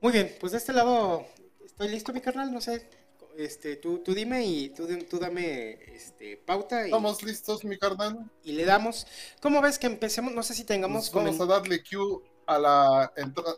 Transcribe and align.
Muy 0.00 0.12
bien, 0.12 0.36
pues 0.40 0.52
de 0.52 0.58
este 0.58 0.72
lado 0.72 1.26
estoy 1.64 1.88
listo, 1.88 2.12
mi 2.12 2.20
carnal, 2.20 2.52
no 2.52 2.60
sé. 2.60 2.88
Este, 3.36 3.76
tú, 3.76 3.98
tú 3.98 4.14
dime 4.14 4.44
y 4.44 4.70
tú, 4.70 4.86
tú 5.08 5.18
dame 5.18 5.78
este, 5.94 6.36
pauta. 6.36 6.82
Y, 6.82 6.86
Estamos 6.86 7.22
listos, 7.22 7.64
mi 7.64 7.78
carnal. 7.78 8.30
Y 8.42 8.52
le 8.52 8.64
damos. 8.64 9.06
¿Cómo 9.40 9.60
ves 9.60 9.78
que 9.78 9.86
empecemos? 9.86 10.32
No 10.32 10.42
sé 10.42 10.54
si 10.54 10.64
tengamos. 10.64 11.10
Pues 11.10 11.24
vamos 11.24 11.40
a 11.40 11.46
darle 11.46 11.82
cue 11.82 12.20
a 12.46 12.58
la 12.58 13.12
entrada. 13.16 13.56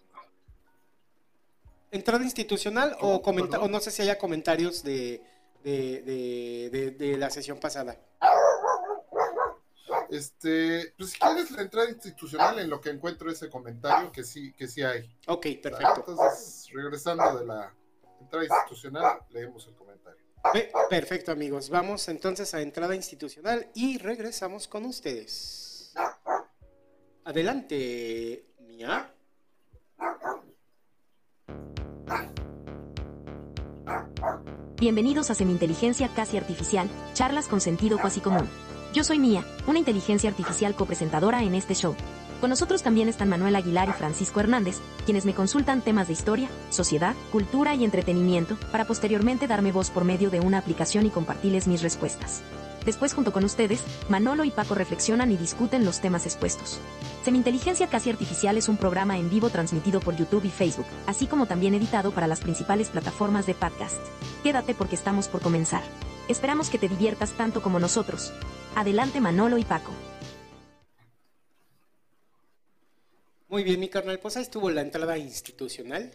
¿Entrada 1.91 2.23
institucional 2.25 2.97
o, 3.01 3.17
o 3.17 3.69
no 3.69 3.81
sé 3.81 3.91
si 3.91 4.03
haya 4.03 4.19
comentarios 4.19 4.83
de, 4.83 5.23
de, 5.65 6.71
de, 6.71 6.91
de 6.91 7.17
la 7.17 7.31
sesión 7.31 7.59
pasada? 7.59 7.99
Este, 10.11 10.93
pues 10.99 11.11
si 11.11 11.19
quieres 11.19 11.51
la 11.53 11.63
entrada 11.63 11.89
institucional 11.89 12.59
en 12.59 12.69
lo 12.69 12.81
que 12.81 12.91
encuentro 12.91 13.31
ese 13.31 13.49
comentario, 13.49 14.11
que 14.11 14.25
sí, 14.25 14.53
que 14.55 14.67
sí 14.67 14.83
hay. 14.83 15.09
Ok, 15.29 15.47
perfecto. 15.63 16.05
Entonces, 16.09 16.69
regresando 16.73 17.39
de 17.39 17.47
la 17.47 17.73
entrada 18.21 18.45
institucional, 18.45 19.21
leemos 19.31 19.67
el 19.69 19.75
comentario. 19.75 20.21
Perfecto, 20.89 21.31
amigos. 21.31 21.71
Vamos 21.71 22.09
entonces 22.09 22.53
a 22.55 22.61
entrada 22.61 22.97
institucional 22.97 23.71
y 23.75 23.99
regresamos 23.99 24.67
con 24.67 24.85
ustedes. 24.87 25.93
Adelante, 27.25 28.47
Mía. 28.61 29.15
Bienvenidos 34.77 35.31
a 35.31 35.35
Semi-Inteligencia 35.35 36.09
Casi 36.17 36.39
Artificial, 36.39 36.89
charlas 37.13 37.47
con 37.47 37.61
sentido 37.61 37.99
cuasi 37.99 38.21
común. 38.21 38.49
Yo 38.93 39.05
soy 39.05 39.21
Mía, 39.21 39.45
una 39.69 39.79
inteligencia 39.79 40.29
artificial 40.31 40.75
copresentadora 40.75 41.45
en 41.45 41.55
este 41.55 41.77
show. 41.77 41.95
Con 42.41 42.51
nosotros 42.51 42.83
también 42.83 43.09
están 43.09 43.29
Manuel 43.29 43.55
Aguilar 43.55 43.89
y 43.89 43.93
Francisco 43.93 44.41
Hernández, 44.41 44.79
quienes 45.05 45.25
me 45.25 45.33
consultan 45.33 45.81
temas 45.81 46.09
de 46.09 46.15
historia, 46.15 46.49
sociedad, 46.71 47.15
cultura 47.31 47.73
y 47.77 47.85
entretenimiento, 47.85 48.57
para 48.73 48.87
posteriormente 48.87 49.47
darme 49.47 49.71
voz 49.71 49.91
por 49.91 50.05
medio 50.05 50.29
de 50.31 50.41
una 50.41 50.59
aplicación 50.59 51.07
y 51.07 51.11
compartirles 51.11 51.69
mis 51.69 51.83
respuestas. 51.83 52.43
Después, 52.85 53.15
junto 53.15 53.33
con 53.33 53.45
ustedes, 53.45 53.81
Manolo 54.09 54.43
y 54.43 54.51
Paco 54.51 54.75
reflexionan 54.75 55.31
y 55.31 55.37
discuten 55.37 55.85
los 55.85 56.01
temas 56.01 56.27
expuestos. 56.27 56.81
Semi-Inteligencia 57.25 57.87
Casi 57.87 58.11
Artificial 58.11 58.57
es 58.57 58.69
un 58.69 58.77
programa 58.77 59.19
en 59.19 59.31
vivo 59.31 59.51
transmitido 59.51 60.01
por 60.01 60.17
YouTube 60.17 60.47
y 60.47 60.51
Facebook, 60.51 60.87
así 61.07 61.29
como 61.29 61.47
también 61.47 61.75
editado 61.75 62.11
para 62.11 62.27
las 62.27 62.41
principales 62.41 62.89
plataformas 62.89 63.47
de 63.47 63.55
podcast. 63.55 63.99
Quédate 64.43 64.75
porque 64.75 64.97
estamos 64.97 65.29
por 65.29 65.43
comenzar. 65.43 65.83
Esperamos 66.27 66.71
que 66.71 66.79
te 66.79 66.89
diviertas 66.89 67.33
tanto 67.33 67.63
como 67.63 67.79
nosotros. 67.79 68.33
Adelante 68.75 69.21
Manolo 69.21 69.59
y 69.59 69.65
Paco. 69.65 69.93
Muy 73.49 73.65
bien, 73.65 73.81
mi 73.81 73.89
carnal, 73.89 74.21
pues 74.21 74.37
ahí 74.37 74.45
estuvo 74.45 74.71
la 74.71 74.81
entrada 74.81 75.19
institucional. 75.19 76.13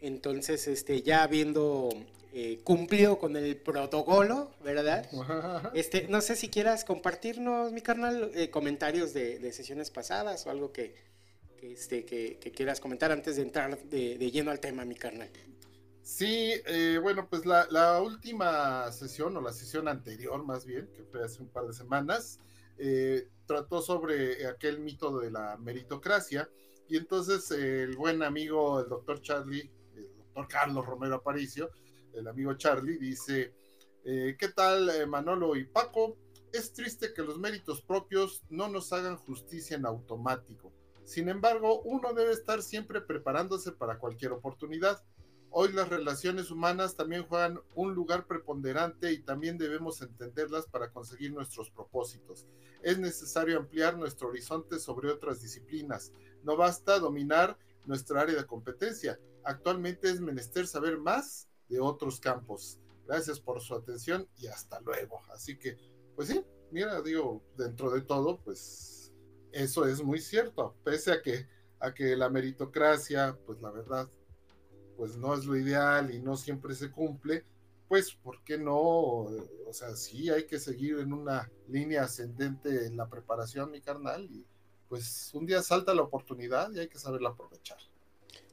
Entonces, 0.00 0.66
este, 0.68 1.02
ya 1.02 1.22
habiendo 1.22 1.90
eh, 2.32 2.60
cumplido 2.64 3.18
con 3.18 3.36
el 3.36 3.56
protocolo, 3.56 4.50
¿verdad? 4.62 5.08
Este, 5.74 6.06
no 6.08 6.20
sé 6.20 6.36
si 6.36 6.48
quieras 6.48 6.84
compartirnos, 6.84 7.72
mi 7.72 7.82
carnal, 7.82 8.30
eh, 8.34 8.50
comentarios 8.50 9.12
de, 9.12 9.52
sesiones 9.52 9.90
pasadas 9.90 10.46
o 10.46 10.50
algo 10.50 10.72
que, 10.72 10.94
este, 11.62 12.04
que, 12.04 12.38
quieras 12.54 12.80
comentar 12.80 13.12
antes 13.12 13.36
de 13.36 13.42
entrar 13.42 13.78
de, 13.84 14.18
de, 14.18 14.30
lleno 14.30 14.50
al 14.50 14.60
tema, 14.60 14.84
mi 14.84 14.94
carnal. 14.94 15.30
Sí, 16.08 16.54
eh, 16.64 16.98
bueno, 17.02 17.28
pues 17.28 17.44
la, 17.44 18.00
última 18.00 18.90
sesión, 18.92 19.36
o 19.36 19.42
la 19.42 19.52
sesión 19.52 19.88
anterior 19.88 20.42
más 20.42 20.64
bien, 20.64 20.90
que 20.94 21.04
fue 21.04 21.22
hace 21.22 21.42
un 21.42 21.50
par 21.50 21.66
de 21.66 21.74
semanas, 21.74 22.40
eh, 22.78 23.28
trató 23.44 23.82
sobre 23.82 24.46
aquel 24.46 24.78
mito 24.78 25.18
de 25.20 25.30
la 25.30 25.58
meritocracia. 25.58 26.48
Y 26.88 26.96
entonces 26.96 27.50
el 27.50 27.94
buen 27.94 28.22
amigo, 28.22 28.80
el 28.80 28.88
doctor 28.88 29.20
Charlie, 29.20 29.70
el 29.96 30.16
doctor 30.16 30.48
Carlos 30.48 30.86
Romero 30.86 31.16
Aparicio, 31.16 31.70
el 32.14 32.26
amigo 32.26 32.54
Charlie, 32.54 32.96
dice, 32.96 33.52
eh, 34.02 34.34
¿qué 34.38 34.48
tal 34.48 35.06
Manolo 35.08 35.56
y 35.56 35.66
Paco? 35.66 36.16
Es 36.54 36.72
triste 36.72 37.12
que 37.12 37.22
los 37.22 37.38
méritos 37.38 37.82
propios 37.82 38.42
no 38.48 38.68
nos 38.68 38.94
hagan 38.94 39.18
justicia 39.18 39.76
en 39.76 39.84
automático. 39.84 40.72
Sin 41.04 41.28
embargo, 41.28 41.82
uno 41.82 42.14
debe 42.14 42.32
estar 42.32 42.62
siempre 42.62 43.02
preparándose 43.02 43.72
para 43.72 43.98
cualquier 43.98 44.32
oportunidad. 44.32 45.02
Hoy 45.50 45.72
las 45.72 45.88
relaciones 45.88 46.50
humanas 46.50 46.94
también 46.94 47.24
juegan 47.24 47.60
un 47.74 47.94
lugar 47.94 48.26
preponderante 48.26 49.12
y 49.12 49.22
también 49.22 49.56
debemos 49.56 50.02
entenderlas 50.02 50.66
para 50.66 50.90
conseguir 50.90 51.32
nuestros 51.32 51.70
propósitos. 51.70 52.46
Es 52.82 52.98
necesario 52.98 53.58
ampliar 53.58 53.96
nuestro 53.96 54.28
horizonte 54.28 54.78
sobre 54.78 55.10
otras 55.10 55.40
disciplinas. 55.40 56.12
No 56.44 56.56
basta 56.56 56.98
dominar 56.98 57.58
nuestra 57.86 58.20
área 58.20 58.36
de 58.36 58.46
competencia. 58.46 59.18
Actualmente 59.42 60.10
es 60.10 60.20
menester 60.20 60.66
saber 60.66 60.98
más 60.98 61.48
de 61.68 61.80
otros 61.80 62.20
campos. 62.20 62.78
Gracias 63.06 63.40
por 63.40 63.62
su 63.62 63.74
atención 63.74 64.28
y 64.36 64.48
hasta 64.48 64.80
luego. 64.80 65.22
Así 65.32 65.58
que, 65.58 65.78
pues 66.14 66.28
sí, 66.28 66.44
mira, 66.70 67.00
digo, 67.00 67.42
dentro 67.56 67.90
de 67.90 68.02
todo, 68.02 68.38
pues 68.42 69.14
eso 69.52 69.86
es 69.86 70.02
muy 70.02 70.20
cierto. 70.20 70.76
Pese 70.84 71.12
a 71.12 71.22
que, 71.22 71.48
a 71.80 71.94
que 71.94 72.16
la 72.16 72.28
meritocracia, 72.28 73.38
pues 73.46 73.62
la 73.62 73.70
verdad, 73.70 74.10
pues 74.98 75.16
no 75.16 75.32
es 75.32 75.44
lo 75.44 75.56
ideal 75.56 76.12
y 76.12 76.18
no 76.18 76.36
siempre 76.36 76.74
se 76.74 76.90
cumple, 76.90 77.44
pues 77.86 78.10
¿por 78.10 78.42
qué 78.42 78.58
no? 78.58 78.76
O 78.76 79.72
sea, 79.72 79.94
sí 79.94 80.28
hay 80.28 80.44
que 80.44 80.58
seguir 80.58 80.98
en 80.98 81.12
una 81.12 81.48
línea 81.68 82.02
ascendente 82.02 82.84
en 82.84 82.96
la 82.96 83.08
preparación, 83.08 83.70
mi 83.70 83.80
carnal, 83.80 84.24
y 84.24 84.44
pues 84.88 85.30
un 85.34 85.46
día 85.46 85.62
salta 85.62 85.94
la 85.94 86.02
oportunidad 86.02 86.72
y 86.72 86.80
hay 86.80 86.88
que 86.88 86.98
saberla 86.98 87.28
aprovechar. 87.28 87.78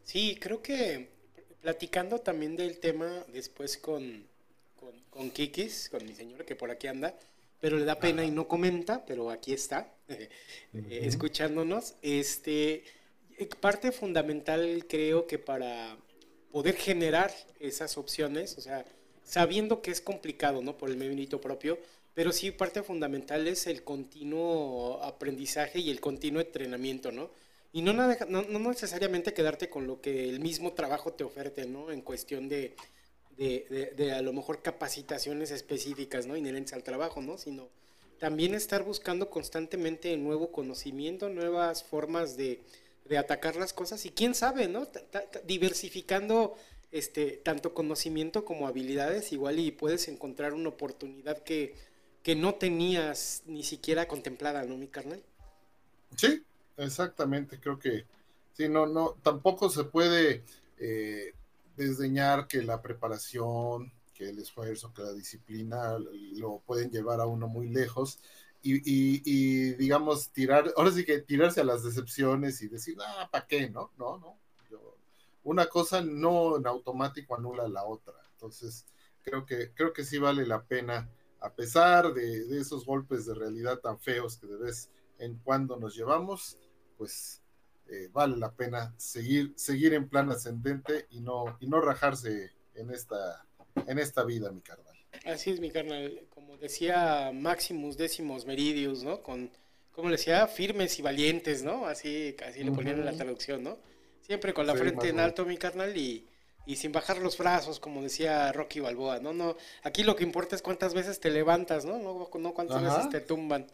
Sí, 0.03 0.37
creo 0.39 0.61
que 0.61 1.09
platicando 1.61 2.19
también 2.19 2.55
del 2.55 2.79
tema 2.79 3.25
después 3.33 3.75
con, 3.79 4.27
con, 5.09 5.31
Kikis, 5.31 5.89
con 5.89 6.05
mi 6.05 6.13
señora 6.13 6.45
que 6.45 6.55
por 6.55 6.69
aquí 6.69 6.85
anda, 6.85 7.17
pero 7.59 7.77
le 7.77 7.85
da 7.85 7.99
pena 7.99 8.23
y 8.23 8.29
no 8.29 8.47
comenta, 8.47 9.03
pero 9.03 9.31
aquí 9.31 9.51
está, 9.51 9.91
eh, 10.09 10.29
escuchándonos. 10.73 11.95
Este, 12.03 12.83
parte 13.59 13.91
fundamental 13.91 14.85
creo 14.87 15.25
que 15.25 15.39
para 15.39 15.97
poder 16.55 16.77
generar 16.77 17.35
esas 17.59 17.97
opciones, 17.97 18.57
o 18.57 18.61
sea, 18.61 18.85
sabiendo 19.25 19.81
que 19.81 19.91
es 19.91 19.99
complicado, 19.99 20.61
¿no? 20.61 20.77
Por 20.77 20.89
el 20.89 20.95
mérito 20.95 21.41
propio, 21.41 21.77
pero 22.13 22.31
sí 22.31 22.49
parte 22.51 22.81
fundamental 22.81 23.45
es 23.49 23.67
el 23.67 23.83
continuo 23.83 25.03
aprendizaje 25.03 25.79
y 25.79 25.89
el 25.89 25.99
continuo 25.99 26.41
entrenamiento, 26.41 27.11
¿no? 27.11 27.29
Y 27.73 27.81
no, 27.81 27.91
no, 27.91 28.05
no 28.29 28.59
necesariamente 28.69 29.33
quedarte 29.33 29.67
con 29.67 29.85
lo 29.85 29.99
que 29.99 30.29
el 30.29 30.39
mismo 30.39 30.71
trabajo 30.71 31.11
te 31.11 31.25
oferte, 31.25 31.65
¿no? 31.65 31.91
En 31.91 31.99
cuestión 31.99 32.47
de, 32.47 32.73
de, 33.35 33.91
de, 33.93 34.13
a 34.13 34.21
lo 34.21 34.31
mejor 34.31 34.61
capacitaciones 34.61 35.51
específicas, 35.51 36.25
¿no? 36.25 36.37
Inherentes 36.37 36.71
al 36.71 36.83
trabajo, 36.83 37.21
¿no? 37.21 37.37
Sino 37.37 37.67
también 38.17 38.53
estar 38.53 38.81
buscando 38.85 39.29
constantemente 39.29 40.15
nuevo 40.15 40.53
conocimiento, 40.53 41.27
nuevas 41.27 41.83
formas 41.83 42.37
de, 42.37 42.61
de 43.05 43.17
atacar 43.17 43.55
las 43.55 43.73
cosas 43.73 44.05
y 44.05 44.11
quién 44.11 44.35
sabe, 44.35 44.67
¿no? 44.67 44.87
diversificando 45.45 46.55
este 46.91 47.37
tanto 47.43 47.73
conocimiento 47.73 48.45
como 48.45 48.67
habilidades, 48.67 49.31
igual 49.31 49.59
y 49.59 49.71
puedes 49.71 50.07
encontrar 50.07 50.53
una 50.53 50.69
oportunidad 50.69 51.43
que, 51.43 51.75
que 52.23 52.35
no 52.35 52.55
tenías 52.55 53.43
ni 53.45 53.63
siquiera 53.63 54.07
contemplada, 54.07 54.63
¿no, 54.63 54.77
mi 54.77 54.87
carnal? 54.87 55.21
Sí, 56.15 56.43
exactamente, 56.77 57.59
creo 57.59 57.77
que 57.77 58.05
sí, 58.53 58.69
no, 58.69 58.85
no, 58.85 59.17
tampoco 59.21 59.69
se 59.69 59.83
puede 59.83 60.43
eh, 60.79 61.33
desdeñar 61.75 62.47
que 62.47 62.63
la 62.63 62.81
preparación, 62.81 63.91
que 64.13 64.29
el 64.29 64.39
esfuerzo, 64.39 64.93
que 64.93 65.03
la 65.03 65.13
disciplina 65.13 65.97
lo 65.99 66.61
pueden 66.65 66.89
llevar 66.89 67.19
a 67.19 67.25
uno 67.25 67.47
muy 67.47 67.67
lejos 67.67 68.19
y, 68.67 69.73
digamos, 69.73 70.31
tirar, 70.31 70.73
ahora 70.75 70.91
sí 70.91 71.05
que 71.05 71.19
tirarse 71.19 71.61
a 71.61 71.65
las 71.65 71.83
decepciones 71.83 72.61
y 72.61 72.67
decir, 72.67 72.97
ah, 72.99 73.29
¿para 73.31 73.45
qué? 73.45 73.69
No, 73.69 73.91
no, 73.97 74.17
no. 74.17 74.39
una 75.43 75.67
cosa 75.67 76.01
no 76.01 76.57
en 76.57 76.65
automático 76.65 77.35
anula 77.35 77.67
la 77.67 77.83
otra. 77.85 78.15
Entonces, 78.31 78.85
creo 79.21 79.45
que, 79.45 79.71
creo 79.73 79.93
que 79.93 80.03
sí 80.03 80.17
vale 80.17 80.45
la 80.47 80.63
pena, 80.63 81.09
a 81.41 81.53
pesar 81.53 82.13
de, 82.13 82.59
esos 82.59 82.85
golpes 82.85 83.25
de 83.25 83.35
realidad 83.35 83.79
tan 83.79 83.99
feos 83.99 84.37
que 84.37 84.47
de 84.47 84.57
vez 84.57 84.89
en 85.19 85.37
cuando 85.39 85.77
nos 85.77 85.95
llevamos, 85.95 86.57
pues 86.97 87.43
eh, 87.87 88.09
vale 88.11 88.35
la 88.37 88.51
pena 88.51 88.95
seguir, 88.97 89.53
seguir 89.55 89.93
en 89.93 90.09
plan 90.09 90.31
ascendente 90.31 91.07
y 91.11 91.21
no, 91.21 91.57
y 91.59 91.67
no 91.67 91.81
rajarse 91.81 92.51
en 92.73 92.89
esta, 92.89 93.45
en 93.75 93.99
esta 93.99 94.23
vida, 94.23 94.51
mi 94.51 94.61
carnal. 94.61 94.94
Así 95.25 95.51
es, 95.51 95.59
mi 95.59 95.71
carnal. 95.71 96.21
Como 96.29 96.57
decía 96.57 97.31
Maximus 97.33 97.97
Décimos 97.97 98.45
Meridius, 98.45 99.03
¿no? 99.03 99.21
Con, 99.21 99.51
como 99.91 100.09
le 100.09 100.17
decía, 100.17 100.47
firmes 100.47 100.99
y 100.99 101.01
valientes, 101.01 101.63
¿no? 101.63 101.85
Así, 101.85 102.35
así 102.45 102.63
le 102.63 102.71
ponían 102.71 102.99
en 102.99 103.05
la 103.05 103.13
traducción, 103.13 103.63
¿no? 103.63 103.77
Siempre 104.21 104.53
con 104.53 104.67
la 104.67 104.75
frente 104.75 105.09
en 105.09 105.19
alto, 105.19 105.45
mi 105.45 105.57
carnal, 105.57 105.95
y, 105.95 106.27
y 106.65 106.75
sin 106.75 106.91
bajar 106.91 107.19
los 107.19 107.37
brazos, 107.37 107.79
como 107.79 108.01
decía 108.01 108.51
Rocky 108.51 108.79
Balboa, 108.79 109.19
¿no? 109.19 109.33
no 109.33 109.55
Aquí 109.83 110.03
lo 110.03 110.15
que 110.15 110.23
importa 110.23 110.55
es 110.55 110.61
cuántas 110.61 110.93
veces 110.93 111.19
te 111.19 111.29
levantas, 111.29 111.85
¿no? 111.85 111.99
No, 111.99 112.29
no 112.39 112.53
cuántas 112.53 112.81
veces 112.81 113.09
te 113.09 113.21
tumban. 113.21 113.67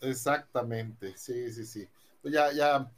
Exactamente, 0.00 1.16
sí, 1.16 1.52
sí, 1.52 1.64
sí. 1.64 1.88
Pues 2.20 2.34
ya, 2.34 2.52
ya, 2.52 2.90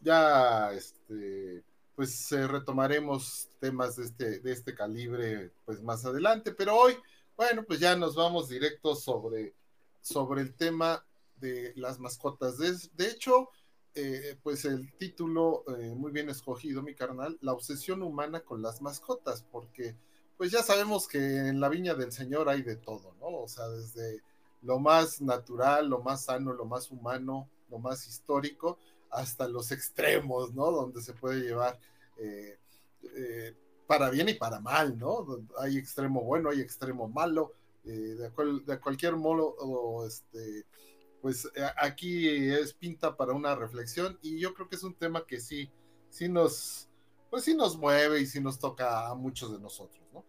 ya, 0.00 0.72
este, 0.72 1.62
pues 1.94 2.30
retomaremos 2.30 3.48
temas 3.58 3.96
de 3.96 4.04
este, 4.04 4.40
de 4.40 4.52
este 4.52 4.74
calibre 4.74 5.50
pues 5.64 5.82
más 5.82 6.04
adelante, 6.04 6.52
pero 6.52 6.76
hoy, 6.76 6.94
bueno, 7.36 7.64
pues 7.64 7.80
ya 7.80 7.96
nos 7.96 8.14
vamos 8.14 8.48
directo 8.48 8.94
sobre, 8.94 9.54
sobre 10.00 10.40
el 10.40 10.54
tema 10.54 11.04
de 11.36 11.72
las 11.76 11.98
mascotas. 11.98 12.56
De, 12.58 13.06
hecho, 13.06 13.50
eh, 13.94 14.38
pues 14.42 14.64
el 14.64 14.92
título 14.96 15.64
eh, 15.78 15.94
muy 15.94 16.12
bien 16.12 16.30
escogido, 16.30 16.82
mi 16.82 16.94
carnal, 16.94 17.36
la 17.42 17.52
obsesión 17.52 18.02
humana 18.02 18.40
con 18.40 18.62
las 18.62 18.80
mascotas, 18.80 19.44
porque 19.52 19.96
pues 20.38 20.50
ya 20.50 20.62
sabemos 20.62 21.08
que 21.08 21.18
en 21.18 21.60
la 21.60 21.68
viña 21.68 21.94
del 21.94 22.12
Señor 22.12 22.48
hay 22.48 22.62
de 22.62 22.76
todo, 22.76 23.14
¿no? 23.20 23.28
O 23.28 23.48
sea, 23.48 23.68
desde 23.68 24.22
lo 24.62 24.78
más 24.78 25.20
natural, 25.20 25.88
lo 25.88 26.00
más 26.00 26.24
sano, 26.24 26.52
lo 26.52 26.64
más 26.64 26.90
humano, 26.90 27.48
lo 27.70 27.78
más 27.78 28.06
histórico, 28.06 28.78
hasta 29.10 29.48
los 29.48 29.72
extremos, 29.72 30.54
¿no? 30.54 30.70
Donde 30.70 31.00
se 31.02 31.12
puede 31.12 31.40
llevar 31.40 31.78
eh, 32.18 32.58
para 33.86 34.10
bien 34.10 34.28
y 34.28 34.34
para 34.34 34.60
mal, 34.60 34.98
¿no? 34.98 35.26
Hay 35.58 35.76
extremo 35.76 36.22
bueno, 36.22 36.50
hay 36.50 36.60
extremo 36.60 37.08
malo, 37.08 37.52
de, 37.84 38.16
de, 38.16 38.80
cualquier 38.80 39.16
modo, 39.16 39.54
o 39.58 40.06
este 40.06 40.66
pues 41.26 41.44
eh, 41.56 41.66
aquí 41.78 42.28
es 42.28 42.72
pinta 42.72 43.16
para 43.16 43.32
una 43.32 43.56
reflexión 43.56 44.16
y 44.22 44.38
yo 44.38 44.54
creo 44.54 44.68
que 44.68 44.76
es 44.76 44.84
un 44.84 44.94
tema 44.94 45.26
que 45.26 45.40
sí, 45.40 45.68
sí 46.08 46.28
nos, 46.28 46.88
pues 47.30 47.42
sí 47.42 47.54
nos 47.54 47.76
mueve 47.76 48.20
y 48.20 48.26
sí 48.26 48.40
nos 48.40 48.60
toca 48.60 49.08
a 49.08 49.14
muchos 49.16 49.52
de 49.52 49.58
nosotros, 49.58 50.00
¿no? 50.12 50.24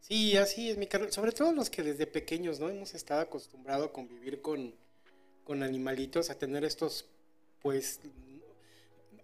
Sí, 0.00 0.36
así 0.36 0.70
es, 0.70 0.76
mi 0.76 0.86
carnal. 0.86 1.12
Sobre 1.12 1.32
todo 1.32 1.52
los 1.52 1.70
que 1.70 1.82
desde 1.82 2.06
pequeños, 2.06 2.60
¿no? 2.60 2.68
Hemos 2.68 2.94
estado 2.94 3.22
acostumbrados 3.22 3.88
a 3.88 3.92
convivir 3.92 4.42
con, 4.42 4.74
con 5.44 5.62
animalitos, 5.62 6.28
a 6.28 6.38
tener 6.38 6.64
estos, 6.64 7.08
pues, 7.60 8.00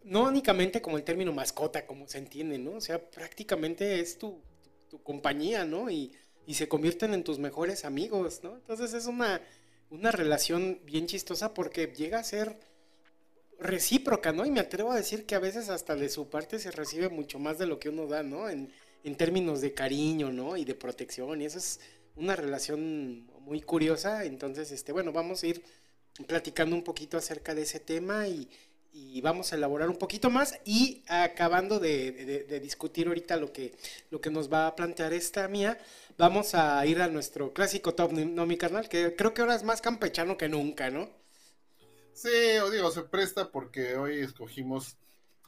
no 0.05 0.25
únicamente 0.25 0.81
como 0.81 0.97
el 0.97 1.05
término 1.05 1.33
mascota, 1.33 1.87
como 1.87 2.07
se 2.09 2.19
entiende, 2.19 2.59
¿no? 2.59 2.73
O 2.73 2.81
sea, 2.81 3.11
prácticamente 3.11 4.01
es 4.01 4.19
tu, 4.19 4.41
tu 4.89 5.03
compañía, 5.03 5.65
¿no? 5.65 5.91
Y, 5.91 6.13
y 6.47 6.55
se 6.55 6.69
convierten 6.69 7.15
en 7.15 7.25
tus 7.25 7.39
mejores 7.39 7.85
amigos, 7.85 8.41
¿no? 8.43 8.55
Entonces 8.55 8.95
es 8.95 9.07
una 9.07 9.41
una 9.95 10.11
relación 10.11 10.81
bien 10.85 11.07
chistosa 11.07 11.55
porque 11.55 11.87
llega 11.87 12.19
a 12.19 12.25
ser 12.25 12.59
recíproca, 13.61 14.33
¿no? 14.33 14.45
Y 14.45 14.51
me 14.51 14.61
atrevo 14.61 14.91
a 14.93 14.97
decir 14.97 15.25
que 15.25 15.37
a 15.37 15.39
veces 15.39 15.69
hasta 15.69 15.95
de 15.95 16.09
su 16.09 16.29
parte 16.29 16.59
se 16.59 16.71
recibe 16.73 17.09
mucho 17.09 17.39
más 17.39 17.59
de 17.59 17.67
lo 17.67 17.79
que 17.79 17.91
uno 17.91 18.07
da, 18.07 18.23
¿no? 18.23 18.49
En, 18.49 18.73
en 19.05 19.17
términos 19.17 19.61
de 19.61 19.73
cariño, 19.73 20.33
¿no? 20.33 20.57
Y 20.57 20.65
de 20.65 20.75
protección. 20.75 21.41
Y 21.41 21.45
eso 21.45 21.59
es 21.59 21.81
una 22.17 22.35
relación 22.35 23.27
muy 23.41 23.61
curiosa. 23.61 24.25
Entonces, 24.25 24.73
este, 24.73 24.93
bueno, 24.93 25.13
vamos 25.13 25.43
a 25.43 25.47
ir 25.47 25.63
platicando 26.27 26.75
un 26.75 26.83
poquito 26.83 27.17
acerca 27.17 27.55
de 27.55 27.63
ese 27.63 27.79
tema 27.79 28.27
y, 28.27 28.49
y 28.95 29.21
vamos 29.21 29.53
a 29.53 29.57
elaborar 29.57 29.91
un 29.91 29.97
poquito 29.97 30.31
más 30.31 30.59
y 30.65 31.03
acabando 31.09 31.81
de, 31.81 32.61
discutir 32.63 33.09
ahorita 33.09 33.37
lo 33.37 33.53
que, 33.53 33.77
lo 34.11 34.21
que 34.21 34.31
nos 34.31 34.51
va 34.53 34.69
a 34.69 34.77
plantear 34.77 35.13
esta 35.13 35.49
mía, 35.49 35.79
vamos 36.17 36.55
a 36.55 36.87
ir 36.87 37.03
a 37.03 37.09
nuestro 37.09 37.53
clásico 37.53 37.95
top, 37.95 38.13
¿no, 38.13 38.47
mi 38.47 38.57
carnal? 38.57 38.89
Que 38.89 39.17
creo 39.17 39.35
que 39.35 39.43
ahora 39.43 39.57
es 39.57 39.65
más 39.65 39.81
campechano 39.81 40.39
que 40.39 40.49
nunca, 40.49 40.91
¿no? 40.91 41.11
Sí, 42.13 42.29
o 42.63 42.71
digo, 42.71 42.93
se 42.93 43.03
presta 43.03 43.51
porque 43.51 43.97
hoy 43.97 44.21
escogimos 44.21 44.97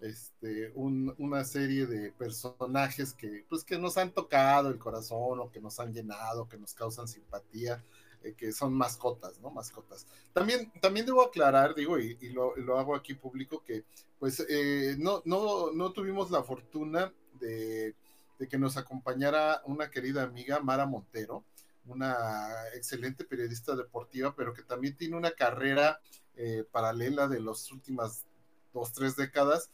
este, 0.00 0.72
una 0.74 1.44
serie 1.44 1.86
de 1.86 2.10
personajes 2.10 3.12
que, 3.12 3.46
pues, 3.48 3.62
que 3.62 3.78
nos 3.78 3.96
han 3.96 4.10
tocado 4.10 4.70
el 4.70 4.78
corazón 4.78 5.38
o 5.38 5.52
que 5.52 5.60
nos 5.60 5.78
han 5.78 5.94
llenado, 5.94 6.48
que 6.48 6.58
nos 6.58 6.74
causan 6.74 7.06
simpatía 7.06 7.80
eh, 8.22 8.34
que 8.36 8.52
son 8.52 8.74
mascotas, 8.74 9.40
¿no? 9.40 9.50
Mascotas. 9.50 10.06
También, 10.32 10.72
también 10.80 11.06
debo 11.06 11.22
aclarar, 11.22 11.74
digo, 11.74 11.98
y, 11.98 12.16
lo, 12.30 12.56
lo, 12.56 12.78
hago 12.78 12.94
aquí 12.94 13.14
público, 13.14 13.62
que 13.64 13.84
pues 14.18 14.44
eh, 14.48 14.96
no, 14.98 15.22
no, 15.24 15.72
no 15.72 15.92
tuvimos 15.92 16.30
la 16.30 16.42
fortuna 16.42 17.12
de, 17.40 17.94
de, 18.38 18.48
que 18.48 18.58
nos 18.58 18.76
acompañara 18.76 19.62
una 19.66 19.90
querida 19.90 20.22
amiga, 20.22 20.60
Mara 20.60 20.86
Montero, 20.86 21.44
una 21.86 22.46
excelente 22.74 23.24
periodista 23.24 23.76
deportiva, 23.76 24.34
pero 24.34 24.52
que 24.52 24.62
también 24.62 24.96
tiene 24.96 25.16
una 25.16 25.30
carrera 25.30 26.00
eh, 26.36 26.64
paralela 26.70 27.28
de 27.28 27.40
las 27.40 27.70
últimas 27.70 28.24
dos, 28.72 28.92
tres 28.92 29.16
décadas 29.16 29.70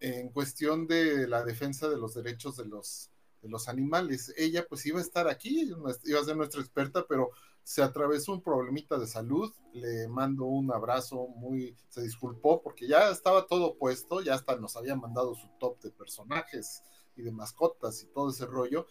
en 0.00 0.30
cuestión 0.30 0.86
de 0.86 1.28
la 1.28 1.44
defensa 1.44 1.86
de 1.90 1.98
los 1.98 2.14
derechos 2.14 2.56
de 2.56 2.64
los, 2.64 3.10
de 3.42 3.48
los 3.48 3.68
animales. 3.68 4.32
Ella 4.36 4.64
pues 4.66 4.86
iba 4.86 4.98
a 4.98 5.02
estar 5.02 5.28
aquí, 5.28 5.70
iba 6.04 6.20
a 6.20 6.24
ser 6.24 6.36
nuestra 6.36 6.62
experta, 6.62 7.04
pero 7.06 7.32
se 7.64 7.82
atravesó 7.82 8.32
un 8.32 8.42
problemita 8.42 8.98
de 8.98 9.06
salud, 9.06 9.52
le 9.72 10.08
mando 10.08 10.44
un 10.44 10.72
abrazo 10.72 11.28
muy, 11.36 11.76
se 11.88 12.02
disculpó 12.02 12.62
porque 12.62 12.88
ya 12.88 13.10
estaba 13.10 13.46
todo 13.46 13.76
puesto, 13.76 14.20
ya 14.20 14.34
hasta 14.34 14.56
nos 14.56 14.76
había 14.76 14.96
mandado 14.96 15.34
su 15.34 15.48
top 15.58 15.80
de 15.80 15.90
personajes 15.90 16.82
y 17.16 17.22
de 17.22 17.30
mascotas 17.30 18.02
y 18.02 18.06
todo 18.06 18.30
ese 18.30 18.46
rollo, 18.46 18.86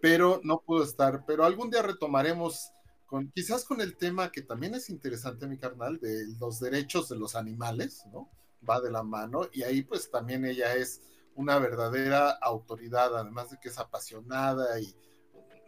pero 0.00 0.40
no 0.42 0.60
pudo 0.60 0.84
estar, 0.84 1.24
pero 1.26 1.44
algún 1.44 1.70
día 1.70 1.82
retomaremos 1.82 2.70
con, 3.06 3.30
quizás 3.30 3.64
con 3.64 3.80
el 3.80 3.96
tema 3.96 4.32
que 4.32 4.42
también 4.42 4.74
es 4.74 4.88
interesante, 4.88 5.46
mi 5.46 5.58
carnal, 5.58 6.00
de 6.00 6.26
los 6.40 6.60
derechos 6.60 7.08
de 7.08 7.16
los 7.16 7.34
animales, 7.36 8.04
¿no? 8.12 8.30
Va 8.68 8.80
de 8.80 8.90
la 8.90 9.02
mano 9.02 9.48
y 9.52 9.62
ahí 9.62 9.82
pues 9.82 10.10
también 10.10 10.46
ella 10.46 10.74
es 10.74 11.02
una 11.36 11.58
verdadera 11.58 12.30
autoridad, 12.30 13.16
además 13.16 13.50
de 13.50 13.58
que 13.60 13.68
es 13.68 13.78
apasionada 13.78 14.80
y 14.80 14.94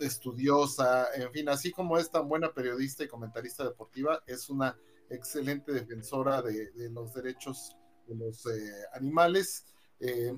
estudiosa, 0.01 1.09
en 1.15 1.31
fin, 1.33 1.49
así 1.49 1.73
como 1.73 1.99
es 1.99 2.11
tan 2.11 2.29
buena 2.29 2.53
periodista 2.53 3.05
y 3.05 3.09
comentarista 3.09 3.65
deportiva, 3.65 4.23
es 4.27 4.49
una 4.51 4.77
excelente 5.11 5.73
defensora 5.73 6.43
de, 6.43 6.71
los 6.91 7.15
derechos 7.15 7.77
de 8.07 8.15
los 8.15 8.47
eh, 8.47 8.71
animales. 8.95 9.65
Eh, 10.01 10.37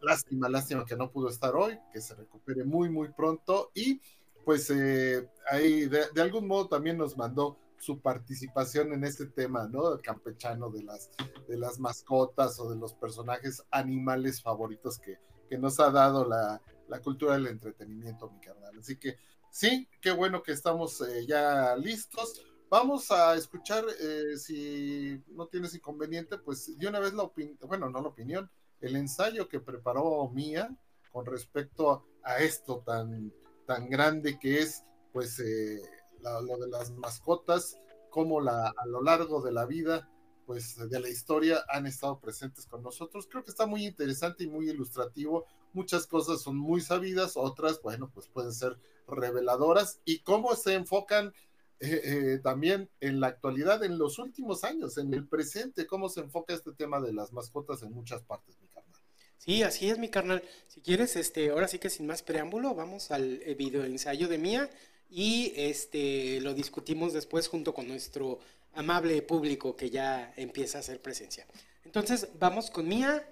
lástima, 0.00 0.48
lástima 0.48 0.84
que 0.84 0.96
no 0.96 1.10
pudo 1.10 1.28
estar 1.28 1.54
hoy, 1.54 1.78
que 1.92 2.00
se 2.00 2.14
recupere 2.14 2.64
muy, 2.64 2.88
muy 2.88 3.08
pronto 3.08 3.70
y 3.74 4.00
pues 4.44 4.70
eh, 4.70 5.28
ahí 5.50 5.86
de, 5.86 6.20
algún 6.20 6.46
modo 6.46 6.68
también 6.68 6.96
nos 6.96 7.16
mandó 7.16 7.58
su 7.78 8.00
participación 8.00 8.92
en 8.92 9.04
este 9.04 9.26
tema, 9.26 9.66
¿no? 9.68 9.98
Campechano 9.98 10.70
de 10.70 10.82
las, 10.82 11.10
de 11.48 11.58
las 11.58 11.78
mascotas 11.78 12.58
o 12.60 12.70
de 12.70 12.76
los 12.76 12.94
personajes 12.94 13.64
animales 13.70 14.42
favoritos 14.42 14.98
que, 14.98 15.18
que 15.48 15.58
nos 15.58 15.78
ha 15.80 15.90
dado 15.90 16.24
la, 16.24 16.62
la 16.88 17.00
cultura 17.00 17.34
del 17.34 17.46
entretenimiento, 17.48 18.30
mi 18.30 18.40
carnal. 18.40 18.78
Así 18.78 18.96
que 18.96 19.16
sí, 19.50 19.88
qué 20.00 20.10
bueno 20.10 20.42
que 20.42 20.52
estamos 20.52 21.00
eh, 21.00 21.26
ya 21.26 21.76
listos. 21.76 22.42
Vamos 22.68 23.10
a 23.10 23.34
escuchar, 23.36 23.84
eh, 24.00 24.36
si 24.36 25.22
no 25.28 25.46
tienes 25.46 25.74
inconveniente, 25.74 26.38
pues 26.38 26.76
de 26.78 26.88
una 26.88 26.98
vez 26.98 27.12
la 27.14 27.22
opinión, 27.22 27.56
bueno, 27.62 27.88
no 27.88 28.00
la 28.00 28.08
opinión, 28.08 28.50
el 28.80 28.96
ensayo 28.96 29.48
que 29.48 29.60
preparó 29.60 30.28
Mía 30.30 30.76
con 31.12 31.26
respecto 31.26 32.04
a, 32.22 32.38
esto 32.38 32.82
tan, 32.84 33.32
tan 33.66 33.88
grande 33.88 34.38
que 34.38 34.58
es, 34.58 34.84
pues, 35.12 35.38
eh, 35.40 35.80
lo 36.22 36.58
de 36.58 36.68
las 36.68 36.90
mascotas, 36.90 37.78
como 38.10 38.40
la, 38.40 38.74
a 38.76 38.86
lo 38.86 39.02
largo 39.02 39.40
de 39.40 39.52
la 39.52 39.64
vida 39.64 40.10
pues 40.46 40.76
de 40.88 41.00
la 41.00 41.08
historia 41.08 41.64
han 41.68 41.86
estado 41.86 42.20
presentes 42.20 42.66
con 42.66 42.82
nosotros. 42.82 43.26
Creo 43.28 43.44
que 43.44 43.50
está 43.50 43.66
muy 43.66 43.84
interesante 43.84 44.44
y 44.44 44.46
muy 44.46 44.70
ilustrativo. 44.70 45.44
Muchas 45.76 46.06
cosas 46.06 46.40
son 46.40 46.56
muy 46.56 46.80
sabidas, 46.80 47.36
otras, 47.36 47.82
bueno, 47.82 48.10
pues 48.14 48.28
pueden 48.28 48.54
ser 48.54 48.78
reveladoras 49.06 50.00
y 50.06 50.20
cómo 50.20 50.56
se 50.56 50.72
enfocan 50.72 51.34
eh, 51.80 52.00
eh, 52.02 52.40
también 52.42 52.88
en 53.00 53.20
la 53.20 53.26
actualidad, 53.26 53.84
en 53.84 53.98
los 53.98 54.18
últimos 54.18 54.64
años, 54.64 54.96
en 54.96 55.12
el 55.12 55.28
presente, 55.28 55.86
cómo 55.86 56.08
se 56.08 56.20
enfoca 56.20 56.54
este 56.54 56.72
tema 56.72 56.98
de 57.02 57.12
las 57.12 57.34
mascotas 57.34 57.82
en 57.82 57.92
muchas 57.92 58.22
partes, 58.22 58.56
mi 58.62 58.68
carnal. 58.68 59.02
Sí, 59.36 59.62
así 59.62 59.90
es, 59.90 59.98
mi 59.98 60.08
carnal. 60.08 60.42
Si 60.66 60.80
quieres, 60.80 61.14
este, 61.14 61.50
ahora 61.50 61.68
sí 61.68 61.78
que 61.78 61.90
sin 61.90 62.06
más 62.06 62.22
preámbulo, 62.22 62.74
vamos 62.74 63.10
al 63.10 63.42
eh, 63.42 63.54
video 63.54 63.84
ensayo 63.84 64.28
de 64.28 64.38
Mía 64.38 64.70
y 65.10 65.52
este 65.56 66.40
lo 66.40 66.54
discutimos 66.54 67.12
después 67.12 67.48
junto 67.48 67.74
con 67.74 67.86
nuestro 67.86 68.38
amable 68.72 69.20
público 69.20 69.76
que 69.76 69.90
ya 69.90 70.32
empieza 70.38 70.78
a 70.78 70.80
hacer 70.80 71.02
presencia. 71.02 71.46
Entonces, 71.84 72.28
vamos 72.38 72.70
con 72.70 72.88
Mía, 72.88 73.28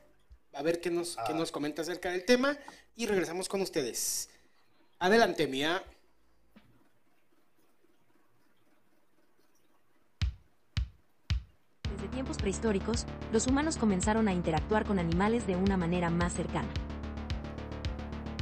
a 0.55 0.63
ver 0.63 0.81
qué 0.81 0.91
nos, 0.91 1.17
qué 1.17 1.33
ah. 1.33 1.35
nos 1.35 1.51
comenta 1.53 1.83
acerca 1.83 2.11
del 2.11 2.25
tema 2.25 2.57
y 2.97 3.07
regresamos 3.07 3.49
con 3.49 3.61
ustedes. 3.61 4.29
Adelante, 4.99 5.47
Mía. 5.47 5.83
Desde 11.95 12.09
tiempos 12.09 12.39
prehistóricos, 12.39 13.07
los 13.33 13.47
humanos 13.47 13.77
comenzaron 13.77 14.29
a 14.29 14.33
interactuar 14.33 14.85
con 14.85 14.99
animales 14.99 15.47
de 15.47 15.57
una 15.57 15.77
manera 15.77 16.11
más 16.11 16.33
cercana. 16.33 16.69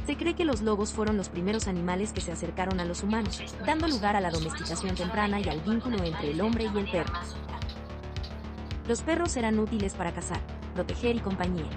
Se 0.05 0.17
cree 0.17 0.35
que 0.35 0.43
los 0.43 0.61
lobos 0.61 0.91
fueron 0.91 1.15
los 1.15 1.29
primeros 1.29 1.67
animales 1.67 2.11
que 2.11 2.19
se 2.19 2.31
acercaron 2.31 2.81
a 2.81 2.85
los 2.85 3.03
humanos, 3.03 3.41
dando 3.65 3.87
lugar 3.87 4.17
a 4.17 4.21
la 4.21 4.31
domesticación 4.31 4.95
temprana 4.95 5.39
y 5.39 5.47
al 5.47 5.61
vínculo 5.61 6.03
entre 6.03 6.31
el 6.31 6.41
hombre 6.41 6.65
y 6.65 6.77
el 6.77 6.91
perro. 6.91 7.13
Los 8.87 9.01
perros 9.01 9.37
eran 9.37 9.59
útiles 9.59 9.93
para 9.93 10.13
cazar, 10.13 10.41
proteger 10.75 11.15
y 11.15 11.19
compañía. 11.19 11.69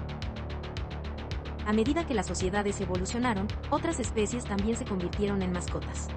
A 1.67 1.73
medida 1.73 2.07
que 2.07 2.13
las 2.13 2.27
sociedades 2.27 2.79
evolucionaron, 2.79 3.45
otras 3.71 3.99
especies 3.99 4.45
también 4.45 4.77
se 4.77 4.85
convirtieron 4.85 5.41
en 5.41 5.51
mascotas. 5.51 6.07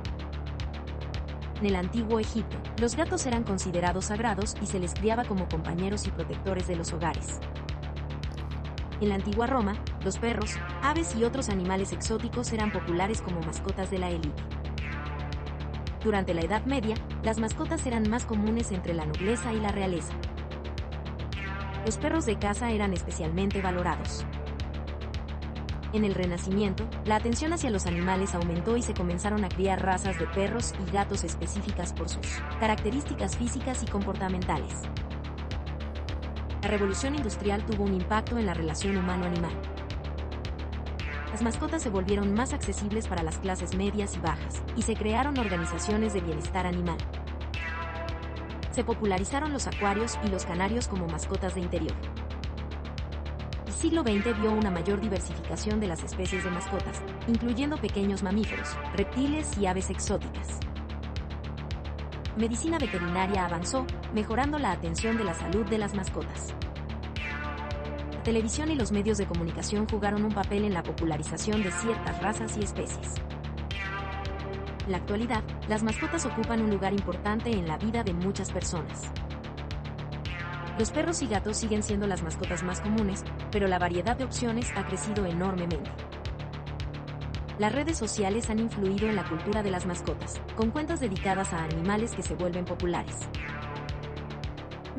En 1.59 1.66
el 1.66 1.75
antiguo 1.75 2.21
Egipto, 2.21 2.57
los 2.80 2.95
gatos 2.95 3.26
eran 3.26 3.42
considerados 3.42 4.04
sagrados 4.07 4.54
y 4.62 4.66
se 4.66 4.78
les 4.78 4.95
criaba 4.95 5.25
como 5.25 5.49
compañeros 5.49 6.07
y 6.07 6.12
protectores 6.12 6.69
de 6.69 6.76
los 6.76 6.92
hogares. 6.92 7.40
En 9.00 9.09
la 9.09 9.16
antigua 9.16 9.49
Roma, 9.49 9.75
los 10.04 10.19
perros, 10.19 10.54
aves 10.83 11.16
y 11.16 11.25
otros 11.25 11.49
animales 11.49 11.92
exóticos 11.92 12.52
eran 12.52 12.71
populares 12.71 13.21
como 13.21 13.40
mascotas 13.40 13.90
de 13.90 13.99
la 13.99 14.11
élite. 14.11 14.42
Durante 16.04 16.33
la 16.33 16.42
Edad 16.42 16.64
Media, 16.64 16.95
las 17.25 17.40
mascotas 17.40 17.85
eran 17.87 18.09
más 18.09 18.25
comunes 18.25 18.71
entre 18.71 18.95
la 18.95 19.04
nobleza 19.04 19.52
y 19.52 19.59
la 19.59 19.73
realeza. 19.73 20.14
Los 21.85 21.97
perros 21.97 22.25
de 22.25 22.38
caza 22.38 22.71
eran 22.71 22.92
especialmente 22.92 23.61
valorados. 23.61 24.25
En 25.93 26.05
el 26.05 26.15
Renacimiento, 26.15 26.89
la 27.05 27.17
atención 27.17 27.53
hacia 27.53 27.71
los 27.71 27.87
animales 27.87 28.37
aumentó 28.37 28.77
y 28.77 28.83
se 28.83 28.95
comenzaron 28.95 29.45
a 29.45 29.49
criar 29.49 29.85
razas 29.85 30.17
de 30.21 30.27
perros 30.29 30.73
y 30.87 30.93
gatos 30.93 31.25
específicas 31.25 31.93
por 31.93 32.09
sus 32.09 32.25
características 32.61 33.37
físicas 33.37 33.83
y 33.83 33.87
comportamentales. 33.87 34.83
La 36.63 36.69
revolución 36.69 37.17
industrial 37.17 37.65
tuvo 37.67 37.85
un 37.85 37.95
impacto 37.95 38.39
en 38.39 38.47
la 38.47 38.55
relación 38.55 38.97
humano-animal. 38.99 39.53
Las 41.33 41.43
mascotas 41.43 41.83
se 41.83 41.91
volvieron 41.91 42.35
más 42.35 42.53
accesibles 42.53 43.09
para 43.09 43.25
las 43.25 43.39
clases 43.39 43.75
medias 43.75 44.15
y 44.17 44.21
bajas, 44.21 44.63
y 44.77 44.83
se 44.83 44.95
crearon 44.95 45.39
organizaciones 45.39 46.13
de 46.13 46.21
bienestar 46.21 46.67
animal. 46.67 46.99
Se 48.71 48.85
popularizaron 48.85 49.53
los 49.53 49.67
acuarios 49.67 50.19
y 50.25 50.29
los 50.29 50.45
canarios 50.45 50.87
como 50.87 51.09
mascotas 51.09 51.57
de 51.57 51.63
interior. 51.63 51.97
Siglo 53.81 54.03
XX 54.03 54.41
vio 54.41 54.53
una 54.53 54.71
mayor 54.71 55.01
diversificación 55.01 55.81
de 55.81 55.89
las 55.89 56.05
especies 56.05 56.45
de 56.45 56.51
mascotas, 56.51 57.03
incluyendo 57.27 57.77
pequeños 57.79 58.23
mamíferos, 58.23 58.77
reptiles 58.95 59.57
y 59.59 59.67
aves 59.67 59.91
exóticas 59.91 60.61
medicina 62.41 62.79
veterinaria 62.79 63.45
avanzó, 63.45 63.87
mejorando 64.15 64.59
la 64.59 64.73
atención 64.73 65.17
de 65.19 65.25
la 65.25 65.35
salud 65.35 65.67
de 65.67 65.79
las 65.79 65.95
mascotas. 65.95 66.55
La 68.13 68.23
televisión 68.23 68.71
y 68.71 68.75
los 68.75 68.93
medios 68.93 69.19
de 69.19 69.27
comunicación 69.27 69.87
jugaron 69.87 70.25
un 70.25 70.33
papel 70.33 70.65
en 70.65 70.75
la 70.75 70.83
popularización 70.83 71.63
de 71.63 71.71
ciertas 71.71 72.23
razas 72.23 72.57
y 72.57 72.63
especies. 72.63 73.15
En 74.87 74.93
la 74.93 74.99
actualidad, 74.99 75.43
las 75.69 75.83
mascotas 75.83 76.25
ocupan 76.27 76.63
un 76.63 76.71
lugar 76.71 76.93
importante 76.93 77.51
en 77.51 77.69
la 77.69 77.79
vida 77.79 78.03
de 78.03 78.15
muchas 78.15 78.51
personas. 78.51 79.11
Los 80.81 80.93
perros 80.93 81.21
y 81.21 81.27
gatos 81.27 81.59
siguen 81.59 81.83
siendo 81.83 82.07
las 82.07 82.23
mascotas 82.23 82.63
más 82.63 82.81
comunes, 82.81 83.23
pero 83.53 83.69
la 83.69 83.79
variedad 83.79 84.17
de 84.17 84.25
opciones 84.25 84.73
ha 84.77 84.87
crecido 84.87 85.27
enormemente. 85.27 85.91
Las 87.59 87.75
redes 87.75 87.99
sociales 87.99 88.49
han 88.49 88.61
influido 88.61 89.07
en 89.07 89.15
la 89.15 89.29
cultura 89.29 89.63
de 89.63 89.71
las 89.71 89.85
mascotas, 89.85 90.41
con 90.57 90.71
cuentas 90.71 91.01
dedicadas 91.01 91.53
a 91.53 91.65
animales 91.65 92.13
que 92.13 92.23
se 92.23 92.35
vuelven 92.35 92.65
populares. 92.65 93.15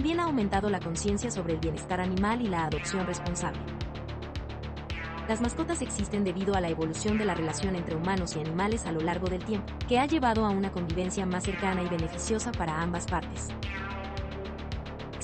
Bien 0.03 0.19
ha 0.19 0.25
aumentado 0.25 0.69
la 0.69 0.79
conciencia 0.79 1.31
sobre 1.31 1.53
el 1.53 1.59
bienestar 1.59 1.99
animal 1.99 2.43
y 2.43 2.47
la 2.47 2.65
adopción 2.65 3.07
responsable. 3.07 3.61
Las 5.27 5.41
mascotas 5.41 5.81
existen 5.81 6.23
debido 6.23 6.53
a 6.53 6.61
la 6.61 6.69
evolución 6.69 7.17
de 7.17 7.25
la 7.25 7.33
relación 7.33 7.75
entre 7.75 7.95
humanos 7.95 8.35
y 8.35 8.39
animales 8.39 8.85
a 8.85 8.91
lo 8.91 8.99
largo 8.99 9.29
del 9.29 9.43
tiempo, 9.43 9.73
que 9.87 9.97
ha 9.97 10.05
llevado 10.05 10.45
a 10.45 10.51
una 10.51 10.71
convivencia 10.71 11.25
más 11.25 11.43
cercana 11.43 11.81
y 11.81 11.89
beneficiosa 11.89 12.51
para 12.51 12.83
ambas 12.83 13.07
partes. 13.07 13.47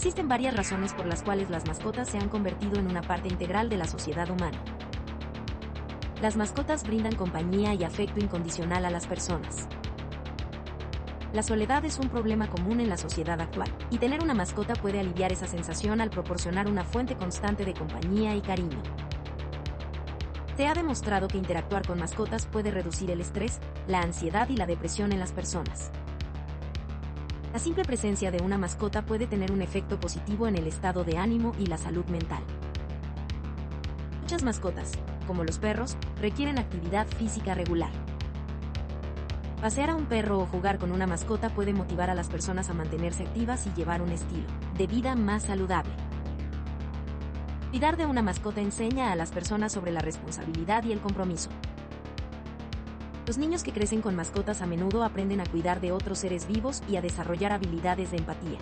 Existen 0.07 0.29
varias 0.29 0.55
razones 0.55 0.93
por 0.93 1.05
las 1.05 1.21
cuales 1.21 1.49
las 1.49 1.67
mascotas 1.67 2.07
se 2.07 2.17
han 2.17 2.29
convertido 2.29 2.79
en 2.79 2.87
una 2.87 3.01
parte 3.01 3.27
integral 3.27 3.67
de 3.67 3.75
la 3.75 3.87
sociedad 3.87 4.29
humana. 4.29 4.57
Las 6.21 6.37
mascotas 6.37 6.87
brindan 6.87 7.13
compañía 7.13 7.73
y 7.73 7.83
afecto 7.83 8.21
incondicional 8.21 8.85
a 8.85 8.89
las 8.89 9.05
personas. 9.05 9.67
La 11.33 11.43
soledad 11.43 11.83
es 11.83 11.99
un 11.99 12.07
problema 12.07 12.47
común 12.47 12.79
en 12.79 12.87
la 12.87 12.95
sociedad 12.95 13.41
actual, 13.41 13.69
y 13.89 13.97
tener 13.97 14.23
una 14.23 14.33
mascota 14.33 14.75
puede 14.75 15.01
aliviar 15.01 15.33
esa 15.33 15.45
sensación 15.45 15.99
al 15.99 16.09
proporcionar 16.09 16.69
una 16.69 16.85
fuente 16.85 17.17
constante 17.17 17.65
de 17.65 17.73
compañía 17.73 18.33
y 18.33 18.39
cariño. 18.39 18.81
Se 20.55 20.67
ha 20.67 20.73
demostrado 20.73 21.27
que 21.27 21.37
interactuar 21.37 21.85
con 21.85 21.99
mascotas 21.99 22.45
puede 22.45 22.71
reducir 22.71 23.11
el 23.11 23.19
estrés, 23.19 23.59
la 23.89 23.99
ansiedad 23.99 24.47
y 24.47 24.55
la 24.55 24.67
depresión 24.67 25.11
en 25.11 25.19
las 25.19 25.33
personas. 25.33 25.91
La 27.53 27.59
simple 27.59 27.83
presencia 27.83 28.29
de 28.29 28.43
una 28.43 28.57
mascota 28.57 29.05
puede 29.05 29.25
tener 29.25 29.51
un 29.51 29.61
efecto 29.61 29.99
positivo 29.99 30.47
en 30.47 30.57
el 30.57 30.67
estado 30.67 31.03
de 31.03 31.17
ánimo 31.17 31.53
y 31.57 31.67
la 31.67 31.77
salud 31.77 32.05
mental. 32.05 32.43
Muchas 34.21 34.43
mascotas, 34.43 34.91
como 35.25 35.43
los 35.43 35.57
perros, 35.57 35.95
requieren 36.19 36.59
actividad 36.59 37.07
física 37.07 37.53
regular. 37.55 37.91
Pasear 39.61 39.89
a 39.89 39.95
un 39.95 40.05
perro 40.05 40.37
o 40.39 40.45
jugar 40.45 40.77
con 40.77 40.91
una 40.91 41.07
mascota 41.07 41.49
puede 41.49 41.73
motivar 41.73 42.09
a 42.09 42.15
las 42.15 42.27
personas 42.27 42.69
a 42.69 42.73
mantenerse 42.73 43.23
activas 43.23 43.65
y 43.65 43.73
llevar 43.73 44.01
un 44.01 44.11
estilo 44.11 44.45
de 44.77 44.85
vida 44.85 45.15
más 45.15 45.43
saludable. 45.43 45.91
Cuidar 47.71 47.97
de 47.97 48.05
una 48.05 48.21
mascota 48.21 48.61
enseña 48.61 49.11
a 49.11 49.15
las 49.15 49.31
personas 49.31 49.71
sobre 49.71 49.91
la 49.91 50.01
responsabilidad 50.01 50.83
y 50.83 50.91
el 50.91 50.99
compromiso. 50.99 51.49
Los 53.27 53.37
niños 53.37 53.61
que 53.61 53.73
crecen 53.73 54.01
con 54.01 54.15
mascotas 54.15 54.61
a 54.61 54.65
menudo 54.65 55.03
aprenden 55.03 55.41
a 55.41 55.45
cuidar 55.45 55.81
de 55.81 55.91
otros 55.91 56.19
seres 56.19 56.47
vivos 56.47 56.81
y 56.87 56.95
a 56.95 57.01
desarrollar 57.01 57.51
habilidades 57.51 58.11
de 58.11 58.17
empatía. 58.17 58.57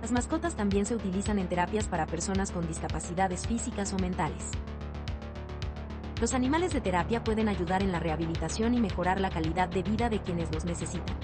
Las 0.00 0.10
mascotas 0.10 0.56
también 0.56 0.84
se 0.84 0.96
utilizan 0.96 1.38
en 1.38 1.48
terapias 1.48 1.86
para 1.86 2.06
personas 2.06 2.50
con 2.50 2.66
discapacidades 2.66 3.46
físicas 3.46 3.92
o 3.92 3.98
mentales. 4.00 4.50
Los 6.20 6.34
animales 6.34 6.72
de 6.72 6.80
terapia 6.80 7.22
pueden 7.22 7.48
ayudar 7.48 7.84
en 7.84 7.92
la 7.92 8.00
rehabilitación 8.00 8.74
y 8.74 8.80
mejorar 8.80 9.20
la 9.20 9.30
calidad 9.30 9.68
de 9.68 9.84
vida 9.84 10.08
de 10.08 10.20
quienes 10.20 10.52
los 10.52 10.64
necesitan. 10.64 11.16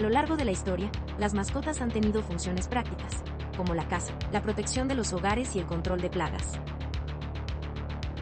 A 0.00 0.02
lo 0.02 0.10
largo 0.10 0.36
de 0.36 0.46
la 0.46 0.50
historia, 0.50 0.90
las 1.20 1.32
mascotas 1.32 1.80
han 1.80 1.92
tenido 1.92 2.22
funciones 2.22 2.66
prácticas, 2.66 3.22
como 3.56 3.74
la 3.74 3.86
caza, 3.86 4.14
la 4.32 4.42
protección 4.42 4.88
de 4.88 4.96
los 4.96 5.12
hogares 5.12 5.54
y 5.54 5.60
el 5.60 5.66
control 5.66 6.00
de 6.00 6.10
plagas. 6.10 6.58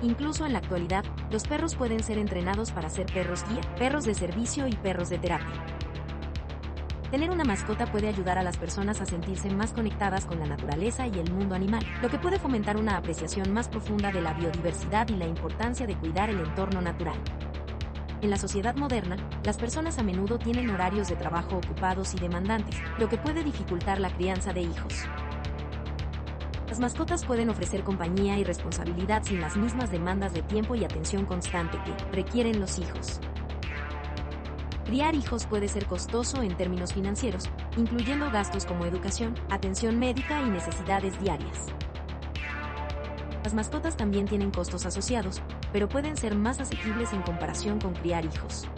Incluso 0.02 0.44
en 0.44 0.52
la 0.52 0.58
actualidad, 0.58 1.04
los 1.30 1.46
perros 1.46 1.74
pueden 1.74 2.02
ser 2.02 2.18
entrenados 2.18 2.70
para 2.70 2.88
ser 2.88 3.06
perros 3.06 3.44
guía, 3.48 3.60
perros 3.78 4.04
de 4.04 4.14
servicio 4.14 4.66
y 4.66 4.74
perros 4.76 5.10
de 5.10 5.18
terapia. 5.18 5.64
Tener 7.10 7.30
una 7.30 7.44
mascota 7.44 7.86
puede 7.86 8.08
ayudar 8.08 8.36
a 8.36 8.42
las 8.42 8.58
personas 8.58 9.00
a 9.00 9.06
sentirse 9.06 9.48
más 9.50 9.72
conectadas 9.72 10.26
con 10.26 10.38
la 10.38 10.46
naturaleza 10.46 11.06
y 11.06 11.18
el 11.18 11.32
mundo 11.32 11.54
animal, 11.54 11.82
lo 12.02 12.10
que 12.10 12.18
puede 12.18 12.38
fomentar 12.38 12.76
una 12.76 12.98
apreciación 12.98 13.52
más 13.52 13.68
profunda 13.68 14.12
de 14.12 14.20
la 14.20 14.34
biodiversidad 14.34 15.08
y 15.08 15.16
la 15.16 15.26
importancia 15.26 15.86
de 15.86 15.96
cuidar 15.96 16.28
el 16.28 16.40
entorno 16.40 16.82
natural. 16.82 17.18
En 18.20 18.30
la 18.30 18.36
sociedad 18.36 18.74
moderna, 18.76 19.16
las 19.44 19.56
personas 19.56 19.98
a 19.98 20.02
menudo 20.02 20.38
tienen 20.38 20.68
horarios 20.70 21.08
de 21.08 21.16
trabajo 21.16 21.56
ocupados 21.56 22.14
y 22.14 22.18
demandantes, 22.18 22.76
lo 22.98 23.08
que 23.08 23.16
puede 23.16 23.42
dificultar 23.42 24.00
la 24.00 24.10
crianza 24.10 24.52
de 24.52 24.62
hijos. 24.62 25.06
Las 26.78 26.92
mascotas 26.92 27.24
pueden 27.24 27.50
ofrecer 27.50 27.82
compañía 27.82 28.38
y 28.38 28.44
responsabilidad 28.44 29.24
sin 29.24 29.40
las 29.40 29.56
mismas 29.56 29.90
demandas 29.90 30.32
de 30.32 30.42
tiempo 30.42 30.76
y 30.76 30.84
atención 30.84 31.26
constante 31.26 31.76
que 31.82 31.92
requieren 32.14 32.60
los 32.60 32.78
hijos. 32.78 33.18
Criar 34.86 35.16
hijos 35.16 35.46
puede 35.46 35.66
ser 35.66 35.86
costoso 35.86 36.40
en 36.40 36.56
términos 36.56 36.94
financieros, 36.94 37.50
incluyendo 37.76 38.30
gastos 38.30 38.64
como 38.64 38.84
educación, 38.84 39.34
atención 39.50 39.98
médica 39.98 40.40
y 40.40 40.50
necesidades 40.50 41.20
diarias. 41.20 41.66
Las 43.42 43.54
mascotas 43.54 43.96
también 43.96 44.26
tienen 44.26 44.52
costos 44.52 44.86
asociados, 44.86 45.42
pero 45.72 45.88
pueden 45.88 46.16
ser 46.16 46.36
más 46.36 46.60
asequibles 46.60 47.12
en 47.12 47.22
comparación 47.22 47.80
con 47.80 47.92
criar 47.94 48.24
hijos. 48.24 48.68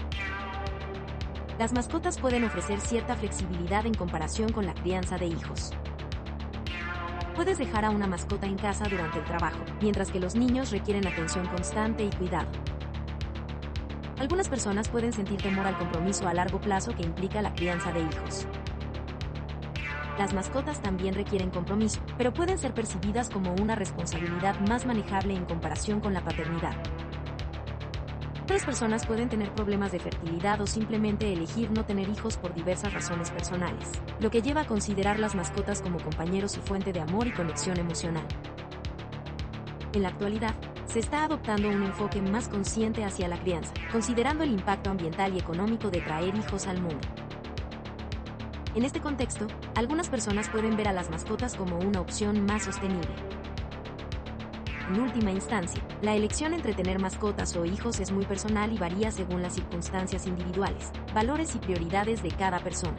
Las 1.58 1.74
mascotas 1.74 2.18
pueden 2.18 2.44
ofrecer 2.44 2.80
cierta 2.80 3.14
flexibilidad 3.14 3.84
en 3.84 3.92
comparación 3.92 4.52
con 4.52 4.64
la 4.64 4.72
crianza 4.72 5.18
de 5.18 5.26
hijos. 5.26 5.74
Puedes 7.34 7.58
dejar 7.58 7.84
a 7.84 7.90
una 7.90 8.06
mascota 8.06 8.46
en 8.46 8.56
casa 8.56 8.84
durante 8.88 9.18
el 9.18 9.24
trabajo, 9.24 9.58
mientras 9.80 10.10
que 10.10 10.20
los 10.20 10.34
niños 10.34 10.70
requieren 10.70 11.06
atención 11.06 11.46
constante 11.46 12.04
y 12.04 12.10
cuidado. 12.10 12.48
Algunas 14.18 14.48
personas 14.48 14.88
pueden 14.88 15.12
sentir 15.12 15.40
temor 15.40 15.66
al 15.66 15.78
compromiso 15.78 16.28
a 16.28 16.34
largo 16.34 16.60
plazo 16.60 16.94
que 16.94 17.02
implica 17.02 17.40
la 17.40 17.54
crianza 17.54 17.92
de 17.92 18.00
hijos. 18.00 18.46
Las 20.18 20.34
mascotas 20.34 20.82
también 20.82 21.14
requieren 21.14 21.48
compromiso, 21.48 22.00
pero 22.18 22.34
pueden 22.34 22.58
ser 22.58 22.74
percibidas 22.74 23.30
como 23.30 23.54
una 23.54 23.74
responsabilidad 23.74 24.60
más 24.68 24.84
manejable 24.84 25.34
en 25.34 25.46
comparación 25.46 26.00
con 26.00 26.12
la 26.12 26.22
paternidad. 26.22 26.76
Otras 28.50 28.64
personas 28.64 29.06
pueden 29.06 29.28
tener 29.28 29.54
problemas 29.54 29.92
de 29.92 30.00
fertilidad 30.00 30.60
o 30.60 30.66
simplemente 30.66 31.32
elegir 31.32 31.70
no 31.70 31.84
tener 31.84 32.08
hijos 32.08 32.36
por 32.36 32.52
diversas 32.52 32.92
razones 32.92 33.30
personales, 33.30 33.92
lo 34.18 34.28
que 34.32 34.42
lleva 34.42 34.62
a 34.62 34.66
considerar 34.66 35.20
las 35.20 35.36
mascotas 35.36 35.80
como 35.80 36.00
compañeros 36.00 36.56
y 36.56 36.60
fuente 36.60 36.92
de 36.92 36.98
amor 36.98 37.28
y 37.28 37.30
conexión 37.30 37.78
emocional. 37.78 38.26
En 39.92 40.02
la 40.02 40.08
actualidad, 40.08 40.56
se 40.86 40.98
está 40.98 41.22
adoptando 41.22 41.68
un 41.68 41.84
enfoque 41.84 42.20
más 42.20 42.48
consciente 42.48 43.04
hacia 43.04 43.28
la 43.28 43.38
crianza, 43.38 43.72
considerando 43.92 44.42
el 44.42 44.50
impacto 44.50 44.90
ambiental 44.90 45.32
y 45.32 45.38
económico 45.38 45.88
de 45.88 46.00
traer 46.00 46.34
hijos 46.34 46.66
al 46.66 46.82
mundo. 46.82 47.06
En 48.74 48.84
este 48.84 49.00
contexto, 49.00 49.46
algunas 49.76 50.08
personas 50.08 50.48
pueden 50.48 50.76
ver 50.76 50.88
a 50.88 50.92
las 50.92 51.08
mascotas 51.08 51.54
como 51.54 51.78
una 51.78 52.00
opción 52.00 52.44
más 52.46 52.64
sostenible. 52.64 53.14
En 54.90 54.98
última 54.98 55.30
instancia, 55.30 55.80
la 56.02 56.16
elección 56.16 56.52
entre 56.52 56.74
tener 56.74 56.98
mascotas 56.98 57.54
o 57.54 57.64
hijos 57.64 58.00
es 58.00 58.10
muy 58.10 58.24
personal 58.24 58.72
y 58.72 58.76
varía 58.76 59.12
según 59.12 59.40
las 59.40 59.54
circunstancias 59.54 60.26
individuales, 60.26 60.90
valores 61.14 61.54
y 61.54 61.58
prioridades 61.58 62.24
de 62.24 62.30
cada 62.32 62.58
persona. 62.58 62.96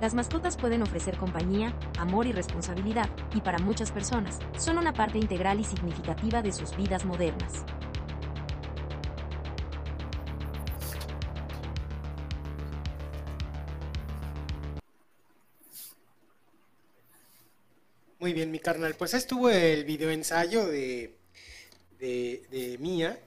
Las 0.00 0.14
mascotas 0.14 0.56
pueden 0.56 0.82
ofrecer 0.82 1.16
compañía, 1.18 1.72
amor 2.00 2.26
y 2.26 2.32
responsabilidad, 2.32 3.08
y 3.32 3.42
para 3.42 3.60
muchas 3.60 3.92
personas, 3.92 4.40
son 4.56 4.78
una 4.78 4.92
parte 4.92 5.18
integral 5.18 5.60
y 5.60 5.64
significativa 5.64 6.42
de 6.42 6.50
sus 6.50 6.76
vidas 6.76 7.04
modernas. 7.04 7.64
Muy 18.20 18.32
bien, 18.32 18.50
mi 18.50 18.58
carnal. 18.58 18.96
Pues 18.96 19.14
estuvo 19.14 19.48
el 19.48 19.84
video 19.84 20.10
ensayo 20.10 20.66
de, 20.66 21.14
de, 22.00 22.42
de 22.50 22.76
Mía. 22.78 23.18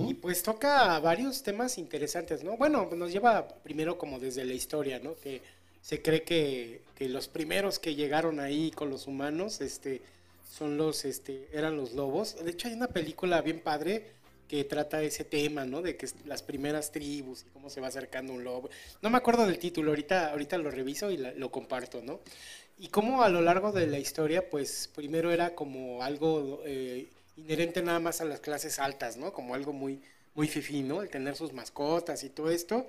Y 0.00 0.14
pues 0.14 0.42
toca 0.42 0.98
varios 1.00 1.42
temas 1.42 1.78
interesantes, 1.78 2.42
¿no? 2.42 2.56
Bueno, 2.56 2.88
nos 2.96 3.12
lleva 3.12 3.46
primero 3.46 3.98
como 3.98 4.18
desde 4.18 4.44
la 4.44 4.52
historia, 4.52 4.98
¿no? 4.98 5.16
Que 5.16 5.42
se 5.80 6.02
cree 6.02 6.22
que, 6.22 6.82
que 6.96 7.08
los 7.08 7.28
primeros 7.28 7.78
que 7.78 7.94
llegaron 7.94 8.40
ahí 8.40 8.72
con 8.72 8.90
los 8.90 9.06
humanos, 9.06 9.60
este, 9.60 10.02
son 10.48 10.76
los, 10.76 11.04
este, 11.04 11.48
eran 11.52 11.76
los 11.76 11.92
lobos. 11.92 12.36
De 12.44 12.50
hecho, 12.50 12.66
hay 12.68 12.74
una 12.74 12.88
película 12.88 13.42
bien 13.42 13.60
padre 13.60 14.06
que 14.48 14.64
trata 14.64 15.00
ese 15.02 15.22
tema, 15.22 15.64
¿no? 15.64 15.82
De 15.82 15.96
que 15.96 16.08
las 16.26 16.42
primeras 16.42 16.90
tribus 16.90 17.42
y 17.42 17.50
cómo 17.50 17.70
se 17.70 17.80
va 17.80 17.86
acercando 17.86 18.32
un 18.32 18.42
lobo. 18.42 18.68
No 19.00 19.08
me 19.08 19.18
acuerdo 19.18 19.46
del 19.46 19.60
título, 19.60 19.92
ahorita, 19.92 20.32
ahorita 20.32 20.58
lo 20.58 20.72
reviso 20.72 21.12
y 21.12 21.16
lo 21.16 21.52
comparto, 21.52 22.02
¿no? 22.02 22.18
Y 22.80 22.88
cómo 22.88 23.22
a 23.22 23.28
lo 23.28 23.42
largo 23.42 23.72
de 23.72 23.86
la 23.86 23.98
historia, 23.98 24.48
pues 24.48 24.88
primero 24.94 25.30
era 25.30 25.54
como 25.54 26.02
algo 26.02 26.62
eh, 26.64 27.10
inherente 27.36 27.82
nada 27.82 28.00
más 28.00 28.22
a 28.22 28.24
las 28.24 28.40
clases 28.40 28.78
altas, 28.78 29.18
¿no? 29.18 29.34
Como 29.34 29.54
algo 29.54 29.74
muy, 29.74 30.00
muy 30.34 30.48
fifí, 30.48 30.82
¿no? 30.82 31.02
El 31.02 31.10
tener 31.10 31.36
sus 31.36 31.52
mascotas 31.52 32.24
y 32.24 32.30
todo 32.30 32.50
esto. 32.50 32.86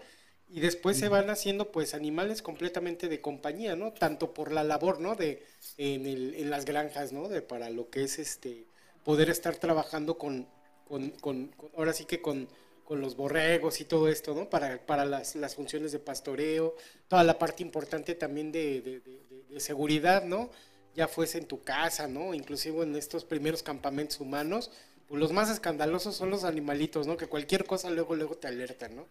Y 0.50 0.62
después 0.62 0.98
se 0.98 1.10
van 1.10 1.30
haciendo 1.30 1.74
pues 1.74 1.94
animales 1.94 2.42
completamente 2.42 3.10
de 3.10 3.20
compañía, 3.20 3.76
¿no? 3.76 3.92
Tanto 3.92 4.34
por 4.34 4.54
la 4.54 4.64
labor, 4.64 5.02
¿no? 5.02 5.16
De, 5.16 5.44
en, 5.78 6.06
el, 6.06 6.36
en 6.36 6.50
las 6.50 6.64
granjas, 6.64 7.12
¿no? 7.12 7.28
De 7.28 7.42
para 7.42 7.70
lo 7.70 7.90
que 7.90 8.06
es 8.06 8.18
este, 8.18 8.64
poder 9.04 9.30
estar 9.30 9.58
trabajando 9.58 10.18
con, 10.18 10.48
con, 10.88 11.10
con, 11.20 11.52
ahora 11.76 11.92
sí 11.92 12.06
que 12.06 12.22
con, 12.22 12.48
con 12.86 13.02
los 13.02 13.18
borregos 13.18 13.82
y 13.82 13.86
todo 13.86 14.08
esto, 14.08 14.34
¿no? 14.36 14.50
Para, 14.50 14.86
para 14.86 15.04
las, 15.04 15.36
las, 15.36 15.56
funciones 15.56 15.92
de 15.92 16.00
pastoreo, 16.00 16.78
toda 17.10 17.26
la 17.26 17.38
parte 17.38 17.62
importante 17.62 18.16
también 18.16 18.54
de, 18.54 18.80
de, 18.80 19.00
de, 19.02 19.31
de 19.52 19.60
seguridad, 19.60 20.24
¿no? 20.24 20.50
ya 20.96 21.08
fuese 21.08 21.38
en 21.38 21.46
tu 21.46 21.62
casa, 21.64 22.08
¿no? 22.08 22.34
Inclusive 22.34 22.84
en 22.84 22.96
estos 22.96 23.24
primeros 23.24 23.64
campamentos 23.64 24.20
humanos, 24.20 24.72
pues 25.08 25.20
los 25.20 25.32
más 25.32 25.50
escandalosos 25.50 26.16
son 26.16 26.30
los 26.30 26.44
animalitos, 26.44 27.08
¿no? 27.08 27.18
Que 27.18 27.28
cualquier 27.28 27.66
cosa 27.66 27.90
luego, 27.90 28.16
luego 28.16 28.36
te 28.36 28.48
alertan, 28.48 28.96
¿no? 28.96 29.08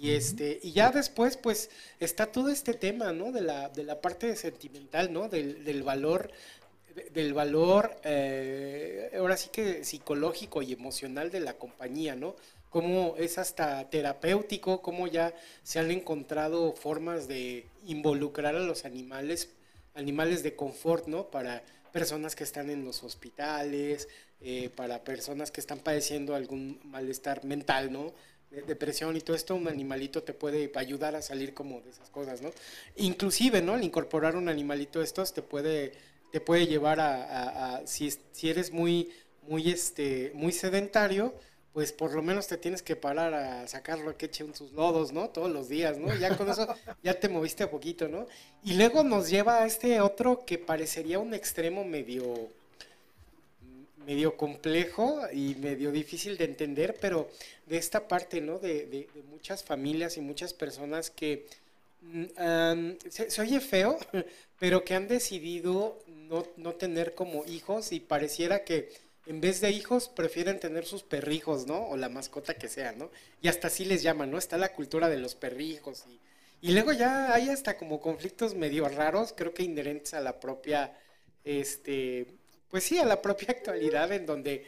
Y, 0.00 0.12
este, 0.12 0.60
y 0.62 0.72
ya 0.72 0.90
después, 0.90 1.36
pues, 1.36 1.70
está 1.98 2.26
todo 2.26 2.50
este 2.50 2.74
tema, 2.74 3.12
¿no? 3.12 3.32
De 3.32 3.40
la, 3.40 3.68
de 3.68 3.82
la 3.82 4.00
parte 4.00 4.36
sentimental, 4.36 5.12
¿no? 5.12 5.28
Del, 5.28 5.64
del 5.64 5.82
valor, 5.82 6.30
del 7.12 7.34
valor, 7.34 7.96
eh, 8.04 9.10
ahora 9.18 9.36
sí 9.36 9.48
que 9.50 9.84
psicológico 9.84 10.62
y 10.62 10.72
emocional 10.72 11.30
de 11.30 11.40
la 11.40 11.54
compañía, 11.54 12.14
¿no? 12.14 12.36
Cómo 12.70 13.14
es 13.16 13.38
hasta 13.38 13.88
terapéutico, 13.88 14.82
cómo 14.82 15.06
ya 15.06 15.34
se 15.62 15.78
han 15.78 15.90
encontrado 15.90 16.74
formas 16.74 17.26
de 17.26 17.66
involucrar 17.86 18.54
a 18.54 18.60
los 18.60 18.84
animales 18.84 19.48
animales 19.98 20.42
de 20.42 20.54
confort, 20.54 21.06
¿no? 21.06 21.30
Para 21.30 21.62
personas 21.92 22.36
que 22.36 22.44
están 22.44 22.70
en 22.70 22.84
los 22.84 23.02
hospitales, 23.02 24.08
eh, 24.40 24.70
para 24.74 25.02
personas 25.02 25.50
que 25.50 25.60
están 25.60 25.80
padeciendo 25.80 26.34
algún 26.34 26.80
malestar 26.84 27.44
mental, 27.44 27.92
¿no? 27.92 28.14
depresión 28.50 29.14
y 29.14 29.20
todo 29.20 29.36
esto, 29.36 29.54
un 29.54 29.68
animalito 29.68 30.22
te 30.22 30.32
puede 30.32 30.72
ayudar 30.74 31.14
a 31.14 31.20
salir 31.20 31.52
como 31.52 31.82
de 31.82 31.90
esas 31.90 32.08
cosas, 32.08 32.40
¿no? 32.40 32.50
Inclusive, 32.96 33.60
¿no? 33.60 33.74
Al 33.74 33.84
incorporar 33.84 34.36
un 34.36 34.48
animalito 34.48 35.00
de 35.00 35.04
estos 35.04 35.34
te 35.34 35.42
puede, 35.42 35.92
te 36.32 36.40
puede 36.40 36.66
llevar 36.66 36.98
a, 36.98 37.24
a, 37.24 37.76
a 37.76 37.86
si, 37.86 38.10
si, 38.32 38.48
eres 38.48 38.72
muy, 38.72 39.10
muy, 39.42 39.70
este, 39.70 40.32
muy 40.34 40.52
sedentario, 40.52 41.34
pues 41.78 41.92
por 41.92 42.12
lo 42.12 42.22
menos 42.22 42.48
te 42.48 42.56
tienes 42.56 42.82
que 42.82 42.96
parar 42.96 43.32
a 43.34 43.68
sacarlo 43.68 44.16
que 44.16 44.26
eche 44.26 44.44
sus 44.52 44.72
lodos, 44.72 45.12
¿no? 45.12 45.28
Todos 45.28 45.48
los 45.48 45.68
días, 45.68 45.96
¿no? 45.96 46.12
Ya 46.12 46.36
con 46.36 46.50
eso 46.50 46.66
ya 47.04 47.14
te 47.20 47.28
moviste 47.28 47.62
a 47.62 47.70
poquito, 47.70 48.08
¿no? 48.08 48.26
Y 48.64 48.74
luego 48.74 49.04
nos 49.04 49.30
lleva 49.30 49.62
a 49.62 49.66
este 49.66 50.00
otro 50.00 50.44
que 50.44 50.58
parecería 50.58 51.20
un 51.20 51.34
extremo 51.34 51.84
medio 51.84 52.48
medio 54.04 54.36
complejo 54.36 55.20
y 55.32 55.54
medio 55.54 55.92
difícil 55.92 56.36
de 56.36 56.46
entender, 56.46 56.96
pero 57.00 57.30
de 57.66 57.76
esta 57.76 58.08
parte, 58.08 58.40
¿no? 58.40 58.58
De, 58.58 58.86
de, 58.86 59.08
de 59.14 59.22
muchas 59.30 59.62
familias 59.62 60.16
y 60.16 60.20
muchas 60.20 60.52
personas 60.52 61.10
que 61.10 61.46
um, 62.02 62.96
se, 63.08 63.30
se, 63.30 63.40
oye 63.40 63.60
feo, 63.60 64.00
pero 64.58 64.84
que 64.84 64.96
han 64.96 65.06
decidido 65.06 65.96
no, 66.08 66.44
no 66.56 66.72
tener 66.74 67.14
como 67.14 67.44
hijos 67.44 67.92
y 67.92 68.00
pareciera 68.00 68.64
que 68.64 68.90
en 69.28 69.42
vez 69.42 69.60
de 69.60 69.70
hijos 69.70 70.08
prefieren 70.08 70.58
tener 70.58 70.86
sus 70.86 71.02
perrijos, 71.02 71.66
¿no? 71.66 71.86
O 71.88 71.98
la 71.98 72.08
mascota 72.08 72.54
que 72.54 72.66
sea, 72.66 72.92
¿no? 72.92 73.10
Y 73.42 73.48
hasta 73.48 73.66
así 73.66 73.84
les 73.84 74.02
llaman, 74.02 74.30
¿no? 74.30 74.38
Está 74.38 74.56
la 74.56 74.72
cultura 74.72 75.10
de 75.10 75.18
los 75.18 75.34
perrijos 75.34 76.06
y, 76.62 76.72
luego 76.72 76.92
ya 76.92 77.34
hay 77.34 77.50
hasta 77.50 77.76
como 77.76 78.00
conflictos 78.00 78.54
medio 78.54 78.88
raros, 78.88 79.34
creo 79.36 79.52
que 79.52 79.62
inherentes 79.62 80.14
a 80.14 80.20
la 80.20 80.40
propia, 80.40 80.98
este, 81.44 82.26
pues 82.70 82.84
sí, 82.84 82.98
a 82.98 83.04
la 83.04 83.20
propia 83.20 83.48
actualidad 83.50 84.10
en 84.12 84.24
donde, 84.24 84.66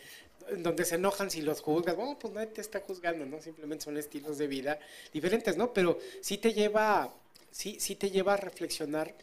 en 0.51 0.63
donde 0.63 0.85
se 0.85 0.97
enojan 0.97 1.31
si 1.31 1.41
los 1.41 1.63
juzgas. 1.63 1.97
Bueno, 1.97 2.19
pues 2.19 2.35
nadie 2.35 2.49
te 2.49 2.61
está 2.61 2.81
juzgando, 2.81 3.25
¿no? 3.25 3.41
Simplemente 3.41 3.85
son 3.85 3.97
estilos 3.97 4.37
de 4.37 4.47
vida 4.47 4.79
diferentes, 5.11 5.57
¿no? 5.57 5.73
Pero 5.73 5.99
sí 6.21 6.37
te 6.37 6.53
lleva, 6.53 7.15
sí, 7.51 7.81
sí 7.81 7.97
te 7.97 8.11
lleva 8.11 8.35
a 8.35 8.37
reflexionar 8.37 9.15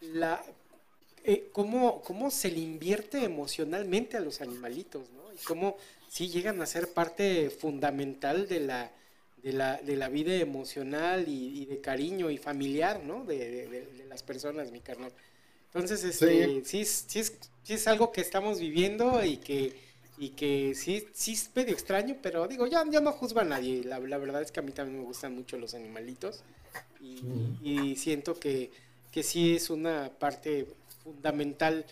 la 0.00 0.42
eh, 1.24 1.48
cómo, 1.52 2.02
cómo 2.02 2.30
se 2.30 2.50
le 2.50 2.60
invierte 2.60 3.24
emocionalmente 3.24 4.16
a 4.16 4.20
los 4.20 4.40
animalitos, 4.40 5.10
¿no? 5.10 5.32
Y 5.32 5.36
cómo 5.44 5.76
sí 6.08 6.28
llegan 6.28 6.60
a 6.60 6.66
ser 6.66 6.92
parte 6.92 7.50
fundamental 7.50 8.48
de 8.48 8.60
la, 8.60 8.90
de 9.42 9.52
la, 9.52 9.76
de 9.78 9.96
la 9.96 10.08
vida 10.08 10.34
emocional 10.34 11.28
y, 11.28 11.62
y, 11.62 11.66
de 11.66 11.80
cariño 11.80 12.30
y 12.30 12.38
familiar, 12.38 13.02
¿no? 13.04 13.24
De, 13.24 13.68
de, 13.68 13.86
de 13.86 14.04
las 14.06 14.22
personas, 14.22 14.70
mi 14.70 14.80
carnal. 14.80 15.12
Entonces, 15.72 16.02
este, 16.04 16.62
sí. 16.64 16.84
Sí, 16.84 17.04
sí, 17.06 17.18
es, 17.20 17.38
sí 17.62 17.74
es 17.74 17.86
algo 17.86 18.10
que 18.10 18.20
estamos 18.20 18.58
viviendo 18.58 19.24
y 19.24 19.36
que, 19.36 19.72
y 20.18 20.30
que 20.30 20.74
sí, 20.74 21.06
sí 21.12 21.32
es 21.32 21.50
medio 21.54 21.72
extraño, 21.72 22.16
pero 22.20 22.48
digo, 22.48 22.66
ya, 22.66 22.84
ya 22.90 23.00
no 23.00 23.12
juzgo 23.12 23.40
a 23.40 23.44
nadie. 23.44 23.84
La, 23.84 24.00
la 24.00 24.18
verdad 24.18 24.42
es 24.42 24.50
que 24.50 24.60
a 24.60 24.62
mí 24.62 24.72
también 24.72 24.98
me 24.98 25.04
gustan 25.04 25.34
mucho 25.34 25.58
los 25.58 25.74
animalitos 25.74 26.42
y, 27.00 27.22
mm. 27.22 27.58
y 27.62 27.96
siento 27.96 28.38
que, 28.38 28.70
que 29.12 29.22
sí 29.22 29.54
es 29.54 29.70
una 29.70 30.10
parte 30.18 30.66
fundamental, 31.02 31.84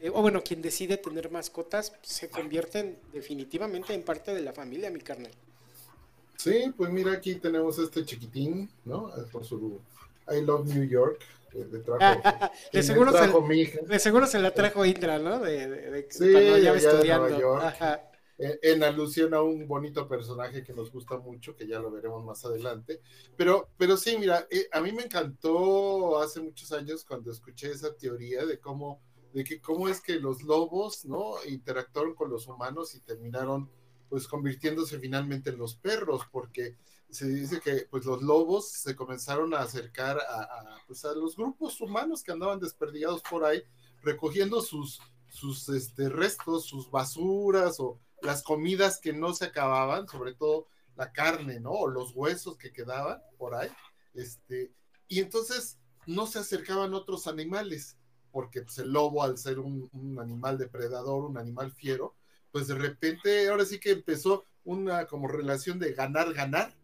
eh, 0.00 0.10
o 0.10 0.22
bueno, 0.22 0.42
quien 0.42 0.62
decide 0.62 0.96
tener 0.96 1.30
mascotas 1.30 1.92
se 2.02 2.28
convierten 2.28 2.98
definitivamente 3.12 3.94
en 3.94 4.02
parte 4.02 4.34
de 4.34 4.40
la 4.40 4.52
familia, 4.52 4.90
mi 4.90 5.00
carnal. 5.00 5.32
Sí, 6.36 6.72
pues 6.76 6.90
mira, 6.90 7.12
aquí 7.12 7.36
tenemos 7.36 7.78
este 7.78 8.04
chiquitín, 8.04 8.68
¿no? 8.84 9.10
Por 9.30 9.44
su 9.44 9.80
I 10.28 10.40
Love 10.40 10.66
New 10.66 10.84
York. 10.84 11.20
Le 11.54 11.80
trajo, 11.80 12.22
de, 12.72 12.82
seguro 12.82 13.12
trajo 13.12 13.46
se, 13.46 13.86
de 13.86 13.98
seguro 13.98 14.26
se 14.26 14.38
la 14.38 14.52
trajo 14.52 14.86
Indra, 14.86 15.18
¿no? 15.18 15.38
De, 15.38 15.68
de, 15.68 15.90
de 15.90 16.06
sí, 16.08 16.32
cuando 16.32 16.58
ya 16.58 16.72
estudiando. 16.72 17.60
En, 18.38 18.58
en, 18.62 18.82
alusión 18.82 19.34
a 19.34 19.42
un 19.42 19.68
bonito 19.68 20.08
personaje 20.08 20.64
que 20.64 20.72
nos 20.72 20.90
gusta 20.90 21.18
mucho, 21.18 21.54
que 21.54 21.66
ya 21.66 21.78
lo 21.78 21.90
veremos 21.90 22.24
más 22.24 22.44
adelante. 22.44 23.00
Pero, 23.36 23.68
pero 23.76 23.96
sí, 23.96 24.16
mira, 24.18 24.46
eh, 24.50 24.68
a 24.72 24.80
mí 24.80 24.92
me 24.92 25.04
encantó 25.04 26.20
hace 26.20 26.40
muchos 26.40 26.72
años 26.72 27.04
cuando 27.04 27.30
escuché 27.30 27.70
esa 27.70 27.94
teoría 27.94 28.44
de 28.46 28.58
cómo, 28.58 29.00
de 29.32 29.44
que 29.44 29.60
cómo 29.60 29.88
es 29.88 30.00
que 30.00 30.18
los 30.18 30.42
lobos, 30.42 31.04
¿no? 31.04 31.34
Interactuaron 31.46 32.14
con 32.14 32.30
los 32.30 32.46
humanos 32.48 32.94
y 32.94 33.00
terminaron, 33.00 33.70
pues, 34.08 34.26
convirtiéndose 34.26 34.98
finalmente 34.98 35.50
en 35.50 35.58
los 35.58 35.74
perros, 35.76 36.22
porque 36.30 36.76
se 37.12 37.28
dice 37.28 37.60
que 37.60 37.86
pues 37.90 38.06
los 38.06 38.22
lobos 38.22 38.70
se 38.70 38.96
comenzaron 38.96 39.52
a 39.52 39.58
acercar 39.58 40.18
a, 40.18 40.42
a, 40.42 40.76
pues, 40.86 41.04
a 41.04 41.14
los 41.14 41.36
grupos 41.36 41.78
humanos 41.80 42.22
que 42.22 42.32
andaban 42.32 42.58
desperdigados 42.58 43.22
por 43.22 43.44
ahí, 43.44 43.62
recogiendo 44.02 44.62
sus, 44.62 44.98
sus 45.28 45.68
este, 45.68 46.08
restos, 46.08 46.64
sus 46.64 46.90
basuras 46.90 47.78
o 47.80 47.98
las 48.22 48.42
comidas 48.42 48.98
que 48.98 49.12
no 49.12 49.34
se 49.34 49.46
acababan, 49.46 50.08
sobre 50.08 50.34
todo 50.34 50.68
la 50.96 51.12
carne, 51.12 51.60
¿no? 51.60 51.70
O 51.70 51.88
los 51.88 52.12
huesos 52.14 52.56
que 52.56 52.72
quedaban 52.72 53.20
por 53.38 53.54
ahí. 53.54 53.70
Este, 54.14 54.72
y 55.08 55.20
entonces 55.20 55.78
no 56.06 56.26
se 56.26 56.38
acercaban 56.38 56.94
otros 56.94 57.26
animales, 57.26 57.96
porque 58.30 58.62
pues, 58.62 58.78
el 58.78 58.92
lobo, 58.92 59.22
al 59.22 59.38
ser 59.38 59.58
un, 59.58 59.90
animal 60.20 60.58
depredador, 60.58 61.24
un 61.24 61.38
animal 61.38 61.72
fiero, 61.72 62.14
pues 62.50 62.68
de 62.68 62.74
repente 62.74 63.48
ahora 63.48 63.64
sí 63.64 63.78
que 63.78 63.90
empezó 63.90 64.44
una 64.64 65.06
como 65.06 65.28
relación 65.28 65.78
de 65.78 65.92
ganar, 65.92 66.32
ganar, 66.32 66.74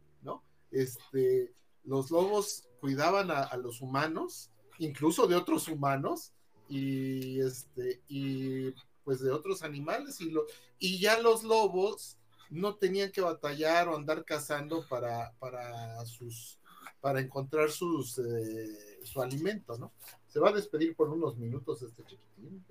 este, 0.70 1.54
los 1.84 2.10
lobos 2.10 2.68
cuidaban 2.80 3.30
a, 3.30 3.42
a, 3.42 3.56
los 3.56 3.80
humanos, 3.80 4.50
incluso 4.78 5.26
de 5.26 5.34
otros 5.34 5.66
humanos, 5.66 6.34
y, 6.68 7.40
este, 7.40 8.02
y 8.08 8.74
pues 9.08 9.20
de 9.20 9.30
otros 9.30 9.62
animales, 9.62 10.20
y, 10.20 10.30
lo, 10.30 10.44
y 10.78 10.98
ya 10.98 11.18
los 11.18 11.42
lobos 11.42 12.18
no 12.50 12.74
tenían 12.74 13.10
que 13.10 13.22
batallar 13.22 13.88
o 13.88 13.96
andar 13.96 14.22
cazando 14.22 14.86
para, 14.86 15.32
para 15.38 16.04
sus 16.04 16.58
para 17.00 17.18
encontrar 17.18 17.70
sus, 17.70 18.18
eh, 18.18 18.98
su 19.04 19.22
alimento, 19.22 19.78
¿no? 19.78 19.92
Se 20.26 20.38
va 20.38 20.50
a 20.50 20.52
despedir 20.52 20.94
por 20.94 21.08
unos 21.08 21.38
minutos 21.38 21.80
este 21.80 22.04
chiquitín, 22.04 22.62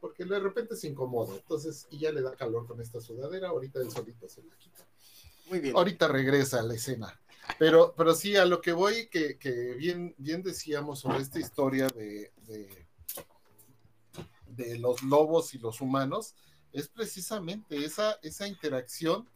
porque 0.00 0.24
de 0.24 0.40
repente 0.40 0.74
se 0.74 0.88
incomoda, 0.88 1.34
entonces, 1.34 1.86
y 1.90 1.98
ya 1.98 2.10
le 2.10 2.22
da 2.22 2.34
calor 2.34 2.66
con 2.66 2.80
esta 2.80 3.02
sudadera, 3.02 3.50
ahorita 3.50 3.80
el 3.80 3.90
solito 3.90 4.26
se 4.26 4.42
la 4.42 4.56
quita. 4.56 4.86
Muy 5.50 5.58
bien. 5.58 5.76
Ahorita 5.76 6.08
regresa 6.08 6.60
a 6.60 6.62
la 6.62 6.76
escena. 6.76 7.20
Pero, 7.58 7.92
pero 7.94 8.14
sí, 8.14 8.36
a 8.36 8.46
lo 8.46 8.62
que 8.62 8.72
voy, 8.72 9.08
que, 9.08 9.36
que 9.36 9.74
bien, 9.74 10.14
bien 10.16 10.42
decíamos 10.42 11.00
sobre 11.00 11.18
esta 11.18 11.38
historia 11.38 11.88
de, 11.88 12.32
de, 12.46 12.83
de, 14.56 14.78
los 14.78 15.02
lobos 15.02 15.54
y 15.54 15.58
los 15.58 15.80
humanos, 15.80 16.34
es 16.72 16.88
precisamente 16.88 17.84
esa, 17.84 18.18
esa 18.22 18.48
interacción 18.48 19.28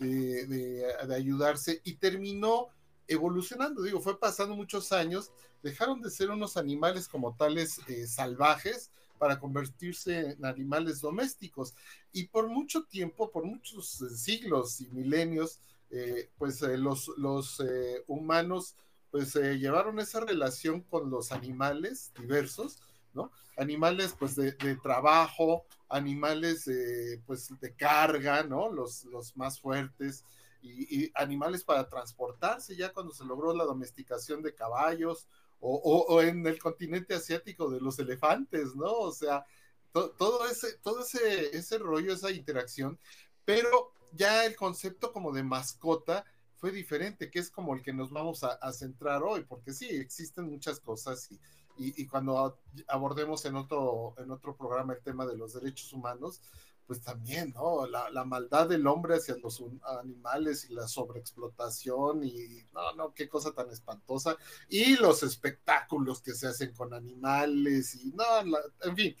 de, 0.00 0.84
ayudarse 1.14 1.80
y 1.84 1.94
terminó 1.94 2.68
evolucionando, 3.06 3.82
digo, 3.82 4.00
fue 4.00 4.18
pasando 4.18 4.54
muchos 4.54 4.92
años, 4.92 5.30
dejaron 5.62 6.00
de 6.00 6.10
ser 6.10 6.30
unos 6.30 6.56
animales 6.56 7.08
como 7.08 7.34
tales 7.34 7.80
eh, 7.88 8.06
salvajes 8.06 8.90
para 9.18 9.38
convertirse 9.38 10.30
en 10.30 10.44
animales 10.44 11.00
domésticos. 11.00 11.74
Y 12.12 12.28
por 12.28 12.48
mucho 12.48 12.84
tiempo, 12.84 13.30
por 13.30 13.44
muchos 13.44 14.00
eh, 14.00 14.08
siglos 14.16 14.80
y 14.80 14.88
milenios, 14.88 15.60
eh, 15.90 16.30
pues 16.38 16.62
los, 16.62 17.08
los 17.18 17.60
humanos 18.06 18.76
pues 19.10 19.34
llevaron 19.34 19.98
esa 19.98 20.20
relación 20.20 20.82
con 20.82 21.10
los 21.10 21.32
animales 21.32 22.12
diversos, 22.16 22.78
¿no? 23.14 23.30
Animales 23.56 24.14
pues 24.18 24.36
de, 24.36 24.52
trabajo, 24.82 25.64
animales 25.88 26.64
pues 27.26 27.48
de 27.60 27.74
carga, 27.74 28.42
¿no? 28.42 28.70
Los, 28.70 29.04
los 29.04 29.36
más 29.36 29.60
fuertes, 29.60 30.24
y, 30.62 31.04
y, 31.04 31.12
animales 31.14 31.64
para 31.64 31.88
transportarse, 31.88 32.76
ya 32.76 32.92
cuando 32.92 33.14
se 33.14 33.24
logró 33.24 33.54
la 33.54 33.64
domesticación 33.64 34.42
de 34.42 34.54
caballos 34.54 35.26
o, 35.60 36.22
en 36.22 36.46
el 36.46 36.58
continente 36.58 37.14
asiático 37.14 37.70
de 37.70 37.80
los 37.80 37.98
elefantes, 37.98 38.74
¿no? 38.74 38.92
O 38.92 39.12
sea, 39.12 39.44
todo 39.92 40.48
ese, 40.48 40.78
todo 40.78 41.00
ese, 41.02 41.56
ese 41.56 41.78
rollo, 41.78 42.14
esa 42.14 42.30
interacción, 42.30 42.98
pero 43.44 43.92
ya 44.12 44.46
el 44.46 44.56
concepto 44.56 45.12
como 45.12 45.32
de 45.32 45.42
mascota 45.42 46.24
fue 46.56 46.72
diferente, 46.72 47.30
que 47.30 47.38
es 47.38 47.50
como 47.50 47.74
el 47.74 47.82
que 47.82 47.92
nos 47.92 48.10
vamos 48.10 48.44
a, 48.44 48.72
centrar 48.72 49.22
hoy, 49.22 49.44
porque 49.44 49.72
sí, 49.72 49.88
existen 49.88 50.50
muchas 50.50 50.80
cosas 50.80 51.30
y, 51.30 51.40
y, 51.80 52.02
y, 52.02 52.06
cuando 52.06 52.60
abordemos 52.88 53.44
en 53.46 53.56
otro, 53.56 54.14
en 54.18 54.30
otro 54.30 54.56
programa 54.56 54.92
el 54.92 55.02
tema 55.02 55.26
de 55.26 55.36
los 55.36 55.54
derechos 55.54 55.92
humanos, 55.92 56.42
pues 56.90 57.02
también, 57.02 57.52
¿no? 57.54 57.86
La, 57.86 58.24
maldad 58.24 58.68
del 58.68 58.84
hombre 58.88 59.14
hacia 59.14 59.36
los 59.36 59.62
animales 60.00 60.66
y 60.68 60.74
la 60.74 60.88
sobreexplotación 60.88 62.24
y, 62.24 62.64
no, 62.72 62.92
no, 62.96 63.14
qué 63.14 63.28
cosa 63.28 63.52
tan 63.52 63.70
espantosa. 63.70 64.36
Y 64.68 64.96
los 64.96 65.22
espectáculos 65.22 66.20
que 66.20 66.34
se 66.34 66.48
hacen 66.48 66.74
con 66.74 66.92
animales 66.92 67.94
y, 67.94 68.10
no, 68.10 68.24
en 68.82 68.96
fin, 68.96 69.16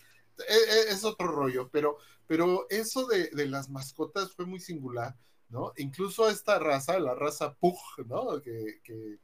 e, 0.48 0.52
e, 0.52 0.90
es, 0.90 1.04
otro 1.04 1.28
rollo, 1.28 1.70
pero, 1.70 1.98
pero 2.26 2.66
eso 2.70 3.06
de, 3.06 3.30
las 3.46 3.70
mascotas 3.70 4.32
fue 4.32 4.46
muy 4.46 4.58
singular, 4.58 5.16
¿no? 5.48 5.72
Incluso 5.76 6.28
esta 6.28 6.58
raza, 6.58 6.98
la 6.98 7.14
raza 7.14 7.54
Pug, 7.54 7.78
¿no? 8.06 8.42
Que, 8.42 9.20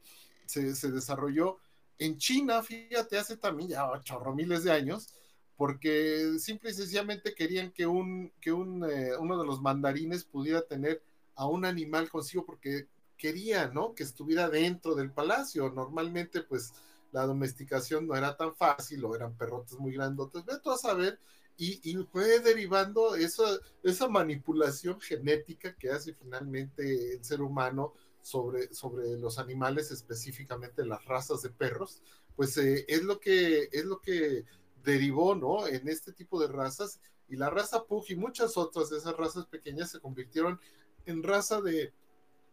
se, 0.47 0.77
se 0.77 0.93
desarrolló 0.93 1.59
en 1.99 2.19
China, 2.19 2.63
fíjate, 2.63 3.19
hace 3.19 3.37
también 3.37 3.71
ya 3.71 3.91
ocho 3.91 4.21
miles 4.35 4.65
de 4.65 4.73
años, 4.73 5.09
porque 5.57 6.39
simple 6.39 6.71
y 6.71 6.75
sencillamente 6.75 7.35
querían 7.35 7.73
que, 7.73 7.87
un, 7.87 8.33
que 8.41 8.53
un, 8.53 8.85
eh, 8.89 9.17
uno 9.19 9.39
de 9.39 9.47
los 9.47 9.61
mandarines 9.61 10.25
pudiera 10.25 10.63
tener 10.63 11.03
a 11.35 11.47
un 11.47 11.65
animal 11.65 12.11
consigo 12.11 12.45
porque 12.45 12.89
querían, 13.17 13.73
¿no? 13.73 13.95
Que 13.95 14.03
estuviera 14.03 14.49
dentro 14.49 14.95
del 14.95 15.11
palacio. 15.11 15.71
Normalmente, 15.71 16.43
pues, 16.43 16.75
la 17.13 17.27
domesticación 17.27 18.07
no 18.07 18.15
era 18.15 18.37
tan 18.37 18.55
fácil 18.55 19.05
o 19.05 19.15
eran 19.15 19.37
perrotes 19.37 19.79
muy 19.79 19.95
grandotes. 19.95 20.45
Ve 20.45 20.55
tú 20.63 20.71
a 20.71 20.79
saber, 20.79 21.19
y, 21.57 21.81
y, 21.91 21.97
fue 22.05 22.41
derivando 22.41 23.15
esa, 23.15 23.45
esa 23.83 24.09
manipulación 24.09 25.01
genética 25.01 25.75
que 25.75 25.91
hace 25.91 26.13
finalmente 26.13 27.15
el 27.15 27.25
ser 27.25 27.41
humano 27.41 27.95
sobre, 28.27 28.75
sobre 28.75 29.17
los 29.19 29.39
animales, 29.39 29.93
específicamente 29.93 30.85
las 30.85 31.05
razas 31.05 31.43
de 31.43 31.51
perros, 31.51 32.03
pues 32.35 32.59
eh, 32.59 32.85
es 32.89 33.05
lo 33.05 33.21
que 33.21 33.69
es 33.71 33.85
lo 33.85 34.01
que 34.01 34.45
derivó, 34.83 35.37
¿no? 35.37 35.69
En 35.69 35.87
este 35.87 36.13
tipo 36.13 36.41
de 36.41 36.49
razas 36.49 36.99
y 37.29 37.37
la 37.37 37.51
raza 37.51 37.85
Pug 37.85 38.05
y 38.09 38.17
muchas 38.17 38.57
otras 38.57 38.91
de 38.91 38.99
esas 38.99 39.17
razas 39.17 39.47
pequeñas 39.47 39.93
se 39.93 40.01
convirtieron 40.01 40.59
en 41.05 41.23
raza 41.23 41.61
de, 41.61 41.93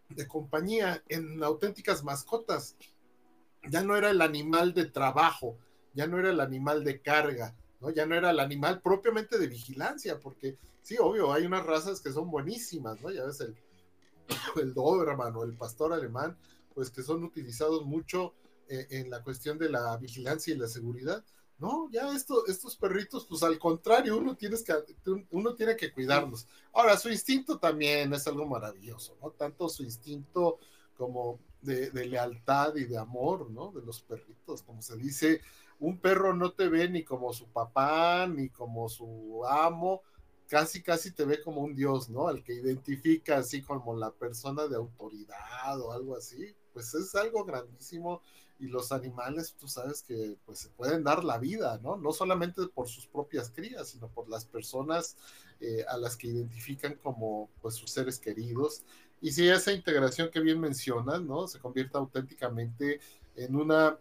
de 0.10 0.28
compañía, 0.28 1.04
en 1.10 1.44
auténticas 1.44 2.04
mascotas. 2.04 2.76
Ya 3.68 3.82
no 3.82 3.98
era 3.98 4.12
el 4.12 4.22
animal 4.22 4.76
de 4.76 4.86
trabajo, 4.86 5.58
ya 5.96 6.06
no 6.06 6.20
era 6.20 6.30
el 6.30 6.40
animal 6.40 6.84
de 6.84 7.02
carga, 7.02 7.58
¿no? 7.82 7.90
Ya 7.90 8.06
no 8.06 8.14
era 8.14 8.30
el 8.30 8.40
animal 8.40 8.80
propiamente 8.80 9.40
de 9.40 9.48
vigilancia, 9.48 10.20
porque 10.20 10.56
sí, 10.84 10.98
obvio, 11.00 11.34
hay 11.34 11.48
unas 11.48 11.66
razas 11.66 12.00
que 12.00 12.12
son 12.12 12.30
buenísimas, 12.30 13.02
¿no? 13.02 13.10
Ya 13.10 13.26
ves 13.26 13.42
el, 13.42 13.56
el 14.62 14.74
Doberman 14.74 15.36
o 15.36 15.44
el 15.44 15.56
pastor 15.56 15.94
alemán, 15.94 16.38
pues 16.74 16.90
que 16.90 17.04
son 17.04 17.24
utilizados 17.24 17.86
mucho 17.86 18.34
eh, 18.68 18.88
en 18.92 19.10
la 19.10 19.22
cuestión 19.24 19.58
de 19.58 19.70
la 19.70 19.96
vigilancia 19.98 20.54
y 20.54 20.58
la 20.58 20.68
seguridad, 20.68 21.24
no, 21.60 21.90
ya 21.92 22.14
esto, 22.14 22.46
estos 22.48 22.76
perritos, 22.76 23.26
pues 23.26 23.44
al 23.44 23.58
contrario, 23.58 24.18
uno, 24.18 24.36
tienes 24.36 24.64
que, 24.64 24.74
uno 25.32 25.56
tiene 25.56 25.78
que 25.78 25.94
cuidarlos. 25.94 26.48
Ahora, 26.74 26.98
su 26.98 27.10
instinto 27.10 27.58
también 27.58 28.12
es 28.14 28.28
algo 28.28 28.46
maravilloso, 28.46 29.16
¿no? 29.22 29.32
Tanto 29.32 29.70
su 29.70 29.84
instinto 29.84 30.60
como 30.98 31.40
de, 31.62 31.90
lealtad 32.06 32.76
y 32.76 32.84
de 32.84 32.98
amor, 32.98 33.50
¿no? 33.50 33.72
De 33.72 33.82
los 33.82 34.02
perritos, 34.02 34.64
como 34.64 34.82
se 34.82 34.98
dice, 34.98 35.42
un 35.80 36.00
perro 36.00 36.34
no 36.36 36.52
te 36.52 36.68
ve 36.68 36.90
ni 36.90 37.04
como 37.04 37.32
su 37.34 37.48
papá, 37.48 38.28
ni 38.28 38.50
como 38.50 38.90
su 38.90 39.44
amo, 39.48 40.02
casi, 40.48 40.82
casi 40.82 41.12
te 41.12 41.26
ve 41.26 41.42
como 41.42 41.62
un 41.62 41.76
dios, 41.76 42.10
¿no? 42.10 42.28
Al 42.28 42.44
que 42.44 42.54
identifica 42.54 43.38
así 43.38 43.62
como 43.62 43.96
la 43.96 44.12
persona 44.12 44.68
de 44.68 44.76
autoridad 44.76 45.80
o 45.82 45.92
algo 45.92 46.16
así, 46.16 46.56
pues 46.74 46.94
es 46.94 47.14
algo 47.16 47.44
grandísimo 47.46 48.22
y 48.60 48.68
los 48.68 48.92
animales, 48.92 49.56
tú 49.60 49.68
sabes 49.68 50.04
que 50.04 50.38
pues 50.46 50.60
se 50.60 50.70
pueden 50.70 51.04
dar 51.04 51.24
la 51.24 51.38
vida, 51.38 51.80
¿no? 51.84 51.98
No 51.98 52.14
solamente 52.14 52.66
por 52.68 52.88
sus 52.88 53.08
propias 53.08 53.50
crías, 53.50 53.90
sino 53.90 54.08
por 54.08 54.30
las 54.30 54.46
personas 54.46 55.18
eh, 55.60 55.84
a 55.88 55.98
las 55.98 56.16
que 56.16 56.28
identifican 56.28 56.96
como 56.96 57.50
pues 57.62 57.76
sus 57.76 57.92
seres 57.92 58.20
queridos. 58.20 58.84
Y 59.22 59.32
si 59.32 59.50
esa 59.50 59.74
integración 59.74 60.30
que 60.30 60.40
bien 60.40 60.60
mencionas, 60.60 61.22
¿no? 61.22 61.48
Se 61.48 61.60
convierta 61.60 61.98
auténticamente 61.98 63.00
en 63.36 63.56
una, 63.56 63.98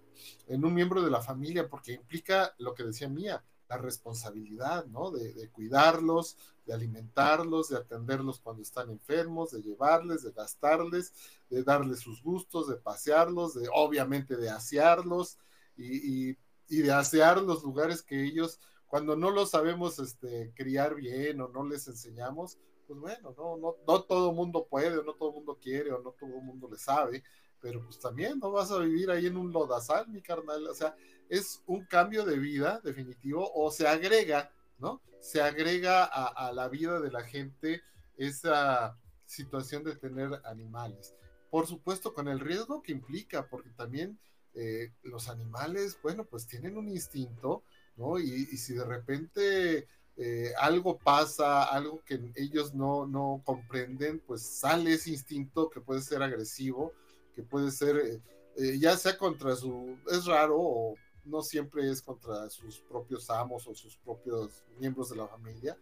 en 0.47 0.65
un 0.65 0.75
miembro 0.75 1.03
de 1.03 1.11
la 1.11 1.23
familia, 1.23 1.69
porque 1.69 1.93
implica 1.93 2.55
lo 2.59 2.75
que 2.75 2.85
decía 2.85 3.09
Mía, 3.09 3.43
responsabilidad, 3.77 4.87
¿no? 4.87 5.11
De, 5.11 5.49
cuidarlos, 5.51 6.37
de 6.67 6.73
alimentarlos, 6.73 7.69
de 7.69 7.77
atenderlos 7.77 8.41
cuando 8.41 8.63
están 8.63 8.91
enfermos, 8.91 9.51
de 9.51 9.63
llevarles, 9.63 10.23
de 10.23 10.33
gastarles, 10.33 11.13
de 11.51 11.63
darles 11.63 12.01
sus 12.01 12.23
gustos, 12.23 12.69
de 12.69 12.77
pasearlos, 12.77 13.55
de 13.55 13.69
obviamente 13.73 14.37
de 14.37 14.51
asearlos 14.51 15.39
y, 15.77 16.37
de 16.69 16.93
asear 16.93 17.43
los 17.43 17.63
lugares 17.63 18.03
que 18.03 18.25
ellos, 18.25 18.59
cuando 18.87 19.15
no 19.15 19.31
los 19.31 19.51
sabemos 19.51 19.99
este, 19.99 20.53
criar 20.55 20.95
bien 20.95 21.41
o 21.41 21.49
no 21.49 21.65
les 21.65 21.87
enseñamos, 21.87 22.59
pues 22.87 22.99
bueno, 22.99 23.35
no, 23.37 23.57
no, 23.57 23.77
no 23.87 24.03
todo 24.05 24.33
mundo 24.33 24.67
puede, 24.69 24.99
o 24.99 25.03
no 25.03 25.15
todo 25.15 25.33
mundo 25.33 25.59
quiere, 25.61 25.93
o 25.93 26.03
no 26.03 26.13
todo 26.13 26.41
mundo 26.41 26.69
le 26.71 26.79
sabe, 26.79 27.23
pero 27.63 27.83
pues 27.85 27.99
también 27.99 28.39
no 28.41 28.51
vas 28.51 28.73
a 28.73 28.79
vivir 28.79 29.11
ahí 29.11 29.27
en 29.27 29.37
un 29.37 29.53
lodazal, 29.53 30.09
mi 30.09 30.21
carnal, 30.21 30.67
o 30.67 30.75
sea, 30.75 30.97
es 31.33 31.63
un 31.67 31.87
cambio 31.87 32.27
de 32.27 32.39
vida 32.39 32.83
definitivo 32.85 33.51
o 33.55 33.71
se 33.71 33.89
agrega, 33.89 34.53
¿no? 34.79 35.01
Se 35.23 35.41
agrega 35.41 36.05
a, 36.05 36.53
la 36.53 36.69
vida 36.69 37.01
de 37.01 37.11
la 37.11 37.23
gente 37.23 37.81
esa 38.19 38.99
situación 39.25 39.83
de 39.83 39.97
tener 39.97 40.29
animales. 40.45 41.15
Por 41.49 41.67
supuesto, 41.67 42.13
con 42.13 42.29
el 42.29 42.39
riesgo 42.39 42.83
que 42.83 42.93
implica, 42.93 43.49
porque 43.49 43.71
también 43.71 44.19
eh, 44.53 44.93
los 45.05 45.31
animales, 45.31 45.99
bueno, 46.03 46.27
pues 46.27 46.47
tienen 46.47 46.77
un 46.77 46.91
instinto, 46.91 47.63
¿no? 47.97 48.19
Y, 48.19 48.45
si 48.59 48.75
de 48.75 48.85
repente 48.85 49.89
eh, 50.19 50.53
algo 50.59 50.99
pasa, 50.99 51.65
algo 51.65 52.03
que 52.05 52.21
ellos 52.35 52.75
no, 52.75 53.07
no 53.07 53.41
comprenden, 53.43 54.21
pues 54.21 54.43
sale 54.43 54.93
ese 54.93 55.09
instinto 55.09 55.71
que 55.71 55.81
puede 55.81 56.03
ser 56.03 56.23
agresivo 56.23 56.93
que 57.35 57.43
puede 57.43 57.71
ser 57.71 58.21
eh, 58.57 58.79
ya 58.79 58.97
sea 58.99 59.17
contra 59.17 59.57
su, 59.57 59.97
es 60.11 60.27
raro 60.27 60.59
o 60.59 60.95
no 61.25 61.43
siempre 61.43 61.89
es 61.89 62.03
contra 62.03 62.49
sus 62.51 62.81
propios 62.81 63.31
amos 63.31 63.67
o 63.67 63.75
sus 63.75 63.97
propios 63.97 64.65
miembros 64.79 65.11
de 65.11 65.17
la 65.17 65.29
familia, 65.29 65.79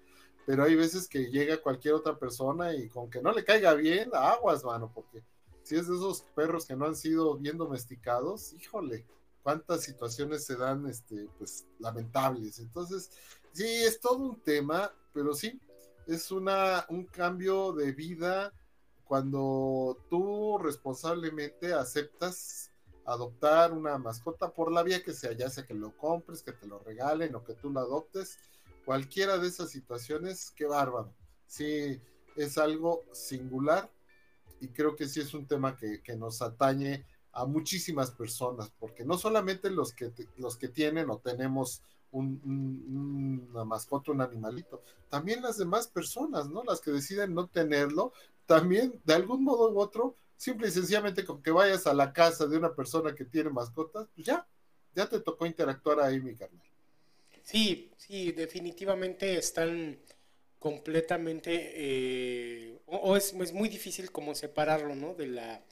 pero 0.47 0.65
hay 0.65 0.75
veces 0.75 1.09
que 1.09 1.31
llega 1.31 1.61
cualquier 1.61 1.95
otra 1.95 2.19
persona 2.19 2.75
y 2.75 2.89
con 2.89 3.11
que 3.11 3.23
no 3.23 3.33
le 3.33 3.45
caiga 3.45 3.75
bien, 3.75 4.11
aguas, 4.13 4.65
mano, 4.65 4.91
porque 4.93 5.23
si 5.63 5.77
es 5.77 5.87
de 5.87 5.95
esos 5.95 6.23
perros 6.35 6.67
que 6.67 6.77
no 6.77 6.87
han 6.87 6.97
sido 6.97 7.37
bien 7.37 7.57
domesticados, 7.57 8.53
híjole, 8.55 9.07
cuántas 9.43 9.83
situaciones 9.83 10.45
se 10.45 10.57
dan, 10.57 10.87
este, 10.87 11.29
pues, 11.39 11.67
lamentables. 11.79 12.59
Entonces, 12.59 13.11
sí, 13.53 13.65
es 13.65 14.01
todo 14.01 14.17
un 14.17 14.41
tema, 14.41 14.93
pero 15.13 15.35
sí, 15.35 15.61
es 16.07 16.31
una, 16.31 16.87
un 16.89 17.05
cambio 17.05 17.73
de 17.73 17.93
vida 17.93 18.53
cuando 19.05 19.97
tú 20.09 20.59
responsablemente 20.59 21.73
aceptas 21.75 22.70
adoptar 23.13 23.73
una 23.73 23.99
mascota 23.99 24.53
por 24.53 24.73
la 24.73 24.83
vía 24.83 25.03
que 25.03 25.13
sea, 25.13 25.33
ya 25.33 25.51
sea 25.51 25.67
que 25.67 25.75
lo 25.75 25.97
compres, 25.97 26.43
que 26.43 26.53
te 26.53 26.67
lo 26.67 26.79
regalen 26.79 27.35
o 27.35 27.45
que 27.45 27.55
tú 27.55 27.71
lo 27.71 27.81
adoptes, 27.81 28.39
cualquiera 28.85 29.39
de 29.39 29.49
esas 29.49 29.71
situaciones, 29.71 30.53
qué 30.57 30.67
bárbaro. 30.67 31.13
Sí, 31.47 32.01
es 32.37 32.59
algo 32.59 33.05
singular 33.13 33.91
y 34.61 34.69
creo 34.69 34.95
que 34.95 35.09
sí 35.09 35.21
es 35.21 35.35
un 35.35 35.47
tema 35.47 35.77
que, 35.77 36.01
nos 36.17 36.43
atañe 36.43 37.07
a 37.33 37.47
muchísimas 37.47 38.11
personas, 38.11 38.71
porque 38.79 39.05
no 39.05 39.17
solamente 39.17 39.71
los 39.71 39.93
que, 39.93 40.13
los 40.37 40.57
que 40.57 40.69
tienen 40.69 41.11
o 41.11 41.19
tenemos 41.19 41.83
una 42.13 43.65
mascota, 43.65 44.13
un 44.13 44.21
animalito, 44.21 44.83
también 45.09 45.43
las 45.43 45.57
demás 45.57 45.87
personas, 45.87 46.49
¿no? 46.49 46.65
Las 46.65 46.81
que 46.81 46.91
deciden 46.91 47.35
no 47.35 47.47
tenerlo, 47.47 48.13
también 48.47 49.01
de 49.05 49.15
algún 49.15 49.45
modo 49.45 49.71
u 49.71 49.79
otro, 49.79 50.17
simple 50.41 50.69
y 50.69 50.71
sencillamente 50.71 51.23
con 51.23 51.43
que 51.43 51.51
vayas 51.51 51.87
a 51.87 51.93
la 51.93 52.15
casa 52.15 52.47
de 52.47 52.57
una 52.57 52.75
persona 52.75 53.15
que 53.15 53.27
tiene 53.27 53.51
mascotas, 53.51 54.09
pues 54.15 54.27
ya, 54.27 54.49
ya 54.95 55.07
te 55.07 55.21
tocó 55.21 55.45
interactuar 55.45 56.01
ahí, 56.01 56.19
mi 56.19 56.35
carnal. 56.35 56.67
Sí, 57.43 57.93
sí, 57.99 58.33
definitivamente 58.33 59.37
están 59.37 59.99
completamente, 60.59 61.73
eh, 61.75 62.81
o, 62.87 63.19
es, 63.19 63.35
muy 63.53 63.69
difícil 63.69 64.11
como 64.11 64.35
separarlo, 64.35 64.95
¿no? 64.95 65.13
De 65.13 65.27
la, 65.27 65.63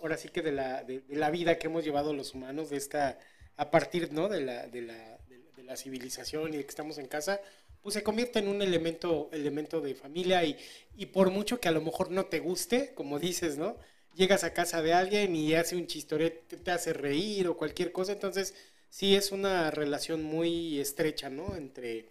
ahora 0.00 0.16
sí 0.16 0.30
que 0.30 0.42
de 0.42 0.50
la, 0.50 0.82
de, 0.82 1.04
la 1.10 1.30
vida 1.30 1.56
que 1.56 1.68
hemos 1.68 1.84
llevado 1.84 2.12
los 2.12 2.34
humanos, 2.34 2.70
de 2.70 2.76
esta, 2.76 3.20
a 3.56 3.70
partir, 3.70 4.12
¿no? 4.12 4.28
De 4.28 4.40
la, 4.40 4.66
de 4.66 4.82
la, 4.82 5.18
de, 5.28 5.62
la 5.62 5.76
civilización 5.76 6.54
y 6.54 6.56
de 6.56 6.64
que 6.64 6.70
estamos 6.70 6.98
en 6.98 7.06
casa, 7.06 7.40
pues 7.82 7.94
se 7.94 8.02
convierte 8.02 8.40
en 8.40 8.48
un 8.48 8.62
elemento, 8.62 9.28
elemento 9.32 9.80
de 9.80 9.94
familia 9.94 10.42
y, 10.42 10.56
y 10.96 11.06
por 11.06 11.30
mucho 11.30 11.60
que 11.60 11.68
a 11.68 11.72
lo 11.72 11.82
mejor 11.82 12.10
no 12.10 12.26
te 12.26 12.40
guste, 12.40 12.94
como 12.94 13.20
dices, 13.20 13.58
¿no? 13.58 13.76
Llegas 14.18 14.42
a 14.42 14.52
casa 14.52 14.82
de 14.82 14.92
alguien 14.92 15.36
y 15.36 15.54
hace 15.54 15.76
un 15.76 15.86
chistorete, 15.86 16.56
te 16.56 16.70
hace 16.72 16.92
reír 16.92 17.46
o 17.46 17.56
cualquier 17.56 17.92
cosa, 17.92 18.10
entonces 18.10 18.52
sí 18.90 19.14
es 19.14 19.30
una 19.30 19.70
relación 19.70 20.24
muy 20.24 20.80
estrecha, 20.80 21.30
¿no? 21.30 21.54
Entre, 21.54 22.08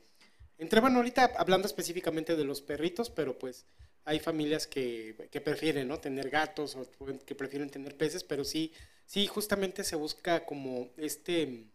entre, 0.58 0.80
bueno, 0.80 1.00
ahorita 1.00 1.34
hablando 1.38 1.68
específicamente 1.68 2.38
de 2.38 2.46
los 2.46 2.62
perritos, 2.62 3.10
pero 3.10 3.38
pues 3.38 3.66
hay 4.06 4.22
familias 4.22 4.68
que, 4.68 5.16
prefieren, 5.44 5.90
¿no? 5.90 6.00
Tener 6.00 6.30
gatos 6.30 6.78
o 6.78 6.88
que 7.26 7.36
prefieren 7.36 7.70
tener 7.70 7.98
peces, 7.98 8.24
pero 8.24 8.46
sí, 8.46 8.72
sí, 9.06 9.28
justamente 9.28 9.84
se 9.84 9.98
busca 9.98 10.46
como 10.46 10.92
este, 10.96 11.66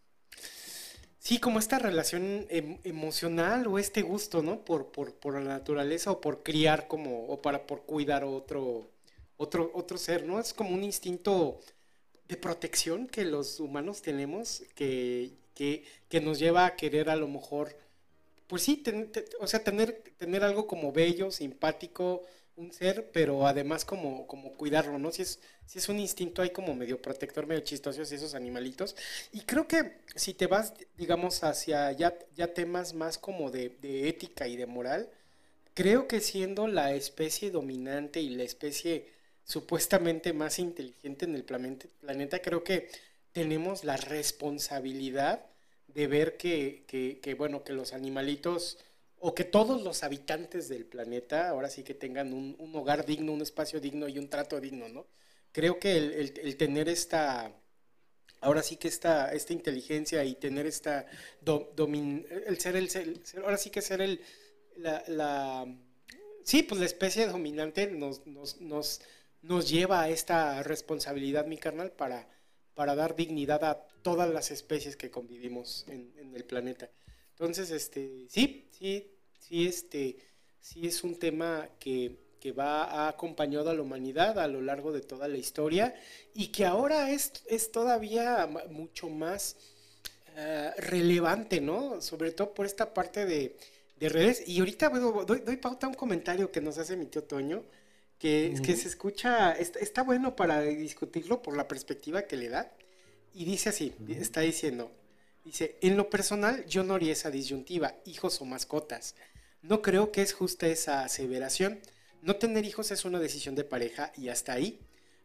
sí, 1.19 1.41
como 1.41 1.59
esta 1.59 1.79
relación 1.79 2.47
em, 2.49 2.79
emocional 2.85 3.67
o 3.67 3.79
este 3.79 4.01
gusto, 4.01 4.43
¿no? 4.43 4.65
Por, 4.65 4.93
por, 4.93 5.15
por, 5.15 5.35
la 5.35 5.41
naturaleza 5.41 6.11
o 6.11 6.23
por 6.23 6.43
criar 6.43 6.89
como, 6.89 7.27
o 7.27 7.43
para, 7.43 7.67
por 7.67 7.83
cuidar 7.83 8.25
otro, 8.25 8.89
otro, 9.43 9.71
otro 9.75 9.99
ser, 9.99 10.25
¿no? 10.25 10.39
Es 10.39 10.55
como 10.55 10.71
un 10.71 10.85
instinto 10.85 11.61
de 12.29 12.37
protección 12.37 13.09
que 13.09 13.25
los 13.25 13.61
humanos 13.61 14.01
tenemos 14.01 14.63
que, 14.75 15.33
que, 15.55 16.21
nos 16.21 16.39
lleva 16.39 16.67
a 16.67 16.77
querer 16.77 17.11
a 17.11 17.17
lo 17.17 17.29
mejor, 17.29 17.77
pues 18.47 18.63
sí, 18.63 18.83
o 19.41 19.47
sea, 19.47 19.65
tener, 19.65 20.03
tener 20.19 20.45
algo 20.45 20.67
como 20.67 20.93
bello, 20.93 21.31
simpático, 21.31 22.23
un 22.57 22.73
ser, 22.73 23.11
pero 23.13 23.47
además 23.47 23.85
como, 23.85 24.27
como 24.27 24.53
cuidarlo, 24.53 24.99
¿no? 24.99 25.11
Si 25.11 25.23
es, 25.23 25.41
si 25.67 25.79
es 25.79 25.89
un 25.89 25.99
instinto 25.99 26.43
ahí 26.43 26.51
como 26.51 26.75
medio 26.75 27.01
protector, 27.01 27.47
medio 27.47 27.63
chistoso, 27.63 28.03
esos 28.03 28.35
animalitos. 28.35 28.95
Y 29.33 29.41
creo 29.41 29.67
que 29.67 29.99
si 30.15 30.35
te 30.35 30.47
vas, 30.47 30.75
digamos, 30.97 31.43
hacia 31.45 31.91
ya, 31.93 32.17
ya 32.37 32.55
temas 32.55 32.95
más 32.95 33.19
como 33.19 33.51
de 33.51 34.09
ética 34.09 34.47
y 34.49 34.57
de 34.57 34.67
moral, 34.67 35.11
creo 35.75 36.07
que 36.07 36.21
siendo 36.21 36.67
la 36.69 36.95
especie 36.95 37.51
dominante 37.51 38.21
y 38.21 38.31
la 38.31 38.45
especie 38.45 39.22
supuestamente 39.45 40.33
más 40.33 40.59
inteligente 40.59 41.25
en 41.25 41.35
el 41.35 41.45
planeta, 41.45 42.41
creo 42.41 42.63
que 42.65 42.89
tenemos 43.33 43.85
la 43.85 43.97
responsabilidad 43.97 45.47
de 45.89 46.07
ver 46.07 46.37
que, 46.37 47.35
bueno, 47.37 47.65
que 47.65 47.73
los 47.73 47.93
animalitos 47.93 48.79
o 49.19 49.35
que 49.35 49.45
todos 49.45 49.83
los 49.83 50.03
habitantes 50.03 50.69
del 50.69 50.85
planeta 50.85 51.49
ahora 51.49 51.71
sí 51.71 51.83
que 51.83 51.95
tengan 51.95 52.33
un, 52.33 52.57
hogar 52.75 53.07
digno, 53.07 53.33
un 53.33 53.43
espacio 53.43 53.81
digno 53.81 54.09
y 54.09 54.19
un 54.19 54.29
trato 54.29 54.61
digno, 54.61 54.89
¿no? 54.89 55.07
Creo 55.53 55.79
que 55.79 55.97
el, 55.97 56.57
tener 56.57 56.89
esta, 56.89 57.53
ahora 58.41 58.63
sí 58.63 58.77
que 58.77 58.89
esta, 58.89 59.33
esta 59.33 59.53
inteligencia 59.53 60.25
y 60.25 60.35
tener 60.35 60.67
esta, 60.67 61.07
el 61.47 62.59
ser, 62.59 62.77
el 62.77 62.91
ser, 62.91 63.21
ahora 63.45 63.59
sí 63.59 63.71
que 63.71 63.83
ser 63.83 64.01
el, 64.01 64.21
la, 64.77 65.67
sí, 66.43 66.63
pues 66.63 66.81
la 66.81 66.87
especie 66.87 67.27
dominante 67.27 67.87
nos, 67.89 68.27
nos 68.27 69.01
nos 69.43 69.69
lleva 69.69 70.03
a 70.03 70.09
esta 70.09 70.63
responsabilidad, 70.63 71.47
mi 71.47 71.59
carnal, 71.59 71.91
para, 71.91 72.29
para 72.75 72.95
dar 72.95 73.17
dignidad 73.17 73.65
a 73.65 73.87
todas 74.03 74.31
las 74.31 74.51
especies 74.51 74.97
que 74.97 75.11
convivimos 75.11 75.85
en, 75.89 76.13
el 76.35 76.45
planeta. 76.45 76.89
Entonces, 77.31 77.71
este, 77.71 78.27
sí, 78.29 78.69
sí, 78.73 79.11
sí, 79.39 79.67
este, 79.67 80.17
sí 80.61 80.87
es 80.87 81.05
un 81.05 81.19
tema 81.19 81.69
que, 81.79 82.19
va 82.59 82.85
ha 82.87 83.09
acompañado 83.09 83.71
a 83.71 83.75
la 83.75 83.83
humanidad 83.83 84.37
a 84.37 84.49
lo 84.49 84.63
largo 84.63 84.91
de 84.91 85.01
toda 85.01 85.29
la 85.29 85.37
historia 85.37 85.95
y 86.35 86.49
que 86.49 86.65
ahora 86.65 87.13
es, 87.13 87.33
es 87.49 87.71
todavía 87.71 88.49
mucho 88.69 89.09
más 89.09 89.55
eh, 90.35 90.73
relevante, 90.79 91.61
¿no? 91.61 92.01
Sobre 92.01 92.33
todo 92.33 92.53
por 92.53 92.67
esta 92.67 92.93
parte 92.93 93.27
de, 93.27 93.57
redes. 94.01 94.43
Y 94.49 94.59
ahorita 94.59 94.89
doy, 94.89 95.41
doy 95.43 95.57
pauta 95.59 95.87
a 95.87 95.91
un 95.91 95.95
comentario 95.95 96.51
que 96.51 96.61
nos 96.61 96.79
hace 96.79 96.97
mi 96.97 97.07
tío 97.07 97.23
Toño 97.23 97.63
que, 98.23 98.55
que 98.63 98.77
se 98.77 98.87
escucha, 98.87 99.51
está, 99.51 100.05
bueno 100.05 100.37
para 100.37 100.61
discutirlo 100.61 101.43
por 101.43 101.57
la 101.57 101.67
perspectiva 101.67 102.23
que 102.23 102.37
le 102.37 102.51
da. 102.51 102.73
Y 103.35 103.45
dice 103.45 103.71
así, 103.71 103.97
está 104.09 104.43
diciendo, 104.43 104.93
dice, 105.45 105.77
en 105.81 105.97
lo 105.97 106.09
personal 106.09 106.65
yo 106.67 106.85
no 106.85 106.95
haría 106.95 107.15
esa 107.15 107.33
disyuntiva, 107.33 107.97
hijos 108.05 108.41
o 108.41 108.45
mascotas. 108.45 109.17
No 109.61 109.83
creo 109.83 110.13
que 110.13 110.23
es 110.23 110.35
justa 110.35 110.69
esa 110.69 111.03
aseveración. 111.03 111.81
No 112.23 112.37
tener 112.37 112.65
hijos 112.65 112.93
es 112.93 113.05
una 113.05 113.19
decisión 113.19 113.57
de 113.57 113.65
pareja 113.65 114.13
y 114.17 114.29
hasta 114.29 114.53
ahí, 114.53 114.79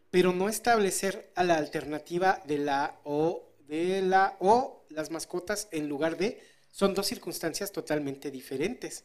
pero 0.10 0.34
no 0.34 0.50
establecer 0.50 1.30
a 1.36 1.44
la 1.44 1.58
alternativa 1.58 2.42
de 2.48 2.58
la 2.58 3.00
o 3.04 3.48
de 3.68 4.02
la 4.02 4.38
o 4.40 4.84
las 4.90 5.12
mascotas 5.12 5.68
en 5.70 5.88
lugar 5.88 6.18
de 6.18 6.42
son 6.72 6.96
dos 6.96 7.06
circunstancias 7.06 7.72
totalmente 7.72 8.32
diferentes. 8.32 9.04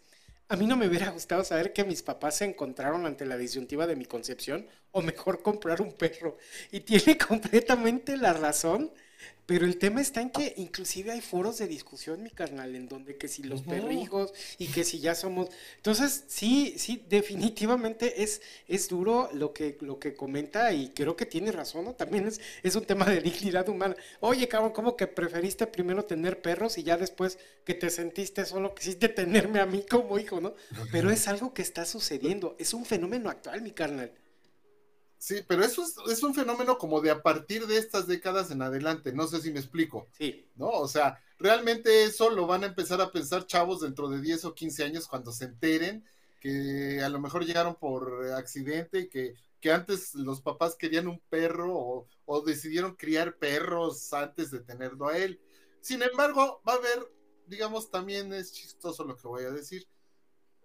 A 0.49 0.57
mí 0.57 0.67
no 0.67 0.77
me 0.77 0.87
hubiera 0.87 1.11
gustado 1.11 1.45
saber 1.45 1.73
que 1.73 1.85
mis 1.85 2.03
papás 2.03 2.37
se 2.37 2.45
encontraron 2.45 3.07
ante 3.07 3.25
la 3.27 3.37
disyuntiva 3.37 3.87
de 3.87 3.97
mi 3.97 4.05
concepción 4.05 4.67
o 4.91 5.01
mejor 5.03 5.43
comprar 5.43 5.81
un 5.81 5.93
perro. 5.93 6.37
Y 6.71 6.81
tiene 6.81 7.17
completamente 7.29 8.17
la 8.17 8.33
razón 8.33 8.93
pero 9.45 9.67
el 9.67 9.77
tema 9.77 10.01
está 10.01 10.21
en 10.21 10.31
que 10.31 10.55
inclusive 10.57 11.11
hay 11.11 11.21
foros 11.21 11.59
de 11.59 11.67
discusión, 11.67 12.23
mi 12.23 12.31
carnal, 12.31 12.75
en 12.75 12.89
donde 12.89 13.17
que 13.17 13.29
si 13.29 13.43
los 13.43 13.63
perrijos 13.63 14.33
y 14.57 14.69
que 14.69 14.85
si 14.85 15.01
ya 15.01 15.15
somos... 15.15 15.49
Entonces, 15.77 16.25
sí, 16.29 16.75
sí, 16.79 17.05
definitivamente 17.09 18.23
es, 18.23 18.41
es 18.69 18.89
duro 18.89 19.29
lo 19.35 19.53
que, 19.53 19.77
lo 19.81 19.99
que 19.99 20.15
comenta 20.15 20.73
y 20.73 20.91
creo 20.91 21.17
que 21.17 21.27
tiene 21.27 21.53
razón, 21.53 21.85
¿no? 21.85 21.95
También 21.95 22.29
es, 22.29 22.41
es 22.63 22.77
un 22.77 22.85
tema 22.85 23.05
de 23.05 23.21
dignidad 23.21 23.69
humana. 23.69 23.97
Oye, 24.21 24.49
cabrón, 24.49 24.73
¿cómo 24.73 24.97
que 24.97 25.07
preferiste 25.07 25.67
primero 25.67 26.05
tener 26.05 26.41
perros 26.41 26.79
y 26.79 26.85
ya 26.85 26.97
después 26.97 27.37
que 27.65 27.75
te 27.75 27.91
sentiste 27.91 28.47
solo 28.47 28.75
quisiste 28.75 29.09
tenerme 29.09 29.61
a 29.61 29.67
mí 29.67 29.85
como 29.89 30.19
hijo, 30.19 30.41
¿no? 30.41 30.55
Pero 30.91 31.11
es 31.11 31.29
algo 31.29 31.53
que 31.53 31.63
está 31.63 31.85
sucediendo, 31.85 32.57
es 32.59 32.75
un 32.75 32.85
fenómeno 32.85 33.29
actual, 33.29 33.61
mi 33.61 33.73
carnal. 33.73 34.13
Sí, 35.23 35.37
pero 35.47 35.63
eso 35.63 35.85
es, 36.11 36.23
un 36.25 36.35
fenómeno 36.35 36.77
como 36.79 37.01
de 37.01 37.13
a 37.13 37.23
partir 37.23 37.69
de 37.69 37.79
estas 37.79 38.09
décadas 38.09 38.51
en 38.51 38.61
adelante, 38.61 39.13
no 39.13 39.29
sé 39.29 39.41
si 39.41 39.53
me 39.53 39.61
explico. 39.61 40.09
Sí. 40.19 40.51
¿No? 40.57 40.71
O 40.71 40.89
sea, 40.89 41.23
realmente 41.39 42.03
eso 42.03 42.29
lo 42.29 42.49
van 42.49 42.65
a 42.65 42.67
empezar 42.67 43.01
a 43.01 43.13
pensar 43.13 43.47
chavos 43.47 43.83
dentro 43.83 44.09
de 44.09 44.21
10 44.21 44.47
o 44.47 44.55
15 44.57 44.83
años 44.83 45.07
cuando 45.07 45.31
se 45.31 45.45
enteren 45.45 46.05
que 46.41 47.01
a 47.05 47.09
lo 47.09 47.21
mejor 47.21 47.45
llegaron 47.45 47.77
por 47.77 48.33
accidente 48.33 48.99
y 48.99 49.09
que, 49.09 49.37
que 49.61 49.71
antes 49.71 50.13
los 50.17 50.41
papás 50.41 50.75
querían 50.75 51.07
un 51.07 51.21
perro 51.31 51.73
o, 51.73 52.09
o 52.25 52.41
decidieron 52.41 52.97
criar 52.97 53.39
perros 53.39 54.13
antes 54.13 54.51
de 54.51 54.59
tenerlo 54.59 55.07
a 55.07 55.19
él. 55.19 55.41
Sin 55.81 56.03
embargo, 56.03 56.61
va 56.67 56.73
a 56.73 56.77
haber, 56.79 56.99
digamos, 57.47 57.93
también 57.93 58.33
es 58.33 58.55
chistoso 58.55 59.05
lo 59.05 59.17
que 59.17 59.29
voy 59.29 59.45
a 59.45 59.53
decir, 59.53 59.87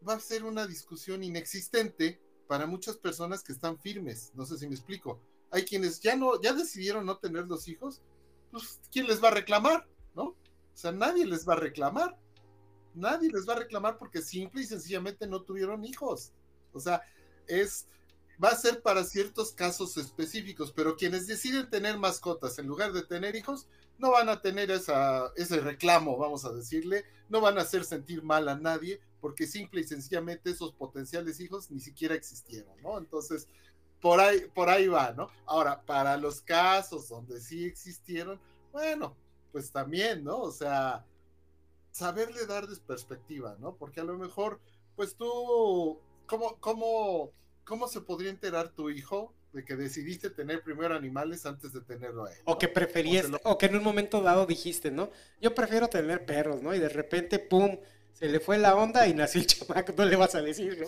va 0.07 0.15
a 0.15 0.19
ser 0.19 0.45
una 0.45 0.65
discusión 0.65 1.23
inexistente 1.23 2.23
para 2.47 2.65
muchas 2.65 2.97
personas 2.97 3.43
que 3.43 3.51
están 3.51 3.77
firmes. 3.79 4.31
No 4.33 4.45
sé 4.45 4.57
si 4.57 4.67
me 4.67 4.75
explico. 4.75 5.19
Hay 5.51 5.63
quienes 5.63 5.99
ya 5.99 6.15
no, 6.15 6.41
ya 6.41 6.53
decidieron 6.53 7.05
no 7.05 7.17
tener 7.17 7.45
los 7.45 7.67
hijos, 7.67 8.01
pues 8.51 8.79
¿quién 8.91 9.07
les 9.07 9.23
va 9.23 9.29
a 9.29 9.31
reclamar? 9.31 9.87
¿No? 10.15 10.23
O 10.23 10.35
sea, 10.73 10.91
nadie 10.91 11.25
les 11.25 11.47
va 11.47 11.53
a 11.53 11.57
reclamar. 11.57 12.17
Nadie 12.93 13.29
les 13.31 13.47
va 13.47 13.53
a 13.53 13.59
reclamar 13.59 13.97
porque 13.97 14.21
simple 14.21 14.61
y 14.61 14.65
sencillamente 14.65 15.27
no 15.27 15.43
tuvieron 15.43 15.85
hijos. 15.85 16.31
O 16.73 16.79
sea, 16.79 17.01
es, 17.47 17.87
va 18.43 18.49
a 18.49 18.55
ser 18.55 18.81
para 18.81 19.03
ciertos 19.03 19.51
casos 19.51 19.97
específicos, 19.97 20.71
pero 20.71 20.95
quienes 20.95 21.27
deciden 21.27 21.69
tener 21.69 21.97
mascotas 21.97 22.57
en 22.59 22.67
lugar 22.67 22.93
de 22.93 23.03
tener 23.03 23.35
hijos, 23.35 23.67
no 23.99 24.11
van 24.11 24.29
a 24.29 24.41
tener 24.41 24.71
ese 24.71 25.59
reclamo, 25.61 26.17
vamos 26.17 26.45
a 26.45 26.51
decirle, 26.51 27.05
no 27.29 27.41
van 27.41 27.57
a 27.57 27.61
hacer 27.61 27.83
sentir 27.83 28.23
mal 28.23 28.47
a 28.49 28.55
nadie, 28.55 29.01
porque 29.19 29.47
simple 29.47 29.81
y 29.81 29.83
sencillamente 29.83 30.51
esos 30.51 30.73
potenciales 30.73 31.39
hijos 31.39 31.71
ni 31.71 31.79
siquiera 31.79 32.15
existieron, 32.15 32.79
¿no? 32.81 32.97
Entonces, 32.97 33.47
por 34.01 34.19
ahí, 34.19 34.41
por 34.53 34.69
ahí 34.69 34.87
va, 34.87 35.11
¿no? 35.13 35.29
Ahora, 35.45 35.81
para 35.81 36.17
los 36.17 36.41
casos 36.41 37.09
donde 37.09 37.41
sí 37.41 37.65
existieron, 37.65 38.39
bueno, 38.71 39.15
pues 39.51 39.71
también, 39.71 40.23
¿no? 40.23 40.39
O 40.39 40.51
sea, 40.51 41.05
saberle 41.91 42.45
dar 42.45 42.67
perspectiva, 42.85 43.55
¿no? 43.59 43.75
Porque 43.75 44.01
a 44.01 44.03
lo 44.03 44.17
mejor, 44.17 44.59
pues 44.95 45.15
tú, 45.15 45.99
¿cómo, 46.27 46.57
cómo, 46.59 47.31
cómo 47.63 47.87
se 47.87 48.01
podría 48.01 48.29
enterar 48.29 48.69
tu 48.69 48.89
hijo 48.89 49.33
de 49.53 49.63
que 49.63 49.75
decidiste 49.75 50.29
tener 50.29 50.61
primero 50.61 50.95
animales 50.95 51.45
antes 51.45 51.73
de 51.73 51.81
tenerlo 51.81 52.25
a 52.25 52.31
él? 52.31 52.39
O 52.45 52.57
que 52.57 52.67
preferías, 52.67 53.27
o, 53.43 53.57
que 53.57 53.67
en 53.67 53.75
un 53.75 53.83
momento 53.83 54.21
dado 54.21 54.45
dijiste, 54.45 54.91
¿no? 54.91 55.09
Yo 55.41 55.55
prefiero 55.55 55.87
tener 55.87 56.25
perros, 56.25 56.61
¿no? 56.61 56.73
Y 56.75 56.79
de 56.79 56.89
repente, 56.89 57.39
¡pum! 57.39 57.77
Se 58.13 58.27
le 58.27 58.39
fue 58.39 58.57
la 58.57 58.75
onda 58.75 59.07
y 59.07 59.13
nació 59.13 59.41
el 59.41 59.47
chamaco, 59.47 59.93
no 59.95 60.05
le 60.05 60.15
vas 60.15 60.35
a 60.35 60.41
decir, 60.41 60.77
¿no? 60.79 60.87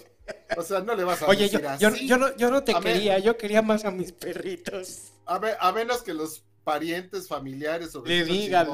O 0.58 0.64
sea, 0.64 0.82
no 0.82 0.96
le 0.96 1.04
vas 1.04 1.22
a 1.22 1.28
Oye, 1.28 1.44
decir 1.44 1.62
yo, 1.62 1.70
así. 1.70 2.08
Yo, 2.08 2.18
no, 2.18 2.36
yo 2.38 2.50
no 2.50 2.64
te 2.64 2.74
quería, 2.76 3.20
yo 3.20 3.38
quería 3.38 3.62
más 3.62 3.86
a 3.86 3.92
mis 3.92 4.12
perritos. 4.12 5.12
A, 5.26 5.38
ver, 5.38 5.56
a 5.60 5.72
menos 5.72 6.02
que 6.02 6.14
los 6.14 6.44
parientes 6.64 7.28
familiares 7.28 7.96
o 7.96 8.04
le 8.04 8.24
digan, 8.26 8.68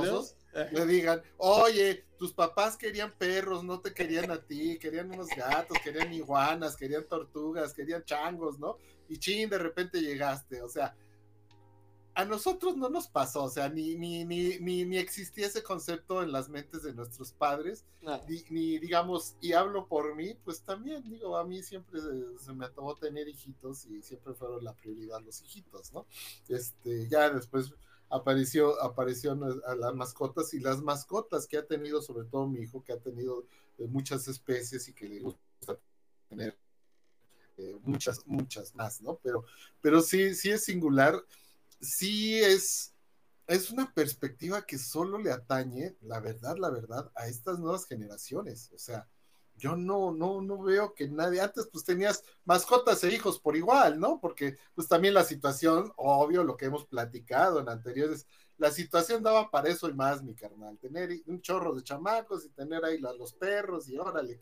le 0.72 0.86
digan, 0.86 1.22
oye, 1.38 2.06
tus 2.18 2.34
papás 2.34 2.78
querían 2.78 3.14
perros, 3.18 3.64
no 3.64 3.80
te 3.82 3.94
querían 3.94 4.32
a 4.32 4.42
ti, 4.42 4.78
querían 4.80 5.12
unos 5.12 5.28
gatos, 5.36 5.78
querían 5.84 6.14
iguanas, 6.14 6.76
querían 6.76 7.06
tortugas, 7.06 7.74
querían 7.74 8.04
changos, 8.04 8.58
¿no? 8.58 8.78
Y 9.10 9.18
chin, 9.18 9.50
de 9.50 9.58
repente 9.58 10.02
llegaste, 10.02 10.62
o 10.62 10.70
sea, 10.70 10.96
a 12.16 12.24
nosotros 12.24 12.78
no 12.78 12.90
nos 12.90 13.10
pasó, 13.10 13.44
o 13.44 13.50
sea, 13.50 13.68
ni, 13.68 13.96
ni, 13.96 14.24
ni, 14.24 14.58
ni, 14.58 14.98
existía 14.98 15.48
ese 15.48 15.62
concepto 15.62 16.24
en 16.24 16.32
las 16.32 16.48
mentes 16.48 16.84
de 16.84 16.94
nuestros 16.94 17.34
padres, 17.34 17.84
ni, 18.50 18.80
digamos, 18.80 19.36
y 19.42 19.52
hablo 19.52 19.88
por 19.88 20.16
mí, 20.16 20.34
pues 20.46 20.62
también, 20.62 21.04
digo, 21.10 21.36
a 21.36 21.44
mí 21.44 21.62
siempre 21.62 22.00
se, 22.40 22.54
me 22.54 22.66
ató 22.66 22.96
tener 22.96 23.28
hijitos 23.28 23.86
y 23.88 24.02
siempre 24.02 24.34
fueron 24.34 24.64
la 24.64 24.74
prioridad 24.74 25.20
los 25.22 25.42
hijitos, 25.42 25.92
¿no? 25.92 26.08
Este, 26.48 27.10
ya 27.10 27.30
después 27.30 27.74
apareció, 28.10 28.82
apareció 28.82 29.38
a 29.68 29.76
las 29.76 29.94
mascotas 29.94 30.54
y 30.54 30.62
las 30.62 30.82
mascotas 30.82 31.48
que 31.48 31.58
ha 31.58 31.68
tenido, 31.68 32.02
sobre 32.02 32.26
todo 32.30 32.48
mi 32.48 32.62
hijo, 32.62 32.82
que 32.82 32.94
ha 32.94 33.00
tenido 33.00 33.46
eh, 33.78 33.88
muchas 33.88 34.30
especies 34.30 34.88
y 34.88 34.94
que 34.94 35.10
le 35.10 35.20
gusta 35.20 35.78
tener 36.30 36.58
eh, 37.58 37.76
muchas, 37.84 38.26
muchas 38.26 38.76
más, 38.76 39.02
¿no? 39.02 39.20
Pero, 39.24 39.46
pero 39.82 40.02
sí, 40.02 40.36
sí 40.36 40.52
es 40.52 40.66
singular, 40.66 41.24
sí 41.80 42.40
es, 42.40 42.94
es 43.48 43.72
una 43.72 43.94
perspectiva 43.94 44.66
que 44.66 44.78
solo 44.78 45.18
le 45.18 45.32
atañe, 45.32 45.96
la 46.02 46.20
verdad, 46.20 46.58
la 46.58 46.70
verdad, 46.70 47.12
a 47.16 47.28
estas 47.28 47.60
nuevas 47.60 47.86
generaciones. 47.86 48.72
O 48.74 48.80
sea, 48.80 49.08
yo 49.58 49.76
no, 49.76 50.12
no, 50.12 50.42
no 50.42 50.62
veo 50.62 50.94
que 50.94 51.08
nadie, 51.08 51.40
antes 51.40 51.68
pues 51.72 51.84
tenías 51.86 52.24
mascotas 52.44 53.04
e 53.04 53.14
hijos 53.14 53.40
por 53.40 53.56
igual, 53.56 54.00
¿no? 54.00 54.20
Porque 54.20 54.58
pues 54.74 54.88
también 54.88 55.14
la 55.14 55.24
situación, 55.24 55.94
obvio, 55.96 56.44
lo 56.44 56.58
que 56.58 56.66
hemos 56.66 56.86
platicado 56.86 57.60
en 57.60 57.70
anteriores, 57.70 58.28
la 58.58 58.72
situación 58.72 59.24
daba 59.24 59.50
para 59.50 59.70
eso 59.70 59.90
y 59.90 59.94
más, 59.94 60.24
mi 60.24 60.36
carnal, 60.36 60.78
tener 60.78 61.10
un 61.28 61.42
chorro 61.42 61.74
de 61.74 61.84
chamacos 61.84 62.46
y 62.46 62.50
tener 62.50 62.84
ahí 62.84 63.00
los 63.00 63.34
perros 63.34 63.88
y 63.90 63.98
órale, 63.98 64.40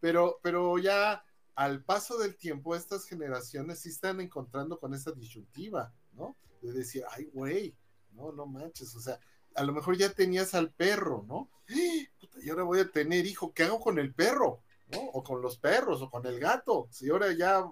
pero, 0.00 0.40
pero 0.42 0.78
ya 0.78 1.22
al 1.60 1.84
paso 1.84 2.16
del 2.16 2.36
tiempo 2.36 2.74
estas 2.74 3.04
generaciones 3.04 3.80
sí 3.80 3.90
están 3.90 4.18
encontrando 4.18 4.80
con 4.80 4.94
esa 4.94 5.12
disyuntiva, 5.12 5.92
¿no? 6.14 6.34
De 6.62 6.72
decir, 6.72 7.04
ay, 7.10 7.26
güey, 7.34 7.76
no, 8.12 8.32
no 8.32 8.46
manches, 8.46 8.94
o 8.96 9.00
sea, 9.00 9.20
a 9.54 9.62
lo 9.62 9.74
mejor 9.74 9.98
ya 9.98 10.10
tenías 10.10 10.54
al 10.54 10.72
perro, 10.72 11.22
¿no? 11.28 11.50
y 11.68 12.48
ahora 12.48 12.62
voy 12.62 12.80
a 12.80 12.90
tener 12.90 13.26
hijo, 13.26 13.52
¿qué 13.52 13.64
hago 13.64 13.78
con 13.78 13.98
el 13.98 14.14
perro? 14.14 14.62
¿no? 14.90 15.00
O 15.12 15.22
con 15.22 15.42
los 15.42 15.58
perros, 15.58 16.00
o 16.00 16.08
con 16.08 16.24
el 16.24 16.40
gato. 16.40 16.88
Si 16.90 17.10
ahora 17.10 17.30
ya 17.32 17.70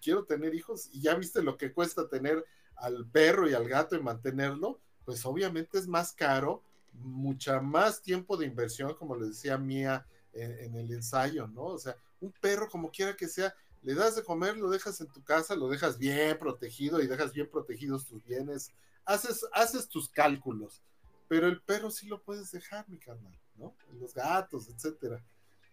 quiero 0.00 0.24
tener 0.24 0.54
hijos 0.54 0.88
y 0.90 1.02
ya 1.02 1.14
viste 1.14 1.42
lo 1.42 1.58
que 1.58 1.74
cuesta 1.74 2.08
tener 2.08 2.42
al 2.76 3.06
perro 3.06 3.50
y 3.50 3.52
al 3.52 3.68
gato 3.68 3.96
y 3.96 4.02
mantenerlo, 4.02 4.80
pues 5.04 5.26
obviamente 5.26 5.76
es 5.76 5.86
más 5.86 6.14
caro, 6.14 6.62
mucha 6.94 7.60
más 7.60 8.00
tiempo 8.00 8.38
de 8.38 8.46
inversión, 8.46 8.94
como 8.94 9.14
le 9.14 9.26
decía 9.26 9.58
Mía 9.58 10.06
en, 10.32 10.52
en 10.52 10.74
el 10.76 10.90
ensayo, 10.90 11.48
¿no? 11.48 11.64
O 11.64 11.78
sea, 11.78 11.94
un 12.20 12.32
perro 12.32 12.68
como 12.68 12.90
quiera 12.90 13.16
que 13.16 13.28
sea, 13.28 13.54
le 13.82 13.94
das 13.94 14.16
de 14.16 14.22
comer, 14.22 14.56
lo 14.56 14.68
dejas 14.68 15.00
en 15.00 15.08
tu 15.08 15.22
casa, 15.22 15.54
lo 15.54 15.68
dejas 15.68 15.98
bien 15.98 16.38
protegido 16.38 17.00
y 17.00 17.06
dejas 17.06 17.32
bien 17.32 17.48
protegidos 17.50 18.06
tus 18.06 18.24
bienes, 18.24 18.72
haces, 19.04 19.46
haces 19.52 19.88
tus 19.88 20.08
cálculos 20.08 20.82
pero 21.30 21.46
el 21.46 21.60
perro 21.60 21.92
sí 21.92 22.08
lo 22.08 22.20
puedes 22.20 22.50
dejar, 22.50 22.88
mi 22.88 22.98
carnal, 22.98 23.32
¿no? 23.54 23.72
Los 24.00 24.12
gatos, 24.12 24.68
etcétera. 24.68 25.24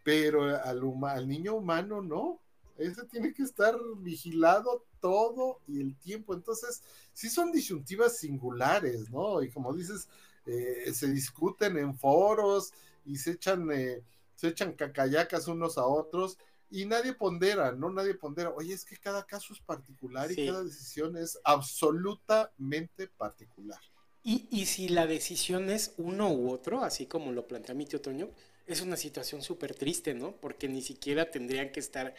Pero 0.03 0.43
al, 0.43 0.79
al 1.05 1.27
niño 1.27 1.55
humano 1.55 1.99
no. 1.99 2.39
Ese 2.77 3.03
tiene 3.05 3.33
que 3.33 3.41
estar 3.41 3.75
vigilado 3.97 4.85
todo 5.01 5.57
y 5.67 5.81
el 5.81 5.95
tiempo. 5.95 6.35
Entonces, 6.35 6.83
sí 7.11 7.27
son 7.27 7.51
disyuntivas 7.51 8.17
singulares, 8.17 9.09
¿no? 9.09 9.41
Y 9.41 9.49
como 9.49 9.73
dices, 9.73 10.07
eh, 10.45 10.93
se 10.93 11.07
discuten 11.07 11.75
en 11.79 11.97
foros 11.97 12.71
y 13.03 13.17
se 13.17 13.31
echan, 13.31 13.67
eh, 13.71 14.03
se 14.37 14.47
echan 14.47 14.73
cacayacas 14.73 15.47
unos 15.47 15.77
a 15.77 15.85
otros 15.85 16.37
y 16.69 16.85
nadie 16.85 17.13
pondera, 17.13 17.71
¿no? 17.71 17.89
Nadie 17.89 18.13
pondera. 18.13 18.51
Oye, 18.51 18.73
es 18.73 18.85
que 18.85 18.97
cada 18.97 19.25
caso 19.25 19.53
es 19.53 19.59
particular 19.59 20.31
y 20.31 20.47
cada 20.47 20.63
decisión 20.63 21.17
es 21.17 21.39
absolutamente 21.43 23.07
particular. 23.07 23.79
Y, 24.23 24.65
si 24.65 24.89
la 24.89 25.07
decisión 25.07 25.69
es 25.69 25.93
uno 25.95 26.29
u 26.29 26.51
otro, 26.51 26.83
así 26.83 27.05
como 27.05 27.31
lo 27.31 27.47
plantea 27.47 27.73
mi 27.73 27.85
tío 27.85 28.01
Toño, 28.01 28.29
es 28.65 28.81
una 28.81 28.97
situación 28.97 29.41
súper 29.41 29.73
triste, 29.73 30.13
¿no? 30.13 30.35
Porque 30.35 30.67
ni 30.67 30.81
siquiera 30.81 31.31
tendrían 31.31 31.71
que 31.71 31.79
estar, 31.79 32.13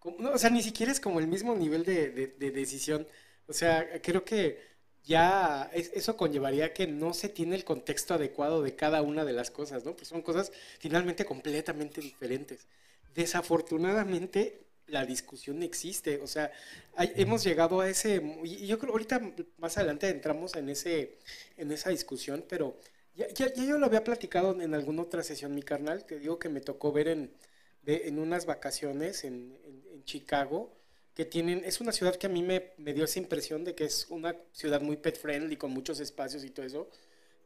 o 0.00 0.38
sea, 0.38 0.48
ni 0.48 0.62
siquiera 0.62 0.90
es 0.90 1.00
como 1.00 1.20
el 1.20 1.26
mismo 1.26 1.54
nivel 1.54 1.84
de, 1.84 2.34
decisión. 2.38 3.06
O 3.46 3.52
sea, 3.52 4.00
creo 4.00 4.24
que 4.24 4.69
ya 5.10 5.68
eso 5.72 6.16
conllevaría 6.16 6.72
que 6.72 6.86
no 6.86 7.14
se 7.14 7.28
tiene 7.28 7.56
el 7.56 7.64
contexto 7.64 8.14
adecuado 8.14 8.62
de 8.62 8.76
cada 8.76 9.02
una 9.02 9.24
de 9.24 9.32
las 9.32 9.50
cosas, 9.50 9.84
¿no? 9.84 9.96
Pues 9.96 10.06
son 10.06 10.22
cosas 10.22 10.52
finalmente 10.78 11.24
completamente 11.24 12.00
diferentes. 12.00 12.68
Desafortunadamente, 13.12 14.60
la 14.86 15.04
discusión 15.04 15.64
existe. 15.64 16.20
O 16.20 16.28
sea, 16.28 16.52
hemos 17.16 17.42
llegado 17.42 17.80
a 17.80 17.88
ese, 17.88 18.22
y 18.44 18.68
yo 18.68 18.78
creo 18.78 18.92
ahorita 18.92 19.20
más 19.58 19.76
adelante 19.78 20.08
entramos 20.08 20.54
en, 20.54 20.68
ese, 20.68 21.18
en 21.56 21.72
esa 21.72 21.90
discusión, 21.90 22.44
pero 22.48 22.76
ya, 23.16 23.26
ya, 23.30 23.52
yo 23.52 23.78
lo 23.78 23.86
había 23.86 24.04
platicado 24.04 24.60
en 24.62 24.74
alguna 24.74 25.02
otra 25.02 25.24
sesión, 25.24 25.56
mi 25.56 25.64
carnal, 25.64 26.04
te 26.04 26.20
digo 26.20 26.38
que 26.38 26.48
me 26.48 26.60
tocó 26.60 26.92
ver 26.92 27.08
en, 27.08 27.32
en 27.84 28.20
unas 28.20 28.46
vacaciones 28.46 29.24
en, 29.24 29.58
en, 29.64 30.04
Chicago, 30.04 30.72
que 31.20 31.26
tienen, 31.26 31.62
es 31.66 31.82
una 31.82 31.92
ciudad 31.92 32.16
que 32.16 32.28
a 32.28 32.30
mí 32.30 32.42
me, 32.42 32.72
me, 32.78 32.94
dio 32.94 33.04
esa 33.04 33.18
impresión 33.18 33.62
de 33.62 33.74
que 33.74 33.84
es 33.84 34.06
una 34.08 34.34
ciudad 34.52 34.80
muy 34.80 34.96
pet 34.96 35.20
friendly, 35.20 35.54
con 35.54 35.70
muchos 35.70 36.00
espacios 36.00 36.44
y 36.44 36.48
todo 36.48 36.64
eso, 36.64 36.88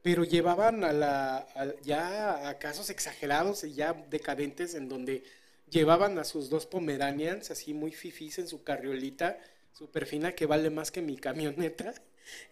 pero 0.01 0.23
llevaban 0.23 0.85
a 0.85 0.93
la, 0.93 1.49
ya 1.83 2.49
a 2.49 2.57
casos 2.61 2.89
exagerados 2.89 3.65
y 3.65 3.75
ya 3.75 3.93
decadentes 4.11 4.77
en 4.77 4.89
donde 4.89 5.25
llevaban 5.69 6.21
a 6.21 6.25
sus 6.25 6.51
dos 6.51 6.67
Pomeranians, 6.67 7.51
así 7.51 7.75
muy 7.75 7.91
fifís 7.91 8.39
en 8.39 8.47
su 8.47 8.63
carriolita, 8.63 9.41
súper 9.73 10.07
fina, 10.07 10.31
que 10.37 10.47
vale 10.47 10.71
más 10.71 10.93
que 10.93 11.03
mi 11.03 11.17
camioneta. 11.17 11.95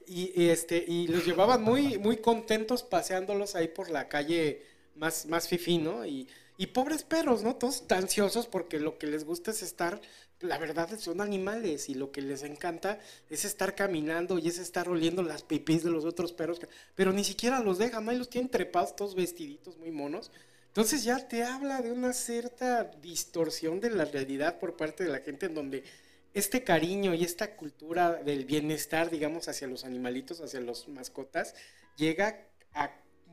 Y, 0.06 0.50
este, 0.50 0.84
y 0.86 1.06
los 1.06 1.24
llevaban 1.24 1.62
muy, 1.62 1.96
muy 1.96 2.18
contentos 2.18 2.82
paseándolos 2.82 3.54
ahí 3.54 3.68
por 3.68 3.88
la 3.88 4.06
calle 4.06 4.60
más, 4.96 5.24
más 5.24 5.48
fifí, 5.48 5.78
¿no? 5.78 6.04
Y, 6.04 6.28
y 6.56 6.68
pobres 6.68 7.02
perros, 7.02 7.42
¿no? 7.42 7.56
Todos 7.56 7.84
ansiosos 7.90 8.46
porque 8.46 8.78
lo 8.78 8.98
que 8.98 9.06
les 9.06 9.24
gusta 9.24 9.50
es 9.50 9.62
estar, 9.62 10.00
la 10.40 10.58
verdad 10.58 10.98
son 10.98 11.20
animales 11.20 11.88
y 11.88 11.94
lo 11.94 12.12
que 12.12 12.22
les 12.22 12.42
encanta 12.42 12.98
es 13.30 13.44
estar 13.44 13.74
caminando 13.74 14.38
y 14.38 14.48
es 14.48 14.58
estar 14.58 14.88
oliendo 14.88 15.22
las 15.22 15.42
pipis 15.42 15.82
de 15.82 15.90
los 15.90 16.04
otros 16.04 16.32
perros, 16.32 16.60
pero 16.94 17.12
ni 17.12 17.24
siquiera 17.24 17.60
los 17.60 17.78
dejan, 17.78 18.08
ahí 18.08 18.18
los 18.18 18.30
tienen 18.30 18.50
trepados 18.50 18.96
todos 18.96 19.14
vestiditos 19.14 19.78
muy 19.78 19.90
monos 19.90 20.30
entonces 20.72 21.04
ya 21.04 21.28
te 21.28 21.44
habla 21.44 21.82
de 21.82 21.92
una 21.92 22.14
cierta 22.14 22.84
distorsión 23.02 23.78
de 23.78 23.90
la 23.90 24.06
realidad 24.06 24.58
por 24.58 24.74
parte 24.74 25.04
de 25.04 25.10
la 25.10 25.18
gente 25.18 25.44
en 25.44 25.54
donde 25.54 25.84
este 26.32 26.64
cariño 26.64 27.12
y 27.12 27.24
esta 27.24 27.56
cultura 27.56 28.14
del 28.22 28.46
bienestar, 28.46 29.10
digamos, 29.10 29.48
hacia 29.48 29.68
los 29.68 29.84
animalitos, 29.84 30.40
hacia 30.40 30.60
los 30.60 30.88
mascotas, 30.88 31.54
llega 31.98 32.46
a 32.72 32.90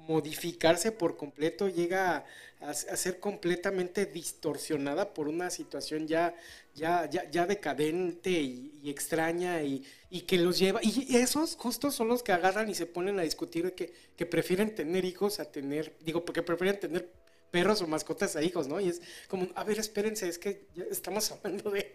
modificarse 0.09 0.91
por 0.91 1.15
completo, 1.17 1.69
llega 1.69 2.25
a, 2.61 2.73
ser 2.73 3.19
completamente 3.19 4.07
distorsionada 4.07 5.13
por 5.13 5.27
una 5.27 5.51
situación 5.51 6.07
ya, 6.07 6.35
ya, 6.73 7.09
ya, 7.09 7.45
decadente 7.45 8.31
y, 8.31 8.81
extraña 8.85 9.61
y, 9.61 9.85
que 10.27 10.39
los 10.39 10.57
lleva, 10.57 10.79
y 10.81 11.15
esos 11.15 11.55
justos 11.55 11.93
son 11.93 12.07
los 12.07 12.23
que 12.23 12.31
agarran 12.31 12.69
y 12.69 12.75
se 12.75 12.87
ponen 12.87 13.19
a 13.19 13.21
discutir 13.21 13.73
que, 13.75 13.93
que 14.17 14.25
prefieren 14.25 14.73
tener 14.73 15.05
hijos 15.05 15.39
a 15.39 15.45
tener, 15.45 15.95
digo, 16.01 16.25
porque 16.25 16.41
prefieren 16.41 16.79
tener 16.79 17.11
perros 17.51 17.81
o 17.83 17.87
mascotas 17.87 18.35
a 18.35 18.41
hijos, 18.41 18.67
¿no? 18.67 18.79
Y 18.79 18.89
es 18.89 19.01
como, 19.27 19.47
a 19.53 19.63
ver, 19.63 19.77
espérense, 19.77 20.27
es 20.27 20.39
que 20.39 20.65
estamos 20.89 21.31
hablando 21.33 21.69
de, 21.69 21.93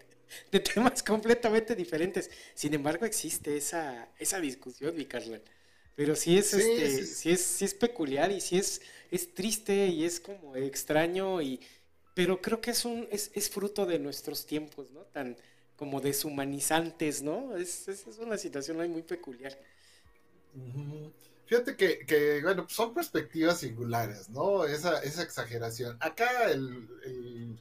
de 0.51 0.59
temas 0.61 1.03
completamente 1.03 1.75
diferentes. 1.75 2.31
Sin 2.53 2.73
embargo, 2.73 3.05
existe 3.05 3.57
esa, 3.57 4.07
esa 4.17 4.39
discusión, 4.39 4.95
mi 4.95 5.05
carnal. 5.05 5.41
Pero 5.95 6.15
sí 6.15 6.37
es, 6.37 6.53
este, 6.53 7.05
sí, 7.05 7.31
es, 7.31 7.41
sí 7.41 7.65
es 7.65 7.73
peculiar 7.73 8.31
y 8.31 8.41
sí 8.41 8.57
es, 8.57 8.81
es 9.11 9.33
triste 9.33 9.87
y 9.87 10.03
es 10.03 10.19
como 10.19 10.55
extraño 10.55 11.41
y, 11.41 11.61
pero 12.13 12.41
creo 12.41 12.59
que 12.59 12.71
es 12.71 12.83
un, 12.85 13.07
es, 13.11 13.31
es 13.33 13.49
fruto 13.49 13.85
de 13.85 13.99
nuestros 13.99 14.45
tiempos, 14.45 14.91
¿no? 14.91 15.01
Tan, 15.01 15.37
como 15.75 16.01
deshumanizantes, 16.01 17.21
¿no? 17.21 17.55
Es, 17.55 17.87
es, 17.87 18.05
una 18.19 18.37
situación 18.37 18.77
muy 18.91 19.03
peculiar. 19.03 19.57
Fíjate 21.45 21.75
que, 21.75 22.39
bueno, 22.41 22.65
son 22.69 22.93
perspectivas 22.93 23.59
singulares, 23.59 24.29
¿no? 24.29 24.65
Esa, 24.65 24.99
esa 25.03 25.21
exageración. 25.21 25.97
Acá 25.99 26.49
el, 26.49 26.87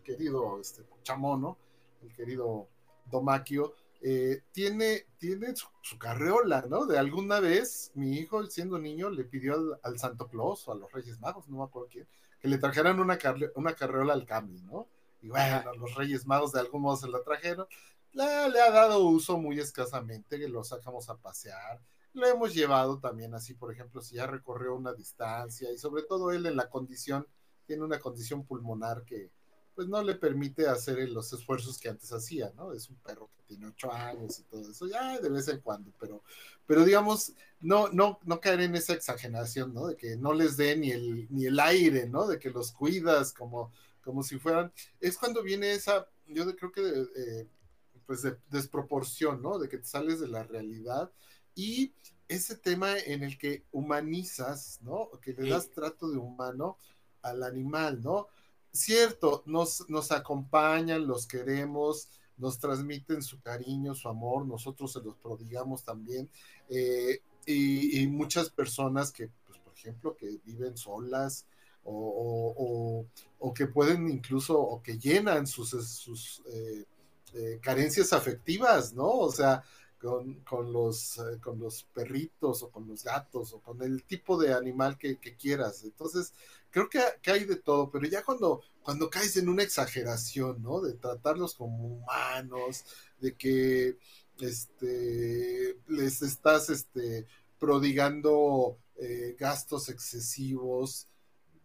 querido 0.04 0.60
este, 0.60 0.82
Chamono, 1.02 1.58
el 2.02 2.14
querido 2.14 2.68
Domaquio, 3.10 3.74
eh, 4.06 4.42
tiene, 4.52 5.06
tiene 5.16 5.54
su, 5.56 5.98
carreola, 5.98 6.66
¿no? 6.68 6.84
De 6.84 6.98
alguna 6.98 7.40
vez 7.40 7.90
mi 7.94 8.18
hijo, 8.18 8.44
siendo 8.46 8.78
niño, 8.78 9.08
le 9.08 9.24
pidió 9.24 9.80
al, 9.82 9.98
Santo 9.98 10.28
Claus 10.28 10.68
o 10.68 10.72
a 10.72 10.74
los 10.74 10.92
Reyes 10.92 11.18
Magos, 11.20 11.48
no 11.48 11.56
me 11.56 11.64
acuerdo 11.64 11.88
quién, 11.90 12.06
que 12.38 12.48
le 12.48 12.58
trajeran 12.58 13.00
una, 13.00 13.18
una 13.54 13.74
carreola 13.74 14.12
al 14.12 14.26
cambio, 14.26 14.62
¿no? 14.64 14.88
Y 15.22 15.28
bueno, 15.28 15.74
los 15.76 15.94
Reyes 15.94 16.26
Magos 16.26 16.52
de 16.52 16.60
algún 16.60 16.82
modo 16.82 16.96
se 16.98 17.08
la 17.08 17.22
trajeron. 17.22 17.66
le 18.12 18.22
ha 18.22 18.70
dado 18.70 19.00
uso 19.04 19.38
muy 19.38 19.58
escasamente, 19.58 20.38
que 20.38 20.48
lo 20.48 20.62
sacamos 20.64 21.08
a 21.08 21.16
pasear 21.16 21.80
lo 22.14 22.28
hemos 22.28 22.54
llevado 22.54 23.00
también 23.00 23.34
así, 23.34 23.54
por 23.54 23.72
ejemplo, 23.72 24.00
si 24.00 24.14
ya 24.16 24.26
recorrió 24.26 24.74
una 24.76 24.94
distancia 24.94 25.72
y 25.72 25.78
sobre 25.78 26.04
todo 26.04 26.30
él 26.30 26.46
en 26.46 26.56
la 26.56 26.70
condición, 26.70 27.26
tiene 27.66 27.82
una 27.82 27.98
condición 27.98 28.44
pulmonar 28.44 29.04
que 29.04 29.32
pues 29.74 29.88
no 29.88 30.02
le 30.02 30.14
permite 30.14 30.68
hacer 30.68 31.08
los 31.08 31.32
esfuerzos 31.32 31.78
que 31.78 31.88
antes 31.88 32.12
hacía, 32.12 32.52
¿no? 32.56 32.72
Es 32.72 32.88
un 32.88 32.96
perro 32.96 33.30
que 33.36 33.42
tiene 33.42 33.66
ocho 33.66 33.92
años 33.92 34.38
y 34.38 34.42
todo 34.44 34.70
eso, 34.70 34.86
ya 34.86 35.18
de 35.18 35.28
vez 35.28 35.48
en 35.48 35.60
cuando, 35.60 35.92
pero, 35.98 36.22
pero 36.66 36.84
digamos, 36.84 37.32
no, 37.60 37.88
no, 37.88 38.20
no 38.24 38.40
caer 38.40 38.60
en 38.60 38.74
esa 38.76 38.92
exageración, 38.92 39.74
¿no? 39.74 39.88
De 39.88 39.96
que 39.96 40.16
no 40.16 40.32
les 40.32 40.56
dé 40.56 40.76
ni 40.76 40.90
el, 40.90 41.26
ni 41.30 41.46
el 41.46 41.58
aire, 41.58 42.06
¿no? 42.06 42.26
De 42.26 42.38
que 42.38 42.50
los 42.50 42.72
cuidas 42.72 43.32
como, 43.32 43.72
como 44.02 44.22
si 44.22 44.38
fueran, 44.38 44.72
es 45.00 45.18
cuando 45.18 45.42
viene 45.42 45.72
esa, 45.72 46.08
yo 46.26 46.44
creo 46.56 46.72
que, 46.72 47.06
eh, 47.16 47.48
pues 48.06 48.22
de 48.22 48.36
desproporción, 48.50 49.42
¿no? 49.42 49.58
De 49.58 49.68
que 49.68 49.78
te 49.78 49.86
sales 49.86 50.20
de 50.20 50.28
la 50.28 50.44
realidad 50.44 51.10
y 51.54 51.94
ese 52.28 52.56
tema 52.56 52.98
en 52.98 53.22
el 53.22 53.38
que 53.38 53.64
humanizas, 53.72 54.80
¿no? 54.82 55.10
Que 55.22 55.32
le 55.32 55.48
das 55.48 55.70
trato 55.70 56.10
de 56.10 56.18
humano 56.18 56.78
al 57.22 57.42
animal, 57.42 58.02
¿no? 58.02 58.28
Cierto, 58.74 59.44
nos, 59.46 59.88
nos 59.88 60.10
acompañan, 60.10 61.06
los 61.06 61.28
queremos, 61.28 62.08
nos 62.36 62.58
transmiten 62.58 63.22
su 63.22 63.40
cariño, 63.40 63.94
su 63.94 64.08
amor, 64.08 64.44
nosotros 64.44 64.92
se 64.92 65.00
los 65.00 65.14
prodigamos 65.14 65.84
también. 65.84 66.28
Eh, 66.68 67.20
y, 67.46 68.04
muchas 68.08 68.50
personas 68.50 69.12
que, 69.12 69.30
pues, 69.46 69.58
por 69.60 69.72
ejemplo, 69.74 70.16
que 70.16 70.40
viven 70.44 70.76
solas 70.76 71.46
o, 71.84 73.06
que 73.54 73.68
pueden 73.68 74.08
incluso, 74.08 74.58
o 74.58 74.82
que 74.82 74.98
llenan 74.98 75.46
sus, 75.46 75.70
sus 75.70 76.42
eh, 76.46 76.84
eh, 77.34 77.60
carencias 77.62 78.12
afectivas, 78.12 78.92
¿no? 78.92 79.08
O 79.08 79.30
sea, 79.30 79.62
con, 80.44 80.72
los, 80.72 81.18
eh, 81.18 81.40
con 81.40 81.58
los 81.58 81.84
perritos 81.84 82.62
o 82.62 82.70
con 82.70 82.86
los 82.86 83.02
gatos 83.04 83.52
o 83.54 83.60
con 83.60 83.82
el 83.82 84.04
tipo 84.04 84.36
de 84.38 84.52
animal 84.52 84.98
que, 84.98 85.16
quieras. 85.18 85.82
Entonces, 85.84 86.32
creo 86.74 86.88
que, 86.88 87.30
hay 87.30 87.44
de 87.44 87.54
todo, 87.54 87.88
pero 87.88 88.04
ya 88.08 88.24
cuando, 88.24 88.60
cuando 88.82 89.08
caes 89.08 89.36
en 89.36 89.48
una 89.48 89.62
exageración, 89.62 90.60
¿no? 90.60 90.80
De 90.80 90.94
tratarlos 90.94 91.54
como 91.54 91.86
humanos, 91.86 92.84
de 93.20 93.36
que 93.36 93.96
este, 94.40 95.78
les 95.86 96.20
estás 96.22 96.70
este, 96.70 97.28
prodigando 97.60 98.76
eh, 98.96 99.36
gastos 99.38 99.88
excesivos, 99.88 101.06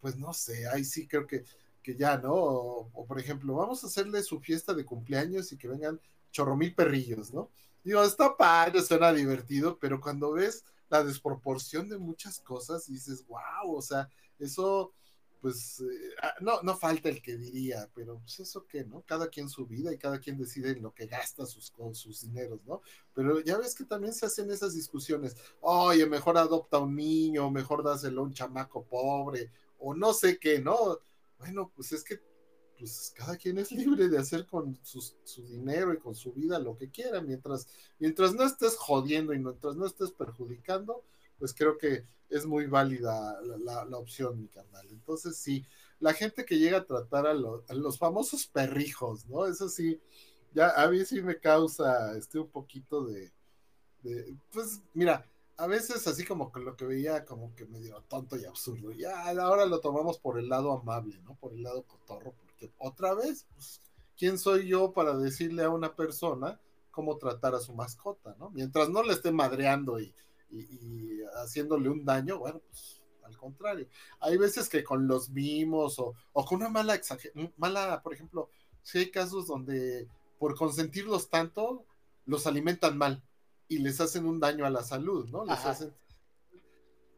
pues 0.00 0.16
no 0.16 0.32
sé, 0.32 0.68
ahí 0.68 0.84
sí 0.84 1.08
creo 1.08 1.26
que, 1.26 1.42
que 1.82 1.96
ya, 1.96 2.16
¿no? 2.16 2.32
O, 2.32 3.04
por 3.04 3.18
ejemplo, 3.18 3.54
vamos 3.54 3.82
a 3.82 3.88
hacerle 3.88 4.22
su 4.22 4.38
fiesta 4.38 4.74
de 4.74 4.84
cumpleaños 4.84 5.50
y 5.50 5.58
que 5.58 5.66
vengan 5.66 6.00
chorro 6.30 6.56
mil 6.56 6.72
perrillos, 6.72 7.34
¿no? 7.34 7.50
Digo, 7.82 8.00
está 8.04 8.36
padre, 8.36 8.80
suena 8.80 9.12
divertido, 9.12 9.76
pero 9.76 10.00
cuando 10.00 10.30
ves 10.30 10.64
la 10.88 11.02
desproporción 11.02 11.88
de 11.88 11.98
muchas 11.98 12.38
cosas, 12.38 12.86
dices, 12.86 13.26
wow, 13.26 13.74
o 13.74 13.82
sea, 13.82 14.08
eso, 14.38 14.92
pues, 15.40 15.80
eh, 15.80 16.14
ah, 16.22 16.34
no, 16.40 16.62
no 16.62 16.76
falta 16.76 17.08
el 17.08 17.22
que 17.22 17.36
diría, 17.36 17.88
pero 17.94 18.18
pues 18.18 18.40
eso 18.40 18.66
qué, 18.66 18.84
¿no? 18.84 19.02
Cada 19.06 19.28
quien 19.28 19.48
su 19.48 19.66
vida 19.66 19.92
y 19.92 19.98
cada 19.98 20.18
quien 20.18 20.36
decide 20.36 20.70
en 20.70 20.82
lo 20.82 20.92
que 20.92 21.06
gasta 21.06 21.46
sus, 21.46 21.70
con 21.70 21.94
sus 21.94 22.22
dineros, 22.22 22.60
¿no? 22.66 22.82
Pero 23.14 23.40
ya 23.40 23.58
ves 23.58 23.74
que 23.74 23.84
también 23.84 24.12
se 24.12 24.26
hacen 24.26 24.50
esas 24.50 24.74
discusiones, 24.74 25.36
oye, 25.60 26.06
mejor 26.06 26.36
adopta 26.36 26.78
un 26.78 26.94
niño, 26.94 27.50
mejor 27.50 27.82
dáselo 27.82 28.20
a 28.20 28.24
un 28.24 28.34
chamaco 28.34 28.84
pobre, 28.84 29.50
o 29.78 29.94
no 29.94 30.12
sé 30.12 30.38
qué, 30.38 30.60
¿no? 30.60 30.98
Bueno, 31.38 31.72
pues 31.74 31.92
es 31.92 32.04
que 32.04 32.20
pues 32.78 33.12
cada 33.14 33.36
quien 33.36 33.58
es 33.58 33.70
libre 33.72 34.08
de 34.08 34.16
hacer 34.16 34.46
con 34.46 34.78
su 34.82 35.46
dinero 35.46 35.92
y 35.92 35.98
con 35.98 36.14
su 36.14 36.32
vida 36.32 36.58
lo 36.58 36.76
que 36.76 36.90
quiera, 36.90 37.20
mientras, 37.20 37.68
mientras 37.98 38.34
no 38.34 38.44
estés 38.44 38.76
jodiendo 38.76 39.34
y 39.34 39.38
mientras 39.38 39.76
no 39.76 39.86
estés 39.86 40.12
perjudicando, 40.12 41.04
pues 41.38 41.52
creo 41.52 41.76
que 41.76 42.06
es 42.30 42.46
muy 42.46 42.66
válida 42.66 43.38
la, 43.58 43.98
opción, 43.98 44.40
mi 44.40 44.48
carnal. 44.48 44.86
Entonces, 44.90 45.36
sí, 45.36 45.66
la 45.98 46.14
gente 46.14 46.44
que 46.44 46.58
llega 46.58 46.78
a 46.78 46.86
tratar 46.86 47.26
a, 47.26 47.34
los 47.34 47.98
famosos 47.98 48.46
perrijos, 48.46 49.26
¿no? 49.26 49.46
Eso 49.46 49.68
sí, 49.68 50.00
ya 50.54 50.70
a 50.70 50.88
mí 50.88 51.04
sí 51.04 51.22
me 51.22 51.38
causa 51.38 52.16
este 52.16 52.38
un 52.38 52.48
poquito 52.48 53.04
de, 53.04 53.32
pues 54.52 54.80
mira, 54.94 55.26
a 55.56 55.66
veces 55.66 56.06
así 56.06 56.24
como 56.24 56.50
que 56.50 56.60
lo 56.60 56.74
que 56.76 56.86
veía 56.86 57.24
como 57.26 57.54
que 57.54 57.66
medio 57.66 58.02
tonto 58.08 58.36
y 58.38 58.44
absurdo. 58.46 58.92
Ya 58.92 59.28
ahora 59.28 59.66
lo 59.66 59.80
tomamos 59.80 60.18
por 60.18 60.38
el 60.38 60.48
lado 60.48 60.72
amable, 60.72 61.20
¿no? 61.22 61.34
Por 61.34 61.52
el 61.52 61.62
lado 61.62 61.82
cotorro, 61.82 62.34
otra 62.78 63.14
vez, 63.14 63.46
pues, 63.54 63.80
¿quién 64.16 64.38
soy 64.38 64.68
yo 64.68 64.92
para 64.92 65.16
decirle 65.16 65.64
a 65.64 65.70
una 65.70 65.94
persona 65.94 66.60
cómo 66.90 67.18
tratar 67.18 67.54
a 67.54 67.60
su 67.60 67.74
mascota, 67.74 68.34
¿no? 68.38 68.50
Mientras 68.50 68.88
no 68.88 69.02
le 69.02 69.12
esté 69.12 69.30
madreando 69.32 70.00
y, 70.00 70.14
haciéndole 71.42 71.88
un 71.88 72.04
daño, 72.04 72.38
bueno, 72.38 72.60
pues 72.60 73.02
al 73.22 73.36
contrario. 73.36 73.88
Hay 74.20 74.36
veces 74.36 74.68
que 74.68 74.82
con 74.82 75.06
los 75.06 75.30
mimos 75.30 75.98
o, 75.98 76.14
con 76.32 76.58
una 76.58 76.68
mala 76.68 77.00
mala, 77.56 78.02
por 78.02 78.14
ejemplo, 78.14 78.50
si 78.82 78.98
hay 78.98 79.10
casos 79.10 79.46
donde 79.46 80.08
por 80.38 80.56
consentirlos 80.56 81.28
tanto, 81.28 81.84
los 82.24 82.46
alimentan 82.46 82.96
mal 82.96 83.22
y 83.68 83.78
les 83.78 84.00
hacen 84.00 84.24
un 84.24 84.40
daño 84.40 84.64
a 84.64 84.70
la 84.70 84.82
salud, 84.82 85.28
¿no? 85.28 85.44
Les 85.44 85.64
hacen 85.64 85.94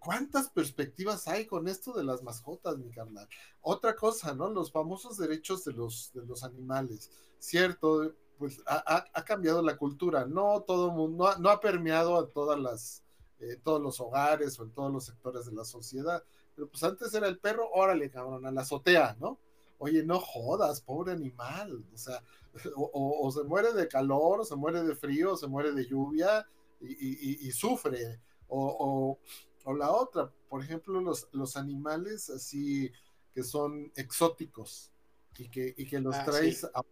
¿Cuántas 0.05 0.49
perspectivas 0.51 1.29
hay 1.29 1.47
con 1.47 1.69
esto 1.69 1.93
de 1.93 2.03
las 2.03 2.25
mascotas, 2.25 2.77
mi 2.77 2.91
carnal? 2.91 3.29
Otra 3.61 3.95
cosa, 3.95 4.35
¿no? 4.35 4.51
Los 4.51 4.73
famosos 4.73 5.17
derechos 5.17 5.65
de 5.65 5.73
los, 5.73 6.11
de 6.13 6.27
los 6.27 6.43
animales. 6.43 7.09
Cierto, 7.39 8.13
pues 8.37 8.61
ha, 8.67 9.25
cambiado 9.25 9.63
la 9.63 9.77
cultura. 9.77 10.27
No 10.27 10.65
todo 10.67 10.91
mundo, 10.91 11.33
no, 11.39 11.49
ha 11.51 11.61
permeado 11.61 12.19
a 12.19 12.29
todas 12.29 12.59
las, 12.59 13.02
eh, 13.43 13.59
todos 13.63 13.81
los 13.81 14.01
hogares 14.01 14.59
o 14.59 14.65
en 14.65 14.71
todos 14.71 14.93
los 14.93 15.05
sectores 15.05 15.47
de 15.47 15.53
la 15.53 15.65
sociedad. 15.65 16.23
Pero 16.55 16.69
pues 16.69 16.83
antes 16.83 17.13
era 17.15 17.29
el 17.29 17.39
perro, 17.39 17.69
órale, 17.73 18.11
cabrón, 18.11 18.47
a 18.47 18.51
la 18.51 18.63
azotea, 18.63 19.17
¿no? 19.21 19.39
Oye, 19.79 20.05
no 20.05 20.21
jodas, 20.21 20.81
pobre 20.81 21.13
animal. 21.13 21.85
O 21.93 21.99
sea, 21.99 22.23
o, 22.77 23.31
se 23.33 23.43
muere 23.45 23.73
de 23.73 23.89
calor, 23.89 24.41
o 24.41 24.45
se 24.45 24.57
muere 24.57 24.83
de 24.83 24.95
frío, 24.95 25.33
o 25.33 25.37
se 25.37 25.47
muere 25.47 25.73
de 25.73 25.87
lluvia 25.87 26.47
y, 26.81 27.47
y 27.47 27.53
sufre. 27.53 28.21
o, 28.49 29.19
o 29.65 29.75
la 29.75 29.93
otra, 29.93 30.33
por 30.49 30.63
ejemplo, 30.63 31.01
los, 31.01 31.29
los 31.33 31.57
animales 31.57 32.31
así 32.31 32.91
que 33.33 33.43
son 33.43 33.91
exóticos 33.97 34.91
y 35.39 35.49
que, 35.49 35.75
y 35.77 35.87
que 35.87 35.99
los, 36.01 36.15
ah, 36.15 36.25
traes 36.25 36.65
a, 36.65 36.83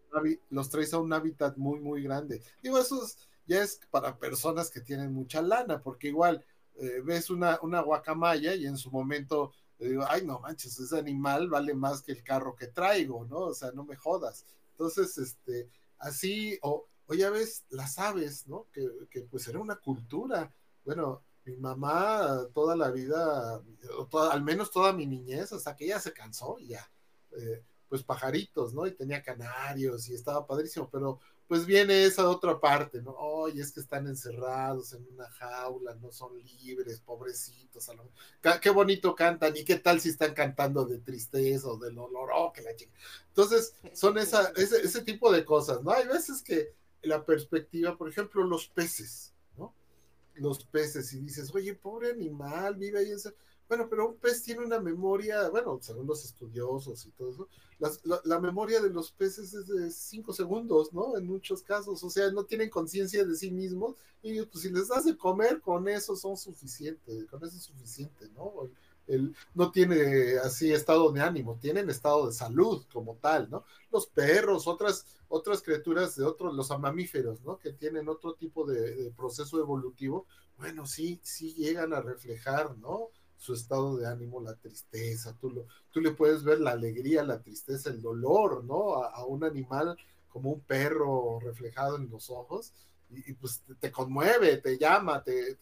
los 0.48 0.70
traes 0.70 0.94
a 0.94 0.98
un 0.98 1.12
hábitat 1.12 1.56
muy, 1.56 1.80
muy 1.80 2.02
grande. 2.02 2.42
Digo, 2.62 2.78
eso 2.78 3.04
ya 3.50 3.64
es 3.64 3.80
para 3.90 4.16
personas 4.16 4.70
que 4.70 4.80
tienen 4.80 5.12
mucha 5.12 5.42
lana, 5.42 5.82
porque 5.82 6.06
igual 6.06 6.44
eh, 6.76 7.02
ves 7.04 7.30
una, 7.30 7.58
una 7.62 7.80
guacamaya 7.80 8.54
y 8.54 8.64
en 8.64 8.76
su 8.76 8.92
momento 8.92 9.52
digo, 9.76 10.04
ay, 10.08 10.24
no 10.24 10.38
manches, 10.38 10.78
ese 10.78 10.96
animal 10.96 11.48
vale 11.48 11.74
más 11.74 12.00
que 12.00 12.12
el 12.12 12.22
carro 12.22 12.54
que 12.54 12.68
traigo, 12.68 13.24
¿no? 13.24 13.38
O 13.38 13.54
sea, 13.54 13.72
no 13.72 13.84
me 13.84 13.96
jodas. 13.96 14.44
Entonces, 14.70 15.18
este, 15.18 15.68
así, 15.98 16.58
o, 16.62 16.86
o 17.06 17.14
ya 17.14 17.30
ves 17.30 17.64
las 17.70 17.98
aves, 17.98 18.46
¿no? 18.46 18.68
Que, 18.72 18.88
que 19.10 19.22
pues 19.22 19.48
era 19.48 19.58
una 19.58 19.76
cultura. 19.76 20.54
Bueno, 20.84 21.24
mi 21.44 21.56
mamá 21.56 22.46
toda 22.54 22.76
la 22.76 22.92
vida, 22.92 23.60
al 24.30 24.42
menos 24.44 24.70
toda 24.70 24.92
mi 24.92 25.06
niñez, 25.06 25.52
hasta 25.52 25.74
que 25.74 25.86
ella 25.86 25.98
se 25.98 26.12
cansó 26.12 26.56
ya, 26.58 26.88
eh, 27.32 27.64
pues 27.88 28.04
pajaritos, 28.04 28.74
¿no? 28.74 28.86
Y 28.86 28.92
tenía 28.92 29.22
canarios 29.22 30.08
y 30.08 30.14
estaba 30.14 30.46
padrísimo, 30.46 30.88
pero 30.88 31.18
pues 31.50 31.66
viene 31.66 32.04
esa 32.04 32.28
otra 32.28 32.60
parte, 32.60 33.02
¿no? 33.02 33.10
Oye, 33.10 33.60
es 33.60 33.72
que 33.72 33.80
están 33.80 34.06
encerrados 34.06 34.92
en 34.92 35.04
una 35.12 35.28
jaula, 35.32 35.96
no 35.96 36.12
son 36.12 36.38
libres, 36.38 37.00
pobrecitos. 37.00 37.90
Qué 38.62 38.70
bonito 38.70 39.16
cantan 39.16 39.56
y 39.56 39.64
qué 39.64 39.74
tal 39.74 40.00
si 40.00 40.10
están 40.10 40.32
cantando 40.32 40.84
de 40.84 40.98
tristeza 40.98 41.66
o 41.66 41.76
del 41.76 41.96
dolor, 41.96 42.30
oh, 42.32 42.52
que 42.52 42.62
la 42.62 42.76
chica. 42.76 42.92
Entonces, 43.26 43.74
son 43.94 44.16
esa, 44.18 44.52
ese, 44.54 44.80
ese 44.80 45.02
tipo 45.02 45.32
de 45.32 45.44
cosas, 45.44 45.82
¿no? 45.82 45.90
Hay 45.90 46.06
veces 46.06 46.40
que 46.40 46.72
la 47.02 47.24
perspectiva, 47.24 47.98
por 47.98 48.08
ejemplo, 48.08 48.44
los 48.44 48.68
peces 48.68 49.34
los 50.34 50.64
peces 50.64 51.12
y 51.12 51.20
dices, 51.20 51.54
oye, 51.54 51.74
pobre 51.74 52.12
animal, 52.12 52.76
vive 52.76 53.00
ahí. 53.00 53.12
Bueno, 53.70 53.86
pero 53.88 54.08
un 54.08 54.16
pez 54.16 54.42
tiene 54.42 54.64
una 54.64 54.80
memoria, 54.80 55.48
bueno, 55.48 55.78
según 55.80 56.04
los 56.04 56.24
estudiosos 56.24 57.06
y 57.06 57.12
todo 57.12 57.30
eso, 57.30 57.48
la, 58.24 58.40
memoria 58.40 58.80
de 58.80 58.90
los 58.90 59.12
peces 59.12 59.54
es 59.54 59.68
de 59.68 59.92
cinco 59.92 60.32
segundos, 60.32 60.92
¿no? 60.92 61.16
En 61.16 61.24
muchos 61.24 61.62
casos, 61.62 62.02
o 62.02 62.10
sea, 62.10 62.32
no 62.32 62.42
tienen 62.42 62.68
conciencia 62.68 63.24
de 63.24 63.32
sí 63.36 63.52
mismos 63.52 63.94
y 64.22 64.42
pues 64.42 64.64
si 64.64 64.70
les 64.72 64.88
das 64.88 65.04
de 65.04 65.16
comer, 65.16 65.60
con 65.60 65.86
eso 65.86 66.16
son 66.16 66.36
suficientes, 66.36 67.26
con 67.26 67.44
eso 67.44 67.56
es 67.58 67.62
suficiente, 67.62 68.28
¿no? 68.30 68.68
Él 69.06 69.36
no 69.54 69.70
tiene 69.70 70.36
así 70.38 70.72
estado 70.72 71.12
de 71.12 71.20
ánimo, 71.20 71.56
tienen 71.60 71.90
estado 71.90 72.26
de 72.26 72.32
salud 72.32 72.84
como 72.92 73.18
tal, 73.18 73.48
¿no? 73.50 73.64
Los 73.92 74.08
perros, 74.08 74.66
otras, 74.66 75.06
otras 75.28 75.62
criaturas 75.62 76.16
de 76.16 76.24
otros, 76.24 76.56
los 76.56 76.76
mamíferos, 76.76 77.40
¿no? 77.42 77.56
Que 77.56 77.72
tienen 77.72 78.08
otro 78.08 78.34
tipo 78.34 78.66
de, 78.66 78.96
de 78.96 79.10
proceso 79.12 79.60
evolutivo, 79.60 80.26
bueno, 80.58 80.86
sí, 80.86 81.20
sí 81.22 81.54
llegan 81.54 81.94
a 81.94 82.00
reflejar, 82.00 82.76
¿no? 82.76 83.10
Su 83.40 83.54
estado 83.54 83.96
de 83.96 84.06
ánimo, 84.06 84.38
la 84.38 84.54
tristeza, 84.54 85.34
tú, 85.40 85.50
lo, 85.50 85.66
tú 85.90 86.02
le 86.02 86.10
puedes 86.10 86.44
ver 86.44 86.60
la 86.60 86.72
alegría, 86.72 87.24
la 87.24 87.40
tristeza, 87.40 87.88
el 87.88 88.02
dolor, 88.02 88.62
¿no? 88.64 89.02
A, 89.02 89.24
un 89.24 89.44
animal 89.44 89.96
como 90.28 90.52
un 90.52 90.60
perro 90.60 91.40
reflejado 91.40 91.96
en 91.96 92.10
los 92.10 92.28
ojos 92.28 92.74
y, 93.08 93.32
pues 93.32 93.62
te, 93.80 93.90
conmueve, 93.90 94.58
te 94.58 94.76
llama, 94.76 95.24
te, 95.24 95.56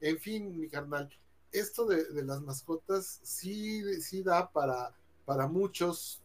en 0.00 0.18
fin, 0.18 0.58
mi 0.58 0.68
carnal, 0.68 1.08
esto 1.52 1.86
de, 1.86 2.24
las 2.24 2.42
mascotas 2.42 3.20
sí, 3.22 4.02
sí 4.02 4.24
da 4.24 4.50
para, 4.50 4.92
para 5.24 5.46
muchos, 5.46 6.20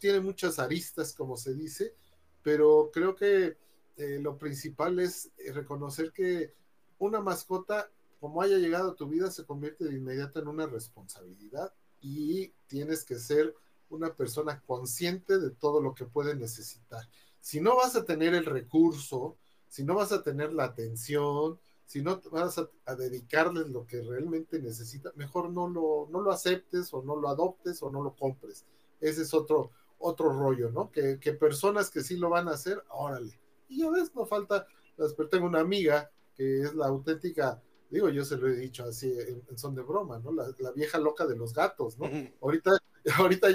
tiene 0.00 0.18
muchas 0.18 0.58
aristas, 0.58 1.14
como 1.14 1.36
se 1.36 1.54
dice, 1.54 1.94
pero 2.42 2.90
creo 2.92 3.14
que 3.14 3.56
eh, 3.96 4.18
lo 4.20 4.36
principal 4.36 4.98
es 4.98 5.30
reconocer 5.54 6.10
que 6.10 6.52
una 6.98 7.20
mascota 7.20 7.88
como 8.24 8.40
haya 8.40 8.56
llegado 8.56 8.92
a 8.92 8.94
tu 8.94 9.06
vida, 9.06 9.30
se 9.30 9.44
convierte 9.44 9.84
de 9.84 9.96
inmediato 9.96 10.40
en 10.40 10.48
una 10.48 10.64
responsabilidad 10.64 11.74
y 12.00 12.54
tienes 12.68 13.04
que 13.04 13.16
ser 13.16 13.54
una 13.90 14.14
persona 14.14 14.62
consciente 14.64 15.38
de 15.38 15.50
todo 15.50 15.82
lo 15.82 15.94
que 15.94 16.06
puede 16.06 16.34
necesitar. 16.34 17.06
Si 17.40 17.60
no 17.60 17.76
vas 17.76 17.96
a 17.96 18.06
tener 18.06 18.32
el 18.32 18.46
recurso, 18.46 19.36
si 19.68 19.84
no 19.84 19.94
vas 19.94 20.10
a 20.10 20.22
tener 20.22 20.54
la 20.54 20.64
atención, 20.64 21.60
si 21.84 22.00
no 22.00 22.22
vas 22.32 22.58
a, 22.58 22.96
dedicarles 22.96 23.68
lo 23.68 23.84
que 23.84 24.00
realmente 24.00 24.58
necesita, 24.58 25.12
mejor 25.16 25.50
no 25.50 25.68
lo, 25.68 26.08
no 26.10 26.22
lo 26.22 26.32
aceptes 26.32 26.94
o 26.94 27.02
no 27.02 27.16
lo 27.16 27.28
adoptes 27.28 27.82
o 27.82 27.90
no 27.90 28.02
lo 28.02 28.16
compres. 28.16 28.64
Ese 29.02 29.20
es 29.20 29.34
otro, 29.34 29.70
otro 29.98 30.32
rollo, 30.32 30.70
¿no? 30.70 30.90
Que, 30.90 31.18
personas 31.38 31.90
que 31.90 32.00
sí 32.00 32.16
lo 32.16 32.30
van 32.30 32.48
a 32.48 32.52
hacer, 32.52 32.82
órale. 32.88 33.38
Y 33.68 33.80
ya 33.80 33.90
ves, 33.90 34.14
no 34.14 34.24
falta, 34.24 34.66
pero 34.96 35.28
tengo 35.28 35.44
una 35.44 35.60
amiga 35.60 36.10
que 36.34 36.62
es 36.62 36.74
la 36.74 36.86
auténtica 36.86 37.62
Digo, 37.90 38.08
yo 38.08 38.24
se 38.24 38.36
lo 38.36 38.48
he 38.48 38.56
dicho 38.56 38.84
así 38.84 39.12
en, 39.18 39.58
son 39.58 39.74
de 39.74 39.82
broma, 39.82 40.18
¿no? 40.18 40.32
La, 40.32 40.72
vieja 40.72 40.98
loca 40.98 41.26
de 41.26 41.36
los 41.36 41.52
gatos, 41.54 41.98
¿no? 41.98 42.10
Ahorita, 42.40 42.70
ahorita, 43.18 43.48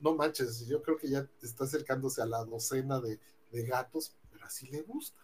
no 0.00 0.14
manches, 0.14 0.66
yo 0.66 0.82
creo 0.82 0.96
que 0.96 1.08
ya 1.08 1.28
está 1.42 1.64
acercándose 1.64 2.22
a 2.22 2.26
la 2.26 2.44
docena 2.44 3.00
de, 3.00 3.18
gatos, 3.52 4.16
pero 4.32 4.44
así 4.46 4.66
le 4.68 4.82
gusta. 4.82 5.20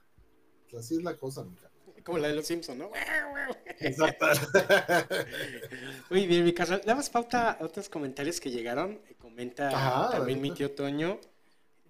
Así 0.78 0.94
es 0.94 1.02
la 1.02 1.16
cosa, 1.16 1.42
mija. 1.42 1.68
Como 2.04 2.18
la 2.18 2.28
de 2.28 2.34
los 2.34 2.46
Simpsons, 2.46 2.78
¿no? 2.78 2.90
Exacto. 3.80 4.26
Muy 6.10 6.26
bien, 6.28 6.44
mi 6.44 6.52
casa. 6.52 6.78
Damos 6.78 7.10
pauta 7.10 7.52
a 7.52 7.64
otros 7.64 7.88
comentarios 7.88 8.40
que 8.40 8.50
llegaron. 8.50 9.00
Comenta 9.18 10.10
también 10.12 10.40
mi 10.40 10.52
tío 10.52 10.70
Toño. 10.70 11.20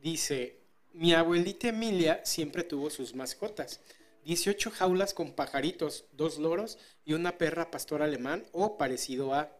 Dice, 0.00 0.60
mi 0.94 1.12
abuelita 1.12 1.68
Emilia 1.68 2.24
siempre 2.24 2.64
tuvo 2.64 2.88
sus 2.88 3.14
mascotas. 3.14 3.80
18 4.24 4.70
jaulas 4.70 5.14
con 5.14 5.32
pajaritos, 5.32 6.04
dos 6.12 6.38
loros 6.38 6.78
y 7.04 7.14
una 7.14 7.38
perra 7.38 7.70
pastor 7.70 8.02
alemán 8.02 8.44
o 8.52 8.76
parecido 8.78 9.34
a. 9.34 9.50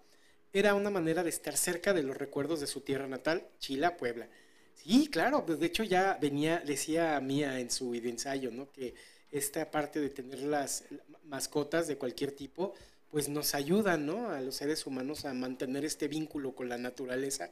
Era 0.53 0.75
una 0.75 0.91
manera 0.91 1.23
de 1.23 1.31
estar 1.31 1.57
cerca 1.57 1.93
de 1.93 2.03
los 2.03 2.17
recuerdos 2.17 2.61
de 2.61 2.67
su 2.67 2.81
tierra 2.81 3.07
natal, 3.07 3.47
Chila, 3.59 3.97
Puebla. 3.97 4.29
Sí, 4.75 5.09
claro, 5.09 5.45
pues 5.47 5.61
de 5.61 5.67
hecho 5.67 5.85
ya 5.85 6.19
venía, 6.21 6.61
decía 6.61 7.21
Mía 7.21 7.61
en 7.61 7.71
su 7.71 7.95
ensayo, 7.95 8.51
¿no? 8.51 8.71
Que 8.73 8.95
esta 9.31 9.71
parte 9.71 10.01
de 10.01 10.11
tener 10.11 10.41
las 10.41 10.85
mascotas 11.25 11.87
de 11.87 11.97
cualquier 11.97 12.33
tipo, 12.33 12.75
pues 13.11 13.29
nos 13.29 13.55
ayuda, 13.55 13.97
¿no? 13.97 14.31
A 14.31 14.41
los 14.41 14.57
seres 14.57 14.87
humanos 14.87 15.25
a 15.25 15.35
mantener 15.35 15.85
este 15.85 16.09
vínculo 16.09 16.55
con 16.55 16.69
la 16.69 16.79
naturaleza 16.79 17.51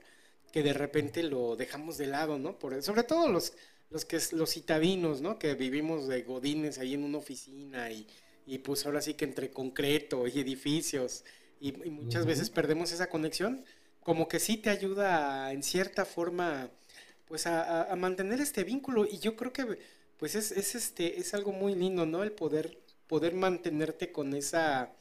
que 0.53 0.63
de 0.63 0.73
repente 0.73 1.23
lo 1.23 1.57
dejamos 1.57 1.99
de 1.99 2.07
lado, 2.07 2.39
¿no? 2.39 2.59
Por, 2.59 2.83
sobre 2.83 3.03
todo 3.03 3.29
los, 3.29 3.53
los 3.91 4.05
que 4.05 4.21
los 4.33 4.51
citadinos, 4.51 5.21
¿no? 5.21 5.39
Que 5.39 5.55
vivimos 5.55 6.09
de 6.09 6.23
godines 6.23 6.79
ahí 6.79 6.95
en 6.95 7.05
una 7.05 7.19
oficina 7.19 7.91
y, 7.91 8.07
y 8.47 8.59
pues 8.59 8.87
ahora 8.87 9.01
sí 9.01 9.15
que 9.15 9.25
entre 9.25 9.51
concreto 9.51 10.27
y 10.27 10.41
edificios 10.41 11.25
y, 11.61 11.73
muchas 11.73 12.27
veces 12.27 12.51
perdemos 12.51 12.93
esa 12.93 13.09
conexión, 13.09 13.65
como 14.03 14.29
que 14.29 14.41
sí 14.41 14.57
te 14.57 14.71
ayuda 14.71 15.53
en 15.53 15.63
cierta 15.63 16.05
forma 16.05 16.71
pues 17.27 17.47
a, 17.47 17.95
mantener 17.97 18.41
este 18.41 18.65
vínculo 18.65 19.05
y 19.05 19.19
yo 19.19 19.37
creo 19.37 19.53
que 19.53 19.79
pues 20.19 20.35
es, 20.35 20.51
es, 20.53 20.75
este, 20.75 21.21
es 21.21 21.35
algo 21.35 21.53
muy 21.53 21.75
lindo, 21.75 22.07
¿no? 22.07 22.23
El 22.23 22.33
poder, 22.33 22.79
poder 23.07 23.35
mantenerte 23.35 24.11
con 24.13 24.35
esa, 24.35 24.93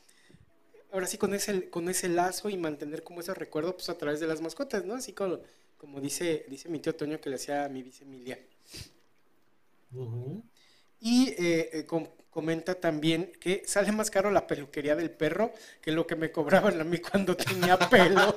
ahora 0.91 1.07
sí 1.07 1.17
con 1.17 1.33
ese, 1.33 1.69
con 1.69 1.89
ese 1.89 2.09
lazo 2.09 2.49
y 2.49 2.57
mantener 2.57 3.03
como 3.03 3.21
ese 3.21 3.33
recuerdo 3.33 3.75
pues 3.75 3.89
a 3.89 3.97
través 3.97 4.19
de 4.19 4.27
las 4.27 4.41
mascotas, 4.41 4.85
¿no? 4.85 4.95
Así 4.95 5.13
como, 5.13 5.39
como 5.77 6.01
dice, 6.01 6.45
dice 6.49 6.69
mi 6.69 6.79
tío 6.79 6.93
Toño 6.95 7.21
que 7.21 7.29
le 7.29 7.37
hacía 7.37 7.65
a 7.65 7.69
mi 7.69 7.81
vice 7.81 8.03
Emilia. 8.03 8.37
Y 10.99 11.29
eh, 11.29 11.69
eh, 11.73 11.87
comenta 12.29 12.75
también 12.75 13.31
que 13.39 13.63
sale 13.65 13.91
más 13.91 14.11
caro 14.11 14.31
la 14.31 14.47
peluquería 14.47 14.95
del 14.95 15.11
perro 15.11 15.51
que 15.81 15.91
lo 15.91 16.05
que 16.07 16.15
me 16.15 16.31
cobraban 16.31 16.79
a 16.79 16.83
mí 16.83 16.99
cuando 16.99 17.35
tenía 17.35 17.77
pelo. 17.77 18.35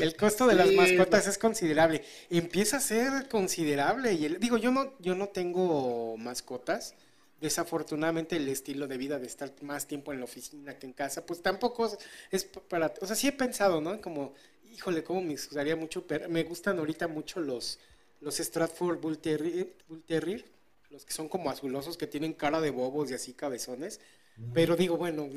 el 0.00 0.16
costo 0.16 0.46
de 0.46 0.54
las 0.54 0.70
mascotas 0.72 1.26
es 1.26 1.38
considerable. 1.38 2.04
Empieza 2.30 2.78
a 2.78 2.80
ser 2.80 3.28
considerable. 3.28 4.12
Y 4.12 4.28
digo, 4.36 4.56
yo 4.56 4.70
no, 4.70 4.94
yo 4.98 5.14
no 5.14 5.28
tengo 5.28 6.16
mascotas. 6.16 6.94
Desafortunadamente 7.40 8.36
el 8.36 8.48
estilo 8.48 8.86
de 8.86 8.96
vida 8.96 9.18
de 9.18 9.26
estar 9.26 9.52
más 9.60 9.86
tiempo 9.86 10.12
en 10.12 10.20
la 10.20 10.24
oficina 10.24 10.78
que 10.78 10.86
en 10.86 10.92
casa, 10.94 11.26
pues 11.26 11.42
tampoco 11.42 11.90
es 12.30 12.44
para... 12.44 12.92
O 13.02 13.06
sea, 13.06 13.16
sí 13.16 13.28
he 13.28 13.32
pensado, 13.32 13.80
¿no? 13.82 14.00
Como, 14.00 14.32
híjole, 14.74 15.04
cómo 15.04 15.22
me 15.22 15.34
gustaría 15.34 15.76
mucho, 15.76 16.06
pero 16.06 16.28
me 16.28 16.42
gustan 16.44 16.78
ahorita 16.78 17.08
mucho 17.08 17.40
los, 17.40 17.78
los 18.20 18.36
Stratford 18.38 19.00
Bull 19.00 19.18
Terrier, 19.18 20.44
los 20.90 21.04
que 21.04 21.12
son 21.12 21.28
como 21.28 21.50
azulosos, 21.50 21.96
que 21.96 22.06
tienen 22.06 22.32
cara 22.32 22.60
de 22.60 22.70
bobos 22.70 23.10
y 23.10 23.14
así 23.14 23.34
cabezones. 23.34 24.00
Pero 24.52 24.74
digo, 24.74 24.96
bueno, 24.96 25.28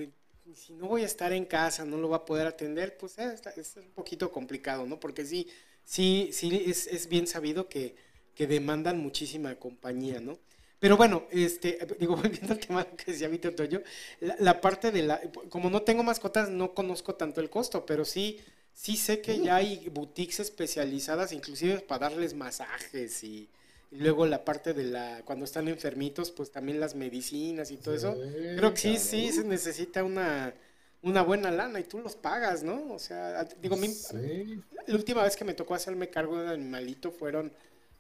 si 0.55 0.73
no 0.73 0.88
voy 0.88 1.03
a 1.03 1.05
estar 1.05 1.31
en 1.33 1.45
casa, 1.45 1.85
no 1.85 1.97
lo 1.97 2.09
va 2.09 2.17
a 2.17 2.25
poder 2.25 2.47
atender, 2.47 2.97
pues 2.97 3.17
eh, 3.19 3.35
es, 3.55 3.75
un 3.77 3.91
poquito 3.91 4.31
complicado, 4.31 4.88
¿no? 4.88 4.99
Porque 4.99 5.23
sí, 5.23 5.47
sí, 5.83 6.29
sí 6.31 6.63
es, 6.65 7.07
bien 7.07 7.27
sabido 7.27 7.69
que, 7.69 7.95
que, 8.33 8.47
demandan 8.47 8.97
muchísima 8.97 9.55
compañía, 9.55 10.19
¿no? 10.19 10.39
Pero 10.79 10.97
bueno, 10.97 11.27
este, 11.31 11.77
digo, 11.99 12.15
volviendo 12.15 12.53
al 12.53 12.59
tema 12.59 12.85
que 12.85 13.11
decía 13.11 13.27
Víctor 13.27 13.53
Toyo, 13.53 13.83
la, 14.19 14.35
la, 14.39 14.61
parte 14.61 14.91
de 14.91 15.03
la, 15.03 15.21
como 15.49 15.69
no 15.69 15.83
tengo 15.83 16.01
mascotas, 16.01 16.49
no 16.49 16.73
conozco 16.73 17.13
tanto 17.13 17.39
el 17.39 17.51
costo, 17.51 17.85
pero 17.85 18.03
sí, 18.03 18.39
Sí 18.78 18.95
sé 18.95 19.21
que 19.21 19.39
ya 19.39 19.55
hay 19.55 19.89
boutiques 19.89 20.39
especializadas, 20.39 21.32
inclusive 21.34 21.80
para 21.80 22.09
darles 22.09 22.36
masajes 22.36 23.23
y, 23.23 23.49
luego 23.89 24.28
la 24.28 24.45
parte 24.45 24.75
de 24.75 24.84
la, 24.84 25.23
cuando 25.25 25.45
están 25.45 25.67
enfermitos, 25.67 26.30
pues 26.30 26.51
también 26.51 26.80
las 26.80 26.93
medicinas 26.93 27.71
y 27.71 27.78
todo 27.78 27.95
eso. 27.95 28.15
Creo 28.55 28.71
que 28.75 28.80
sí, 28.80 28.97
sí, 28.97 29.32
se 29.32 29.43
necesita 29.43 30.03
una, 30.03 30.53
una 31.01 31.23
buena 31.23 31.49
lana 31.49 31.80
y 31.80 31.86
tú 31.86 31.97
los 32.01 32.15
pagas, 32.15 32.61
¿no? 32.61 32.93
O 32.93 32.99
sea, 32.99 33.45
digo, 33.59 33.75
la 33.75 34.95
última 34.95 35.23
vez 35.23 35.36
que 35.36 35.43
me 35.43 35.55
tocó 35.55 35.73
hacerme 35.73 36.11
cargo 36.11 36.38
de 36.38 36.43
un 36.43 36.51
animalito 36.51 37.11
fueron, 37.11 37.51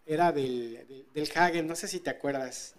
era 0.05 0.31
del, 0.31 1.07
del, 1.11 1.31
Hagen, 1.33 1.65
no 1.65 1.75
sé 1.75 1.87
si 1.87 2.01
te 2.01 2.11
acuerdas. 2.11 2.75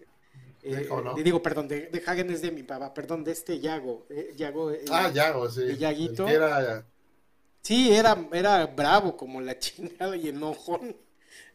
Eh, 0.62 0.88
digo, 1.24 1.42
perdón, 1.42 1.66
de, 1.66 1.90
Hagen 2.06 2.30
es 2.30 2.42
de 2.42 2.52
mi 2.52 2.62
papá, 2.62 2.94
perdón, 2.94 3.24
de 3.24 3.32
este 3.32 3.58
Yago. 3.58 4.06
Eh, 4.08 4.34
Yago 4.36 4.70
eh, 4.70 4.84
ah, 4.88 5.10
Yago, 5.12 5.50
sí. 5.50 5.62
El 5.62 5.78
Yaguito. 5.78 6.28
era 6.28 6.86
Sí, 7.68 7.92
era, 7.94 8.16
era 8.32 8.66
bravo 8.66 9.14
como 9.14 9.42
la 9.42 9.58
chingada 9.58 10.16
y 10.16 10.28
enojón. 10.30 10.96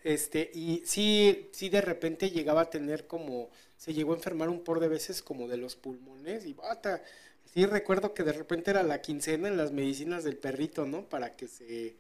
Este, 0.04 0.52
y 0.54 0.84
sí, 0.86 1.50
sí 1.54 1.70
de 1.70 1.82
repente 1.82 2.30
llegaba 2.30 2.62
a 2.62 2.70
tener 2.70 3.08
como, 3.08 3.50
se 3.78 3.96
llegó 3.96 4.14
a 4.14 4.18
enfermar 4.18 4.50
un 4.50 4.64
por 4.64 4.80
de 4.80 4.90
veces 4.90 5.24
como 5.24 5.48
de 5.48 5.58
los 5.58 5.76
pulmones 5.76 6.46
y 6.46 6.54
bata. 6.54 7.02
Sí 7.52 7.66
recuerdo 7.66 8.14
que 8.14 8.22
de 8.24 8.34
repente 8.34 8.70
era 8.70 8.84
la 8.84 9.02
quincena 9.02 9.48
en 9.48 9.58
las 9.58 9.72
medicinas 9.72 10.24
del 10.24 10.38
perrito, 10.38 10.86
¿no? 10.86 11.10
Para 11.10 11.36
que 11.36 11.48
se, 11.48 11.96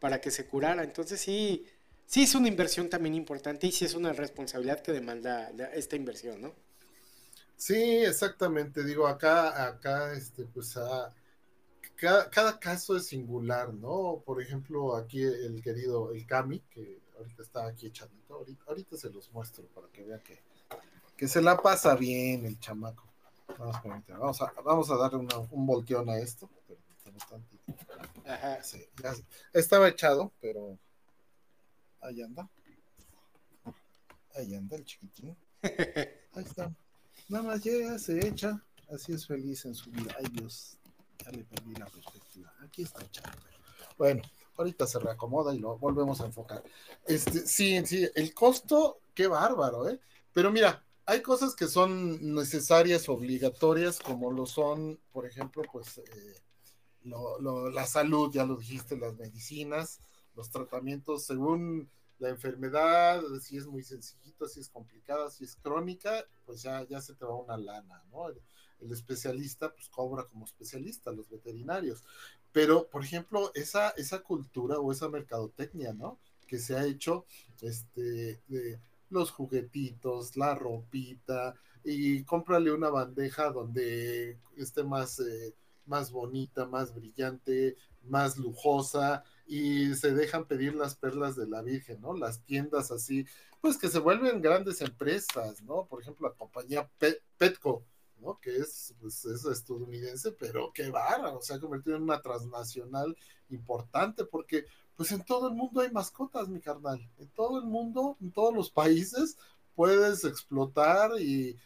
para 0.00 0.18
que 0.22 0.30
se 0.30 0.46
curara. 0.46 0.82
Entonces 0.82 1.20
sí, 1.20 1.66
sí 2.06 2.22
es 2.22 2.34
una 2.34 2.48
inversión 2.48 2.88
también 2.88 3.14
importante 3.14 3.66
y 3.66 3.72
sí 3.72 3.84
es 3.84 3.92
una 3.92 4.14
responsabilidad 4.14 4.80
que 4.80 4.92
demanda 4.92 5.52
esta 5.74 5.94
inversión, 5.94 6.40
¿no? 6.40 6.54
Sí, 7.58 7.74
exactamente. 7.74 8.82
Digo, 8.82 9.06
acá, 9.06 9.66
acá, 9.66 10.14
este, 10.14 10.44
pues 10.44 10.74
a 10.78 11.12
cada, 11.98 12.58
caso 12.60 12.96
es 12.96 13.06
singular, 13.06 13.74
¿no? 13.74 14.22
Por 14.24 14.40
ejemplo, 14.40 14.94
aquí 14.94 15.22
el 15.22 15.60
querido, 15.62 16.12
el 16.12 16.24
Cami, 16.26 16.60
que 16.70 17.00
ahorita 17.16 17.42
está 17.42 17.66
aquí 17.66 17.86
echadito, 17.86 18.44
ahorita, 18.66 18.96
se 18.96 19.10
los 19.10 19.32
muestro 19.32 19.64
para 19.66 19.88
que 19.88 20.04
vean 20.04 20.20
que, 20.20 20.40
que 21.16 21.26
se 21.26 21.42
la 21.42 21.56
pasa 21.60 21.96
bien 21.96 22.46
el 22.46 22.58
chamaco. 22.60 23.04
Vamos, 23.58 24.40
a, 24.40 24.52
vamos 24.62 24.90
a 24.90 24.96
darle 24.96 25.26
un 25.50 25.66
volteón 25.66 26.08
a 26.08 26.18
esto. 26.18 26.48
estaba 29.52 29.88
echado, 29.88 30.32
pero 30.40 30.78
ahí 32.00 32.22
anda. 32.22 32.48
Ahí 34.36 34.54
anda 34.54 34.76
el 34.76 34.84
chiquitín. 34.84 35.36
Ahí 35.62 36.44
está. 36.44 36.72
Nada 37.28 37.42
más 37.42 37.64
llega, 37.64 37.98
se 37.98 38.24
echa. 38.24 38.62
Así 38.88 39.12
es 39.12 39.26
feliz 39.26 39.64
en 39.64 39.74
su 39.74 39.90
vida. 39.90 40.14
Ay 40.16 40.26
Dios, 40.32 40.77
ya 41.24 41.30
le 41.30 41.44
perdí 41.44 41.74
la 41.74 41.86
perspectiva. 41.86 42.52
Aquí 42.60 42.82
está 42.82 43.02
echado. 43.04 43.38
Bueno, 43.96 44.22
ahorita 44.56 44.86
se 44.86 44.98
reacomoda 44.98 45.54
y 45.54 45.58
lo 45.58 45.78
volvemos 45.78 46.20
a 46.20 46.26
enfocar. 46.26 46.62
Este, 47.06 47.46
sí, 47.46 47.84
sí, 47.86 48.08
el 48.14 48.34
costo, 48.34 49.00
qué 49.14 49.26
bárbaro, 49.26 49.88
¿eh? 49.88 50.00
Pero 50.32 50.52
mira, 50.52 50.84
hay 51.06 51.22
cosas 51.22 51.54
que 51.54 51.66
son 51.66 52.34
necesarias, 52.34 53.08
obligatorias, 53.08 53.98
como 53.98 54.30
lo 54.30 54.46
son, 54.46 55.00
por 55.10 55.26
ejemplo, 55.26 55.62
pues 55.72 55.98
eh, 55.98 56.42
la 57.02 57.86
salud, 57.86 58.30
ya 58.32 58.44
lo 58.44 58.56
dijiste, 58.56 58.96
las 58.96 59.16
medicinas, 59.16 60.00
los 60.34 60.50
tratamientos 60.50 61.24
según 61.24 61.90
la 62.18 62.28
enfermedad, 62.28 63.22
si 63.40 63.56
es 63.56 63.66
muy 63.66 63.82
sencillito, 63.82 64.46
si 64.48 64.60
es 64.60 64.68
complicada, 64.68 65.30
si 65.30 65.44
es 65.44 65.56
crónica, 65.56 66.24
pues 66.44 66.62
ya, 66.62 66.86
ya 66.86 67.00
se 67.00 67.14
te 67.14 67.24
va 67.24 67.36
una 67.36 67.56
lana, 67.56 68.02
¿no? 68.10 68.26
El, 68.80 68.92
especialista 68.92 69.72
pues 69.72 69.88
cobra 69.88 70.24
como 70.24 70.44
especialista, 70.44 71.12
los 71.12 71.28
veterinarios. 71.28 72.04
Pero, 72.52 72.88
por 72.88 73.04
ejemplo, 73.04 73.50
esa, 73.54 73.90
esa 73.90 74.20
cultura 74.20 74.78
o 74.78 74.92
esa 74.92 75.08
mercadotecnia, 75.08 75.92
¿no? 75.92 76.18
Que 76.46 76.58
se 76.58 76.76
ha 76.76 76.84
hecho, 76.84 77.26
este, 77.60 78.40
de 78.48 78.80
los 79.10 79.30
juguetitos, 79.30 80.36
la 80.36 80.54
ropita, 80.54 81.54
y 81.84 82.24
cómprale 82.24 82.72
una 82.72 82.90
bandeja 82.90 83.50
donde 83.50 84.38
esté 84.56 84.84
más, 84.84 85.20
eh, 85.20 85.54
más 85.86 86.10
bonita, 86.10 86.66
más 86.66 86.94
brillante, 86.94 87.76
más 88.02 88.36
lujosa, 88.36 89.24
y 89.46 89.94
se 89.94 90.12
dejan 90.12 90.46
pedir 90.46 90.74
las 90.74 90.94
perlas 90.94 91.36
de 91.36 91.46
la 91.46 91.62
Virgen, 91.62 92.00
¿no? 92.00 92.14
Las 92.14 92.44
tiendas 92.44 92.90
así, 92.90 93.26
pues 93.60 93.78
que 93.78 93.88
se 93.88 93.98
vuelven 93.98 94.42
grandes 94.42 94.80
empresas, 94.82 95.62
¿no? 95.62 95.86
Por 95.86 96.02
ejemplo, 96.02 96.28
la 96.28 96.34
compañía 96.34 96.90
Petco, 97.38 97.84
¿no? 98.20 98.38
Que 98.40 98.56
es, 98.56 98.94
pues, 99.00 99.24
es 99.24 99.44
estadounidense, 99.44 100.32
pero 100.32 100.72
qué 100.72 100.90
barra, 100.90 101.32
o 101.32 101.42
sea, 101.42 101.56
ha 101.56 101.60
convertido 101.60 101.96
en 101.96 102.02
una 102.02 102.20
transnacional 102.20 103.16
importante, 103.50 104.24
porque 104.24 104.64
pues 104.98 105.12
en 105.12 105.24
todo 105.24 105.46
el 105.48 105.54
mundo 105.54 105.80
hay 105.80 105.92
mascotas, 105.92 106.48
mi 106.48 106.60
carnal. 106.60 107.00
En 107.18 107.28
todo 107.28 107.60
el 107.60 107.66
mundo, 107.66 108.16
en 108.20 108.32
todos 108.32 108.52
los 108.52 108.68
países, 108.68 109.38
puedes 109.76 110.24
explotar 110.24 111.12
y, 111.20 111.56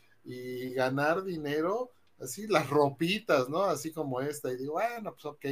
ganar 0.74 1.24
dinero, 1.24 1.90
así 2.20 2.46
las 2.46 2.68
ropitas, 2.68 3.48
¿no? 3.48 3.62
Así 3.62 3.90
como 3.90 4.20
esta. 4.20 4.53
Y 4.53 4.59
digo, 4.59 4.74
bueno, 4.74 5.14
pues 5.14 5.24
ok, 5.24 5.46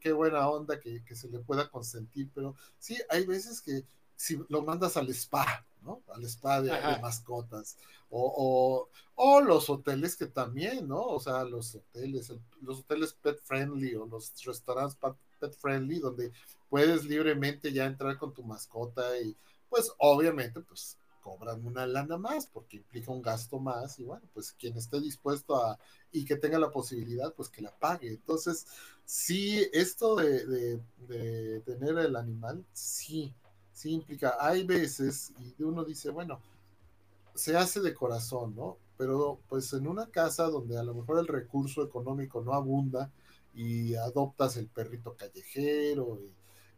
qué, 0.00 0.12
buena 0.12 0.48
onda 0.48 0.78
que, 0.78 1.02
se 1.14 1.28
le 1.28 1.40
pueda 1.40 1.68
consentir, 1.68 2.30
pero 2.32 2.54
sí, 2.78 2.96
hay 3.08 3.26
veces 3.26 3.60
que 3.60 3.84
si 4.14 4.38
lo 4.48 4.62
mandas 4.62 4.96
al 4.96 5.08
spa, 5.10 5.66
¿no? 5.82 6.02
Al 6.14 6.24
spa 6.24 6.62
de, 6.62 6.70
mascotas. 7.02 7.76
O, 8.10 8.88
o, 9.14 9.40
los 9.40 9.70
hoteles 9.70 10.16
que 10.16 10.26
también, 10.26 10.88
¿no? 10.88 11.00
O 11.00 11.20
sea, 11.20 11.44
los 11.44 11.74
hoteles, 11.76 12.32
los 12.60 12.80
hoteles 12.80 13.12
pet 13.12 13.40
friendly 13.44 13.94
o 13.94 14.06
los 14.06 14.32
restaurantes 14.44 14.98
pet 15.38 15.54
friendly, 15.56 16.00
donde 16.00 16.32
puedes 16.68 17.04
libremente 17.04 17.72
ya 17.72 17.86
entrar 17.86 18.18
con 18.18 18.34
tu 18.34 18.42
mascota 18.42 19.18
y 19.20 19.36
pues 19.68 19.92
obviamente 19.98 20.60
pues 20.60 20.98
cobran 21.20 21.64
una 21.66 21.86
lana 21.86 22.16
más 22.16 22.46
porque 22.46 22.78
implica 22.78 23.12
un 23.12 23.22
gasto 23.22 23.58
más 23.58 23.98
y 23.98 24.04
bueno, 24.04 24.26
pues 24.32 24.52
quien 24.52 24.76
esté 24.76 25.00
dispuesto 25.00 25.62
a 25.62 25.78
y 26.12 26.24
que 26.24 26.36
tenga 26.36 26.58
la 26.58 26.70
posibilidad 26.70 27.32
pues 27.34 27.48
que 27.48 27.62
la 27.62 27.70
pague. 27.78 28.08
Entonces, 28.08 28.66
sí, 29.04 29.66
esto 29.72 30.16
de, 30.16 30.80
de, 31.08 31.60
tener 31.60 31.98
el 31.98 32.16
animal, 32.16 32.64
sí, 32.72 33.32
sí 33.72 33.92
implica, 33.92 34.36
hay 34.40 34.64
veces 34.64 35.32
y 35.38 35.62
uno 35.62 35.84
dice, 35.84 36.10
bueno, 36.10 36.40
se 37.34 37.56
hace 37.56 37.80
de 37.80 37.94
corazón, 37.94 38.54
¿no? 38.54 38.78
Pero 38.96 39.40
pues 39.48 39.72
en 39.72 39.86
una 39.86 40.06
casa 40.10 40.44
donde 40.44 40.78
a 40.78 40.82
lo 40.82 40.94
mejor 40.94 41.18
el 41.18 41.26
recurso 41.26 41.82
económico 41.82 42.42
no 42.42 42.54
abunda 42.54 43.10
y 43.54 43.94
adoptas 43.94 44.56
el 44.56 44.68
perrito 44.68 45.16
callejero 45.16 46.18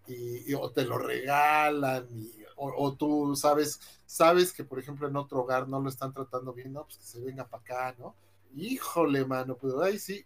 y 0.06 0.52
o 0.54 0.70
te 0.70 0.84
lo 0.84 0.98
regalan, 0.98 2.08
o, 2.56 2.94
tú 2.94 3.34
sabes, 3.36 3.80
sabes 4.06 4.52
que 4.52 4.64
por 4.64 4.78
ejemplo 4.78 5.08
en 5.08 5.16
otro 5.16 5.40
hogar 5.40 5.68
no 5.68 5.80
lo 5.80 5.88
están 5.88 6.12
tratando 6.12 6.52
bien, 6.52 6.72
no, 6.72 6.84
pues 6.84 6.98
que 6.98 7.04
se 7.04 7.20
venga 7.20 7.46
para 7.46 7.62
acá, 7.62 7.96
¿no? 7.98 8.14
Híjole, 8.54 9.24
mano, 9.24 9.56
pues 9.56 9.74
ahí 9.74 9.98
sí, 9.98 10.24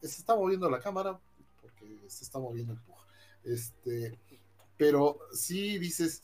se 0.00 0.06
está 0.06 0.34
moviendo 0.34 0.68
la 0.70 0.80
cámara, 0.80 1.18
porque 1.60 1.98
se 2.08 2.24
está 2.24 2.38
moviendo 2.38 2.72
el 2.72 2.80
pujo. 2.80 3.02
Este, 3.44 4.18
pero 4.76 5.18
sí 5.32 5.78
dices, 5.78 6.22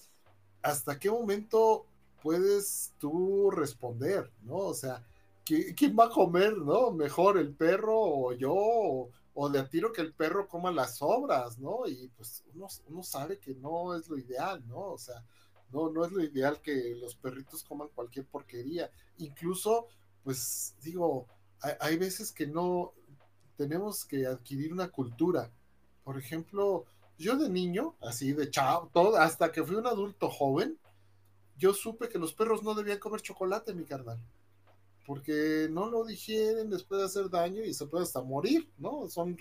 ¿hasta 0.63 0.99
qué 0.99 1.11
momento 1.11 1.87
puedes 2.25 2.95
tú 2.99 3.51
responder, 3.51 4.33
¿no? 4.45 4.57
O 4.57 4.75
sea, 4.75 5.05
¿quién 5.45 5.95
va 5.95 6.07
a 6.07 6.11
comer, 6.11 6.57
¿no? 6.57 6.91
Mejor 6.91 7.37
el 7.37 7.53
perro 7.53 8.01
o 8.01 8.33
yo, 8.33 9.11
o 9.35 9.49
de 9.51 9.59
a 9.59 9.69
tiro 9.69 9.93
que 9.93 10.01
el 10.01 10.15
perro 10.15 10.49
coma 10.49 10.73
las 10.73 10.97
sobras, 10.97 11.59
¿no? 11.59 11.87
Y 11.87 12.09
pues 12.17 12.43
uno, 12.55 13.03
sabe 13.03 13.39
que 13.39 13.55
no 13.55 13.95
es 13.95 14.09
lo 14.09 14.17
ideal, 14.17 14.67
¿no? 14.67 14.93
O 14.93 14.99
sea, 14.99 15.23
no, 15.71 15.91
no 15.91 16.03
es 16.03 16.13
lo 16.13 16.25
ideal 16.25 16.63
que 16.63 16.95
los 16.95 17.15
perritos 17.15 17.63
coman 17.63 17.89
cualquier 17.95 18.25
porquería. 18.25 18.91
Incluso, 19.19 19.89
pues 20.23 20.75
digo, 20.81 21.27
hay, 21.79 21.99
veces 21.99 22.33
que 22.33 22.47
no 22.47 22.95
tenemos 23.59 24.07
que 24.07 24.27
adquirir 24.27 24.73
una 24.73 24.89
cultura. 24.89 25.51
Por 26.05 26.19
ejemplo, 26.19 26.87
yo 27.19 27.37
de 27.37 27.51
niño, 27.51 27.97
así 28.01 28.33
de 28.33 28.51
chao, 28.51 28.89
todo, 28.95 29.19
hasta 29.19 29.53
que 29.53 29.63
fui 29.63 29.77
un 29.77 29.87
adulto 29.87 30.31
joven, 30.31 30.79
yo 31.59 31.75
supe 31.75 32.09
que 32.09 32.19
los 32.19 32.33
perros 32.35 32.63
no 32.63 32.75
debían 32.75 32.99
comer 32.99 33.21
chocolate, 33.21 33.75
mi 33.75 33.85
carnal 33.85 34.19
porque 35.07 35.69
no 35.71 35.89
lo 35.91 36.05
digieren, 36.05 36.71
les 36.71 36.83
puede 36.83 37.05
hacer 37.05 37.29
daño 37.29 37.63
y 37.63 37.75
se 37.75 37.87
puede 37.87 38.05
hasta 38.05 38.23
morir, 38.23 38.69
¿no? 38.79 39.09
Son 39.09 39.37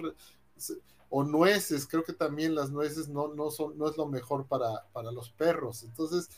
o 1.09 1.24
nueces, 1.24 1.88
creo 1.88 2.03
que 2.03 2.14
también 2.14 2.55
las 2.55 2.72
nueces 2.72 3.07
no, 3.07 3.34
no 3.34 3.51
son, 3.51 3.78
no 3.78 3.88
es 3.89 3.97
lo 3.97 4.07
mejor 4.07 4.47
para, 4.47 4.88
para 4.93 5.11
los 5.11 5.30
perros. 5.30 5.84
Entonces, 5.84 6.30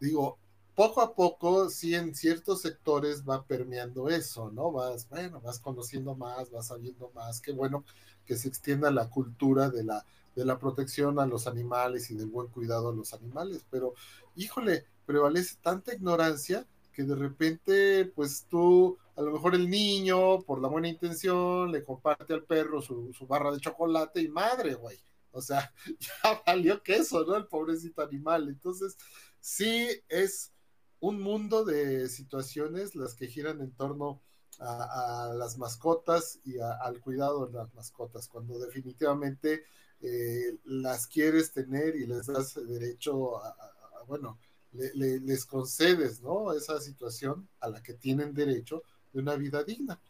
digo, 0.00 0.38
poco 0.74 1.00
a 1.00 1.14
poco, 1.14 1.70
sí 1.70 1.94
en 1.94 2.14
ciertos 2.14 2.62
sectores 2.62 3.22
va 3.24 3.44
permeando 3.44 4.08
eso, 4.08 4.50
¿no? 4.50 4.72
Vas, 4.72 5.08
bueno, 5.08 5.40
vas 5.40 5.60
conociendo 5.60 6.14
más, 6.16 6.50
vas 6.50 6.66
sabiendo 6.66 7.10
más, 7.14 7.40
qué 7.40 7.52
bueno 7.52 7.84
que 8.26 8.36
se 8.36 8.48
extienda 8.48 8.90
la 8.90 9.08
cultura 9.08 9.70
de 9.70 9.84
la, 9.84 10.04
de 10.34 10.44
la 10.44 10.58
protección 10.58 11.20
a 11.20 11.26
los 11.26 11.46
animales 11.46 12.10
y 12.10 12.16
del 12.16 12.26
buen 12.26 12.48
cuidado 12.48 12.88
a 12.88 12.94
los 12.94 13.14
animales, 13.14 13.64
pero 13.70 13.94
híjole, 14.34 14.84
prevalece 15.04 15.56
tanta 15.62 15.94
ignorancia 15.94 16.66
que 16.92 17.02
de 17.02 17.14
repente, 17.16 18.06
pues 18.14 18.46
tú, 18.48 18.96
a 19.16 19.22
lo 19.22 19.32
mejor 19.32 19.54
el 19.54 19.68
niño, 19.68 20.42
por 20.42 20.60
la 20.62 20.68
buena 20.68 20.88
intención, 20.88 21.72
le 21.72 21.82
comparte 21.82 22.32
al 22.32 22.44
perro 22.44 22.80
su, 22.80 23.12
barra 23.28 23.50
de 23.50 23.60
chocolate 23.60 24.20
y 24.22 24.28
madre, 24.28 24.74
güey. 24.74 24.98
O 25.32 25.42
sea, 25.42 25.72
ya 25.98 26.42
valió 26.46 26.82
queso, 26.82 27.24
¿no? 27.24 27.36
El 27.36 27.46
pobrecito 27.46 28.02
animal. 28.02 28.48
Entonces, 28.48 28.96
sí 29.40 29.88
es 30.08 30.52
un 31.00 31.20
mundo 31.20 31.64
de 31.64 32.08
situaciones 32.08 32.94
las 32.94 33.14
que 33.14 33.26
giran 33.26 33.60
en 33.60 33.72
torno 33.72 34.22
a, 34.60 35.34
las 35.36 35.58
mascotas 35.58 36.38
y 36.44 36.58
al 36.60 37.00
cuidado 37.00 37.46
de 37.46 37.54
las 37.54 37.74
mascotas, 37.74 38.28
cuando 38.28 38.58
definitivamente 38.60 39.64
eh, 40.00 40.58
las 40.64 41.08
quieres 41.08 41.52
tener 41.52 41.96
y 41.96 42.06
les 42.06 42.26
das 42.26 42.54
derecho 42.54 43.44
a 43.44 43.74
bueno, 44.06 44.38
les 44.74 45.46
concedes, 45.46 46.20
¿no? 46.20 46.52
Esa 46.52 46.80
situación 46.80 47.48
a 47.60 47.68
la 47.68 47.82
que 47.82 47.94
tienen 47.94 48.34
derecho 48.34 48.82
de 49.12 49.20
una 49.20 49.36
vida 49.36 49.62
digna. 49.62 50.00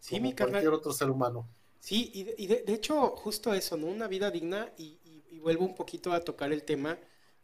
Sí, 0.00 0.16
como 0.16 0.22
mi 0.22 0.34
cualquier 0.34 0.68
otro 0.68 0.92
ser 0.92 1.10
humano. 1.10 1.48
Sí, 1.80 2.10
y, 2.12 2.46
de, 2.46 2.64
hecho, 2.68 3.10
justo 3.16 3.54
eso, 3.54 3.76
¿no? 3.76 3.86
Una 3.86 4.08
vida 4.08 4.30
digna, 4.30 4.72
y, 4.76 4.98
vuelvo 5.40 5.64
un 5.64 5.74
poquito 5.74 6.12
a 6.12 6.20
tocar 6.20 6.52
el 6.52 6.64
tema 6.64 6.98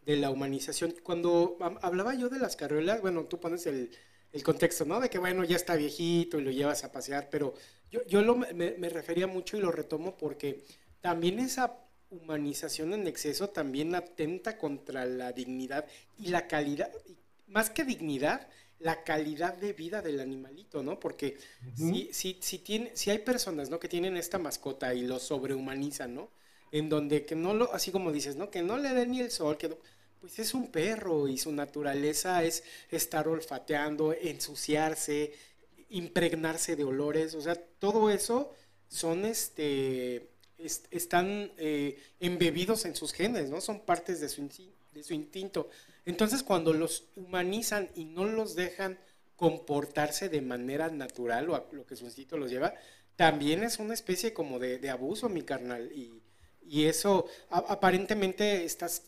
de 0.05 0.17
la 0.17 0.31
humanización. 0.31 0.95
Cuando 1.03 1.57
hablaba 1.81 2.15
yo 2.15 2.29
de 2.29 2.41
las 2.41 2.57
carreras, 2.57 3.01
bueno, 3.01 3.25
tú 3.25 3.39
pones 3.39 3.67
el, 3.67 3.91
contexto, 4.43 4.85
¿no? 4.85 4.99
De 4.99 5.09
que, 5.09 5.19
bueno, 5.19 5.45
ya 5.45 5.55
está 5.55 5.77
viejito 5.77 6.39
y 6.39 6.43
lo 6.43 6.51
llevas 6.51 6.83
a 6.83 6.91
pasear, 6.91 7.29
pero 7.31 7.55
yo, 7.91 8.05
yo 8.07 8.21
lo, 8.23 8.35
me, 8.35 8.53
me 8.53 8.89
refería 8.89 9.29
mucho 9.29 9.57
y 9.57 9.61
lo 9.61 9.71
retomo 9.71 10.17
porque 10.17 10.65
también 11.01 11.39
esa 11.39 11.84
humanización 12.11 12.93
en 12.93 13.07
exceso 13.07 13.49
también 13.51 13.95
atenta 13.95 14.59
contra 14.59 15.05
la 15.05 15.33
dignidad 15.33 15.87
y 16.19 16.29
la 16.29 16.47
calidad, 16.47 16.91
más 17.47 17.71
que 17.71 17.85
dignidad, 17.85 18.49
la 18.79 19.03
calidad 19.05 19.57
de 19.57 19.73
vida 19.73 20.03
del 20.03 20.21
animalito, 20.21 20.83
¿no? 20.83 21.01
Porque 21.01 21.39
si, 21.77 22.11
si, 22.13 22.39
si, 22.41 22.59
tiene, 22.59 22.91
si 22.95 23.11
hay 23.11 23.19
personas, 23.19 23.71
¿no? 23.71 23.81
Que 23.81 23.89
tienen 23.89 24.17
esta 24.17 24.39
mascota 24.39 24.95
y 24.95 25.03
lo 25.03 25.19
sobrehumanizan, 25.19 26.15
¿no? 26.15 26.31
En 26.71 26.89
donde 26.89 27.25
que 27.25 27.35
no 27.35 27.55
lo, 27.55 27.73
así 27.73 27.91
como 27.91 28.13
dices, 28.13 28.37
¿no? 28.37 28.51
Que 28.51 28.63
no 28.63 28.77
le 28.77 28.93
den 28.93 29.13
ni 29.13 29.21
el 29.21 29.31
sol, 29.31 29.57
que 29.57 29.77
pues 30.21 30.39
es 30.39 30.55
un 30.55 30.69
perro 30.71 31.29
y 31.29 31.39
su 31.39 31.53
naturaleza 31.53 32.43
es 32.45 32.65
estar 32.91 33.29
olfateando, 33.29 34.13
ensuciarse, 34.13 35.33
impregnarse 35.91 36.77
de 36.77 36.85
olores, 36.85 37.35
o 37.35 37.41
sea, 37.41 37.55
todo 37.55 38.11
eso 38.11 38.53
son 38.89 39.25
este 39.25 40.34
están 40.91 41.53
eh, 41.59 42.03
embebidos 42.21 42.85
en 42.85 42.97
sus 42.97 43.13
genes, 43.13 43.51
¿no? 43.51 43.61
Son 43.61 43.81
partes 43.81 44.21
de 44.21 44.29
su, 44.29 44.49
de 44.93 45.03
su 45.03 45.15
instinto. 45.15 45.69
Entonces, 46.05 46.43
cuando 46.43 46.73
los 46.73 47.05
humanizan 47.17 47.91
y 47.95 48.05
no 48.05 48.25
los 48.25 48.55
dejan 48.55 48.99
comportarse 49.37 50.29
de 50.29 50.41
manera 50.41 50.89
natural 50.91 51.51
o 51.51 51.55
a 51.55 51.67
lo 51.73 51.87
que 51.87 51.97
su 51.97 52.05
instinto 52.05 52.37
los 52.37 52.51
lleva, 52.51 52.75
también 53.17 53.63
es 53.63 53.79
una 53.79 53.95
especie 53.95 54.33
como 54.33 54.59
de, 54.59 54.91
abuso, 54.91 55.29
mi 55.29 55.43
carnal. 55.43 55.91
Y, 55.93 56.21
eso 56.87 57.27
aparentemente 57.51 58.65
estás, 58.65 59.03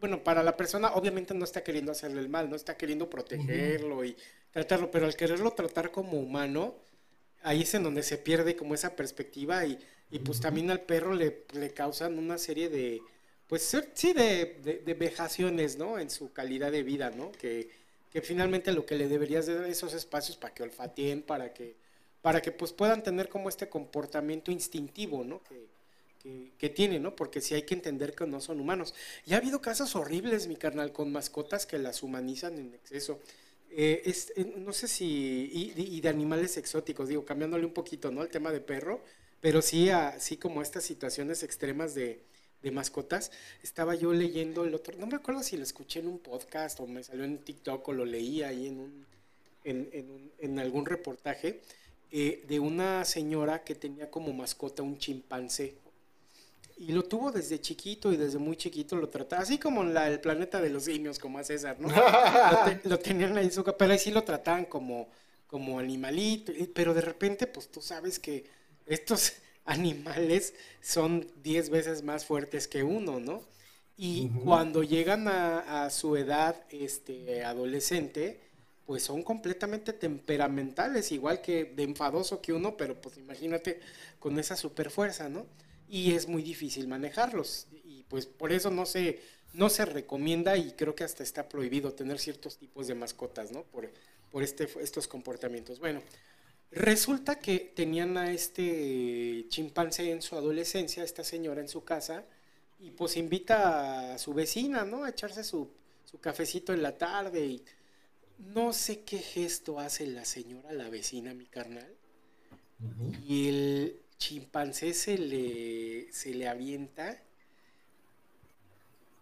bueno, 0.00 0.24
para 0.24 0.42
la 0.42 0.56
persona 0.56 0.94
obviamente 0.94 1.34
no 1.34 1.44
está 1.44 1.62
queriendo 1.62 1.92
hacerle 1.92 2.20
el 2.20 2.30
mal, 2.30 2.48
no 2.48 2.56
está 2.56 2.76
queriendo 2.76 3.10
protegerlo 3.10 4.02
y 4.02 4.16
tratarlo, 4.50 4.90
pero 4.90 5.04
al 5.04 5.14
quererlo 5.14 5.52
tratar 5.52 5.90
como 5.90 6.18
humano, 6.18 6.74
ahí 7.42 7.62
es 7.62 7.74
en 7.74 7.82
donde 7.82 8.02
se 8.02 8.16
pierde 8.16 8.56
como 8.56 8.74
esa 8.74 8.96
perspectiva 8.96 9.66
y, 9.66 9.78
pues 10.18 10.40
también 10.40 10.70
al 10.70 10.82
perro 10.82 11.14
le, 11.14 11.44
le, 11.52 11.70
causan 11.70 12.18
una 12.18 12.38
serie 12.38 12.68
de, 12.68 13.00
pues 13.46 13.74
sí, 13.94 14.12
de, 14.12 14.82
de, 14.84 14.94
vejaciones, 14.94 15.78
¿no? 15.78 15.98
En 15.98 16.10
su 16.10 16.32
calidad 16.32 16.70
de 16.70 16.82
vida, 16.82 17.10
¿no? 17.10 17.32
Que, 17.32 17.70
que 18.10 18.20
finalmente 18.20 18.72
lo 18.72 18.84
que 18.84 18.96
le 18.96 19.08
deberías 19.08 19.46
dar 19.46 19.64
esos 19.64 19.94
espacios 19.94 20.36
para 20.36 20.52
que 20.52 20.62
olfateen, 20.62 21.22
para 21.22 21.52
que 21.52 21.76
para 22.22 22.40
que 22.40 22.52
pues 22.52 22.72
puedan 22.72 23.02
tener 23.02 23.28
como 23.28 23.48
este 23.48 23.68
comportamiento 23.68 24.50
instintivo, 24.50 25.24
¿no? 25.24 25.42
Que, 25.42 26.52
que, 26.56 26.68
tienen, 26.68 27.02
¿no? 27.02 27.16
Porque 27.16 27.40
sí 27.40 27.54
hay 27.54 27.62
que 27.62 27.74
entender 27.74 28.14
que 28.14 28.24
no 28.26 28.40
son 28.40 28.60
humanos. 28.60 28.94
Y 29.26 29.34
ha 29.34 29.38
habido 29.38 29.60
casos 29.60 29.96
horribles, 29.96 30.46
mi 30.46 30.54
carnal, 30.54 30.92
con 30.92 31.10
mascotas 31.10 31.66
que 31.66 31.78
las 31.78 32.04
humanizan 32.04 32.58
en 32.58 32.74
exceso. 32.74 33.18
Eh, 33.70 34.14
eh, 34.36 34.52
no 34.58 34.72
sé 34.72 34.86
si, 34.86 35.50
y, 35.76 36.00
de 36.00 36.08
animales 36.08 36.56
exóticos, 36.58 37.08
digo, 37.08 37.24
cambiándole 37.24 37.66
un 37.66 37.72
poquito, 37.72 38.12
¿no? 38.12 38.22
El 38.22 38.28
tema 38.28 38.52
de 38.52 38.60
perro, 38.60 39.02
pero 39.42 39.60
sí, 39.60 39.90
así 39.90 40.38
como 40.38 40.62
estas 40.62 40.84
situaciones 40.84 41.42
extremas 41.42 41.94
de, 41.94 42.22
de 42.62 42.70
mascotas. 42.70 43.30
Estaba 43.62 43.94
yo 43.94 44.12
leyendo 44.12 44.64
el 44.64 44.74
otro, 44.74 44.96
no 44.98 45.06
me 45.06 45.16
acuerdo 45.16 45.42
si 45.42 45.56
lo 45.56 45.64
escuché 45.64 46.00
en 46.00 46.08
un 46.08 46.18
podcast 46.18 46.80
o 46.80 46.86
me 46.86 47.02
salió 47.02 47.24
en 47.24 47.38
TikTok 47.38 47.86
o 47.88 47.92
lo 47.92 48.04
leí 48.04 48.42
ahí 48.42 48.68
en, 48.68 48.80
un, 48.80 49.06
en, 49.64 49.90
en, 49.92 50.32
en 50.38 50.58
algún 50.58 50.86
reportaje 50.86 51.60
eh, 52.10 52.44
de 52.46 52.60
una 52.60 53.04
señora 53.04 53.64
que 53.64 53.74
tenía 53.74 54.10
como 54.10 54.32
mascota 54.32 54.82
un 54.82 54.96
chimpancé. 54.96 55.74
Y 56.78 56.92
lo 56.92 57.04
tuvo 57.04 57.30
desde 57.30 57.60
chiquito 57.60 58.12
y 58.12 58.16
desde 58.16 58.38
muy 58.38 58.56
chiquito 58.56 58.96
lo 58.96 59.08
trataba, 59.08 59.42
así 59.42 59.58
como 59.58 59.82
en 59.82 59.94
la, 59.94 60.08
el 60.08 60.20
planeta 60.20 60.60
de 60.60 60.70
los 60.70 60.84
simios, 60.84 61.18
como 61.18 61.38
a 61.38 61.44
César, 61.44 61.78
¿no? 61.78 61.88
lo, 62.84 62.98
tenían 62.98 63.36
ahí 63.36 63.50
su 63.50 63.62
pero 63.64 63.92
ahí 63.92 63.98
sí 63.98 64.10
lo 64.10 64.24
trataban 64.24 64.64
como, 64.64 65.08
como 65.46 65.78
animalito, 65.78 66.52
pero 66.74 66.94
de 66.94 67.02
repente, 67.02 67.46
pues 67.46 67.68
tú 67.70 67.80
sabes 67.80 68.18
que 68.18 68.61
estos 68.86 69.34
animales 69.64 70.54
son 70.80 71.26
10 71.42 71.70
veces 71.70 72.02
más 72.02 72.24
fuertes 72.24 72.68
que 72.68 72.82
uno, 72.82 73.20
¿no? 73.20 73.42
Y 73.96 74.30
cuando 74.44 74.82
llegan 74.82 75.28
a, 75.28 75.84
a, 75.84 75.90
su 75.90 76.16
edad 76.16 76.64
este, 76.70 77.44
adolescente, 77.44 78.40
pues 78.86 79.04
son 79.04 79.22
completamente 79.22 79.92
temperamentales, 79.92 81.12
igual 81.12 81.40
que 81.40 81.64
de 81.64 81.82
enfadoso 81.84 82.40
que 82.40 82.52
uno, 82.52 82.76
pero 82.76 83.00
pues 83.00 83.16
imagínate 83.18 83.80
con 84.18 84.38
esa 84.38 84.56
super 84.56 84.90
fuerza, 84.90 85.28
¿no? 85.28 85.46
Y 85.88 86.14
es 86.14 86.26
muy 86.26 86.42
difícil 86.42 86.88
manejarlos. 86.88 87.66
Y 87.84 88.04
pues 88.08 88.26
por 88.26 88.52
eso 88.52 88.70
no 88.70 88.86
se, 88.86 89.20
no 89.52 89.68
se 89.68 89.84
recomienda 89.84 90.56
y 90.56 90.72
creo 90.72 90.94
que 90.94 91.04
hasta 91.04 91.22
está 91.22 91.48
prohibido 91.48 91.92
tener 91.92 92.18
ciertos 92.18 92.58
tipos 92.58 92.86
de 92.86 92.94
mascotas, 92.94 93.52
¿no? 93.52 93.62
Por, 93.64 93.90
por 94.30 94.42
este, 94.42 94.68
estos 94.80 95.06
comportamientos. 95.06 95.78
Bueno, 95.78 96.02
resulta 96.72 97.38
que 97.38 97.58
tenían 97.58 98.16
a 98.16 98.32
este 98.32 99.46
chimpancé 99.48 100.10
en 100.10 100.22
su 100.22 100.36
adolescencia, 100.36 101.04
esta 101.04 101.24
señora 101.24 101.60
en 101.60 101.68
su 101.68 101.84
casa, 101.84 102.24
y 102.80 102.90
pues 102.90 103.16
invita 103.16 104.14
a 104.14 104.18
su 104.18 104.34
vecina, 104.34 104.84
¿no? 104.84 105.04
A 105.04 105.10
echarse 105.10 105.44
su, 105.44 105.70
su 106.04 106.18
cafecito 106.18 106.72
en 106.72 106.82
la 106.82 106.98
tarde 106.98 107.46
y 107.46 107.64
no 108.38 108.72
sé 108.72 109.02
qué 109.02 109.18
gesto 109.18 109.78
hace 109.78 110.06
la 110.06 110.24
señora, 110.24 110.72
la 110.72 110.88
vecina, 110.88 111.32
mi 111.34 111.46
carnal. 111.46 111.94
Y 113.24 113.48
el 113.48 114.00
chimpancé 114.18 114.94
se 114.94 115.16
le, 115.16 116.12
se 116.12 116.34
le 116.34 116.48
avienta. 116.48 117.22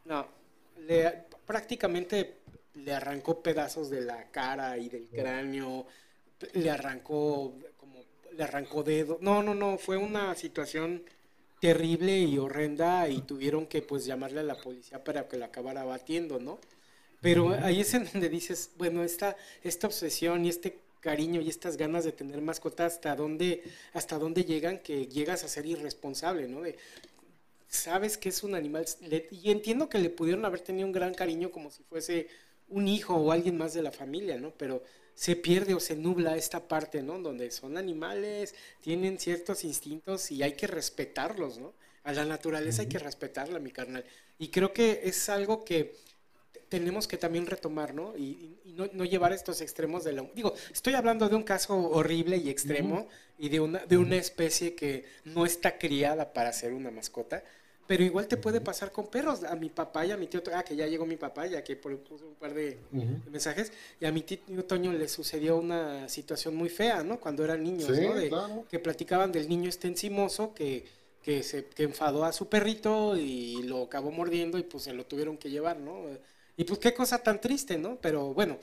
No, 0.06 0.26
le, 0.78 1.26
prácticamente 1.46 2.38
le 2.74 2.94
arrancó 2.94 3.42
pedazos 3.42 3.90
de 3.90 4.00
la 4.00 4.30
cara 4.30 4.78
y 4.78 4.88
del 4.88 5.08
cráneo, 5.08 5.86
le 6.54 6.70
arrancó 6.70 7.54
como 7.76 8.02
le 8.32 8.42
arrancó 8.42 8.82
dedo. 8.82 9.18
No, 9.20 9.42
no, 9.42 9.54
no, 9.54 9.78
fue 9.78 9.96
una 9.96 10.34
situación 10.34 11.02
terrible 11.60 12.18
y 12.18 12.38
horrenda 12.38 13.08
y 13.08 13.20
tuvieron 13.20 13.66
que 13.66 13.82
pues 13.82 14.06
llamarle 14.06 14.40
a 14.40 14.44
la 14.44 14.56
policía 14.56 15.04
para 15.04 15.28
que 15.28 15.36
la 15.36 15.46
acabara 15.46 15.84
batiendo, 15.84 16.38
¿no? 16.38 16.58
Pero 17.20 17.50
ahí 17.62 17.82
es 17.82 17.92
en 17.92 18.06
donde 18.10 18.30
dices, 18.30 18.70
bueno, 18.78 19.04
esta, 19.04 19.36
esta 19.62 19.86
obsesión 19.86 20.44
y 20.46 20.48
este 20.48 20.78
cariño 21.00 21.40
y 21.40 21.48
estas 21.48 21.76
ganas 21.76 22.04
de 22.04 22.12
tener 22.12 22.40
mascota, 22.40 22.86
hasta 22.86 23.14
dónde, 23.14 23.62
hasta 23.92 24.18
dónde 24.18 24.44
llegan 24.44 24.78
que 24.78 25.06
llegas 25.06 25.44
a 25.44 25.48
ser 25.48 25.66
irresponsable, 25.66 26.48
¿no? 26.48 26.62
De, 26.62 26.78
sabes 27.68 28.16
que 28.16 28.30
es 28.30 28.42
un 28.42 28.54
animal, 28.54 28.86
y 29.30 29.50
entiendo 29.50 29.88
que 29.88 29.98
le 29.98 30.10
pudieron 30.10 30.44
haber 30.44 30.60
tenido 30.60 30.86
un 30.86 30.92
gran 30.92 31.14
cariño 31.14 31.50
como 31.50 31.70
si 31.70 31.82
fuese 31.84 32.28
un 32.68 32.88
hijo 32.88 33.14
o 33.14 33.32
alguien 33.32 33.58
más 33.58 33.74
de 33.74 33.82
la 33.82 33.92
familia, 33.92 34.38
¿no? 34.38 34.52
Pero 34.56 34.82
se 35.20 35.36
pierde 35.36 35.74
o 35.74 35.80
se 35.80 35.96
nubla 35.96 36.34
esta 36.38 36.66
parte, 36.66 37.02
¿no? 37.02 37.18
Donde 37.18 37.50
son 37.50 37.76
animales, 37.76 38.54
tienen 38.80 39.18
ciertos 39.18 39.64
instintos 39.64 40.30
y 40.32 40.42
hay 40.42 40.54
que 40.54 40.66
respetarlos, 40.66 41.58
¿no? 41.58 41.74
A 42.04 42.12
la 42.14 42.24
naturaleza 42.24 42.80
hay 42.80 42.88
que 42.88 42.98
respetarla, 42.98 43.58
mi 43.58 43.70
carnal. 43.70 44.02
Y 44.38 44.48
creo 44.48 44.72
que 44.72 45.02
es 45.04 45.28
algo 45.28 45.62
que 45.62 45.94
tenemos 46.70 47.06
que 47.06 47.18
también 47.18 47.44
retomar, 47.44 47.92
¿no? 47.92 48.16
Y, 48.16 48.56
no, 48.64 49.04
llevar 49.04 49.34
estos 49.34 49.60
extremos 49.60 50.04
de 50.04 50.14
la... 50.14 50.22
Digo, 50.34 50.54
estoy 50.72 50.94
hablando 50.94 51.28
de 51.28 51.36
un 51.36 51.42
caso 51.42 51.76
horrible 51.76 52.38
y 52.38 52.48
extremo 52.48 53.06
y 53.36 53.50
de 53.50 53.60
una, 53.60 53.84
de 53.84 53.98
una 53.98 54.16
especie 54.16 54.74
que 54.74 55.04
no 55.26 55.44
está 55.44 55.76
criada 55.76 56.32
para 56.32 56.50
ser 56.54 56.72
una 56.72 56.90
mascota, 56.90 57.44
pero 57.90 58.04
igual 58.04 58.28
te 58.28 58.36
puede 58.36 58.60
pasar 58.60 58.92
con 58.92 59.08
perros. 59.08 59.42
A 59.42 59.56
mi 59.56 59.68
papá 59.68 60.06
y 60.06 60.12
a 60.12 60.16
mi 60.16 60.28
tío, 60.28 60.40
ah, 60.54 60.62
que 60.62 60.76
ya 60.76 60.86
llegó 60.86 61.04
mi 61.04 61.16
papá, 61.16 61.48
ya 61.48 61.64
que 61.64 61.74
puso 61.74 62.24
un 62.24 62.36
par 62.36 62.54
de, 62.54 62.78
mensajes, 63.32 63.72
y 63.98 64.04
a 64.04 64.12
mi 64.12 64.22
tío 64.22 64.64
Toño 64.64 64.92
le 64.92 65.08
sucedió 65.08 65.56
una 65.56 66.08
situación 66.08 66.54
muy 66.54 66.68
fea, 66.68 67.02
¿no? 67.02 67.18
Cuando 67.18 67.42
eran 67.42 67.64
niños, 67.64 67.90
¿no? 67.90 68.64
Que 68.68 68.78
platicaban 68.78 69.32
del 69.32 69.48
niño 69.48 69.68
este 69.68 69.88
encimoso 69.88 70.54
que, 70.54 70.84
que, 71.20 71.42
se, 71.42 71.64
que 71.64 71.82
enfadó 71.82 72.24
a 72.24 72.32
su 72.32 72.48
perrito 72.48 73.16
y 73.16 73.60
lo 73.64 73.82
acabó 73.82 74.12
mordiendo 74.12 74.56
y 74.56 74.62
pues 74.62 74.84
se 74.84 74.92
lo 74.92 75.04
tuvieron 75.04 75.36
que 75.36 75.50
llevar, 75.50 75.80
¿no? 75.80 76.04
Y 76.56 76.62
pues 76.62 76.78
qué 76.78 76.94
cosa 76.94 77.18
tan 77.18 77.40
triste, 77.40 77.76
¿no? 77.76 77.98
Pero 78.00 78.32
bueno, 78.32 78.56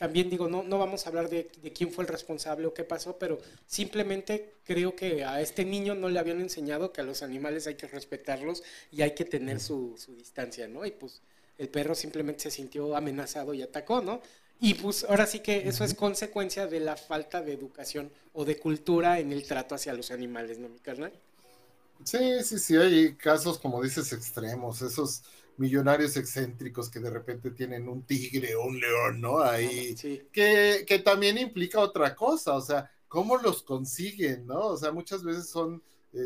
también 0.00 0.30
digo, 0.30 0.48
no, 0.48 0.62
no 0.62 0.78
vamos 0.78 1.04
a 1.04 1.10
hablar 1.10 1.28
de, 1.28 1.50
quién 1.74 1.92
fue 1.92 2.04
el 2.04 2.08
responsable 2.08 2.66
o 2.66 2.72
qué 2.72 2.84
pasó, 2.84 3.18
pero 3.18 3.38
simplemente 3.66 4.54
creo 4.64 4.96
que 4.96 5.26
a 5.26 5.42
este 5.42 5.62
niño 5.62 5.94
no 5.94 6.08
le 6.08 6.18
habían 6.18 6.40
enseñado 6.40 6.90
que 6.90 7.02
a 7.02 7.04
los 7.04 7.22
animales 7.22 7.66
hay 7.66 7.74
que 7.74 7.86
respetarlos 7.86 8.62
y 8.90 9.02
hay 9.02 9.14
que 9.14 9.26
tener 9.26 9.60
su, 9.60 9.94
distancia, 10.16 10.66
¿no? 10.68 10.86
Y 10.86 10.92
pues 10.92 11.20
el 11.58 11.68
perro 11.68 11.94
simplemente 11.94 12.44
se 12.44 12.50
sintió 12.50 12.96
amenazado 12.96 13.52
y 13.52 13.60
atacó, 13.60 14.00
¿no? 14.00 14.22
Y 14.58 14.72
pues 14.72 15.04
ahora 15.04 15.26
sí 15.26 15.40
que 15.40 15.68
eso 15.68 15.84
es 15.84 15.92
consecuencia 15.92 16.66
de 16.66 16.80
la 16.80 16.96
falta 16.96 17.42
de 17.42 17.52
educación 17.52 18.10
o 18.32 18.46
de 18.46 18.58
cultura 18.58 19.18
en 19.20 19.32
el 19.32 19.46
trato 19.46 19.74
hacia 19.74 19.92
los 19.92 20.10
animales, 20.10 20.58
¿no, 20.58 20.70
mi 20.70 20.78
carnal? 20.78 21.12
Sí, 22.04 22.42
sí, 22.42 22.58
sí, 22.58 22.74
hay 22.74 23.12
casos, 23.16 23.58
como 23.58 23.82
dices, 23.82 24.14
extremos, 24.14 24.80
esos 24.80 25.24
millonarios 25.60 26.16
excéntricos 26.16 26.88
que 26.88 27.00
de 27.00 27.10
repente 27.10 27.50
tienen 27.50 27.86
un 27.86 28.02
tigre 28.04 28.54
o 28.54 28.64
un 28.64 28.80
león, 28.80 29.20
¿no? 29.20 29.40
Ahí, 29.40 29.94
que, 30.32 30.86
que, 30.86 30.98
también 31.00 31.36
implica 31.36 31.80
otra 31.80 32.16
cosa, 32.16 32.54
o 32.54 32.62
sea, 32.62 32.90
cómo 33.08 33.36
los 33.36 33.62
consiguen, 33.62 34.46
¿no? 34.46 34.68
O 34.68 34.76
sea, 34.78 34.90
muchas 34.90 35.22
veces 35.22 35.50
son 35.50 35.82
eh, 36.14 36.18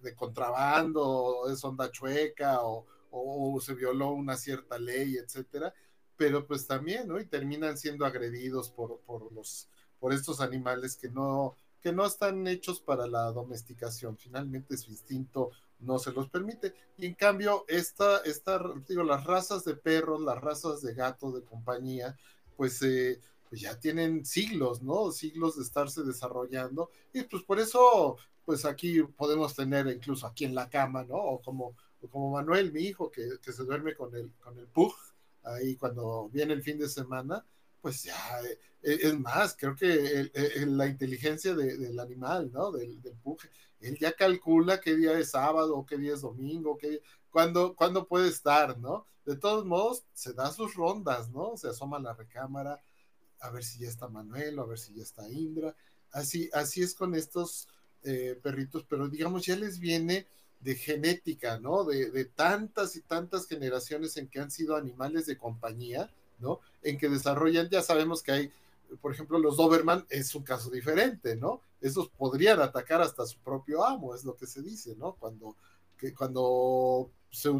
de, 0.00 0.14
contrabando, 0.14 1.50
es 1.52 1.64
onda 1.64 1.90
chueca 1.90 2.62
o, 2.62 2.86
o, 3.10 3.60
se 3.60 3.74
violó 3.74 4.10
una 4.12 4.36
cierta 4.36 4.78
ley, 4.78 5.16
etcétera, 5.16 5.74
pero 6.16 6.46
pues 6.46 6.68
también, 6.68 7.08
¿no? 7.08 7.18
Y 7.18 7.26
terminan 7.26 7.76
siendo 7.76 8.06
agredidos 8.06 8.70
por, 8.70 9.00
por 9.00 9.32
los, 9.32 9.68
por 9.98 10.12
estos 10.12 10.40
animales 10.40 10.96
que 10.96 11.08
no, 11.08 11.56
que 11.80 11.90
no 11.90 12.06
están 12.06 12.46
hechos 12.46 12.80
para 12.80 13.08
la 13.08 13.32
domesticación. 13.32 14.16
Finalmente 14.16 14.76
su 14.76 14.92
instinto 14.92 15.50
no 15.80 15.98
se 15.98 16.12
los 16.12 16.28
permite. 16.28 16.74
Y 16.96 17.06
en 17.06 17.14
cambio, 17.14 17.64
esta, 17.68 18.18
esta, 18.18 18.60
digo, 18.88 19.02
las 19.02 19.24
razas 19.24 19.64
de 19.64 19.74
perros, 19.74 20.20
las 20.20 20.40
razas 20.40 20.82
de 20.82 20.94
gatos 20.94 21.34
de 21.34 21.44
compañía, 21.44 22.16
pues, 22.56 22.82
eh, 22.82 23.20
pues, 23.48 23.60
ya 23.60 23.78
tienen 23.78 24.24
siglos, 24.24 24.82
¿no? 24.82 25.12
Siglos 25.12 25.56
de 25.56 25.62
estarse 25.62 26.02
desarrollando. 26.02 26.90
Y 27.12 27.22
pues 27.22 27.42
por 27.42 27.58
eso, 27.58 28.16
pues 28.44 28.64
aquí 28.64 29.02
podemos 29.02 29.54
tener 29.54 29.86
incluso 29.86 30.26
aquí 30.26 30.44
en 30.44 30.54
la 30.54 30.68
cama, 30.68 31.04
¿no? 31.04 31.16
O 31.16 31.40
como, 31.40 31.76
como 32.10 32.30
Manuel, 32.32 32.72
mi 32.72 32.82
hijo, 32.82 33.10
que, 33.10 33.38
se 33.40 33.64
duerme 33.64 33.94
con 33.94 34.14
el, 34.14 34.32
con 34.42 34.58
el 34.58 34.66
pug, 34.66 34.94
ahí 35.44 35.76
cuando 35.76 36.28
viene 36.30 36.52
el 36.54 36.62
fin 36.62 36.78
de 36.78 36.88
semana, 36.88 37.44
pues 37.80 38.02
ya, 38.02 38.40
eh, 38.42 38.58
es 38.82 39.18
más, 39.18 39.56
creo 39.58 39.74
que 39.74 40.30
la 40.66 40.86
inteligencia 40.86 41.54
del 41.54 41.98
animal, 41.98 42.50
¿no? 42.52 42.70
Del, 42.72 43.00
del 43.00 43.16
puje, 43.16 43.48
él 43.80 43.96
ya 43.98 44.12
calcula 44.12 44.80
qué 44.80 44.96
día 44.96 45.18
es 45.18 45.30
sábado, 45.30 45.84
qué 45.86 45.96
día 45.96 46.14
es 46.14 46.22
domingo, 46.22 46.76
qué 46.76 47.00
cuándo, 47.30 48.06
puede 48.08 48.28
estar, 48.28 48.78
¿no? 48.78 49.06
De 49.24 49.36
todos 49.36 49.64
modos, 49.64 50.04
se 50.12 50.32
da 50.32 50.50
sus 50.50 50.74
rondas, 50.74 51.30
¿no? 51.30 51.56
Se 51.56 51.68
asoma 51.68 51.98
a 51.98 52.00
la 52.00 52.14
recámara 52.14 52.82
a 53.40 53.50
ver 53.50 53.62
si 53.62 53.80
ya 53.80 53.88
está 53.88 54.08
Manuel, 54.08 54.58
a 54.58 54.64
ver 54.64 54.78
si 54.78 54.94
ya 54.94 55.02
está 55.02 55.30
Indra. 55.30 55.76
Así, 56.10 56.50
así 56.52 56.82
es 56.82 56.94
con 56.94 57.14
estos 57.14 57.68
eh, 58.02 58.38
perritos, 58.42 58.84
pero 58.88 59.08
digamos, 59.08 59.46
ya 59.46 59.54
les 59.54 59.78
viene 59.78 60.26
de 60.60 60.74
genética, 60.74 61.58
¿no? 61.60 61.84
De, 61.84 62.10
de, 62.10 62.24
tantas 62.24 62.96
y 62.96 63.02
tantas 63.02 63.46
generaciones 63.46 64.16
en 64.16 64.28
que 64.28 64.40
han 64.40 64.50
sido 64.50 64.74
animales 64.74 65.26
de 65.26 65.38
compañía, 65.38 66.10
¿no? 66.38 66.60
En 66.82 66.98
que 66.98 67.08
desarrollan, 67.08 67.68
ya 67.68 67.82
sabemos 67.82 68.22
que 68.22 68.32
hay, 68.32 68.52
por 69.00 69.12
ejemplo, 69.12 69.38
los 69.38 69.56
Doberman 69.56 70.06
es 70.08 70.34
un 70.34 70.42
caso 70.42 70.70
diferente, 70.70 71.36
¿no? 71.36 71.60
Esos 71.80 72.08
podrían 72.08 72.60
atacar 72.60 73.00
hasta 73.00 73.26
su 73.26 73.38
propio 73.38 73.84
amo, 73.84 74.14
es 74.14 74.24
lo 74.24 74.36
que 74.36 74.46
se 74.46 74.62
dice, 74.62 74.96
¿no? 74.96 75.12
Cuando, 75.12 75.56
que, 75.98 76.14
cuando 76.14 77.10
se 77.30 77.50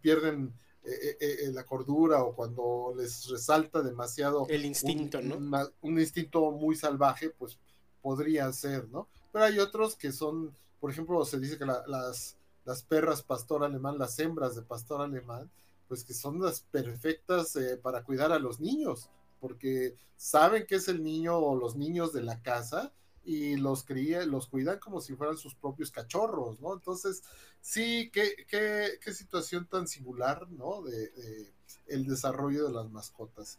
pierden 0.00 0.52
eh, 0.84 1.16
eh, 1.20 1.36
eh, 1.46 1.52
la 1.52 1.64
cordura 1.64 2.22
o 2.22 2.34
cuando 2.34 2.94
les 2.96 3.28
resalta 3.28 3.82
demasiado 3.82 4.46
el 4.48 4.64
instinto, 4.64 5.18
un, 5.18 5.50
¿no? 5.50 5.68
un 5.82 5.98
instinto 5.98 6.50
muy 6.52 6.76
salvaje, 6.76 7.30
pues 7.30 7.58
podría 8.00 8.52
ser, 8.52 8.88
¿no? 8.90 9.08
Pero 9.32 9.44
hay 9.44 9.58
otros 9.58 9.96
que 9.96 10.12
son, 10.12 10.54
por 10.78 10.90
ejemplo, 10.90 11.24
se 11.24 11.40
dice 11.40 11.58
que 11.58 11.64
las, 11.64 12.36
las 12.64 12.82
perras 12.82 13.22
pastor 13.22 13.64
alemán, 13.64 13.98
las 13.98 14.18
hembras 14.18 14.54
de 14.54 14.62
pastor 14.62 15.00
alemán, 15.00 15.50
pues 15.88 16.04
que 16.04 16.14
son 16.14 16.40
las 16.40 16.60
perfectas 16.60 17.58
para 17.82 18.02
cuidar 18.02 18.32
a 18.32 18.38
los 18.38 18.60
niños, 18.60 19.10
porque 19.40 19.96
saben 20.16 20.66
que 20.66 20.76
es 20.76 20.88
el 20.88 21.02
niño 21.02 21.36
o 21.36 21.56
los 21.56 21.76
niños 21.76 22.12
de 22.12 22.22
la 22.22 22.42
casa 22.42 22.92
y 23.26 23.56
los 23.56 23.82
cría, 23.82 24.24
los 24.24 24.46
cuidan 24.46 24.78
como 24.78 25.00
si 25.00 25.14
fueran 25.16 25.36
sus 25.36 25.54
propios 25.54 25.90
cachorros, 25.90 26.60
¿no? 26.60 26.72
Entonces, 26.72 27.22
sí, 27.60 28.08
qué, 28.12 28.46
qué, 28.48 29.00
qué 29.02 29.12
situación 29.12 29.66
tan 29.66 29.88
singular, 29.88 30.48
¿no? 30.50 30.82
De, 30.82 31.12
el 31.88 32.06
desarrollo 32.06 32.68
de 32.68 32.72
las 32.72 32.88
mascotas. 32.90 33.58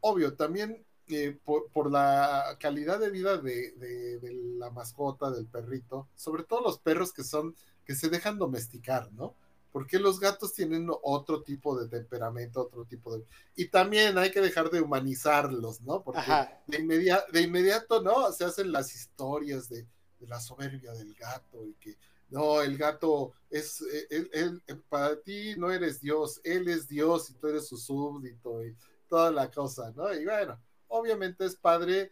Obvio, 0.00 0.34
también 0.34 0.84
eh, 1.08 1.36
por, 1.44 1.68
por, 1.70 1.90
la 1.90 2.56
calidad 2.60 3.00
de 3.00 3.10
vida 3.10 3.38
de, 3.38 3.72
de, 3.72 4.18
de, 4.20 4.32
la 4.56 4.70
mascota, 4.70 5.30
del 5.32 5.46
perrito, 5.46 6.08
sobre 6.14 6.44
todo 6.44 6.60
los 6.60 6.78
perros 6.78 7.12
que 7.12 7.24
son, 7.24 7.56
que 7.84 7.96
se 7.96 8.08
dejan 8.08 8.38
domesticar, 8.38 9.10
¿no? 9.12 9.34
Porque 9.78 10.00
los 10.00 10.18
gatos 10.18 10.54
tienen 10.54 10.88
otro 11.04 11.44
tipo 11.44 11.78
de 11.78 11.86
temperamento, 11.86 12.62
otro 12.62 12.84
tipo 12.84 13.16
de... 13.16 13.24
Y 13.54 13.68
también 13.68 14.18
hay 14.18 14.32
que 14.32 14.40
dejar 14.40 14.70
de 14.70 14.80
humanizarlos, 14.80 15.82
¿no? 15.82 16.02
Porque 16.02 16.20
de, 16.66 16.78
inmediato, 16.78 17.30
de 17.30 17.42
inmediato, 17.42 18.02
¿no? 18.02 18.32
Se 18.32 18.44
hacen 18.44 18.72
las 18.72 18.92
historias 18.92 19.68
de, 19.68 19.86
de, 20.18 20.26
la 20.26 20.40
soberbia 20.40 20.90
del 20.94 21.14
gato 21.14 21.64
y 21.64 21.74
que, 21.74 21.96
no, 22.28 22.60
el 22.60 22.76
gato 22.76 23.34
es, 23.48 23.80
eh, 23.82 24.08
él, 24.10 24.30
él, 24.32 24.62
eh, 24.66 24.74
para 24.88 25.14
ti 25.20 25.54
no 25.56 25.70
eres 25.70 26.00
Dios, 26.00 26.40
él 26.42 26.66
es 26.66 26.88
Dios 26.88 27.30
y 27.30 27.34
tú 27.34 27.46
eres 27.46 27.68
su 27.68 27.76
súbdito 27.76 28.66
y 28.66 28.74
toda 29.08 29.30
la 29.30 29.48
cosa, 29.48 29.92
¿no? 29.94 30.12
Y 30.12 30.24
bueno, 30.24 30.60
obviamente 30.88 31.44
es 31.44 31.54
padre 31.54 32.10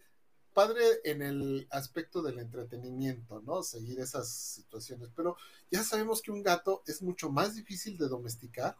padre 0.57 1.03
en 1.05 1.21
el 1.21 1.69
aspecto 1.71 2.23
del 2.23 2.39
entretenimiento, 2.39 3.43
¿no? 3.43 3.63
Seguir 3.63 4.01
esas 4.01 4.31
situaciones, 4.31 5.11
pero 5.15 5.37
ya 5.71 5.85
sabemos 5.85 6.23
que 6.23 6.31
un 6.31 6.43
gato 6.43 6.83
es 6.87 7.03
mucho 7.03 7.31
más 7.31 7.55
difícil 7.55 7.99
de 7.99 8.09
domesticar 8.09 8.75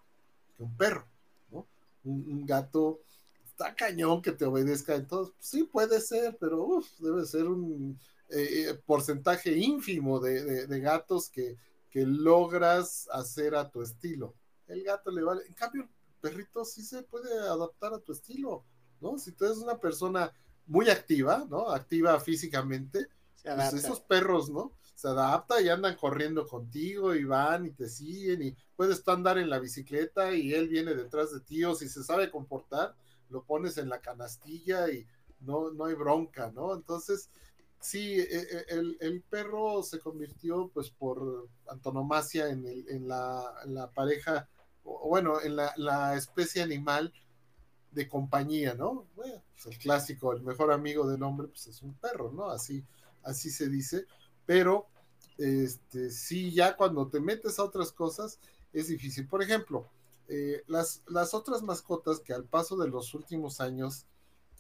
que 0.57 0.63
un 0.63 0.75
perro, 0.75 1.07
¿no? 1.51 1.67
Un, 2.03 2.47
gato 2.47 3.03
está 3.45 3.75
cañón 3.75 4.23
que 4.23 4.33
te 4.33 4.47
obedezca, 4.47 4.95
entonces 4.95 5.35
sí 5.39 5.65
puede 5.65 6.01
ser, 6.01 6.39
pero 6.41 6.65
uf, 6.65 6.87
debe 6.99 7.27
ser 7.27 7.45
un 7.45 8.01
eh, 8.31 8.71
eh, 8.71 8.75
porcentaje 8.87 9.53
ínfimo 9.53 10.19
de, 10.19 10.81
gatos 10.81 11.29
que, 11.29 11.59
que, 11.91 12.07
logras 12.07 13.07
hacer 13.13 13.55
a 13.55 13.69
tu 13.69 13.83
estilo. 13.83 14.33
El 14.67 14.83
gato 14.83 15.11
le 15.11 15.23
vale, 15.23 15.43
en 15.47 15.53
cambio 15.53 15.83
el 15.83 15.89
perrito 16.23 16.65
sí 16.65 16.83
se 16.83 17.03
puede 17.03 17.39
adaptar 17.39 17.93
a 17.93 18.01
tu 18.01 18.13
estilo, 18.13 18.65
¿no? 19.03 19.19
Si 19.19 19.33
tú 19.33 19.45
eres 19.45 19.59
una 19.59 19.79
persona 19.79 20.33
muy 20.67 20.91
activa, 20.91 21.47
¿no? 21.49 21.71
Activa 21.71 22.19
físicamente. 22.21 23.09
Pues 23.43 23.75
esos 23.75 24.01
perros, 24.01 24.51
¿no? 24.51 24.73
Se 24.97 25.09
adapta 25.09 25.61
y 25.61 25.69
andan 25.69 25.95
corriendo 25.95 26.47
contigo 26.47 27.15
y 27.15 27.25
van 27.25 27.67
y 27.67 27.71
te 27.71 27.89
siguen 27.89 28.43
y 28.43 28.57
puedes 28.75 29.05
tú 29.05 29.13
andar 29.13 29.39
en 29.39 29.51
la 29.51 29.61
bicicleta 29.61 30.35
y 30.35 30.53
él 30.53 30.69
viene 30.69 30.95
detrás 30.95 31.33
de 31.33 31.41
ti 31.41 31.63
o 31.65 31.75
si 31.75 31.89
se 31.89 32.03
sabe 32.03 32.31
comportar, 32.31 32.97
lo 33.29 33.45
pones 33.45 33.79
en 33.79 33.89
la 33.89 34.01
canastilla 34.01 34.91
y 34.91 35.07
no, 35.41 35.71
no 35.71 35.85
hay 35.85 35.95
bronca, 35.95 36.51
¿no? 36.51 36.75
Entonces, 36.75 37.31
sí, 37.79 38.19
e, 38.19 38.25
e, 38.25 38.65
el, 38.69 38.97
el 39.01 39.23
perro 39.23 39.83
se 39.83 40.01
convirtió 40.01 40.69
pues 40.75 40.91
por 40.91 41.49
antonomasia 41.69 42.49
en, 42.49 42.67
el, 42.67 42.89
en, 42.89 43.07
la, 43.07 43.55
en 43.65 43.75
la, 43.75 43.91
pareja, 43.91 44.49
bueno, 44.83 45.41
en 45.41 45.57
la, 45.57 45.73
la 45.77 46.17
especie 46.17 46.63
animal 46.63 47.13
de 47.97 48.07
compañía, 48.07 48.75
¿no? 48.75 49.07
Bueno, 49.17 49.43
pues 49.55 49.67
el 49.67 49.79
clásico, 49.79 50.35
el 50.35 50.43
mejor 50.43 50.71
amigo 50.71 51.09
del 51.09 51.23
hombre, 51.23 51.49
pues 51.49 51.67
es 51.67 51.81
un 51.81 51.95
perro, 51.95 52.31
¿no? 52.31 52.51
Así, 52.51 52.85
así 53.23 53.49
se 53.49 53.71
dice, 53.71 54.05
pero 54.45 54.87
este, 55.39 56.11
sí, 56.11 56.53
ya 56.53 56.77
cuando 56.77 57.09
te 57.09 57.21
metes 57.21 57.59
a 57.59 57.65
otras 57.65 57.93
cosas 57.93 58.39
es 58.75 58.89
difícil. 58.89 59.27
Por 59.27 59.43
ejemplo, 59.43 59.89
eh, 60.29 60.63
las, 60.67 61.03
las 61.09 61.33
otras 61.33 61.63
mascotas 61.63 62.21
que 62.21 62.35
al 62.35 62.45
paso 62.45 62.77
de 62.77 62.89
los 62.89 63.15
últimos 63.15 63.63
años, 63.63 64.05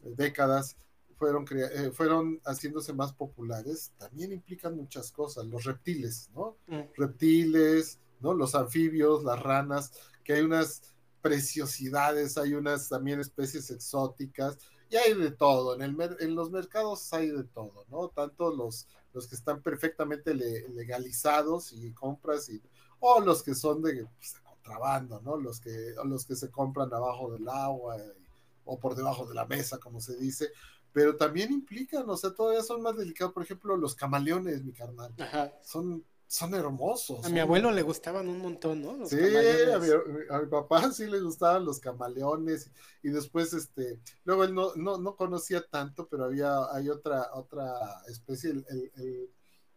eh, 0.02 0.14
décadas, 0.16 0.78
fueron, 1.18 1.44
eh, 1.50 1.90
fueron 1.92 2.40
haciéndose 2.46 2.94
más 2.94 3.12
populares, 3.12 3.92
también 3.98 4.32
implican 4.32 4.74
muchas 4.74 5.12
cosas. 5.12 5.44
Los 5.44 5.64
reptiles, 5.64 6.30
¿no? 6.34 6.56
Mm. 6.68 6.80
Reptiles, 6.96 7.98
¿no? 8.20 8.32
Los 8.32 8.54
anfibios, 8.54 9.24
las 9.24 9.42
ranas, 9.42 9.92
que 10.24 10.32
hay 10.32 10.40
unas 10.40 10.95
preciosidades, 11.26 12.38
hay 12.38 12.54
unas 12.54 12.88
también 12.88 13.20
especies 13.20 13.70
exóticas, 13.70 14.58
y 14.88 14.96
hay 14.96 15.14
de 15.14 15.32
todo, 15.32 15.74
en, 15.74 15.82
el, 15.82 16.16
en 16.20 16.34
los 16.36 16.50
mercados 16.50 17.12
hay 17.12 17.30
de 17.30 17.42
todo, 17.44 17.84
¿no? 17.90 18.08
Tanto 18.08 18.54
los, 18.54 18.86
los 19.12 19.26
que 19.26 19.34
están 19.34 19.60
perfectamente 19.60 20.34
le, 20.34 20.68
legalizados 20.68 21.72
y 21.72 21.92
compras, 21.92 22.48
y, 22.48 22.62
o 23.00 23.20
los 23.20 23.42
que 23.42 23.54
son 23.54 23.82
de, 23.82 24.06
pues, 24.18 24.34
de 24.34 24.40
contrabando, 24.42 25.20
¿no? 25.22 25.36
Los 25.36 25.60
que, 25.60 25.94
los 26.04 26.24
que 26.24 26.36
se 26.36 26.50
compran 26.50 26.92
abajo 26.94 27.32
del 27.32 27.48
agua 27.48 27.96
y, 27.98 28.26
o 28.64 28.78
por 28.78 28.94
debajo 28.94 29.26
de 29.26 29.34
la 29.34 29.46
mesa, 29.46 29.78
como 29.78 30.00
se 30.00 30.16
dice, 30.16 30.50
pero 30.92 31.16
también 31.16 31.52
implican, 31.52 32.08
o 32.08 32.16
sea, 32.16 32.30
todavía 32.34 32.62
son 32.62 32.82
más 32.82 32.96
delicados, 32.96 33.32
por 33.34 33.42
ejemplo, 33.42 33.76
los 33.76 33.94
camaleones, 33.94 34.64
mi 34.64 34.72
carnal, 34.72 35.12
Ajá. 35.18 35.52
son 35.62 36.04
son 36.28 36.54
hermosos. 36.54 37.24
A 37.24 37.28
mi 37.28 37.40
abuelo 37.40 37.70
le 37.70 37.82
gustaban 37.82 38.28
un 38.28 38.38
montón, 38.38 38.82
¿no? 38.82 38.96
Los 38.96 39.10
sí, 39.10 39.16
a 39.16 39.78
mi, 39.78 39.88
a 40.30 40.38
mi, 40.40 40.46
papá 40.48 40.90
sí 40.92 41.06
le 41.06 41.20
gustaban 41.20 41.64
los 41.64 41.78
camaleones 41.78 42.70
y 43.02 43.10
después, 43.10 43.52
este, 43.52 44.00
luego 44.24 44.44
él 44.44 44.54
no, 44.54 44.74
no, 44.74 44.98
no 44.98 45.16
conocía 45.16 45.62
tanto, 45.66 46.08
pero 46.08 46.24
había, 46.24 46.72
hay 46.72 46.88
otra, 46.88 47.30
otra 47.34 47.72
especie, 48.08 48.50
el, 48.50 48.66
el, 48.68 49.30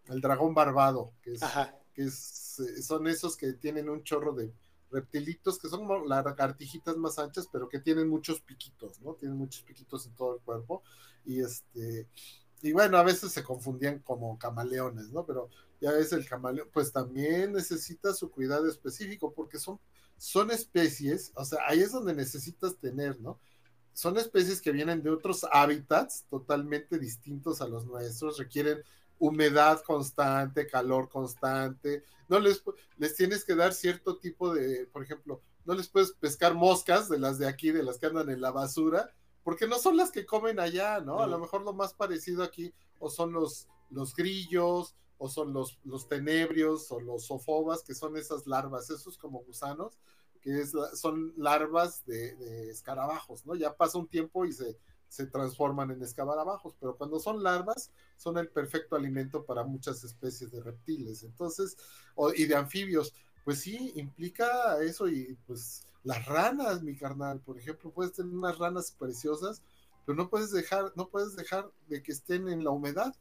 el, 0.10 0.22
dragón 0.22 0.54
barbado, 0.54 1.14
que 1.22 1.34
es, 1.34 1.42
que 1.94 2.04
es, 2.04 2.60
eh, 2.60 2.82
son 2.82 3.08
esos 3.08 3.38
que 3.38 3.54
tienen 3.54 3.90
un 3.90 4.04
chorro 4.04 4.34
de 4.34 4.52
reptilitos, 4.92 5.60
que 5.60 5.70
son 5.70 5.88
lagartijitas 6.08 6.98
más 6.98 7.20
anchas, 7.20 7.48
pero 7.52 7.70
que 7.70 7.80
tienen 7.80 8.10
muchos 8.10 8.42
piquitos, 8.42 9.00
¿no? 9.02 9.14
Tienen 9.14 9.38
muchos 9.38 9.62
piquitos 9.62 10.08
en 10.08 10.16
todo 10.16 10.36
el 10.36 10.42
cuerpo 10.42 10.82
y 11.26 11.42
este, 11.42 12.08
y 12.62 12.74
bueno, 12.74 12.98
a 12.98 13.04
veces 13.04 13.32
se 13.32 13.44
confundían 13.44 14.00
como 14.00 14.38
camaleones, 14.38 15.12
¿no? 15.12 15.26
Pero 15.26 15.50
ya 15.82 15.92
ves 15.92 16.12
el 16.14 16.28
camaleón, 16.28 16.70
pues 16.74 16.92
también 16.92 17.54
necesita 17.54 18.14
su 18.14 18.30
cuidado 18.30 18.68
específico 18.68 19.34
porque 19.34 19.60
son, 19.60 19.80
son 20.18 20.52
especies, 20.52 21.32
o 21.36 21.46
sea, 21.46 21.60
ahí 21.68 21.80
es 21.80 21.92
donde 21.92 22.14
necesitas 22.14 22.78
tener, 22.78 23.20
¿no? 23.20 23.40
Son 23.94 24.18
especies 24.18 24.62
que 24.62 24.72
vienen 24.72 25.04
de 25.04 25.10
otros 25.10 25.46
hábitats 25.52 26.26
totalmente 26.30 27.00
distintos 27.00 27.62
a 27.62 27.68
los 27.68 27.86
nuestros, 27.86 28.38
requieren 28.38 28.84
humedad 29.18 29.82
constante, 29.84 30.68
calor 30.68 31.10
constante, 31.10 32.04
no 32.28 32.40
les, 32.40 32.64
les 32.98 33.16
tienes 33.16 33.44
que 33.44 33.56
dar 33.56 33.74
cierto 33.74 34.18
tipo 34.18 34.54
de, 34.54 34.88
por 34.88 35.04
ejemplo, 35.04 35.42
no 35.66 35.74
les 35.74 35.90
puedes 35.90 36.14
pescar 36.14 36.54
moscas 36.54 37.10
de 37.10 37.20
las 37.20 37.38
de 37.38 37.48
aquí, 37.48 37.72
de 37.72 37.84
las 37.84 37.98
que 37.98 38.08
andan 38.08 38.30
en 38.30 38.42
la 38.42 38.52
basura, 38.52 39.12
porque 39.44 39.68
no 39.68 39.78
son 39.80 39.98
las 39.98 40.12
que 40.12 40.26
comen 40.26 40.60
allá, 40.60 41.00
¿no? 41.00 41.22
A 41.22 41.28
lo 41.28 41.40
mejor 41.40 41.64
lo 41.64 41.74
más 41.74 41.94
parecido 41.94 42.44
aquí 42.44 42.74
o 43.00 43.10
son 43.10 43.34
los, 43.34 43.68
los 43.90 44.16
grillos, 44.16 44.96
o 45.20 45.30
son 45.30 45.54
los, 45.54 45.80
los 45.84 46.08
tenebrios 46.08 46.92
o 46.92 47.00
los 47.00 47.26
sofobas, 47.26 47.84
que 47.84 47.94
son 47.94 48.18
esas 48.18 48.48
larvas, 48.48 48.90
esos 48.90 49.18
como 49.18 49.44
gusanos, 49.44 50.00
que 50.42 50.66
son 50.66 51.34
larvas 51.38 52.04
de, 52.06 52.72
escarabajos, 52.72 53.46
¿no? 53.46 53.54
Ya 53.56 53.76
pasa 53.76 54.00
un 54.00 54.08
tiempo 54.08 54.46
y 54.46 54.54
se, 54.54 54.78
se 55.08 55.28
transforman 55.28 55.92
en 55.92 56.02
escarabajos, 56.02 56.76
pero 56.80 56.96
cuando 56.96 57.20
son 57.20 57.44
larvas, 57.44 57.92
son 58.18 58.38
el 58.38 58.50
perfecto 58.50 58.96
alimento 58.96 59.46
para 59.46 59.64
muchas 59.64 60.04
especies 60.04 60.52
de 60.52 60.64
reptiles, 60.64 61.24
entonces, 61.24 61.78
y 62.36 62.46
de 62.46 62.56
anfibios, 62.56 63.14
pues 63.44 63.60
sí, 63.60 63.92
implica 63.96 64.82
eso 64.82 65.08
y 65.08 65.38
pues 65.46 65.88
las 66.04 66.26
ranas, 66.26 66.82
mi 66.82 66.96
carnal, 66.96 67.42
por 67.42 67.60
ejemplo, 67.60 67.92
puedes 67.92 68.14
tener 68.14 68.34
unas 68.34 68.58
ranas 68.58 68.96
preciosas 68.98 69.62
pero 70.10 70.24
no 70.24 70.30
puedes 70.32 70.50
dejar, 70.50 70.92
no 70.96 71.08
puedes 71.08 71.36
dejar 71.36 71.70
de 71.88 72.02
que 72.02 72.12
estén 72.12 72.50
en 72.50 72.64
la 72.64 72.72
humedad. 72.72 73.16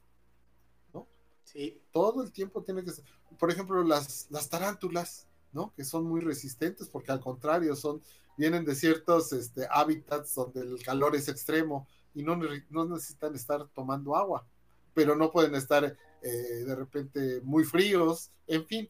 Todo 1.93 2.23
el 2.23 2.33
tiempo 2.33 2.63
tiene 2.63 2.85
que 2.85 2.93
ser, 2.93 3.05
por 3.39 3.51
ejemplo, 3.51 3.83
las, 3.83 4.27
las 4.31 4.49
tarántulas, 4.49 5.27
¿no? 5.53 5.73
Que 5.75 5.85
son 5.85 6.05
muy 6.05 6.21
resistentes 6.21 6.89
porque 6.89 7.13
al 7.13 7.21
contrario 7.21 7.75
son, 7.77 8.03
vienen 8.37 8.65
de 8.65 8.75
ciertos 8.75 9.33
este, 9.33 9.67
hábitats 9.71 10.35
donde 10.35 10.61
el 10.61 10.83
calor 10.83 11.17
es 11.17 11.29
extremo 11.29 11.87
y 12.15 12.23
no, 12.23 12.39
no 12.71 12.85
necesitan 12.87 13.35
estar 13.35 13.69
tomando 13.69 14.17
agua, 14.17 14.47
pero 14.95 15.15
no 15.15 15.31
pueden 15.31 15.55
estar 15.55 15.97
eh, 16.23 16.29
de 16.31 16.75
repente 16.75 17.41
muy 17.43 17.65
fríos, 17.65 18.31
en 18.47 18.67
fin, 18.67 18.89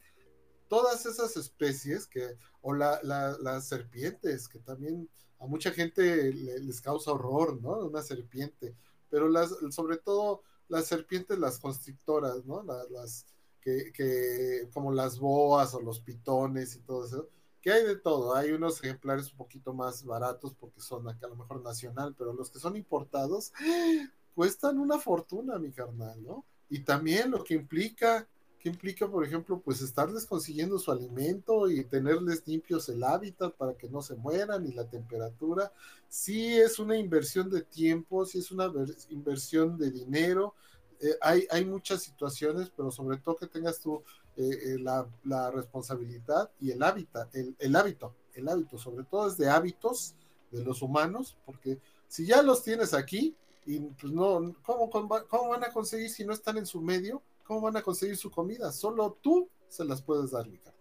todas 0.68 1.04
esas 1.06 1.36
especies 1.36 2.06
que, 2.06 2.36
o 2.62 2.74
la, 2.74 3.00
la, 3.02 3.36
las 3.40 3.66
serpientes, 3.66 4.48
que 4.48 4.58
también 4.58 5.08
a 5.38 5.46
mucha 5.46 5.70
gente 5.70 6.32
le, 6.32 6.60
les 6.60 6.80
causa 6.80 7.12
horror, 7.12 7.60
¿no? 7.60 7.78
Una 7.78 8.02
serpiente, 8.02 8.74
pero 9.10 9.28
las, 9.28 9.50
sobre 9.70 9.98
todo 9.98 10.42
las 10.68 10.86
serpientes, 10.86 11.38
las 11.38 11.58
constrictoras, 11.58 12.44
¿no? 12.44 12.62
Las, 12.62 13.26
que, 13.60 13.92
que, 13.92 14.68
como 14.72 14.92
las 14.92 15.18
boas 15.18 15.74
o 15.74 15.80
los 15.80 16.00
pitones 16.00 16.76
y 16.76 16.80
todo 16.80 17.06
eso, 17.06 17.28
que 17.60 17.72
hay 17.72 17.84
de 17.84 17.96
todo, 17.96 18.34
hay 18.34 18.52
unos 18.52 18.82
ejemplares 18.82 19.32
un 19.32 19.38
poquito 19.38 19.72
más 19.72 20.04
baratos 20.04 20.54
porque 20.54 20.80
son 20.80 21.08
acá 21.08 21.26
a 21.26 21.30
lo 21.30 21.36
mejor 21.36 21.62
nacional, 21.62 22.14
pero 22.16 22.32
los 22.32 22.50
que 22.50 22.60
son 22.60 22.76
importados 22.76 23.52
cuestan 24.34 24.78
una 24.78 24.98
fortuna, 24.98 25.58
mi 25.58 25.72
carnal, 25.72 26.22
¿no? 26.22 26.44
Y 26.70 26.80
también 26.80 27.30
lo 27.30 27.42
que 27.42 27.54
implica 27.54 28.28
¿Qué 28.60 28.68
implica, 28.68 29.08
por 29.08 29.24
ejemplo, 29.24 29.60
pues 29.60 29.80
estarles 29.80 30.26
consiguiendo 30.26 30.78
su 30.78 30.90
alimento 30.90 31.70
y 31.70 31.84
tenerles 31.84 32.46
limpios 32.46 32.88
el 32.88 33.04
hábitat 33.04 33.54
para 33.54 33.74
que 33.74 33.88
no 33.88 34.02
se 34.02 34.16
mueran 34.16 34.66
y 34.66 34.72
la 34.72 34.88
temperatura? 34.88 35.72
Sí 36.08 36.56
es 36.56 36.78
una 36.78 36.96
inversión 36.96 37.48
de 37.50 37.62
tiempo, 37.62 38.26
sí 38.26 38.38
es 38.38 38.50
una 38.50 38.72
inversión 39.10 39.78
de 39.78 39.92
dinero. 39.92 40.54
Eh, 41.00 41.16
hay, 41.20 41.46
hay 41.50 41.64
muchas 41.64 42.02
situaciones, 42.02 42.70
pero 42.76 42.90
sobre 42.90 43.18
todo 43.18 43.36
que 43.36 43.46
tengas 43.46 43.78
tú 43.78 44.02
eh, 44.36 44.42
eh, 44.42 44.78
la, 44.80 45.06
la, 45.24 45.50
responsabilidad 45.52 46.50
y 46.60 46.72
el 46.72 46.82
hábitat, 46.82 47.32
el, 47.36 47.54
el 47.60 47.76
hábito, 47.76 48.14
el 48.34 48.48
hábito, 48.48 48.78
sobre 48.78 49.04
todo 49.04 49.28
es 49.28 49.36
de 49.36 49.48
hábitos 49.48 50.16
de 50.50 50.64
los 50.64 50.82
humanos, 50.82 51.36
porque 51.44 51.78
si 52.08 52.26
ya 52.26 52.42
los 52.42 52.64
tienes 52.64 52.94
aquí, 52.94 53.36
y 53.66 53.80
pues 53.80 54.12
no, 54.12 54.54
¿cómo, 54.62 54.88
cómo 54.90 55.48
van 55.50 55.64
a 55.64 55.72
conseguir 55.72 56.08
si 56.08 56.24
no 56.24 56.32
están 56.32 56.56
en 56.56 56.66
su 56.66 56.80
medio? 56.80 57.22
¿Cómo 57.48 57.62
van 57.62 57.78
a 57.78 57.82
conseguir 57.82 58.16
su 58.18 58.30
comida? 58.30 58.70
Solo 58.70 59.18
tú 59.22 59.48
se 59.68 59.82
las 59.82 60.02
puedes 60.02 60.30
dar, 60.32 60.46
mi 60.46 60.58
carnal. 60.58 60.74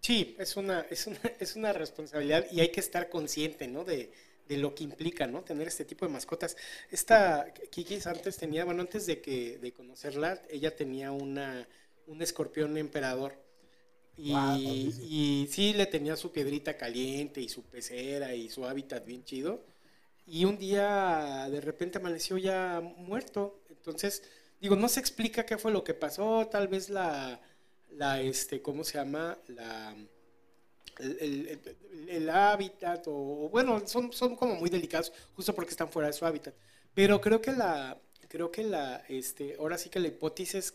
Sí, 0.00 0.36
es 0.38 0.56
una, 0.58 0.80
es 0.90 1.06
una, 1.06 1.18
es 1.40 1.56
una 1.56 1.72
responsabilidad 1.72 2.46
y 2.52 2.60
hay 2.60 2.70
que 2.70 2.80
estar 2.80 3.08
consciente, 3.08 3.66
¿no? 3.66 3.84
De, 3.84 4.12
de 4.46 4.58
lo 4.58 4.74
que 4.74 4.84
implica, 4.84 5.26
¿no? 5.26 5.42
Tener 5.42 5.66
este 5.68 5.86
tipo 5.86 6.04
de 6.04 6.12
mascotas. 6.12 6.54
Esta 6.90 7.52
Kikis 7.70 8.06
antes 8.06 8.36
tenía, 8.36 8.66
bueno, 8.66 8.82
antes 8.82 9.06
de 9.06 9.22
que 9.22 9.58
de 9.58 9.72
conocerla, 9.72 10.42
ella 10.50 10.76
tenía 10.76 11.12
una, 11.12 11.66
un 12.06 12.20
escorpión 12.20 12.76
emperador. 12.76 13.32
Y, 14.18 14.32
wow, 14.32 14.58
y 14.58 15.48
sí 15.50 15.72
le 15.72 15.86
tenía 15.86 16.14
su 16.14 16.30
piedrita 16.30 16.76
caliente 16.76 17.40
y 17.40 17.48
su 17.48 17.62
pecera 17.62 18.34
y 18.34 18.50
su 18.50 18.66
hábitat 18.66 19.06
bien 19.06 19.24
chido. 19.24 19.64
Y 20.26 20.44
un 20.44 20.58
día 20.58 21.48
de 21.50 21.62
repente 21.62 21.96
amaneció 21.96 22.36
ya 22.36 22.82
muerto. 22.98 23.62
Entonces, 23.70 24.22
digo, 24.60 24.76
no 24.76 24.88
se 24.88 25.00
explica 25.00 25.46
qué 25.46 25.58
fue 25.58 25.72
lo 25.72 25.82
que 25.82 25.94
pasó, 25.94 26.46
tal 26.48 26.68
vez 26.68 26.90
la, 26.90 27.40
la 27.92 28.20
este, 28.20 28.60
¿cómo 28.60 28.84
se 28.84 28.98
llama? 28.98 29.38
La, 29.48 29.94
el, 30.98 32.28
hábitat, 32.30 33.04
o, 33.06 33.48
bueno, 33.50 33.86
son, 33.86 34.12
son 34.12 34.36
como 34.36 34.54
muy 34.54 34.70
delicados, 34.70 35.12
justo 35.34 35.54
porque 35.54 35.70
están 35.70 35.88
fuera 35.88 36.08
de 36.08 36.12
su 36.12 36.26
hábitat. 36.26 36.54
Pero 36.94 37.20
creo 37.20 37.40
que 37.40 37.52
la, 37.52 37.98
creo 38.28 38.50
que 38.50 38.64
la, 38.64 39.04
este, 39.08 39.56
ahora 39.58 39.78
sí 39.78 39.88
que 39.88 40.00
la 40.00 40.08
hipótesis, 40.08 40.74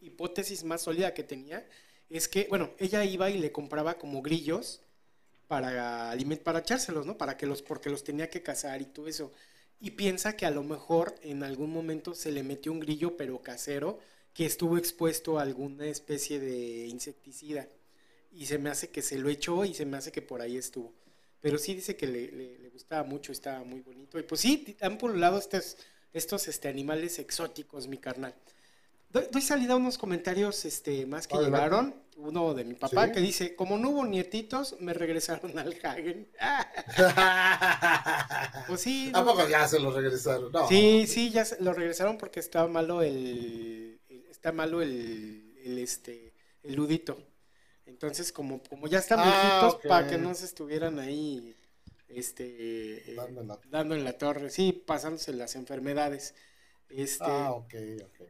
hipótesis 0.00 0.64
más 0.64 0.82
sólida 0.82 1.12
que 1.12 1.22
tenía 1.22 1.66
es 2.08 2.28
que, 2.28 2.46
bueno, 2.48 2.70
ella 2.78 3.04
iba 3.04 3.28
y 3.30 3.38
le 3.38 3.52
compraba 3.52 3.94
como 3.94 4.22
grillos 4.22 4.80
para, 5.48 6.16
para 6.42 6.58
echárselos, 6.60 7.04
¿no? 7.04 7.18
Para 7.18 7.36
que 7.36 7.46
los, 7.46 7.62
porque 7.62 7.90
los 7.90 8.04
tenía 8.04 8.30
que 8.30 8.42
cazar 8.42 8.80
y 8.80 8.86
todo 8.86 9.08
eso 9.08 9.32
y 9.80 9.92
piensa 9.92 10.36
que 10.36 10.46
a 10.46 10.50
lo 10.50 10.62
mejor 10.62 11.14
en 11.22 11.42
algún 11.42 11.70
momento 11.70 12.14
se 12.14 12.32
le 12.32 12.42
metió 12.42 12.72
un 12.72 12.80
grillo 12.80 13.16
pero 13.16 13.42
casero 13.42 13.98
que 14.32 14.46
estuvo 14.46 14.76
expuesto 14.78 15.38
a 15.38 15.42
alguna 15.42 15.86
especie 15.86 16.38
de 16.40 16.86
insecticida 16.86 17.68
y 18.32 18.46
se 18.46 18.58
me 18.58 18.70
hace 18.70 18.90
que 18.90 19.02
se 19.02 19.18
lo 19.18 19.28
echó 19.30 19.64
y 19.64 19.74
se 19.74 19.86
me 19.86 19.96
hace 19.96 20.12
que 20.12 20.20
por 20.22 20.42
ahí 20.42 20.56
estuvo. 20.58 20.92
Pero 21.40 21.58
sí 21.58 21.74
dice 21.74 21.96
que 21.96 22.06
le, 22.06 22.30
le, 22.32 22.58
le 22.58 22.68
gustaba 22.68 23.02
mucho, 23.02 23.32
estaba 23.32 23.64
muy 23.64 23.80
bonito. 23.80 24.18
Y 24.18 24.24
pues 24.24 24.40
sí, 24.40 24.76
han 24.80 24.98
lado 25.20 25.38
estos, 25.38 25.78
estos 26.12 26.48
este, 26.48 26.68
animales 26.68 27.18
exóticos, 27.18 27.88
mi 27.88 27.98
carnal. 27.98 28.34
Doy, 29.10 29.26
doy, 29.30 29.42
salida 29.42 29.74
a 29.74 29.76
unos 29.76 29.96
comentarios 29.96 30.64
este, 30.64 31.06
más 31.06 31.26
que 31.26 31.36
Adelante. 31.36 31.56
llegaron. 31.56 31.94
Uno 32.16 32.54
de 32.54 32.64
mi 32.64 32.74
papá 32.74 33.06
¿Sí? 33.06 33.12
que 33.12 33.20
dice, 33.20 33.54
como 33.54 33.76
no 33.76 33.90
hubo 33.90 34.06
nietitos, 34.06 34.76
me 34.80 34.94
regresaron 34.94 35.58
al 35.58 35.76
Hagen. 35.82 36.28
pues 38.66 38.80
sí. 38.80 39.12
¿A 39.14 39.22
poco 39.22 39.46
ya 39.46 39.68
se 39.68 39.78
lo 39.78 39.90
regresaron? 39.90 40.50
No. 40.50 40.66
Sí, 40.66 41.06
sí, 41.06 41.30
ya 41.30 41.44
se 41.44 41.62
lo 41.62 41.74
regresaron 41.74 42.16
porque 42.16 42.40
estaba 42.40 42.68
malo 42.68 43.02
el, 43.02 44.00
está 44.30 44.52
malo 44.52 44.80
el, 44.80 45.54
el, 45.62 45.78
este, 45.78 46.32
el 46.62 46.74
ludito. 46.74 47.18
Entonces, 47.84 48.32
como, 48.32 48.62
como 48.62 48.88
ya 48.88 48.98
están 48.98 49.20
ah, 49.20 49.24
viejitos, 49.24 49.74
okay. 49.74 49.88
para 49.88 50.08
que 50.08 50.18
no 50.18 50.34
se 50.34 50.46
estuvieran 50.46 50.98
ahí 50.98 51.54
este, 52.08 53.14
dando, 53.14 53.42
en 53.42 53.48
la... 53.48 53.60
dando 53.70 53.94
en 53.94 54.04
la 54.04 54.18
torre, 54.18 54.50
sí, 54.50 54.72
pasándose 54.72 55.32
las 55.32 55.54
enfermedades. 55.54 56.34
Este, 56.88 57.24
ah, 57.24 57.52
ok, 57.52 57.74
ok. 58.04 58.28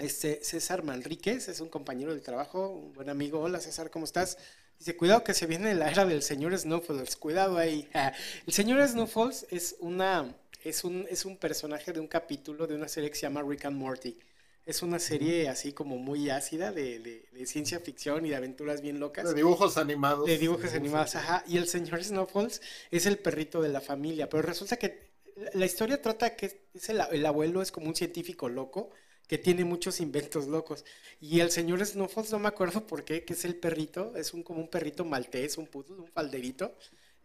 Este 0.00 0.42
César 0.42 0.82
Manríquez 0.82 1.48
es 1.48 1.60
un 1.60 1.68
compañero 1.68 2.12
del 2.12 2.22
trabajo, 2.22 2.70
un 2.70 2.94
buen 2.94 3.10
amigo. 3.10 3.40
Hola 3.40 3.60
César, 3.60 3.90
¿cómo 3.90 4.06
estás? 4.06 4.38
Dice, 4.78 4.96
cuidado 4.96 5.22
que 5.22 5.34
se 5.34 5.44
viene 5.46 5.74
la 5.74 5.90
era 5.90 6.06
del 6.06 6.22
señor 6.22 6.56
Snuffles, 6.58 7.16
cuidado 7.16 7.58
ahí. 7.58 7.86
El 8.46 8.52
señor 8.54 8.86
Snuffles 8.88 9.46
es, 9.50 9.76
una, 9.80 10.34
es, 10.64 10.84
un, 10.84 11.06
es 11.10 11.26
un 11.26 11.36
personaje 11.36 11.92
de 11.92 12.00
un 12.00 12.06
capítulo 12.06 12.66
de 12.66 12.76
una 12.76 12.88
serie 12.88 13.10
que 13.10 13.16
se 13.16 13.22
llama 13.22 13.42
Rick 13.42 13.66
and 13.66 13.76
Morty. 13.76 14.18
Es 14.64 14.82
una 14.82 14.98
serie 14.98 15.50
así 15.50 15.74
como 15.74 15.98
muy 15.98 16.30
ácida 16.30 16.72
de, 16.72 16.98
de, 17.00 17.28
de 17.30 17.46
ciencia 17.46 17.78
ficción 17.78 18.24
y 18.24 18.30
de 18.30 18.36
aventuras 18.36 18.80
bien 18.80 19.00
locas. 19.00 19.28
De 19.28 19.34
dibujos 19.34 19.76
animados. 19.76 20.24
De 20.24 20.38
dibujos, 20.38 20.62
de 20.62 20.68
dibujos 20.68 20.80
animados, 20.80 21.14
ajá. 21.16 21.44
Y 21.46 21.58
el 21.58 21.68
señor 21.68 22.02
Snuffles 22.02 22.62
es 22.90 23.04
el 23.04 23.18
perrito 23.18 23.60
de 23.60 23.68
la 23.68 23.82
familia, 23.82 24.30
pero 24.30 24.44
resulta 24.44 24.78
que 24.78 25.10
la 25.52 25.66
historia 25.66 26.00
trata 26.00 26.36
que 26.36 26.62
es 26.72 26.88
el, 26.88 27.02
el 27.12 27.26
abuelo 27.26 27.60
es 27.60 27.70
como 27.70 27.86
un 27.86 27.94
científico 27.94 28.48
loco 28.48 28.90
que 29.30 29.38
tiene 29.38 29.64
muchos 29.64 30.00
inventos 30.00 30.48
locos. 30.48 30.84
Y 31.20 31.38
el 31.38 31.52
señor 31.52 31.86
Snuffles, 31.86 32.32
no 32.32 32.40
me 32.40 32.48
acuerdo 32.48 32.84
por 32.84 33.04
qué, 33.04 33.24
que 33.24 33.34
es 33.34 33.44
el 33.44 33.54
perrito, 33.54 34.16
es 34.16 34.34
un, 34.34 34.42
como 34.42 34.60
un 34.60 34.66
perrito 34.68 35.04
maltés, 35.04 35.56
un 35.56 35.68
puto, 35.68 35.94
un 35.94 36.08
falderito, 36.08 36.76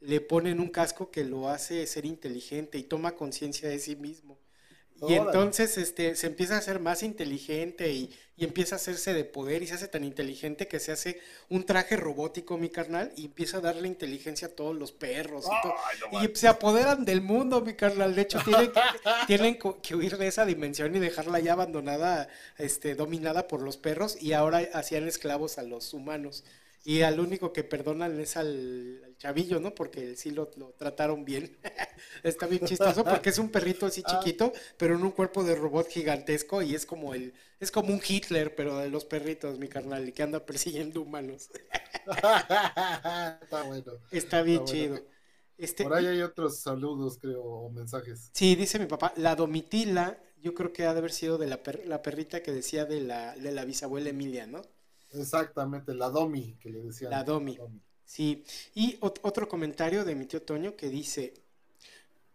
le 0.02 0.22
ponen 0.22 0.60
un 0.60 0.70
casco 0.70 1.10
que 1.10 1.24
lo 1.24 1.50
hace 1.50 1.88
ser 1.88 2.06
inteligente 2.06 2.78
y 2.78 2.84
toma 2.84 3.16
conciencia 3.16 3.70
de 3.70 3.80
sí 3.80 3.96
mismo. 3.96 4.38
Y 5.02 5.04
Órale. 5.04 5.20
entonces 5.20 5.78
este, 5.78 6.16
se 6.16 6.28
empieza 6.28 6.58
a 6.58 6.62
ser 6.62 6.80
más 6.80 7.04
inteligente 7.04 7.92
y, 7.92 8.10
y, 8.38 8.46
empieza 8.46 8.76
a 8.76 8.78
hacerse 8.78 9.14
de 9.14 9.26
poder 9.26 9.62
y 9.62 9.68
se 9.68 9.74
hace 9.74 9.90
tan 9.90 10.06
inteligente 10.06 10.70
que 10.70 10.80
se 10.80 10.94
hace 10.94 11.20
un 11.50 11.66
traje 11.66 11.98
robótico, 11.98 12.58
mi 12.58 12.70
carnal, 12.70 13.12
y 13.18 13.26
empieza 13.26 13.58
a 13.58 13.62
darle 13.62 13.90
inteligencia 13.90 14.48
a 14.48 14.52
todos 14.52 14.74
los 14.74 14.94
perros. 14.94 15.46
Y, 15.46 16.16
no 16.16 16.24
y 16.24 16.36
se 16.36 16.48
apoderan 16.48 17.04
del 17.04 17.22
mundo, 17.22 17.60
mi 17.60 17.74
carnal. 17.74 18.16
De 18.16 18.22
hecho, 18.22 18.40
tienen 18.40 18.72
que, 18.72 18.82
tienen 19.28 19.60
que 19.82 19.96
huir 19.96 20.18
de 20.18 20.28
esa 20.28 20.46
dimensión 20.46 20.96
y 20.96 21.00
dejarla 21.00 21.40
ya 21.40 21.54
abandonada, 21.54 22.30
este, 22.58 22.96
dominada 22.96 23.48
por 23.48 23.62
los 23.62 23.76
perros 23.76 24.18
y 24.22 24.32
ahora 24.32 24.60
hacían 24.74 25.08
esclavos 25.08 25.58
a 25.58 25.64
los 25.64 25.94
humanos. 25.94 26.46
Y 26.86 27.02
al 27.02 27.20
único 27.20 27.52
que 27.52 27.64
perdonan 27.64 28.20
es 28.20 28.38
al, 28.38 29.05
chavillo, 29.18 29.60
¿no? 29.60 29.74
Porque 29.74 30.16
sí 30.16 30.32
lo, 30.32 30.50
lo 30.58 30.72
trataron 30.74 31.26
bien. 31.26 31.58
Está 32.24 32.48
bien 32.48 32.66
chistoso 32.66 33.04
porque 33.04 33.30
es 33.30 33.40
un 33.40 33.50
perrito 33.50 33.86
así 33.86 34.04
chiquito, 34.04 34.54
pero 34.78 34.96
en 34.96 35.04
un 35.04 35.12
cuerpo 35.12 35.44
de 35.44 35.56
robot 35.56 35.88
gigantesco 35.90 36.62
y 36.62 36.76
es 36.76 36.86
como 36.86 37.14
el, 37.14 37.34
es 37.60 37.72
como 37.72 37.94
un 37.94 38.02
Hitler, 38.06 38.56
pero 38.56 38.78
de 38.78 38.90
los 38.90 39.06
perritos, 39.06 39.60
mi 39.60 39.68
carnal, 39.68 40.08
y 40.08 40.12
que 40.12 40.24
anda 40.24 40.46
persiguiendo 40.46 41.02
humanos. 41.02 41.50
Está 42.06 43.64
bueno. 43.66 43.94
Está 44.12 44.42
bien 44.42 44.60
Está 44.60 44.72
chido. 44.74 44.90
Bueno. 44.96 45.16
Este, 45.58 45.84
Por 45.84 45.94
ahí 45.94 46.06
hay 46.08 46.22
otros 46.22 46.60
saludos, 46.60 47.18
creo, 47.20 47.42
o 47.44 47.70
mensajes. 47.70 48.30
Sí, 48.34 48.56
dice 48.56 48.78
mi 48.78 48.88
papá, 48.88 49.14
la 49.16 49.36
domitila, 49.36 50.20
yo 50.42 50.54
creo 50.54 50.74
que 50.74 50.86
ha 50.86 50.94
de 50.94 51.00
haber 51.00 51.12
sido 51.12 51.38
de 51.38 51.48
la, 51.48 51.64
per, 51.64 51.86
la 51.88 52.02
perrita 52.02 52.44
que 52.44 52.52
decía 52.52 52.86
de 52.86 53.00
la, 53.02 53.36
de 53.36 53.52
la 53.52 53.64
bisabuela 53.64 54.10
Emilia, 54.10 54.48
¿no? 54.48 54.62
Exactamente, 55.14 55.94
la 55.94 56.10
Domi, 56.10 56.58
que 56.60 56.70
le 56.70 56.82
decían. 56.82 57.12
La 57.12 57.24
Domi. 57.24 57.56
La 57.56 57.64
Domi. 57.64 57.82
Sí. 58.06 58.44
Y 58.74 58.98
otro 59.02 59.48
comentario 59.48 60.06
de 60.06 60.16
mi 60.16 60.26
tío 60.26 60.42
Toño 60.42 60.76
que 60.76 60.90
dice, 60.90 61.34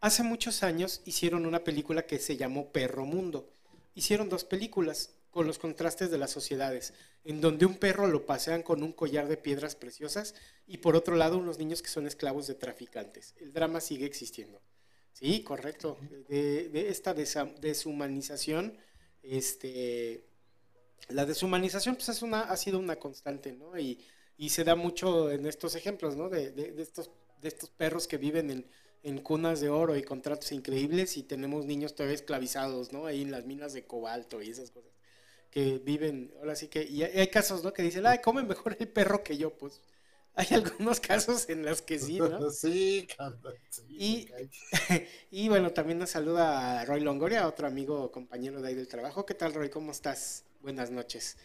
hace 0.00 0.22
muchos 0.22 0.62
años 0.62 1.00
hicieron 1.04 1.46
una 1.46 1.64
película 1.64 2.06
que 2.06 2.18
se 2.18 2.36
llamó 2.36 2.72
Perro 2.72 3.04
Mundo. 3.04 3.48
Hicieron 3.94 4.28
dos 4.28 4.44
películas 4.44 5.10
con 5.30 5.46
los 5.46 5.58
contrastes 5.58 6.10
de 6.10 6.18
las 6.18 6.30
sociedades, 6.30 6.92
en 7.24 7.40
donde 7.40 7.66
un 7.66 7.76
perro 7.76 8.08
lo 8.08 8.26
pasean 8.26 8.62
con 8.62 8.82
un 8.82 8.92
collar 8.92 9.28
de 9.28 9.36
piedras 9.36 9.76
preciosas 9.76 10.34
y 10.66 10.78
por 10.78 10.96
otro 10.96 11.14
lado 11.14 11.38
unos 11.38 11.58
niños 11.58 11.82
que 11.82 11.88
son 11.88 12.06
esclavos 12.06 12.46
de 12.46 12.54
traficantes. 12.54 13.34
El 13.38 13.52
drama 13.52 13.80
sigue 13.80 14.06
existiendo. 14.06 14.60
Sí, 15.12 15.42
correcto. 15.42 15.98
De, 16.28 16.88
esta 16.88 17.14
deshumanización, 17.14 18.76
este, 19.22 20.24
la 21.08 21.26
deshumanización 21.26 21.94
pues 21.94 22.08
es 22.08 22.22
una, 22.22 22.42
ha 22.42 22.56
sido 22.56 22.78
una 22.78 22.96
constante, 22.96 23.52
¿no? 23.52 23.78
Y, 23.78 24.00
se 24.48 24.64
da 24.64 24.74
mucho 24.74 25.30
en 25.30 25.46
estos 25.46 25.74
ejemplos, 25.74 26.16
¿no? 26.16 26.28
De, 26.28 26.74
estos, 26.78 27.10
de 27.40 27.48
estos 27.48 27.70
perros 27.70 28.08
que 28.08 28.16
viven 28.16 28.50
en, 28.50 28.66
en, 29.02 29.18
cunas 29.18 29.60
de 29.60 29.68
oro 29.68 29.96
y 29.96 30.02
contratos 30.02 30.50
increíbles 30.52 31.16
y 31.16 31.22
tenemos 31.22 31.66
niños 31.66 31.94
todavía 31.94 32.14
esclavizados, 32.14 32.92
¿no? 32.92 33.06
Ahí 33.06 33.22
en 33.22 33.30
las 33.30 33.44
minas 33.44 33.72
de 33.74 33.84
cobalto 33.84 34.42
y 34.42 34.50
esas 34.50 34.70
cosas 34.70 34.90
que 35.50 35.78
viven, 35.78 36.32
ahora 36.38 36.54
sí 36.54 36.68
que, 36.68 36.84
y 36.84 37.02
hay 37.02 37.28
casos, 37.28 37.64
¿no? 37.64 37.72
Que 37.72 37.82
dicen, 37.82 38.06
ay, 38.06 38.20
come 38.22 38.42
mejor 38.42 38.76
el 38.78 38.88
perro 38.88 39.22
que 39.22 39.36
yo, 39.36 39.50
pues 39.58 39.80
hay 40.34 40.46
algunos 40.50 41.00
casos 41.00 41.48
en 41.48 41.64
los 41.64 41.82
que 41.82 41.98
sí, 41.98 42.18
¿no? 42.18 42.50
sí, 42.50 43.06
y, 43.88 44.28
y, 45.30 45.48
bueno, 45.48 45.72
también 45.72 45.98
nos 45.98 46.10
saluda 46.10 46.80
a 46.80 46.84
Roy 46.84 47.00
Longoria, 47.00 47.46
otro 47.46 47.66
amigo, 47.66 48.10
compañero 48.10 48.62
de 48.62 48.68
ahí 48.68 48.74
del 48.74 48.88
trabajo. 48.88 49.26
¿Qué 49.26 49.34
tal, 49.34 49.54
Roy? 49.54 49.70
¿Cómo 49.70 49.92
estás? 49.92 50.44
Buenas 50.60 50.90
noches. 50.90 51.36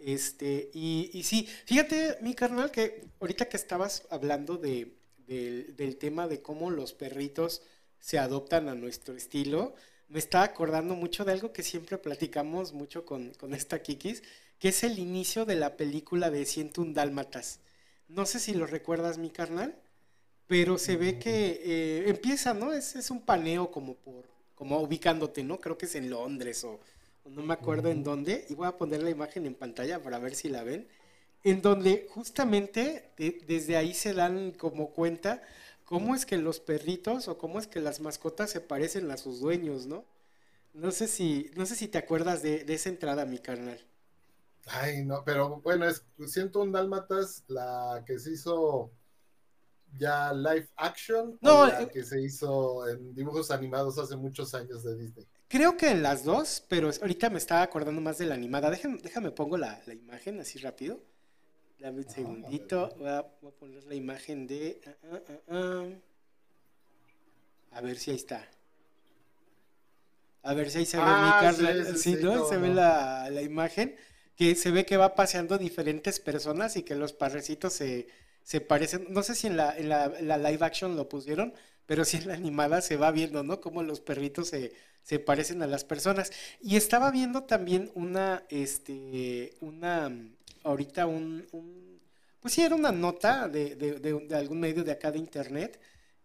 Este, 0.00 0.70
y, 0.74 1.10
y 1.12 1.22
sí, 1.22 1.48
fíjate, 1.64 2.18
mi 2.20 2.34
carnal, 2.34 2.70
que 2.70 3.04
ahorita 3.20 3.48
que 3.48 3.56
estabas 3.56 4.06
hablando 4.10 4.56
de, 4.56 4.94
del 5.26 5.96
tema 5.96 6.28
de 6.28 6.42
cómo 6.42 6.70
los 6.70 6.92
perritos 6.92 7.62
se 7.98 8.18
adoptan 8.18 8.68
a 8.68 8.74
nuestro 8.74 9.14
estilo, 9.14 9.74
me 10.08 10.18
estaba 10.18 10.44
acordando 10.44 10.94
mucho 10.94 11.24
de 11.24 11.32
algo 11.32 11.52
que 11.52 11.62
siempre 11.62 11.96
platicamos 11.98 12.72
mucho 12.72 13.04
con, 13.06 13.32
con 13.34 13.54
esta 13.54 13.82
Kikis, 13.82 14.22
que 14.58 14.68
es 14.68 14.84
el 14.84 14.98
inicio 14.98 15.44
de 15.44 15.56
la 15.56 15.76
película 15.76 16.30
de 16.30 16.44
101 16.44 16.92
Dálmatas. 16.92 17.60
No 18.08 18.26
sé 18.26 18.38
si 18.38 18.52
lo 18.52 18.66
recuerdas, 18.66 19.18
mi 19.18 19.30
carnal, 19.30 19.74
pero 20.46 20.78
se 20.78 20.96
ve 20.96 21.18
que 21.18 21.60
eh, 21.64 22.04
empieza, 22.08 22.52
¿no? 22.52 22.72
Es, 22.72 22.96
es, 22.96 23.10
un 23.10 23.22
paneo 23.22 23.70
como 23.70 23.94
por, 23.94 24.26
como 24.54 24.78
ubicándote, 24.80 25.42
¿no? 25.42 25.58
Creo 25.58 25.78
que 25.78 25.86
es 25.86 25.94
en 25.94 26.10
Londres 26.10 26.62
o, 26.64 26.80
no 27.26 27.42
me 27.42 27.54
acuerdo 27.54 27.90
en 27.90 28.04
dónde. 28.04 28.46
Y 28.48 28.54
voy 28.54 28.66
a 28.66 28.76
poner 28.76 29.02
la 29.02 29.10
imagen 29.10 29.46
en 29.46 29.54
pantalla 29.54 30.02
para 30.02 30.18
ver 30.18 30.34
si 30.34 30.48
la 30.48 30.62
ven. 30.64 30.88
En 31.42 31.62
donde 31.62 32.06
justamente 32.10 33.12
desde 33.46 33.76
ahí 33.76 33.94
se 33.94 34.14
dan 34.14 34.52
como 34.52 34.90
cuenta 34.92 35.42
cómo 35.84 36.14
es 36.14 36.26
que 36.26 36.38
los 36.38 36.60
perritos 36.60 37.28
o 37.28 37.38
cómo 37.38 37.58
es 37.58 37.66
que 37.66 37.80
las 37.80 38.00
mascotas 38.00 38.50
se 38.50 38.60
parecen 38.60 39.10
a 39.10 39.16
sus 39.18 39.40
dueños, 39.40 39.86
¿no? 39.86 40.04
No 40.74 40.90
sé 40.90 41.08
si, 41.08 41.50
no 41.56 41.66
sé 41.66 41.76
si 41.76 41.88
te 41.88 41.98
acuerdas 41.98 42.42
de, 42.42 42.64
de 42.64 42.74
esa 42.74 42.88
entrada, 42.88 43.26
mi 43.26 43.38
carnal. 43.38 43.80
Ay, 44.66 45.04
no, 45.04 45.22
pero 45.24 45.60
bueno, 45.60 45.86
es 45.86 46.02
un 46.54 46.72
Dálmatas, 46.72 47.44
la 47.48 48.02
que 48.06 48.18
se 48.18 48.32
hizo 48.32 48.90
ya 49.98 50.32
live 50.32 50.68
action, 50.76 51.38
no, 51.42 51.66
la 51.66 51.82
eh, 51.82 51.88
que 51.92 52.02
se 52.02 52.20
hizo 52.20 52.88
en 52.88 53.14
dibujos 53.14 53.50
animados 53.50 53.98
hace 53.98 54.16
muchos 54.16 54.54
años 54.54 54.82
de 54.82 54.96
Disney. 54.96 55.26
Creo 55.54 55.76
que 55.76 55.88
en 55.88 56.02
las 56.02 56.24
dos, 56.24 56.64
pero 56.68 56.90
ahorita 57.00 57.30
me 57.30 57.38
estaba 57.38 57.62
acordando 57.62 58.00
más 58.00 58.18
de 58.18 58.26
la 58.26 58.34
animada. 58.34 58.70
Déjame, 58.70 58.98
déjame 59.00 59.30
pongo 59.30 59.56
la, 59.56 59.80
imagen 59.86 60.40
así 60.40 60.58
rápido. 60.58 61.00
Dame 61.78 62.00
un 62.00 62.06
ah, 62.08 62.12
segundito. 62.12 62.92
Voy 62.98 63.08
a, 63.08 63.24
poner 63.60 63.84
la 63.84 63.94
imagen 63.94 64.48
de. 64.48 64.80
Ah, 65.12 65.20
ah, 65.50 65.86
a 67.70 67.80
ver 67.82 67.98
si 67.98 68.10
ahí 68.10 68.16
está. 68.16 68.48
A 70.42 70.54
ver 70.54 70.72
si 70.72 70.78
ahí 70.78 70.86
se 70.86 70.96
ve 70.96 71.04
mi 71.04 71.30
Carla. 71.30 71.96
Sí, 71.98 72.16
¿no? 72.20 72.48
Se 72.48 72.56
ve 72.56 72.74
la, 72.74 73.30
la 73.30 73.42
imagen 73.42 73.94
que 74.34 74.56
se 74.56 74.72
ve 74.72 74.84
que 74.84 74.96
va 74.96 75.14
paseando 75.14 75.56
diferentes 75.56 76.18
personas 76.18 76.76
y 76.76 76.82
que 76.82 76.96
los 76.96 77.12
parrecitos 77.12 77.74
se, 77.74 78.08
se 78.42 78.60
parecen, 78.60 79.06
no 79.10 79.22
sé 79.22 79.36
si 79.36 79.46
en 79.46 79.56
la, 79.56 79.76
en 79.78 79.88
la, 79.88 80.38
live 80.38 80.66
action 80.66 80.96
lo 80.96 81.08
pusieron, 81.08 81.54
pero 81.86 82.04
sí 82.04 82.16
en 82.16 82.26
la 82.26 82.34
animada 82.34 82.80
se 82.80 82.96
va 82.96 83.12
viendo, 83.12 83.44
¿no? 83.44 83.60
Cómo 83.60 83.84
los 83.84 84.00
perritos 84.00 84.48
se, 84.48 84.72
se 85.04 85.20
parecen 85.20 85.62
a 85.62 85.68
las 85.68 85.84
personas. 85.84 86.32
Y 86.60 86.76
estaba 86.76 87.12
viendo 87.12 87.44
también 87.44 87.92
una, 87.94 88.44
este, 88.48 89.54
una, 89.60 90.10
ahorita 90.64 91.06
un, 91.06 91.46
pues 92.40 92.54
sí, 92.54 92.62
era 92.62 92.74
una 92.74 92.90
nota 92.90 93.48
de, 93.48 93.76
de, 93.76 94.00
de, 94.00 94.36
algún 94.36 94.58
medio 94.60 94.82
de 94.82 94.92
acá 94.92 95.12
de 95.12 95.18
internet, 95.18 95.78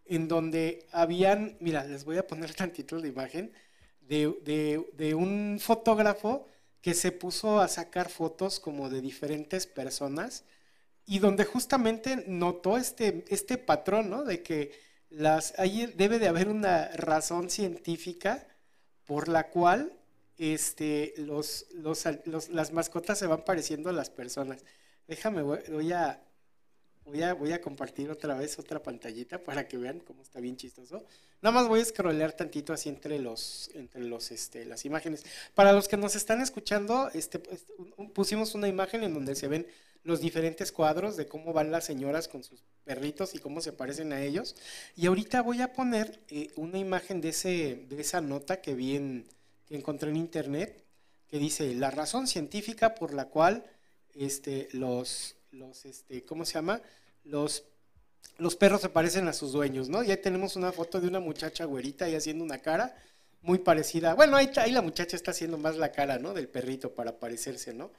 en 0.06 0.26
donde 0.26 0.86
habían, 0.90 1.56
mira, 1.60 1.84
les 1.84 2.04
voy 2.04 2.18
a 2.18 2.26
poner 2.26 2.54
tantito 2.56 2.98
la 2.98 3.06
imagen, 3.06 3.52
de, 4.00 4.84
de 4.94 5.14
un 5.14 5.58
fotógrafo 5.60 6.48
que 6.80 6.94
se 6.94 7.12
puso 7.12 7.60
a 7.60 7.68
sacar 7.68 8.08
fotos 8.08 8.58
como 8.58 8.90
de 8.90 9.00
diferentes 9.00 9.68
personas 9.68 10.44
y 11.06 11.18
donde 11.20 11.44
justamente 11.44 12.24
notó 12.26 12.76
este, 12.76 13.24
este 13.28 13.58
patrón, 13.58 14.10
¿no? 14.10 14.24
De 14.24 14.42
que 14.42 14.72
las, 15.10 15.58
ahí 15.58 15.92
debe 15.96 16.18
de 16.18 16.28
haber 16.28 16.48
una 16.48 16.88
razón 16.88 17.50
científica 17.50 18.46
por 19.10 19.26
la 19.26 19.48
cual 19.48 19.92
este, 20.38 21.14
los, 21.16 21.66
los, 21.72 22.04
las 22.48 22.72
mascotas 22.72 23.18
se 23.18 23.26
van 23.26 23.44
pareciendo 23.44 23.90
a 23.90 23.92
las 23.92 24.08
personas. 24.08 24.64
Déjame, 25.08 25.42
voy 25.42 25.92
a, 25.92 26.22
Voy 27.06 27.22
a, 27.22 27.34
voy 27.34 27.52
a 27.52 27.60
compartir 27.60 28.08
otra 28.08 28.36
vez 28.36 28.56
otra 28.60 28.80
pantallita 28.80 29.42
para 29.42 29.66
que 29.66 29.76
vean 29.78 29.98
cómo 29.98 30.22
está 30.22 30.38
bien 30.38 30.56
chistoso. 30.56 31.04
Nada 31.42 31.52
más 31.52 31.66
voy 31.66 31.80
a 31.80 31.84
scrollear 31.84 32.34
tantito 32.34 32.72
así 32.72 32.88
entre 32.88 33.18
los, 33.18 33.68
entre 33.74 34.02
los, 34.02 34.30
este, 34.30 34.64
las 34.64 34.84
imágenes. 34.84 35.24
Para 35.56 35.72
los 35.72 35.88
que 35.88 35.96
nos 35.96 36.14
están 36.14 36.40
escuchando, 36.40 37.10
este, 37.12 37.40
pues, 37.40 37.64
pusimos 38.14 38.54
una 38.54 38.68
imagen 38.68 39.02
en 39.02 39.14
donde 39.14 39.34
se 39.34 39.48
ven 39.48 39.66
los 40.02 40.20
diferentes 40.20 40.72
cuadros 40.72 41.16
de 41.16 41.28
cómo 41.28 41.52
van 41.52 41.70
las 41.70 41.84
señoras 41.84 42.28
con 42.28 42.42
sus 42.42 42.62
perritos 42.84 43.34
y 43.34 43.38
cómo 43.38 43.60
se 43.60 43.72
parecen 43.72 44.12
a 44.12 44.22
ellos. 44.22 44.56
Y 44.96 45.06
ahorita 45.06 45.42
voy 45.42 45.60
a 45.60 45.72
poner 45.72 46.20
eh, 46.28 46.50
una 46.56 46.78
imagen 46.78 47.20
de, 47.20 47.30
ese, 47.30 47.86
de 47.88 48.00
esa 48.00 48.20
nota 48.20 48.60
que 48.60 48.74
vi 48.74 48.96
en, 48.96 49.28
que 49.66 49.76
encontré 49.76 50.10
en 50.10 50.16
internet, 50.16 50.84
que 51.28 51.38
dice 51.38 51.74
la 51.74 51.90
razón 51.90 52.26
científica 52.26 52.94
por 52.94 53.14
la 53.14 53.26
cual 53.26 53.64
este, 54.14 54.68
los, 54.72 55.36
los 55.50 55.84
este, 55.84 56.24
¿cómo 56.24 56.44
se 56.44 56.54
llama? 56.54 56.80
los, 57.24 57.64
los 58.38 58.56
perros 58.56 58.80
se 58.80 58.88
parecen 58.88 59.28
a 59.28 59.32
sus 59.32 59.52
dueños, 59.52 59.88
¿no? 59.88 60.02
Y 60.02 60.10
ahí 60.10 60.16
tenemos 60.16 60.56
una 60.56 60.72
foto 60.72 61.00
de 61.00 61.08
una 61.08 61.20
muchacha 61.20 61.64
güerita 61.64 62.06
ahí 62.06 62.14
haciendo 62.14 62.44
una 62.44 62.58
cara 62.58 62.96
muy 63.42 63.58
parecida. 63.58 64.14
Bueno, 64.14 64.36
ahí, 64.36 64.50
ahí 64.56 64.72
la 64.72 64.82
muchacha 64.82 65.16
está 65.16 65.30
haciendo 65.30 65.58
más 65.58 65.76
la 65.76 65.92
cara, 65.92 66.18
¿no? 66.18 66.34
Del 66.34 66.48
perrito 66.48 66.94
para 66.94 67.18
parecerse, 67.18 67.72
¿no? 67.72 67.90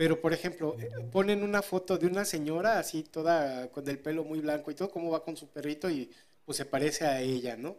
Pero, 0.00 0.18
por 0.18 0.32
ejemplo, 0.32 0.76
eh, 0.80 0.88
ponen 1.12 1.42
una 1.42 1.60
foto 1.60 1.98
de 1.98 2.06
una 2.06 2.24
señora 2.24 2.78
así 2.78 3.02
toda 3.02 3.68
con 3.70 3.86
el 3.86 3.98
pelo 3.98 4.24
muy 4.24 4.40
blanco 4.40 4.70
y 4.70 4.74
todo, 4.74 4.90
cómo 4.90 5.10
va 5.10 5.22
con 5.22 5.36
su 5.36 5.48
perrito 5.48 5.90
y 5.90 6.10
pues 6.46 6.56
se 6.56 6.64
parece 6.64 7.04
a 7.04 7.20
ella, 7.20 7.54
¿no? 7.58 7.76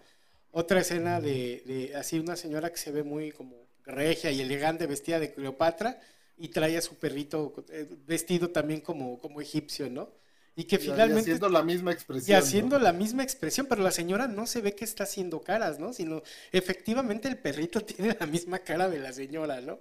Otra 0.51 0.81
escena 0.81 1.19
de, 1.19 1.63
de 1.65 1.95
así 1.95 2.19
una 2.19 2.35
señora 2.35 2.69
que 2.69 2.77
se 2.77 2.91
ve 2.91 3.01
muy 3.01 3.31
como 3.31 3.55
regia 3.85 4.29
y 4.29 4.39
elegante, 4.39 4.85
vestida 4.85 5.19
de 5.19 5.33
Cleopatra 5.33 5.99
y 6.37 6.49
trae 6.49 6.77
a 6.77 6.83
su 6.83 6.93
perrito 6.93 7.55
eh, 7.69 7.89
vestido 8.05 8.51
también 8.51 8.81
como, 8.81 9.19
como 9.19 9.41
egipcio, 9.41 9.89
¿no? 9.89 10.11
Y 10.55 10.65
que 10.65 10.77
finalmente... 10.77 11.31
Y 11.31 11.33
haciendo 11.33 11.49
la 11.49 11.63
misma 11.63 11.91
expresión. 11.91 12.37
Y 12.37 12.39
haciendo 12.39 12.77
la 12.77 12.93
misma 12.93 13.23
expresión, 13.23 13.65
pero 13.65 13.81
la 13.81 13.89
señora 13.89 14.27
no 14.27 14.45
se 14.45 14.61
ve 14.61 14.75
que 14.75 14.85
está 14.85 15.05
haciendo 15.05 15.41
caras, 15.41 15.79
¿no? 15.79 15.91
Sino 15.91 16.21
efectivamente 16.51 17.27
el 17.27 17.39
perrito 17.39 17.81
tiene 17.83 18.15
la 18.19 18.27
misma 18.27 18.59
cara 18.59 18.91
de 18.91 18.99
la 18.99 19.11
señora, 19.11 19.59
¿no? 19.59 19.79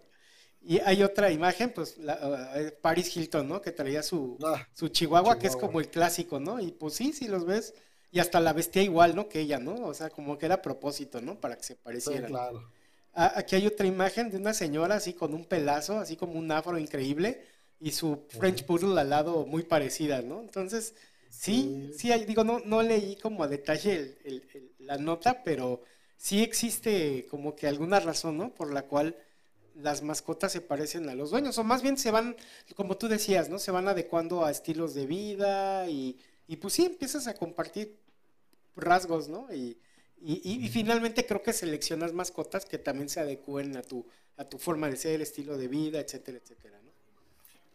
Y 0.63 0.79
hay 0.81 1.03
otra 1.03 1.31
imagen, 1.31 1.73
pues, 1.73 1.97
la, 1.99 2.15
uh, 2.15 2.81
Paris 2.83 3.17
Hilton, 3.17 3.49
¿no? 3.49 3.63
Que 3.63 3.73
traía 3.73 4.03
su, 4.03 4.37
ah, 4.45 4.67
su 4.75 4.89
chihuahua, 4.89 5.39
que 5.39 5.47
es 5.47 5.57
como 5.57 5.81
el 5.81 5.89
clásico, 5.89 6.39
¿no? 6.39 6.61
Y 6.61 6.73
pues 6.73 6.95
sí, 6.95 7.13
sí 7.13 7.29
los 7.29 7.47
ves. 7.47 7.75
Y 8.13 8.19
hasta 8.19 8.41
la 8.41 8.53
vestía 8.53 8.83
igual, 8.83 9.15
¿no? 9.15 9.29
Que 9.29 9.41
ella, 9.41 9.59
¿no? 9.59 9.75
O 9.87 9.95
sea, 9.95 10.11
como 10.11 10.37
que 10.37 10.47
era 10.47 10.57
a 10.57 10.63
propósito, 10.63 11.21
¿no? 11.21 11.41
Para 11.41 11.57
que 11.57 11.63
se 11.63 11.77
parecieran. 11.77 12.27
Sí, 12.27 12.33
claro. 12.33 12.71
Ah, 13.15 13.33
aquí 13.37 13.57
hay 13.57 13.67
otra 13.67 13.87
imagen 13.87 14.31
de 14.31 14.37
una 14.37 14.53
señora 14.55 14.97
así 14.97 15.15
con 15.15 15.35
un 15.35 15.45
pelazo, 15.45 15.99
así 15.99 16.17
como 16.17 16.35
un 16.35 16.51
afro 16.53 16.79
increíble 16.79 17.43
y 17.81 17.93
su 17.93 18.25
French 18.29 18.65
Poodle 18.65 19.01
al 19.01 19.11
lado 19.11 19.47
muy 19.47 19.63
parecida, 19.63 20.21
¿no? 20.21 20.41
Entonces, 20.41 20.95
sí, 21.31 21.91
sí, 21.97 22.13
digo, 22.27 22.45
no, 22.45 22.61
no 22.61 22.83
leí 22.83 23.17
como 23.17 23.43
a 23.43 23.49
detalle 23.49 24.19
la 24.79 24.99
nota, 24.99 25.43
pero 25.43 25.83
sí 26.17 26.43
existe 26.43 27.27
como 27.31 27.57
que 27.57 27.67
alguna 27.67 27.99
razón, 27.99 28.37
¿no? 28.37 28.55
Por 28.55 28.73
la 28.73 28.83
cual 28.83 29.17
las 29.75 30.03
mascotas 30.03 30.53
se 30.53 30.61
parecen 30.61 31.09
a 31.09 31.15
los 31.15 31.31
dueños, 31.31 31.59
o 31.59 31.65
más 31.65 31.83
bien 31.83 31.97
se 31.99 32.11
van, 32.11 32.37
como 32.77 32.97
tú 32.97 33.09
decías, 33.09 33.49
¿no? 33.49 33.59
Se 33.59 33.71
van 33.71 33.89
adecuando 33.89 34.45
a 34.45 34.51
estilos 34.51 34.95
de 34.95 35.07
vida 35.07 35.89
y, 35.89 36.19
y 36.47 36.57
pues 36.57 36.75
sí, 36.75 36.87
empiezas 36.87 37.27
a 37.27 37.35
compartir 37.35 37.99
rasgos, 38.77 39.29
¿no? 39.29 39.53
Y, 39.53 39.79
y, 40.23 40.65
y, 40.65 40.69
finalmente 40.69 41.25
creo 41.25 41.43
que 41.43 41.55
seleccionas 41.55 42.13
mascotas 42.13 42.67
que 42.67 42.77
también 42.77 43.09
se 43.09 43.21
adecúen 43.21 43.75
a 43.77 43.83
tu, 43.83 44.07
a 44.37 44.45
tu 44.45 44.59
forma 44.59 44.89
de 44.89 44.97
ser, 44.97 45.23
estilo 45.23 45.57
de 45.57 45.69
vida, 45.69 45.99
etcétera, 45.99 46.39
etcétera, 46.39 46.79
¿no? 46.83 46.91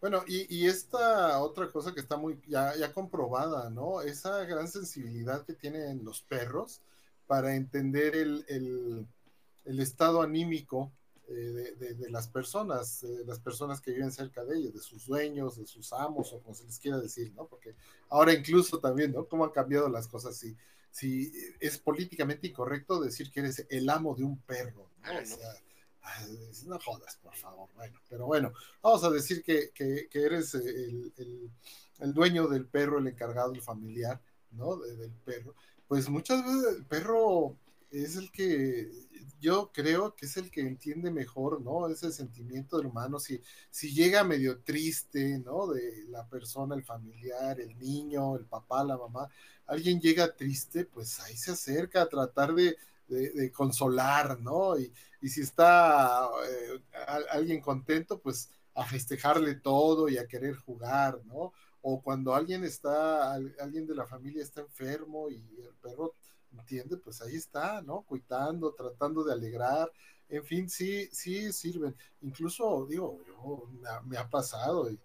Bueno, 0.02 0.24
y, 0.28 0.68
esta 0.68 1.40
otra 1.42 1.72
cosa 1.72 1.94
que 1.94 2.00
está 2.00 2.18
muy 2.18 2.40
ya, 2.48 2.76
ya, 2.76 2.94
comprobada, 2.94 3.72
¿no? 3.72 4.02
Esa 4.02 4.46
gran 4.46 4.68
sensibilidad 4.68 5.44
que 5.46 5.54
tienen 5.54 6.04
los 6.06 6.22
perros 6.22 6.82
para 7.26 7.56
entender 7.56 8.16
el, 8.16 8.46
el, 8.48 9.80
estado 9.80 10.22
anímico 10.22 10.92
eh, 11.30 11.76
de, 11.78 12.10
las 12.10 12.28
personas, 12.28 13.04
las 13.26 13.40
personas 13.40 13.82
que 13.82 13.92
viven 13.92 14.12
cerca 14.12 14.44
de 14.46 14.58
ellos, 14.58 14.74
de 14.74 14.80
sus 14.82 15.06
dueños, 15.06 15.58
de 15.58 15.66
sus 15.68 15.92
amos, 15.94 16.32
o 16.34 16.40
como 16.42 16.56
se 16.56 16.66
les 16.66 16.80
quiera 16.80 17.00
decir, 17.00 17.32
¿no? 17.34 17.48
Porque 17.48 17.76
ahora 18.10 18.34
incluso 18.34 18.80
también, 18.80 19.12
¿no? 19.12 19.26
Cómo 19.28 19.44
han 19.46 19.52
cambiado 19.52 19.90
las 19.90 20.08
cosas. 20.08 20.36
Si, 20.38 20.56
si 20.92 21.32
es 21.60 21.78
políticamente 21.78 22.48
incorrecto 22.48 23.00
decir 23.02 23.32
que 23.32 23.42
eres 23.42 23.66
el 23.70 23.90
amo 23.90 24.16
de 24.16 24.24
un 24.24 24.40
perro. 24.40 24.90
¿no? 25.02 25.10
Ah, 25.10 25.20
O 25.22 25.26
sea, 25.26 25.54
ay, 26.02 26.50
no 26.68 26.80
jodas, 26.80 27.18
por 27.18 27.36
favor. 27.36 27.70
Bueno, 27.76 28.00
pero 28.10 28.26
bueno, 28.28 28.54
vamos 28.82 29.04
a 29.04 29.10
decir 29.10 29.44
que, 29.44 29.72
que- 29.74 30.08
que 30.10 30.22
eres 30.24 30.54
el, 30.56 31.12
el- 31.18 31.52
el 32.00 32.14
dueño 32.14 32.48
del 32.48 32.66
perro, 32.66 33.00
el 33.00 33.08
encargado, 33.08 33.54
el 33.54 33.62
familiar, 33.62 34.22
¿no? 34.52 34.76
De- 34.78 34.96
del 34.96 35.12
perro. 35.12 35.56
Pues 35.88 36.10
muchas 36.10 36.44
veces 36.44 36.78
el 36.78 36.86
perro 36.86 37.58
es 38.04 38.16
el 38.16 38.32
que 38.32 38.90
yo 39.40 39.72
creo 39.74 40.16
que 40.16 40.26
es 40.26 40.38
el 40.38 40.50
que 40.52 40.62
entiende 40.62 41.12
mejor, 41.12 41.62
¿no? 41.62 41.88
Ese 41.88 42.12
sentimiento 42.12 42.78
del 42.78 42.88
humano. 42.88 43.20
Si, 43.20 43.42
si 43.70 43.94
llega 43.94 44.24
medio 44.24 44.60
triste, 44.62 45.40
¿no? 45.40 45.68
De 45.68 46.06
la 46.10 46.28
persona, 46.28 46.76
el 46.76 46.84
familiar, 46.84 47.60
el 47.60 47.78
niño, 47.80 48.36
el 48.38 48.46
papá, 48.46 48.84
la 48.84 48.98
mamá, 48.98 49.30
alguien 49.68 50.00
llega 50.00 50.36
triste, 50.36 50.86
pues 50.86 51.20
ahí 51.22 51.36
se 51.38 51.52
acerca 51.52 52.02
a 52.04 52.10
tratar 52.10 52.54
de, 52.54 52.76
de- 53.08 53.52
consolar, 53.52 54.40
¿no? 54.42 54.78
Y, 54.80 54.92
y 55.22 55.30
si 55.30 55.42
está 55.42 56.28
eh, 56.50 56.82
alguien 57.30 57.62
contento, 57.62 58.20
pues 58.20 58.50
a 58.74 58.86
festejarle 58.86 59.56
todo 59.56 60.10
y 60.10 60.18
a 60.18 60.28
querer 60.28 60.56
jugar, 60.56 61.20
¿no? 61.26 61.54
O 61.82 62.02
cuando 62.02 62.34
alguien 62.36 62.64
está, 62.64 63.34
al- 63.34 63.56
alguien 63.60 63.86
de 63.88 63.96
la 63.96 64.06
familia 64.06 64.44
está 64.44 64.62
enfermo 64.62 65.30
y 65.30 65.36
el 65.36 65.74
perro 65.82 66.14
entiende, 66.60 66.98
pues 66.98 67.22
ahí 67.22 67.36
está, 67.36 67.82
¿no? 67.82 68.02
Cuidando, 68.02 68.74
tratando 68.74 69.24
de 69.24 69.34
alegrar, 69.34 69.92
en 70.30 70.44
fin, 70.44 70.70
sí, 70.70 71.08
sí 71.12 71.52
sirven. 71.54 71.96
Incluso, 72.22 72.86
digo, 72.88 73.20
yo, 73.28 73.68
me, 73.80 73.88
ha, 73.90 74.02
me 74.02 74.18
ha 74.18 74.30
pasado 74.30 74.90
y 74.90 75.00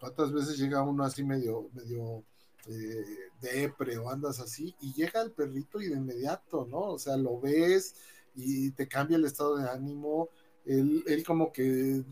cuántas 0.00 0.32
veces 0.32 0.58
llega 0.58 0.82
uno 0.82 1.04
así 1.04 1.22
medio, 1.22 1.68
medio 1.72 2.24
eh, 2.66 3.04
depre 3.40 3.98
o 3.98 4.08
andas 4.08 4.40
así 4.40 4.74
y 4.80 4.94
llega 4.94 5.20
el 5.20 5.32
perrito 5.32 5.80
y 5.80 5.88
de 5.88 5.96
inmediato, 5.96 6.66
¿no? 6.70 6.80
O 6.92 6.98
sea, 6.98 7.16
lo 7.16 7.38
ves 7.40 7.94
y 8.34 8.70
te 8.72 8.88
cambia 8.88 9.16
el 9.16 9.24
estado 9.26 9.56
de 9.56 9.68
ánimo, 9.68 10.28
él, 10.64 11.04
él 11.06 11.24
como 11.24 11.52
que 11.52 12.02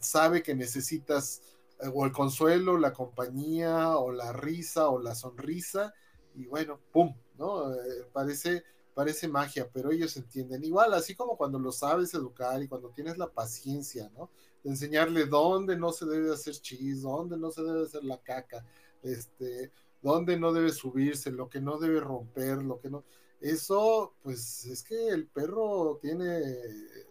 sabe 0.00 0.42
que 0.42 0.54
necesitas 0.54 1.42
eh, 1.80 1.90
o 1.92 2.04
el 2.04 2.12
consuelo, 2.12 2.76
la 2.78 2.92
compañía, 2.92 3.96
o 3.96 4.12
la 4.12 4.32
risa, 4.32 4.88
o 4.88 5.00
la 5.00 5.14
sonrisa, 5.14 5.94
y 6.38 6.46
bueno, 6.46 6.78
¡pum! 6.92 7.14
¿no? 7.36 7.74
Eh, 7.74 8.06
parece, 8.12 8.64
parece 8.94 9.28
magia, 9.28 9.68
pero 9.72 9.90
ellos 9.90 10.16
entienden. 10.16 10.64
Igual, 10.64 10.94
así 10.94 11.14
como 11.14 11.36
cuando 11.36 11.58
lo 11.58 11.72
sabes 11.72 12.14
educar 12.14 12.62
y 12.62 12.68
cuando 12.68 12.90
tienes 12.90 13.18
la 13.18 13.28
paciencia, 13.28 14.10
¿no? 14.16 14.30
De 14.62 14.70
enseñarle 14.70 15.26
dónde 15.26 15.76
no 15.76 15.92
se 15.92 16.06
debe 16.06 16.32
hacer 16.32 16.54
chis, 16.54 17.02
dónde 17.02 17.36
no 17.36 17.50
se 17.50 17.62
debe 17.62 17.82
hacer 17.84 18.04
la 18.04 18.18
caca, 18.18 18.64
este, 19.02 19.70
dónde 20.02 20.38
no 20.38 20.52
debe 20.52 20.70
subirse, 20.70 21.30
lo 21.30 21.48
que 21.48 21.60
no 21.60 21.78
debe 21.78 22.00
romper, 22.00 22.62
lo 22.62 22.80
que 22.80 22.90
no. 22.90 23.04
Eso, 23.40 24.14
pues 24.20 24.64
es 24.66 24.82
que 24.82 25.08
el 25.10 25.28
perro 25.28 26.00
tiene, 26.02 26.42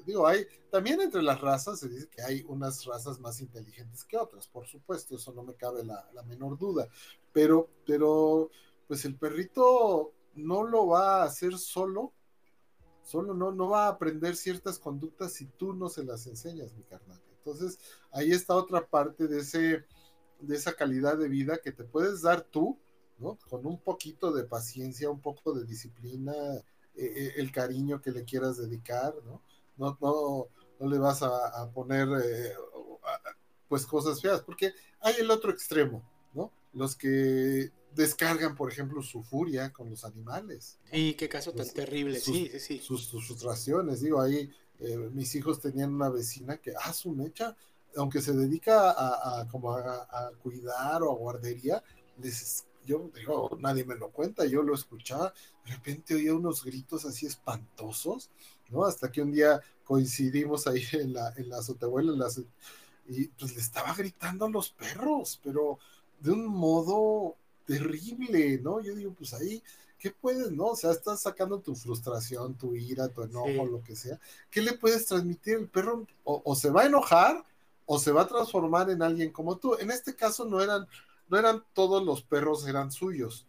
digo, 0.06 0.28
hay, 0.28 0.46
también 0.70 1.00
entre 1.00 1.22
las 1.22 1.40
razas 1.40 1.80
se 1.80 1.88
dice 1.88 2.10
que 2.10 2.22
hay 2.22 2.44
unas 2.50 2.84
razas 2.84 3.18
más 3.22 3.40
inteligentes 3.40 4.04
que 4.04 4.18
otras, 4.18 4.46
por 4.46 4.68
supuesto, 4.68 5.16
eso 5.16 5.32
no 5.32 5.44
me 5.44 5.56
cabe 5.56 5.86
la, 5.86 6.10
la 6.14 6.24
menor 6.24 6.58
duda, 6.58 6.90
pero, 7.32 7.70
pero, 7.86 8.50
pues 8.88 9.06
el 9.06 9.16
perrito 9.16 10.14
no 10.36 10.64
lo 10.64 10.88
va 10.88 11.22
a 11.22 11.26
hacer 11.26 11.58
solo, 11.58 12.14
solo 13.04 13.34
no, 13.34 13.52
no 13.52 13.70
va 13.70 13.86
a 13.86 13.90
aprender 13.90 14.36
ciertas 14.36 14.80
conductas 14.80 15.34
si 15.34 15.46
tú 15.46 15.74
no 15.74 15.90
se 15.90 16.04
las 16.04 16.28
enseñas, 16.28 16.74
mi 16.74 16.84
carnal. 16.84 17.22
Entonces, 17.38 17.80
ahí 18.12 18.32
está 18.32 18.56
otra 18.56 18.86
parte 18.86 19.28
de 19.28 19.40
ese, 19.40 19.86
de 20.40 20.56
esa 20.56 20.74
calidad 20.74 21.18
de 21.18 21.30
vida 21.30 21.60
que 21.64 21.72
te 21.72 21.84
puedes 21.84 22.22
dar 22.22 22.42
tú, 22.42 22.78
¿no? 23.18 23.38
Con 23.50 23.66
un 23.66 23.80
poquito 23.80 24.32
de 24.32 24.44
paciencia, 24.44 25.10
un 25.10 25.22
poco 25.22 25.54
de 25.54 25.66
disciplina, 25.66 26.34
eh, 26.96 27.34
el 27.38 27.52
cariño 27.52 28.02
que 28.02 28.12
le 28.12 28.26
quieras 28.26 28.58
dedicar, 28.58 29.16
¿no? 29.26 29.42
No, 29.78 29.98
no, 30.02 30.48
no 30.80 30.90
le 30.90 30.98
vas 30.98 31.24
a, 31.24 31.62
a 31.62 31.72
poner 31.72 32.08
eh, 32.24 32.54
pues 33.68 33.86
cosas 33.86 34.22
feas, 34.22 34.42
porque 34.42 34.74
hay 35.00 35.16
el 35.20 35.32
otro 35.32 35.52
extremo, 35.52 36.04
¿no? 36.34 36.52
Los 36.74 36.96
que 36.96 37.72
descargan, 37.96 38.56
por 38.56 38.72
ejemplo, 38.72 39.02
su 39.02 39.24
furia 39.24 39.72
con 39.72 39.90
los 39.90 40.06
animales. 40.06 40.80
Sí, 40.92 41.16
qué 41.16 41.28
caso 41.28 41.52
tan 41.54 41.66
Sus, 41.66 41.74
terrible, 41.74 42.20
sus, 42.20 42.36
sí, 42.36 42.50
sí, 42.52 42.60
sí. 42.60 42.80
Sus, 42.80 43.06
sus 43.06 43.26
frustraciones, 43.26 44.02
digo, 44.02 44.22
ahí 44.22 44.50
eh, 44.80 44.98
mis 45.12 45.34
hijos 45.36 45.60
tenían 45.60 45.94
una 45.94 46.10
vecina 46.10 46.58
que, 46.58 46.74
ah, 46.80 46.94
su 46.94 47.12
mecha, 47.12 47.56
aunque 47.96 48.22
se 48.22 48.34
dedica 48.34 48.92
a, 48.92 49.42
a 49.42 49.48
como 49.48 49.74
a, 49.74 50.08
a, 50.10 50.32
cuidar 50.42 51.02
o 51.04 51.12
a 51.12 51.16
guardería, 51.16 51.84
les, 52.22 52.66
yo 52.86 53.10
digo, 53.16 53.58
nadie 53.60 53.84
me 53.84 53.96
lo 53.96 54.12
cuenta, 54.12 54.46
yo 54.46 54.62
lo 54.62 54.76
escuchaba, 54.76 55.34
de 55.66 55.72
repente 55.72 56.16
oía 56.16 56.34
unos 56.34 56.64
gritos 56.64 57.06
así 57.06 57.26
espantosos, 57.26 58.30
¿no? 58.70 58.86
Hasta 58.86 59.12
que 59.12 59.22
un 59.22 59.32
día 59.32 59.62
coincidimos 59.84 60.68
ahí 60.68 60.84
en 60.94 61.14
la, 61.14 61.34
en 61.36 61.50
la 61.50 61.58
azotehuela, 61.58 62.14
en 62.14 62.48
y 63.10 63.30
pues 63.30 63.56
le 63.56 63.62
estaba 63.62 63.94
gritando 63.94 64.46
a 64.46 64.50
los 64.50 64.70
perros, 64.70 65.40
pero 65.42 65.80
de 66.20 66.32
un 66.32 66.46
modo 66.46 67.38
terrible, 67.68 68.60
¿no? 68.64 68.80
Yo 68.80 68.96
digo, 68.96 69.14
pues 69.14 69.34
ahí, 69.34 69.62
¿qué 70.00 70.10
puedes, 70.10 70.52
no? 70.52 70.68
O 70.68 70.76
sea, 70.76 70.92
estás 70.92 71.22
sacando 71.22 71.60
tu 71.60 71.76
frustración, 71.76 72.56
tu 72.56 72.76
ira, 72.76 73.10
tu 73.10 73.22
enojo, 73.22 73.48
sí. 73.48 73.72
lo 73.72 73.84
que 73.84 73.96
sea. 73.96 74.20
¿Qué 74.50 74.62
le 74.62 74.74
puedes 74.74 75.06
transmitir? 75.06 75.58
El 75.58 75.68
perro 75.68 76.08
o, 76.24 76.42
o, 76.44 76.56
se 76.56 76.72
va 76.72 76.84
a 76.84 76.86
enojar 76.86 77.44
o 77.86 78.00
se 78.00 78.12
va 78.12 78.22
a 78.24 78.28
transformar 78.28 78.90
en 78.90 79.04
alguien 79.04 79.32
como 79.32 79.58
tú. 79.58 79.76
En 79.80 79.92
este 79.92 80.16
caso 80.16 80.46
no 80.46 80.62
eran, 80.62 80.88
no 81.28 81.38
eran 81.38 81.64
todos 81.74 82.04
los 82.04 82.24
perros, 82.24 82.66
eran 82.66 82.92
suyos, 82.92 83.46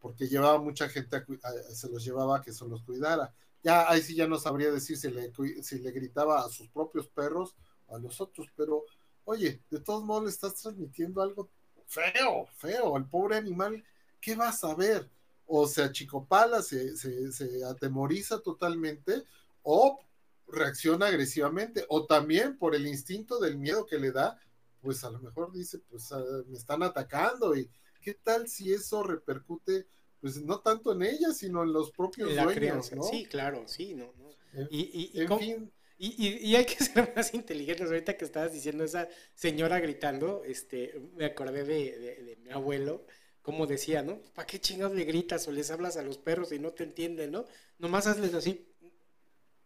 porque 0.00 0.28
llevaba 0.28 0.58
mucha 0.58 0.88
gente, 0.88 1.16
a, 1.16 1.18
a, 1.18 1.74
se 1.74 1.88
los 1.88 2.04
llevaba 2.04 2.36
a 2.36 2.42
que 2.42 2.52
se 2.52 2.66
los 2.66 2.82
cuidara. 2.82 3.32
Ya 3.64 3.88
ahí 3.90 4.02
sí 4.02 4.14
ya 4.14 4.28
no 4.28 4.38
sabría 4.38 4.70
decir 4.70 4.98
si 4.98 5.10
le, 5.10 5.32
si 5.62 5.78
le 5.78 5.90
gritaba 5.92 6.44
a 6.44 6.48
sus 6.50 6.68
propios 6.68 7.08
perros 7.08 7.56
o 7.86 7.96
a 7.96 7.98
los 7.98 8.20
otros, 8.20 8.48
pero 8.54 8.84
oye, 9.24 9.62
de 9.70 9.80
todos 9.80 10.04
modos 10.04 10.24
le 10.24 10.30
estás 10.30 10.54
transmitiendo 10.56 11.22
algo 11.22 11.48
feo, 11.92 12.46
feo. 12.56 12.96
El 12.96 13.04
pobre 13.04 13.36
animal, 13.36 13.84
¿qué 14.20 14.34
va 14.34 14.48
a 14.48 14.52
saber? 14.52 15.08
O 15.46 15.66
se 15.66 15.82
achicopala, 15.82 16.62
se, 16.62 16.96
se, 16.96 17.30
se 17.32 17.64
atemoriza 17.64 18.40
totalmente, 18.40 19.24
o 19.62 20.00
reacciona 20.48 21.06
agresivamente, 21.06 21.84
o 21.88 22.06
también 22.06 22.56
por 22.58 22.74
el 22.74 22.86
instinto 22.86 23.38
del 23.38 23.58
miedo 23.58 23.86
que 23.86 23.98
le 23.98 24.12
da, 24.12 24.40
pues 24.80 25.04
a 25.04 25.10
lo 25.10 25.18
mejor 25.20 25.52
dice, 25.52 25.78
pues 25.90 26.10
uh, 26.12 26.44
me 26.48 26.56
están 26.56 26.82
atacando, 26.82 27.54
y 27.56 27.70
qué 28.00 28.14
tal 28.14 28.48
si 28.48 28.72
eso 28.72 29.02
repercute, 29.02 29.86
pues 30.20 30.40
no 30.42 30.60
tanto 30.60 30.92
en 30.92 31.02
ella, 31.02 31.32
sino 31.32 31.62
en 31.62 31.72
los 31.72 31.90
propios 31.90 32.32
la 32.32 32.44
dueños, 32.44 32.58
crianza. 32.58 32.96
¿no? 32.96 33.02
Sí, 33.02 33.26
claro, 33.26 33.64
sí, 33.66 33.94
no, 33.94 34.12
no. 34.18 34.30
En, 34.52 34.68
y, 34.70 35.10
y, 35.14 35.20
en 35.20 35.28
¿cómo? 35.28 35.40
fin. 35.40 35.72
Y, 36.02 36.16
y, 36.18 36.50
y, 36.50 36.56
hay 36.56 36.64
que 36.64 36.74
ser 36.84 37.12
más 37.14 37.32
inteligentes. 37.32 37.86
Ahorita 37.86 38.16
que 38.16 38.24
estabas 38.24 38.52
diciendo 38.52 38.82
esa 38.82 39.08
señora 39.36 39.78
gritando, 39.78 40.42
este, 40.44 41.00
me 41.14 41.26
acordé 41.26 41.62
de, 41.62 41.96
de, 41.96 42.24
de 42.24 42.36
mi 42.42 42.50
abuelo, 42.50 43.06
como 43.40 43.68
decía, 43.68 44.02
¿no? 44.02 44.18
¿Para 44.34 44.44
qué 44.44 44.60
chingados 44.60 44.96
le 44.96 45.04
gritas 45.04 45.46
o 45.46 45.52
les 45.52 45.70
hablas 45.70 45.96
a 45.96 46.02
los 46.02 46.18
perros 46.18 46.50
y 46.50 46.58
no 46.58 46.72
te 46.72 46.82
entienden, 46.82 47.30
¿no? 47.30 47.44
Nomás 47.78 48.08
hazles 48.08 48.34
así. 48.34 48.66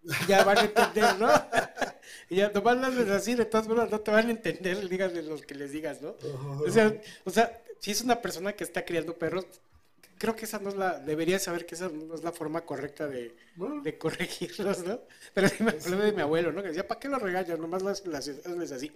Ya 0.28 0.44
van 0.44 0.58
a 0.58 0.60
entender, 0.60 1.18
¿no? 1.18 1.28
y 2.28 2.36
ya 2.36 2.50
nomás 2.50 2.84
hazles 2.84 3.08
así, 3.08 3.34
de 3.34 3.46
todas 3.46 3.66
formas 3.66 3.90
no 3.90 4.00
te 4.00 4.10
van 4.10 4.28
a 4.28 4.30
entender, 4.30 4.88
díganle 4.90 5.22
los 5.22 5.40
que 5.40 5.54
les 5.54 5.72
digas, 5.72 6.02
¿no? 6.02 6.16
O 6.64 6.70
sea, 6.70 7.00
o 7.24 7.30
sea, 7.30 7.60
si 7.80 7.92
es 7.92 8.02
una 8.02 8.20
persona 8.20 8.52
que 8.52 8.62
está 8.62 8.84
criando 8.84 9.16
perros, 9.16 9.46
creo 10.18 10.34
que 10.34 10.44
esa 10.44 10.58
no 10.58 10.68
es 10.68 10.76
la, 10.76 10.98
debería 10.98 11.38
saber 11.38 11.66
que 11.66 11.74
esa 11.74 11.88
no 11.88 12.14
es 12.14 12.22
la 12.22 12.32
forma 12.32 12.64
correcta 12.64 13.06
de, 13.06 13.36
bueno. 13.56 13.82
de 13.82 13.98
corregirlos, 13.98 14.84
¿no? 14.84 15.00
Pero 15.34 15.48
sí 15.48 15.62
me 15.62 15.70
acuerdo 15.70 15.98
de 15.98 16.12
mi 16.12 16.22
abuelo, 16.22 16.52
¿no? 16.52 16.62
Que 16.62 16.68
decía, 16.68 16.86
¿para 16.86 17.00
qué 17.00 17.08
los 17.08 17.22
regañas? 17.22 17.58
Nomás 17.58 17.82
las, 17.82 18.06
las, 18.06 18.28
hazles 18.28 18.72
así. 18.72 18.92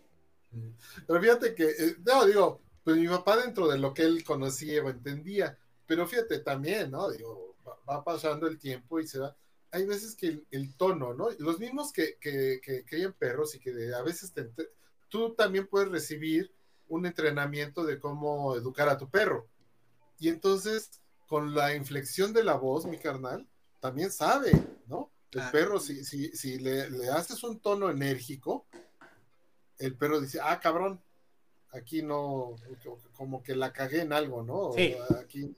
Pero 1.07 1.21
fíjate 1.21 1.55
que, 1.55 1.69
eh, 1.69 1.97
no, 2.05 2.27
digo, 2.27 2.61
pues 2.83 2.97
mi 2.97 3.09
papá 3.09 3.37
dentro 3.37 3.69
de 3.69 3.79
lo 3.79 3.95
que 3.95 4.03
él 4.03 4.25
conocía 4.25 4.83
o 4.83 4.91
entendía, 4.91 5.57
pero 5.87 6.07
fíjate 6.07 6.41
también, 6.41 6.91
¿no? 6.91 7.11
Digo, 7.11 7.57
va, 7.89 8.03
pasando 8.03 8.47
el 8.47 8.59
tiempo 8.59 9.01
y 9.01 9.07
se 9.07 9.19
va. 9.19 9.37
Hay 9.73 9.87
veces 9.87 10.17
que 10.17 10.27
el, 10.27 10.47
el 10.51 10.75
tono, 10.75 11.15
¿no? 11.15 11.29
Los 11.39 11.61
mismos 11.61 11.93
que, 11.93 12.17
que, 12.21 12.61
que 12.63 12.85
crían 12.85 13.13
perros 13.13 13.55
y 13.55 13.61
que 13.61 13.73
de, 13.73 13.95
a 13.95 14.03
veces 14.03 14.33
te, 14.33 14.51
tú 15.09 15.35
también 15.35 15.67
puedes 15.69 15.89
recibir 15.89 16.53
un 16.89 17.07
entrenamiento 17.07 17.85
de 17.85 18.01
cómo 18.01 18.57
educar 18.57 18.89
a 18.89 18.99
tu 18.99 19.09
perro. 19.09 19.47
Y 20.19 20.29
entonces 20.29 21.01
con 21.31 21.55
la 21.55 21.77
inflexión 21.77 22.33
de 22.33 22.43
la 22.43 22.57
voz, 22.57 22.87
mi 22.87 22.99
carnal, 22.99 23.47
también 23.79 24.11
sabe, 24.11 24.51
¿no? 24.89 25.13
El 25.31 25.43
ah. 25.43 25.51
perro, 25.53 25.79
si, 25.79 26.05
si, 26.05 26.33
si 26.33 26.59
le, 26.59 26.91
le, 26.91 27.09
haces 27.09 27.45
un 27.45 27.61
tono 27.61 27.89
enérgico, 27.89 28.67
el 29.79 29.97
perro 29.97 30.21
dice, 30.21 30.41
ah, 30.43 30.59
cabrón, 30.59 31.01
aquí 31.71 32.03
no, 32.03 32.57
como 33.13 33.45
que 33.45 33.55
la 33.55 33.73
cagué 33.73 34.01
en 34.01 34.13
algo, 34.13 34.43
¿no? 34.43 34.73
Sí. 34.73 34.97
Aquí, 35.21 35.55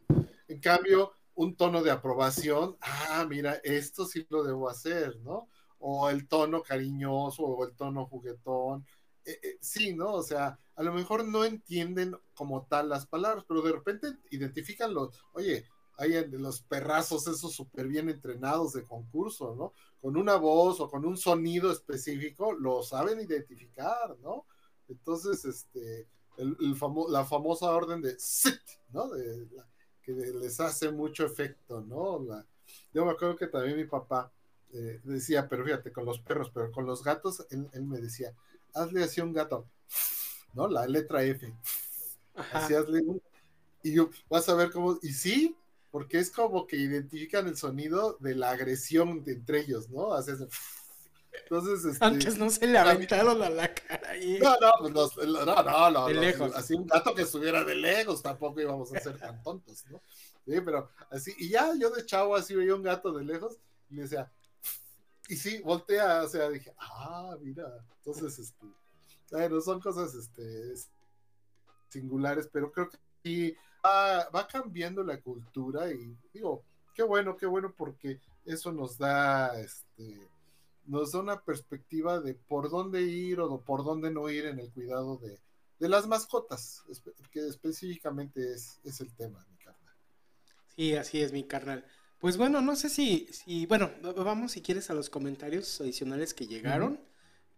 en 0.46 0.60
cambio, 0.60 1.14
un 1.36 1.56
tono 1.56 1.82
de 1.82 1.90
aprobación, 1.90 2.76
ah, 2.82 3.24
mira, 3.26 3.58
esto 3.64 4.04
sí 4.04 4.26
lo 4.28 4.44
debo 4.44 4.68
hacer, 4.68 5.16
¿no? 5.20 5.48
O 5.78 6.10
el 6.10 6.28
tono 6.28 6.62
cariñoso, 6.62 7.44
o 7.44 7.64
el 7.64 7.74
tono 7.74 8.04
juguetón, 8.04 8.86
eh, 9.24 9.38
eh, 9.42 9.58
sí, 9.60 9.94
¿no? 9.94 10.14
O 10.14 10.22
sea, 10.22 10.58
a 10.74 10.82
lo 10.82 10.92
mejor 10.92 11.26
no 11.26 11.44
entienden 11.44 12.16
como 12.34 12.66
tal 12.66 12.88
las 12.88 13.06
palabras, 13.06 13.44
pero 13.46 13.62
de 13.62 13.72
repente 13.72 14.08
identifican 14.30 14.94
los, 14.94 15.10
oye, 15.32 15.66
hay 15.98 16.28
los 16.30 16.62
perrazos 16.62 17.26
esos 17.26 17.52
súper 17.54 17.86
bien 17.86 18.08
entrenados 18.08 18.72
de 18.72 18.84
concurso, 18.84 19.54
¿no? 19.54 19.72
Con 20.00 20.16
una 20.16 20.36
voz 20.36 20.80
o 20.80 20.90
con 20.90 21.04
un 21.04 21.16
sonido 21.16 21.70
específico, 21.70 22.52
lo 22.52 22.82
saben 22.82 23.20
identificar, 23.20 24.16
¿no? 24.20 24.46
Entonces, 24.88 25.44
este, 25.44 26.08
el, 26.38 26.56
la 27.08 27.24
famosa 27.24 27.70
orden 27.70 28.00
de 28.00 28.18
sit, 28.18 28.60
¿no? 28.90 29.08
De, 29.08 29.48
que 30.02 30.12
les 30.12 30.58
hace 30.60 30.90
mucho 30.90 31.24
efecto, 31.24 31.80
¿no? 31.80 32.26
yo 32.92 33.04
me 33.04 33.12
acuerdo 33.12 33.36
que 33.36 33.46
también 33.46 33.76
mi 33.76 33.84
papá 33.84 34.32
eh, 34.72 35.00
decía, 35.04 35.48
pero 35.48 35.64
fíjate, 35.64 35.92
con 35.92 36.04
los 36.04 36.20
perros, 36.20 36.50
pero 36.52 36.72
con 36.72 36.86
los 36.86 37.04
gatos, 37.04 37.46
él, 37.50 37.68
me 37.84 38.00
decía, 38.00 38.34
hazle 38.74 39.04
así 39.04 39.20
un 39.20 39.32
gato, 39.32 39.66
¿no? 40.52 40.68
La 40.68 40.86
letra 40.86 41.22
F. 41.24 41.52
Así 42.52 42.74
hazle 42.74 43.02
un... 43.02 43.22
Y 43.82 43.94
yo, 43.94 44.10
vas 44.28 44.48
a 44.48 44.54
ver 44.54 44.70
cómo, 44.70 44.98
y 45.02 45.12
sí, 45.12 45.56
porque 45.90 46.18
es 46.18 46.30
como 46.30 46.66
que 46.66 46.76
identifican 46.76 47.48
el 47.48 47.56
sonido 47.56 48.16
de 48.20 48.34
la 48.36 48.50
agresión 48.50 49.24
entre 49.26 49.60
ellos, 49.60 49.90
¿no? 49.90 50.12
Así 50.14 50.32
entonces, 51.32 51.84
este, 51.84 52.04
Antes 52.04 52.36
no 52.36 52.50
se 52.50 52.66
le 52.66 52.78
aventaron 52.78 53.42
a 53.42 53.48
la 53.48 53.72
cara 53.72 54.10
ahí. 54.10 54.38
No, 54.40 54.54
no, 54.60 54.72
pues 54.80 54.92
no, 55.26 55.44
no, 55.44 55.90
no, 55.90 56.06
de 56.06 56.14
lejos. 56.14 56.54
así 56.54 56.74
un 56.74 56.86
gato 56.86 57.14
que 57.14 57.22
estuviera 57.22 57.64
de 57.64 57.74
lejos, 57.74 58.22
tampoco 58.22 58.60
íbamos 58.60 58.94
a 58.94 59.00
ser 59.00 59.18
tan 59.18 59.42
tontos, 59.42 59.84
¿no? 59.90 60.00
Sí, 60.46 60.60
pero 60.64 60.90
así, 61.10 61.32
y 61.38 61.48
ya 61.48 61.72
yo 61.78 61.90
de 61.90 62.04
chavo 62.04 62.36
así 62.36 62.54
veía 62.54 62.74
un 62.74 62.82
gato 62.82 63.12
de 63.12 63.24
lejos 63.24 63.58
y 63.90 63.94
me 63.94 64.02
decía, 64.02 64.30
y 65.32 65.36
sí, 65.36 65.62
voltea, 65.62 66.24
o 66.24 66.28
sea, 66.28 66.50
dije, 66.50 66.74
ah, 66.78 67.34
mira, 67.40 67.64
entonces, 67.96 68.38
este, 68.38 68.66
bueno, 69.30 69.62
son 69.62 69.80
cosas, 69.80 70.14
este, 70.14 70.74
singulares, 71.88 72.50
pero 72.52 72.70
creo 72.70 72.90
que 72.90 72.98
sí, 73.24 73.56
va, 73.82 74.28
va 74.28 74.46
cambiando 74.46 75.02
la 75.02 75.18
cultura 75.22 75.90
y 75.90 76.14
digo, 76.34 76.62
qué 76.94 77.02
bueno, 77.02 77.34
qué 77.34 77.46
bueno, 77.46 77.72
porque 77.74 78.20
eso 78.44 78.72
nos 78.72 78.98
da, 78.98 79.58
este, 79.58 80.28
nos 80.84 81.12
da 81.12 81.20
una 81.20 81.42
perspectiva 81.42 82.20
de 82.20 82.34
por 82.34 82.68
dónde 82.68 83.00
ir 83.00 83.40
o 83.40 83.58
por 83.58 83.84
dónde 83.84 84.10
no 84.10 84.28
ir 84.28 84.44
en 84.44 84.58
el 84.58 84.70
cuidado 84.70 85.16
de, 85.16 85.40
las 85.78 86.06
mascotas, 86.06 86.84
que 87.30 87.40
específicamente 87.48 88.52
es, 88.52 88.80
es, 88.84 89.00
el 89.00 89.16
tema, 89.16 89.42
mi 89.50 89.56
carnal. 89.56 89.96
Sí, 90.76 90.94
así 90.94 91.22
es, 91.22 91.32
mi 91.32 91.44
carnal. 91.44 91.86
Pues 92.22 92.36
bueno, 92.36 92.62
no 92.62 92.76
sé 92.76 92.88
si, 92.88 93.26
si 93.32 93.66
bueno, 93.66 93.90
vamos 94.14 94.52
si 94.52 94.62
quieres 94.62 94.88
a 94.90 94.94
los 94.94 95.10
comentarios 95.10 95.80
adicionales 95.80 96.34
que 96.34 96.46
llegaron. 96.46 97.00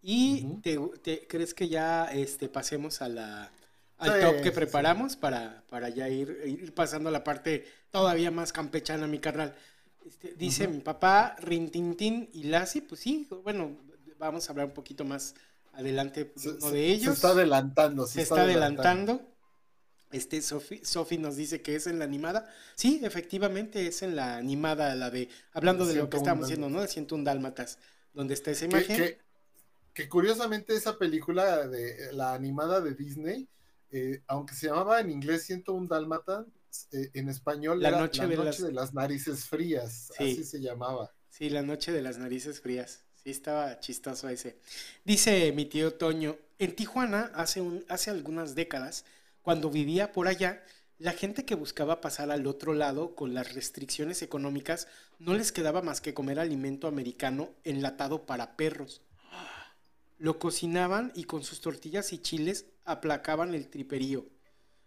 Y 0.00 0.56
te, 0.62 1.26
crees 1.28 1.52
que 1.52 1.68
ya 1.68 2.06
este, 2.06 2.48
pasemos 2.48 3.02
a 3.02 3.10
la, 3.10 3.52
al 3.98 4.20
top 4.22 4.40
que 4.40 4.52
preparamos 4.52 5.16
para, 5.16 5.64
para 5.68 5.90
ya 5.90 6.08
ir, 6.08 6.40
ir 6.46 6.72
pasando 6.72 7.10
a 7.10 7.12
la 7.12 7.22
parte 7.22 7.66
todavía 7.90 8.30
más 8.30 8.54
campechana, 8.54 9.06
mi 9.06 9.18
carnal. 9.18 9.54
Este, 10.02 10.32
dice 10.32 10.66
mi 10.66 10.80
papá, 10.80 11.36
Rintintín 11.40 12.30
y 12.32 12.44
Lassie, 12.44 12.80
pues 12.80 13.02
sí, 13.02 13.28
bueno, 13.42 13.76
vamos 14.18 14.48
a 14.48 14.52
hablar 14.52 14.68
un 14.68 14.74
poquito 14.74 15.04
más 15.04 15.34
adelante 15.74 16.32
uno 16.42 16.70
de 16.70 16.86
ellos. 16.86 17.04
Se 17.04 17.12
está 17.12 17.28
adelantando, 17.28 18.06
se, 18.06 18.22
está, 18.22 18.44
adelantando. 18.44 19.20
Este, 20.14 20.40
Sofi, 20.42 21.18
nos 21.18 21.34
dice 21.34 21.60
que 21.60 21.74
es 21.74 21.88
en 21.88 21.98
la 21.98 22.04
animada. 22.04 22.48
Sí, 22.76 23.00
efectivamente 23.02 23.88
es 23.88 24.02
en 24.02 24.14
la 24.14 24.36
animada, 24.36 24.94
la 24.94 25.10
de, 25.10 25.28
hablando 25.52 25.84
de 25.86 25.96
lo 25.96 26.08
que 26.08 26.18
estamos 26.18 26.46
diciendo, 26.46 26.70
¿no? 26.70 26.80
De 26.80 27.06
un 27.10 27.24
Dálmatas, 27.24 27.78
donde 28.12 28.34
está 28.34 28.52
esa 28.52 28.66
imagen. 28.66 29.16
Que, 29.92 30.08
curiosamente 30.08 30.76
esa 30.76 30.98
película 30.98 31.66
de 31.66 32.12
la 32.12 32.32
animada 32.32 32.80
de 32.80 32.94
Disney, 32.94 33.48
eh, 33.90 34.22
aunque 34.28 34.54
se 34.54 34.68
llamaba 34.68 35.00
en 35.00 35.10
inglés 35.10 35.50
un 35.66 35.88
Dálmatas, 35.88 36.46
eh, 36.92 37.10
en 37.14 37.28
español 37.28 37.82
la 37.82 37.90
noche, 37.90 38.24
de, 38.24 38.72
las... 38.72 38.94
narices 38.94 39.46
frías, 39.46 40.12
así 40.16 40.44
se 40.44 40.60
llamaba. 40.60 41.12
Sí, 41.28 41.50
la 41.50 41.62
noche 41.62 41.90
de 41.90 42.02
las 42.02 42.18
narices 42.18 42.60
frías. 42.60 43.04
Sí, 43.14 43.30
estaba 43.30 43.80
chistoso 43.80 44.28
ese. 44.28 44.60
Dice 45.04 45.50
mi 45.52 45.64
tío 45.64 45.94
Toño, 45.94 46.36
en 46.60 46.76
Tijuana 46.76 47.32
hace, 47.34 47.60
un, 47.60 47.84
hace 47.88 48.10
algunas 48.10 48.54
décadas, 48.54 49.04
cuando 49.44 49.70
vivía 49.70 50.10
por 50.10 50.26
allá, 50.26 50.64
la 50.98 51.12
gente 51.12 51.44
que 51.44 51.54
buscaba 51.54 52.00
pasar 52.00 52.32
al 52.32 52.48
otro 52.48 52.74
lado 52.74 53.14
con 53.14 53.32
las 53.32 53.54
restricciones 53.54 54.22
económicas 54.22 54.88
no 55.20 55.34
les 55.34 55.52
quedaba 55.52 55.80
más 55.80 56.00
que 56.00 56.14
comer 56.14 56.40
alimento 56.40 56.88
americano 56.88 57.54
enlatado 57.62 58.26
para 58.26 58.56
perros. 58.56 59.02
Lo 60.18 60.40
cocinaban 60.40 61.12
y 61.14 61.24
con 61.24 61.44
sus 61.44 61.60
tortillas 61.60 62.12
y 62.12 62.18
chiles 62.18 62.66
aplacaban 62.84 63.54
el 63.54 63.68
triperío 63.68 64.34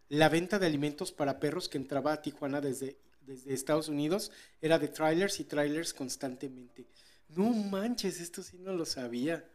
la 0.09 0.29
venta 0.29 0.59
de 0.59 0.65
alimentos 0.65 1.11
para 1.11 1.39
perros 1.39 1.67
que 1.67 1.77
entraba 1.77 2.13
a 2.13 2.21
Tijuana 2.21 2.61
desde, 2.61 2.97
desde 3.21 3.53
Estados 3.53 3.89
Unidos 3.89 4.31
era 4.61 4.79
de 4.79 4.87
trailers 4.87 5.39
y 5.39 5.43
trailers 5.43 5.93
constantemente. 5.93 6.87
No 7.29 7.49
manches, 7.49 8.21
esto 8.21 8.41
sí 8.41 8.57
no 8.57 8.73
lo 8.73 8.85
sabía. 8.85 9.45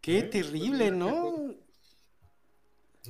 Qué 0.00 0.22
terrible, 0.22 0.90
¿no? 0.90 1.54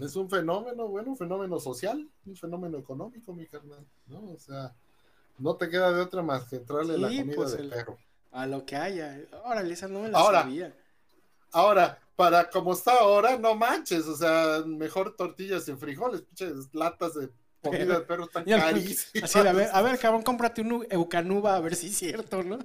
Es 0.00 0.16
un 0.16 0.30
fenómeno, 0.30 0.88
bueno, 0.88 1.10
un 1.10 1.16
fenómeno 1.16 1.60
social, 1.60 2.08
un 2.24 2.36
fenómeno 2.36 2.78
económico, 2.78 3.34
mi 3.34 3.46
carnal, 3.46 3.86
¿no? 4.06 4.24
O 4.30 4.38
sea, 4.38 4.74
no 5.38 5.56
te 5.56 5.68
queda 5.68 5.92
de 5.92 6.00
otra 6.00 6.22
más 6.22 6.48
que 6.48 6.56
entrarle 6.56 6.96
la 6.96 7.08
comida 7.08 7.34
pues 7.34 7.56
del 7.56 7.68
perro. 7.68 7.98
A 8.30 8.46
lo 8.46 8.64
que 8.64 8.76
haya. 8.76 9.20
Órale, 9.44 9.74
esa 9.74 9.88
no 9.88 10.00
me 10.00 10.08
la 10.08 10.22
sabía. 10.22 10.74
Ahora, 11.52 12.00
para 12.16 12.48
como 12.48 12.72
está 12.72 12.98
ahora, 12.98 13.36
no 13.36 13.54
manches, 13.54 14.06
o 14.06 14.16
sea, 14.16 14.62
mejor 14.66 15.14
tortillas 15.16 15.68
y 15.68 15.74
frijoles, 15.74 16.22
pinches 16.22 16.72
latas 16.72 17.14
de 17.14 17.30
comida 17.62 17.98
de 17.98 18.04
perro 18.04 18.24
están 18.24 18.44
carísimas. 18.44 19.24
Así, 19.24 19.38
a 19.38 19.52
ver, 19.52 19.68
a 19.72 19.82
ver, 19.82 19.98
cabrón, 19.98 20.22
cómprate 20.22 20.60
un 20.62 20.86
Eucanuba 20.90 21.56
a 21.56 21.60
ver 21.60 21.76
si 21.76 21.88
es 21.88 21.96
cierto, 21.96 22.42
¿no? 22.42 22.58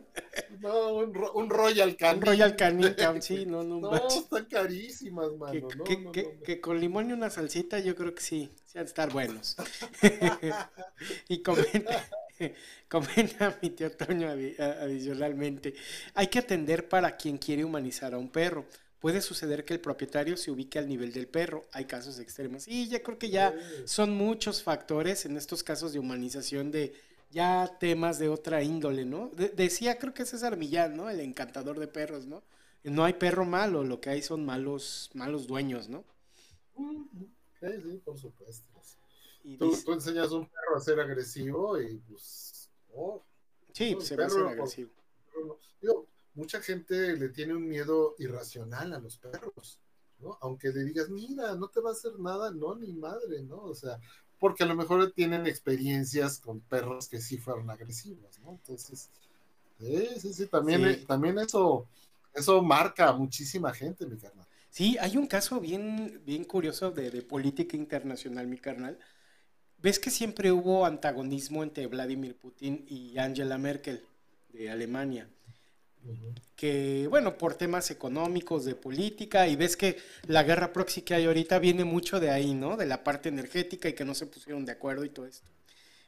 No, 0.60 0.96
un, 0.96 1.50
Royal 1.50 1.96
Canin. 1.96 2.22
Un 2.22 2.26
Royal 2.26 2.56
Canin, 2.56 2.96
sí, 3.22 3.46
no, 3.46 3.64
no. 3.64 3.80
No, 3.80 4.08
están 4.08 4.46
carísimas, 4.46 5.32
mano. 5.34 5.68
Que, 5.68 5.76
no, 5.76 5.84
que, 5.84 6.12
que, 6.12 6.40
que, 6.44 6.60
con 6.60 6.80
limón 6.80 7.10
y 7.10 7.14
una 7.14 7.30
salsita 7.30 7.80
yo 7.80 7.96
creo 7.96 8.14
que 8.16 8.22
sí, 8.22 8.52
sí 8.66 8.78
han 8.78 8.86
de 8.86 8.90
estar 8.90 9.12
buenos. 9.12 9.56
y 11.30 11.42
comenta, 11.42 12.08
comenta 12.90 13.58
mi 13.62 13.70
tío 13.70 13.92
Toño 13.92 14.30
adicionalmente, 14.30 15.76
hay 16.16 16.28
que 16.28 16.40
atender 16.40 16.90
para 16.90 17.16
quien 17.16 17.38
quiere 17.38 17.64
humanizar 17.64 18.14
a 18.14 18.18
un 18.18 18.30
perro 18.30 18.66
puede 19.08 19.22
suceder 19.22 19.64
que 19.64 19.74
el 19.74 19.80
propietario 19.80 20.36
se 20.36 20.52
ubique 20.52 20.78
al 20.78 20.90
nivel 20.90 21.14
del 21.14 21.30
perro. 21.30 21.64
Hay 21.72 21.86
casos 21.86 22.20
extremos. 22.20 22.68
Y 22.68 22.90
ya 22.90 23.02
creo 23.02 23.18
que 23.18 23.30
ya 23.30 23.56
son 23.86 24.12
muchos 24.12 24.62
factores 24.62 25.26
en 25.26 25.38
estos 25.38 25.64
casos 25.64 25.94
de 25.94 26.00
humanización 26.00 26.72
de 26.72 26.94
ya 27.32 27.78
temas 27.80 28.20
de 28.20 28.28
otra 28.28 28.64
índole, 28.64 29.06
¿no? 29.06 29.32
decía, 29.34 29.98
creo 29.98 30.14
que 30.14 30.24
es 30.24 30.30
César 30.30 30.58
Millán, 30.58 30.98
¿no? 30.98 31.10
El 31.10 31.22
encantador 31.22 31.80
de 31.80 31.88
perros, 31.88 32.26
¿no? 32.26 32.44
No 32.84 33.06
hay 33.06 33.14
perro 33.14 33.46
malo, 33.46 33.86
lo 33.86 34.02
que 34.02 34.10
hay 34.10 34.22
son 34.22 34.46
malos, 34.46 35.10
malos 35.14 35.48
dueños, 35.48 35.88
¿no? 35.88 36.04
Sí, 36.76 37.68
sí, 37.82 38.02
por 38.04 38.20
supuesto. 38.20 38.68
tú, 39.58 39.94
enseñas 39.94 40.34
a 40.34 40.36
un 40.36 40.50
perro 40.50 40.76
a 40.76 40.82
ser 40.82 41.00
agresivo 41.00 41.80
y 41.80 41.96
pues... 42.10 42.70
Oh, 42.94 43.24
sí, 43.72 43.96
se 44.02 44.18
va 44.18 44.26
a 44.26 44.30
ser 44.30 44.48
agresivo 44.48 44.92
mucha 46.38 46.62
gente 46.62 47.18
le 47.18 47.30
tiene 47.30 47.56
un 47.56 47.68
miedo 47.68 48.16
irracional 48.20 48.94
a 48.94 49.00
los 49.00 49.18
perros, 49.18 49.80
¿no? 50.20 50.38
Aunque 50.42 50.70
le 50.70 50.84
digas, 50.84 51.10
mira, 51.10 51.56
no 51.56 51.68
te 51.68 51.82
va 51.82 51.90
a 51.90 51.94
hacer 51.94 52.18
nada, 52.20 52.52
no, 52.52 52.76
ni 52.76 52.94
madre, 52.94 53.42
¿no? 53.42 53.64
O 53.64 53.74
sea, 53.74 54.00
porque 54.40 54.64
a 54.64 54.68
lo 54.68 54.76
mejor 54.76 55.12
tienen 55.14 55.48
experiencias 55.48 56.40
con 56.40 56.60
perros 56.62 57.08
que 57.08 57.22
sí 57.22 57.38
fueron 57.38 57.72
agresivos, 57.72 58.40
¿no? 58.42 58.52
Entonces, 58.52 59.10
sí, 59.80 60.08
sí, 60.20 60.34
sí, 60.34 60.46
también, 60.46 61.06
también 61.08 61.40
eso, 61.40 61.88
eso 62.36 62.62
marca 62.62 63.10
a 63.10 63.14
muchísima 63.14 63.74
gente, 63.74 64.06
mi 64.06 64.18
carnal. 64.18 64.46
Sí, 64.70 64.96
hay 65.00 65.18
un 65.18 65.26
caso 65.26 65.60
bien, 65.60 66.22
bien 66.24 66.44
curioso 66.44 66.92
de, 66.92 67.10
de 67.10 67.24
política 67.24 67.76
internacional, 67.76 68.46
mi 68.46 68.60
carnal. 68.60 69.00
¿Ves 69.80 69.98
que 69.98 70.12
siempre 70.12 70.52
hubo 70.52 70.86
antagonismo 70.86 71.64
entre 71.64 71.88
Vladimir 71.88 72.38
Putin 72.38 72.86
y 72.88 73.18
Angela 73.18 73.58
Merkel 73.58 74.06
de 74.50 74.70
Alemania? 74.70 75.28
Que, 76.56 77.08
bueno, 77.10 77.38
por 77.38 77.54
temas 77.54 77.92
económicos, 77.92 78.66
de 78.66 78.76
política, 78.76 79.48
y 79.48 79.56
ves 79.56 79.78
que 79.78 79.98
la 80.26 80.44
guerra 80.44 80.74
proxy 80.74 81.02
que 81.04 81.14
hay 81.14 81.26
ahorita 81.26 81.60
viene 81.60 81.84
mucho 81.84 82.20
de 82.20 82.32
ahí, 82.32 82.54
¿no? 82.54 82.78
De 82.78 82.86
la 82.86 83.04
parte 83.04 83.30
energética 83.30 83.90
y 83.90 83.94
que 83.94 84.06
no 84.06 84.16
se 84.16 84.26
pusieron 84.26 84.66
de 84.66 84.72
acuerdo 84.72 85.06
y 85.06 85.10
todo 85.10 85.28
esto. 85.28 85.48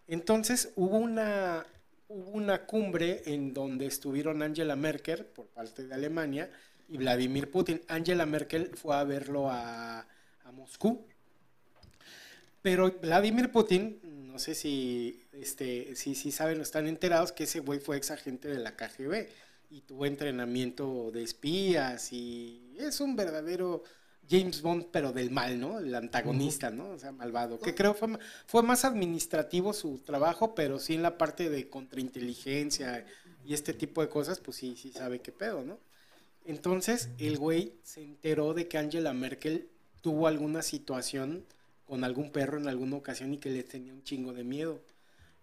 Entonces 0.07 0.71
hubo 0.75 0.97
una, 0.97 1.67
una 2.07 2.65
cumbre 2.65 3.21
en 3.25 3.53
donde 3.53 3.85
estuvieron 3.85 4.41
Angela 4.41 4.75
Merkel 4.75 5.23
por 5.25 5.45
parte 5.47 5.85
de 5.85 5.93
Alemania 5.93 6.49
y 6.87 6.97
Vladimir 6.97 7.51
Putin. 7.51 7.81
Angela 7.87 8.25
Merkel 8.25 8.71
fue 8.75 8.95
a 8.95 9.03
verlo 9.03 9.51
a, 9.51 9.99
a 9.99 10.51
Moscú. 10.51 11.05
Pero 12.63 12.91
Vladimir 13.01 13.51
Putin, 13.51 13.99
no 14.03 14.39
sé 14.39 14.55
si, 14.55 15.23
este, 15.31 15.95
si, 15.95 16.15
si 16.15 16.31
saben 16.31 16.59
o 16.59 16.63
están 16.63 16.87
enterados 16.87 17.31
que 17.31 17.43
ese 17.43 17.59
güey 17.59 17.79
fue 17.79 17.97
ex 17.97 18.09
agente 18.09 18.47
de 18.47 18.57
la 18.57 18.75
KGB 18.75 19.27
y 19.69 19.81
tuvo 19.81 20.05
entrenamiento 20.05 21.11
de 21.11 21.23
espías 21.23 22.11
y 22.11 22.75
es 22.77 22.99
un 23.01 23.15
verdadero 23.15 23.83
James 24.29 24.61
Bond, 24.61 24.87
pero 24.91 25.11
del 25.11 25.31
mal, 25.31 25.59
¿no? 25.59 25.79
El 25.79 25.93
antagonista, 25.95 26.69
¿no? 26.69 26.89
O 26.89 26.99
sea, 26.99 27.11
malvado. 27.11 27.59
Que 27.59 27.73
creo 27.73 27.93
fue, 27.93 28.09
fue 28.45 28.61
más 28.61 28.85
administrativo 28.85 29.73
su 29.73 29.99
trabajo, 29.99 30.53
pero 30.53 30.79
sí 30.79 30.93
en 30.93 31.01
la 31.01 31.17
parte 31.17 31.49
de 31.49 31.67
contrainteligencia 31.67 33.05
y 33.43 33.53
este 33.53 33.73
tipo 33.73 34.01
de 34.01 34.09
cosas, 34.09 34.39
pues 34.39 34.57
sí, 34.57 34.75
sí 34.75 34.91
sabe 34.91 35.19
qué 35.19 35.31
pedo, 35.31 35.63
¿no? 35.63 35.79
Entonces, 36.45 37.09
el 37.17 37.37
güey 37.37 37.73
se 37.83 38.03
enteró 38.03 38.53
de 38.53 38.67
que 38.67 38.77
Angela 38.77 39.13
Merkel 39.13 39.67
tuvo 40.01 40.27
alguna 40.27 40.61
situación 40.61 41.45
con 41.85 42.03
algún 42.03 42.31
perro 42.31 42.59
en 42.59 42.67
alguna 42.67 42.97
ocasión 42.97 43.33
y 43.33 43.37
que 43.37 43.49
le 43.49 43.63
tenía 43.63 43.93
un 43.93 44.03
chingo 44.03 44.33
de 44.33 44.43
miedo. 44.43 44.79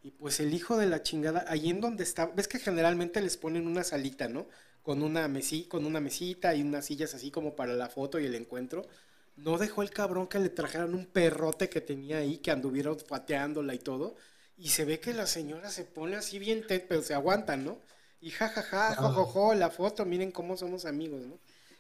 Y 0.06 0.12
pues 0.12 0.38
el 0.38 0.54
hijo 0.54 0.76
de 0.76 0.86
la 0.86 1.02
chingada, 1.02 1.44
ahí 1.48 1.68
en 1.68 1.80
donde 1.80 2.04
está, 2.04 2.26
ves 2.26 2.46
que 2.46 2.60
generalmente 2.60 3.20
les 3.20 3.36
ponen 3.36 3.66
una 3.66 3.82
salita, 3.82 4.28
¿no? 4.28 4.46
Con 4.84 5.02
una, 5.02 5.26
mesi, 5.26 5.64
con 5.64 5.84
una 5.84 5.98
mesita 5.98 6.54
y 6.54 6.62
unas 6.62 6.86
sillas 6.86 7.12
así 7.12 7.32
como 7.32 7.56
para 7.56 7.74
la 7.74 7.88
foto 7.88 8.20
y 8.20 8.26
el 8.26 8.36
encuentro. 8.36 8.86
No 9.34 9.58
dejó 9.58 9.82
el 9.82 9.90
cabrón 9.90 10.28
que 10.28 10.38
le 10.38 10.48
trajeran 10.48 10.94
un 10.94 11.06
perrote 11.06 11.68
que 11.68 11.80
tenía 11.80 12.18
ahí, 12.18 12.38
que 12.38 12.52
anduviera 12.52 12.94
pateándola 12.96 13.74
y 13.74 13.80
todo. 13.80 14.14
Y 14.56 14.68
se 14.68 14.84
ve 14.84 15.00
que 15.00 15.12
la 15.12 15.26
señora 15.26 15.70
se 15.70 15.84
pone 15.84 16.14
así 16.14 16.38
bien, 16.38 16.64
pero 16.68 17.02
se 17.02 17.12
aguantan, 17.12 17.64
¿no? 17.64 17.80
Y 18.20 18.30
jajaja, 18.30 18.94
jojojo, 18.94 19.54
la 19.54 19.70
foto, 19.70 20.04
miren 20.04 20.30
cómo 20.30 20.56
somos 20.56 20.84
amigos, 20.84 21.26
¿no? 21.26 21.36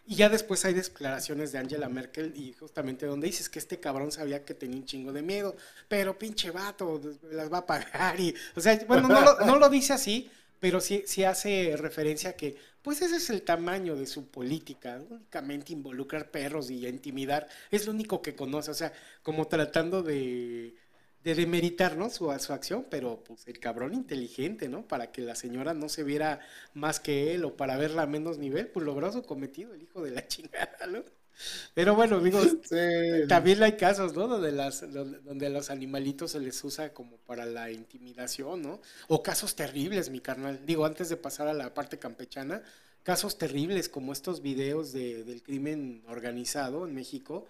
Y 0.08 0.14
ya 0.14 0.28
después 0.28 0.64
hay 0.64 0.74
declaraciones 0.74 1.50
de 1.50 1.58
Angela 1.58 1.88
Merkel 1.88 2.32
y 2.36 2.52
justamente 2.52 3.06
donde 3.06 3.26
dices 3.26 3.48
que 3.48 3.58
este 3.58 3.80
cabrón 3.80 4.12
sabía 4.12 4.44
que 4.44 4.54
tenía 4.54 4.78
un 4.78 4.86
chingo 4.86 5.12
de 5.12 5.22
miedo, 5.22 5.56
pero 5.88 6.16
pinche 6.16 6.52
vato, 6.52 7.00
las 7.32 7.52
va 7.52 7.58
a 7.58 7.66
pagar 7.66 8.20
y, 8.20 8.32
o 8.54 8.60
sea, 8.60 8.78
bueno, 8.86 9.08
no 9.08 9.58
lo, 9.58 9.68
dice 9.68 9.94
así, 9.94 10.30
pero 10.60 10.80
sí, 10.80 11.02
sí 11.06 11.24
hace 11.24 11.74
referencia 11.76 12.30
a 12.30 12.32
que, 12.34 12.56
pues 12.82 13.02
ese 13.02 13.16
es 13.16 13.30
el 13.30 13.42
tamaño 13.42 13.96
de 13.96 14.06
su 14.06 14.28
política, 14.28 15.02
únicamente 15.10 15.72
involucrar 15.72 16.30
perros 16.30 16.70
y 16.70 16.86
intimidar, 16.86 17.48
es 17.72 17.86
lo 17.86 17.92
único 17.92 18.22
que 18.22 18.36
conoce, 18.36 18.70
o 18.70 18.74
sea, 18.74 18.92
como 19.24 19.48
tratando 19.48 20.04
de 20.04 20.76
de 21.26 21.34
demeritar, 21.34 21.96
¿no? 21.96 22.08
Su, 22.08 22.32
su 22.38 22.52
acción, 22.52 22.86
pero 22.88 23.24
pues 23.24 23.48
el 23.48 23.58
cabrón 23.58 23.94
inteligente, 23.94 24.68
¿no? 24.68 24.86
Para 24.86 25.10
que 25.10 25.22
la 25.22 25.34
señora 25.34 25.74
no 25.74 25.88
se 25.88 26.04
viera 26.04 26.38
más 26.72 27.00
que 27.00 27.34
él 27.34 27.44
o 27.44 27.56
para 27.56 27.76
verla 27.76 28.02
a 28.02 28.06
menos 28.06 28.38
nivel, 28.38 28.68
pues 28.68 28.86
logró 28.86 29.10
su 29.10 29.24
cometido, 29.24 29.74
el 29.74 29.82
hijo 29.82 30.02
de 30.02 30.12
la 30.12 30.24
chingada, 30.28 30.86
¿no? 30.88 31.02
Pero 31.74 31.96
bueno, 31.96 32.20
digo, 32.20 32.40
también 33.28 33.60
hay 33.64 33.72
casos, 33.72 34.14
¿no? 34.14 34.28
Donde, 34.28 34.52
las, 34.52 34.82
donde, 34.92 35.50
los 35.50 35.68
animalitos 35.68 36.30
se 36.30 36.38
les 36.38 36.62
usa 36.62 36.94
como 36.94 37.16
para 37.16 37.44
la 37.44 37.72
intimidación, 37.72 38.62
¿no? 38.62 38.80
O 39.08 39.24
casos 39.24 39.56
terribles, 39.56 40.10
mi 40.10 40.20
carnal. 40.20 40.60
Digo, 40.64 40.86
antes 40.86 41.08
de 41.08 41.16
pasar 41.16 41.48
a 41.48 41.54
la 41.54 41.74
parte 41.74 41.98
campechana, 41.98 42.62
casos 43.02 43.36
terribles 43.36 43.88
como 43.88 44.12
estos 44.12 44.42
videos 44.42 44.92
de, 44.92 45.24
del 45.24 45.42
crimen 45.42 46.04
organizado 46.06 46.86
en 46.86 46.94
México, 46.94 47.46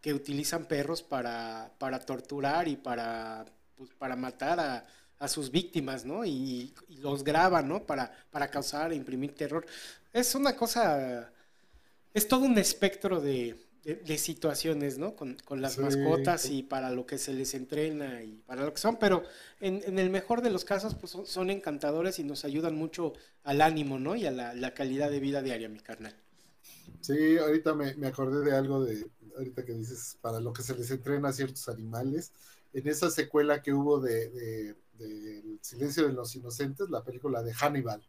que 0.00 0.14
utilizan 0.14 0.64
perros 0.64 1.02
para, 1.02 1.72
para 1.78 2.00
torturar 2.00 2.68
y 2.68 2.76
para, 2.76 3.44
pues, 3.76 3.90
para 3.98 4.16
matar 4.16 4.60
a, 4.60 4.86
a, 5.18 5.28
sus 5.28 5.50
víctimas, 5.50 6.04
¿no? 6.04 6.24
Y, 6.24 6.74
los 7.00 7.24
graban, 7.24 7.68
¿no? 7.68 7.84
Para, 7.84 8.12
para 8.30 8.48
causar 8.48 8.92
e 8.92 8.96
imprimir 8.96 9.34
terror. 9.34 9.66
Es 10.12 10.34
una 10.34 10.56
cosa, 10.56 11.30
es 12.14 12.28
todo 12.28 12.44
un 12.46 12.58
espectro 12.58 13.20
de, 13.20 13.56
de, 13.84 14.18
situaciones, 14.18 14.98
¿no? 14.98 15.14
Con, 15.16 15.36
con 15.44 15.60
las 15.60 15.78
mascotas 15.78 16.48
y 16.50 16.62
para 16.62 16.90
lo 16.90 17.06
que 17.06 17.18
se 17.18 17.32
les 17.34 17.54
entrena 17.54 18.22
y 18.22 18.42
para 18.46 18.64
lo 18.64 18.72
que 18.72 18.80
son, 18.80 18.98
pero 18.98 19.22
en, 19.60 19.82
en 19.86 19.98
el 19.98 20.10
mejor 20.10 20.42
de 20.42 20.50
los 20.50 20.64
casos, 20.64 20.94
pues 20.94 21.12
son, 21.12 21.26
son, 21.26 21.50
encantadores 21.50 22.18
y 22.18 22.24
nos 22.24 22.44
ayudan 22.44 22.74
mucho 22.74 23.12
al 23.44 23.60
ánimo, 23.60 23.98
¿no? 23.98 24.16
Y 24.16 24.26
a 24.26 24.30
la, 24.30 24.54
la 24.54 24.74
calidad 24.74 25.10
de 25.10 25.20
vida 25.20 25.42
diaria, 25.42 25.68
mi 25.68 25.80
carnal. 25.80 26.14
Sí, 27.00 27.38
ahorita 27.38 27.74
me, 27.74 27.94
me 27.94 28.08
acordé 28.08 28.44
de 28.44 28.56
algo 28.56 28.84
de, 28.84 29.06
ahorita 29.36 29.64
que 29.64 29.74
dices, 29.74 30.16
para 30.20 30.40
lo 30.40 30.52
que 30.52 30.62
se 30.62 30.74
les 30.74 30.90
entrena 30.90 31.28
a 31.28 31.32
ciertos 31.32 31.68
animales. 31.68 32.32
En 32.72 32.86
esa 32.88 33.10
secuela 33.10 33.62
que 33.62 33.72
hubo 33.72 34.00
de, 34.00 34.76
El 34.98 35.58
silencio 35.62 36.06
de 36.06 36.12
los 36.12 36.34
inocentes, 36.36 36.90
la 36.90 37.02
película 37.02 37.42
de 37.42 37.52
Hannibal, 37.52 38.02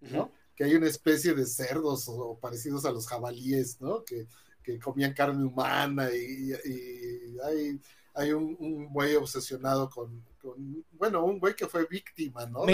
¿no? 0.00 0.32
Que 0.54 0.64
hay 0.64 0.74
una 0.74 0.86
especie 0.86 1.34
de 1.34 1.44
cerdos 1.44 2.08
o, 2.08 2.38
parecidos 2.38 2.84
a 2.84 2.92
los 2.92 3.06
jabalíes, 3.06 3.80
¿no? 3.80 4.04
Que, 4.04 4.26
comían 4.82 5.14
carne 5.14 5.44
humana 5.44 6.10
y, 6.12 6.52
hay, 7.44 7.80
hay 8.14 8.32
un, 8.32 8.56
un, 8.58 8.92
güey 8.92 9.14
obsesionado 9.14 9.88
con, 9.88 10.24
bueno, 10.92 11.24
un 11.24 11.38
güey 11.38 11.54
que 11.54 11.66
fue 11.66 11.86
víctima, 11.86 12.46
¿no? 12.46 12.64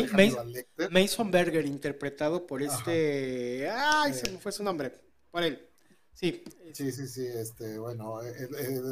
Mason 0.90 1.30
Berger, 1.30 1.66
interpretado 1.66 2.46
por 2.46 2.62
este... 2.62 3.68
Ay, 3.70 4.14
se 4.14 4.30
me 4.30 4.38
fue 4.38 4.52
su 4.52 4.62
nombre, 4.62 4.92
por 5.30 5.42
él. 5.42 5.68
Sí. 6.12 6.44
Sí, 6.72 6.92
sí, 6.92 7.08
sí, 7.08 7.26
este, 7.26 7.78
bueno, 7.78 8.20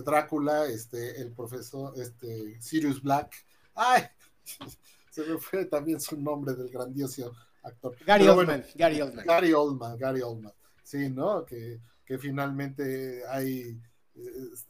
Drácula, 0.04 0.66
este, 0.66 1.20
el 1.20 1.32
profesor, 1.32 1.92
este, 1.96 2.60
Sirius 2.60 3.02
Black. 3.02 3.34
¡Ay! 3.74 4.04
Se 5.10 5.24
me 5.24 5.38
fue 5.38 5.64
también 5.64 6.00
su 6.00 6.16
nombre 6.20 6.54
del 6.54 6.68
grandioso 6.70 7.32
actor. 7.62 7.96
Gary 8.04 8.28
Oldman, 8.28 8.64
Gary 8.74 9.00
Oldman. 9.00 9.26
Gary 9.26 9.52
Oldman, 9.52 9.98
Gary 9.98 10.22
Oldman. 10.22 10.52
Sí, 10.82 11.08
¿no? 11.08 11.44
Que, 11.44 11.80
que 12.04 12.18
finalmente 12.18 13.22
hay, 13.28 13.80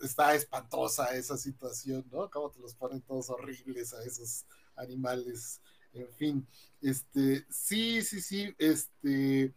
está 0.02 0.34
espantosa 0.34 1.14
esa 1.16 1.36
situación, 1.36 2.04
¿no? 2.10 2.30
Cómo 2.30 2.50
te 2.50 2.60
los 2.60 2.74
ponen 2.74 3.00
todos 3.02 3.30
horribles 3.30 3.92
a 3.94 4.02
esos 4.04 4.44
animales. 4.76 5.60
En 5.92 6.08
fin, 6.12 6.46
este, 6.80 7.44
sí, 7.50 8.02
sí, 8.02 8.20
sí, 8.20 8.54
este 8.58 9.54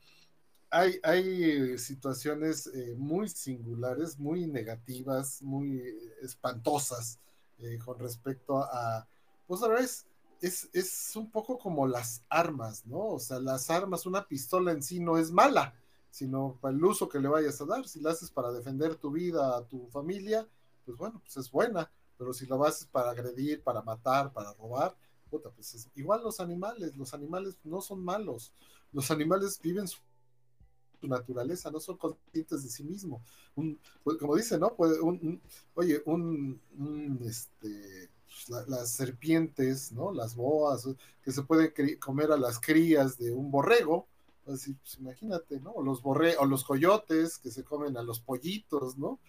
hay, 0.74 1.00
hay 1.04 1.78
situaciones 1.78 2.68
eh, 2.68 2.95
muy 2.98 3.30
singulares, 3.30 4.18
muy 4.18 4.48
negativas, 4.48 5.41
muy 5.44 5.84
espantosas 6.22 7.20
eh, 7.60 7.78
con 7.78 8.00
respecto 8.00 8.58
a, 8.58 9.08
pues 9.45 9.62
a 9.62 9.68
vez 9.68 10.08
es, 10.41 10.68
es 10.74 11.16
un 11.16 11.30
poco 11.30 11.60
como 11.60 11.88
las 11.88 12.26
armas, 12.28 12.88
¿no? 12.88 13.06
O 13.06 13.20
sea, 13.20 13.40
las 13.40 13.70
armas, 13.70 14.08
una 14.08 14.28
pistola 14.28 14.72
en 14.72 14.82
sí 14.82 15.00
no 15.00 15.20
es 15.20 15.32
mala, 15.32 15.76
sino 16.10 16.58
para 16.60 16.76
el 16.76 16.84
uso 16.84 17.08
que 17.08 17.20
le 17.20 17.28
vayas 17.28 17.62
a 17.62 17.66
dar. 17.66 17.88
Si 17.88 18.00
la 18.00 18.10
haces 18.10 18.32
para 18.32 18.52
defender 18.52 18.95
tu 18.95 19.12
vida, 19.12 19.56
a 19.56 19.68
tu 19.68 19.88
familia, 19.90 20.48
pues 20.86 20.98
bueno, 20.98 21.22
pues 21.24 21.38
es 21.38 21.52
buena, 21.52 21.91
pero 22.18 22.34
si 22.34 22.48
lo 22.48 22.64
haces 22.66 22.88
para 22.88 23.12
agredir, 23.12 23.62
para 23.62 23.84
matar, 23.84 24.34
para 24.34 24.54
robar, 24.54 24.95
pues 25.30 25.76
es 25.76 25.88
igual 25.95 26.24
los 26.24 26.40
animales, 26.40 26.95
los 26.95 27.14
animales 27.14 27.58
no 27.64 27.80
son 27.80 28.04
malos, 28.04 28.54
los 28.91 29.12
animales 29.12 29.60
viven 29.62 29.88
su 29.88 30.00
naturaleza, 31.08 31.72
no 31.72 31.80
son 31.80 31.98
conscientes 31.98 32.64
de 32.64 32.70
sí 32.70 32.84
mismo. 32.84 33.24
Pues, 34.04 34.18
como 34.18 34.36
dice, 34.36 34.58
¿no? 34.58 34.76
oye, 35.76 36.02
un, 36.06 36.60
este, 37.26 38.10
pues, 38.26 38.68
las 38.68 38.92
serpientes, 38.92 39.92
¿no? 39.92 40.14
Las 40.14 40.36
boas, 40.36 40.88
que 41.24 41.32
se 41.32 41.44
pueden 41.44 41.72
comer 42.00 42.32
a 42.32 42.38
las 42.38 42.60
crías 42.60 43.18
de 43.18 43.32
un 43.32 43.52
borrego, 43.52 44.08
pues, 44.46 44.70
imagínate, 45.00 45.60
¿no? 45.60 45.72
O 45.72 45.84
los 45.84 46.02
borre 46.02 46.36
o 46.38 46.46
los 46.46 46.64
coyotes 46.64 47.38
que 47.38 47.52
se 47.52 47.64
comen 47.64 47.98
a 47.98 48.04
los 48.04 48.20
pollitos, 48.20 48.98
¿no? 48.98 49.20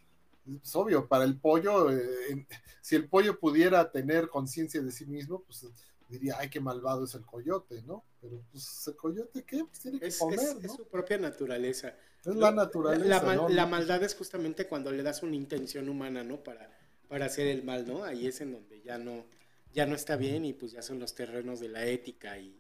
Es 0.62 0.76
obvio, 0.76 1.08
para 1.08 1.24
el 1.24 1.38
pollo, 1.38 1.90
eh, 1.90 2.46
si 2.82 2.96
el 2.96 3.08
pollo 3.08 3.38
pudiera 3.38 3.90
tener 3.90 4.28
conciencia 4.28 4.82
de 4.82 4.92
sí 4.92 5.06
mismo, 5.06 5.40
pues 5.40 5.66
diría, 6.08 6.36
ay, 6.38 6.48
qué 6.48 6.60
malvado 6.60 7.04
es 7.04 7.14
el 7.14 7.24
coyote, 7.24 7.82
¿no? 7.82 8.04
Pero 8.20 8.42
pues 8.50 8.86
el 8.86 8.96
coyote, 8.96 9.44
¿qué? 9.44 9.64
Pues 9.64 9.80
tiene 9.80 10.00
que 10.00 10.12
comer, 10.16 10.38
es, 10.62 10.72
su 10.72 10.86
propia 10.86 11.18
naturaleza. 11.18 11.94
Es 12.24 12.34
la 12.34 12.50
naturaleza. 12.50 13.48
La, 13.48 13.66
maldad 13.66 14.02
es 14.02 14.14
justamente 14.14 14.66
cuando 14.66 14.90
le 14.90 15.02
das 15.02 15.22
una 15.22 15.36
intención 15.36 15.88
humana, 15.88 16.24
¿no? 16.24 16.42
Para, 16.42 16.70
para 17.08 17.26
hacer 17.26 17.46
el 17.48 17.64
mal, 17.64 17.86
¿no? 17.86 18.04
Ahí 18.04 18.26
es 18.26 18.40
en 18.40 18.52
donde 18.52 18.82
ya 18.82 18.98
no, 18.98 19.24
ya 19.72 19.86
no 19.86 19.94
está 19.94 20.16
bien 20.16 20.44
y 20.44 20.52
pues 20.52 20.72
ya 20.72 20.82
son 20.82 20.98
los 20.98 21.14
terrenos 21.14 21.60
de 21.60 21.68
la 21.68 21.84
ética 21.84 22.38
y, 22.38 22.58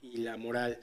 y 0.00 0.18
la 0.18 0.36
moral. 0.36 0.78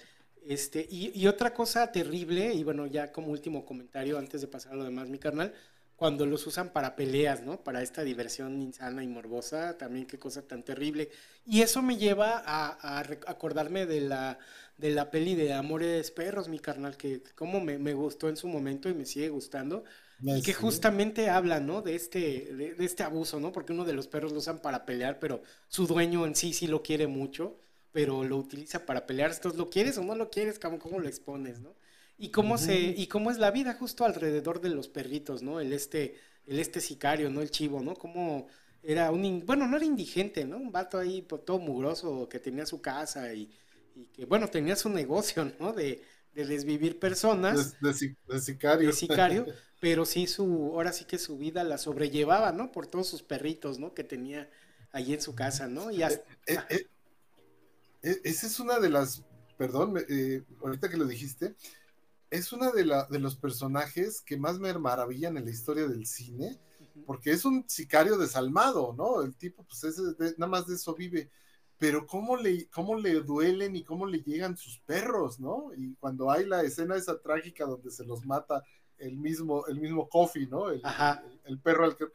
Este, 0.45 0.88
y, 0.90 1.11
y, 1.20 1.28
otra 1.28 1.53
cosa 1.53 1.91
terrible, 1.91 2.53
y 2.53 2.64
bueno, 2.64 2.88
ya 2.88 3.11
como 3.11 3.28
último 3.28 3.66
comentario 3.66 4.18
antes 4.18 4.41
de 4.41 4.48
pasar 4.48 4.74
a 4.74 4.76
lo 4.78 4.86
demás, 4.86 5.10
mi 5.10 5.20
carnal, 5.20 5.53
cuando 5.99 6.26
los 6.26 6.47
usan 6.47 6.69
para 6.69 6.95
peleas, 6.95 7.43
¿no? 7.43 7.61
Para 7.61 7.84
esta 7.84 8.05
diversión 8.05 8.61
insana 8.61 9.03
y 9.03 9.07
morbosa, 9.07 9.77
también 9.77 10.05
qué 10.05 10.17
cosa 10.17 10.41
tan 10.41 10.63
terrible. 10.63 11.09
Y 11.45 11.61
eso 11.61 11.81
me 11.81 11.97
lleva 11.97 12.41
a, 12.45 12.99
acordarme 13.27 13.85
de 13.85 13.99
la, 13.99 14.39
de 14.77 14.91
la 14.91 15.11
peli 15.11 15.35
de 15.35 15.51
Amores 15.51 16.09
Perros, 16.11 16.47
mi 16.47 16.59
carnal, 16.59 16.95
que 16.95 17.21
como 17.35 17.59
me, 17.59 17.93
gustó 17.93 18.30
en 18.30 18.38
su 18.38 18.47
momento 18.47 18.88
y 18.88 18.93
me 18.93 19.05
sigue 19.05 19.27
gustando. 19.27 19.84
y 20.21 20.41
que 20.41 20.53
justamente 20.53 21.30
habla, 21.30 21.59
¿no? 21.59 21.81
De 21.81 21.95
este, 21.95 22.55
de, 22.55 22.76
este 22.80 23.03
abuso, 23.03 23.41
¿no? 23.41 23.51
Porque 23.51 23.73
uno 23.73 23.84
de 23.84 23.91
los 23.91 24.07
perros 24.07 24.31
lo 24.31 24.39
usan 24.39 24.59
para 24.59 24.85
pelear, 24.85 25.19
pero 25.19 25.43
su 25.67 25.85
dueño 25.85 26.26
en 26.26 26.34
sí 26.34 26.53
sí 26.53 26.67
lo 26.67 26.81
quiere 26.81 27.07
mucho, 27.07 27.59
pero 27.91 28.23
lo 28.23 28.38
utiliza 28.38 28.85
para 28.85 29.05
pelear. 29.05 29.34
Entonces, 29.34 29.59
¿lo 29.59 29.69
quieres 29.69 29.97
o 29.97 30.03
no 30.05 30.15
lo 30.15 30.30
quieres? 30.30 30.59
¿Cómo, 30.59 30.80
cómo 30.80 30.97
lo 30.99 31.09
expones, 31.09 31.59
no? 31.59 31.76
Y 32.19 32.29
cómo 32.29 32.57
se 32.57 32.77
y 32.77 33.07
cómo 33.07 33.31
es 33.31 33.37
la 33.37 33.49
vida 33.49 33.73
justo 33.73 34.05
alrededor 34.05 34.61
de 34.61 34.69
los 34.69 34.89
perritos, 34.89 35.41
¿no? 35.41 35.59
El 35.59 35.73
este 35.73 36.19
el 36.45 36.59
este 36.59 36.81
sicario, 36.81 37.29
¿no? 37.29 37.41
El 37.41 37.49
chivo, 37.49 37.81
¿no? 37.81 37.95
Como 37.95 38.47
era 38.83 39.11
un 39.11 39.43
bueno, 39.45 39.67
no 39.67 39.77
era 39.77 39.85
indigente, 39.85 40.45
¿no? 40.45 40.57
Un 40.57 40.71
vato 40.71 40.97
ahí 40.97 41.21
pues, 41.21 41.45
todo 41.45 41.59
mugroso 41.59 42.27
que 42.29 42.39
tenía 42.39 42.65
su 42.65 42.81
casa 42.81 43.33
y, 43.33 43.49
y, 43.95 44.05
que 44.07 44.25
bueno, 44.25 44.49
tenía 44.49 44.75
su 44.75 44.89
negocio, 45.01 45.51
¿no? 45.59 45.73
De, 45.73 46.03
de 46.33 46.45
desvivir 46.45 46.99
personas. 46.99 47.79
De, 47.81 47.89
de, 47.89 48.39
sicario. 48.39 48.87
De 48.87 48.93
sicario, 48.93 49.45
pero 49.79 50.05
sí 50.05 50.27
su, 50.27 50.71
ahora 50.73 50.91
sí 50.91 51.05
que 51.05 51.17
su 51.17 51.37
vida 51.37 51.63
la 51.63 51.77
sobrellevaba, 51.77 52.51
¿no? 52.51 52.71
Por 52.71 52.87
todos 52.87 53.07
sus 53.07 53.23
perritos, 53.23 53.79
¿no? 53.79 53.93
Que 53.93 54.03
tenía 54.03 54.49
allí 54.91 55.13
en 55.13 55.21
su 55.21 55.35
casa, 55.35 55.67
¿no? 55.67 55.91
Y 55.91 56.03
hasta... 56.03 56.21
Eh, 56.45 56.57
eh, 56.69 56.87
eh, 58.03 58.21
esa 58.23 58.47
es 58.47 58.59
una 58.59 58.79
de 58.79 58.89
las, 58.89 59.23
perdón, 59.57 59.95
ahorita 60.61 60.89
que 60.89 60.97
lo 60.97 61.05
dijiste, 61.05 61.55
es 62.30 62.53
una 62.53 62.72
de, 62.72 62.85
la, 62.85 63.06
de 63.06 63.19
los 63.19 63.35
personajes 63.35 64.22
que 64.22 64.38
más 64.38 64.60
me 64.60 64.73
maravillan 64.77 65.38
en 65.38 65.45
la 65.45 65.51
historia 65.51 65.88
del 65.88 66.06
cine, 66.06 66.60
porque 67.06 67.31
es 67.31 67.45
un 67.45 67.68
sicario 67.68 68.18
desalmado, 68.18 68.93
¿no? 68.93 69.22
El 69.22 69.35
tipo, 69.35 69.64
pues, 69.64 69.84
es 69.84 69.99
nada 70.38 70.49
más 70.49 70.68
de 70.68 70.76
eso 70.76 70.93
vive. 70.93 71.31
Pero 71.77 72.06
cómo 72.06 72.35
le, 72.35 72.68
cómo 72.69 72.95
le 72.95 73.22
duelen 73.22 73.76
y 73.76 73.84
cómo 73.84 74.06
le 74.06 74.22
llegan 74.22 74.57
sus 74.57 74.80
perros, 74.80 75.39
¿no? 75.39 75.72
Y 75.76 75.95
cuando 75.95 76.30
hay 76.30 76.45
la 76.45 76.61
escena 76.61 76.95
esa 76.97 77.19
trágica 77.22 77.65
donde 77.65 77.89
se 77.89 78.06
los 78.06 78.26
mata 78.26 78.64
el 78.97 79.18
mismo, 79.18 79.65
el 79.68 79.80
mismo 79.80 80.10
Coffee, 80.10 80.47
¿no? 80.47 80.69
El, 80.69 80.81
el, 81.45 81.60
perro 81.61 81.85
al 81.85 81.95
que. 81.95 82.06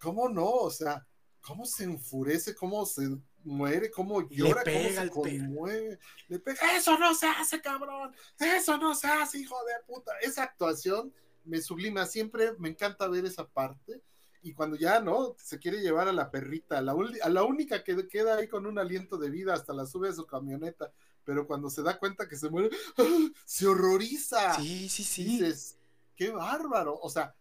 ¿Cómo 0.00 0.28
no? 0.28 0.50
O 0.50 0.70
sea, 0.70 1.06
cómo 1.40 1.64
se 1.64 1.84
enfurece, 1.84 2.54
cómo 2.54 2.84
se 2.84 3.08
muere, 3.48 3.90
cómo 3.90 4.28
llora, 4.28 4.62
cómo 4.62 4.88
se 4.88 5.10
conmueve. 5.10 5.98
Le 6.28 6.38
pega, 6.38 6.76
eso 6.76 6.98
no 6.98 7.14
se 7.14 7.26
hace, 7.26 7.60
cabrón, 7.60 8.14
eso 8.38 8.78
no 8.78 8.94
se 8.94 9.06
hace, 9.08 9.38
hijo 9.38 9.56
de 9.64 9.84
puta. 9.86 10.12
Esa 10.20 10.44
actuación 10.44 11.12
me 11.44 11.60
sublima, 11.60 12.06
siempre 12.06 12.52
me 12.58 12.68
encanta 12.68 13.08
ver 13.08 13.24
esa 13.24 13.48
parte. 13.48 14.02
Y 14.40 14.52
cuando 14.52 14.76
ya, 14.76 15.00
¿no? 15.00 15.34
Se 15.38 15.58
quiere 15.58 15.80
llevar 15.80 16.06
a 16.06 16.12
la 16.12 16.30
perrita, 16.30 16.78
a 16.78 16.82
la, 16.82 16.94
a 17.22 17.28
la 17.28 17.42
única 17.42 17.82
que 17.82 18.06
queda 18.06 18.36
ahí 18.36 18.46
con 18.46 18.66
un 18.66 18.78
aliento 18.78 19.18
de 19.18 19.30
vida, 19.30 19.54
hasta 19.54 19.72
la 19.72 19.84
sube 19.84 20.08
a 20.08 20.12
su 20.12 20.26
camioneta, 20.26 20.92
pero 21.24 21.46
cuando 21.46 21.68
se 21.70 21.82
da 21.82 21.98
cuenta 21.98 22.28
que 22.28 22.36
se 22.36 22.48
muere, 22.48 22.70
¡ah! 22.98 23.28
se 23.44 23.66
horroriza. 23.66 24.54
Sí, 24.54 24.88
sí, 24.88 25.02
sí. 25.02 25.24
Dices, 25.24 25.78
qué 26.14 26.30
bárbaro. 26.30 26.98
O 27.02 27.10
sea, 27.10 27.34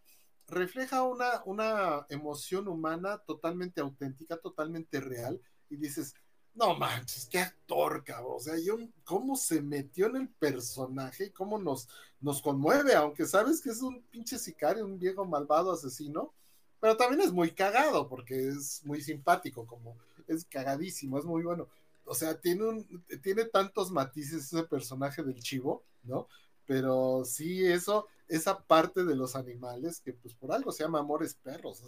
refleja 0.48 1.04
una, 1.04 1.44
una 1.46 2.06
emoción 2.10 2.68
humana 2.68 3.20
totalmente 3.20 3.82
auténtica, 3.82 4.38
totalmente 4.38 5.00
real, 5.00 5.40
y 5.70 5.76
dices, 5.76 6.14
no 6.58 6.76
manches, 6.76 7.28
qué 7.28 7.40
actor, 7.40 8.04
cabrón. 8.04 8.34
O 8.36 8.40
sea, 8.40 8.58
yo, 8.58 8.78
cómo 9.04 9.36
se 9.36 9.62
metió 9.62 10.08
en 10.08 10.16
el 10.18 10.30
personaje 10.30 11.26
y 11.26 11.30
cómo 11.30 11.60
nos, 11.60 11.88
nos 12.20 12.42
conmueve, 12.42 12.96
aunque 12.96 13.26
sabes 13.26 13.62
que 13.62 13.70
es 13.70 13.82
un 13.82 14.02
pinche 14.04 14.40
sicario, 14.40 14.86
un 14.86 14.98
viejo 14.98 15.24
malvado 15.24 15.72
asesino, 15.72 16.34
pero 16.80 16.98
también 16.98 17.22
es 17.22 17.32
muy 17.32 17.52
cagado 17.52 18.08
porque 18.08 18.50
es 18.50 18.84
muy 18.86 19.02
simpático, 19.02 19.66
como 19.68 19.98
es 20.28 20.46
cagadísimo, 20.46 21.20
es 21.20 21.26
muy 21.26 21.44
bueno. 21.44 21.70
O 22.06 22.16
sea, 22.16 22.40
tiene, 22.40 22.64
un, 22.64 23.06
tiene 23.22 23.46
tantos 23.46 23.92
matices 23.92 24.46
ese 24.46 24.64
personaje 24.64 25.24
del 25.24 25.42
chivo, 25.42 25.84
¿no? 26.04 26.28
Pero 26.66 27.24
sí, 27.26 27.66
eso, 27.66 28.08
esa 28.28 28.64
parte 28.64 29.04
de 29.04 29.16
los 29.16 29.36
animales, 29.36 30.02
que 30.02 30.14
pues 30.14 30.34
por 30.34 30.52
algo 30.52 30.72
se 30.72 30.84
llama 30.84 31.00
Amores 31.00 31.36
Perros. 31.36 31.84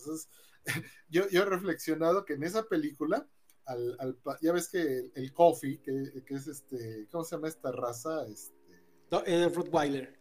yo, 1.10 1.28
yo 1.30 1.42
he 1.42 1.46
reflexionado 1.46 2.26
que 2.26 2.34
en 2.34 2.44
esa 2.44 2.64
película, 2.64 3.28
al, 3.70 4.18
ya 4.42 4.52
ves 4.52 4.70
que 4.70 5.12
el, 5.14 5.34
Coffee, 5.34 5.80
que, 5.80 6.24
que, 6.26 6.34
es 6.36 6.48
este, 6.48 7.08
¿cómo 7.12 7.24
se 7.24 7.36
llama 7.36 7.48
esta 7.48 7.72
raza? 7.72 8.26
Este, 8.28 8.84
no, 9.12 9.24
eh, 9.26 9.50
Rottweiler. 9.50 10.20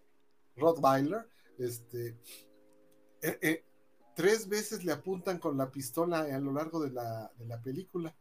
Rottweiler, 0.56 1.28
este, 1.58 2.18
eh, 3.22 3.38
eh, 3.42 3.64
tres 4.14 4.48
veces 4.48 4.84
le 4.84 4.92
apuntan 4.92 5.38
con 5.38 5.56
la 5.56 5.70
pistola 5.70 6.20
a 6.20 6.38
lo 6.38 6.52
largo 6.52 6.80
de 6.82 6.90
la, 6.90 7.32
de 7.38 7.46
la 7.46 7.60
película 7.60 8.14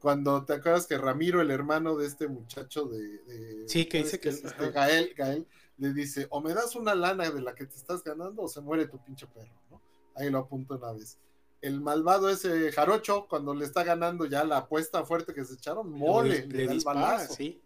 cuando 0.00 0.44
te 0.44 0.54
acuerdas 0.54 0.86
que 0.86 0.96
Ramiro, 0.96 1.40
el 1.40 1.50
hermano 1.50 1.96
de 1.96 2.06
este 2.06 2.28
muchacho 2.28 2.84
de, 2.84 3.64
sí, 3.66 3.86
que 3.86 3.98
dice 3.98 4.20
que, 4.20 4.28
este, 4.28 4.70
Gael, 4.70 5.12
Gael, 5.16 5.46
le 5.76 5.92
dice, 5.92 6.26
o 6.30 6.40
me 6.40 6.54
das 6.54 6.76
una 6.76 6.94
lana 6.94 7.30
de 7.30 7.40
la 7.40 7.54
que 7.54 7.66
te 7.66 7.76
estás 7.76 8.02
ganando 8.04 8.42
o 8.42 8.48
se 8.48 8.60
muere 8.60 8.86
tu 8.86 9.02
pinche 9.02 9.26
perro, 9.26 9.60
¿no? 9.70 9.82
Ahí 10.14 10.30
lo 10.30 10.38
apunto 10.38 10.76
una 10.76 10.92
vez. 10.92 11.18
El 11.60 11.80
malvado 11.80 12.28
ese 12.28 12.70
jarocho, 12.72 13.26
cuando 13.28 13.54
le 13.54 13.64
está 13.64 13.82
ganando 13.82 14.26
ya 14.26 14.44
la 14.44 14.58
apuesta 14.58 15.04
fuerte 15.04 15.34
que 15.34 15.44
se 15.44 15.54
echaron, 15.54 15.90
mole, 15.90 16.46
le, 16.46 16.66
da 16.66 16.72
el 16.72 16.80
balazo, 16.80 17.34
sí. 17.34 17.60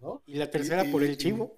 ¿no? 0.00 0.22
Y 0.26 0.34
la 0.34 0.50
tercera 0.50 0.84
por 0.90 1.02
el 1.02 1.16
chivo. 1.16 1.56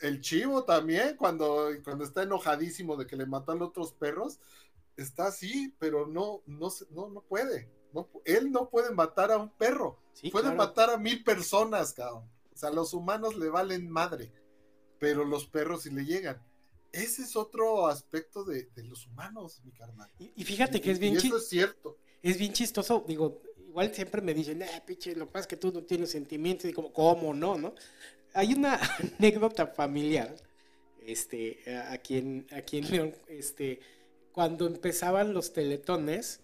El 0.00 0.20
chivo 0.20 0.64
también, 0.64 1.16
cuando, 1.16 1.68
cuando 1.84 2.04
está 2.04 2.24
enojadísimo 2.24 2.96
de 2.96 3.06
que 3.06 3.16
le 3.16 3.24
matan 3.24 3.62
otros 3.62 3.92
perros, 3.92 4.40
está 4.96 5.28
así, 5.28 5.74
pero 5.78 6.06
no, 6.06 6.42
no, 6.46 6.68
no, 6.90 7.08
no 7.08 7.20
puede. 7.22 7.70
No, 7.92 8.08
él 8.24 8.50
no 8.50 8.68
puede 8.68 8.90
matar 8.90 9.30
a 9.30 9.36
un 9.38 9.50
perro. 9.50 10.00
puede 10.32 10.52
matar 10.52 10.90
a 10.90 10.96
mil 10.96 11.22
personas, 11.22 11.92
cabrón. 11.92 12.28
O 12.52 12.56
sea, 12.56 12.70
los 12.70 12.94
humanos 12.94 13.36
le 13.36 13.48
valen 13.48 13.88
madre 13.88 14.32
pero 15.02 15.24
los 15.24 15.48
perros 15.48 15.82
sí 15.82 15.90
le 15.90 16.04
llegan. 16.04 16.40
Ese 16.92 17.22
es 17.22 17.36
otro 17.36 17.86
aspecto 17.86 18.44
de, 18.44 18.68
los 18.84 19.06
humanos, 19.06 19.60
mi 19.64 19.72
carnal. 19.72 20.10
Y, 20.18 20.44
fíjate 20.44 20.80
que 20.80 20.90
es 20.90 20.98
bien 20.98 21.16
chistoso. 21.16 21.42
es 21.42 21.48
cierto. 21.48 21.98
Es 22.22 22.38
bien 22.38 22.52
chistoso, 22.52 23.04
digo, 23.08 23.42
igual 23.66 23.94
siempre 23.94 24.20
me 24.20 24.34
dicen, 24.34 24.60
eh, 24.62 24.82
pinche, 24.86 25.16
lo 25.16 25.26
que 25.26 25.32
pasa 25.32 25.40
es 25.40 25.46
que 25.48 25.56
tú 25.56 25.72
no 25.72 25.82
tienes 25.82 26.10
sentimientos, 26.10 26.70
y 26.70 26.72
como, 26.72 26.92
¿cómo 26.92 27.32
no, 27.32 27.56
no? 27.56 27.74
Hay 28.34 28.52
una 28.52 28.78
anécdota 29.18 29.66
familiar, 29.66 30.36
este, 31.04 31.58
aquí 31.88 32.18
en, 32.18 32.46
aquí 32.52 32.78
en 32.78 32.90
León, 32.90 33.14
este, 33.26 33.80
cuando 34.32 34.66
empezaban 34.66 35.32
los 35.32 35.52
teletones, 35.52 36.40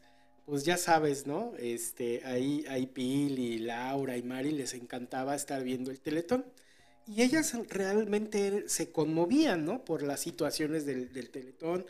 pues 0.47 0.65
ya 0.65 0.79
sabes, 0.79 1.27
¿no? 1.27 1.53
Este, 1.59 2.25
ahí, 2.25 2.65
ahí 2.70 2.87
Pili, 2.87 3.59
Laura 3.59 4.16
y 4.16 4.23
Mari 4.23 4.53
les 4.53 4.73
encantaba 4.73 5.35
estar 5.35 5.62
viendo 5.62 5.91
el 5.91 6.01
teletón 6.01 6.47
y 7.09 7.22
ellas 7.22 7.55
realmente 7.70 8.68
se 8.68 8.93
conmovían, 8.93 9.64
¿no? 9.64 9.85
Por 9.85 10.02
las 10.02 10.20
situaciones 10.20 10.85
del, 10.85 11.09
Teletón 11.30 11.86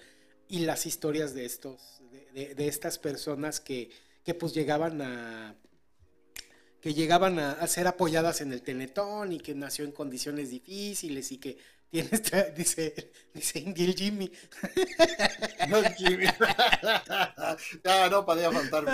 y 0.49 0.61
las 0.61 0.87
historias 0.87 1.35
de 1.35 1.45
estos, 1.45 2.01
de, 2.33 2.69
estas 2.69 2.99
personas 2.99 3.59
que, 3.59 3.91
que, 4.25 4.35
pues 4.35 4.55
llegaban 4.55 5.03
a 5.03 5.57
que 6.81 6.95
llegaban 6.95 7.41
a, 7.41 7.67
ser 7.67 7.89
apoyadas 7.89 8.41
en 8.41 8.53
el 8.53 8.63
Teletón 8.63 9.33
y 9.33 9.41
que 9.41 9.57
nació 9.57 9.85
en 9.85 9.91
condiciones 9.91 10.51
difíciles 10.51 11.33
y 11.33 11.39
que 11.39 11.59
tiene 11.91 12.09
esta, 12.13 12.43
dice, 12.57 13.11
dice 13.35 13.59
Indy 13.61 13.95
Jimmy. 13.95 14.31
No, 15.69 15.83
Jimmy. 15.97 16.25
ya, 17.85 18.09
no 18.09 18.25
podía 18.25 18.51
faltar. 18.51 18.85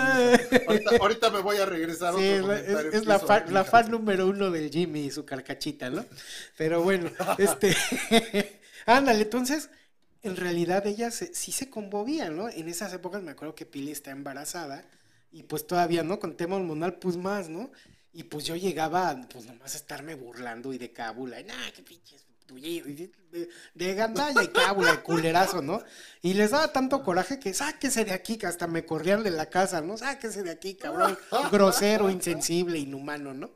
Ahorita, 0.99 1.29
me 1.29 1.39
voy 1.39 1.57
a 1.57 1.65
regresar. 1.65 2.13
Sí, 2.15 2.25
es, 2.25 3.05
la, 3.05 3.19
fan, 3.63 3.91
número 3.91 4.27
uno 4.27 4.51
del 4.51 4.69
Jimmy 4.69 5.05
y 5.05 5.11
su 5.11 5.25
carcachita, 5.25 5.89
¿no? 5.89 6.05
Pero 6.57 6.83
bueno, 6.83 7.09
este. 7.37 7.75
Ándale, 8.85 9.21
entonces, 9.21 9.69
en 10.21 10.35
realidad 10.35 10.85
ella 10.85 11.11
sí 11.11 11.51
se 11.51 11.69
conmovía, 11.69 12.29
¿no? 12.29 12.49
En 12.49 12.67
esas 12.67 12.93
épocas 12.93 13.23
me 13.23 13.31
acuerdo 13.31 13.55
que 13.55 13.65
Pili 13.65 13.91
está 13.91 14.11
embarazada 14.11 14.83
y 15.31 15.43
pues 15.43 15.65
todavía, 15.65 16.03
¿no? 16.03 16.19
Con 16.19 16.35
tema 16.35 16.57
hormonal, 16.57 16.95
pues 16.95 17.15
más, 17.15 17.47
¿no? 17.47 17.71
Y 18.11 18.23
pues 18.23 18.45
yo 18.45 18.55
llegaba, 18.55 19.19
pues 19.31 19.45
nomás 19.45 19.75
a 19.75 19.77
estarme 19.77 20.15
burlando 20.15 20.73
y 20.73 20.77
de 20.77 20.91
cábula, 20.91 21.39
y 21.39 21.45
nada, 21.45 21.71
qué 21.73 21.83
pinches 21.83 22.25
de, 22.47 23.49
de 23.73 23.95
gandalla 23.95 24.43
y 24.43 24.47
cábula 24.47 24.93
y 24.93 24.97
culerazo, 24.97 25.61
¿no? 25.61 25.81
Y 26.21 26.33
les 26.33 26.51
daba 26.51 26.71
tanto 26.71 27.03
coraje 27.03 27.39
que 27.39 27.53
sáquese 27.53 28.05
de 28.05 28.13
aquí, 28.13 28.37
que 28.37 28.47
hasta 28.47 28.67
me 28.67 28.85
corrían 28.85 29.23
de 29.23 29.31
la 29.31 29.49
casa, 29.49 29.81
¿no? 29.81 29.97
Sáquese 29.97 30.43
de 30.43 30.51
aquí, 30.51 30.75
cabrón. 30.75 31.17
Grosero, 31.51 32.09
insensible, 32.09 32.77
inhumano, 32.77 33.33
¿no? 33.33 33.51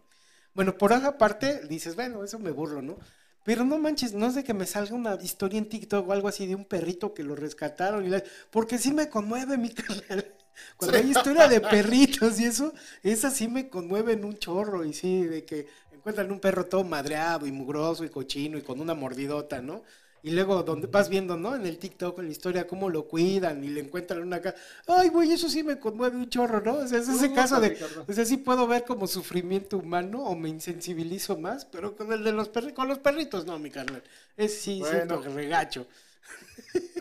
Bueno, 0.54 0.78
por 0.78 0.92
esa 0.92 1.18
parte 1.18 1.62
dices, 1.68 1.96
bueno, 1.96 2.24
eso 2.24 2.40
me 2.40 2.52
burlo, 2.52 2.82
¿no? 2.82 2.98
Pero 3.44 3.64
no 3.64 3.78
manches, 3.80 4.14
no 4.14 4.28
es 4.28 4.36
de 4.36 4.44
que 4.44 4.54
me 4.54 4.66
salga 4.66 4.94
una 4.96 5.16
historia 5.22 5.58
en 5.58 5.70
TikTok 5.70 6.08
o 6.08 6.12
algo 6.12 6.28
así 6.28 6.46
de 6.46 6.56
un 6.56 6.66
perrito 6.66 7.14
que 7.14 7.24
lo 7.24 7.36
rescataron. 7.36 8.06
Y 8.06 8.16
porque 8.52 8.78
sí 8.78 8.92
me 8.92 9.10
conmueve 9.10 9.58
mi 9.58 9.70
canal. 9.70 10.36
Cuando 10.78 10.98
hay 10.98 11.10
historia 11.10 11.48
de 11.48 11.62
perritos 11.62 12.40
y 12.40 12.46
eso, 12.46 12.74
esa 13.02 13.32
sí 13.32 13.48
me 13.48 13.70
conmueve 13.70 14.14
en 14.14 14.26
un 14.26 14.38
chorro. 14.38 14.84
Y 14.84 14.94
sí, 14.94 15.24
de 15.24 15.46
que 15.46 15.68
encuentran 16.10 16.32
un 16.32 16.40
perro 16.40 16.66
todo 16.66 16.84
madreado 16.84 17.46
y 17.46 17.52
mugroso 17.52 18.04
y 18.04 18.10
cochino 18.10 18.58
y 18.58 18.62
con 18.62 18.80
una 18.82 18.94
mordidota, 18.94 19.62
¿no? 19.62 19.84
Y 20.22 20.32
luego 20.32 20.64
donde 20.64 20.88
vas 20.88 21.08
viendo, 21.08 21.38
¿no? 21.38 21.56
En 21.56 21.66
el 21.66 21.78
TikTok, 21.78 22.20
en 22.20 22.26
la 22.26 22.32
historia, 22.32 22.68
cómo 22.68 22.90
lo 22.90 23.08
cuidan 23.08 23.64
y 23.64 23.70
le 23.70 23.80
encuentran 23.80 24.22
una 24.22 24.42
casa. 24.42 24.58
Ay, 24.88 25.08
güey, 25.10 25.32
eso 25.32 25.48
sí 25.48 25.64
me 25.64 25.80
conmueve 25.80 26.18
un 26.18 26.30
chorro, 26.30 26.60
¿no? 26.62 26.74
O 26.80 26.88
sea, 26.88 27.00
es 27.00 27.08
ese 27.08 27.32
caso 27.32 27.62
de. 27.62 27.78
O 28.06 28.12
sea, 28.12 28.26
sí 28.26 28.36
puedo 28.36 28.68
ver 28.68 28.84
como 28.84 29.08
sufrimiento 29.08 29.78
humano 29.78 30.24
o 30.26 30.36
me 30.36 30.50
insensibilizo 30.50 31.38
más, 31.38 31.64
pero 31.64 31.96
con 31.96 32.12
el 32.12 32.24
de 32.24 32.34
los 32.34 32.50
perritos, 32.50 32.76
con 32.76 32.88
los 32.90 33.00
perritos, 33.00 33.46
no, 33.46 33.58
mi 33.60 33.70
carnal. 33.70 34.04
Es 34.36 34.60
sí, 34.60 34.82
siento 34.84 35.22
regacho. 35.22 35.88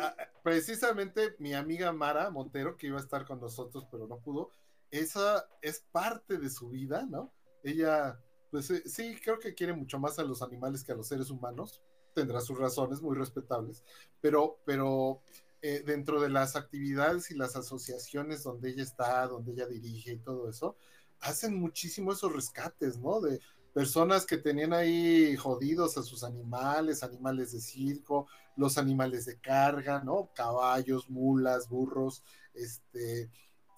Ah, 0.00 0.14
precisamente 0.44 1.34
mi 1.38 1.54
amiga 1.54 1.92
Mara 1.92 2.30
Montero, 2.30 2.76
que 2.76 2.86
iba 2.86 2.98
a 2.98 3.02
estar 3.02 3.26
con 3.26 3.40
nosotros, 3.40 3.84
pero 3.90 4.06
no 4.06 4.18
pudo, 4.18 4.52
esa 4.90 5.48
es 5.60 5.80
parte 5.90 6.38
de 6.38 6.48
su 6.48 6.68
vida, 6.68 7.04
¿no? 7.08 7.32
Ella 7.64 8.18
pues 8.50 8.70
eh, 8.70 8.82
sí, 8.86 9.16
creo 9.22 9.38
que 9.38 9.54
quiere 9.54 9.72
mucho 9.72 9.98
más 9.98 10.18
a 10.18 10.24
los 10.24 10.42
animales 10.42 10.84
que 10.84 10.92
a 10.92 10.96
los 10.96 11.08
seres 11.08 11.30
humanos. 11.30 11.82
Tendrá 12.14 12.40
sus 12.40 12.58
razones 12.58 13.00
muy 13.00 13.16
respetables, 13.16 13.84
pero, 14.20 14.58
pero 14.64 15.20
eh, 15.62 15.82
dentro 15.84 16.20
de 16.20 16.30
las 16.30 16.56
actividades 16.56 17.30
y 17.30 17.34
las 17.34 17.56
asociaciones 17.56 18.42
donde 18.42 18.70
ella 18.70 18.82
está, 18.82 19.26
donde 19.26 19.52
ella 19.52 19.66
dirige 19.66 20.12
y 20.12 20.18
todo 20.18 20.48
eso, 20.48 20.76
hacen 21.20 21.58
muchísimo 21.58 22.12
esos 22.12 22.32
rescates, 22.32 22.98
¿no? 22.98 23.20
De 23.20 23.40
personas 23.74 24.24
que 24.24 24.38
tenían 24.38 24.72
ahí 24.72 25.36
jodidos 25.36 25.98
a 25.98 26.02
sus 26.02 26.24
animales, 26.24 27.02
animales 27.02 27.52
de 27.52 27.60
circo, 27.60 28.26
los 28.56 28.78
animales 28.78 29.24
de 29.26 29.38
carga, 29.38 30.02
¿no? 30.02 30.30
Caballos, 30.34 31.08
mulas, 31.10 31.68
burros, 31.68 32.22
este, 32.54 33.30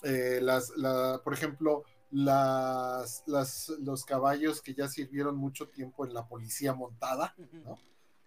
eh, 0.03 0.41
las, 0.43 0.71
la, 0.77 1.21
por 1.23 1.35
ejemplo, 1.35 1.85
las, 2.11 3.23
las, 3.27 3.69
los 3.81 4.05
caballos 4.05 4.61
que 4.61 4.75
ya 4.75 4.89
sirvieron 4.89 5.37
mucho 5.37 5.69
tiempo 5.69 6.05
en 6.05 6.15
la 6.15 6.27
policía 6.27 6.75
montada, 6.75 7.35
¿no? 7.65 7.79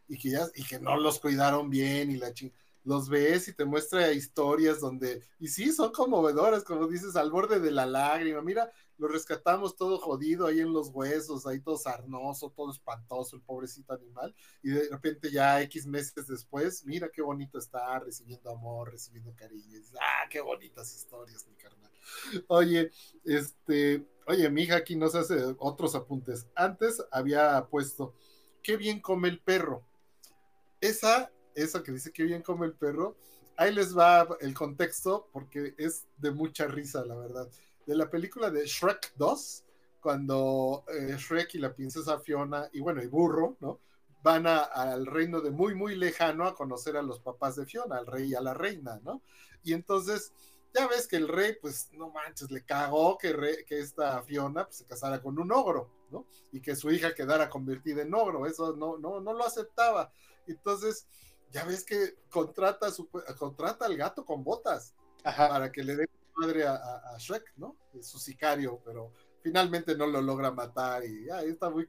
Y 0.07 0.17
que, 0.17 0.31
ya, 0.31 0.47
y 0.55 0.63
que 0.63 0.79
no 0.79 0.97
los 0.97 1.19
cuidaron 1.19 1.69
bien 1.69 2.11
y 2.11 2.17
la 2.17 2.33
ching 2.33 2.51
los 2.83 3.09
ves 3.09 3.47
y 3.47 3.53
te 3.53 3.65
muestra 3.65 4.11
historias 4.11 4.79
donde, 4.79 5.23
y 5.39 5.47
sí, 5.47 5.71
son 5.71 5.91
conmovedoras, 5.91 6.63
como 6.63 6.87
dices, 6.87 7.15
al 7.15 7.31
borde 7.31 7.59
de 7.59 7.71
la 7.71 7.85
lágrima. 7.85 8.41
Mira, 8.41 8.71
lo 8.97 9.07
rescatamos 9.07 9.75
todo 9.75 9.97
jodido 9.99 10.47
ahí 10.47 10.59
en 10.59 10.73
los 10.73 10.89
huesos, 10.89 11.47
ahí 11.47 11.59
todo 11.59 11.77
sarnoso, 11.77 12.51
todo 12.51 12.71
espantoso, 12.71 13.35
el 13.35 13.41
pobrecito 13.41 13.93
animal, 13.93 14.35
y 14.61 14.71
de 14.71 14.89
repente 14.89 15.31
ya 15.31 15.61
X 15.61 15.87
meses 15.87 16.27
después, 16.27 16.85
mira 16.85 17.09
qué 17.09 17.21
bonito 17.21 17.57
está, 17.57 17.99
recibiendo 17.99 18.51
amor, 18.51 18.91
recibiendo 18.91 19.33
cariño. 19.35 19.79
ah, 19.99 20.27
qué 20.29 20.41
bonitas 20.41 20.93
historias, 20.93 21.47
mi 21.47 21.55
carnal. 21.55 21.92
Oye, 22.47 22.91
este, 23.25 24.05
oye, 24.27 24.49
mi 24.49 24.63
hija 24.63 24.77
aquí 24.77 24.95
nos 24.95 25.15
hace 25.15 25.55
otros 25.57 25.95
apuntes. 25.95 26.47
Antes 26.55 27.03
había 27.11 27.67
puesto, 27.69 28.13
qué 28.61 28.77
bien 28.77 28.99
come 28.99 29.29
el 29.29 29.39
perro. 29.39 29.83
Esa 30.81 31.31
eso 31.55 31.83
que 31.83 31.91
dice 31.91 32.11
que 32.11 32.23
bien 32.23 32.41
come 32.41 32.65
el 32.65 32.73
perro, 32.73 33.15
ahí 33.57 33.73
les 33.73 33.97
va 33.97 34.27
el 34.39 34.53
contexto 34.53 35.29
porque 35.31 35.73
es 35.77 36.07
de 36.17 36.31
mucha 36.31 36.67
risa, 36.67 37.05
la 37.05 37.15
verdad. 37.15 37.49
De 37.85 37.95
la 37.95 38.09
película 38.09 38.49
de 38.49 38.65
Shrek 38.65 39.13
2, 39.15 39.63
cuando 39.99 40.83
eh, 40.87 41.15
Shrek 41.17 41.55
y 41.55 41.59
la 41.59 41.73
princesa 41.73 42.19
Fiona, 42.19 42.69
y 42.73 42.79
bueno, 42.79 43.01
y 43.01 43.07
Burro, 43.07 43.57
¿no? 43.59 43.79
Van 44.21 44.47
al 44.47 45.05
reino 45.05 45.41
de 45.41 45.51
muy, 45.51 45.75
muy 45.75 45.95
lejano 45.95 46.45
a 46.45 46.55
conocer 46.55 46.95
a 46.95 47.01
los 47.01 47.19
papás 47.19 47.57
de 47.57 47.65
Fiona, 47.65 47.97
al 47.97 48.07
rey 48.07 48.31
y 48.31 48.35
a 48.35 48.41
la 48.41 48.53
reina, 48.53 48.99
¿no? 49.03 49.21
Y 49.63 49.73
entonces, 49.73 50.31
ya 50.73 50.87
ves 50.87 51.07
que 51.07 51.17
el 51.17 51.27
rey, 51.27 51.55
pues, 51.61 51.89
no 51.93 52.09
manches, 52.09 52.49
le 52.49 52.65
cagó 52.65 53.17
que, 53.17 53.63
que 53.67 53.79
esta 53.79 54.21
Fiona 54.23 54.65
pues, 54.65 54.77
se 54.77 54.85
casara 54.85 55.21
con 55.21 55.37
un 55.37 55.51
ogro, 55.51 55.91
¿no? 56.09 56.25
Y 56.51 56.61
que 56.61 56.75
su 56.75 56.91
hija 56.91 57.13
quedara 57.13 57.49
convertida 57.49 58.01
en 58.01 58.13
ogro, 58.13 58.45
eso 58.47 58.75
no, 58.75 58.97
no, 58.97 59.19
no 59.19 59.33
lo 59.33 59.45
aceptaba. 59.45 60.11
Entonces, 60.47 61.07
ya 61.51 61.63
ves 61.63 61.85
que 61.85 62.15
contrata, 62.29 62.91
su, 62.91 63.07
contrata 63.37 63.85
al 63.85 63.95
gato 63.95 64.25
con 64.25 64.43
botas 64.43 64.93
para 65.23 65.71
que 65.71 65.83
le 65.83 65.95
dé 65.95 66.09
madre 66.35 66.65
a, 66.65 67.15
Shrek, 67.19 67.53
¿no? 67.57 67.77
Es 67.93 68.07
su 68.07 68.17
sicario, 68.17 68.81
pero 68.83 69.13
finalmente 69.41 69.95
no 69.95 70.07
lo 70.07 70.21
logra 70.21 70.51
matar 70.51 71.05
y 71.05 71.25
ya 71.25 71.41
está 71.43 71.69
muy, 71.69 71.85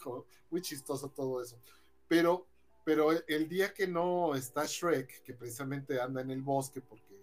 muy 0.51 0.61
chistoso 0.61 1.09
todo 1.09 1.43
eso. 1.43 1.59
Pero, 2.07 2.47
pero 2.85 3.11
el 3.27 3.49
día 3.49 3.73
que 3.73 3.87
no 3.87 4.35
está 4.35 4.67
Shrek, 4.67 5.23
que 5.23 5.33
precisamente 5.33 5.99
anda 5.99 6.21
en 6.21 6.31
el 6.31 6.43
bosque, 6.43 6.83
porque 6.83 7.15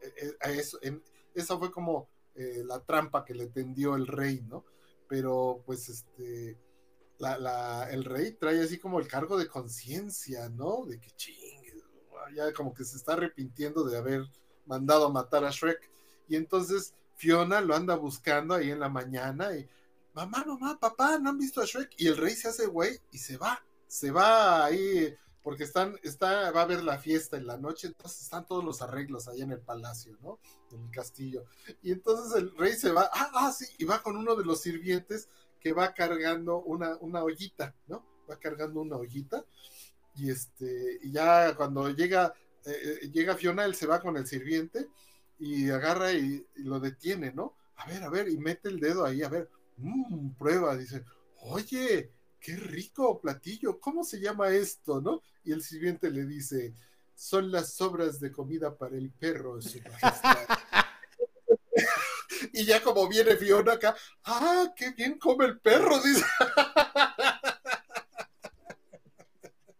eh, 0.00 0.12
eh, 0.22 0.56
eso, 0.58 0.78
esa 1.34 1.58
fue 1.58 1.70
como 1.70 2.08
eh, 2.34 2.62
la 2.64 2.80
trampa 2.80 3.24
que 3.24 3.34
le 3.34 3.48
tendió 3.48 3.96
el 3.96 4.06
rey, 4.06 4.40
¿no? 4.48 4.64
Pero 5.08 5.62
pues 5.66 5.88
este, 5.88 6.58
el 7.90 8.04
rey 8.04 8.32
trae 8.32 8.62
así 8.62 8.78
como 8.78 8.98
el 9.00 9.08
cargo 9.08 9.36
de 9.36 9.48
conciencia, 9.48 10.48
¿no? 10.48 10.86
De 10.86 10.98
que 10.98 11.10
ching, 11.12 11.60
ya 12.34 12.52
como 12.52 12.72
que 12.74 12.84
se 12.84 12.96
está 12.96 13.14
arrepintiendo 13.14 13.84
de 13.84 13.96
haber 13.96 14.22
mandado 14.66 15.06
a 15.06 15.12
matar 15.12 15.44
a 15.44 15.50
Shrek. 15.50 15.90
Y 16.28 16.36
entonces 16.36 16.94
Fiona 17.16 17.60
lo 17.60 17.74
anda 17.74 17.96
buscando 17.96 18.54
ahí 18.54 18.70
en 18.70 18.80
la 18.80 18.88
mañana 18.88 19.56
y, 19.56 19.68
mamá, 20.14 20.44
mamá, 20.46 20.78
papá, 20.78 21.18
¿no 21.18 21.30
han 21.30 21.38
visto 21.38 21.60
a 21.60 21.66
Shrek? 21.66 21.92
Y 21.98 22.06
el 22.06 22.16
rey 22.16 22.34
se 22.34 22.48
hace 22.48 22.66
güey 22.66 22.98
y 23.10 23.18
se 23.18 23.36
va, 23.36 23.62
se 23.86 24.10
va 24.10 24.64
ahí 24.64 25.14
porque 25.50 25.64
están, 25.64 25.98
está, 26.04 26.52
va 26.52 26.60
a 26.60 26.62
haber 26.62 26.84
la 26.84 26.96
fiesta 26.96 27.36
en 27.36 27.44
la 27.44 27.56
noche, 27.56 27.88
entonces 27.88 28.22
están 28.22 28.46
todos 28.46 28.64
los 28.64 28.82
arreglos 28.82 29.26
ahí 29.26 29.40
en 29.40 29.50
el 29.50 29.58
palacio, 29.58 30.16
¿no? 30.22 30.38
En 30.70 30.84
el 30.84 30.90
castillo. 30.92 31.44
Y 31.82 31.90
entonces 31.90 32.40
el 32.40 32.56
rey 32.56 32.74
se 32.74 32.92
va, 32.92 33.10
ah, 33.12 33.32
ah, 33.34 33.52
sí, 33.52 33.66
y 33.76 33.84
va 33.84 34.00
con 34.00 34.16
uno 34.16 34.36
de 34.36 34.44
los 34.44 34.60
sirvientes 34.60 35.28
que 35.58 35.72
va 35.72 35.92
cargando 35.92 36.62
una, 36.62 36.96
una 37.00 37.24
ollita, 37.24 37.74
¿no? 37.88 38.06
Va 38.30 38.38
cargando 38.38 38.80
una 38.80 38.94
ollita 38.94 39.44
y 40.14 40.30
este, 40.30 41.00
y 41.02 41.10
ya 41.10 41.56
cuando 41.56 41.90
llega, 41.90 42.32
eh, 42.64 43.00
eh, 43.02 43.10
llega 43.10 43.34
Fiona, 43.34 43.64
él 43.64 43.74
se 43.74 43.88
va 43.88 44.00
con 44.00 44.16
el 44.16 44.28
sirviente 44.28 44.86
y 45.40 45.68
agarra 45.68 46.12
y, 46.12 46.46
lo 46.58 46.78
detiene, 46.78 47.32
¿no? 47.32 47.56
A 47.74 47.88
ver, 47.88 48.04
a 48.04 48.08
ver, 48.08 48.28
y 48.28 48.38
mete 48.38 48.68
el 48.68 48.78
dedo 48.78 49.04
ahí, 49.04 49.24
a 49.24 49.28
ver, 49.28 49.50
mmm, 49.78 50.28
prueba, 50.38 50.76
dice, 50.76 51.04
oye, 51.40 52.12
qué 52.40 52.56
rico 52.56 53.20
platillo, 53.20 53.78
¿cómo 53.78 54.02
se 54.04 54.20
llama 54.20 54.48
esto, 54.50 55.00
no? 55.00 55.22
Y 55.44 55.52
el 55.52 55.62
sirviente 55.62 56.10
le 56.10 56.24
dice, 56.24 56.74
son 57.14 57.52
las 57.52 57.74
sobras 57.74 58.18
de 58.18 58.32
comida 58.32 58.76
para 58.76 58.96
el 58.96 59.10
perro, 59.10 59.60
su 59.60 59.78
majestad. 59.80 60.38
y 62.52 62.64
ya 62.64 62.82
como 62.82 63.06
viene 63.08 63.36
Fiona 63.36 63.74
acá, 63.74 63.94
ah, 64.24 64.72
qué 64.74 64.90
bien 64.92 65.18
come 65.18 65.44
el 65.44 65.60
perro, 65.60 66.00
dice. 66.02 66.24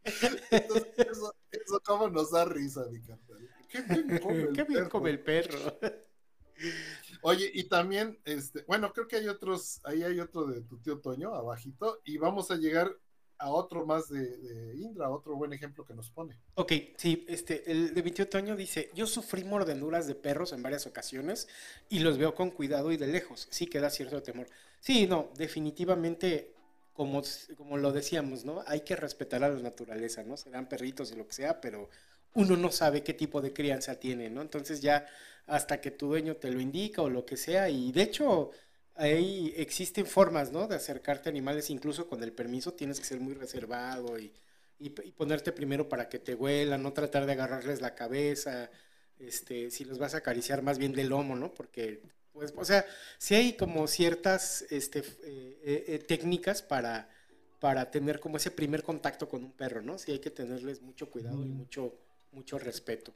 eso, 0.98 1.34
eso 1.50 1.80
como 1.84 2.08
nos 2.08 2.30
da 2.30 2.44
risa, 2.44 2.84
mi 2.90 3.00
carnal. 3.00 3.48
Qué 3.70 3.82
bien 3.82 4.88
come 4.88 5.10
el, 5.10 5.20
perro. 5.20 5.78
Oye, 7.22 7.50
y 7.52 7.64
también, 7.64 8.18
este, 8.24 8.64
bueno, 8.66 8.92
creo 8.92 9.08
que 9.08 9.16
hay 9.16 9.28
otros, 9.28 9.80
ahí 9.84 10.02
hay 10.02 10.20
otro 10.20 10.46
de 10.46 10.62
tu 10.62 10.78
tío 10.78 11.00
Toño, 11.00 11.34
abajito, 11.34 12.00
y 12.04 12.18
vamos 12.18 12.50
a 12.50 12.56
llegar 12.56 12.96
a 13.40 13.50
otro 13.50 13.86
más 13.86 14.08
de, 14.10 14.74
Indra, 14.76 15.08
otro 15.08 15.34
buen 15.34 15.52
ejemplo 15.52 15.84
que 15.86 15.94
nos 15.94 16.10
pone. 16.10 16.38
Ok, 16.54 16.72
sí, 16.96 17.24
este, 17.26 17.70
el 17.70 17.94
de 17.94 18.02
mi 18.02 18.10
tío 18.10 18.28
Toño 18.28 18.54
dice, 18.54 18.90
yo 18.94 19.06
sufrí 19.06 19.44
mordeduras 19.44 20.06
de 20.06 20.14
perros 20.14 20.52
en 20.52 20.62
varias 20.62 20.86
ocasiones 20.86 21.48
y 21.88 22.00
los 22.00 22.18
veo 22.18 22.34
con 22.34 22.50
cuidado 22.50 22.92
y 22.92 22.98
de 22.98 23.06
lejos, 23.06 23.48
sí 23.50 23.66
que 23.66 23.80
da 23.80 23.88
cierto 23.88 24.22
temor. 24.22 24.46
Sí, 24.80 25.06
no, 25.06 25.30
definitivamente 25.36 26.54
como, 26.92 27.22
como 27.56 27.78
lo 27.78 27.92
decíamos, 27.92 28.44
¿no? 28.44 28.62
Hay 28.66 28.82
que 28.82 28.94
respetar 28.94 29.42
a 29.42 29.48
la 29.48 29.62
naturaleza, 29.62 30.22
¿no? 30.22 30.36
Serán 30.36 30.68
perritos 30.68 31.10
y 31.10 31.16
lo 31.16 31.26
que 31.26 31.32
sea, 31.32 31.60
pero 31.60 31.88
uno 32.34 32.56
no 32.56 32.70
sabe 32.70 33.02
qué 33.02 33.14
tipo 33.14 33.40
de 33.40 33.52
crianza 33.52 33.98
tiene, 33.98 34.30
¿no? 34.30 34.42
Entonces 34.42 34.80
ya 34.80 35.06
hasta 35.46 35.80
que 35.80 35.90
tu 35.90 36.08
dueño 36.08 36.36
te 36.36 36.50
lo 36.50 36.60
indica 36.60 37.02
o 37.02 37.10
lo 37.10 37.26
que 37.26 37.36
sea, 37.36 37.68
y 37.70 37.92
de 37.92 38.02
hecho 38.02 38.50
ahí 38.94 39.52
existen 39.56 40.06
formas, 40.06 40.52
¿no? 40.52 40.68
De 40.68 40.76
acercarte 40.76 41.28
a 41.28 41.32
animales, 41.32 41.70
incluso 41.70 42.06
con 42.08 42.22
el 42.22 42.32
permiso 42.32 42.74
tienes 42.74 43.00
que 43.00 43.06
ser 43.06 43.20
muy 43.20 43.34
reservado 43.34 44.18
y, 44.18 44.32
y, 44.78 44.90
ponerte 44.90 45.52
primero 45.52 45.88
para 45.88 46.08
que 46.08 46.18
te 46.18 46.34
huelan, 46.34 46.82
no 46.82 46.92
tratar 46.92 47.26
de 47.26 47.32
agarrarles 47.32 47.80
la 47.80 47.94
cabeza, 47.94 48.70
este, 49.18 49.70
si 49.70 49.84
los 49.84 49.98
vas 49.98 50.14
a 50.14 50.18
acariciar 50.18 50.62
más 50.62 50.78
bien 50.78 50.92
del 50.92 51.08
lomo, 51.08 51.36
¿no? 51.36 51.52
Porque 51.52 52.02
pues, 52.32 52.54
o 52.56 52.64
sea, 52.64 52.86
sí 53.18 53.34
hay 53.34 53.52
como 53.54 53.86
ciertas 53.86 54.62
este, 54.70 55.00
eh, 55.00 55.60
eh, 55.62 55.84
eh, 55.88 55.98
técnicas 55.98 56.62
para, 56.62 57.08
para 57.58 57.90
tener 57.90 58.20
como 58.20 58.36
ese 58.36 58.50
primer 58.50 58.82
contacto 58.82 59.28
con 59.28 59.44
un 59.44 59.52
perro, 59.52 59.82
¿no? 59.82 59.98
Sí 59.98 60.12
hay 60.12 60.20
que 60.20 60.30
tenerles 60.30 60.80
mucho 60.80 61.10
cuidado 61.10 61.44
y 61.44 61.48
mucho, 61.48 61.94
mucho 62.32 62.58
respeto. 62.58 63.14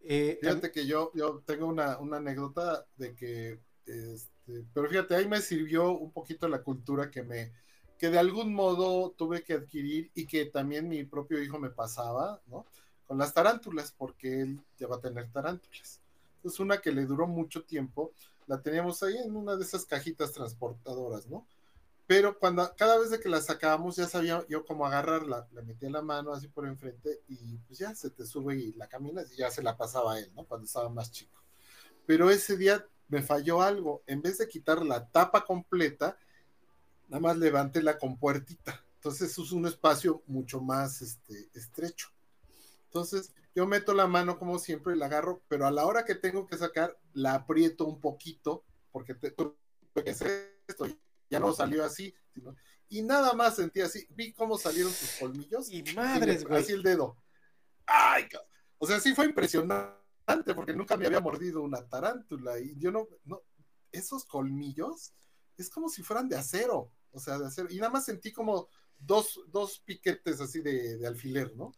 fíjate 0.00 0.70
que 0.70 0.86
yo, 0.86 1.10
yo 1.14 1.42
tengo 1.44 1.66
una, 1.66 1.94
anécdota 1.94 2.86
de 2.96 3.14
que, 3.14 3.60
este, 3.86 4.64
pero 4.72 4.88
fíjate, 4.88 5.14
ahí 5.14 5.26
me 5.26 5.40
sirvió 5.40 5.92
un 5.92 6.12
poquito 6.12 6.48
la 6.48 6.62
cultura 6.62 7.10
que 7.10 7.22
me, 7.22 7.52
que 7.98 8.10
de 8.10 8.18
algún 8.18 8.54
modo 8.54 9.10
tuve 9.10 9.42
que 9.42 9.54
adquirir 9.54 10.10
y 10.14 10.26
que 10.26 10.46
también 10.46 10.88
mi 10.88 11.04
propio 11.04 11.42
hijo 11.42 11.58
me 11.58 11.70
pasaba, 11.70 12.40
¿no? 12.46 12.66
Con 13.06 13.18
las 13.18 13.32
tarántulas, 13.32 13.92
porque 13.92 14.42
él 14.42 14.60
ya 14.78 14.86
va 14.86 14.96
a 14.96 15.00
tener 15.00 15.30
tarántulas. 15.30 16.00
Es 16.44 16.60
una 16.60 16.78
que 16.80 16.92
le 16.92 17.06
duró 17.06 17.26
mucho 17.26 17.64
tiempo 17.64 18.12
la 18.48 18.60
teníamos 18.60 19.02
ahí 19.02 19.16
en 19.16 19.36
una 19.36 19.56
de 19.56 19.62
esas 19.62 19.84
cajitas 19.84 20.32
transportadoras, 20.32 21.26
¿no? 21.28 21.46
Pero 22.08 22.38
cuando 22.38 22.74
cada 22.74 22.98
vez 22.98 23.10
de 23.10 23.20
que 23.20 23.28
la 23.28 23.42
sacábamos 23.42 23.96
ya 23.96 24.08
sabía 24.08 24.42
yo 24.48 24.64
cómo 24.64 24.86
agarrarla, 24.86 25.46
la 25.52 25.60
metía 25.60 25.90
la 25.90 26.00
mano 26.00 26.32
así 26.32 26.48
por 26.48 26.66
enfrente 26.66 27.20
y 27.28 27.58
pues 27.58 27.78
ya 27.78 27.94
se 27.94 28.08
te 28.08 28.24
sube 28.24 28.56
y 28.56 28.72
la 28.72 28.88
caminas 28.88 29.30
y 29.30 29.36
ya 29.36 29.50
se 29.50 29.62
la 29.62 29.76
pasaba 29.76 30.14
a 30.14 30.18
él, 30.18 30.32
¿no? 30.34 30.46
Cuando 30.46 30.64
estaba 30.64 30.88
más 30.88 31.12
chico. 31.12 31.38
Pero 32.06 32.30
ese 32.30 32.56
día 32.56 32.82
me 33.08 33.20
falló 33.20 33.60
algo, 33.60 34.02
en 34.06 34.22
vez 34.22 34.38
de 34.38 34.48
quitar 34.48 34.82
la 34.86 35.06
tapa 35.06 35.44
completa, 35.44 36.16
nada 37.08 37.20
más 37.20 37.36
levanté 37.36 37.82
la 37.82 37.98
compuertita. 37.98 38.82
Entonces 38.94 39.30
es 39.30 39.52
un 39.52 39.66
espacio 39.66 40.22
mucho 40.26 40.62
más 40.62 41.02
este, 41.02 41.50
estrecho. 41.52 42.08
Entonces 42.84 43.34
yo 43.54 43.66
meto 43.66 43.92
la 43.92 44.06
mano 44.06 44.38
como 44.38 44.58
siempre 44.58 44.94
y 44.94 44.98
la 44.98 45.06
agarro, 45.06 45.42
pero 45.46 45.66
a 45.66 45.70
la 45.70 45.84
hora 45.84 46.06
que 46.06 46.14
tengo 46.14 46.46
que 46.46 46.56
sacar, 46.56 46.98
la 47.12 47.34
aprieto 47.34 47.84
un 47.84 48.00
poquito, 48.00 48.64
porque 48.92 49.14
te, 49.14 49.28
esto, 49.28 50.86
ya 51.30 51.40
no 51.40 51.52
salió 51.52 51.84
así, 51.84 52.14
y 52.88 53.02
nada 53.02 53.32
más 53.34 53.56
sentí 53.56 53.80
así, 53.80 54.06
vi 54.10 54.32
cómo 54.32 54.56
salieron 54.56 54.92
sus 54.92 55.10
colmillos. 55.18 55.70
Y 55.70 55.82
madres, 55.94 56.44
güey. 56.44 56.62
Así 56.62 56.72
el 56.72 56.82
dedo. 56.82 57.16
¡Ay! 57.86 58.26
O 58.78 58.86
sea, 58.86 58.98
sí 59.00 59.14
fue 59.14 59.26
impresionante, 59.26 60.54
porque 60.54 60.72
nunca 60.72 60.96
me 60.96 61.06
había 61.06 61.20
mordido 61.20 61.62
una 61.62 61.86
tarántula, 61.86 62.58
y 62.58 62.78
yo 62.78 62.90
no, 62.90 63.06
no, 63.24 63.42
esos 63.92 64.24
colmillos 64.24 65.12
es 65.56 65.68
como 65.68 65.88
si 65.88 66.02
fueran 66.02 66.28
de 66.28 66.36
acero. 66.36 66.92
O 67.10 67.18
sea, 67.18 67.38
de 67.38 67.46
hacer, 67.46 67.66
y 67.70 67.76
nada 67.76 67.90
más 67.90 68.04
sentí 68.04 68.32
como 68.32 68.68
dos, 68.98 69.40
dos 69.48 69.80
piquetes 69.80 70.40
así 70.40 70.60
de, 70.60 70.98
de 70.98 71.06
alfiler, 71.06 71.54
¿no? 71.56 71.72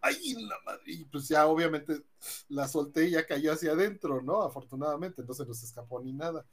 ¡Ay, 0.00 0.34
la 0.34 0.60
madre! 0.66 0.82
Y 0.86 1.04
pues 1.06 1.28
ya 1.28 1.46
obviamente 1.46 2.04
la 2.48 2.68
solté 2.68 3.08
y 3.08 3.12
ya 3.12 3.26
cayó 3.26 3.52
hacia 3.52 3.72
adentro, 3.72 4.20
¿no? 4.20 4.42
Afortunadamente, 4.42 5.22
no 5.22 5.32
se 5.32 5.46
nos 5.46 5.62
escapó 5.62 6.00
ni 6.00 6.12
nada. 6.12 6.46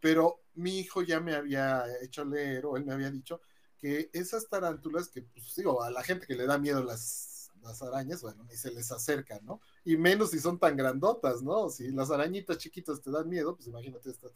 Pero 0.00 0.42
mi 0.54 0.78
hijo 0.78 1.02
ya 1.02 1.20
me 1.20 1.34
había 1.34 1.84
hecho 2.02 2.24
leer, 2.24 2.66
o 2.66 2.76
él 2.76 2.84
me 2.84 2.92
había 2.92 3.10
dicho, 3.10 3.40
que 3.78 4.10
esas 4.12 4.48
tarántulas 4.48 5.08
que, 5.08 5.22
pues 5.22 5.54
digo, 5.56 5.82
a 5.82 5.90
la 5.90 6.02
gente 6.02 6.26
que 6.26 6.34
le 6.34 6.46
da 6.46 6.58
miedo 6.58 6.84
las, 6.84 7.50
las 7.62 7.82
arañas, 7.82 8.22
bueno, 8.22 8.44
ni 8.44 8.56
se 8.56 8.70
les 8.70 8.90
acerca, 8.92 9.40
¿no? 9.42 9.60
Y 9.84 9.96
menos 9.96 10.30
si 10.30 10.38
son 10.38 10.58
tan 10.58 10.76
grandotas, 10.76 11.42
¿no? 11.42 11.68
Si 11.70 11.90
las 11.90 12.10
arañitas 12.10 12.58
chiquitas 12.58 13.00
te 13.00 13.10
dan 13.10 13.28
miedo, 13.28 13.54
pues 13.56 13.68
imagínate 13.68 14.10
estas. 14.10 14.32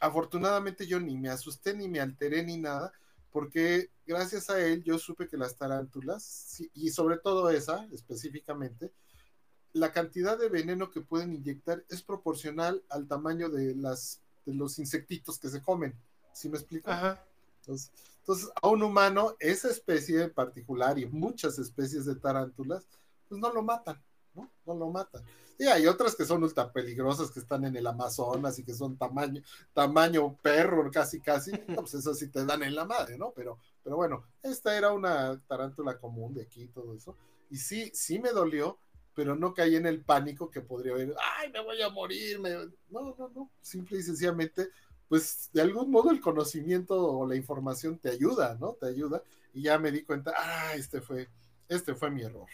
Afortunadamente 0.00 0.86
yo 0.86 1.00
ni 1.00 1.16
me 1.16 1.28
asusté, 1.28 1.74
ni 1.74 1.88
me 1.88 2.00
alteré, 2.00 2.44
ni 2.44 2.58
nada, 2.58 2.92
porque 3.30 3.90
gracias 4.06 4.50
a 4.50 4.60
él 4.64 4.82
yo 4.82 4.98
supe 4.98 5.28
que 5.28 5.36
las 5.36 5.56
tarántulas, 5.56 6.62
y 6.74 6.90
sobre 6.90 7.18
todo 7.18 7.50
esa 7.50 7.86
específicamente, 7.92 8.92
la 9.72 9.92
cantidad 9.92 10.38
de 10.38 10.48
veneno 10.48 10.90
que 10.90 11.02
pueden 11.02 11.34
inyectar 11.34 11.84
es 11.90 12.02
proporcional 12.02 12.82
al 12.88 13.06
tamaño 13.08 13.50
de, 13.50 13.74
las, 13.74 14.22
de 14.46 14.54
los 14.54 14.78
insectitos 14.78 15.38
que 15.38 15.50
se 15.50 15.60
comen. 15.60 15.94
¿Sí 16.32 16.48
me 16.48 16.56
explico? 16.56 16.90
Ajá. 16.90 17.22
Entonces, 17.60 17.90
entonces, 18.26 18.50
a 18.60 18.68
un 18.68 18.82
humano, 18.82 19.36
esa 19.38 19.68
especie 19.68 20.24
en 20.24 20.34
particular 20.34 20.98
y 20.98 21.06
muchas 21.06 21.60
especies 21.60 22.06
de 22.06 22.16
tarántulas, 22.16 22.88
pues 23.28 23.40
no 23.40 23.52
lo 23.52 23.62
matan, 23.62 24.02
¿no? 24.34 24.50
No 24.64 24.74
lo 24.74 24.90
matan. 24.90 25.22
Y 25.58 25.66
hay 25.66 25.86
otras 25.86 26.16
que 26.16 26.24
son 26.24 26.42
ultra 26.42 26.72
peligrosas 26.72 27.30
que 27.30 27.38
están 27.38 27.64
en 27.64 27.76
el 27.76 27.86
Amazonas 27.86 28.58
y 28.58 28.64
que 28.64 28.74
son 28.74 28.96
tamaño, 28.96 29.42
tamaño 29.72 30.36
perro, 30.42 30.90
casi, 30.90 31.20
casi. 31.20 31.52
No, 31.68 31.76
pues 31.82 31.94
eso 31.94 32.14
sí 32.14 32.26
te 32.28 32.44
dan 32.44 32.64
en 32.64 32.74
la 32.74 32.84
madre, 32.84 33.16
¿no? 33.16 33.30
Pero, 33.30 33.60
pero 33.84 33.94
bueno, 33.94 34.24
esta 34.42 34.76
era 34.76 34.92
una 34.92 35.40
tarántula 35.46 35.96
común 35.98 36.34
de 36.34 36.42
aquí 36.42 36.66
todo 36.66 36.94
eso. 36.94 37.16
Y 37.48 37.58
sí, 37.58 37.92
sí 37.94 38.18
me 38.18 38.30
dolió, 38.30 38.78
pero 39.16 39.34
no 39.34 39.54
caí 39.54 39.76
en 39.76 39.86
el 39.86 40.02
pánico 40.02 40.50
que 40.50 40.60
podría 40.60 40.92
haber, 40.92 41.14
ay, 41.38 41.50
me 41.50 41.60
voy 41.60 41.80
a 41.80 41.88
morir. 41.88 42.38
Me... 42.38 42.50
No, 42.90 43.16
no, 43.18 43.30
no. 43.34 43.50
Simple 43.62 43.98
y 43.98 44.02
sencillamente, 44.02 44.68
pues 45.08 45.48
de 45.54 45.62
algún 45.62 45.90
modo 45.90 46.10
el 46.10 46.20
conocimiento 46.20 46.94
o 46.94 47.26
la 47.26 47.34
información 47.34 47.98
te 47.98 48.10
ayuda, 48.10 48.58
¿no? 48.60 48.74
Te 48.74 48.86
ayuda. 48.86 49.22
Y 49.54 49.62
ya 49.62 49.78
me 49.78 49.90
di 49.90 50.04
cuenta, 50.04 50.34
ah, 50.36 50.74
este 50.74 51.00
fue, 51.00 51.30
este 51.66 51.94
fue 51.94 52.10
mi 52.10 52.22
error. 52.24 52.46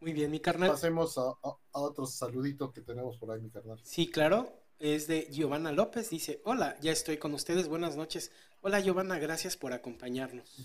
Muy 0.00 0.14
bien, 0.14 0.30
mi 0.30 0.40
carnal. 0.40 0.70
Pasemos 0.70 1.18
a, 1.18 1.28
a, 1.42 1.56
a, 1.72 1.80
otro 1.80 2.06
saludito 2.06 2.72
que 2.72 2.80
tenemos 2.80 3.18
por 3.18 3.30
ahí, 3.30 3.42
mi 3.42 3.50
carnal. 3.50 3.78
Sí, 3.84 4.10
claro. 4.10 4.50
Es 4.78 5.06
de 5.06 5.28
Giovanna 5.30 5.70
López. 5.70 6.08
Dice, 6.08 6.40
hola, 6.44 6.78
ya 6.80 6.92
estoy 6.92 7.18
con 7.18 7.34
ustedes. 7.34 7.68
Buenas 7.68 7.94
noches. 7.94 8.32
Hola, 8.62 8.80
Giovanna, 8.80 9.18
gracias 9.18 9.58
por 9.58 9.74
acompañarnos. 9.74 10.56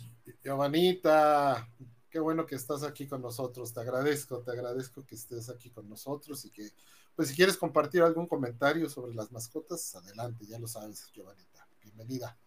Giovanita, 0.41 1.69
qué 2.15 2.21
bueno 2.21 2.45
que 2.45 2.55
estás 2.55 2.83
aquí 2.83 3.07
con 3.07 3.21
nosotros. 3.21 3.73
Te 3.73 3.81
agradezco, 3.81 4.39
te 4.39 4.51
agradezco 4.51 5.05
que 5.05 5.15
estés 5.15 5.49
aquí 5.49 5.69
con 5.69 5.89
nosotros 5.89 6.45
y 6.45 6.49
que, 6.49 6.69
pues, 7.13 7.27
si 7.27 7.35
quieres 7.35 7.57
compartir 7.57 8.03
algún 8.03 8.25
comentario 8.25 8.89
sobre 8.89 9.13
las 9.13 9.33
mascotas, 9.33 9.93
adelante, 9.95 10.45
ya 10.45 10.57
lo 10.57 10.65
sabes, 10.65 11.11
Giovanita. 11.11 11.67
Bienvenida. 11.81 12.37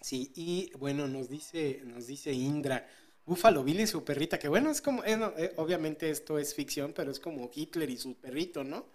Sí, 0.00 0.32
y 0.34 0.72
bueno, 0.78 1.06
nos 1.06 1.28
dice, 1.28 1.82
nos 1.84 2.06
dice 2.06 2.32
Indra. 2.32 2.88
Búfalo 3.26 3.62
Bill 3.62 3.80
y 3.80 3.86
su 3.86 4.02
perrita, 4.04 4.38
que 4.38 4.48
bueno, 4.48 4.70
es 4.70 4.80
como, 4.80 5.04
eh, 5.04 5.18
no, 5.18 5.34
eh, 5.36 5.52
obviamente 5.56 6.08
esto 6.08 6.38
es 6.38 6.54
ficción, 6.54 6.94
pero 6.94 7.10
es 7.10 7.20
como 7.20 7.50
Hitler 7.54 7.90
y 7.90 7.98
su 7.98 8.14
perrito, 8.14 8.64
¿no? 8.64 8.86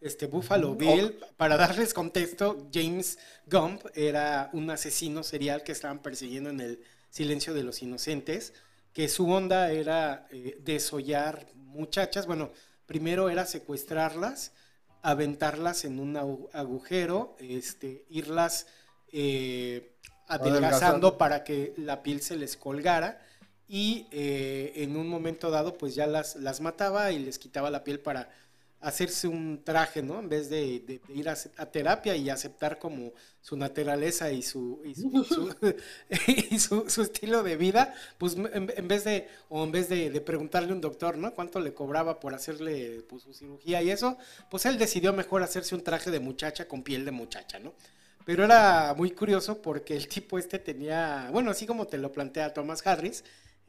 Este 0.00 0.28
Buffalo 0.28 0.74
Bill, 0.76 1.18
oh. 1.20 1.26
para 1.36 1.58
darles 1.58 1.92
contexto, 1.92 2.70
James 2.72 3.18
Gump 3.44 3.84
era 3.92 4.48
un 4.54 4.70
asesino 4.70 5.22
serial 5.22 5.62
que 5.62 5.72
estaban 5.72 6.00
persiguiendo 6.00 6.48
en 6.48 6.60
el 6.60 6.82
Silencio 7.10 7.52
de 7.52 7.64
los 7.64 7.82
Inocentes, 7.82 8.54
que 8.92 9.08
su 9.08 9.30
onda 9.30 9.72
era 9.72 10.26
eh, 10.30 10.58
desollar 10.60 11.46
muchachas, 11.54 12.26
bueno, 12.26 12.52
primero 12.86 13.30
era 13.30 13.46
secuestrarlas, 13.46 14.52
aventarlas 15.02 15.84
en 15.84 15.98
un 15.98 16.16
agujero, 16.52 17.36
este, 17.38 18.04
irlas 18.10 18.66
eh, 19.12 19.96
adelgazando 20.28 21.18
para 21.18 21.44
que 21.44 21.74
la 21.76 22.02
piel 22.02 22.20
se 22.20 22.36
les 22.36 22.56
colgara. 22.56 23.20
Y 23.68 24.06
eh, 24.10 24.72
en 24.76 24.96
un 24.96 25.08
momento 25.08 25.50
dado 25.50 25.78
pues 25.78 25.94
ya 25.94 26.06
las, 26.06 26.36
las 26.36 26.60
mataba 26.60 27.10
y 27.12 27.18
les 27.18 27.38
quitaba 27.38 27.70
la 27.70 27.84
piel 27.84 28.00
para 28.00 28.28
hacerse 28.82 29.28
un 29.28 29.62
traje, 29.64 30.02
¿no? 30.02 30.18
En 30.18 30.28
vez 30.28 30.50
de, 30.50 30.80
de, 30.80 31.00
de 31.06 31.14
ir 31.14 31.28
a, 31.28 31.36
a, 31.56 31.66
terapia 31.66 32.16
y 32.16 32.28
aceptar 32.28 32.78
como 32.78 33.12
su 33.40 33.56
naturaleza 33.56 34.30
y 34.32 34.42
su, 34.42 34.82
y 34.84 34.94
su, 34.94 35.24
su, 35.24 35.54
y 36.26 36.58
su, 36.58 36.90
su 36.90 37.02
estilo 37.02 37.42
de 37.42 37.56
vida, 37.56 37.94
pues 38.18 38.34
en, 38.34 38.72
en, 38.76 38.88
vez 38.88 39.04
de, 39.04 39.28
o 39.48 39.64
en 39.64 39.72
vez 39.72 39.88
de, 39.88 40.10
de, 40.10 40.20
preguntarle 40.20 40.70
a 40.72 40.74
un 40.74 40.80
doctor, 40.80 41.16
¿no? 41.16 41.32
Cuánto 41.32 41.60
le 41.60 41.72
cobraba 41.72 42.20
por 42.20 42.34
hacerle 42.34 43.04
pues, 43.08 43.22
su 43.22 43.32
cirugía 43.32 43.82
y 43.82 43.90
eso, 43.90 44.18
pues 44.50 44.66
él 44.66 44.78
decidió 44.78 45.12
mejor 45.12 45.42
hacerse 45.42 45.74
un 45.74 45.82
traje 45.82 46.10
de 46.10 46.20
muchacha 46.20 46.66
con 46.66 46.82
piel 46.82 47.04
de 47.04 47.12
muchacha, 47.12 47.58
¿no? 47.60 47.72
Pero 48.24 48.44
era 48.44 48.94
muy 48.96 49.10
curioso 49.12 49.60
porque 49.60 49.96
el 49.96 50.08
tipo 50.08 50.38
este 50.38 50.58
tenía, 50.58 51.28
bueno, 51.32 51.50
así 51.50 51.66
como 51.66 51.86
te 51.86 51.98
lo 51.98 52.12
plantea 52.12 52.52
Thomas 52.52 52.86
Harris, 52.86 53.24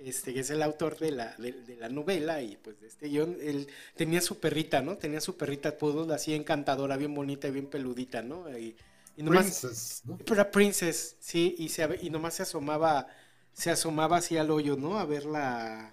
este, 0.06 0.34
que 0.34 0.42
es 0.42 0.50
el 0.50 0.62
autor 0.62 0.98
de 0.98 1.12
la, 1.12 1.36
de, 1.38 1.52
de, 1.52 1.76
la 1.78 1.90
novela 1.90 2.42
y 2.42 2.58
pues 2.58 2.80
de 2.82 2.88
este 2.88 3.08
guion, 3.08 3.38
él 3.42 3.68
tenía 3.96 4.22
su 4.22 4.40
perrita, 4.40 4.82
¿no? 4.82 4.98
Tenía 4.98 5.22
su 5.22 5.38
perrita 5.38 5.78
todos 5.78 6.10
así 6.12 6.34
encantadora, 6.34 6.98
bien 6.98 7.14
bonita 7.14 7.48
y 7.48 7.52
bien 7.52 7.68
peludita, 7.68 8.22
¿no? 8.22 8.50
Y, 8.58 8.76
y 9.16 9.24
nomás, 9.24 9.60
Princess, 9.62 10.02
¿no? 10.06 10.18
Era 10.32 10.52
Princess, 10.52 11.16
sí, 11.20 11.56
y, 11.58 11.70
se, 11.70 12.00
y 12.02 12.10
nomás 12.10 12.36
se 12.36 12.44
asomaba, 12.44 13.08
se 13.54 13.72
asomaba 13.72 14.18
así 14.18 14.38
al 14.38 14.52
hoyo, 14.52 14.76
¿no? 14.76 15.00
A 15.00 15.06
ver 15.06 15.26
la, 15.26 15.92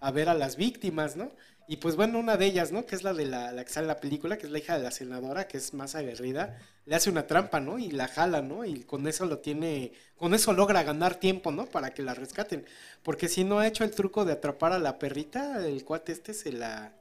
a 0.00 0.10
ver 0.10 0.28
a 0.28 0.34
las 0.34 0.56
víctimas, 0.56 1.16
¿no? 1.16 1.32
Y 1.68 1.76
pues 1.76 1.96
bueno, 1.96 2.18
una 2.18 2.36
de 2.36 2.46
ellas, 2.46 2.72
¿no? 2.72 2.84
Que 2.86 2.94
es 2.94 3.02
la 3.02 3.14
de 3.14 3.24
la, 3.24 3.52
la 3.52 3.64
que 3.64 3.70
sale 3.70 3.84
en 3.84 3.88
la 3.88 4.00
película, 4.00 4.36
que 4.36 4.46
es 4.46 4.52
la 4.52 4.58
hija 4.58 4.76
de 4.76 4.82
la 4.82 4.90
senadora, 4.90 5.46
que 5.46 5.58
es 5.58 5.72
más 5.74 5.94
aguerrida, 5.94 6.58
le 6.86 6.94
hace 6.96 7.08
una 7.08 7.26
trampa, 7.26 7.60
¿no? 7.60 7.78
Y 7.78 7.90
la 7.90 8.08
jala, 8.08 8.42
¿no? 8.42 8.64
Y 8.64 8.82
con 8.82 9.06
eso 9.06 9.26
lo 9.26 9.38
tiene, 9.38 9.92
con 10.16 10.34
eso 10.34 10.52
logra 10.52 10.82
ganar 10.82 11.16
tiempo, 11.16 11.50
¿no? 11.52 11.66
Para 11.66 11.94
que 11.94 12.02
la 12.02 12.14
rescaten. 12.14 12.66
Porque 13.02 13.28
si 13.28 13.44
no 13.44 13.60
ha 13.60 13.66
hecho 13.66 13.84
el 13.84 13.92
truco 13.92 14.24
de 14.24 14.32
atrapar 14.32 14.72
a 14.72 14.78
la 14.78 14.98
perrita, 14.98 15.64
el 15.66 15.84
cuate 15.84 16.12
este 16.12 16.34
se 16.34 16.52
la, 16.52 16.92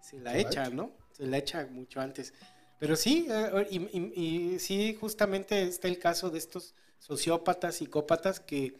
se 0.00 0.18
la 0.18 0.36
echa, 0.38 0.70
¿no? 0.70 0.90
Se 1.12 1.26
la 1.26 1.38
echa 1.38 1.66
mucho 1.70 2.00
antes. 2.00 2.32
Pero 2.78 2.96
sí, 2.96 3.26
eh, 3.28 3.66
y, 3.70 3.78
y, 3.98 4.12
y 4.54 4.58
sí, 4.58 4.96
justamente 4.98 5.62
está 5.62 5.88
el 5.88 5.98
caso 5.98 6.30
de 6.30 6.38
estos 6.38 6.74
sociópatas, 6.98 7.76
psicópatas 7.76 8.40
que 8.40 8.78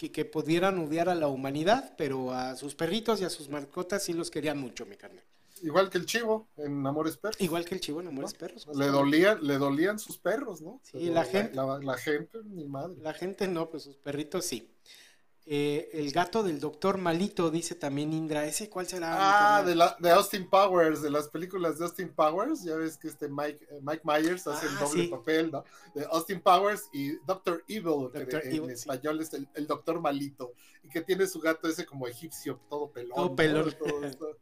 que, 0.00 0.10
que, 0.10 0.24
pudieran 0.24 0.78
odiar 0.78 1.10
a 1.10 1.14
la 1.14 1.28
humanidad, 1.28 1.94
pero 1.98 2.32
a 2.32 2.56
sus 2.56 2.74
perritos 2.74 3.20
y 3.20 3.24
a 3.24 3.30
sus 3.30 3.50
mascotas 3.50 4.02
sí 4.02 4.14
los 4.14 4.30
querían 4.30 4.58
mucho, 4.58 4.86
mi 4.86 4.96
carnal. 4.96 5.22
Igual 5.62 5.90
que 5.90 5.98
el 5.98 6.06
chivo 6.06 6.48
en 6.56 6.86
Amores 6.86 7.18
Perros. 7.18 7.38
Igual 7.38 7.66
que 7.66 7.74
el 7.74 7.82
chivo 7.82 8.00
en 8.00 8.08
Amores 8.08 8.32
¿no? 8.32 8.38
Perros. 8.38 8.66
Le 8.74 8.86
dolían, 8.86 9.46
le 9.46 9.58
dolían 9.58 9.98
sus 9.98 10.16
perros, 10.16 10.62
¿no? 10.62 10.80
Sí, 10.82 10.92
pero 10.94 11.12
la 11.12 11.24
gente. 11.24 11.54
La, 11.54 11.78
la, 11.78 11.98
gente, 11.98 12.38
mi 12.44 12.64
madre. 12.64 12.96
La 13.02 13.12
gente 13.12 13.46
no, 13.46 13.68
pues 13.68 13.82
sus 13.82 13.96
perritos 13.96 14.46
sí. 14.46 14.70
Eh, 15.52 15.90
el 15.94 16.12
gato 16.12 16.44
del 16.44 16.60
doctor 16.60 16.96
Malito, 16.96 17.50
dice 17.50 17.74
también 17.74 18.12
Indra. 18.12 18.46
¿Ese 18.46 18.70
cuál 18.70 18.86
será? 18.86 19.56
Ah, 19.56 19.64
de, 19.64 19.74
la, 19.74 19.96
de, 19.98 20.08
Austin 20.10 20.48
Powers, 20.48 21.02
de 21.02 21.10
las 21.10 21.28
películas 21.28 21.76
de 21.76 21.86
Austin 21.86 22.14
Powers. 22.14 22.62
Ya 22.62 22.76
ves 22.76 22.96
que 22.96 23.08
este 23.08 23.28
Mike, 23.28 23.66
Mike 23.82 24.02
Myers 24.04 24.46
hace 24.46 24.68
ah, 24.68 24.70
el 24.70 24.78
doble 24.78 25.02
sí. 25.02 25.08
papel, 25.08 25.50
¿no? 25.50 25.64
De 25.92 26.04
Austin 26.04 26.40
Powers 26.40 26.88
y 26.92 27.16
Doctor 27.26 27.64
Evil, 27.66 27.82
Doctor 27.82 28.28
que 28.28 28.48
en, 28.48 28.70
español 28.70 29.16
sí. 29.16 29.22
es 29.24 29.34
el, 29.34 29.48
el, 29.54 29.66
doctor 29.66 30.00
Malito. 30.00 30.52
Y 30.84 30.88
que 30.88 31.00
tiene 31.00 31.26
su 31.26 31.40
gato 31.40 31.66
ese 31.66 31.84
como 31.84 32.06
egipcio, 32.06 32.60
todo 32.70 32.92
pelón. 32.92 33.16
Todo 33.16 33.34
pelón. 33.34 33.64
¿no? 33.64 33.72
Todo 33.72 34.38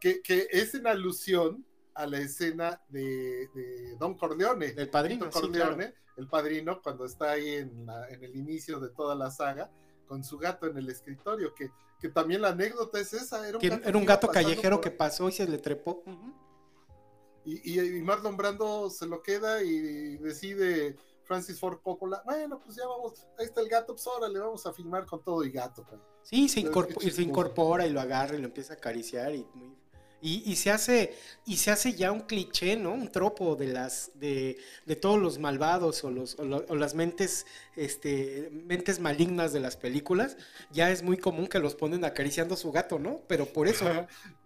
que, 0.00 0.20
que, 0.20 0.48
es 0.50 0.74
en 0.74 0.88
alusión 0.88 1.64
a 1.94 2.08
la 2.08 2.18
escena 2.18 2.82
de, 2.88 3.46
de 3.54 3.96
Don 4.00 4.18
Corleone. 4.18 4.74
El 4.76 4.90
padrino. 4.90 5.30
Corleone, 5.30 5.84
sí, 5.84 5.90
claro. 5.92 6.16
el 6.16 6.26
padrino, 6.26 6.82
cuando 6.82 7.04
está 7.04 7.30
ahí 7.30 7.50
en, 7.50 7.86
la, 7.86 8.08
en 8.08 8.24
el 8.24 8.34
inicio 8.34 8.80
de 8.80 8.88
toda 8.88 9.14
la 9.14 9.30
saga 9.30 9.70
con 10.10 10.24
su 10.24 10.38
gato 10.38 10.66
en 10.66 10.76
el 10.76 10.88
escritorio, 10.88 11.54
que, 11.54 11.70
que 12.00 12.08
también 12.08 12.42
la 12.42 12.48
anécdota 12.48 12.98
es 12.98 13.12
esa. 13.12 13.48
Era 13.48 13.58
un 13.58 13.68
gato, 13.68 13.88
era 13.88 13.98
un 13.98 14.04
gato 14.04 14.26
callejero 14.26 14.80
que 14.80 14.90
pasó 14.90 15.28
y 15.28 15.32
se 15.32 15.46
le 15.46 15.56
trepó. 15.58 16.02
Uh 16.04 16.10
-huh. 16.10 16.34
y, 17.44 17.78
y, 17.78 17.96
y, 17.98 18.02
Marlon 18.02 18.36
Brando 18.36 18.90
se 18.90 19.06
lo 19.06 19.22
queda 19.22 19.62
y 19.62 20.16
decide 20.16 20.96
Francis 21.22 21.60
Ford 21.60 21.78
Coppola, 21.80 22.22
bueno, 22.24 22.58
pues 22.58 22.74
ya 22.74 22.88
vamos, 22.88 23.24
ahí 23.38 23.44
está 23.44 23.60
el 23.60 23.68
gato, 23.68 23.94
pues 23.94 24.04
ahora 24.08 24.28
le 24.28 24.40
vamos 24.40 24.66
a 24.66 24.72
filmar 24.72 25.06
con 25.06 25.22
todo 25.22 25.44
y 25.44 25.52
gato. 25.52 25.84
Pues. 25.88 26.00
Sí, 26.24 26.48
se, 26.48 26.58
incorpora, 26.58 27.06
y 27.06 27.10
se 27.12 27.22
incorpora 27.22 27.86
y 27.86 27.90
lo 27.90 28.00
agarra 28.00 28.34
y 28.34 28.40
lo 28.40 28.46
empieza 28.48 28.72
a 28.72 28.76
acariciar 28.78 29.32
y 29.32 29.46
muy, 29.54 29.76
y, 30.22 30.50
y, 30.50 30.56
se 30.56 30.70
hace, 30.70 31.14
y 31.46 31.56
se 31.56 31.70
hace 31.70 31.94
ya 31.94 32.12
un 32.12 32.20
cliché, 32.20 32.76
¿no? 32.76 32.92
Un 32.92 33.10
tropo 33.10 33.56
de 33.56 33.68
las, 33.68 34.10
de, 34.14 34.58
de 34.86 34.96
todos 34.96 35.18
los 35.18 35.38
malvados 35.38 36.04
o, 36.04 36.10
los, 36.10 36.38
o, 36.38 36.44
lo, 36.44 36.64
o, 36.68 36.76
las 36.76 36.94
mentes, 36.94 37.46
este, 37.76 38.50
mentes 38.52 39.00
malignas 39.00 39.52
de 39.52 39.60
las 39.60 39.76
películas. 39.76 40.36
Ya 40.70 40.90
es 40.90 41.02
muy 41.02 41.16
común 41.16 41.46
que 41.46 41.58
los 41.58 41.74
ponen 41.74 42.04
acariciando 42.04 42.54
a 42.54 42.58
su 42.58 42.70
gato, 42.72 42.98
¿no? 42.98 43.20
Pero 43.28 43.46
por 43.46 43.68
eso. 43.68 43.86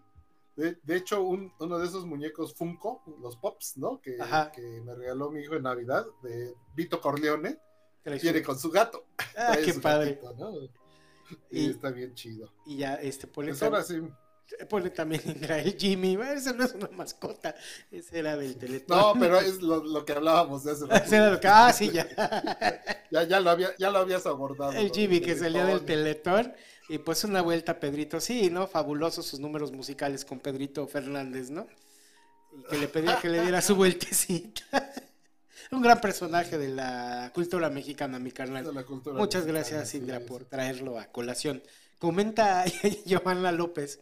De, 0.56 0.78
de 0.84 0.96
hecho, 0.96 1.20
un, 1.20 1.52
uno 1.58 1.80
de 1.80 1.86
esos 1.88 2.06
muñecos 2.06 2.54
Funko, 2.54 3.02
los 3.20 3.36
Pops, 3.36 3.76
¿no? 3.76 4.00
Que, 4.00 4.16
que, 4.54 4.80
me 4.84 4.94
regaló 4.94 5.28
mi 5.28 5.40
hijo 5.40 5.56
en 5.56 5.64
Navidad, 5.64 6.06
de 6.22 6.54
Vito 6.76 7.00
Corleone, 7.00 7.58
viene 8.22 8.40
con 8.40 8.56
su 8.56 8.70
gato. 8.70 9.04
Ah, 9.36 9.56
qué 9.64 9.74
padre. 9.74 10.20
y, 11.50 11.70
está 11.70 11.90
bien 11.90 12.14
chido. 12.14 12.52
Y 12.66 12.76
ya, 12.76 12.94
este, 12.94 13.26
ponle, 13.26 13.50
pues 13.50 13.64
ahora 13.64 13.82
sí. 13.82 14.00
Ponle 14.68 14.90
también 14.90 15.22
el 15.26 15.76
Jimmy. 15.78 16.18
Ese 16.34 16.54
no 16.54 16.64
es 16.64 16.74
una 16.74 16.88
mascota. 16.88 17.54
Ese 17.90 18.18
era 18.18 18.36
del 18.36 18.56
teléfono. 18.56 19.14
No, 19.14 19.20
pero 19.20 19.40
es 19.40 19.60
lo, 19.60 20.04
que 20.04 20.12
hablábamos 20.12 20.64
de 20.64 20.72
hace 20.72 20.86
rato. 20.86 21.48
ah, 21.48 21.72
sí, 21.72 21.90
ya. 21.90 22.06
ya, 23.10 23.24
ya, 23.24 23.40
lo 23.40 23.50
había, 23.50 23.76
ya 23.78 23.90
lo 23.90 23.98
habías 23.98 24.26
abordado. 24.26 24.72
El 24.72 24.90
Jimmy 24.90 25.20
que 25.20 25.36
salía 25.36 25.64
del 25.64 25.84
Teletón. 25.84 26.52
Y 26.88 26.98
pues 26.98 27.24
una 27.24 27.40
vuelta 27.40 27.80
Pedrito, 27.80 28.20
sí, 28.20 28.50
¿no? 28.50 28.66
Fabulosos 28.66 29.26
sus 29.26 29.40
números 29.40 29.72
musicales 29.72 30.24
con 30.24 30.38
Pedrito 30.38 30.86
Fernández, 30.86 31.50
¿no? 31.50 31.66
Y 32.52 32.62
que 32.64 32.76
le 32.76 32.88
pedía 32.88 33.18
que 33.20 33.28
le 33.28 33.40
diera 33.40 33.62
su 33.62 33.74
vueltecita. 33.74 34.62
Un 35.70 35.80
gran 35.80 36.00
personaje 36.00 36.58
de 36.58 36.68
la 36.68 37.30
cultura 37.34 37.70
mexicana, 37.70 38.18
mi 38.18 38.32
carnal. 38.32 38.70
Muchas 39.14 39.46
gracias, 39.46 39.94
Indra, 39.94 40.20
por 40.20 40.44
traerlo 40.44 40.98
a 40.98 41.06
colación. 41.06 41.62
Comenta 42.04 42.66
Giovanna 43.06 43.50
López, 43.50 44.00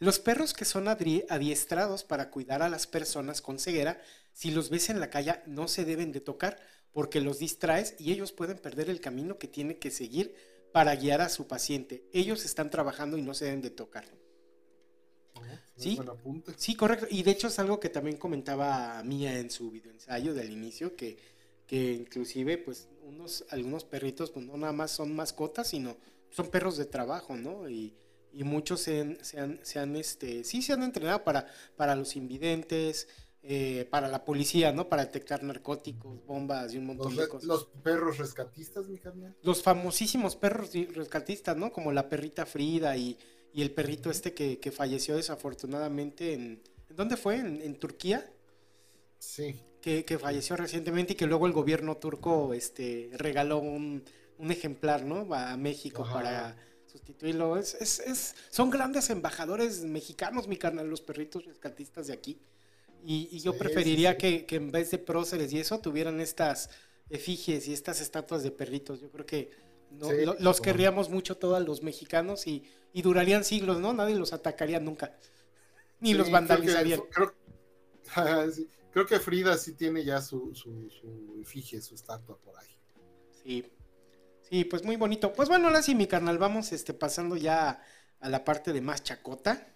los 0.00 0.18
perros 0.18 0.54
que 0.54 0.64
son 0.64 0.88
adiestrados 0.88 2.02
para 2.02 2.28
cuidar 2.28 2.62
a 2.62 2.68
las 2.68 2.88
personas 2.88 3.40
con 3.40 3.60
ceguera, 3.60 4.02
si 4.32 4.50
los 4.50 4.70
ves 4.70 4.90
en 4.90 4.98
la 4.98 5.08
calle 5.08 5.36
no 5.46 5.68
se 5.68 5.84
deben 5.84 6.10
de 6.10 6.20
tocar 6.20 6.58
porque 6.90 7.20
los 7.20 7.38
distraes 7.38 7.94
y 8.00 8.10
ellos 8.10 8.32
pueden 8.32 8.58
perder 8.58 8.90
el 8.90 9.00
camino 9.00 9.38
que 9.38 9.46
tiene 9.46 9.78
que 9.78 9.92
seguir 9.92 10.34
para 10.72 10.96
guiar 10.96 11.20
a 11.20 11.28
su 11.28 11.46
paciente. 11.46 12.02
Ellos 12.12 12.44
están 12.44 12.70
trabajando 12.70 13.16
y 13.18 13.22
no 13.22 13.34
se 13.34 13.44
deben 13.44 13.62
de 13.62 13.70
tocar. 13.70 14.04
¿Sí? 15.76 15.96
sí, 16.56 16.74
correcto. 16.74 17.06
Y 17.08 17.22
de 17.22 17.30
hecho 17.30 17.46
es 17.46 17.60
algo 17.60 17.78
que 17.78 17.88
también 17.88 18.16
comentaba 18.16 19.00
Mía 19.04 19.38
en 19.38 19.52
su 19.52 19.70
video 19.70 19.92
ensayo 19.92 20.34
del 20.34 20.50
inicio, 20.50 20.96
que, 20.96 21.18
que 21.68 21.92
inclusive 21.92 22.58
pues 22.58 22.88
unos, 23.04 23.44
algunos 23.50 23.84
perritos 23.84 24.32
pues 24.32 24.44
no 24.44 24.56
nada 24.56 24.72
más 24.72 24.90
son 24.90 25.14
mascotas, 25.14 25.68
sino 25.68 25.96
son 26.34 26.48
perros 26.50 26.76
de 26.76 26.86
trabajo, 26.86 27.36
¿no? 27.36 27.68
Y, 27.68 27.94
muchos 28.32 28.80
se 28.80 29.00
han, 29.00 29.18
se 29.62 29.78
han, 29.78 29.94
este, 29.94 30.42
sí 30.42 30.60
se 30.60 30.72
han 30.72 30.82
entrenado 30.82 31.22
para, 31.22 31.46
para 31.76 31.94
los 31.94 32.16
invidentes, 32.16 33.06
eh, 33.46 33.86
para 33.90 34.08
la 34.08 34.24
policía, 34.24 34.72
¿no? 34.72 34.88
Para 34.88 35.04
detectar 35.04 35.42
narcóticos, 35.42 36.24
bombas 36.24 36.72
y 36.72 36.78
un 36.78 36.86
montón 36.86 37.14
de 37.14 37.28
cosas. 37.28 37.46
Los 37.46 37.66
perros 37.66 38.16
rescatistas, 38.16 38.88
mi 38.88 38.98
carnal. 38.98 39.36
Los 39.42 39.62
famosísimos 39.62 40.34
perros 40.34 40.70
rescatistas, 40.72 41.54
¿no? 41.54 41.70
Como 41.70 41.92
la 41.92 42.08
perrita 42.08 42.46
Frida 42.46 42.96
y, 42.96 43.18
el 43.54 43.70
perrito 43.70 44.10
este 44.10 44.32
que, 44.32 44.72
falleció 44.72 45.16
desafortunadamente 45.16 46.32
en... 46.32 46.62
¿En 46.88 46.96
dónde 46.96 47.18
fue? 47.18 47.36
¿En, 47.36 47.78
Turquía? 47.78 48.32
Sí. 49.18 49.60
Que, 49.82 50.18
falleció 50.18 50.56
recientemente 50.56 51.12
y 51.12 51.16
que 51.16 51.26
luego 51.26 51.46
el 51.46 51.52
gobierno 51.52 51.98
turco 51.98 52.54
este, 52.54 53.10
regaló 53.12 53.58
un, 53.58 54.04
ejemplar, 54.38 55.04
¿no? 55.04 55.32
A 55.34 55.56
México 55.56 56.06
para 56.12 56.56
sustituirlo. 56.86 57.56
Es, 57.56 57.74
es, 57.74 58.00
es, 58.00 58.34
son 58.50 58.70
grandes 58.70 59.10
embajadores 59.10 59.82
mexicanos, 59.84 60.48
mi 60.48 60.56
carnal, 60.56 60.88
los 60.88 61.00
perritos 61.00 61.44
rescatistas 61.44 62.06
de 62.06 62.12
aquí. 62.12 62.38
Y, 63.06 63.38
yo 63.40 63.56
preferiría 63.58 64.16
Que, 64.16 64.46
en 64.48 64.70
vez 64.72 64.90
de 64.90 64.98
próceres 64.98 65.52
y 65.52 65.60
eso 65.60 65.78
tuvieran 65.78 66.20
estas 66.20 66.70
efigies 67.10 67.68
y 67.68 67.74
estas 67.74 68.00
estatuas 68.00 68.42
de 68.42 68.50
perritos. 68.50 69.00
Yo 69.00 69.10
creo 69.10 69.26
que 69.26 69.50
los 70.40 70.60
querríamos 70.60 71.10
mucho 71.10 71.36
todos 71.36 71.62
los 71.64 71.82
mexicanos 71.82 72.46
y, 72.46 72.64
durarían 72.94 73.44
siglos, 73.44 73.80
¿no? 73.80 73.92
Nadie 73.92 74.14
los 74.14 74.32
atacaría 74.32 74.80
nunca. 74.80 75.16
Ni 76.00 76.14
los 76.14 76.30
vandalizarían. 76.30 77.02
Creo 78.92 79.06
que, 79.06 79.18
Frida 79.18 79.58
sí 79.58 79.72
tiene 79.72 80.04
ya 80.04 80.20
su, 80.20 80.54
su, 80.54 80.88
su 80.88 81.40
efigie, 81.42 81.80
su 81.80 81.96
estatua 81.96 82.36
por 82.38 82.56
ahí. 82.56 82.78
Sí. 83.42 83.64
Sí, 84.48 84.64
pues 84.64 84.84
muy 84.84 84.96
bonito. 84.96 85.32
Pues 85.32 85.48
bueno, 85.48 85.68
ahora 85.68 85.82
sí, 85.82 85.94
mi 85.94 86.06
carnal, 86.06 86.38
vamos 86.38 86.72
este, 86.72 86.94
pasando 86.94 87.36
ya 87.36 87.82
a 88.20 88.28
la 88.28 88.44
parte 88.44 88.72
de 88.72 88.80
más 88.80 89.02
chacota 89.02 89.66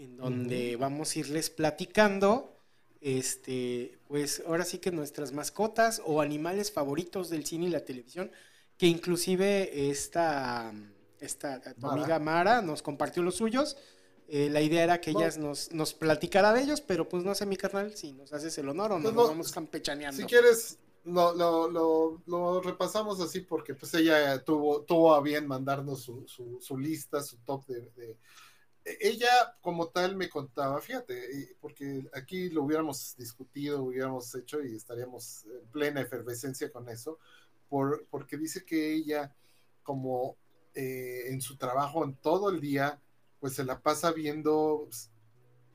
en 0.00 0.16
donde 0.16 0.76
vamos 0.76 1.14
a 1.14 1.18
irles 1.18 1.50
platicando, 1.50 2.56
este, 3.02 3.98
pues 4.08 4.42
ahora 4.46 4.64
sí 4.64 4.78
que 4.78 4.90
nuestras 4.90 5.32
mascotas 5.32 6.00
o 6.06 6.22
animales 6.22 6.72
favoritos 6.72 7.28
del 7.28 7.44
cine 7.44 7.66
y 7.66 7.70
la 7.70 7.84
televisión, 7.84 8.30
que 8.78 8.86
inclusive 8.86 9.90
esta, 9.90 10.72
esta 11.20 11.60
amiga 11.82 12.18
Mara 12.18 12.62
nos 12.62 12.80
compartió 12.80 13.22
los 13.22 13.36
suyos. 13.36 13.76
Eh, 14.26 14.48
la 14.48 14.62
idea 14.62 14.84
era 14.84 15.00
que 15.02 15.10
ellas 15.10 15.36
nos, 15.36 15.70
nos 15.72 15.92
platicara 15.92 16.54
de 16.54 16.62
ellos, 16.62 16.80
pero 16.80 17.06
pues 17.06 17.22
no 17.22 17.34
sé, 17.34 17.44
mi 17.44 17.58
carnal, 17.58 17.94
si 17.94 18.12
nos 18.12 18.32
haces 18.32 18.56
el 18.56 18.70
honor 18.70 18.92
o 18.92 18.96
no, 18.96 19.02
pues 19.02 19.14
nos 19.14 19.28
vamos 19.28 19.52
campechaneando. 19.52 20.16
Si 20.16 20.24
quieres, 20.24 20.78
lo, 21.04 21.68
lo, 21.70 22.22
lo, 22.26 22.60
repasamos 22.60 23.20
así 23.20 23.40
porque 23.40 23.74
pues 23.74 23.94
ella 23.94 24.42
tuvo, 24.44 24.82
tuvo 24.82 25.14
a 25.14 25.20
bien 25.20 25.46
mandarnos 25.46 26.02
su, 26.02 26.26
su, 26.60 26.78
lista, 26.78 27.22
su 27.22 27.38
top 27.38 27.66
de, 27.66 28.18
e-, 28.84 28.98
ella 29.00 29.56
como 29.60 29.88
tal 29.88 30.16
me 30.16 30.28
contaba, 30.28 30.80
fíjate, 30.80 31.56
porque 31.60 32.08
aquí 32.12 32.50
lo 32.50 32.64
hubiéramos 32.64 33.16
discutido, 33.16 33.82
hubiéramos 33.82 34.34
hecho 34.34 34.62
y 34.62 34.76
estaríamos 34.76 35.44
en 35.44 35.66
plena 35.68 36.00
efervescencia 36.00 36.70
con 36.70 36.88
eso, 36.88 37.18
por, 37.68 38.06
porque 38.10 38.36
dice 38.36 38.64
que 38.64 38.92
ella 38.92 39.34
como 39.82 40.36
eh, 40.74 41.24
en 41.28 41.40
su 41.40 41.56
trabajo 41.56 42.04
en 42.04 42.14
todo 42.14 42.50
el 42.50 42.60
día, 42.60 43.00
pues 43.40 43.54
se 43.54 43.64
la 43.64 43.80
pasa 43.80 44.12
viendo 44.12 44.88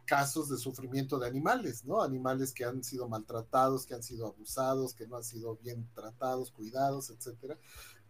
casos 0.05 0.49
de 0.49 0.57
sufrimiento 0.57 1.19
de 1.19 1.27
animales, 1.27 1.83
¿no? 1.83 2.01
Animales 2.01 2.53
que 2.53 2.63
han 2.63 2.83
sido 2.83 3.09
maltratados, 3.09 3.85
que 3.85 3.95
han 3.95 4.03
sido 4.03 4.27
abusados, 4.27 4.93
que 4.93 5.07
no 5.07 5.17
han 5.17 5.23
sido 5.23 5.57
bien 5.57 5.89
tratados, 5.93 6.51
cuidados, 6.51 7.09
etcétera. 7.09 7.57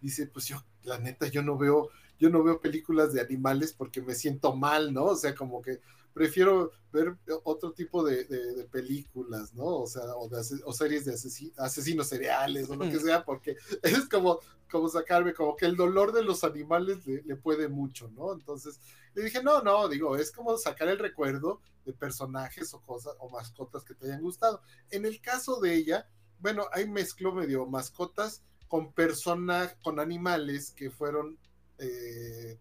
Dice, 0.01 0.27
pues 0.27 0.45
yo, 0.45 0.63
la 0.83 0.99
neta, 0.99 1.27
yo 1.27 1.41
no 1.41 1.57
veo 1.57 1.89
yo 2.19 2.29
no 2.29 2.43
veo 2.43 2.61
películas 2.61 3.13
de 3.13 3.21
animales 3.21 3.73
porque 3.73 4.01
me 4.01 4.15
siento 4.15 4.55
mal, 4.55 4.93
¿no? 4.93 5.05
O 5.05 5.15
sea, 5.15 5.35
como 5.35 5.61
que 5.61 5.81
prefiero 6.15 6.71
ver 6.93 7.17
otro 7.43 7.73
tipo 7.73 8.01
de, 8.01 8.65
películas, 8.71 9.53
¿no? 9.53 9.65
O 9.65 9.85
sea, 9.85 10.15
o, 10.15 10.29
o 10.63 10.73
series 10.73 11.03
de 11.03 11.13
asesinos 11.57 12.07
cereales 12.07 12.69
o 12.69 12.75
lo 12.77 12.89
que 12.89 12.99
sea, 13.01 13.25
porque 13.25 13.57
es 13.83 14.07
como, 14.07 14.39
como 14.71 14.87
sacarme, 14.87 15.33
como 15.33 15.57
que 15.57 15.65
el 15.65 15.75
dolor 15.75 16.13
de 16.13 16.23
los 16.23 16.45
animales 16.45 17.05
le, 17.05 17.35
puede 17.35 17.67
mucho, 17.67 18.09
¿no? 18.15 18.31
Entonces 18.31 18.79
le 19.13 19.23
dije, 19.23 19.43
no, 19.43 19.61
no, 19.61 19.89
digo, 19.89 20.15
es 20.15 20.31
como 20.31 20.57
sacar 20.57 20.87
el 20.87 20.99
recuerdo 20.99 21.59
de 21.85 21.91
personajes 21.91 22.73
o 22.73 22.81
cosas 22.81 23.13
o 23.19 23.29
mascotas 23.29 23.83
que 23.83 23.93
te 23.93 24.07
hayan 24.07 24.21
gustado. 24.21 24.61
En 24.91 25.05
el 25.05 25.19
caso 25.19 25.59
de 25.59 25.75
ella, 25.75 26.07
bueno, 26.39 26.67
ahí 26.71 26.87
mezcló 26.87 27.33
medio 27.33 27.65
mascotas 27.65 28.41
con 28.69 28.93
personas, 28.93 29.75
con 29.83 29.99
animales 29.99 30.71
que 30.71 30.89
fueron 30.89 31.37
eh, 31.77 32.57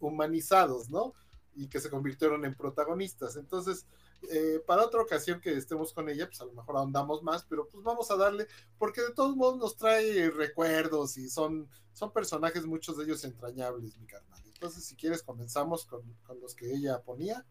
humanizados, 0.00 0.90
¿no? 0.90 1.14
Y 1.56 1.68
que 1.68 1.80
se 1.80 1.90
convirtieron 1.90 2.44
en 2.44 2.54
protagonistas. 2.54 3.36
Entonces, 3.36 3.86
eh, 4.30 4.60
para 4.66 4.84
otra 4.84 5.02
ocasión 5.02 5.40
que 5.40 5.56
estemos 5.56 5.92
con 5.92 6.08
ella, 6.08 6.26
pues 6.26 6.40
a 6.40 6.44
lo 6.44 6.52
mejor 6.52 6.76
ahondamos 6.76 7.22
más, 7.22 7.44
pero 7.44 7.68
pues 7.68 7.82
vamos 7.84 8.10
a 8.10 8.16
darle, 8.16 8.46
porque 8.78 9.02
de 9.02 9.12
todos 9.12 9.36
modos 9.36 9.58
nos 9.58 9.76
trae 9.76 10.30
recuerdos 10.30 11.16
y 11.16 11.28
son, 11.28 11.68
son 11.92 12.12
personajes, 12.12 12.66
muchos 12.66 12.96
de 12.96 13.04
ellos 13.04 13.24
entrañables, 13.24 13.96
mi 13.98 14.06
carnal. 14.06 14.42
Entonces, 14.46 14.84
si 14.84 14.96
quieres, 14.96 15.22
comenzamos 15.22 15.86
con, 15.86 16.02
los 16.40 16.54
que 16.54 16.72
ella 16.72 17.02
ponía. 17.02 17.44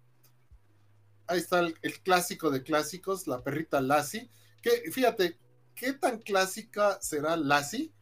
Ahí 1.27 1.39
está 1.39 1.59
el, 1.59 1.77
el, 1.81 2.01
clásico 2.01 2.49
de 2.49 2.63
clásicos, 2.63 3.27
la 3.27 3.41
perrita 3.43 3.79
Lassie, 3.79 4.29
que 4.61 4.91
fíjate, 4.91 5.39
¿qué 5.75 5.93
tan 5.93 6.19
clásica 6.19 7.01
será 7.01 7.37
Lassie? 7.37 7.93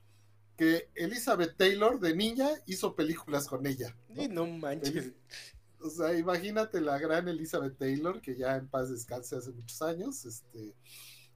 que 0.61 0.91
Elizabeth 0.94 1.57
Taylor 1.57 1.99
de 1.99 2.15
niña 2.15 2.48
hizo 2.68 2.95
películas 2.95 3.48
con 3.48 3.65
ella. 3.65 3.98
¿no? 4.10 4.28
no 4.28 4.45
manches. 4.45 5.11
O 5.84 5.90
sea, 5.90 6.18
imagínate 6.18 6.82
la 6.82 6.98
gran 6.98 7.28
Elizabeth 7.28 7.78
Taylor, 7.78 8.22
que 8.22 8.36
ya 8.36 8.56
en 8.56 8.68
paz 8.68 8.90
descanse 8.90 9.36
hace 9.36 9.52
muchos 9.52 9.82
años, 9.82 10.26
este, 10.26 10.76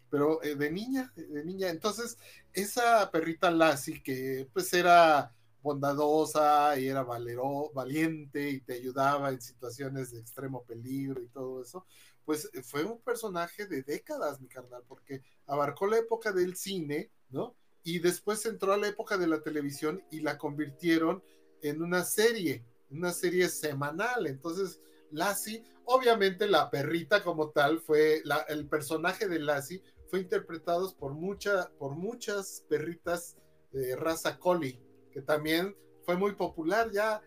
pero 0.09 0.41
eh, 0.43 0.55
de 0.55 0.71
niña, 0.71 1.11
de 1.15 1.43
niña. 1.43 1.69
Entonces, 1.69 2.17
esa 2.53 3.09
perrita 3.11 3.51
Lassie, 3.51 4.01
que 4.01 4.47
pues 4.53 4.73
era 4.73 5.33
bondadosa 5.61 6.77
y 6.79 6.87
era 6.87 7.03
valero, 7.03 7.71
valiente 7.73 8.49
y 8.51 8.61
te 8.61 8.73
ayudaba 8.73 9.29
en 9.29 9.41
situaciones 9.41 10.11
de 10.11 10.19
extremo 10.19 10.63
peligro 10.63 11.21
y 11.21 11.27
todo 11.27 11.61
eso, 11.61 11.85
pues 12.23 12.49
fue 12.63 12.83
un 12.83 12.99
personaje 13.01 13.65
de 13.65 13.81
décadas, 13.81 14.39
mi 14.39 14.47
carnal, 14.47 14.83
porque 14.87 15.23
abarcó 15.47 15.87
la 15.87 15.97
época 15.97 16.31
del 16.31 16.55
cine, 16.55 17.09
¿no? 17.29 17.55
y 17.85 17.99
después 17.99 18.43
entró 18.47 18.73
a 18.73 18.77
la 18.77 18.87
época 18.87 19.15
de 19.15 19.27
la 19.27 19.41
televisión 19.41 20.03
y 20.09 20.21
la 20.21 20.39
convirtieron 20.39 21.23
en 21.61 21.83
una 21.83 22.03
serie, 22.03 22.65
una 22.89 23.11
serie 23.11 23.49
semanal. 23.49 24.27
Entonces, 24.27 24.79
Lassie, 25.11 25.63
obviamente 25.85 26.47
la 26.47 26.69
perrita 26.69 27.23
como 27.23 27.49
tal, 27.49 27.79
fue 27.79 28.21
el 28.49 28.67
personaje 28.67 29.27
de 29.27 29.39
Lassie 29.39 29.83
fue 30.07 30.19
interpretado 30.19 30.93
por, 30.97 31.13
mucha, 31.13 31.71
por 31.77 31.95
muchas 31.95 32.63
perritas 32.69 33.37
de 33.71 33.95
raza 33.95 34.37
collie, 34.39 34.79
que 35.11 35.21
también 35.21 35.75
fue 36.03 36.15
muy 36.15 36.35
popular 36.35 36.91
ya. 36.91 37.21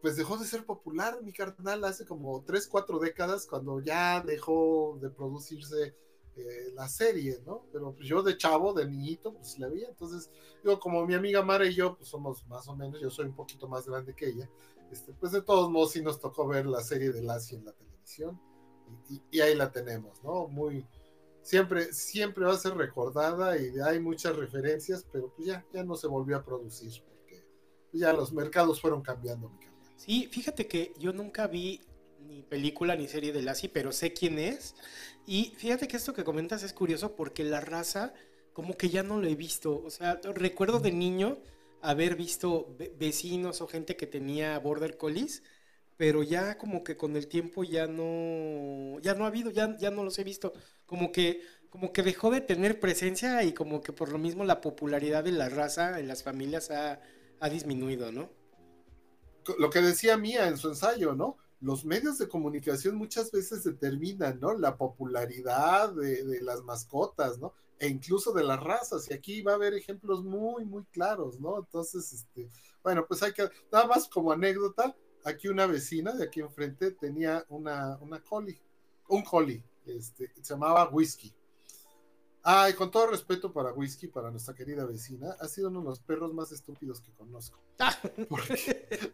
Pues 0.00 0.16
dejó 0.16 0.38
de 0.38 0.46
ser 0.46 0.64
popular 0.64 1.22
mi 1.22 1.30
carnal 1.30 1.84
hace 1.84 2.06
como 2.06 2.42
3, 2.42 2.68
4 2.68 2.98
décadas 3.00 3.46
cuando 3.46 3.80
ya 3.80 4.22
dejó 4.22 4.98
de 4.98 5.10
producirse 5.10 5.94
eh, 6.36 6.72
la 6.74 6.88
serie, 6.88 7.42
¿no? 7.44 7.66
Pero 7.70 7.92
pues, 7.94 8.08
yo 8.08 8.22
de 8.22 8.38
chavo, 8.38 8.72
de 8.72 8.86
niñito, 8.86 9.34
pues 9.34 9.58
la 9.58 9.68
veía. 9.68 9.88
Entonces, 9.88 10.30
yo 10.64 10.80
como 10.80 11.06
mi 11.06 11.12
amiga 11.12 11.42
Mara 11.42 11.66
y 11.66 11.74
yo, 11.74 11.96
pues 11.96 12.08
somos 12.08 12.46
más 12.46 12.66
o 12.68 12.76
menos, 12.76 12.98
yo 12.98 13.10
soy 13.10 13.26
un 13.26 13.34
poquito 13.34 13.68
más 13.68 13.86
grande 13.86 14.14
que 14.14 14.28
ella, 14.28 14.48
este, 14.90 15.12
pues 15.12 15.32
de 15.32 15.42
todos 15.42 15.70
modos 15.70 15.92
sí 15.92 16.02
nos 16.02 16.20
tocó 16.20 16.46
ver 16.46 16.66
la 16.66 16.80
serie 16.80 17.12
de 17.12 17.22
Lassie 17.22 17.58
en 17.58 17.64
la 17.64 17.72
televisión 17.72 18.40
y, 19.08 19.22
y 19.30 19.40
ahí 19.40 19.54
la 19.54 19.70
tenemos, 19.70 20.22
¿no? 20.22 20.48
Muy, 20.48 20.86
siempre, 21.42 21.92
siempre 21.92 22.44
va 22.44 22.52
a 22.52 22.58
ser 22.58 22.74
recordada 22.76 23.56
y 23.58 23.72
hay 23.80 24.00
muchas 24.00 24.36
referencias, 24.36 25.06
pero 25.12 25.32
pues 25.34 25.48
ya, 25.48 25.64
ya 25.72 25.84
no 25.84 25.94
se 25.94 26.06
volvió 26.06 26.36
a 26.36 26.44
producir 26.44 26.92
porque 27.04 27.44
ya 27.92 28.12
los 28.12 28.32
mercados 28.32 28.80
fueron 28.80 29.02
cambiando, 29.02 29.48
mi. 29.48 29.70
Sí, 30.00 30.30
fíjate 30.32 30.66
que 30.66 30.94
yo 30.98 31.12
nunca 31.12 31.46
vi 31.46 31.82
ni 32.26 32.42
película 32.42 32.96
ni 32.96 33.06
serie 33.06 33.34
de 33.34 33.42
Lassie, 33.42 33.68
pero 33.68 33.92
sé 33.92 34.14
quién 34.14 34.38
es. 34.38 34.74
Y 35.26 35.52
fíjate 35.58 35.88
que 35.88 35.98
esto 35.98 36.14
que 36.14 36.24
comentas 36.24 36.62
es 36.62 36.72
curioso 36.72 37.14
porque 37.14 37.44
la 37.44 37.60
raza 37.60 38.14
como 38.54 38.78
que 38.78 38.88
ya 38.88 39.02
no 39.02 39.20
lo 39.20 39.28
he 39.28 39.34
visto. 39.34 39.82
O 39.84 39.90
sea, 39.90 40.18
recuerdo 40.34 40.80
de 40.80 40.90
niño 40.90 41.36
haber 41.82 42.16
visto 42.16 42.76
vecinos 42.98 43.60
o 43.60 43.66
gente 43.66 43.96
que 43.96 44.06
tenía 44.06 44.58
border 44.58 44.96
collies, 44.96 45.42
pero 45.96 46.22
ya 46.22 46.56
como 46.58 46.82
que 46.82 46.96
con 46.96 47.16
el 47.16 47.26
tiempo 47.28 47.64
ya 47.64 47.86
no 47.86 48.98
ya 49.00 49.14
no 49.14 49.24
ha 49.24 49.28
habido, 49.28 49.50
ya, 49.50 49.76
ya 49.78 49.90
no 49.90 50.04
los 50.04 50.18
he 50.18 50.24
visto. 50.24 50.52
Como 50.86 51.12
que 51.12 51.42
como 51.70 51.92
que 51.92 52.02
dejó 52.02 52.30
de 52.30 52.40
tener 52.40 52.80
presencia 52.80 53.42
y 53.44 53.52
como 53.52 53.80
que 53.80 53.92
por 53.92 54.10
lo 54.10 54.18
mismo 54.18 54.44
la 54.44 54.60
popularidad 54.60 55.24
de 55.24 55.32
la 55.32 55.48
raza 55.48 56.00
en 56.00 56.08
las 56.08 56.22
familias 56.22 56.70
ha, 56.70 57.00
ha 57.38 57.48
disminuido, 57.48 58.10
¿no? 58.10 58.30
Lo 59.58 59.70
que 59.70 59.80
decía 59.80 60.16
Mía 60.16 60.48
en 60.48 60.56
su 60.56 60.68
ensayo, 60.68 61.14
¿no? 61.14 61.36
los 61.60 61.84
medios 61.84 62.18
de 62.18 62.28
comunicación 62.28 62.96
muchas 62.96 63.30
veces 63.30 63.64
determinan, 63.64 64.40
¿no? 64.40 64.54
La 64.54 64.76
popularidad 64.76 65.92
de, 65.92 66.24
de, 66.24 66.40
las 66.40 66.62
mascotas, 66.62 67.38
¿no? 67.38 67.52
E 67.80 67.88
incluso 67.88 68.32
de 68.32 68.44
las 68.44 68.60
razas. 68.62 69.10
Y 69.10 69.14
aquí 69.14 69.40
va 69.40 69.52
a 69.52 69.54
haber 69.54 69.72
ejemplos 69.72 70.22
muy, 70.22 70.66
muy 70.66 70.84
claros, 70.92 71.40
¿no? 71.40 71.58
Entonces, 71.58 72.12
este, 72.12 72.50
bueno, 72.82 73.06
pues 73.08 73.22
hay 73.22 73.32
que, 73.32 73.48
nada 73.72 73.86
más 73.86 74.06
como 74.06 74.30
anécdota, 74.30 74.94
aquí 75.24 75.48
una 75.48 75.66
vecina 75.66 76.12
de 76.12 76.24
aquí 76.24 76.40
enfrente 76.40 76.90
tenía 76.90 77.44
una, 77.48 77.96
una 78.02 78.20
collie, 78.22 78.60
un 79.08 79.24
collie, 79.24 79.64
este, 79.86 80.30
se 80.42 80.54
llamaba 80.54 80.90
Whisky. 80.90 81.34
Ay, 82.42 82.74
con 82.74 82.90
todo 82.90 83.06
respeto 83.06 83.52
para 83.52 83.72
Whisky, 83.72 84.08
para 84.08 84.30
nuestra 84.30 84.54
querida 84.54 84.84
vecina, 84.84 85.36
ha 85.40 85.48
sido 85.48 85.68
uno 85.68 85.80
de 85.80 85.86
los 85.86 86.00
perros 86.00 86.34
más 86.34 86.52
estúpidos 86.52 87.00
que 87.00 87.12
conozco. 87.12 87.58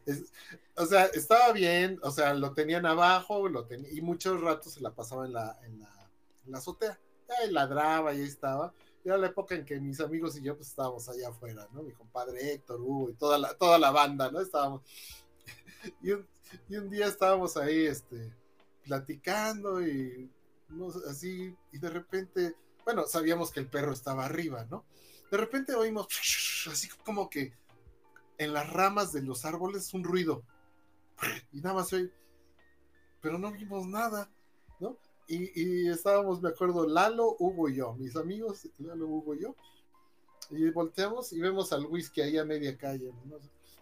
es, 0.07 0.33
o 0.77 0.87
sea, 0.87 1.07
estaba 1.07 1.53
bien, 1.53 2.01
o 2.03 2.11
sea, 2.11 2.35
lo 2.35 2.53
tenían 2.53 2.85
abajo, 2.85 3.49
lo 3.49 3.65
tenía, 3.65 3.91
y 3.93 4.01
muchos 4.01 4.41
ratos 4.41 4.75
se 4.75 4.81
la 4.81 4.93
pasaba 4.93 5.27
en 5.27 5.33
la, 5.33 5.59
en 5.65 5.81
la, 5.81 6.11
en 6.45 6.53
la 6.53 6.59
azotea. 6.59 6.99
Ahí 7.29 7.51
ladraba 7.51 8.15
y 8.15 8.21
ahí 8.21 8.27
estaba. 8.27 8.73
Era 9.05 9.19
la 9.19 9.29
época 9.29 9.55
en 9.55 9.65
que 9.65 9.79
mis 9.79 10.01
amigos 10.01 10.37
y 10.37 10.43
yo 10.43 10.57
pues 10.57 10.69
estábamos 10.69 11.09
allá 11.09 11.29
afuera, 11.29 11.69
¿no? 11.73 11.83
Mi 11.83 11.93
compadre 11.93 12.53
Héctor, 12.53 12.81
Hugo 12.81 13.11
y 13.11 13.15
toda 13.15 13.39
la, 13.39 13.55
toda 13.55 13.79
la 13.79 13.91
banda, 13.91 14.31
¿no? 14.31 14.41
Estábamos. 14.41 14.83
y, 16.03 16.13
un, 16.13 16.27
y 16.69 16.77
un 16.77 16.91
día 16.91 17.07
estábamos 17.07 17.57
ahí, 17.57 17.87
este, 17.87 18.33
platicando 18.85 19.87
y 19.87 20.31
no, 20.69 20.89
así, 21.09 21.55
y 21.73 21.79
de 21.79 21.91
repente 21.91 22.57
bueno, 22.87 23.05
sabíamos 23.09 23.51
que 23.51 23.59
el 23.59 23.67
perro 23.67 23.93
estaba 23.93 24.25
arriba, 24.25 24.65
¿no? 24.71 24.85
De 25.29 25.37
repente 25.37 25.75
oímos 25.75 26.07
así 26.71 26.89
como 27.05 27.29
que 27.29 27.53
en 28.39 28.53
las 28.53 28.73
ramas 28.73 29.13
de 29.13 29.23
los 29.23 29.45
árboles 29.45 29.93
un 29.93 30.05
ruido. 30.05 30.43
Y 31.53 31.61
nada 31.61 31.75
más 31.75 31.93
oí, 31.93 32.11
pero 33.21 33.39
no 33.39 33.51
vimos 33.51 33.87
nada, 33.87 34.31
¿no? 34.79 34.97
Y, 35.29 35.61
y, 35.61 35.89
estábamos, 35.89 36.41
me 36.41 36.51
acuerdo, 36.51 36.87
Lalo, 36.87 37.37
Hugo 37.39 37.69
y 37.69 37.77
yo, 37.77 37.95
mis 37.95 38.15
amigos, 38.17 38.69
Lalo, 38.79 39.07
Hugo 39.07 39.35
y 39.35 39.43
yo. 39.43 39.57
Y 40.51 40.71
volteamos 40.71 41.33
y 41.33 41.41
vemos 41.41 41.73
al 41.73 41.87
whisky 41.87 42.21
ahí 42.21 42.39
a 42.39 42.45
media 42.45 42.77
calle. 42.77 43.11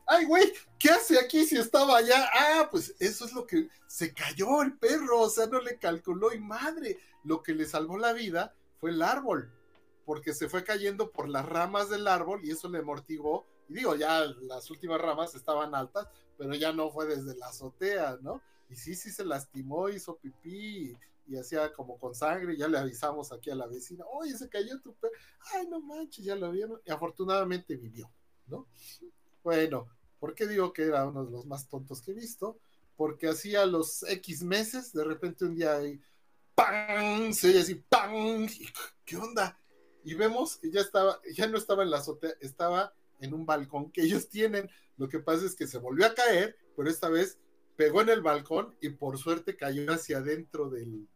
Ay, 0.06 0.24
güey, 0.26 0.52
¿qué 0.78 0.90
hace 0.90 1.18
aquí 1.18 1.44
si 1.44 1.56
estaba 1.56 1.98
allá? 1.98 2.28
Ah, 2.34 2.68
pues 2.70 2.94
eso 2.98 3.24
es 3.24 3.32
lo 3.32 3.46
que 3.46 3.68
se 3.86 4.12
cayó 4.12 4.62
el 4.62 4.76
perro, 4.76 5.20
o 5.20 5.30
sea, 5.30 5.46
no 5.46 5.60
le 5.60 5.78
calculó 5.78 6.32
y 6.32 6.38
madre, 6.38 6.98
lo 7.24 7.42
que 7.42 7.54
le 7.54 7.64
salvó 7.64 7.96
la 7.98 8.12
vida 8.12 8.54
fue 8.78 8.90
el 8.90 9.02
árbol, 9.02 9.50
porque 10.04 10.34
se 10.34 10.48
fue 10.48 10.64
cayendo 10.64 11.10
por 11.10 11.28
las 11.28 11.46
ramas 11.46 11.88
del 11.88 12.06
árbol 12.06 12.40
y 12.44 12.50
eso 12.50 12.68
le 12.68 12.78
amortiguó. 12.78 13.46
Y 13.68 13.74
digo, 13.74 13.96
ya 13.96 14.24
las 14.42 14.70
últimas 14.70 15.00
ramas 15.00 15.34
estaban 15.34 15.74
altas, 15.74 16.06
pero 16.36 16.54
ya 16.54 16.72
no 16.72 16.90
fue 16.90 17.06
desde 17.06 17.36
la 17.36 17.46
azotea, 17.46 18.18
¿no? 18.20 18.42
Y 18.68 18.76
sí, 18.76 18.94
sí 18.94 19.10
se 19.10 19.24
lastimó, 19.24 19.88
hizo 19.88 20.16
pipí 20.16 20.96
y, 21.26 21.36
hacía 21.36 21.72
como 21.72 21.98
con 21.98 22.14
sangre. 22.14 22.56
ya 22.56 22.68
le 22.68 22.78
avisamos 22.78 23.32
aquí 23.32 23.50
a 23.50 23.54
la 23.54 23.66
vecina, 23.66 24.04
oye, 24.06 24.36
se 24.36 24.48
cayó 24.48 24.80
tu 24.80 24.94
perro. 24.94 25.12
Ay, 25.52 25.66
no 25.68 25.80
manches, 25.80 26.24
ya 26.24 26.36
lo 26.36 26.50
vieron. 26.50 26.80
Y 26.84 26.90
afortunadamente 26.90 27.76
vivió, 27.76 28.10
¿no? 28.46 28.68
Bueno, 29.42 29.88
¿por 30.18 30.34
qué 30.34 30.46
digo 30.46 30.72
que 30.72 30.84
era 30.84 31.06
uno 31.06 31.24
de 31.24 31.30
los 31.30 31.46
más 31.46 31.68
tontos 31.68 32.00
que 32.00 32.12
he 32.12 32.14
visto? 32.14 32.58
Porque 32.96 33.28
hacía 33.28 33.66
los 33.66 34.02
X 34.04 34.42
meses, 34.42 34.92
de 34.92 35.04
repente 35.04 35.44
un 35.44 35.54
día 35.54 35.80
¡pam! 36.54 37.32
Se 37.32 37.48
oye 37.48 37.60
así, 37.60 37.74
¡pam! 37.74 38.46
¿Qué 39.04 39.16
onda? 39.16 39.58
Y 40.04 40.14
vemos 40.14 40.56
que 40.56 40.70
ya 40.70 40.80
estaba, 40.80 41.20
ya 41.34 41.46
no 41.46 41.58
estaba 41.58 41.82
en 41.82 41.90
la 41.90 41.98
azotea, 41.98 42.34
estaba 42.40 42.94
en 43.20 43.34
un 43.34 43.46
balcón 43.46 43.90
que 43.90 44.02
ellos 44.02 44.28
tienen. 44.28 44.70
Lo 44.96 45.08
que 45.08 45.18
pasa 45.18 45.46
es 45.46 45.54
que 45.54 45.66
se 45.66 45.78
volvió 45.78 46.06
a 46.06 46.14
caer, 46.14 46.56
pero 46.76 46.88
esta 46.88 47.08
vez 47.08 47.38
pegó 47.76 48.02
en 48.02 48.10
el 48.10 48.22
balcón 48.22 48.76
y 48.80 48.90
por 48.90 49.18
suerte 49.18 49.56
cayó 49.56 49.90
hacia 49.92 50.18
adentro 50.18 50.70
del, 50.70 51.08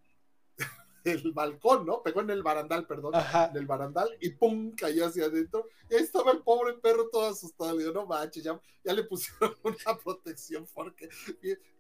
del 1.17 1.33
balcón, 1.33 1.87
¿no? 1.87 2.03
Pegó 2.03 2.21
en 2.21 2.31
el 2.31 2.43
barandal, 2.43 2.87
perdón, 2.87 3.15
Ajá. 3.15 3.49
del 3.49 3.67
barandal 3.67 4.09
y 4.21 4.31
¡pum! 4.31 4.75
cayó 4.75 5.07
hacia 5.07 5.27
adentro. 5.27 5.67
Y 5.91 5.95
ahí 5.95 6.03
estaba 6.03 6.33
el 6.33 6.43
pobre 6.43 6.75
perro 6.75 7.09
todo 7.09 7.27
asustado. 7.27 7.77
Digo, 7.77 7.93
no 7.93 8.07
manches, 8.07 8.45
ya, 8.45 8.61
ya 8.85 8.93
le 8.93 9.05
pusieron 9.05 9.55
una 9.63 9.99
protección 10.03 10.67
porque, 10.75 11.09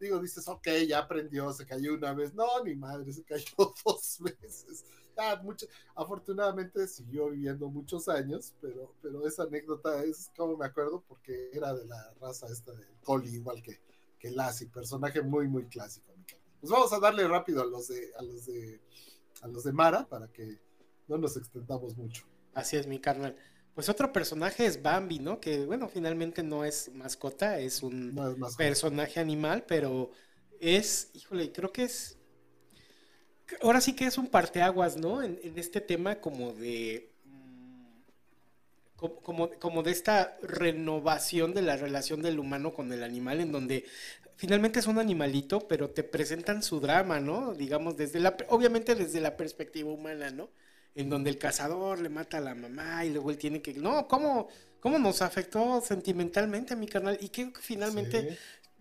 digo, 0.00 0.20
dices, 0.20 0.46
ok, 0.48 0.68
ya 0.86 1.00
aprendió, 1.00 1.52
se 1.52 1.66
cayó 1.66 1.94
una 1.94 2.12
vez. 2.14 2.34
No, 2.34 2.62
ni 2.64 2.74
madre, 2.74 3.12
se 3.12 3.24
cayó 3.24 3.54
dos 3.84 4.18
veces. 4.20 4.84
Mucho, 5.42 5.66
afortunadamente 5.96 6.86
siguió 6.86 7.30
viviendo 7.30 7.68
muchos 7.68 8.08
años, 8.08 8.54
pero, 8.60 8.94
pero 9.02 9.26
esa 9.26 9.42
anécdota 9.42 10.04
es 10.04 10.30
como 10.36 10.56
me 10.56 10.64
acuerdo 10.64 11.02
porque 11.08 11.50
era 11.52 11.74
de 11.74 11.84
la 11.86 12.14
raza 12.20 12.46
esta 12.46 12.70
del 12.70 12.86
Collie, 13.02 13.34
igual 13.34 13.60
que, 13.60 13.80
que 14.16 14.30
Lassie, 14.30 14.68
personaje 14.68 15.20
muy, 15.20 15.48
muy 15.48 15.66
clásico. 15.66 16.14
Pues 16.60 16.70
vamos 16.70 16.92
a 16.92 17.00
darle 17.00 17.26
rápido 17.26 17.62
a 17.62 17.66
los 17.66 17.88
de, 17.88 18.12
a 18.16 18.22
los 18.22 18.46
de 18.46 18.80
a 19.42 19.48
los 19.48 19.64
de 19.64 19.72
Mara 19.72 20.08
para 20.08 20.28
que 20.32 20.60
no 21.08 21.18
nos 21.18 21.36
extendamos 21.36 21.96
mucho. 21.96 22.24
Así 22.54 22.76
es, 22.76 22.86
mi 22.86 22.98
carnal. 23.00 23.36
Pues 23.74 23.88
otro 23.88 24.12
personaje 24.12 24.66
es 24.66 24.82
Bambi, 24.82 25.18
¿no? 25.20 25.40
Que 25.40 25.64
bueno, 25.64 25.88
finalmente 25.88 26.42
no 26.42 26.64
es 26.64 26.90
mascota, 26.94 27.60
es 27.60 27.82
un 27.82 28.14
No 28.14 28.30
es 28.30 28.36
mascota. 28.38 28.56
personaje 28.56 29.20
animal, 29.20 29.64
pero 29.66 30.10
es, 30.60 31.10
híjole, 31.14 31.52
creo 31.52 31.72
que 31.72 31.84
es. 31.84 32.18
Ahora 33.62 33.80
sí 33.80 33.94
que 33.94 34.04
es 34.06 34.18
un 34.18 34.28
parteaguas, 34.28 34.96
¿no? 34.96 35.22
En, 35.22 35.38
en 35.42 35.58
este 35.58 35.80
tema 35.80 36.20
como 36.20 36.52
de. 36.52 37.10
mm, 37.24 38.00
como 39.60 39.82
de 39.82 39.90
esta 39.92 40.36
renovación 40.42 41.54
de 41.54 41.62
la 41.62 41.76
relación 41.76 42.22
del 42.22 42.38
humano 42.38 42.74
con 42.74 42.92
el 42.92 43.02
animal, 43.04 43.40
en 43.40 43.52
donde 43.52 43.84
finalmente 44.38 44.78
es 44.80 44.86
un 44.86 44.98
animalito, 44.98 45.68
pero 45.68 45.90
te 45.90 46.02
presentan 46.04 46.62
su 46.62 46.80
drama, 46.80 47.20
¿no? 47.20 47.52
Digamos, 47.54 47.96
desde 47.98 48.20
la, 48.20 48.34
obviamente 48.48 48.94
desde 48.94 49.20
la 49.20 49.36
perspectiva 49.36 49.90
humana, 49.92 50.30
¿no? 50.30 50.48
En 50.94 51.10
donde 51.10 51.30
el 51.30 51.38
cazador 51.38 52.00
le 52.00 52.08
mata 52.08 52.38
a 52.38 52.40
la 52.40 52.54
mamá 52.54 53.04
y 53.04 53.10
luego 53.10 53.30
él 53.30 53.38
tiene 53.38 53.60
que, 53.62 53.74
no, 53.74 54.08
¿cómo, 54.08 54.48
cómo 54.80 54.98
nos 54.98 55.22
afectó 55.22 55.80
sentimentalmente 55.82 56.72
a 56.74 56.76
mi 56.76 56.86
carnal? 56.88 57.18
Y 57.20 57.28
creo 57.28 57.52
que 57.52 57.60
finalmente, 57.60 58.30
Sí. 58.30 58.36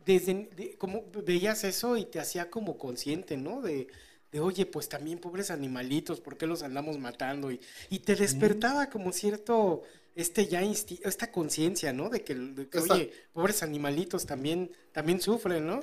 desde, 0.06 0.50
de- 0.56 0.78
como 0.78 1.04
veías 1.26 1.64
eso 1.66 1.98
y 1.98 2.06
te 2.06 2.20
hacía 2.20 2.50
como 2.50 2.78
consciente, 2.78 3.38
¿no? 3.38 3.62
De, 3.62 3.88
de, 4.32 4.40
oye, 4.40 4.66
pues 4.66 4.90
también 4.90 5.20
pobres 5.20 5.52
animalitos, 5.52 6.22
¿por 6.22 6.38
qué 6.38 6.48
los 6.48 6.64
andamos 6.64 6.98
matando? 7.00 7.52
Y, 7.52 7.60
y 7.90 8.00
te 8.00 8.16
despertaba 8.16 8.90
como 8.90 9.12
cierto, 9.12 9.84
este 10.18 10.48
ya, 10.48 10.62
insti- 10.64 11.00
esta 11.04 11.32
conciencia, 11.32 11.94
¿no? 11.94 12.10
De 12.10 12.24
que, 12.24 12.36
de 12.36 12.70
que, 12.70 12.80
oye, 12.80 13.12
pobres 13.34 13.64
animalitos 13.64 14.26
también, 14.26 14.72
también 14.92 15.22
sufren, 15.22 15.66
¿no? 15.68 15.82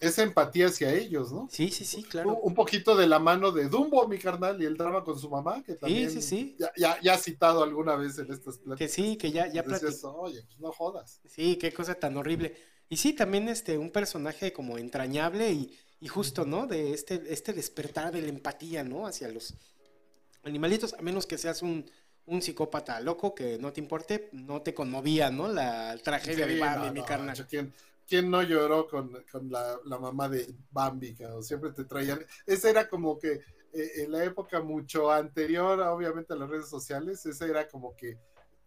Esa 0.00 0.22
empatía 0.22 0.68
hacia 0.68 0.92
ellos, 0.94 1.32
¿no? 1.32 1.46
Sí, 1.50 1.70
sí, 1.70 1.84
sí, 1.84 2.02
claro. 2.02 2.34
un 2.36 2.54
poquito 2.54 2.96
de 2.96 3.06
la 3.06 3.18
mano 3.18 3.52
de 3.52 3.68
Dumbo, 3.68 4.08
mi 4.08 4.18
carnal, 4.18 4.60
y 4.62 4.64
el 4.64 4.76
drama 4.76 5.04
con 5.04 5.18
su 5.18 5.28
mamá, 5.28 5.62
que 5.62 5.74
también 5.74 6.10
sí, 6.10 6.22
sí. 6.22 6.56
Ya, 6.58 6.72
ya, 6.76 7.00
ya 7.02 7.14
ha 7.14 7.18
citado 7.18 7.62
alguna 7.62 7.94
vez 7.96 8.18
en 8.18 8.32
estas 8.32 8.56
Que 8.56 8.62
pláticas. 8.64 8.92
sí, 8.92 9.16
que 9.18 9.30
ya, 9.30 9.52
ya 9.52 9.62
Decías. 9.62 10.02
Oye, 10.04 10.42
pues 10.44 10.58
no 10.60 10.72
jodas. 10.72 11.20
Sí, 11.26 11.56
qué 11.56 11.72
cosa 11.72 11.94
tan 11.94 12.16
horrible. 12.16 12.56
Y 12.88 12.96
sí, 12.96 13.12
también 13.12 13.48
este, 13.48 13.76
un 13.76 13.90
personaje 13.90 14.52
como 14.52 14.78
entrañable 14.78 15.52
y, 15.52 15.78
y 16.00 16.08
justo, 16.08 16.46
¿no? 16.46 16.66
De 16.66 16.94
este, 16.94 17.22
este 17.32 17.52
despertar 17.52 18.12
de 18.12 18.22
la 18.22 18.28
empatía, 18.28 18.82
¿no? 18.82 19.06
Hacia 19.06 19.28
los 19.28 19.54
animalitos, 20.42 20.94
a 20.94 21.02
menos 21.02 21.26
que 21.26 21.38
seas 21.38 21.62
un, 21.62 21.84
un 22.26 22.42
psicópata 22.42 23.00
loco 23.00 23.34
que 23.34 23.58
no 23.58 23.72
te 23.72 23.80
importe, 23.80 24.28
no 24.32 24.62
te 24.62 24.74
conmovía, 24.74 25.30
¿no? 25.30 25.48
La 25.48 25.96
tragedia 26.02 26.46
de 26.46 26.58
Bambi, 26.58 26.86
no, 26.86 26.92
mi 26.92 27.00
no, 27.00 27.06
carnal. 27.06 27.46
¿quién, 27.48 27.72
¿quién 28.06 28.30
no 28.30 28.42
lloró 28.42 28.86
con, 28.88 29.12
la, 29.50 29.98
mamá 29.98 30.28
de 30.28 30.54
Bambi? 30.70 31.16
Siempre 31.40 31.72
te 31.72 31.84
traían. 31.84 32.24
Esa 32.46 32.70
era 32.70 32.88
como 32.88 33.18
que 33.18 33.40
eh, 33.72 33.90
en 34.02 34.12
la 34.12 34.24
época 34.24 34.60
mucho 34.60 35.10
anterior, 35.10 35.80
obviamente, 35.80 36.32
a 36.32 36.36
las 36.36 36.48
redes 36.48 36.68
sociales, 36.68 37.24
ese 37.26 37.46
era 37.46 37.68
como 37.68 37.96
que 37.96 38.18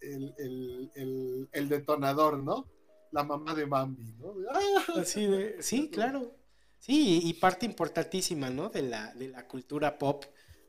el, 0.01 1.69
detonador, 1.69 2.39
¿no? 2.39 2.67
La 3.11 3.23
mamá 3.23 3.53
de 3.53 3.65
Bambi, 3.65 4.13
¿no? 4.19 4.33
Así 4.95 5.25
de, 5.27 5.61
sí, 5.61 5.89
claro. 5.89 6.35
Sí, 6.79 7.21
y 7.23 7.33
parte 7.35 7.65
importantísima, 7.65 8.49
¿no? 8.49 8.69
De 8.69 8.81
la, 8.81 9.13
de 9.13 9.29
la 9.29 9.47
cultura 9.47 9.97
pop, 9.97 10.25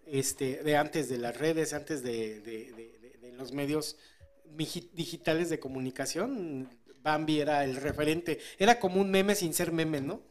este, 0.07 0.63
de 0.63 0.77
antes 0.77 1.09
de 1.09 1.19
las 1.19 1.37
redes, 1.37 1.73
antes 1.73 2.03
de, 2.03 2.41
de 2.41 3.33
los 3.33 3.53
medios 3.53 3.97
digitales 4.45 5.51
de 5.51 5.59
comunicación, 5.59 6.69
Bambi 7.03 7.41
era 7.41 7.65
el 7.65 7.77
referente. 7.77 8.39
Era 8.59 8.79
como 8.79 9.01
un 9.01 9.11
meme 9.11 9.35
sin 9.35 9.53
ser 9.53 9.73
meme, 9.73 10.01
¿no? 10.01 10.23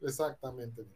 Exactamente, 0.00 0.82
mi 0.82 0.94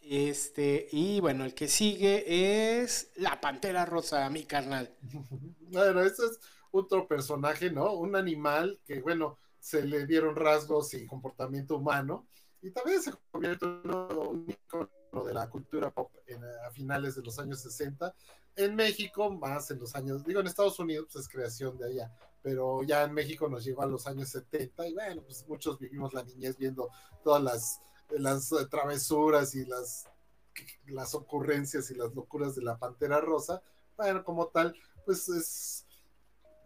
Este, 0.00 0.88
y 0.90 1.20
bueno, 1.20 1.44
el 1.44 1.54
que 1.54 1.68
sigue 1.68 2.80
es 2.82 3.12
la 3.16 3.40
pantera 3.40 3.84
rosa, 3.84 4.28
mi 4.30 4.44
carnal. 4.44 4.96
bueno, 5.60 6.00
ese 6.00 6.24
es 6.26 6.40
otro 6.70 7.06
personaje, 7.06 7.70
¿no? 7.70 7.92
Un 7.94 8.16
animal 8.16 8.80
que, 8.86 9.00
bueno, 9.00 9.38
se 9.58 9.84
le 9.84 10.06
dieron 10.06 10.34
rasgos 10.36 10.94
y 10.94 11.06
comportamiento 11.06 11.76
humano. 11.76 12.26
Y 12.62 12.70
también 12.70 13.02
se 13.02 13.12
convierte 13.30 13.66
en 13.66 13.90
un 13.90 14.46
icono 14.48 14.90
de 15.12 15.34
la 15.34 15.48
cultura 15.50 15.90
pop 15.90 16.10
a 16.66 16.70
finales 16.70 17.16
de 17.16 17.22
los 17.22 17.38
años 17.38 17.60
60 17.60 18.14
en 18.56 18.74
México, 18.74 19.30
más 19.30 19.70
en 19.70 19.78
los 19.78 19.94
años, 19.94 20.24
digo, 20.24 20.40
en 20.40 20.46
Estados 20.46 20.78
Unidos 20.78 21.08
pues, 21.12 21.24
es 21.24 21.30
creación 21.30 21.78
de 21.78 21.86
allá, 21.86 22.12
pero 22.42 22.82
ya 22.82 23.04
en 23.04 23.12
México 23.12 23.48
nos 23.48 23.64
llegó 23.64 23.82
a 23.82 23.86
los 23.86 24.06
años 24.06 24.28
70 24.28 24.88
y 24.88 24.94
bueno, 24.94 25.22
pues 25.22 25.46
muchos 25.48 25.78
vivimos 25.78 26.12
la 26.14 26.22
niñez 26.22 26.56
viendo 26.56 26.90
todas 27.22 27.42
las, 27.42 27.80
las 28.10 28.52
travesuras 28.70 29.54
y 29.54 29.64
las, 29.64 30.06
las 30.86 31.14
ocurrencias 31.14 31.90
y 31.90 31.94
las 31.94 32.14
locuras 32.14 32.54
de 32.54 32.62
la 32.62 32.78
Pantera 32.78 33.20
Rosa. 33.20 33.62
Bueno, 33.96 34.24
como 34.24 34.48
tal, 34.48 34.74
pues 35.04 35.28
es 35.28 35.86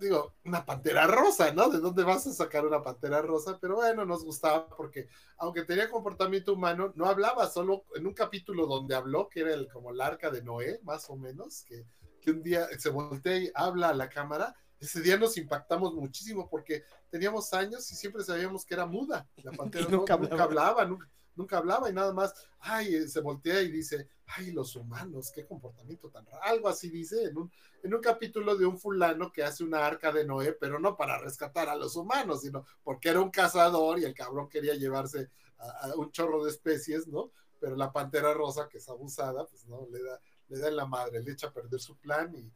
digo, 0.01 0.35
una 0.45 0.65
pantera 0.65 1.07
rosa, 1.07 1.53
¿no? 1.53 1.69
¿De 1.69 1.79
dónde 1.79 2.03
vas 2.03 2.27
a 2.27 2.33
sacar 2.33 2.67
una 2.67 2.83
pantera 2.83 3.23
rosa? 3.23 3.59
Pero 3.61 3.77
bueno, 3.77 4.05
nos 4.05 4.25
gustaba 4.25 4.69
porque, 4.69 5.09
aunque 5.39 5.65
tenía 5.65 5.91
comportamiento 5.91 6.55
humano, 6.55 6.93
no 6.95 7.07
hablaba, 7.07 7.49
solo 7.49 7.85
en 7.95 8.07
un 8.07 8.15
capítulo 8.15 8.67
donde 8.67 8.95
habló, 8.95 9.29
que 9.29 9.41
era 9.41 9.55
el, 9.55 9.69
como 9.69 9.91
el 9.91 10.01
arca 10.01 10.31
de 10.31 10.43
Noé, 10.43 10.81
más 10.83 11.09
o 11.11 11.17
menos, 11.17 11.65
que, 11.65 11.87
que 12.21 12.31
un 12.31 12.43
día 12.43 12.67
se 12.79 12.91
voltea 12.91 13.39
y 13.39 13.51
habla 13.55 13.91
a 13.91 13.95
la 13.95 14.09
cámara. 14.09 14.55
Ese 14.81 15.01
día 15.01 15.17
nos 15.17 15.37
impactamos 15.37 15.95
muchísimo 15.95 16.49
porque 16.49 16.85
teníamos 17.11 17.53
años 17.55 17.91
y 17.91 17.95
siempre 17.95 18.23
sabíamos 18.25 18.65
que 18.65 18.75
era 18.75 18.87
muda. 18.87 19.29
La 19.37 19.53
pantera 19.53 19.87
nunca, 19.89 20.15
hablaba, 20.15 20.85
nunca, 20.85 21.07
nunca 21.07 21.15
hablaba 21.51 21.91
y 21.91 21.93
nada 21.93 22.13
más, 22.13 22.35
ay, 22.61 22.95
eh, 22.95 23.09
se 23.09 23.21
voltea 23.21 23.63
y 23.63 23.71
dice, 23.71 24.09
ay, 24.27 24.53
los 24.53 24.75
humanos, 24.77 25.31
qué 25.35 25.47
comportamiento 25.47 26.09
tan 26.11 26.25
raro. 26.27 26.43
Algo 26.43 26.69
así 26.69 26.91
dice 26.91 27.25
en 27.25 27.39
un, 27.39 27.53
en 27.83 27.95
un 27.95 28.01
capítulo 28.01 28.57
de 28.57 28.67
un 28.67 28.79
fulano 28.79 29.33
que 29.33 29.43
hace 29.43 29.65
una 29.65 29.87
arca 29.87 30.13
de 30.13 30.25
Noé, 30.25 30.53
pero 30.53 30.79
no 30.79 30.97
para 30.97 31.19
rescatar 31.19 31.69
a 31.69 31.77
los 31.77 31.97
humanos, 31.97 32.43
sino 32.43 32.65
porque 32.83 33.11
era 33.11 33.21
un 33.21 33.31
cazador 33.31 33.99
y 33.99 34.05
el 34.05 34.15
cabrón 34.15 34.49
quería 34.49 34.75
llevarse 34.75 35.31
a, 35.59 35.93
un 35.97 36.11
chorro 36.11 36.45
de 36.45 36.51
especies, 36.51 37.07
¿no? 37.07 37.31
Pero 37.61 37.77
la 37.77 37.93
pantera 37.93 38.35
rosa, 38.35 38.69
que 38.69 38.79
es 38.79 38.89
abusada, 38.89 39.47
pues 39.47 39.67
no, 39.67 39.87
le 39.91 40.03
da, 40.03 40.21
le 40.49 40.59
da 40.59 40.69
en 40.69 40.77
la 40.77 40.87
madre, 40.87 41.23
le 41.23 41.33
echa 41.33 41.49
a 41.49 41.53
perder 41.53 41.81
su 41.81 41.97
plan 41.97 42.35
y, 42.35 42.53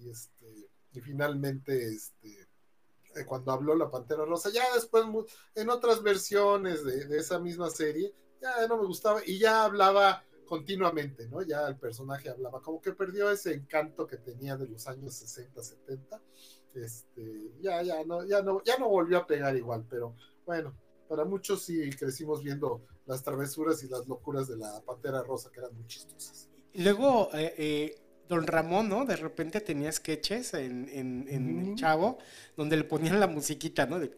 y 0.00 0.10
este, 0.10 0.70
y 0.92 1.00
finalmente, 1.00 1.88
este, 1.88 2.48
eh, 3.14 3.24
cuando 3.26 3.52
habló 3.52 3.74
la 3.74 3.90
Pantera 3.90 4.24
Rosa, 4.24 4.50
ya 4.50 4.64
después 4.74 5.04
en 5.54 5.70
otras 5.70 6.02
versiones 6.02 6.84
de, 6.84 7.16
esa 7.16 7.38
misma 7.38 7.70
serie, 7.70 8.14
ya 8.42 8.66
no 8.66 8.76
me 8.78 8.86
gustaba 8.86 9.20
y 9.24 9.38
ya 9.38 9.64
hablaba 9.64 10.24
continuamente, 10.46 11.28
¿no? 11.28 11.42
Ya 11.42 11.66
el 11.66 11.78
personaje 11.78 12.28
hablaba, 12.28 12.60
como 12.60 12.80
que 12.80 12.92
perdió 12.92 13.30
ese 13.30 13.54
encanto 13.54 14.06
que 14.06 14.18
tenía 14.18 14.56
de 14.56 14.68
los 14.68 14.86
años 14.86 15.14
60, 15.14 15.62
70. 15.62 16.20
Este, 16.74 17.52
ya, 17.60 17.82
ya 17.82 18.04
no, 18.04 18.24
ya 18.26 18.42
no, 18.42 18.62
ya 18.64 18.76
no 18.78 18.88
volvió 18.88 19.18
a 19.18 19.26
pegar 19.26 19.56
igual, 19.56 19.86
pero 19.88 20.14
bueno, 20.44 20.74
para 21.08 21.24
muchos 21.24 21.62
sí 21.62 21.90
crecimos 21.90 22.42
viendo 22.42 22.82
las 23.06 23.22
travesuras 23.22 23.82
y 23.82 23.88
las 23.88 24.06
locuras 24.06 24.48
de 24.48 24.56
la 24.56 24.80
Pantera 24.82 25.22
Rosa, 25.22 25.50
que 25.50 25.60
eran 25.60 25.74
muy 25.74 25.86
chistosas. 25.86 26.48
Luego, 26.74 27.28
eh, 27.34 27.54
eh 27.58 28.01
Don 28.28 28.46
Ramón, 28.46 28.88
¿no? 28.88 29.04
De 29.04 29.16
repente 29.16 29.60
tenía 29.60 29.92
sketches 29.92 30.54
en, 30.54 30.88
en, 30.92 31.26
en 31.28 31.76
Chavo, 31.76 32.18
donde 32.56 32.76
le 32.76 32.84
ponían 32.84 33.20
la 33.20 33.26
musiquita, 33.26 33.86
¿no? 33.86 33.98
De 33.98 34.10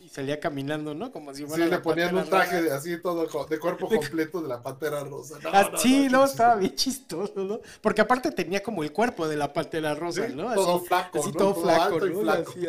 y 0.00 0.08
salía 0.08 0.38
caminando, 0.40 0.94
¿no? 0.94 1.10
Como 1.10 1.32
si 1.34 1.46
fuera. 1.46 1.64
Sí, 1.64 1.70
le 1.70 1.78
ponían 1.78 2.14
un 2.14 2.24
traje 2.24 2.62
de, 2.62 2.72
así 2.72 3.00
todo 3.00 3.26
de 3.46 3.58
cuerpo 3.58 3.88
completo 3.88 4.42
de 4.42 4.48
la 4.48 4.62
pantera 4.62 5.04
rosa. 5.04 5.38
Ah, 5.44 5.70
sí, 5.76 6.08
no, 6.10 6.24
estaba 6.24 6.56
bien 6.56 6.74
chistoso, 6.74 7.32
¿no? 7.36 7.60
Porque 7.80 8.00
aparte 8.00 8.30
tenía 8.32 8.62
como 8.62 8.82
el 8.82 8.92
cuerpo 8.92 9.26
de 9.28 9.36
la 9.36 9.52
pantera 9.52 9.94
rosa, 9.94 10.28
¿no? 10.28 10.52
todo 10.54 10.80
flaco. 10.80 11.20
Así 11.20 11.32
todo, 11.32 11.54
flaco, 11.54 12.00
¿no? 12.00 12.20
Flaco. 12.20 12.54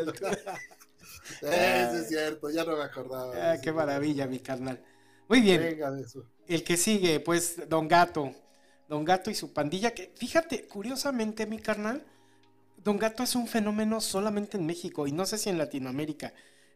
es 1.41 2.07
cierto, 2.07 2.49
ya 2.49 2.63
no 2.63 2.77
me 2.77 2.83
acordaba. 2.83 3.33
Ah, 3.35 3.57
qué 3.61 3.71
maravilla, 3.71 4.27
mi 4.27 4.39
carnal. 4.39 4.79
Muy 5.27 5.41
bien. 5.41 5.61
Venga 5.61 5.91
de 5.91 6.01
eso. 6.03 6.25
El 6.47 6.63
que 6.63 6.77
sigue, 6.77 7.19
pues, 7.19 7.67
Don 7.67 7.87
Gato. 7.87 8.31
Don 8.87 9.03
Gato 9.05 9.31
y 9.31 9.35
su 9.35 9.53
pandilla, 9.53 9.93
que 9.93 10.11
fíjate, 10.15 10.67
curiosamente, 10.67 11.47
mi 11.47 11.59
carnal, 11.59 12.05
Don 12.83 12.97
Gato 12.99 13.23
es 13.23 13.35
un 13.35 13.47
fenómeno 13.47 13.99
solamente 13.99 14.57
en 14.57 14.65
México 14.65 15.07
y 15.07 15.11
no 15.11 15.25
sé 15.25 15.37
si 15.37 15.49
en 15.49 15.57
Latinoamérica. 15.57 16.33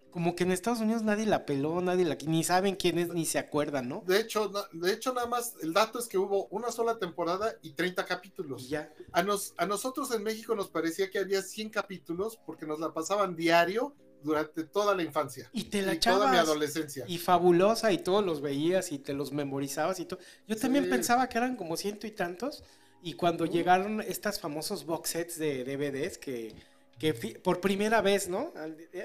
Como 0.09 0.35
que 0.35 0.43
en 0.43 0.51
Estados 0.51 0.79
Unidos 0.79 1.03
nadie 1.03 1.27
la 1.27 1.45
peló, 1.45 1.81
nadie 1.81 2.03
la 2.03 2.17
ni 2.25 2.43
saben 2.43 2.75
quién 2.75 2.97
es 2.97 3.09
ni 3.09 3.27
se 3.27 3.37
acuerdan, 3.37 3.89
¿no? 3.89 4.03
De 4.07 4.19
hecho, 4.19 4.51
de 4.71 4.91
hecho 4.91 5.13
nada 5.13 5.27
más 5.27 5.53
el 5.61 5.71
dato 5.71 5.99
es 5.99 6.07
que 6.07 6.17
hubo 6.17 6.47
una 6.47 6.71
sola 6.71 6.97
temporada 6.97 7.53
y 7.61 7.73
30 7.73 8.05
capítulos. 8.07 8.67
ya. 8.67 8.91
A, 9.11 9.21
nos, 9.21 9.53
a 9.57 9.67
nosotros 9.67 10.11
en 10.11 10.23
México 10.23 10.55
nos 10.55 10.69
parecía 10.69 11.11
que 11.11 11.19
había 11.19 11.43
100 11.43 11.69
capítulos 11.69 12.39
porque 12.43 12.65
nos 12.65 12.79
la 12.79 12.91
pasaban 12.91 13.35
diario 13.35 13.93
durante 14.23 14.63
toda 14.63 14.95
la 14.95 15.03
infancia. 15.03 15.49
Y 15.53 15.65
te 15.65 15.81
la 15.81 15.93
y 15.93 15.99
toda 15.99 16.31
mi 16.31 16.37
adolescencia. 16.37 17.05
Y 17.07 17.17
fabulosa, 17.17 17.91
y 17.91 17.99
todos 17.99 18.25
los 18.25 18.41
veías 18.41 18.91
y 18.91 18.99
te 18.99 19.13
los 19.13 19.31
memorizabas 19.31 19.99
y 19.99 20.05
todo. 20.05 20.19
Yo 20.47 20.55
también 20.55 20.89
pensaba 20.89 21.27
que 21.29 21.37
eran 21.37 21.55
como 21.55 21.77
ciento 21.77 22.07
y 22.07 22.11
tantos. 22.11 22.63
Y 23.01 23.13
cuando 23.13 23.45
llegaron 23.45 24.01
estos 24.01 24.39
famosos 24.39 24.85
box 24.85 25.09
sets 25.09 25.39
de 25.39 25.63
DVDs 25.63 26.17
que, 26.17 26.53
que 26.97 27.13
por 27.13 27.61
primera 27.61 28.01
vez, 28.01 28.27
¿no? 28.27 28.53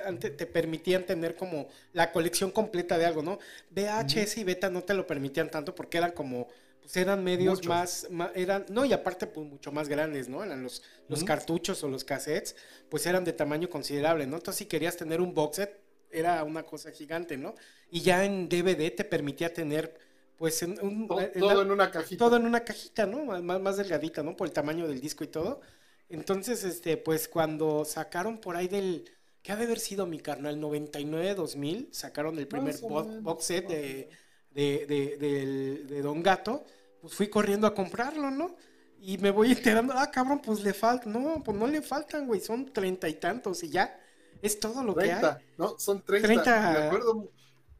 Antes 0.04 0.36
te 0.36 0.46
permitían 0.46 1.06
tener 1.06 1.36
como 1.36 1.68
la 1.92 2.10
colección 2.10 2.50
completa 2.50 2.98
de 2.98 3.06
algo, 3.06 3.22
¿no? 3.22 3.38
VHS 3.70 4.38
y 4.38 4.44
beta 4.44 4.68
no 4.68 4.82
te 4.82 4.94
lo 4.94 5.06
permitían 5.06 5.50
tanto 5.50 5.74
porque 5.74 5.98
eran 5.98 6.12
como 6.12 6.48
pues 6.84 6.98
eran 6.98 7.24
medios 7.24 7.66
más, 7.66 8.06
eran, 8.34 8.66
no, 8.68 8.84
y 8.84 8.92
aparte 8.92 9.26
pues 9.26 9.46
mucho 9.46 9.72
más 9.72 9.88
grandes, 9.88 10.28
¿no? 10.28 10.44
Eran 10.44 10.62
los, 10.62 10.82
los 11.08 11.24
cartuchos 11.24 11.82
o 11.82 11.88
los 11.88 12.04
cassettes, 12.04 12.56
pues 12.90 13.06
eran 13.06 13.24
de 13.24 13.32
tamaño 13.32 13.70
considerable, 13.70 14.26
¿no? 14.26 14.36
Entonces 14.36 14.58
si 14.58 14.66
querías 14.66 14.94
tener 14.94 15.22
un 15.22 15.32
box 15.32 15.56
set, 15.56 15.80
era 16.10 16.44
una 16.44 16.64
cosa 16.64 16.90
gigante, 16.90 17.38
¿no? 17.38 17.54
Y 17.90 18.02
ya 18.02 18.26
en 18.26 18.50
DVD 18.50 18.94
te 18.94 19.02
permitía 19.02 19.50
tener, 19.50 19.98
pues, 20.36 20.62
en 20.62 20.78
un, 20.82 21.08
todo, 21.08 21.62
en, 21.62 21.70
una 21.70 21.90
cajita. 21.90 22.22
Todo 22.22 22.36
en 22.36 22.44
una 22.44 22.62
cajita, 22.62 23.06
¿no? 23.06 23.24
Más, 23.24 23.60
más 23.62 23.76
delgadita, 23.78 24.22
¿no? 24.22 24.36
Por 24.36 24.46
el 24.46 24.52
tamaño 24.52 24.86
del 24.86 25.00
disco 25.00 25.24
y 25.24 25.28
todo. 25.28 25.62
Entonces, 26.10 26.64
este, 26.64 26.98
pues 26.98 27.28
cuando 27.28 27.86
sacaron 27.86 28.36
por 28.36 28.56
ahí 28.56 28.68
del, 28.68 29.10
¿qué 29.42 29.52
ha 29.52 29.56
de 29.56 29.64
haber 29.64 29.80
sido 29.80 30.04
mi 30.04 30.20
carnal? 30.20 30.60
99, 30.60 31.34
2000, 31.34 31.88
sacaron 31.92 32.38
el 32.38 32.46
primer 32.46 32.76
box 32.78 33.44
set 33.46 33.68
de 33.68 34.10
de, 34.54 35.86
de, 35.88 36.02
Don 36.02 36.22
Gato, 36.22 36.64
pues 37.00 37.14
fui 37.14 37.28
corriendo 37.28 37.66
a 37.66 37.74
comprarlo, 37.74 38.30
¿no? 38.30 38.56
Y 39.00 39.18
me 39.18 39.30
voy 39.30 39.52
enterando, 39.52 39.92
ah, 39.96 40.10
cabrón, 40.10 40.40
pues 40.44 40.62
le 40.62 40.72
falta, 40.72 41.08
no, 41.08 41.42
pues 41.42 41.56
no 41.56 41.66
le 41.66 41.82
faltan, 41.82 42.26
güey, 42.26 42.40
son 42.40 42.72
treinta 42.72 43.08
y 43.08 43.14
tantos 43.14 43.62
y 43.62 43.70
ya, 43.70 43.98
es 44.40 44.58
todo 44.58 44.82
lo 44.82 44.94
que 44.94 45.12
hay. 45.12 45.36
No, 45.58 45.78
son 45.78 46.02
treinta. 46.02 46.72
Me, 46.72 46.78
acuerdo, 46.86 47.30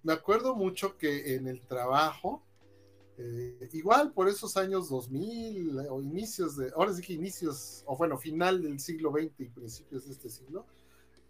me 0.02 0.12
acuerdo 0.12 0.54
mucho 0.54 0.96
que 0.96 1.34
en 1.34 1.46
el 1.46 1.60
trabajo, 1.66 2.42
eh, 3.16 3.68
igual 3.72 4.12
por 4.12 4.28
esos 4.28 4.56
años 4.56 4.88
2000 4.88 5.78
o 5.88 6.02
inicios 6.02 6.56
de, 6.56 6.72
ahora 6.74 6.92
sí 6.92 7.02
que 7.02 7.12
inicios, 7.12 7.84
o 7.86 7.96
bueno, 7.96 8.18
final 8.18 8.62
del 8.62 8.80
siglo 8.80 9.12
XX 9.12 9.40
y 9.40 9.48
principios 9.50 10.06
de 10.06 10.12
este 10.12 10.28
siglo, 10.28 10.66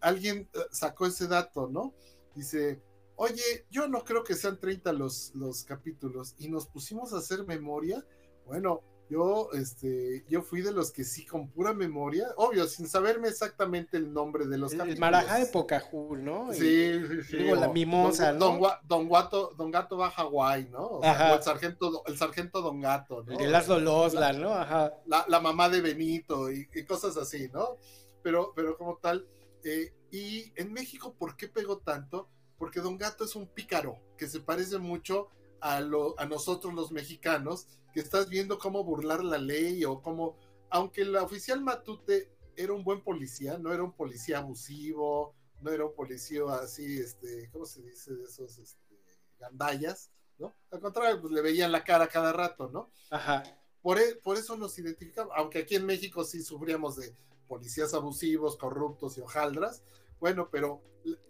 alguien 0.01 0.49
eh, 0.55 0.59
sacó 0.71 1.07
ese 1.07 1.27
dato, 1.27 1.69
¿no? 1.69 1.93
Dice, 2.35 2.81
oye, 3.17 3.67
yo 3.71 3.89
no 3.89 4.05
creo 4.05 4.25
que 4.25 4.35
sean 4.35 4.59
30 4.59 4.93
los, 4.93 5.33
los 5.35 5.65
capítulos 5.65 6.35
y 6.39 6.49
nos 6.49 6.67
pusimos 6.67 7.13
a 7.13 7.19
hacer 7.19 7.45
memoria. 7.47 8.05
Bueno, 8.47 8.83
yo, 9.11 9.51
este, 9.53 10.25
yo 10.29 10.43
fui 10.43 10.63
de 10.63 10.73
los 10.73 10.91
que 10.91 11.05
sí, 11.05 11.27
con 11.27 11.49
pura 11.49 11.75
memoria, 11.75 12.27
obvio, 12.37 12.67
sin 12.67 12.89
saberme 12.89 13.29
exactamente 13.29 13.97
el 13.99 14.13
nombre 14.13 14.47
de 14.47 14.57
los 14.57 14.73
el, 14.73 14.79
capítulos. 14.79 14.97
El 14.97 15.01
Marajá 15.01 15.39
de 15.39 15.47
Pocahú, 15.47 16.17
¿no? 16.17 16.53
Sí, 16.53 17.01
sí, 17.09 17.23
sí. 17.23 17.37
Digo, 17.37 17.57
la 17.57 17.69
mimosa, 17.69 18.33
don, 18.33 18.61
¿no? 18.61 18.71
Don, 18.85 19.09
Gato, 19.09 19.53
don 19.57 19.71
Gato 19.71 19.99
va 19.99 20.07
a 20.07 20.11
Hawái, 20.11 20.69
¿no? 20.71 20.87
O, 20.87 21.03
sea, 21.03 21.35
el 21.35 21.43
sargento, 21.43 22.03
el 22.07 22.17
sargento 22.17 22.63
Don 22.63 22.81
Gato, 22.81 23.23
¿no? 23.25 23.33
El 23.33 23.39
de 23.39 23.49
Laszlo 23.49 23.79
Losla, 23.79 24.33
¿no? 24.33 24.55
Ajá. 24.55 24.95
La, 25.07 25.25
la, 25.29 25.41
mamá 25.41 25.69
de 25.69 25.83
Benito 25.83 26.51
y, 26.51 26.69
y, 26.75 26.85
cosas 26.85 27.17
así, 27.19 27.49
¿no? 27.53 27.77
Pero, 28.23 28.53
pero 28.57 28.77
como 28.79 28.97
tal, 28.97 29.27
eh, 29.65 29.93
y 30.11 30.53
en 30.57 30.73
México, 30.73 31.15
¿por 31.19 31.37
qué 31.37 31.49
pegó 31.49 31.79
tanto? 31.79 32.31
Porque 32.59 32.81
Don 32.81 32.97
Gato 32.97 33.25
es 33.25 33.37
un 33.37 33.47
pícaro 33.47 33.99
que 34.17 34.29
se 34.29 34.41
parece 34.41 34.79
mucho 34.79 35.29
a, 35.61 35.81
lo, 35.81 36.19
a 36.19 36.27
nosotros 36.27 36.75
los 36.75 36.93
mexicanos, 36.93 37.67
que 37.93 38.01
estás 38.01 38.29
viendo 38.29 38.59
cómo 38.59 38.85
burlar 38.85 39.25
la 39.25 39.39
ley 39.39 39.85
o 39.85 40.03
cómo, 40.03 40.37
aunque 40.71 41.03
el 41.03 41.17
oficial 41.17 41.61
Matute 41.63 42.31
era 42.57 42.73
un 42.73 42.85
buen 42.85 43.03
policía, 43.03 43.59
no 43.59 43.73
era 43.73 43.83
un 43.83 43.93
policía 43.93 44.39
abusivo, 44.39 45.35
no 45.61 45.71
era 45.71 45.87
un 45.87 45.95
policía 45.95 46.43
así, 46.63 47.01
este, 47.01 47.49
¿cómo 47.51 47.65
se 47.65 47.83
dice? 47.83 48.15
De 48.15 48.25
esos 48.25 48.59
este, 48.59 49.01
gandallas, 49.39 50.11
¿no? 50.39 50.55
Al 50.71 50.81
contrario, 50.81 51.21
pues 51.21 51.33
le 51.33 51.41
veían 51.41 51.73
la 51.73 51.85
cara 51.85 52.09
cada 52.09 52.33
rato, 52.33 52.69
¿no? 52.69 52.91
Ajá. 53.11 53.43
Por, 53.81 53.99
e, 53.99 54.17
por 54.17 54.37
eso 54.37 54.57
nos 54.57 54.79
identificamos, 54.79 55.33
aunque 55.37 55.61
aquí 55.61 55.77
en 55.77 55.87
México 55.87 56.25
sí 56.25 56.43
sufríamos 56.43 56.97
de 56.97 57.15
policías 57.47 57.95
abusivos, 57.95 58.57
corruptos 58.57 59.17
y 59.19 59.21
hojaldras, 59.21 59.83
bueno, 60.25 60.49
pero 60.51 60.83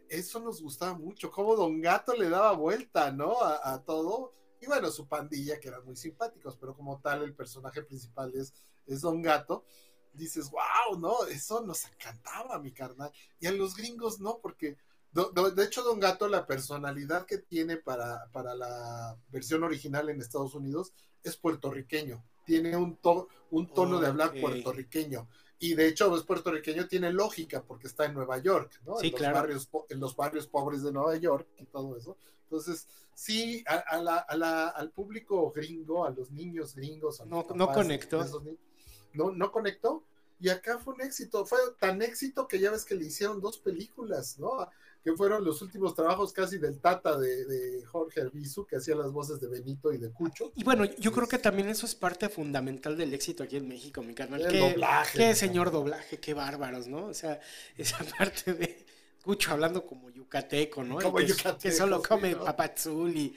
eso 0.09 0.39
nos 0.39 0.63
gustaba 0.63 0.97
mucho, 0.97 1.29
cómo 1.29 1.57
Don 1.57 1.81
Gato 1.81 2.15
le 2.15 2.29
daba 2.29 2.53
vuelta, 2.53 3.11
¿no? 3.11 3.43
A, 3.43 3.83
todo. 3.85 4.33
Y 4.61 4.67
bueno, 4.67 4.89
su 4.93 5.09
pandilla, 5.09 5.59
que 5.59 5.67
eran 5.67 5.85
muy 5.85 5.97
simpáticos, 5.97 6.57
pero 6.57 6.77
como 6.77 7.01
tal, 7.01 7.25
el 7.25 7.35
personaje 7.35 7.83
principal 7.83 8.33
es, 8.37 8.55
es 8.87 9.01
Don 9.01 9.21
Gato. 9.21 9.65
Dices, 10.13 10.49
wow, 10.49 10.97
¿no? 10.97 11.27
Eso 11.27 11.61
nos 11.67 11.85
encantaba, 11.87 12.61
mi 12.61 12.71
carnal. 12.71 13.11
Y 13.41 13.49
a 13.49 13.53
los 13.53 13.75
gringos 13.75 14.21
no, 14.21 14.39
porque 14.41 14.77
de 15.11 15.65
hecho, 15.65 15.83
Don 15.83 15.99
Gato, 15.99 16.29
la 16.29 16.47
personalidad 16.47 17.27
que 17.27 17.39
tiene 17.39 17.79
para, 17.79 18.31
para 18.31 18.55
la 18.55 19.19
versión 19.27 19.65
original 19.65 20.09
en 20.09 20.21
Estados 20.21 20.55
Unidos 20.55 20.93
es 21.25 21.37
puertorriqueño. 21.37 22.25
Tiene 22.47 22.77
un, 22.77 22.97
un 23.51 23.75
tono 23.75 23.99
de 23.99 24.07
hablar 24.07 24.41
puertorriqueño 24.41 25.29
y 25.59 25.75
de 25.75 25.89
hecho 25.89 26.15
es 26.17 26.25
pues, 26.25 26.43
tiene 26.89 27.13
lógica 27.13 27.63
porque 27.63 27.87
está 27.87 28.07
en 28.07 28.15
Nueva 28.15 28.39
York, 28.39 28.81
¿no? 28.85 28.97
Sí, 28.99 29.07
en, 29.07 29.13
los 29.13 29.21
claro. 29.21 29.35
barrios, 29.35 29.69
en 29.89 30.01
los 30.01 30.17
barrios 30.17 30.47
pobres 30.47 30.83
de 30.83 30.93
Nueva 30.93 31.17
York 31.17 31.47
y 31.59 31.65
todo 31.65 31.97
eso. 31.97 32.17
Entonces, 32.45 32.87
sí, 33.15 33.65
a, 33.67 33.99
la, 33.99 34.19
a 34.19 34.37
la, 34.37 34.69
al 34.69 34.91
público 34.91 35.51
gringo, 35.51 36.05
a 36.05 36.11
los 36.11 36.31
niños 36.31 36.75
gringos, 36.75 37.21
a 37.21 37.25
no, 37.25 37.47
no 37.55 37.73
conectó. 37.73 38.25
no, 39.15 39.33
no 39.33 39.53
conectó. 39.53 40.05
Y 40.41 40.49
acá 40.49 40.79
fue 40.79 40.95
un 40.95 41.01
éxito, 41.01 41.47
fue 41.47 41.59
tan 41.79 42.03
éxito 42.03 42.47
que 42.47 42.59
ya 42.59 42.71
ves 42.71 42.85
que 42.85 42.95
le 42.95 43.07
hicieron 43.07 43.41
dos 43.41 43.59
películas, 43.59 44.39
¿no? 44.39 44.69
Que 45.05 45.13
fueron 45.13 45.45
los 45.45 45.61
últimos 45.61 45.95
trabajos 45.95 46.33
casi 46.33 46.57
del 46.57 46.81
Tata 46.81 47.19
de, 47.19 47.85
Jorge 47.85 48.23
Arbizu, 48.23 48.65
que 48.65 48.77
hacía 48.77 48.97
las 48.97 49.13
voces 49.13 49.39
de 49.39 49.49
Benito 49.49 49.93
y 49.93 49.99
de 49.99 50.11
Cucho. 50.11 50.51
Y 50.57 50.65
bueno, 50.65 50.87
yo 50.87 51.13
creo 51.13 51.29
que 51.29 51.39
también 51.39 51.69
eso 51.69 51.85
es 51.85 51.95
parte 51.95 52.31
fundamental 52.31 52.97
del 52.97 53.13
éxito 53.13 53.43
aquí 53.43 53.59
en 53.59 53.69
México, 53.69 54.03
mi 54.03 54.15
carnal. 54.15 54.41
El 54.41 54.51
qué, 54.51 54.59
doblaje. 54.61 55.19
Qué 55.19 55.35
señor 55.35 55.71
doblaje, 55.71 56.19
qué 56.19 56.33
bárbaros, 56.33 56.87
¿no? 56.87 57.05
O 57.05 57.15
sea, 57.15 57.39
esa 57.77 57.99
parte 58.19 58.55
de 58.55 58.87
Cucho 59.23 59.53
hablando 59.53 59.85
como 59.87 60.09
yucateco, 60.09 60.83
¿no? 60.83 60.99
Como 60.99 61.19
que, 61.19 61.27
yucateco, 61.27 61.59
que 61.59 61.73
solo 61.73 62.03
come 62.03 62.33
¿no? 62.33 62.43
papazul 62.43 63.15
y 63.15 63.37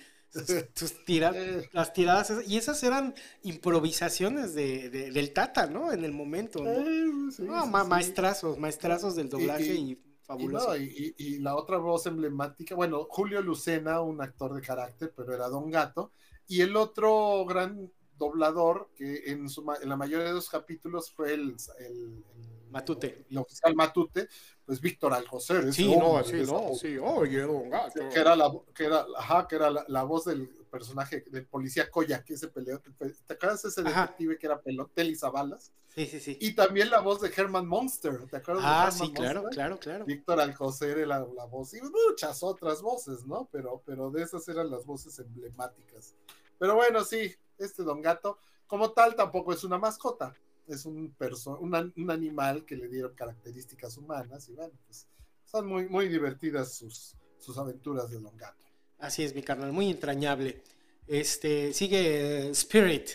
sus, 0.74 1.04
tiradas, 1.06 1.66
las 1.74 1.92
tiradas, 1.92 2.32
y 2.48 2.58
esas 2.58 2.82
eran 2.84 3.14
improvisaciones 3.44 4.54
de, 4.54 4.90
de, 4.90 5.12
del 5.12 5.34
Tata, 5.34 5.68
¿no? 5.68 5.92
En 5.92 6.06
el 6.06 6.14
momento, 6.14 6.64
¿no? 6.64 6.72
Eh, 6.72 7.32
sí, 7.36 7.44
no 7.44 7.64
sí, 7.66 7.70
ma 7.70 7.84
sí. 7.84 7.90
maestrazos, 7.90 8.58
maestrazos 8.58 9.18
del 9.18 9.28
doblaje 9.30 9.74
y, 9.76 9.92
Y- 9.92 10.08
fabuloso. 10.28 10.76
Y, 10.78 10.84
y- 11.18 11.36
y- 11.36 11.40
la 11.40 11.56
otra 11.56 11.78
voz 11.78 12.06
emblemática, 12.06 12.76
bueno, 12.76 13.08
Julio 13.10 13.42
Lucena, 13.42 14.02
un 14.02 14.22
actor 14.22 14.54
de 14.54 14.62
carácter, 14.62 15.14
pero 15.16 15.34
era 15.34 15.48
Don 15.48 15.72
Gato, 15.72 16.12
y 16.48 16.62
el 16.62 16.76
otro 16.76 17.46
gran 17.46 17.92
doblador 18.18 18.90
que 18.96 19.32
en, 19.32 19.48
su, 19.50 19.66
en 19.82 19.90
la 19.90 19.96
mayoría 19.96 20.28
de 20.28 20.34
los 20.34 20.50
capítulos 20.50 21.12
fue 21.12 21.34
el, 21.34 21.56
el- 21.80 22.24
el- 22.36 22.57
Matute. 22.70 23.26
el 23.30 23.38
oficial 23.38 23.76
Matute, 23.76 24.28
pues 24.66 24.82
Víctor 24.82 25.14
Alcocer. 25.14 25.74
Sí, 25.74 25.96
no, 25.96 26.24
sí, 26.24 26.44
no, 26.46 26.74
sí, 26.76 26.98
oye, 26.98 27.42
don 27.42 27.70
gato. 27.70 28.10
Que 28.10 28.20
era, 28.20 28.36
la, 28.36 28.52
que 28.74 28.86
era, 28.86 29.06
ajá, 29.18 29.48
que 29.48 29.56
era 29.56 29.70
la, 29.70 29.86
la 29.88 30.04
voz 30.04 30.26
del 30.26 30.48
personaje 30.70 31.24
del 31.30 31.46
policía 31.46 31.90
Koya, 31.90 32.24
que 32.24 32.34
ese 32.34 32.48
peleó. 32.50 32.80
¿Te 32.80 33.34
acuerdas 33.34 33.64
de 33.64 33.70
ese 33.70 33.82
Ajá. 33.82 34.02
detective 34.02 34.38
que 34.38 34.46
era 34.46 34.62
Pelotel 34.62 35.10
y 35.10 35.16
Zabalas? 35.16 35.72
Sí, 35.88 36.06
sí, 36.06 36.20
sí. 36.20 36.38
Y 36.40 36.54
también 36.54 36.92
la 36.92 37.00
voz 37.00 37.22
de 37.22 37.32
Herman 37.36 37.66
Monster, 37.66 38.28
¿te 38.30 38.38
acuerdas 38.38 38.64
de 38.64 38.70
Ah, 38.70 38.92
sí, 38.92 39.12
claro, 39.12 39.46
claro, 39.50 39.80
claro. 39.80 40.06
Víctor 40.06 40.40
Alcocer 40.40 41.00
era 41.00 41.20
la 41.20 41.46
voz 41.46 41.74
y 41.74 41.82
muchas 41.82 42.44
otras 42.44 42.82
voces, 42.82 43.26
¿no? 43.26 43.50
Pero, 43.52 43.82
pero 43.86 44.12
de 44.12 44.22
esas 44.22 44.48
eran 44.48 44.70
las 44.70 44.86
voces 44.86 45.18
emblemáticas. 45.18 46.14
Pero 46.60 46.76
bueno, 46.76 47.04
sí, 47.04 47.34
este 47.58 47.84
Don 47.84 48.02
Gato, 48.02 48.38
como 48.68 48.92
tal, 48.92 49.16
tampoco 49.16 49.54
es 49.54 49.64
una 49.64 49.78
mascota, 49.80 50.36
es 50.68 50.86
un, 50.86 51.16
un, 51.60 51.94
un 51.96 52.12
animal 52.12 52.66
que 52.66 52.76
le 52.76 52.88
dieron 52.88 53.14
características 53.16 53.98
humanas 53.98 54.48
y 54.50 54.54
bueno, 54.54 54.74
pues 54.86 55.08
son 55.46 55.68
muy, 55.68 55.88
muy 55.88 56.10
divertidas 56.10 56.74
sus, 56.74 57.16
sus 57.40 57.58
aventuras 57.58 58.10
de 58.10 58.20
Don 58.20 58.36
Gato. 58.38 58.66
Así 59.00 59.24
es, 59.24 59.34
mi 59.34 59.44
carnal, 59.44 59.72
muy 59.72 59.90
entrañable. 59.90 60.62
Este, 61.08 61.74
sigue 61.74 62.48
eh, 62.48 62.50
Spirit. 62.50 63.12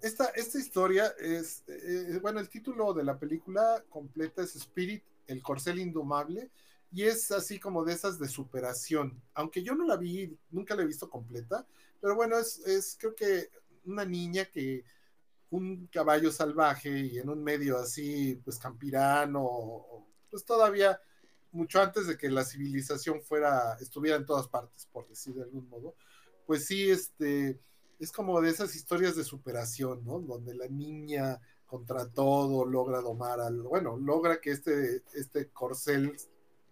Esta, 0.00 0.26
esta 0.36 0.58
historia 0.58 1.14
es, 1.18 1.64
eh, 1.66 2.18
bueno, 2.20 2.38
el 2.38 2.48
título 2.48 2.92
de 2.92 3.04
la 3.04 3.18
película 3.18 3.82
completa 3.88 4.42
es 4.42 4.54
Spirit, 4.54 5.02
el 5.26 5.42
corcel 5.42 5.78
indomable, 5.78 6.50
y 6.92 7.04
es 7.04 7.32
así 7.32 7.58
como 7.58 7.84
de 7.84 7.94
esas 7.94 8.18
de 8.18 8.28
superación. 8.28 9.20
Aunque 9.32 9.62
yo 9.62 9.74
no 9.74 9.84
la 9.86 9.96
vi, 9.96 10.38
nunca 10.50 10.76
la 10.76 10.82
he 10.82 10.86
visto 10.86 11.08
completa, 11.08 11.66
pero 12.00 12.14
bueno, 12.14 12.38
es, 12.38 12.58
es 12.66 12.96
creo 13.00 13.14
que 13.14 13.48
una 13.86 14.04
niña 14.04 14.44
que 14.44 14.84
un 15.54 15.86
caballo 15.86 16.32
salvaje 16.32 16.90
y 16.90 17.18
en 17.18 17.28
un 17.28 17.42
medio 17.42 17.78
así, 17.78 18.40
pues 18.44 18.58
campirano, 18.58 20.06
pues 20.30 20.44
todavía 20.44 21.00
mucho 21.52 21.80
antes 21.80 22.06
de 22.08 22.16
que 22.16 22.28
la 22.28 22.44
civilización 22.44 23.22
fuera, 23.22 23.76
estuviera 23.80 24.16
en 24.16 24.26
todas 24.26 24.48
partes, 24.48 24.88
por 24.92 25.06
decir 25.08 25.34
de 25.34 25.42
algún 25.42 25.68
modo, 25.68 25.94
pues 26.46 26.66
sí, 26.66 26.90
este, 26.90 27.60
es 28.00 28.10
como 28.12 28.40
de 28.40 28.50
esas 28.50 28.74
historias 28.74 29.14
de 29.16 29.24
superación, 29.24 30.04
¿no? 30.04 30.18
Donde 30.18 30.54
la 30.54 30.66
niña 30.66 31.40
contra 31.66 32.10
todo 32.10 32.64
logra 32.64 33.00
domar 33.00 33.40
al, 33.40 33.62
bueno, 33.62 33.96
logra 33.96 34.40
que 34.40 34.50
este, 34.50 35.02
este 35.14 35.48
corcel 35.50 36.16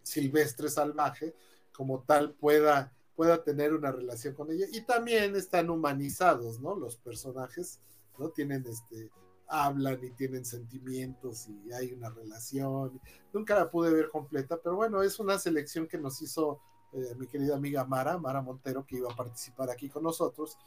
silvestre 0.03 0.69
salvaje 0.69 1.35
como 1.73 2.03
tal 2.03 2.35
pueda, 2.35 2.93
pueda 3.15 3.43
tener 3.45 3.73
una 3.73 3.93
relación 3.93 4.35
con 4.35 4.51
ella 4.51 4.67
y 4.73 4.83
también 4.83 5.37
están 5.37 5.71
humanizados, 5.71 6.61
¿no? 6.61 6.75
Los 6.75 6.97
personajes, 6.97 7.81
Tienen 8.31 8.65
este, 8.67 9.11
hablan 9.49 10.03
y 10.03 10.11
tienen 10.11 10.45
sentimientos 10.45 11.49
y 11.49 11.73
hay 11.73 11.93
una 11.93 12.11
relación. 12.11 13.01
Nunca 13.33 13.55
la 13.55 13.71
pude 13.71 13.93
ver 13.93 14.09
completa, 14.09 14.59
pero 14.63 14.77
bueno, 14.77 15.03
es 15.03 15.19
una 15.19 15.39
selección 15.39 15.87
que 15.87 15.99
nos 15.99 16.21
hizo 16.23 16.61
eh, 16.93 17.15
mi 17.17 17.27
querida 17.27 17.57
amiga 17.57 17.85
Mara, 17.85 18.19
Mara 18.19 18.43
Montero, 18.43 18.85
que 18.87 18.97
iba 18.97 19.11
a 19.13 19.17
participar 19.17 19.71
aquí 19.71 19.89
con 19.89 20.03
nosotros, 20.03 20.59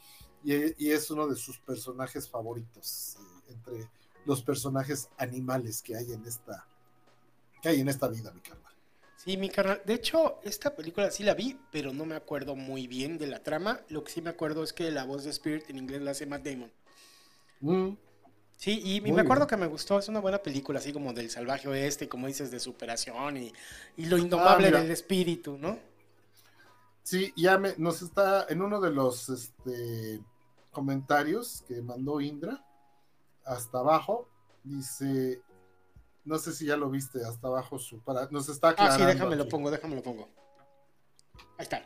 y, 0.44 0.84
y 0.84 0.90
es 0.90 1.10
uno 1.10 1.26
de 1.26 1.36
sus 1.36 1.58
personajes 1.58 2.28
favoritos, 2.28 3.16
eh, 3.18 3.52
entre 3.52 3.88
los 4.24 4.42
personajes 4.42 5.08
animales 5.18 5.82
que 5.82 5.96
hay 5.96 6.12
en 6.12 6.24
esta, 6.24 6.66
que 7.62 7.68
hay 7.68 7.80
en 7.80 7.88
esta 7.88 8.08
vida, 8.08 8.32
mi 8.32 8.40
carnal. 8.40 8.72
Sí, 9.16 9.36
mi 9.36 9.48
carnal. 9.50 9.82
De 9.84 9.94
hecho, 9.94 10.40
esta 10.42 10.74
película 10.74 11.10
sí 11.10 11.22
la 11.22 11.34
vi, 11.34 11.58
pero 11.72 11.92
no 11.92 12.04
me 12.04 12.14
acuerdo 12.14 12.54
muy 12.54 12.86
bien 12.86 13.18
de 13.18 13.26
la 13.26 13.42
trama. 13.42 13.80
Lo 13.88 14.04
que 14.04 14.12
sí 14.12 14.20
me 14.20 14.30
acuerdo 14.30 14.62
es 14.62 14.72
que 14.72 14.90
la 14.90 15.04
voz 15.04 15.24
de 15.24 15.30
Spirit 15.30 15.70
en 15.70 15.78
inglés 15.78 16.02
la 16.02 16.10
hace 16.12 16.26
Matt 16.26 16.44
Damon. 16.44 16.70
Mm, 17.60 17.90
Sí, 18.58 18.80
y, 18.82 19.00
me 19.02 19.20
acuerdo 19.20 19.44
bien. 19.44 19.48
que 19.48 19.56
me 19.58 19.66
gustó, 19.66 19.98
es 19.98 20.08
una 20.08 20.20
buena 20.20 20.38
película, 20.38 20.78
así 20.78 20.90
como 20.90 21.12
del 21.12 21.28
salvaje 21.28 21.68
oeste, 21.68 22.08
como 22.08 22.26
dices, 22.26 22.50
de 22.50 22.58
superación 22.58 23.36
y, 23.36 23.52
y 23.98 24.06
lo 24.06 24.16
indomable 24.16 24.68
Ah, 24.68 24.70
mira. 24.70 24.80
del 24.82 24.90
espíritu, 24.92 25.58
¿no? 25.58 25.78
Sí, 27.02 27.34
ya 27.36 27.58
me, 27.58 27.74
nos 27.76 28.00
está 28.00 28.46
en 28.48 28.62
uno 28.62 28.80
de 28.80 28.90
los 28.90 29.28
este, 29.28 30.20
comentarios 30.70 31.64
que 31.68 31.82
mandó 31.82 32.18
Indra, 32.20 32.64
hasta 33.44 33.78
abajo, 33.78 34.26
dice, 34.64 35.42
no 36.24 36.38
sé 36.38 36.52
si 36.52 36.64
ya 36.64 36.78
lo 36.78 36.88
viste, 36.88 37.22
hasta 37.24 37.48
abajo 37.48 37.78
su 37.78 38.00
para, 38.00 38.26
nos 38.30 38.48
está 38.48 38.68
Ah, 38.68 38.70
aclarando. 38.70 39.04
sí, 39.04 39.12
déjame 39.12 39.36
lo 39.36 39.48
pongo, 39.50 39.70
déjame 39.70 39.96
lo 39.96 40.02
pongo. 40.02 40.30
Ahí 41.58 41.64
está. 41.64 41.84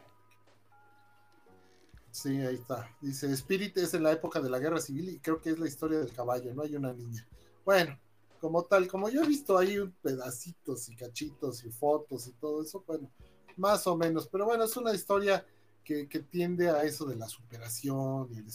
Sí, 2.10 2.40
ahí 2.40 2.56
está. 2.56 2.94
Dice, 3.00 3.32
Spirit 3.32 3.76
es 3.78 3.94
en 3.94 4.02
la 4.02 4.12
época 4.12 4.40
de 4.40 4.50
la 4.50 4.58
guerra 4.58 4.80
civil 4.80 5.08
y 5.10 5.18
creo 5.18 5.40
que 5.40 5.50
es 5.50 5.58
la 5.58 5.68
historia 5.68 5.98
del 5.98 6.12
caballo, 6.12 6.52
no 6.54 6.62
hay 6.62 6.74
una 6.76 6.92
niña. 6.92 7.26
Bueno, 7.64 7.98
como 8.40 8.64
tal, 8.64 8.88
como 8.88 9.08
yo 9.08 9.22
he 9.22 9.26
visto 9.26 9.56
ahí 9.56 9.78
pedacitos 10.02 10.88
y 10.88 10.96
cachitos 10.96 11.64
y 11.64 11.70
fotos 11.70 12.26
y 12.26 12.32
todo 12.32 12.62
eso, 12.62 12.82
bueno, 12.86 13.10
más 13.56 13.86
o 13.86 13.96
menos, 13.96 14.26
pero 14.28 14.46
bueno, 14.46 14.64
es 14.64 14.76
una 14.76 14.94
historia 14.94 15.46
que, 15.84 16.08
que 16.08 16.20
tiende 16.20 16.68
a 16.70 16.82
eso 16.82 17.04
de 17.04 17.16
la 17.16 17.28
superación 17.28 18.28
y 18.32 18.38
el 18.38 18.46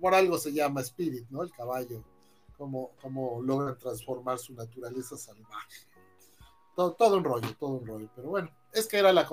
por 0.00 0.14
algo 0.14 0.38
se 0.38 0.52
llama 0.52 0.80
Spirit, 0.82 1.26
¿no? 1.30 1.42
El 1.42 1.50
caballo, 1.50 2.02
como, 2.56 2.90
como 3.00 3.42
logra 3.42 3.76
transformar 3.76 4.38
su 4.38 4.54
naturaleza 4.54 5.16
salvaje. 5.16 5.86
Todo 6.74 7.16
un 7.16 7.24
rollo, 7.24 7.56
todo 7.58 7.70
un 7.70 7.86
rollo, 7.86 8.10
pero 8.14 8.28
bueno, 8.28 8.50
es 8.76 8.86
que 8.86 8.98
era 8.98 9.12
la, 9.12 9.28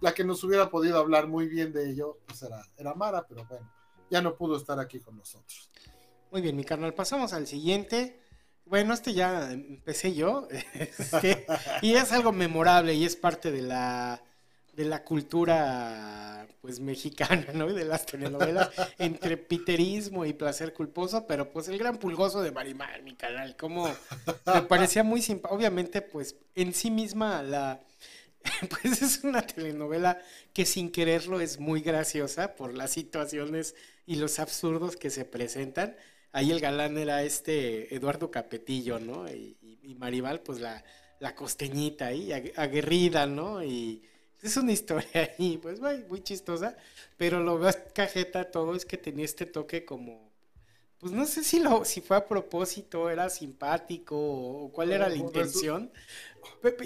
la 0.00 0.14
que 0.14 0.24
nos 0.24 0.44
hubiera 0.44 0.68
podido 0.70 0.98
hablar 0.98 1.26
muy 1.26 1.48
bien 1.48 1.72
de 1.72 1.90
ello, 1.90 2.18
pues 2.26 2.42
era, 2.42 2.62
era 2.76 2.94
Mara, 2.94 3.26
pero 3.26 3.44
bueno, 3.46 3.70
ya 4.10 4.20
no 4.20 4.36
pudo 4.36 4.56
estar 4.56 4.78
aquí 4.78 5.00
con 5.00 5.16
nosotros. 5.16 5.70
Muy 6.30 6.42
bien, 6.42 6.56
mi 6.56 6.64
carnal. 6.64 6.94
Pasamos 6.94 7.32
al 7.32 7.46
siguiente. 7.46 8.20
Bueno, 8.64 8.94
este 8.94 9.12
ya 9.12 9.52
empecé 9.52 10.14
yo. 10.14 10.48
este, 10.74 11.46
y 11.82 11.94
es 11.94 12.12
algo 12.12 12.32
memorable 12.32 12.94
y 12.94 13.04
es 13.04 13.16
parte 13.16 13.50
de 13.50 13.62
la, 13.62 14.22
de 14.74 14.84
la 14.84 15.04
cultura 15.04 16.46
pues 16.60 16.78
mexicana, 16.78 17.46
¿no? 17.54 17.68
Y 17.68 17.74
de 17.74 17.84
las 17.84 18.06
telenovelas 18.06 18.70
entre 18.98 19.36
piterismo 19.36 20.24
y 20.24 20.32
placer 20.32 20.72
culposo, 20.72 21.26
pero 21.26 21.50
pues 21.50 21.68
el 21.68 21.76
gran 21.76 21.96
pulgoso 21.96 22.40
de 22.40 22.52
Marimar, 22.52 23.02
mi 23.02 23.14
canal, 23.14 23.56
como 23.56 23.88
me 24.46 24.62
parecía 24.62 25.02
muy 25.02 25.20
simpático. 25.20 25.56
Obviamente, 25.56 26.02
pues 26.02 26.36
en 26.54 26.72
sí 26.72 26.90
misma 26.90 27.42
la 27.42 27.80
pues 28.82 29.02
es 29.02 29.24
una 29.24 29.46
telenovela 29.46 30.20
que 30.52 30.64
sin 30.64 30.90
quererlo 30.90 31.40
es 31.40 31.58
muy 31.58 31.80
graciosa 31.80 32.54
por 32.56 32.74
las 32.74 32.90
situaciones 32.92 33.74
y 34.06 34.16
los 34.16 34.38
absurdos 34.38 34.96
que 34.96 35.10
se 35.10 35.24
presentan. 35.24 35.96
Ahí 36.32 36.50
el 36.50 36.60
galán 36.60 36.96
era 36.98 37.22
este 37.22 37.94
Eduardo 37.94 38.30
Capetillo, 38.30 38.98
¿no? 38.98 39.28
Y, 39.28 39.56
y 39.82 39.94
Maribal, 39.94 40.40
pues 40.40 40.60
la, 40.60 40.82
la 41.22 41.36
costeñita 41.36 42.06
ahí, 42.06 42.32
aguerrida, 42.56 43.26
¿no? 43.26 43.62
Y 43.62 44.02
es 44.42 44.56
una 44.56 44.72
historia 44.78 45.30
ahí, 45.38 45.56
pues 45.56 45.80
muy 45.80 46.20
chistosa, 46.22 46.76
pero 47.16 47.40
lo 47.40 47.58
más 47.58 47.78
cajeta 47.94 48.50
todo 48.50 48.74
es 48.74 48.84
que 48.84 48.98
tenía 48.98 49.24
este 49.24 49.46
toque 49.46 49.84
como, 49.84 50.31
pues 51.02 51.12
no 51.12 51.26
sé 51.26 51.42
si 51.42 51.58
lo, 51.58 51.84
si 51.84 52.00
fue 52.00 52.16
a 52.16 52.28
propósito, 52.28 53.10
era 53.10 53.28
simpático 53.28 54.16
o 54.16 54.70
cuál 54.70 54.92
era 54.92 55.08
la 55.08 55.16
intención. 55.16 55.90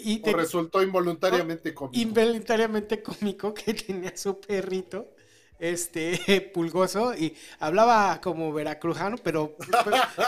Y 0.02 0.26
o 0.26 0.32
resultó 0.32 0.82
involuntariamente 0.82 1.74
cómico. 1.74 2.00
Involuntariamente 2.00 3.02
cómico 3.02 3.52
que 3.52 3.74
tenía 3.86 4.16
su 4.16 4.40
perrito 4.40 5.12
este 5.58 6.40
pulgoso 6.54 7.14
y 7.14 7.36
hablaba 7.58 8.18
como 8.22 8.54
veracrujano, 8.54 9.18
pero 9.18 9.54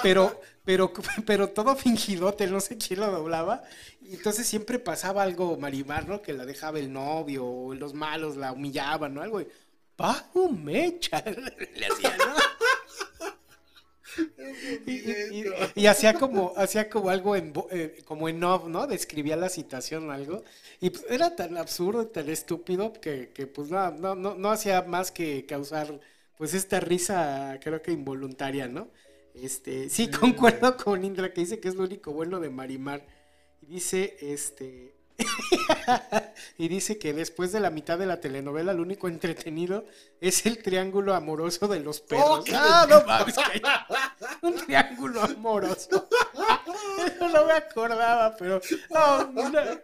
pero 0.02 0.38
pero 0.66 0.92
pero 1.26 1.48
todo 1.48 1.74
fingidote, 1.74 2.46
no 2.46 2.60
sé 2.60 2.76
quién 2.76 3.00
lo 3.00 3.10
doblaba. 3.10 3.62
Y 4.02 4.16
entonces 4.16 4.46
siempre 4.46 4.78
pasaba 4.78 5.22
algo 5.22 5.56
Marimar, 5.56 6.06
¿no? 6.06 6.20
Que 6.20 6.34
la 6.34 6.44
dejaba 6.44 6.78
el 6.78 6.92
novio 6.92 7.46
o 7.46 7.74
los 7.74 7.94
malos 7.94 8.36
la 8.36 8.52
humillaban, 8.52 9.14
¿no? 9.14 9.22
Algo 9.22 9.40
y 9.40 9.48
¡Pajo 9.96 10.50
mecha! 10.50 11.24
Le 11.26 11.86
hacía, 11.86 12.16
¿no? 12.18 12.57
Y, 15.74 15.86
hacía 15.86 16.14
como 16.14 16.52
hacía 16.56 16.88
como 16.88 17.10
algo 17.10 17.36
en 17.36 17.52
eh, 17.70 18.02
como 18.04 18.28
en 18.28 18.42
off, 18.44 18.66
¿no? 18.66 18.86
Describía 18.86 19.36
la 19.36 19.48
situación 19.48 20.08
o 20.08 20.12
algo 20.12 20.44
y 20.80 20.90
pues, 20.90 21.04
era 21.08 21.36
tan 21.36 21.56
absurdo 21.56 22.02
y 22.02 22.06
tan 22.06 22.28
estúpido 22.28 22.92
que, 22.92 23.30
que 23.30 23.46
pues 23.46 23.70
no, 23.70 23.90
no, 23.90 24.34
no, 24.34 24.50
hacía 24.50 24.82
más 24.82 25.10
que 25.10 25.46
causar 25.46 26.00
pues 26.36 26.54
esta 26.54 26.80
risa 26.80 27.58
creo 27.62 27.82
que 27.82 27.92
involuntaria, 27.92 28.68
¿no? 28.68 28.88
Este, 29.34 29.88
sí, 29.88 30.08
concuerdo 30.08 30.76
con 30.76 31.04
Indra 31.04 31.32
que 31.32 31.42
dice 31.42 31.60
que 31.60 31.68
es 31.68 31.74
lo 31.74 31.84
único 31.84 32.12
bueno 32.12 32.40
de 32.40 32.50
Marimar. 32.50 33.06
Y 33.62 33.66
dice, 33.66 34.16
este, 34.20 34.94
y 36.58 36.68
dice 36.68 36.98
que 36.98 37.12
después 37.12 37.52
de 37.52 37.60
la 37.60 37.70
mitad 37.70 37.98
de 37.98 38.06
la 38.06 38.20
telenovela, 38.20 38.72
lo 38.72 38.82
único 38.82 39.08
entretenido 39.08 39.84
es 40.20 40.46
el 40.46 40.62
triángulo 40.62 41.14
amoroso 41.14 41.68
de 41.68 41.80
los 41.80 42.00
perros. 42.00 42.44
ah, 42.54 42.86
no 42.88 43.04
mames. 43.04 43.36
Un 44.42 44.54
triángulo 44.54 45.22
amoroso. 45.22 46.08
no 47.20 47.44
me 47.44 47.52
acordaba, 47.52 48.36
pero 48.36 48.60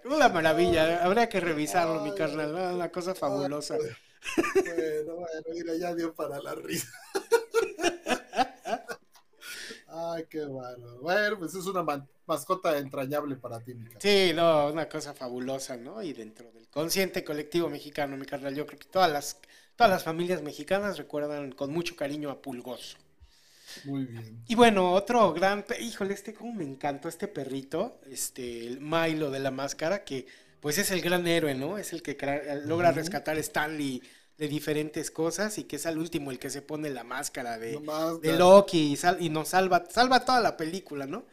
una, 0.04 0.28
maravilla. 0.28 1.04
Habría 1.04 1.28
que 1.28 1.40
revisarlo, 1.40 2.00
mi 2.00 2.14
carnal. 2.14 2.74
Una 2.74 2.88
cosa 2.90 3.14
fabulosa. 3.14 3.76
Bueno, 3.76 5.14
bueno, 5.16 5.42
mira, 5.52 5.74
ya 5.76 5.94
dio 5.94 6.14
para 6.14 6.40
la 6.40 6.54
risa. 6.54 6.88
Ay, 10.12 10.24
qué 10.28 10.44
bueno. 10.44 10.98
Bueno, 11.00 11.38
pues 11.38 11.54
es 11.54 11.66
una 11.66 11.84
mascota 12.26 12.78
entrañable 12.78 13.36
para 13.36 13.60
ti, 13.60 13.74
mi 13.74 13.88
Sí, 13.98 14.32
no, 14.34 14.68
una 14.68 14.88
cosa 14.88 15.14
fabulosa, 15.14 15.76
¿no? 15.76 16.02
Y 16.02 16.12
dentro 16.12 16.50
del 16.52 16.68
consciente 16.68 17.24
colectivo 17.24 17.68
mexicano, 17.68 18.16
mi 18.16 18.26
carnal, 18.26 18.54
yo 18.54 18.66
creo 18.66 18.78
que 18.78 18.88
todas 18.88 19.10
las, 19.10 19.38
todas 19.76 19.90
las 19.90 20.04
familias 20.04 20.42
mexicanas 20.42 20.98
recuerdan 20.98 21.52
con 21.52 21.72
mucho 21.72 21.96
cariño 21.96 22.30
a 22.30 22.40
Pulgoso. 22.40 22.96
Muy 23.84 24.04
bien. 24.04 24.42
Y 24.46 24.54
bueno, 24.54 24.92
otro 24.92 25.32
gran, 25.32 25.64
híjole, 25.80 26.14
este 26.14 26.34
como 26.34 26.52
me 26.52 26.64
encantó 26.64 27.08
este 27.08 27.28
perrito, 27.28 28.00
este, 28.06 28.66
el 28.66 28.80
Milo 28.80 29.30
de 29.30 29.40
la 29.40 29.50
máscara, 29.50 30.04
que 30.04 30.26
pues 30.60 30.78
es 30.78 30.90
el 30.90 31.02
gran 31.02 31.26
héroe, 31.26 31.54
¿no? 31.54 31.76
Es 31.76 31.92
el 31.92 32.02
que 32.02 32.16
logra 32.64 32.92
rescatar 32.92 33.36
a 33.36 33.40
Stanley 33.40 34.02
de 34.38 34.48
diferentes 34.48 35.10
cosas 35.10 35.58
y 35.58 35.64
que 35.64 35.76
es 35.76 35.86
al 35.86 35.98
último 35.98 36.30
el 36.30 36.38
que 36.38 36.50
se 36.50 36.62
pone 36.62 36.90
la 36.90 37.04
máscara 37.04 37.58
de, 37.58 37.80
de 38.20 38.36
Loki 38.36 38.96
y, 39.20 39.28
nos 39.28 39.48
salva, 39.48 39.84
salva 39.88 40.24
toda 40.24 40.40
la 40.40 40.56
película, 40.56 41.06
¿no? 41.06 41.24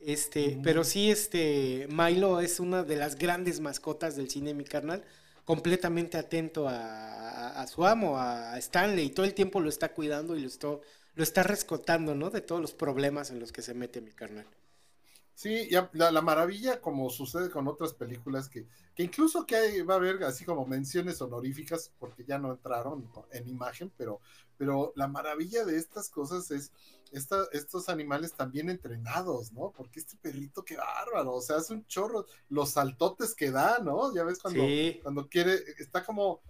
Este, 0.00 0.58
pero 0.62 0.84
sí, 0.84 1.10
este, 1.10 1.88
Milo 1.90 2.40
es 2.40 2.60
una 2.60 2.84
de 2.84 2.96
las 2.96 3.16
grandes 3.16 3.60
mascotas 3.60 4.16
del 4.16 4.30
cine, 4.30 4.54
mi 4.54 4.64
carnal, 4.64 5.04
completamente 5.44 6.16
atento 6.16 6.66
a, 6.68 7.66
su 7.66 7.84
amo, 7.84 8.18
a 8.18 8.56
Stanley, 8.58 9.06
y 9.06 9.10
todo 9.10 9.26
el 9.26 9.34
tiempo 9.34 9.60
lo 9.60 9.68
está 9.68 9.92
cuidando 9.92 10.36
y 10.36 10.40
lo 10.40 10.46
está, 10.46 10.68
lo 10.68 11.22
está 11.22 11.42
rescatando, 11.42 12.14
¿no? 12.14 12.30
De 12.30 12.40
todos 12.40 12.60
los 12.60 12.74
problemas 12.74 13.30
en 13.30 13.40
los 13.40 13.50
que 13.50 13.62
se 13.62 13.74
mete 13.74 14.00
mi 14.00 14.12
carnal. 14.12 14.46
Sí, 15.38 15.68
ya, 15.70 15.88
la, 15.92 16.20
maravilla, 16.20 16.80
como 16.80 17.08
sucede 17.10 17.48
con 17.48 17.68
otras 17.68 17.94
películas, 17.94 18.48
que, 18.48 18.66
que 18.92 19.04
incluso 19.04 19.46
que 19.46 19.54
hay, 19.54 19.82
va 19.82 19.94
a 19.94 19.98
haber 19.98 20.24
así 20.24 20.44
como 20.44 20.66
menciones 20.66 21.22
honoríficas, 21.22 21.92
porque 22.00 22.24
ya 22.24 22.40
no 22.40 22.50
entraron 22.50 23.08
en 23.30 23.48
imagen, 23.48 23.92
pero, 23.96 24.20
pero 24.56 24.92
la 24.96 25.06
maravilla 25.06 25.64
de 25.64 25.76
estas 25.76 26.10
cosas 26.10 26.50
es 26.50 26.72
esta, 27.12 27.44
estos 27.52 27.88
animales 27.88 28.32
también 28.32 28.68
entrenados, 28.68 29.52
¿no? 29.52 29.70
Porque 29.70 30.00
este 30.00 30.16
perrito, 30.16 30.64
qué 30.64 30.76
bárbaro, 30.76 31.34
o 31.34 31.40
sea, 31.40 31.58
hace 31.58 31.72
un 31.72 31.86
chorro, 31.86 32.26
los 32.48 32.70
saltotes 32.70 33.32
que 33.36 33.52
da, 33.52 33.78
¿no? 33.78 34.12
Ya 34.12 34.24
ves 34.24 34.40
cuando, 34.40 34.64
cuando 35.04 35.28
quiere, 35.28 35.54
está 35.78 36.04
como, 36.04 36.40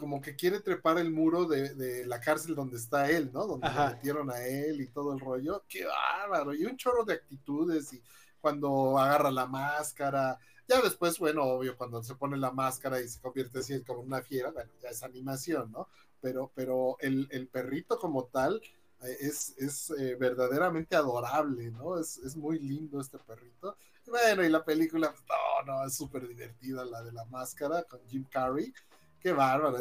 como 0.00 0.20
que 0.20 0.34
quiere 0.34 0.60
trepar 0.60 0.98
el 0.98 1.12
muro 1.12 1.44
de, 1.44 1.74
de 1.74 2.06
la 2.06 2.18
cárcel 2.18 2.54
donde 2.56 2.78
está 2.78 3.08
él, 3.10 3.30
¿no? 3.32 3.46
Donde 3.46 3.68
le 3.68 3.86
metieron 3.94 4.30
a 4.30 4.42
él 4.44 4.80
y 4.80 4.86
todo 4.88 5.12
el 5.12 5.20
rollo. 5.20 5.62
Qué 5.68 5.84
bárbaro. 5.84 6.54
Y 6.54 6.64
un 6.64 6.76
chorro 6.76 7.04
de 7.04 7.12
actitudes 7.12 7.92
y 7.92 8.02
cuando 8.40 8.98
agarra 8.98 9.30
la 9.30 9.46
máscara. 9.46 10.38
Ya 10.66 10.80
después, 10.80 11.18
bueno, 11.18 11.44
obvio, 11.44 11.76
cuando 11.76 12.02
se 12.02 12.14
pone 12.14 12.36
la 12.36 12.50
máscara 12.50 13.00
y 13.00 13.08
se 13.08 13.20
convierte 13.20 13.58
así 13.58 13.82
como 13.84 14.00
una 14.00 14.22
fiera, 14.22 14.50
bueno, 14.50 14.70
ya 14.82 14.88
es 14.88 15.02
animación, 15.02 15.70
¿no? 15.70 15.88
Pero, 16.20 16.50
pero 16.54 16.96
el, 17.00 17.28
el 17.30 17.48
perrito 17.48 17.98
como 17.98 18.24
tal 18.26 18.60
eh, 19.02 19.16
es, 19.20 19.54
es 19.58 19.90
eh, 19.98 20.16
verdaderamente 20.16 20.96
adorable, 20.96 21.70
¿no? 21.70 21.98
Es, 21.98 22.18
es, 22.18 22.36
muy 22.36 22.58
lindo 22.58 23.00
este 23.00 23.18
perrito. 23.18 23.76
Bueno, 24.06 24.44
y 24.44 24.48
la 24.48 24.64
película, 24.64 25.14
no, 25.28 25.72
no, 25.72 25.86
es 25.86 25.94
súper 25.94 26.26
divertida 26.26 26.84
la 26.84 27.02
de 27.02 27.12
la 27.12 27.24
máscara 27.26 27.82
con 27.84 28.00
Jim 28.08 28.24
Carrey 28.30 28.72
qué 29.20 29.32
bárbaro. 29.32 29.78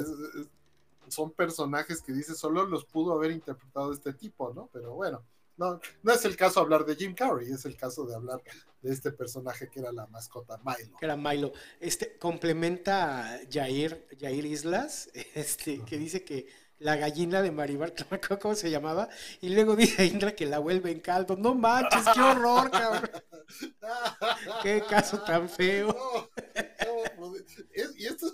son 1.08 1.32
personajes 1.32 2.02
que 2.02 2.14
dice 2.14 2.36
solo 2.36 2.66
los 2.66 2.86
pudo 2.86 3.14
haber 3.14 3.32
interpretado 3.32 3.94
este 3.94 4.14
tipo, 4.14 4.54
¿no? 4.54 4.70
Pero 4.72 4.94
bueno, 4.94 5.24
no, 5.58 5.80
no 6.04 6.14
es 6.14 6.24
el 6.24 6.38
caso 6.38 6.62
hablar 6.62 6.86
de 6.86 6.96
Jim 6.96 7.14
Carrey, 7.14 7.52
es 7.52 7.66
el 7.66 7.76
caso 7.76 8.06
de 8.06 8.16
hablar 8.16 8.42
de 8.82 8.94
este 8.94 9.12
personaje 9.12 9.70
que 9.70 9.82
era 9.82 9.92
la 9.92 10.08
mascota 10.08 10.58
Milo. 10.60 10.98
Que 10.98 11.06
era 11.06 11.18
Milo. 11.18 11.52
Este 11.80 12.18
complementa 12.18 13.36
a 13.36 13.40
Jair, 13.52 14.08
Jair 14.20 14.46
Islas, 14.46 15.10
este, 15.36 15.84
que 15.84 15.98
dice 15.98 16.24
que 16.24 16.48
la 16.80 16.96
gallina 16.96 17.42
de 17.42 17.52
Maribar, 17.52 17.94
¿cómo 18.42 18.56
se 18.56 18.72
llamaba? 18.72 19.10
Y 19.42 19.50
luego 19.50 19.76
dice 19.76 20.06
Indra 20.06 20.34
que 20.34 20.46
la 20.46 20.60
vuelve 20.60 20.92
en 20.92 21.02
caldo. 21.02 21.36
No 21.36 21.54
manches, 21.54 22.06
qué 22.14 22.22
horror, 22.22 22.72
cabrón. 22.72 23.10
qué 24.64 24.82
caso 24.90 25.22
tan 25.24 25.50
feo. 25.50 26.30
Estos 26.54 26.89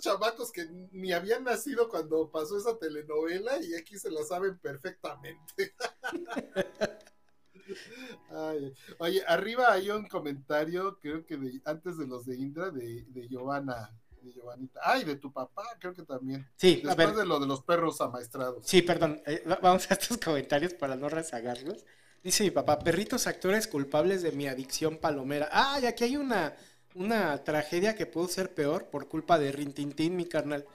chamacos 0.06 0.52
que 0.52 0.66
ni 0.92 1.12
habían 1.12 1.44
nacido 1.44 1.88
cuando 1.88 2.30
pasó 2.30 2.56
esa 2.56 2.78
telenovela 2.78 3.62
y 3.62 3.74
aquí 3.74 3.98
se 3.98 4.10
la 4.10 4.22
saben 4.24 4.58
perfectamente. 4.58 5.74
oye, 8.98 9.24
arriba 9.26 9.72
hay 9.72 9.90
un 9.90 10.06
comentario, 10.06 10.98
creo 11.00 11.26
que 11.26 11.60
antes 11.64 11.98
de 11.98 12.06
los 12.06 12.26
de 12.26 12.36
Indra, 12.36 12.70
de, 12.70 13.04
de 13.08 13.28
Giovanna 13.28 13.92
de 14.26 14.32
Giovanita. 14.32 14.80
Ay, 14.82 15.04
de 15.04 15.16
tu 15.16 15.32
papá, 15.32 15.62
creo 15.78 15.94
que 15.94 16.02
también. 16.02 16.46
Sí, 16.56 16.82
Después 16.84 17.16
de 17.16 17.24
lo 17.24 17.38
de 17.38 17.46
los 17.46 17.62
perros 17.62 18.00
amaestrados. 18.00 18.66
Sí, 18.66 18.82
perdón. 18.82 19.22
Eh, 19.26 19.42
vamos 19.62 19.90
a 19.90 19.94
estos 19.94 20.18
comentarios 20.18 20.74
para 20.74 20.96
no 20.96 21.08
rezagarlos. 21.08 21.84
Dice 22.22 22.42
mi 22.42 22.50
papá, 22.50 22.78
perritos 22.80 23.28
actores 23.28 23.68
culpables 23.68 24.22
de 24.22 24.32
mi 24.32 24.48
adicción 24.48 24.98
palomera. 24.98 25.48
Ah, 25.52 25.78
y 25.80 25.86
aquí 25.86 26.04
hay 26.04 26.16
una, 26.16 26.56
una 26.96 27.44
tragedia 27.44 27.94
que 27.94 28.06
pudo 28.06 28.28
ser 28.28 28.54
peor 28.54 28.86
por 28.86 29.08
culpa 29.08 29.38
de 29.38 29.52
Rintintín, 29.52 30.16
mi 30.16 30.24
carnal. 30.24 30.66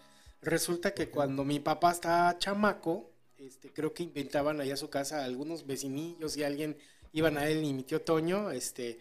Resulta 0.42 0.94
que 0.94 1.10
cuando 1.10 1.44
mi 1.44 1.60
papá 1.60 1.92
estaba 1.92 2.38
chamaco, 2.38 3.12
este, 3.38 3.72
creo 3.74 3.94
que 3.94 4.04
inventaban 4.04 4.62
allá 4.62 4.76
a 4.76 4.78
su 4.78 4.90
casa 4.90 5.24
algunos 5.24 5.66
vecinillos 5.66 6.38
y 6.38 6.44
alguien 6.44 6.78
iban 7.12 7.38
a 7.38 7.48
él 7.48 7.64
y 7.64 7.74
mi 7.74 7.84
tío 7.84 8.02
Toño, 8.02 8.52
este, 8.52 9.00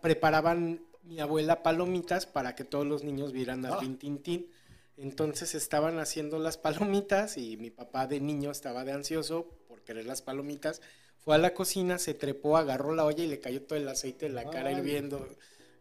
preparaban 0.00 0.80
mi 1.02 1.20
abuela 1.20 1.62
palomitas 1.62 2.26
para 2.26 2.54
que 2.54 2.64
todos 2.64 2.86
los 2.86 3.02
niños 3.02 3.32
vieran 3.32 3.64
a 3.66 3.78
Rintintín. 3.78 4.46
Ah. 4.48 4.56
Entonces 4.96 5.54
estaban 5.54 5.98
haciendo 5.98 6.38
las 6.38 6.58
palomitas 6.58 7.36
y 7.38 7.56
mi 7.56 7.70
papá 7.70 8.06
de 8.06 8.20
niño 8.20 8.50
estaba 8.50 8.84
de 8.84 8.92
ansioso 8.92 9.48
por 9.66 9.82
querer 9.82 10.06
las 10.06 10.22
palomitas. 10.22 10.80
Fue 11.18 11.34
a 11.34 11.38
la 11.38 11.54
cocina, 11.54 11.98
se 11.98 12.14
trepó, 12.14 12.56
agarró 12.56 12.94
la 12.94 13.04
olla 13.04 13.24
y 13.24 13.26
le 13.26 13.40
cayó 13.40 13.62
todo 13.62 13.78
el 13.78 13.88
aceite 13.88 14.26
en 14.26 14.34
la 14.34 14.48
cara 14.48 14.72
hirviendo. 14.72 15.28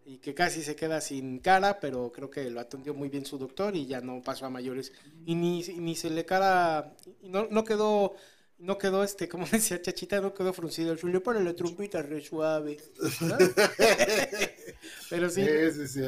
Y 0.10 0.18
que 0.18 0.34
casi 0.34 0.64
se 0.64 0.76
queda 0.76 1.02
sin 1.02 1.38
cara, 1.38 1.80
pero 1.80 2.12
creo 2.12 2.32
que 2.32 2.50
lo 2.50 2.60
atendió 2.60 2.96
muy 2.96 3.10
bien 3.10 3.28
su 3.28 3.38
doctor 3.38 3.76
y 3.76 3.86
ya 3.86 4.02
no 4.02 4.24
pasó 4.24 4.48
a 4.48 4.50
mayores. 4.50 4.92
Y 5.24 5.36
ni, 5.36 5.62
ni 5.62 5.96
se 5.96 6.10
le 6.10 6.26
cara, 6.26 6.96
no, 7.22 7.46
no 7.52 7.64
quedó, 7.64 8.16
no 8.58 8.80
quedó 8.80 9.04
este, 9.04 9.30
como 9.30 9.46
decía 9.52 9.80
Chachita, 9.80 10.20
no 10.20 10.34
quedó 10.34 10.52
fruncido. 10.52 10.98
Se 10.98 11.06
le 11.06 11.20
pone 11.20 11.44
la 11.44 11.56
trompita 11.56 12.02
re 12.02 12.22
suave. 12.22 12.78
pero 15.12 15.30
sí, 15.30 15.46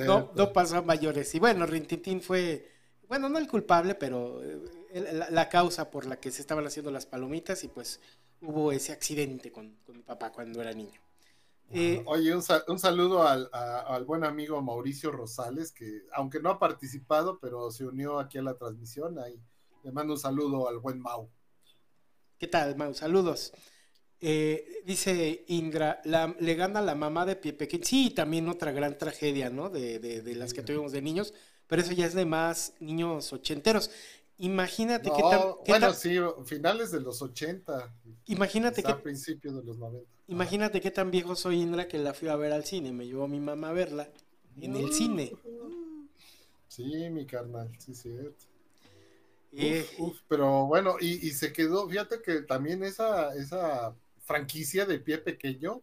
no, 0.07 0.32
no, 0.36 0.52
pasó 0.52 0.78
a 0.78 0.82
mayores. 0.82 1.36
Y 1.36 1.40
bueno, 1.40 1.68
Rintintín 1.68 2.23
fue, 2.23 2.72
bueno, 3.07 3.30
no 3.30 3.38
el 3.38 3.48
culpable, 3.48 3.94
pero 3.94 4.41
eh, 4.44 5.14
la, 5.14 5.30
la, 5.30 5.48
causa 5.48 5.91
por 5.91 6.07
la 6.07 6.19
que 6.19 6.32
se 6.32 6.41
estaban 6.41 6.65
haciendo 6.65 6.90
las 6.90 7.06
palomitas 7.06 7.64
y 7.64 7.68
pues 7.68 7.99
hubo 8.41 8.72
ese 8.72 8.94
accidente 8.94 9.52
con, 9.52 9.76
con 9.86 9.98
mi 9.98 10.02
papá 10.02 10.32
cuando 10.32 10.60
era 10.60 10.73
niño. 10.73 10.99
Eh, 11.73 12.03
Oye, 12.06 12.35
un, 12.35 12.43
un 12.68 12.80
saludo 12.80 13.27
al, 13.27 13.49
al, 13.52 14.06
buen 14.06 14.23
amigo 14.23 14.61
Mauricio 14.61 15.11
Rosales, 15.11 15.72
que 15.72 16.03
aunque 16.14 16.39
no 16.39 16.49
ha 16.49 16.60
participado, 16.60 17.39
pero 17.39 17.72
se 17.72 17.85
unió 17.85 18.19
aquí 18.19 18.38
a 18.38 18.43
la 18.43 18.56
transmisión. 18.56 19.19
Ahí 19.19 19.39
le 19.84 19.91
mando 19.91 20.14
un 20.14 20.19
saludo 20.19 20.68
al 20.68 20.80
buen 20.80 20.99
Mau. 20.99 21.30
¿Qué 22.38 22.48
tal, 22.48 22.76
Mau? 22.76 22.93
Saludos. 22.93 23.53
Eh, 24.19 24.84
dice 24.85 25.45
Indra, 25.48 25.99
le 26.39 26.56
gana 26.56 26.80
la 26.81 26.93
mamá 26.93 27.26
de 27.26 27.35
Pie 27.35 27.53
Pequeño. 27.53 27.84
Sí, 27.84 28.11
también 28.11 28.48
otra 28.49 28.72
gran 28.72 28.98
tragedia, 28.98 29.49
¿no? 29.49 29.69
De, 29.69 29.99
de, 29.99 30.22
de 30.22 30.35
las 30.35 30.53
que 30.53 30.61
tuvimos 30.61 30.91
de 30.91 31.02
niños, 31.02 31.34
pero 31.65 31.81
eso 31.81 31.91
ya 31.91 32.06
es 32.06 32.14
de 32.14 32.26
más 32.26 32.76
niños 32.80 33.34
ochenteros. 33.34 33.89
Imagínate 34.41 35.11
qué 35.15 35.22
tan. 35.22 35.41
bueno, 35.68 35.93
sí, 35.93 36.18
finales 36.45 36.89
de 36.89 36.99
los 36.99 37.22
80. 37.22 37.93
Imagínate 38.26 38.81
que. 38.81 38.93
principios 38.95 39.56
de 39.56 39.64
los 39.64 39.77
90. 39.77 40.03
Imagínate 40.32 40.80
qué 40.80 40.91
tan 40.91 41.12
viejo 41.12 41.36
soy, 41.36 41.62
Indra, 41.62 41.90
que 41.90 41.98
la 41.98 42.14
fui 42.14 42.30
a 42.30 42.38
ver 42.38 42.53
al 42.53 42.64
cine. 42.64 42.94
Me 42.94 43.06
llevó 43.06 43.28
mi 43.28 43.41
mamá 43.41 43.70
a 43.70 43.74
verla 43.74 44.10
en 44.62 44.78
el 44.78 44.94
cine. 44.94 45.34
Sí, 46.70 47.10
mi 47.10 47.26
carnal, 47.26 47.70
sí, 47.78 47.94
cierto. 47.94 48.45
pero 50.30 50.68
bueno, 50.68 50.95
y, 51.02 51.32
se 51.32 51.52
quedó, 51.52 51.90
fíjate 51.90 52.22
que 52.22 52.44
también 52.44 52.82
esa, 52.82 53.36
esa 53.36 53.94
franquicia 54.22 54.86
de 54.86 54.99
pie 54.99 55.18
pequeño 55.18 55.82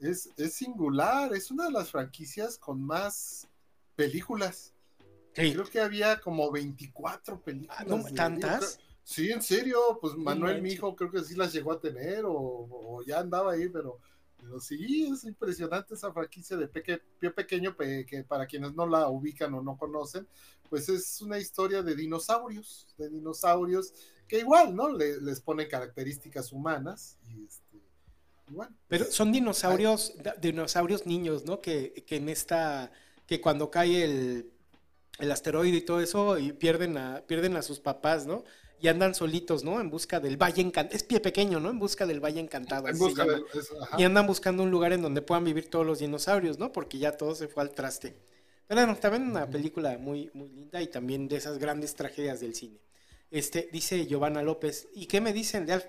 es, 0.00 0.28
es 0.36 0.54
singular, 0.54 1.32
es 1.32 1.52
una 1.52 1.66
de 1.66 1.70
las 1.70 1.92
franquicias 1.92 2.58
con 2.58 2.82
más 2.82 3.46
películas. 3.94 4.74
Creo 5.34 5.66
que 5.66 5.80
había 5.80 6.20
como 6.20 6.50
24 6.50 7.40
películas. 7.40 7.78
Ah, 7.78 8.14
¿Tantas? 8.14 8.80
Sí, 9.04 9.30
en 9.30 9.42
serio, 9.42 9.98
pues 10.00 10.16
Manuel, 10.16 10.62
mi 10.62 10.72
hijo, 10.72 10.96
creo 10.96 11.10
que 11.10 11.22
sí 11.22 11.34
las 11.34 11.52
llegó 11.52 11.72
a 11.72 11.80
tener 11.80 12.24
o, 12.26 13.02
ya 13.06 13.20
andaba 13.20 13.52
ahí, 13.52 13.68
pero, 13.68 14.00
sí, 14.60 15.10
es 15.12 15.24
impresionante 15.24 15.94
esa 15.94 16.12
franquicia 16.12 16.56
de 16.56 16.68
Peque, 16.68 17.00
Pie 17.18 17.30
Pequeño, 17.30 17.76
que 17.76 18.24
para 18.26 18.46
quienes 18.46 18.74
no 18.74 18.86
la 18.86 19.08
ubican 19.08 19.52
o 19.54 19.62
no 19.62 19.76
conocen, 19.76 20.26
pues 20.70 20.88
es 20.88 21.20
una 21.20 21.38
historia 21.38 21.82
de 21.82 21.94
dinosaurios, 21.94 22.88
de 22.96 23.10
dinosaurios 23.10 23.92
que 24.26 24.38
igual, 24.38 24.74
¿no? 24.74 24.90
les 24.90 25.40
ponen 25.42 25.68
características 25.68 26.50
humanas 26.50 27.18
y 27.28 27.44
este, 27.44 27.82
bueno. 28.48 28.74
Pero 28.88 29.04
son 29.04 29.32
dinosaurios, 29.32 30.14
dinosaurios 30.40 31.04
niños, 31.04 31.44
¿no? 31.44 31.60
Que, 31.60 32.04
que 32.06 32.16
en 32.16 32.30
esta, 32.30 32.90
que 33.26 33.42
cuando 33.42 33.70
cae 33.70 34.04
el 34.04 34.54
el 35.18 35.30
asteroide 35.30 35.76
y 35.76 35.82
todo 35.82 36.00
eso 36.00 36.38
y 36.38 36.52
pierden 36.52 36.98
a, 36.98 37.22
pierden 37.26 37.56
a 37.56 37.62
sus 37.62 37.80
papás, 37.80 38.26
¿no? 38.26 38.44
Y 38.80 38.88
andan 38.88 39.14
solitos, 39.14 39.64
¿no? 39.64 39.80
En 39.80 39.88
busca 39.88 40.20
del 40.20 40.36
Valle 40.36 40.60
Encantado. 40.60 40.96
Es 40.96 41.04
pie 41.04 41.20
pequeño, 41.20 41.58
¿no? 41.60 41.70
En 41.70 41.78
busca 41.78 42.06
del 42.06 42.20
Valle 42.20 42.40
Encantado. 42.40 42.86
y 43.96 44.04
andan 44.04 44.26
buscando 44.26 44.62
un 44.62 44.70
lugar 44.70 44.92
en 44.92 45.02
donde 45.02 45.22
puedan 45.22 45.44
vivir 45.44 45.70
todos 45.70 45.86
los 45.86 46.00
dinosaurios, 46.00 46.58
¿no? 46.58 46.72
Porque 46.72 46.98
ya 46.98 47.16
todo 47.16 47.34
se 47.34 47.48
fue 47.48 47.62
al 47.62 47.70
traste. 47.70 48.14
Pero 48.66 48.80
bueno, 48.80 48.96
también 48.96 49.30
una 49.30 49.46
película 49.46 49.96
muy, 49.98 50.30
muy 50.34 50.48
linda 50.48 50.80
y 50.80 50.86
también 50.88 51.28
de 51.28 51.36
esas 51.36 51.58
grandes 51.58 51.94
tragedias 51.94 52.40
del 52.40 52.54
cine. 52.54 52.78
Este, 53.30 53.68
dice 53.72 54.06
Giovanna 54.06 54.42
López, 54.42 54.88
¿y 54.94 55.06
qué 55.06 55.20
me 55.20 55.32
dicen 55.32 55.66
de 55.66 55.74
Alf? 55.74 55.84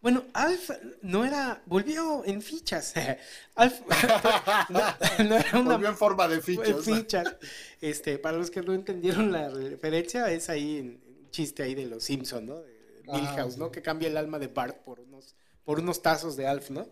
Bueno, 0.00 0.24
Alf 0.32 0.70
no 1.02 1.24
era, 1.24 1.62
volvió 1.66 2.24
en 2.24 2.42
fichas. 2.42 2.94
Alf 3.54 3.80
no, 4.68 5.36
era 5.36 5.58
una 5.58 5.72
volvió 5.74 5.88
en 5.88 5.96
forma 5.96 6.28
de 6.28 6.40
fichas. 6.40 7.36
Este, 7.80 8.18
para 8.18 8.36
los 8.36 8.50
que 8.50 8.62
no 8.62 8.74
entendieron 8.74 9.32
la 9.32 9.48
referencia, 9.48 10.30
es 10.30 10.48
ahí 10.50 11.00
un 11.07 11.07
chiste 11.30 11.62
ahí 11.62 11.74
de 11.74 11.86
los 11.86 12.04
Simpsons, 12.04 12.44
¿no? 12.44 12.60
De 12.60 13.02
Milhouse, 13.06 13.56
¿no? 13.56 13.70
Que 13.70 13.82
cambia 13.82 14.08
el 14.08 14.16
alma 14.16 14.38
de 14.38 14.48
Bart 14.48 14.78
por 14.82 15.00
unos, 15.00 15.34
por 15.64 15.80
unos 15.80 16.02
tazos 16.02 16.36
de 16.36 16.46
Alf, 16.46 16.70
¿no? 16.70 16.88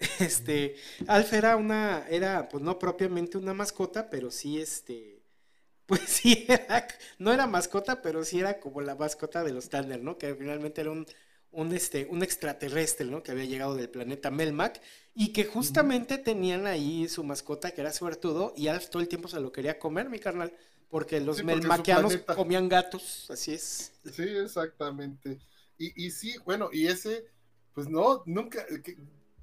Este, 0.18 0.74
Alf 1.06 1.32
era 1.32 1.56
una, 1.56 2.06
era, 2.08 2.48
pues 2.48 2.62
no 2.62 2.78
propiamente 2.78 3.38
una 3.38 3.54
mascota, 3.54 4.10
pero 4.10 4.32
sí, 4.32 4.60
este, 4.60 5.22
pues 5.86 6.00
sí 6.06 6.44
era, 6.48 6.88
no 7.18 7.32
era 7.32 7.46
mascota, 7.46 8.02
pero 8.02 8.24
sí 8.24 8.40
era 8.40 8.58
como 8.58 8.80
la 8.80 8.94
mascota 8.94 9.44
de 9.44 9.52
los 9.52 9.68
Thunder, 9.68 10.02
¿no? 10.02 10.18
Que 10.18 10.34
finalmente 10.34 10.80
era 10.80 10.90
un 10.90 11.06
un, 11.52 11.72
este, 11.74 12.06
un 12.10 12.22
extraterrestre, 12.22 13.06
¿no? 13.06 13.22
Que 13.22 13.30
había 13.30 13.44
llegado 13.44 13.76
del 13.76 13.90
planeta 13.90 14.30
Melmac 14.30 14.80
y 15.14 15.32
que 15.32 15.44
justamente 15.44 16.18
tenían 16.18 16.66
ahí 16.66 17.08
su 17.08 17.22
mascota 17.22 17.70
que 17.70 17.82
era 17.82 17.92
suertudo 17.92 18.54
y 18.56 18.68
Alf 18.68 18.88
todo 18.88 19.02
el 19.02 19.08
tiempo 19.08 19.28
se 19.28 19.38
lo 19.38 19.52
quería 19.52 19.78
comer, 19.78 20.08
mi 20.08 20.18
carnal, 20.18 20.52
porque 20.92 21.22
los 21.22 21.42
melmaquianos 21.42 22.18
comían 22.36 22.68
gatos, 22.68 23.26
así 23.30 23.54
es. 23.54 23.94
Sí, 24.12 24.24
exactamente. 24.24 25.38
Y, 25.78 26.04
y 26.04 26.10
sí, 26.10 26.36
bueno, 26.44 26.68
y 26.70 26.86
ese, 26.86 27.24
pues 27.72 27.88
no, 27.88 28.22
nunca, 28.26 28.66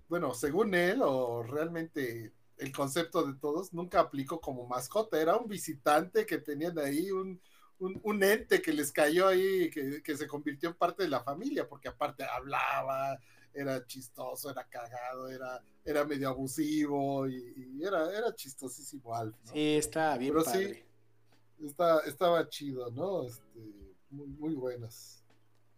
bueno, 0.07 0.35
según 0.35 0.75
él, 0.75 1.01
o 1.01 1.41
realmente 1.41 2.33
el 2.57 2.71
concepto 2.71 3.25
de 3.25 3.33
todos, 3.39 3.73
nunca 3.73 3.99
aplicó 3.99 4.39
como 4.39 4.67
mascota, 4.67 5.19
era 5.19 5.37
un 5.37 5.47
visitante 5.47 6.27
que 6.27 6.37
tenían 6.37 6.77
ahí, 6.77 7.09
un, 7.09 7.41
un, 7.79 8.23
ente 8.23 8.61
que 8.61 8.71
les 8.71 8.91
cayó 8.91 9.27
ahí, 9.27 9.71
que, 9.71 10.03
que, 10.03 10.15
se 10.15 10.27
convirtió 10.27 10.69
en 10.69 10.75
parte 10.75 11.01
de 11.01 11.09
la 11.09 11.23
familia, 11.23 11.67
porque 11.67 11.87
aparte 11.87 12.25
hablaba, 12.25 13.19
era 13.55 13.83
chistoso, 13.87 14.51
era 14.51 14.65
cagado, 14.65 15.27
era, 15.29 15.63
era 15.83 16.05
medio 16.05 16.29
abusivo 16.29 17.27
y, 17.27 17.81
era, 17.81 18.15
era 18.15 18.35
chistosísimo 18.35 19.15
Alf. 19.15 19.35
Sí, 19.51 19.77
está 19.77 20.15
bien 20.15 20.31
Pero 20.31 20.45
padre. 20.45 20.73
Sí, 20.75 20.88
está, 21.65 21.99
estaba 22.01 22.47
chido, 22.47 22.89
¿no? 22.91 23.23
Este, 23.23 23.59
muy, 24.09 24.27
muy 24.27 24.53
buenas. 24.55 25.23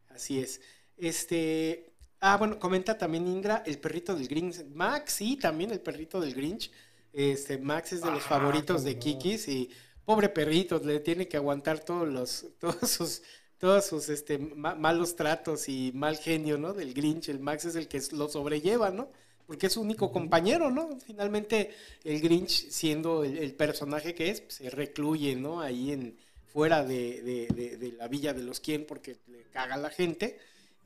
Así 0.10 0.40
es. 0.40 0.62
Este, 0.98 1.94
ah, 2.20 2.38
bueno, 2.38 2.60
comenta 2.60 2.98
también 2.98 3.28
Indra, 3.28 3.64
el 3.66 3.80
perrito 3.80 4.16
del 4.16 4.28
Grinch. 4.28 4.66
Max, 4.68 5.14
sí, 5.14 5.38
también 5.38 5.72
el 5.72 5.82
perrito 5.82 6.20
del 6.20 6.34
Grinch. 6.34 6.72
Este, 7.14 7.58
Max 7.58 7.94
es 7.94 8.02
de 8.02 8.12
los 8.12 8.24
ah, 8.26 8.30
favoritos 8.30 8.84
de 8.84 8.98
Kikis 8.98 9.48
y 9.48 9.70
pobre 10.06 10.30
perrito, 10.30 10.80
le 10.80 10.99
tiene 10.99 11.28
que 11.28 11.38
aguantar 11.38 11.80
todos 11.80 12.08
los, 12.08 12.45
todos 12.60 12.90
sus, 12.90 13.22
todos 13.58 13.86
sus 13.86 14.10
este, 14.10 14.38
malos 14.38 15.16
tratos 15.16 15.68
y 15.70 15.91
mal 15.94 16.18
genio, 16.18 16.58
¿no? 16.58 16.74
Del 16.74 16.94
Grinch, 16.94 17.30
el 17.30 17.40
Max 17.40 17.66
es 17.66 17.76
el 17.76 17.88
que 17.88 18.02
lo 18.12 18.28
sobrelleva, 18.30 18.91
¿no? 18.91 19.12
Porque 19.52 19.68
es 19.68 19.73
su 19.73 19.82
único 19.82 20.14
compañero, 20.14 20.72
¿no? 20.72 20.98
Finalmente 21.06 21.72
el 22.06 22.22
Grinch, 22.22 22.69
siendo 22.69 23.26
el, 23.26 23.53
personaje 23.53 24.15
que 24.15 24.30
es, 24.30 24.40
pues, 24.40 24.53
se 24.53 24.69
recluye, 24.69 25.36
¿no? 25.36 25.60
Ahí 25.60 25.91
en, 25.91 26.15
fuera 26.53 26.86
de, 26.86 27.22
de, 27.22 27.76
de, 27.78 27.91
la 27.91 28.07
villa 28.07 28.34
de 28.34 28.44
los 28.44 28.61
quien 28.61 28.86
porque 28.86 29.18
le 29.28 29.41
caga 29.52 29.76
a 29.76 29.78
la 29.78 29.90
gente. 29.90 30.40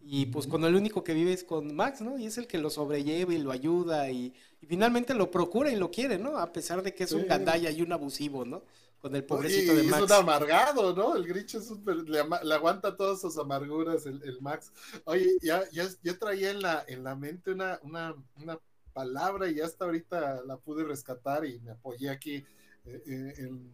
Y 0.04 0.26
pues 0.26 0.48
con 0.48 0.64
el 0.64 0.74
único 0.74 1.04
que 1.04 1.14
vive 1.14 1.32
es 1.32 1.44
con 1.44 1.76
Max, 1.76 2.02
¿no? 2.02 2.18
Y 2.18 2.26
es 2.26 2.40
el 2.40 2.48
que 2.48 2.58
lo 2.58 2.72
sobrelleva 2.72 3.36
y 3.36 3.38
lo 3.38 3.52
ayuda 3.52 4.10
y, 4.10 4.34
finalmente 4.68 5.14
lo 5.14 5.30
procura 5.30 5.72
y 5.72 5.76
lo 5.76 5.92
quiere, 5.92 6.18
¿no? 6.18 6.40
A 6.40 6.52
pesar 6.52 6.82
de 6.82 6.96
que 6.96 7.04
es 7.04 7.12
un 7.12 7.28
gandalla 7.28 7.70
y 7.70 7.84
un 7.84 7.92
abusivo, 7.92 8.46
¿no? 8.46 8.64
Con 9.06 9.16
el 9.16 9.24
pobrecito 9.24 9.76
de 9.76 9.84
Max. 9.84 10.04
Es 10.04 10.10
un 10.10 10.12
amargado, 10.14 10.96
¿no? 10.96 11.16
El 11.16 11.28
Grinch 11.28 11.54
es 11.54 11.70
un, 11.70 11.86
le, 12.08 12.22
aguanta 12.56 12.98
todas 12.98 13.22
sus 13.22 13.38
amarguras, 13.38 14.08
el, 14.08 14.42
Max. 14.42 14.72
Oye, 15.04 15.36
ya, 15.44 15.62
ya, 15.72 15.88
ya, 16.02 16.18
traía 16.18 16.50
en 16.50 16.64
la, 16.64 16.84
en 16.88 17.04
la 17.04 17.16
mente 17.16 17.52
una, 17.52 17.80
una, 17.84 18.16
una, 18.42 18.60
palabra 18.94 19.48
y 19.48 19.60
hasta 19.60 19.86
ahorita 19.86 20.42
la 20.46 20.58
pude 20.58 20.84
rescatar 20.86 21.46
y 21.46 21.60
me 21.60 21.70
apoyé 21.70 22.10
aquí 22.10 22.44
eh, 22.86 23.04
eh, 23.06 23.34
en, 23.38 23.72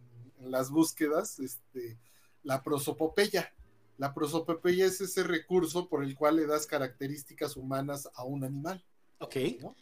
las 0.50 0.68
búsquedas, 0.68 1.38
este, 1.38 1.98
la 2.42 2.62
prosopopeya. 2.62 3.54
La 3.96 4.12
prosopopeya 4.12 4.84
es 4.84 5.00
ese 5.00 5.22
recurso 5.22 5.88
por 5.88 6.04
el 6.04 6.14
cual 6.14 6.36
le 6.36 6.46
das 6.46 6.66
características 6.66 7.56
humanas 7.56 8.06
a 8.14 8.24
un 8.24 8.44
animal. 8.44 8.84
Ok. 9.18 9.36
¿no? 9.62 9.74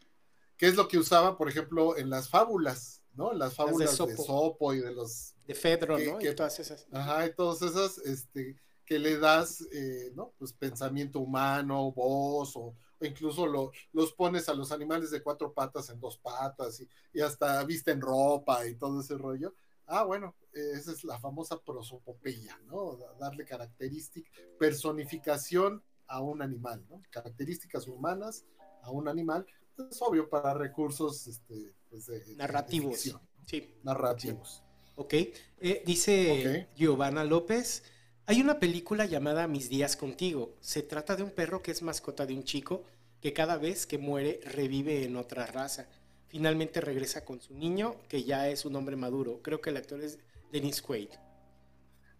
¿Qué 0.56 0.68
es 0.68 0.76
lo 0.76 0.86
que 0.86 0.98
usaba, 0.98 1.36
por 1.36 1.48
ejemplo, 1.48 1.96
en 1.96 2.08
las 2.08 2.28
fábulas? 2.28 3.00
¿no? 3.14 3.32
Las 3.32 3.54
fábulas 3.54 3.98
de, 3.98 4.16
Sopo. 4.16 4.74
y 4.74 4.80
de 4.80 4.92
los... 4.92 5.34
De 5.50 5.56
Fedro, 5.56 5.98
¿no? 5.98 6.20
y 6.20 6.34
todas 6.34 6.60
esas. 6.60 6.86
Ajá, 6.92 7.26
y 7.26 7.34
todas 7.34 7.60
esas, 7.62 7.98
este, 7.98 8.56
que 8.86 8.98
le 8.98 9.18
das, 9.18 9.62
eh, 9.72 10.12
¿no? 10.14 10.32
Pues 10.38 10.52
pensamiento 10.52 11.18
humano, 11.18 11.90
voz, 11.90 12.56
o, 12.56 12.76
incluso 13.00 13.46
lo, 13.46 13.72
los 13.92 14.12
pones 14.12 14.48
a 14.48 14.54
los 14.54 14.70
animales 14.70 15.10
de 15.10 15.22
cuatro 15.22 15.52
patas 15.52 15.90
en 15.90 15.98
dos 15.98 16.18
patas, 16.18 16.80
y, 16.80 16.88
y 17.12 17.20
hasta 17.20 17.64
visten 17.64 18.00
ropa 18.00 18.64
y 18.64 18.76
todo 18.76 19.00
ese 19.00 19.18
rollo. 19.18 19.54
Ah, 19.86 20.04
bueno, 20.04 20.36
esa 20.52 20.92
es 20.92 21.02
la 21.02 21.18
famosa 21.18 21.60
prosopopeya, 21.60 22.56
¿no? 22.66 22.96
Darle 23.18 23.44
característica, 23.44 24.30
personificación 24.56 25.82
a 26.06 26.20
un 26.20 26.42
animal, 26.42 26.86
¿no? 26.88 27.02
Características 27.10 27.88
humanas 27.88 28.44
a 28.82 28.90
un 28.92 29.08
animal 29.08 29.44
es 29.90 30.00
obvio 30.00 30.28
para 30.28 30.54
recursos 30.54 31.26
este, 31.26 31.74
pues, 31.88 32.06
de, 32.06 32.20
de 32.20 32.36
Narrativos. 32.36 33.16
Sí. 33.46 33.74
narrativos. 33.82 34.62
Ok. 35.00 35.14
Eh, 35.14 35.82
dice 35.86 36.68
Giovanna 36.76 37.24
López. 37.24 37.82
Hay 38.26 38.42
una 38.42 38.58
película 38.60 39.06
llamada 39.06 39.48
Mis 39.48 39.70
días 39.70 39.96
contigo. 39.96 40.54
Se 40.60 40.82
trata 40.82 41.16
de 41.16 41.22
un 41.22 41.30
perro 41.30 41.62
que 41.62 41.70
es 41.70 41.80
mascota 41.80 42.26
de 42.26 42.34
un 42.34 42.44
chico 42.44 42.82
que 43.22 43.32
cada 43.32 43.56
vez 43.56 43.86
que 43.86 43.96
muere 43.96 44.40
revive 44.44 45.04
en 45.04 45.16
otra 45.16 45.46
raza. 45.46 45.86
Finalmente 46.28 46.82
regresa 46.82 47.24
con 47.24 47.40
su 47.40 47.54
niño, 47.54 47.96
que 48.10 48.24
ya 48.24 48.48
es 48.50 48.66
un 48.66 48.76
hombre 48.76 48.94
maduro. 48.94 49.40
Creo 49.42 49.62
que 49.62 49.70
el 49.70 49.78
actor 49.78 50.02
es 50.02 50.18
Dennis 50.52 50.82
Quaid. 50.82 51.08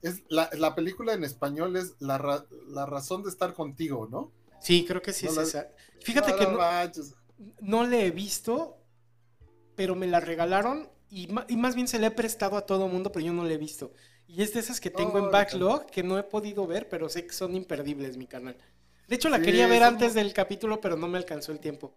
Es, 0.00 0.22
la, 0.30 0.48
la 0.54 0.74
película 0.74 1.12
en 1.12 1.22
español 1.22 1.76
es 1.76 1.92
la, 2.00 2.16
ra- 2.16 2.46
la 2.68 2.86
razón 2.86 3.22
de 3.22 3.28
estar 3.28 3.52
contigo, 3.52 4.08
¿no? 4.10 4.32
Sí, 4.58 4.86
creo 4.88 5.02
que 5.02 5.12
sí 5.12 5.26
No 5.26 5.32
es 5.32 5.36
la- 5.36 5.42
esa. 5.42 5.68
Fíjate 6.00 6.30
No, 6.32 6.38
que 6.38 6.44
no 6.46 6.58
no 7.60 7.86
le 7.86 8.06
he 8.06 8.10
visto, 8.10 8.78
pero 9.76 9.94
me 9.94 10.06
la 10.06 10.20
regalaron 10.20 10.88
y, 11.10 11.28
y 11.48 11.56
más 11.56 11.74
bien 11.74 11.88
se 11.88 11.98
la 11.98 12.08
he 12.08 12.10
prestado 12.12 12.56
a 12.56 12.66
todo 12.66 12.88
mundo, 12.88 13.12
pero 13.12 13.24
yo 13.26 13.32
no 13.32 13.44
la 13.44 13.52
he 13.54 13.58
visto. 13.58 13.92
Y 14.26 14.42
es 14.42 14.52
de 14.54 14.60
esas 14.60 14.80
que 14.80 14.90
tengo 14.90 15.18
en 15.18 15.30
backlog 15.30 15.86
que 15.90 16.02
no 16.02 16.18
he 16.18 16.22
podido 16.22 16.66
ver, 16.66 16.88
pero 16.88 17.08
sé 17.08 17.26
que 17.26 17.32
son 17.34 17.54
imperdibles, 17.56 18.16
mi 18.16 18.26
canal. 18.26 18.56
De 19.08 19.16
hecho, 19.16 19.28
la 19.28 19.40
Sí, 19.40 19.42
quería 19.42 19.66
ver 19.66 19.82
antes 19.82 20.14
del 20.14 20.32
capítulo, 20.32 20.80
pero 20.80 20.96
no 20.96 21.08
me 21.08 21.18
alcanzó 21.18 21.52
el 21.52 21.60
tiempo. 21.60 21.94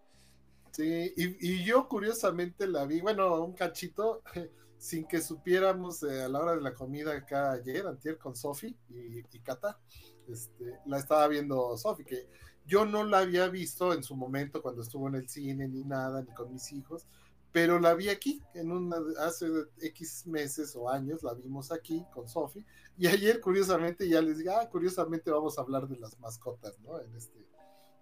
Sí, 0.70 1.12
y, 1.16 1.52
y 1.60 1.64
yo 1.64 1.88
curiosamente 1.88 2.66
la 2.66 2.84
vi, 2.84 3.00
bueno, 3.00 3.42
un 3.44 3.54
cachito, 3.54 4.22
sin 4.78 5.06
que 5.06 5.20
supiéramos 5.22 6.02
eh, 6.02 6.22
a 6.24 6.28
la 6.28 6.40
hora 6.40 6.56
de 6.56 6.60
la 6.62 6.74
comida 6.74 7.12
acá 7.16 7.52
ayer, 7.52 7.86
antier, 7.86 8.18
con 8.18 8.34
Sofi 8.36 8.76
y, 8.88 9.20
y 9.20 9.40
Cata, 9.40 9.80
este, 10.26 10.80
la 10.86 10.98
estaba 10.98 11.28
viendo 11.28 11.76
Sofi, 11.76 12.04
que 12.04 12.28
yo 12.64 12.84
no 12.86 13.04
la 13.04 13.18
había 13.20 13.48
visto 13.48 13.92
en 13.94 14.02
su 14.02 14.16
momento 14.16 14.60
cuando 14.62 14.82
estuvo 14.82 15.06
en 15.08 15.14
el 15.16 15.28
cine, 15.28 15.68
ni 15.68 15.84
nada, 15.84 16.22
ni 16.22 16.32
con 16.32 16.50
mis 16.52 16.72
hijos, 16.72 17.06
pero 17.54 17.78
la 17.78 17.94
vi 17.94 18.08
aquí, 18.08 18.42
en 18.54 18.72
una, 18.72 18.96
hace 19.20 19.46
X 19.80 20.26
meses 20.26 20.74
o 20.74 20.90
años, 20.90 21.22
la 21.22 21.34
vimos 21.34 21.70
aquí 21.70 22.04
con 22.12 22.28
Sofi, 22.28 22.66
y 22.98 23.06
ayer 23.06 23.40
curiosamente 23.40 24.08
ya 24.08 24.20
les 24.20 24.38
dije, 24.38 24.50
ah, 24.50 24.68
curiosamente 24.68 25.30
vamos 25.30 25.56
a 25.56 25.60
hablar 25.60 25.86
de 25.86 25.96
las 25.96 26.18
mascotas, 26.18 26.76
¿no? 26.80 27.00
En 27.00 27.14
este, 27.14 27.38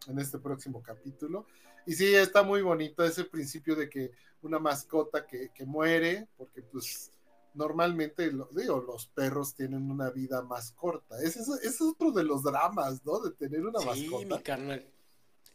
en 0.07 0.19
este 0.19 0.39
próximo 0.39 0.83
capítulo. 0.83 1.45
Y 1.85 1.93
sí, 1.93 2.15
está 2.15 2.43
muy 2.43 2.63
bonito 2.63 3.05
ese 3.05 3.25
principio 3.25 3.77
de 3.77 3.91
que 3.91 4.13
una 4.41 4.59
mascota 4.59 5.27
que, 5.27 5.51
que 5.53 5.67
muere, 5.67 6.29
porque 6.39 6.63
pues 6.63 7.11
normalmente, 7.53 8.33
lo, 8.33 8.49
digo, 8.53 8.81
los 8.81 9.07
perros 9.09 9.55
tienen 9.55 9.91
una 9.91 10.09
vida 10.09 10.41
más 10.41 10.73
corta. 10.73 11.19
Ese 11.21 11.41
es, 11.41 11.49
ese 11.49 11.67
es 11.69 11.81
otro 11.83 12.11
de 12.11 12.25
los 12.25 12.43
dramas, 12.43 13.05
¿no? 13.05 13.21
De 13.21 13.33
tener 13.33 13.61
una 13.67 13.81
Sí, 13.81 14.09
mascota. 14.09 14.37
mi 14.39 14.43
carnal. 14.43 14.89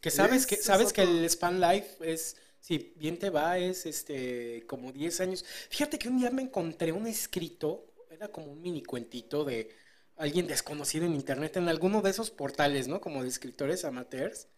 Que 0.00 0.12
sabes 0.12 0.46
que 0.46 0.54
es 0.54 0.64
sabes 0.64 0.92
que 0.92 1.02
el 1.02 1.28
span 1.28 1.60
life 1.60 1.96
es 2.00 2.36
si 2.60 2.92
bien 2.96 3.18
te 3.18 3.30
va 3.30 3.58
es 3.58 3.86
este 3.86 4.64
como 4.66 4.92
10 4.92 5.20
años. 5.20 5.44
Fíjate 5.70 5.98
que 5.98 6.08
un 6.08 6.18
día 6.18 6.30
me 6.30 6.42
encontré 6.42 6.92
un 6.92 7.06
escrito, 7.06 7.86
era 8.10 8.28
como 8.28 8.52
un 8.52 8.60
mini 8.62 8.82
cuentito 8.82 9.44
de 9.44 9.70
alguien 10.16 10.46
desconocido 10.46 11.06
en 11.06 11.14
internet 11.14 11.56
en 11.56 11.68
alguno 11.68 12.02
de 12.02 12.10
esos 12.10 12.30
portales, 12.30 12.88
¿no? 12.88 13.00
Como 13.00 13.22
de 13.22 13.28
escritores 13.28 13.84
amateurs, 13.84 14.48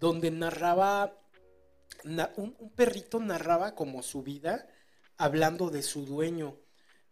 donde 0.00 0.30
narraba 0.30 1.18
na- 2.04 2.32
un, 2.36 2.54
un 2.58 2.70
perrito 2.70 3.20
narraba 3.20 3.74
como 3.74 4.02
su 4.02 4.22
vida 4.22 4.66
hablando 5.16 5.70
de 5.70 5.82
su 5.82 6.04
dueño. 6.04 6.56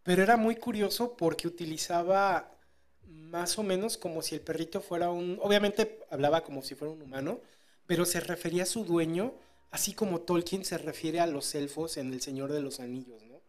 Pero 0.02 0.22
era 0.22 0.36
muy 0.36 0.56
curioso 0.56 1.16
porque 1.16 1.46
utilizaba 1.48 2.58
más 3.06 3.58
o 3.58 3.62
menos 3.62 3.96
como 3.98 4.22
si 4.22 4.34
el 4.34 4.40
perrito 4.40 4.80
fuera 4.80 5.10
un... 5.10 5.38
Obviamente 5.42 6.00
hablaba 6.10 6.42
como 6.42 6.62
si 6.62 6.74
fuera 6.74 6.92
un 6.92 7.02
humano, 7.02 7.40
pero 7.86 8.04
se 8.04 8.20
refería 8.20 8.64
a 8.64 8.66
su 8.66 8.84
dueño, 8.84 9.34
así 9.72 9.94
como 9.94 10.20
Tolkien 10.20 10.64
se 10.64 10.78
refiere 10.78 11.20
a 11.20 11.26
los 11.26 11.54
elfos 11.56 11.96
en 11.96 12.12
El 12.12 12.20
Señor 12.22 12.52
de 12.52 12.60
los 12.62 12.80
Anillos, 12.80 13.22
¿no? 13.24 13.40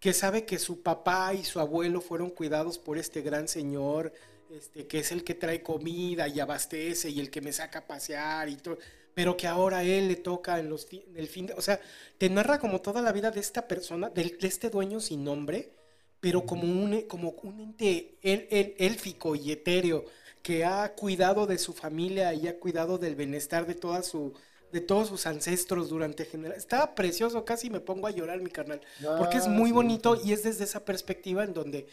Que 0.00 0.12
sabe 0.12 0.44
que 0.46 0.58
su 0.58 0.82
papá 0.82 1.34
y 1.34 1.44
su 1.44 1.60
abuelo 1.60 2.00
fueron 2.00 2.30
cuidados 2.30 2.78
por 2.78 2.98
este 2.98 3.22
gran 3.22 3.48
señor, 3.48 4.12
este, 4.50 4.86
que 4.86 4.98
es 5.00 5.12
el 5.12 5.24
que 5.24 5.34
trae 5.34 5.62
comida 5.62 6.28
y 6.28 6.40
abastece 6.40 7.10
y 7.10 7.20
el 7.20 7.30
que 7.30 7.40
me 7.40 7.52
saca 7.52 7.80
a 7.80 7.86
pasear 7.86 8.48
y 8.48 8.56
todo, 8.56 8.78
pero 9.14 9.36
que 9.36 9.46
ahora 9.46 9.78
a 9.78 9.84
él 9.84 10.08
le 10.08 10.16
toca 10.16 10.58
en, 10.58 10.68
los, 10.70 10.86
en 10.92 11.16
el 11.16 11.26
fin 11.28 11.46
de... 11.46 11.54
O 11.54 11.62
sea, 11.62 11.80
te 12.18 12.28
narra 12.30 12.58
como 12.58 12.80
toda 12.82 13.02
la 13.02 13.12
vida 13.12 13.30
de 13.30 13.40
esta 13.40 13.66
persona, 13.66 14.10
del- 14.10 14.38
de, 14.38 14.46
este 14.48 14.70
dueño 14.70 15.00
sin 15.00 15.24
nombre, 15.24 15.72
pero 16.20 16.44
como 16.46 16.62
un, 16.64 17.02
como 17.02 17.30
un 17.42 17.60
ente 17.60 18.18
el- 18.22 18.46
el- 18.50 18.74
élfico 18.78 19.34
y 19.36 19.52
etéreo 19.52 20.04
que 20.42 20.64
ha 20.64 20.94
cuidado 20.94 21.46
de 21.46 21.58
su 21.58 21.72
familia 21.72 22.32
y 22.34 22.46
ha 22.48 22.58
cuidado 22.60 22.98
del 22.98 23.16
bienestar 23.16 23.66
de 23.66 23.74
toda 23.74 24.02
su 24.02 24.32
de 24.72 24.80
todos 24.80 25.08
sus 25.08 25.26
ancestros 25.26 25.88
durante 25.88 26.24
generaciones. 26.24 26.64
Estaba 26.64 26.94
precioso, 26.94 27.44
casi 27.44 27.70
me 27.70 27.80
pongo 27.80 28.06
a 28.06 28.10
llorar, 28.10 28.40
mi 28.40 28.50
carnal. 28.50 28.80
Porque 29.14 29.38
es 29.38 29.46
Ah, 29.46 29.48
muy 29.48 29.72
sí, 29.72 29.72
bonito 29.72 30.16
sí. 30.16 30.22
y 30.22 30.32
es 30.32 30.42
desde 30.42 30.64
esa 30.64 30.84
perspectiva 30.84 31.44
en 31.44 31.54
donde 31.54 31.86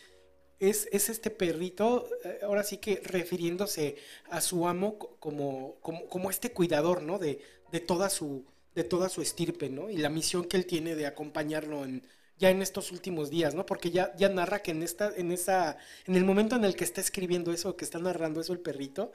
es, 0.59 0.87
es 0.91 1.09
este 1.09 1.29
perrito, 1.29 2.07
eh, 2.23 2.39
ahora 2.43 2.63
sí 2.63 2.77
que 2.77 3.01
refiriéndose 3.03 3.97
a 4.29 4.41
su 4.41 4.67
amo 4.67 4.97
co- 4.97 5.17
como, 5.19 5.75
como, 5.81 6.07
como 6.07 6.29
este 6.29 6.51
cuidador, 6.53 7.01
¿no? 7.03 7.19
De, 7.19 7.39
de, 7.71 7.79
toda 7.79 8.09
su, 8.09 8.45
de 8.75 8.83
toda 8.83 9.09
su 9.09 9.21
estirpe, 9.21 9.69
¿no? 9.69 9.89
Y 9.89 9.97
la 9.97 10.09
misión 10.09 10.45
que 10.45 10.57
él 10.57 10.65
tiene 10.65 10.95
de 10.95 11.05
acompañarlo 11.07 11.83
en, 11.83 12.07
ya 12.37 12.49
en 12.49 12.61
estos 12.61 12.91
últimos 12.91 13.29
días, 13.29 13.55
¿no? 13.55 13.65
Porque 13.65 13.91
ya, 13.91 14.15
ya 14.15 14.29
narra 14.29 14.59
que 14.61 14.71
en 14.71 14.83
esta, 14.83 15.13
en 15.15 15.31
esa, 15.31 15.77
en 16.05 16.15
el 16.15 16.23
momento 16.25 16.55
en 16.55 16.65
el 16.65 16.75
que 16.75 16.83
está 16.85 17.01
escribiendo 17.01 17.51
eso, 17.51 17.75
que 17.75 17.85
está 17.85 17.99
narrando 17.99 18.39
eso 18.41 18.53
el 18.53 18.59
perrito, 18.59 19.11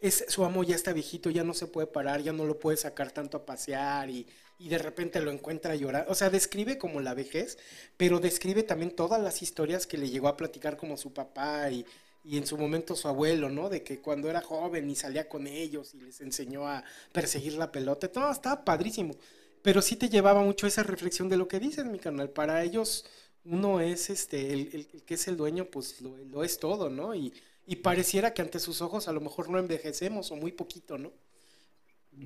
es, 0.00 0.24
su 0.28 0.44
amo 0.44 0.64
ya 0.64 0.74
está 0.74 0.92
viejito, 0.92 1.30
ya 1.30 1.44
no 1.44 1.54
se 1.54 1.66
puede 1.66 1.86
parar, 1.86 2.22
ya 2.22 2.32
no 2.32 2.46
lo 2.46 2.58
puede 2.58 2.76
sacar 2.76 3.12
tanto 3.12 3.36
a 3.36 3.46
pasear 3.46 4.08
y, 4.10 4.26
y 4.58 4.68
de 4.68 4.78
repente 4.78 5.20
lo 5.20 5.30
encuentra 5.30 5.74
llorar. 5.74 6.06
O 6.08 6.14
sea, 6.14 6.30
describe 6.30 6.78
como 6.78 7.00
la 7.00 7.14
vejez, 7.14 7.58
pero 7.96 8.20
describe 8.20 8.62
también 8.62 8.94
todas 8.94 9.20
las 9.22 9.42
historias 9.42 9.86
que 9.86 9.98
le 9.98 10.10
llegó 10.10 10.28
a 10.28 10.36
platicar 10.36 10.76
como 10.76 10.96
su 10.96 11.12
papá 11.12 11.70
y, 11.70 11.84
y 12.24 12.38
en 12.38 12.46
su 12.46 12.56
momento 12.56 12.96
su 12.96 13.08
abuelo, 13.08 13.50
¿no? 13.50 13.68
De 13.68 13.82
que 13.82 14.00
cuando 14.00 14.30
era 14.30 14.40
joven 14.40 14.88
y 14.90 14.94
salía 14.96 15.28
con 15.28 15.46
ellos 15.46 15.94
y 15.94 16.00
les 16.00 16.20
enseñó 16.20 16.66
a 16.66 16.84
perseguir 17.12 17.54
la 17.54 17.72
pelota. 17.72 18.10
Todo 18.10 18.30
estaba 18.30 18.64
padrísimo. 18.64 19.14
Pero 19.62 19.82
sí 19.82 19.96
te 19.96 20.08
llevaba 20.08 20.42
mucho 20.42 20.66
esa 20.66 20.82
reflexión 20.82 21.28
de 21.28 21.36
lo 21.36 21.46
que 21.48 21.60
dices, 21.60 21.84
mi 21.84 21.98
canal. 21.98 22.30
Para 22.30 22.62
ellos, 22.64 23.04
uno 23.44 23.80
es 23.80 24.08
este, 24.10 24.52
el 24.52 24.86
que 25.06 25.14
es 25.14 25.28
el 25.28 25.36
dueño, 25.36 25.66
pues 25.66 26.00
lo, 26.00 26.16
lo 26.16 26.44
es 26.44 26.58
todo, 26.58 26.88
¿no? 26.88 27.14
Y, 27.14 27.32
y 27.66 27.76
pareciera 27.76 28.34
que 28.34 28.42
ante 28.42 28.60
sus 28.60 28.82
ojos 28.82 29.08
a 29.08 29.12
lo 29.12 29.20
mejor 29.20 29.48
no 29.50 29.58
envejecemos 29.58 30.30
o 30.32 30.36
muy 30.36 30.52
poquito, 30.52 30.98
¿no? 30.98 31.12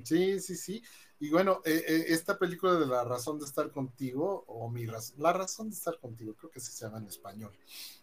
Sí, 0.03 0.39
sí, 0.39 0.55
sí. 0.55 0.83
Y 1.19 1.29
bueno, 1.29 1.61
eh, 1.65 1.83
eh, 1.87 2.05
esta 2.09 2.37
película 2.37 2.73
de 2.75 2.85
La 2.85 3.03
razón 3.03 3.39
de 3.39 3.45
estar 3.45 3.71
contigo, 3.71 4.43
o 4.47 4.69
mi 4.69 4.85
razón, 4.85 5.15
La 5.19 5.31
razón 5.33 5.69
de 5.69 5.75
estar 5.75 5.99
contigo, 5.99 6.33
creo 6.35 6.51
que 6.51 6.59
se 6.59 6.73
llama 6.83 6.97
en 6.97 7.07
español, 7.07 7.53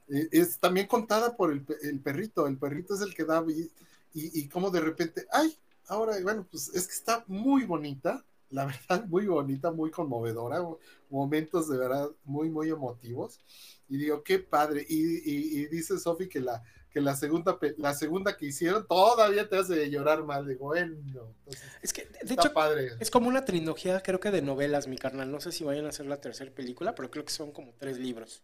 eh, 0.09 0.29
es 0.33 0.59
también 0.59 0.87
contada 0.87 1.37
por 1.37 1.53
el, 1.53 1.67
el 1.83 2.01
perrito. 2.01 2.47
El 2.47 2.59
perrito 2.59 2.95
es 2.95 3.01
el 3.03 3.15
que 3.15 3.25
da 3.25 3.45
y, 3.49 3.71
y, 4.15 4.41
y 4.43 4.49
como 4.49 4.71
de 4.71 4.81
repente, 4.81 5.27
ay, 5.33 5.57
ahora, 5.89 6.17
bueno, 6.23 6.47
pues 6.51 6.69
es 6.75 6.87
que 6.89 6.95
está 6.95 7.25
muy 7.29 7.65
bonita, 7.65 8.25
la 8.51 8.65
verdad, 8.89 9.07
muy 9.07 9.27
bonita, 9.27 9.71
muy 9.73 9.91
conmovedora, 9.91 10.63
momentos 11.11 11.69
de 11.69 11.79
verdad 11.79 12.11
muy, 12.25 12.51
muy 12.51 12.71
emotivos. 12.71 13.41
Y 13.89 13.99
digo, 13.99 14.23
qué 14.23 14.39
padre. 14.39 14.87
Y- 14.89 15.61
y 15.63 15.67
dice 15.69 15.99
Sofi 15.99 16.29
que 16.29 16.41
la, 16.41 16.63
que 16.93 17.01
la 17.01 17.17
segunda, 17.17 17.59
la 17.79 17.95
segunda 17.95 18.37
que 18.37 18.47
hicieron 18.47 18.87
todavía 18.87 19.49
te 19.49 19.57
hace 19.59 19.91
llorar 19.91 20.25
mal. 20.25 20.47
Digo, 20.47 20.67
bueno, 20.67 20.95
entonces, 20.95 21.63
Es 21.83 21.93
que, 21.93 22.09
de 22.23 22.35
está 22.35 22.35
hecho, 22.35 22.53
padre. 22.53 22.91
es 22.99 23.11
como 23.11 23.29
una 23.29 23.45
trilogía, 23.45 24.01
creo 24.03 24.21
que 24.21 24.31
de 24.31 24.43
novelas, 24.43 24.87
mi 24.89 24.97
carnal. 24.99 25.31
No 25.31 25.41
sé 25.41 25.53
si 25.53 25.65
vayan 25.65 25.87
a 25.87 25.91
hacer 25.91 26.07
la 26.07 26.21
tercera 26.21 26.51
película, 26.55 26.95
pero 26.95 27.11
creo 27.11 27.25
que 27.25 27.33
son 27.33 27.53
como 27.53 27.75
tres 27.75 27.99
libros 27.99 28.43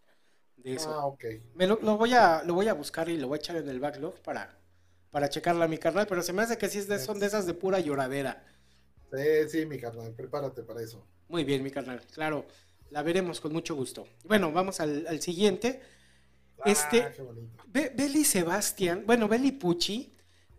de 0.56 0.74
eso. 0.74 0.90
Ah, 0.90 1.06
ok. 1.06 1.24
Me 1.54 1.66
lo, 1.66 1.78
lo 1.82 1.98
voy 1.98 2.14
a, 2.14 2.42
lo 2.44 2.54
voy 2.54 2.68
a 2.68 2.74
buscar 2.74 3.08
y 3.08 3.16
lo 3.18 3.28
voy 3.28 3.36
a 3.38 3.40
echar 3.40 3.56
en 3.56 3.68
el 3.68 3.80
backlog 3.80 4.20
para, 4.22 4.58
para 5.10 5.28
checarla, 5.28 5.68
mi 5.68 5.78
carnal. 5.78 6.06
Pero 6.08 6.22
se 6.22 6.32
me 6.32 6.42
hace 6.42 6.58
que 6.58 6.68
sí 6.68 6.78
es 6.78 6.88
de, 6.88 6.98
son 6.98 7.18
de 7.20 7.26
esas 7.26 7.46
de 7.46 7.54
pura 7.54 7.80
lloradera. 7.80 8.44
Sí, 9.12 9.48
sí, 9.50 9.66
mi 9.66 9.78
carnal, 9.78 10.14
prepárate 10.14 10.62
para 10.62 10.80
eso. 10.82 11.06
Muy 11.28 11.44
bien, 11.44 11.62
mi 11.62 11.70
carnal. 11.70 12.00
Claro, 12.12 12.46
la 12.90 13.02
veremos 13.02 13.40
con 13.40 13.52
mucho 13.52 13.74
gusto. 13.74 14.06
Bueno, 14.24 14.52
vamos 14.52 14.80
al, 14.80 15.06
al 15.06 15.20
siguiente. 15.20 15.80
Este- 16.64 17.02
Ah. 17.02 17.12
Be- 17.66 17.93
Beli 17.94 18.24
Sebastián, 18.24 19.05
bueno, 19.06 19.28
Beli 19.28 19.52
Pucci, 19.52 20.14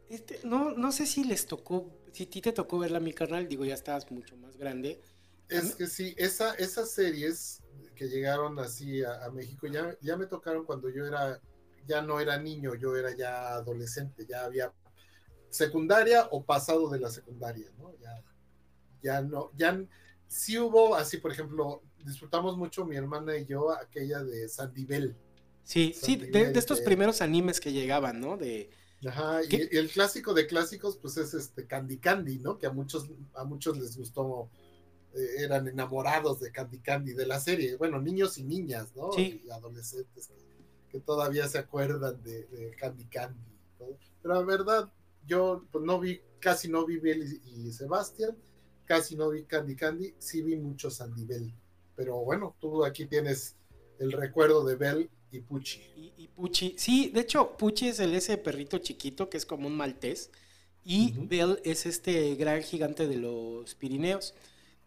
este, 0.09 0.39
no, 0.43 0.71
no 0.71 0.91
sé 0.91 1.05
si 1.05 1.23
les 1.23 1.45
tocó, 1.45 1.91
si 2.13 2.23
a 2.23 2.29
ti 2.29 2.41
te 2.41 2.51
tocó 2.53 2.79
verla, 2.79 2.99
mi 2.99 3.13
carnal, 3.13 3.47
digo, 3.47 3.65
ya 3.65 3.73
estabas 3.73 4.09
mucho 4.11 4.37
más 4.37 4.57
grande. 4.57 5.01
Es 5.49 5.75
que 5.75 5.87
sí, 5.87 6.13
esa, 6.17 6.53
esas 6.55 6.91
series 6.91 7.61
que 7.95 8.07
llegaron 8.07 8.59
así 8.59 9.03
a, 9.03 9.25
a 9.25 9.31
México 9.31 9.65
ya, 9.67 9.97
ya 10.01 10.15
me 10.15 10.27
tocaron 10.27 10.63
cuando 10.65 10.89
yo 10.89 11.05
era, 11.05 11.41
ya 11.87 12.01
no 12.03 12.19
era 12.19 12.37
niño, 12.37 12.75
yo 12.75 12.95
era 12.95 13.15
ya 13.15 13.53
adolescente, 13.55 14.25
ya 14.27 14.45
había 14.45 14.71
secundaria 15.49 16.27
o 16.31 16.43
pasado 16.45 16.89
de 16.89 16.99
la 16.99 17.09
secundaria, 17.09 17.71
¿no? 17.79 17.95
Ya, 17.99 18.23
ya 19.01 19.21
no, 19.21 19.51
ya 19.55 19.83
sí 20.27 20.57
hubo 20.59 20.95
así, 20.95 21.17
por 21.17 21.31
ejemplo, 21.31 21.81
disfrutamos 22.05 22.55
mucho 22.57 22.85
mi 22.85 22.95
hermana 22.95 23.35
y 23.37 23.45
yo 23.45 23.71
aquella 23.71 24.23
de 24.23 24.47
Sandy 24.47 24.85
Bell. 24.85 25.17
Sí, 25.69 25.93
sí, 25.93 26.15
de, 26.15 26.51
estos 26.55 26.81
primeros 26.81 27.21
animes 27.21 27.59
que 27.59 27.71
llegaban, 27.71 28.19
¿no? 28.19 28.37
De, 28.37 28.71
Ajá, 29.07 29.41
y, 29.43 29.77
el 29.77 29.87
clásico 29.91 30.33
de 30.33 30.47
clásicos, 30.47 30.97
pues 30.97 31.15
es 31.17 31.35
este 31.35 31.67
Candy 31.67 31.99
Candy, 31.99 32.39
¿no? 32.39 32.57
Que 32.57 32.65
a 32.65 32.71
muchos, 32.71 33.07
a 33.35 33.43
muchos 33.43 33.77
les 33.77 33.95
gustó 33.95 34.49
eh, 35.13 35.43
eran 35.43 35.67
enamorados 35.67 36.39
de 36.39 36.51
Candy 36.51 36.79
Candy, 36.79 37.13
de 37.13 37.27
la 37.27 37.39
serie, 37.39 37.75
bueno, 37.75 38.01
niños 38.01 38.39
y 38.39 38.45
niñas, 38.45 38.95
¿no? 38.95 39.11
Sí. 39.11 39.43
Y 39.45 39.51
adolescentes 39.51 40.29
que, 40.29 40.89
que 40.89 40.99
todavía 41.01 41.47
se 41.47 41.59
acuerdan 41.59 42.19
de, 42.23 42.45
de 42.45 42.75
Candy 42.75 43.05
Candy. 43.05 43.39
¿no? 43.79 43.85
Pero 44.23 44.33
la 44.33 44.41
verdad, 44.41 44.91
yo 45.27 45.67
pues, 45.71 45.83
no 45.83 45.99
vi, 45.99 46.19
casi 46.39 46.67
no 46.67 46.83
vi 46.83 46.97
Bell 46.97 47.41
y, 47.45 47.67
y 47.67 47.71
Sebastián, 47.71 48.35
casi 48.85 49.15
no 49.15 49.29
vi 49.29 49.43
Candy 49.43 49.75
Candy, 49.75 50.15
sí 50.17 50.41
vi 50.41 50.55
mucho 50.55 50.89
Sandy 50.89 51.25
Bell. 51.25 51.53
Pero 51.95 52.17
bueno, 52.21 52.55
tú 52.59 52.83
aquí 52.83 53.05
tienes 53.05 53.55
el 53.99 54.13
recuerdo 54.13 54.65
de 54.65 54.75
Bell 54.75 55.11
y 55.31 55.39
Pucci. 55.41 55.79
Y, 55.95 56.13
y 56.17 56.27
Pucci, 56.27 56.75
sí, 56.77 57.09
de 57.13 57.21
hecho, 57.21 57.55
Pucci 57.57 57.89
es 57.89 57.99
el 57.99 58.13
ese 58.15 58.37
perrito 58.37 58.77
chiquito 58.79 59.29
que 59.29 59.37
es 59.37 59.45
como 59.45 59.67
un 59.67 59.75
maltés. 59.77 60.31
Y. 60.83 61.13
Bell 61.17 61.59
es 61.63 61.85
este 61.85 62.35
gran 62.35 62.63
gigante 62.63 63.07
de 63.07 63.17
los 63.17 63.75
Pirineos. 63.75 64.33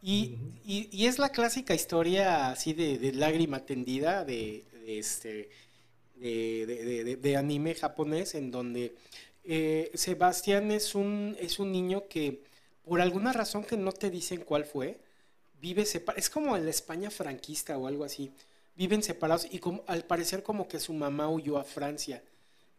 Y, 0.02 0.36
y- 0.64 0.88
y 0.92 1.06
es 1.06 1.18
la 1.18 1.30
clásica 1.30 1.74
historia 1.74 2.50
así 2.50 2.72
de, 2.72 2.98
de 2.98 3.12
lágrima 3.12 3.64
tendida 3.66 4.24
de, 4.24 4.64
de 4.72 4.98
este 4.98 5.50
de 6.16 7.36
anime 7.36 7.74
japonés 7.74 8.34
en 8.34 8.50
donde 8.50 8.94
eh, 9.44 9.90
Sebastián 9.94 10.70
es 10.70 10.94
un, 10.94 11.36
es 11.40 11.58
un 11.58 11.72
niño 11.72 12.08
que 12.08 12.42
por 12.84 13.00
alguna 13.00 13.32
razón 13.32 13.64
que 13.64 13.76
no 13.76 13.92
te 13.92 14.10
dicen 14.10 14.42
cuál 14.42 14.64
fue, 14.64 15.00
vive 15.60 15.84
separado. 15.86 16.18
Es 16.18 16.30
como 16.30 16.56
en 16.56 16.64
la 16.64 16.70
España 16.70 17.10
franquista 17.10 17.78
o 17.78 17.86
algo 17.86 18.04
así. 18.04 18.32
Viven 18.74 19.02
separados 19.02 19.46
y 19.50 19.60
al 19.86 20.04
parecer 20.04 20.42
como 20.42 20.66
que 20.68 20.80
su 20.80 20.92
mamá 20.94 21.28
huyó 21.28 21.58
a 21.58 21.64
Francia 21.64 22.22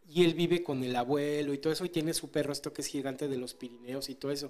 y 0.09 0.23
él 0.23 0.33
vive 0.33 0.63
con 0.63 0.83
el 0.83 0.95
abuelo 0.95 1.53
y 1.53 1.57
todo 1.59 1.73
eso 1.73 1.85
y 1.85 1.89
tiene 1.89 2.13
su 2.13 2.29
perro 2.31 2.51
esto 2.53 2.73
que 2.73 2.81
es 2.81 2.87
gigante 2.87 3.27
de 3.27 3.37
los 3.37 3.53
Pirineos 3.53 4.09
y 4.09 4.15
todo 4.15 4.31
eso. 4.31 4.49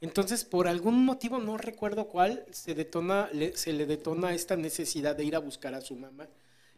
Entonces, 0.00 0.44
por 0.44 0.68
algún 0.68 1.04
motivo, 1.04 1.38
no 1.38 1.58
recuerdo 1.58 2.08
cuál, 2.08 2.44
se, 2.52 2.74
detona, 2.74 3.28
le- 3.32 3.56
se 3.56 3.72
le 3.72 3.86
detona 3.86 4.34
esta 4.34 4.56
necesidad 4.56 5.16
de 5.16 5.24
ir 5.24 5.36
a 5.36 5.40
buscar 5.40 5.74
a 5.74 5.80
su 5.80 5.96
mamá. 5.96 6.28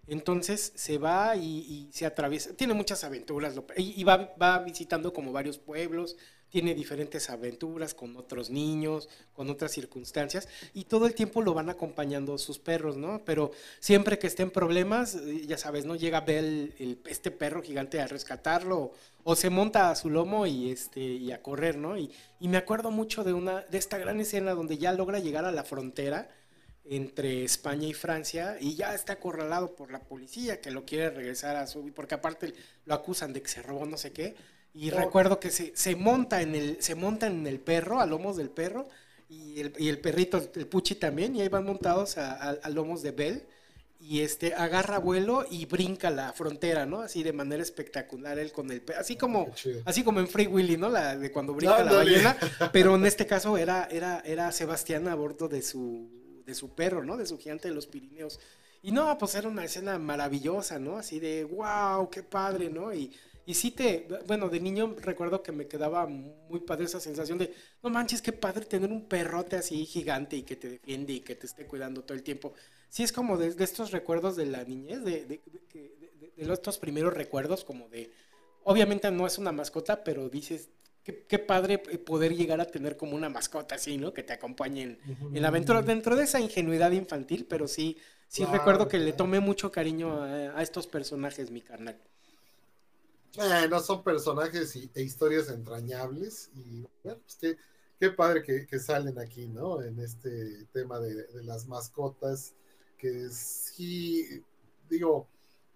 Entonces 0.06 0.72
se 0.74 0.98
va 0.98 1.36
y, 1.36 1.88
se 1.92 2.06
atraviesa, 2.06 2.54
tiene 2.54 2.74
muchas 2.74 3.04
aventuras 3.04 3.54
y, 3.76 4.00
y 4.00 4.04
va, 4.04 4.34
va 4.40 4.58
visitando 4.60 5.12
como 5.12 5.32
varios 5.32 5.58
pueblos, 5.58 6.16
tiene 6.50 6.74
diferentes 6.74 7.30
aventuras 7.30 7.94
con 7.94 8.16
otros 8.16 8.50
niños, 8.50 9.08
con 9.32 9.48
otras 9.50 9.72
circunstancias 9.72 10.48
y 10.74 10.84
todo 10.84 11.06
el 11.06 11.14
tiempo 11.14 11.42
lo 11.42 11.54
van 11.54 11.70
acompañando 11.70 12.36
sus 12.38 12.58
perros, 12.58 12.96
¿no? 12.96 13.22
Pero 13.24 13.52
siempre 13.78 14.18
que 14.18 14.26
estén 14.26 14.50
problemas, 14.50 15.14
eh, 15.14 15.46
ya 15.46 15.56
sabes, 15.56 15.84
¿no? 15.86 15.94
Llega 15.96 16.20
Bell, 16.20 16.74
el- 16.78 16.98
este 17.06 17.30
perro 17.30 17.62
gigante 17.62 18.00
a 18.00 18.06
rescatarlo 18.06 18.92
o 19.22 19.36
se 19.36 19.50
monta 19.50 19.90
a 19.90 19.96
su 19.96 20.10
lomo 20.10 20.46
y, 20.46 20.70
este, 20.70 21.00
y 21.00 21.32
a 21.32 21.42
correr, 21.42 21.76
¿no? 21.76 21.96
Y, 21.96 22.10
me 22.40 22.56
acuerdo 22.56 22.90
mucho 22.90 23.22
de, 23.22 23.32
una, 23.32 23.60
de 23.62 23.78
esta 23.78 23.96
gran 23.98 24.18
escena 24.20 24.54
donde 24.54 24.76
ya 24.78 24.92
logra 24.92 25.18
llegar 25.20 25.44
a 25.44 25.52
la 25.52 25.62
frontera 25.62 26.28
entre 26.84 27.44
España 27.44 27.86
y 27.86 27.92
Francia 27.92 28.56
y 28.60 28.74
ya 28.74 28.94
está 28.94 29.12
acorralado 29.14 29.76
por 29.76 29.92
la 29.92 30.00
policía 30.00 30.60
que 30.60 30.70
lo 30.72 30.84
quiere 30.84 31.10
regresar 31.10 31.54
a 31.56 31.66
su 31.66 31.92
porque 31.92 32.14
aparte 32.16 32.54
lo 32.86 32.94
acusan 32.94 33.32
de 33.32 33.42
que 33.42 33.48
se 33.48 33.62
robó 33.62 33.86
no 33.86 33.96
sé 33.98 34.12
qué 34.12 34.34
y 34.74 34.90
Oh. 34.90 34.96
recuerdo 34.96 35.40
que 35.40 35.50
se, 35.50 35.72
se 35.74 35.96
monta 35.96 36.42
en 36.42 36.54
el 36.54 36.82
se 36.82 36.94
monta 36.94 37.26
en 37.26 37.46
el 37.46 37.60
perro 37.60 38.00
a 38.00 38.06
lomos 38.06 38.36
del 38.36 38.50
perro 38.50 38.88
y 39.28 39.60
el, 39.60 39.72
y 39.78 39.88
el 39.88 39.98
perrito 40.00 40.40
el 40.54 40.66
Puchi 40.66 40.94
también 40.96 41.34
y 41.36 41.40
ahí 41.42 41.48
van 41.48 41.64
montados 41.64 42.18
a, 42.18 42.32
a- 42.34 42.50
a 42.62 42.68
lomos 42.70 43.02
de 43.02 43.10
Bell 43.12 43.46
y 44.02 44.20
este 44.20 44.54
agarra 44.54 44.98
vuelo 44.98 45.44
y 45.50 45.66
brinca 45.66 46.08
la 46.10 46.32
frontera 46.32 46.86
no 46.86 47.00
así 47.02 47.22
de 47.22 47.32
manera 47.34 47.62
espectacular 47.62 48.38
él 48.38 48.50
con 48.52 48.70
el 48.70 48.82
así 48.98 49.16
como 49.16 49.52
así 49.84 50.02
como 50.02 50.20
en 50.20 50.28
Free 50.28 50.46
Willy 50.46 50.76
no 50.78 50.88
la 50.88 51.16
de 51.16 51.30
cuando 51.30 51.52
brinca 51.52 51.84
la 51.84 51.92
ballena 51.92 52.36
pero 52.72 52.94
en 52.94 53.04
este 53.06 53.26
caso 53.26 53.58
era, 53.58 53.88
era, 53.90 54.22
era 54.24 54.50
Sebastián 54.52 55.06
a 55.08 55.14
bordo 55.14 55.48
de 55.48 55.60
su, 55.62 56.08
de 56.46 56.54
su 56.54 56.74
perro, 56.74 57.04
¿no? 57.04 57.16
De 57.18 57.26
su 57.26 57.36
gigante 57.38 57.68
de 57.68 57.74
los 57.74 57.86
Pirineos. 57.86 58.40
Y 58.82 58.90
no, 58.92 59.16
pues 59.18 59.34
era 59.34 59.46
una 59.48 59.64
escena 59.64 59.98
maravillosa, 59.98 60.78
¿no? 60.78 60.96
Así 60.96 61.20
de, 61.20 61.44
wow, 61.44 62.08
qué 62.10 62.22
padre, 62.22 62.70
¿no? 62.70 62.92
Y, 62.94 63.12
y 63.46 63.54
sí 63.54 63.70
te, 63.70 64.06
bueno, 64.26 64.48
de 64.48 64.60
niño 64.60 64.94
recuerdo 65.00 65.42
que 65.42 65.52
me 65.52 65.66
quedaba 65.66 66.06
muy 66.06 66.60
padre 66.60 66.84
esa 66.84 67.00
sensación 67.00 67.38
de, 67.38 67.52
no 67.82 67.90
manches, 67.90 68.22
qué 68.22 68.32
padre 68.32 68.64
tener 68.64 68.90
un 68.90 69.06
perrote 69.06 69.56
así 69.56 69.84
gigante 69.86 70.36
y 70.36 70.42
que 70.42 70.56
te 70.56 70.68
defiende 70.68 71.14
y 71.14 71.20
que 71.20 71.34
te 71.34 71.46
esté 71.46 71.66
cuidando 71.66 72.02
todo 72.02 72.16
el 72.16 72.22
tiempo. 72.22 72.52
Sí 72.88 73.02
es 73.02 73.12
como 73.12 73.38
de, 73.38 73.52
de 73.54 73.64
estos 73.64 73.90
recuerdos 73.92 74.36
de 74.36 74.46
la 74.46 74.64
niñez, 74.64 75.04
de, 75.04 75.24
de, 75.24 75.40
de, 75.74 76.52
estos 76.52 76.78
primeros 76.78 77.14
recuerdos 77.14 77.64
como 77.64 77.88
de, 77.88 78.12
obviamente 78.64 79.10
no 79.10 79.26
es 79.26 79.38
una 79.38 79.52
mascota, 79.52 80.04
pero 80.04 80.28
dices, 80.28 80.68
qué, 81.02 81.24
qué 81.26 81.38
padre 81.38 81.78
poder 81.78 82.36
llegar 82.36 82.60
a 82.60 82.66
tener 82.66 82.96
como 82.96 83.16
una 83.16 83.28
mascota 83.28 83.76
así, 83.76 83.96
¿no? 83.96 84.12
Que 84.12 84.22
te 84.22 84.32
acompañe 84.32 84.82
en, 84.82 84.98
en 85.34 85.42
la 85.42 85.48
aventura, 85.48 85.82
dentro 85.82 86.14
de 86.14 86.24
esa 86.24 86.40
ingenuidad 86.40 86.90
infantil, 86.92 87.46
pero 87.48 87.66
sí, 87.68 87.96
sí 88.28 88.44
recuerdo 88.44 88.86
que 88.86 88.98
le 88.98 89.12
tomé 89.12 89.40
mucho 89.40 89.72
cariño 89.72 90.22
a, 90.22 90.58
a 90.58 90.62
estos 90.62 90.86
personajes, 90.86 91.50
mi 91.50 91.62
carnal. 91.62 91.98
Eh, 93.38 93.68
no 93.68 93.80
son 93.80 94.02
personajes 94.02 94.74
y, 94.76 94.90
e 94.94 95.02
historias 95.02 95.48
entrañables 95.50 96.50
y 96.54 96.84
bueno, 97.04 97.20
pues 97.20 97.36
qué, 97.40 97.56
qué 97.98 98.10
padre 98.10 98.42
que, 98.42 98.66
que 98.66 98.78
salen 98.78 99.18
aquí, 99.18 99.46
¿no? 99.46 99.82
En 99.82 100.00
este 100.00 100.66
tema 100.72 100.98
de, 100.98 101.26
de 101.26 101.44
las 101.44 101.66
mascotas, 101.66 102.54
que 102.98 103.30
sí, 103.30 104.44
digo, 104.88 105.28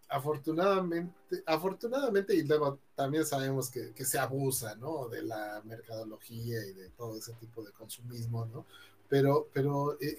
afortunadamente, 0.08 1.42
afortunadamente 1.46 2.34
y 2.34 2.42
luego 2.42 2.78
también 2.94 3.24
sabemos 3.24 3.70
que, 3.70 3.92
que 3.92 4.04
se 4.04 4.18
abusa, 4.18 4.74
¿no? 4.76 5.08
De 5.08 5.22
la 5.22 5.62
mercadología 5.64 6.64
y 6.64 6.72
de 6.72 6.90
todo 6.90 7.16
ese 7.16 7.32
tipo 7.34 7.62
de 7.62 7.72
consumismo, 7.72 8.46
¿no? 8.46 8.66
Pero, 9.08 9.48
pero 9.52 9.94
eh, 10.00 10.16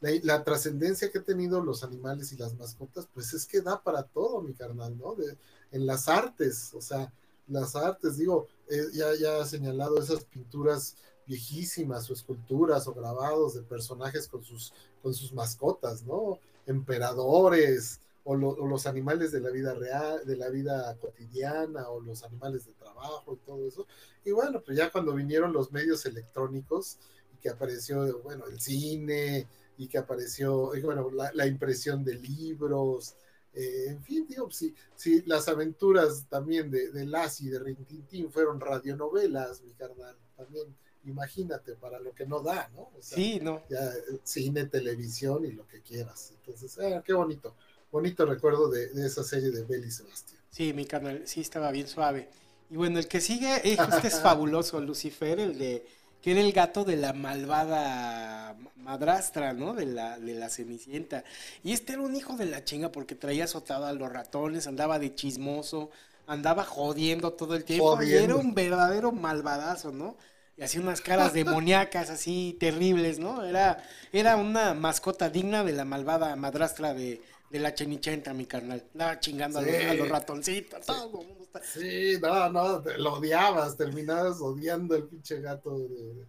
la, 0.00 0.44
trascendencia 0.44 1.10
que 1.10 1.18
han 1.18 1.24
tenido 1.24 1.62
los 1.62 1.82
animales 1.82 2.32
y 2.32 2.36
las 2.36 2.54
mascotas, 2.54 3.08
pues 3.12 3.32
es 3.32 3.46
que 3.46 3.60
da 3.60 3.82
para 3.82 4.02
todo, 4.02 4.40
mi 4.42 4.52
carnal, 4.54 4.96
¿no? 4.98 5.14
De, 5.14 5.36
en 5.72 5.86
las 5.86 6.08
artes, 6.08 6.72
o 6.74 6.80
sea, 6.80 7.12
las 7.48 7.76
artes, 7.76 8.16
digo, 8.16 8.46
eh, 8.68 8.86
ya, 8.92 9.14
ya 9.14 9.40
ha 9.40 9.46
señalado 9.46 9.98
esas 9.98 10.24
pinturas 10.24 10.96
viejísimas 11.26 12.08
o 12.10 12.12
esculturas 12.12 12.86
o 12.86 12.94
grabados 12.94 13.54
de 13.54 13.62
personajes 13.62 14.28
con 14.28 14.44
sus, 14.44 14.72
con 15.02 15.14
sus 15.14 15.32
mascotas, 15.32 16.04
¿no? 16.04 16.38
Emperadores 16.66 18.00
o 18.28 18.34
los 18.34 18.86
animales 18.88 19.30
de 19.30 19.38
la 19.40 19.50
vida 19.50 19.72
real, 19.74 20.26
de 20.26 20.36
la 20.36 20.48
vida 20.48 20.96
cotidiana 21.00 21.88
o 21.88 22.00
los 22.00 22.24
animales 22.24 22.66
de 22.66 22.72
trabajo 22.72 23.34
y 23.34 23.46
todo 23.46 23.68
eso. 23.68 23.86
Y 24.24 24.32
bueno, 24.32 24.60
pues 24.66 24.76
ya 24.76 24.90
cuando 24.90 25.14
vinieron 25.14 25.52
los 25.52 25.70
medios 25.70 26.04
electrónicos 26.06 26.98
y 27.32 27.40
que 27.40 27.50
apareció, 27.50 28.20
bueno, 28.24 28.46
el 28.46 28.60
cine 28.60 29.46
y 29.78 29.88
que 29.88 29.98
apareció, 29.98 30.74
y 30.74 30.80
bueno, 30.82 31.10
la, 31.10 31.30
la 31.34 31.46
impresión 31.46 32.04
de 32.04 32.14
libros, 32.14 33.14
eh, 33.52 33.86
en 33.88 34.02
fin, 34.02 34.26
digo, 34.28 34.50
si, 34.50 34.74
si 34.94 35.22
las 35.22 35.48
aventuras 35.48 36.26
también 36.28 36.70
de, 36.70 36.90
de 36.90 37.06
Lassie 37.06 37.48
y 37.48 37.50
de 37.50 37.58
Rintintín 37.58 38.30
fueron 38.30 38.60
radionovelas, 38.60 39.62
mi 39.62 39.72
carnal, 39.74 40.16
también 40.36 40.74
imagínate 41.04 41.74
para 41.76 41.98
lo 42.00 42.12
que 42.14 42.26
no 42.26 42.40
da, 42.40 42.68
¿no? 42.74 42.90
O 42.96 43.02
sea, 43.02 43.16
Sí, 43.16 43.38
no. 43.40 43.62
ya 43.68 43.78
eh, 43.94 44.20
cine, 44.24 44.66
televisión 44.66 45.44
y 45.44 45.52
lo 45.52 45.66
que 45.66 45.80
quieras. 45.82 46.32
Entonces, 46.36 46.76
eh, 46.78 47.00
qué 47.04 47.12
bonito, 47.12 47.54
bonito 47.90 48.26
recuerdo 48.26 48.68
de, 48.68 48.88
de 48.88 49.06
esa 49.06 49.22
serie 49.22 49.50
de 49.50 49.64
Bell 49.64 49.84
y 49.84 49.90
Sebastián. 49.90 50.40
Sí, 50.50 50.72
mi 50.72 50.84
carnal, 50.86 51.22
sí 51.26 51.40
estaba 51.40 51.70
bien 51.70 51.86
suave. 51.86 52.28
Y 52.70 52.76
bueno, 52.76 52.98
el 52.98 53.06
que 53.08 53.20
sigue, 53.20 53.56
eh, 53.64 53.78
este 53.92 54.08
es 54.08 54.20
fabuloso, 54.20 54.80
Lucifer, 54.80 55.38
el 55.38 55.58
de 55.58 55.86
que 56.26 56.32
era 56.32 56.40
el 56.40 56.52
gato 56.52 56.82
de 56.82 56.96
la 56.96 57.12
malvada 57.12 58.56
madrastra, 58.74 59.52
¿no? 59.52 59.74
De 59.74 59.86
la, 59.86 60.18
de 60.18 60.34
la 60.34 60.50
Cenicienta. 60.50 61.22
Y 61.62 61.70
este 61.70 61.92
era 61.92 62.02
un 62.02 62.16
hijo 62.16 62.36
de 62.36 62.46
la 62.46 62.64
chinga 62.64 62.90
porque 62.90 63.14
traía 63.14 63.44
azotado 63.44 63.86
a 63.86 63.92
los 63.92 64.10
ratones, 64.12 64.66
andaba 64.66 64.98
de 64.98 65.14
chismoso, 65.14 65.92
andaba 66.26 66.64
jodiendo 66.64 67.34
todo 67.34 67.54
el 67.54 67.62
tiempo. 67.62 68.02
Y 68.02 68.12
era 68.14 68.34
un 68.34 68.54
verdadero 68.54 69.12
malvadazo, 69.12 69.92
¿no? 69.92 70.16
Y 70.56 70.64
hacía 70.64 70.80
unas 70.80 71.00
caras 71.00 71.32
demoníacas 71.32 72.10
así 72.10 72.56
terribles, 72.58 73.20
¿no? 73.20 73.44
Era, 73.44 73.84
era 74.12 74.34
una 74.34 74.74
mascota 74.74 75.30
digna 75.30 75.62
de 75.62 75.74
la 75.74 75.84
malvada 75.84 76.34
madrastra 76.34 76.92
de, 76.92 77.22
de 77.50 77.58
la 77.60 77.72
Chenichenta, 77.72 78.34
mi 78.34 78.46
carnal. 78.46 78.82
Andaba 78.94 79.20
chingando 79.20 79.60
a, 79.60 79.62
los, 79.62 79.74
a 79.76 79.94
los 79.94 80.08
ratoncitos. 80.08 80.84
Todo 80.84 81.20
el 81.20 81.28
mundo 81.28 81.45
Sí, 81.62 82.18
no, 82.20 82.50
no, 82.50 82.82
lo 82.98 83.14
odiabas, 83.14 83.76
terminabas 83.76 84.40
odiando 84.40 84.94
el 84.94 85.04
pinche 85.04 85.40
gato 85.40 85.78
de, 85.78 86.26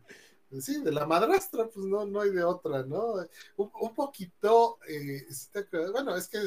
sí, 0.61 0.81
de 0.81 0.91
la 0.91 1.05
madrastra, 1.05 1.69
pues 1.69 1.85
no, 1.85 2.05
no 2.05 2.21
hay 2.21 2.31
de 2.31 2.43
otra, 2.43 2.83
¿no? 2.83 3.15
Un, 3.57 3.95
poquito, 3.95 4.79
eh, 4.87 5.25
bueno, 5.91 6.15
es 6.15 6.27
que 6.27 6.39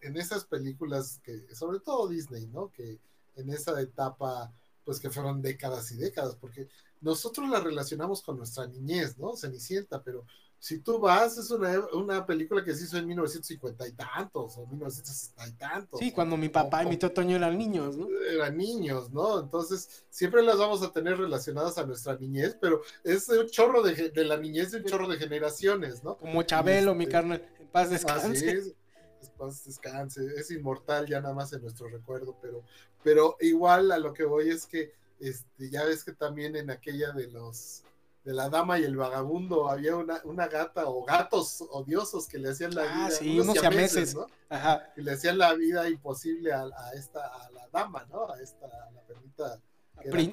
en 0.00 0.16
esas 0.16 0.44
películas 0.44 1.20
que, 1.24 1.54
sobre 1.54 1.80
todo 1.80 2.08
Disney, 2.08 2.46
¿no? 2.46 2.70
Que 2.70 2.98
en 3.36 3.50
esa 3.50 3.80
etapa, 3.80 4.52
pues 4.84 5.00
que 5.00 5.10
fueron 5.10 5.42
décadas 5.42 5.90
y 5.92 5.96
décadas, 5.96 6.36
porque 6.36 6.68
nosotros 7.00 7.48
la 7.48 7.60
relacionamos 7.60 8.22
con 8.22 8.38
nuestra 8.38 8.66
niñez, 8.66 9.18
¿no? 9.18 9.36
Cenicienta, 9.36 10.02
pero 10.02 10.24
si 10.58 10.78
tú 10.78 10.98
vas, 10.98 11.36
es 11.38 11.50
una, 11.50 11.86
una, 11.92 12.26
película 12.26 12.64
que 12.64 12.74
se 12.74 12.84
hizo 12.84 12.96
en 12.96 13.06
1950 13.06 13.88
y 13.88 13.92
tantos, 13.92 14.56
o 14.56 14.66
1960 14.66 15.48
y 15.48 15.52
tantos. 15.52 16.00
Sí, 16.00 16.12
cuando 16.12 16.36
mi 16.36 16.48
papá 16.48 16.82
y 16.82 16.86
mi 16.86 16.96
Toño 16.96 17.36
eran 17.36 17.56
niños, 17.56 17.96
¿no? 17.96 18.08
Eran 18.30 18.56
niños, 18.56 19.10
¿no? 19.10 19.40
Entonces, 19.40 20.04
siempre 20.08 20.42
las 20.42 20.58
vamos 20.58 20.82
a 20.82 20.92
tener 20.92 21.18
relacionadas 21.18 21.78
a 21.78 21.86
nuestra 21.86 22.16
niñez, 22.16 22.56
pero 22.60 22.82
es 23.04 23.28
un 23.28 23.46
chorro 23.48 23.82
de, 23.82 24.10
de 24.10 24.24
la 24.24 24.36
niñez 24.36 24.72
de 24.72 24.78
un 24.78 24.84
chorro 24.84 25.08
de 25.08 25.18
generaciones, 25.18 26.02
¿no? 26.02 26.16
Como 26.16 26.42
Chabelo, 26.42 26.94
mi 26.94 27.04
este, 27.04 27.12
carnal, 27.12 27.48
en 27.60 27.68
paz 27.68 27.90
descanse. 27.90 28.26
Así 28.28 28.48
es, 28.48 28.74
paz 29.38 29.64
descanse, 29.64 30.24
es 30.36 30.50
inmortal 30.50 31.06
ya 31.06 31.20
nada 31.20 31.34
más 31.34 31.52
en 31.52 31.62
nuestro 31.62 31.88
recuerdo, 31.88 32.36
pero, 32.40 32.62
pero 33.02 33.36
igual 33.40 33.92
a 33.92 33.98
lo 33.98 34.12
que 34.12 34.24
voy 34.24 34.50
es 34.50 34.66
que 34.66 34.92
este, 35.20 35.70
ya 35.70 35.84
ves 35.84 36.04
que 36.04 36.12
también 36.12 36.56
en 36.56 36.70
aquella 36.70 37.12
de 37.12 37.28
los 37.28 37.82
de 38.26 38.34
la 38.34 38.48
dama 38.48 38.76
y 38.76 38.82
el 38.82 38.96
vagabundo 38.96 39.70
había 39.70 39.94
una, 39.94 40.20
una 40.24 40.48
gata 40.48 40.86
o 40.86 41.04
gatos 41.04 41.64
odiosos 41.70 42.26
que 42.26 42.38
le 42.38 42.50
hacían 42.50 42.74
la 42.74 42.82
ah, 42.82 43.06
vida 43.06 43.16
sí, 43.16 43.38
unos 43.38 43.56
siameses, 43.56 44.16
¿no? 44.16 44.26
Ajá. 44.48 44.92
que 44.96 45.02
le 45.02 45.12
hacían 45.12 45.38
la 45.38 45.54
vida 45.54 45.88
imposible 45.88 46.52
a, 46.52 46.62
a, 46.62 46.92
esta 46.94 47.24
a 47.24 47.48
la 47.52 47.68
dama 47.68 48.04
no 48.10 48.28
a 48.28 48.42
esta 48.42 48.66
a 48.66 48.90
la 48.90 49.00
perrita 49.02 49.60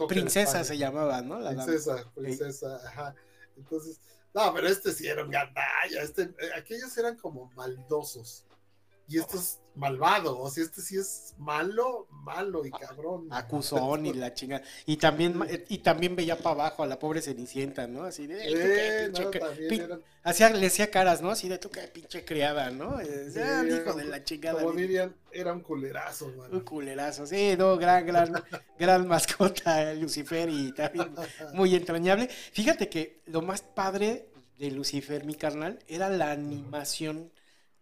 princesa 0.08 0.64
se 0.64 0.76
llamaba 0.76 1.22
no 1.22 1.40
la 1.40 1.52
princesa 1.52 1.96
dama. 1.98 2.12
princesa 2.16 2.82
ajá 2.84 3.16
entonces 3.58 4.00
no 4.34 4.52
pero 4.56 4.68
este 4.70 4.92
sí 4.92 5.06
era 5.08 5.24
un 5.24 5.30
gandalla 5.30 6.02
este 6.02 6.24
eh, 6.24 6.50
aquellos 6.58 6.98
eran 6.98 7.16
como 7.16 7.52
maldosos 7.52 8.44
y 9.08 9.20
esto 9.20 9.38
es 9.38 9.60
malvado, 9.76 10.40
o 10.40 10.50
sea, 10.50 10.64
este 10.64 10.82
sí 10.82 10.98
es 10.98 11.34
malo, 11.38 12.08
malo 12.10 12.66
y 12.66 12.72
cabrón. 12.72 13.28
Acusón 13.32 14.06
y 14.06 14.14
la 14.14 14.34
chinga. 14.34 14.62
Y 14.86 14.98
también, 14.98 15.40
y 15.68 15.80
también 15.80 16.16
veía 16.16 16.38
para 16.38 16.52
abajo 16.52 16.84
a 16.84 16.88
la 16.88 17.00
pobre 17.00 17.22
Cenicienta, 17.22 17.88
¿no? 17.88 18.04
Así 18.04 18.28
de, 18.28 19.08
eh, 19.08 19.12
hacía, 20.24 20.50
le 20.52 20.68
hacía 20.68 20.92
caras, 20.92 21.22
¿no? 21.22 21.32
Así 21.32 21.50
de 21.50 21.58
tú 21.58 21.70
que 21.70 21.82
pinche 21.82 22.24
criada, 22.24 22.70
¿no? 22.70 22.98
Ah, 22.98 23.64
hijo 23.66 23.94
de 23.94 24.06
la 24.06 24.24
chingada. 24.24 24.62
Como 24.62 24.74
dirían, 24.74 25.16
era 25.32 25.54
un 25.54 25.62
culerazo, 25.62 26.32
Un 26.52 26.62
culerazo, 26.62 27.26
sí, 27.26 27.56
no, 27.58 27.78
gran, 27.78 28.06
gran, 28.06 28.32
gran 28.80 29.08
mascota, 29.08 29.94
Lucifer, 29.94 30.50
y 30.50 30.72
también 30.74 31.14
muy 31.54 31.76
entrañable. 31.76 32.28
Fíjate 32.28 32.90
que 32.90 33.22
lo 33.26 33.42
más 33.42 33.62
padre 33.62 34.30
de 34.60 34.72
Lucifer, 34.72 35.26
mi 35.26 35.36
carnal, 35.36 35.80
era 35.88 36.10
la 36.10 36.32
animación 36.32 37.32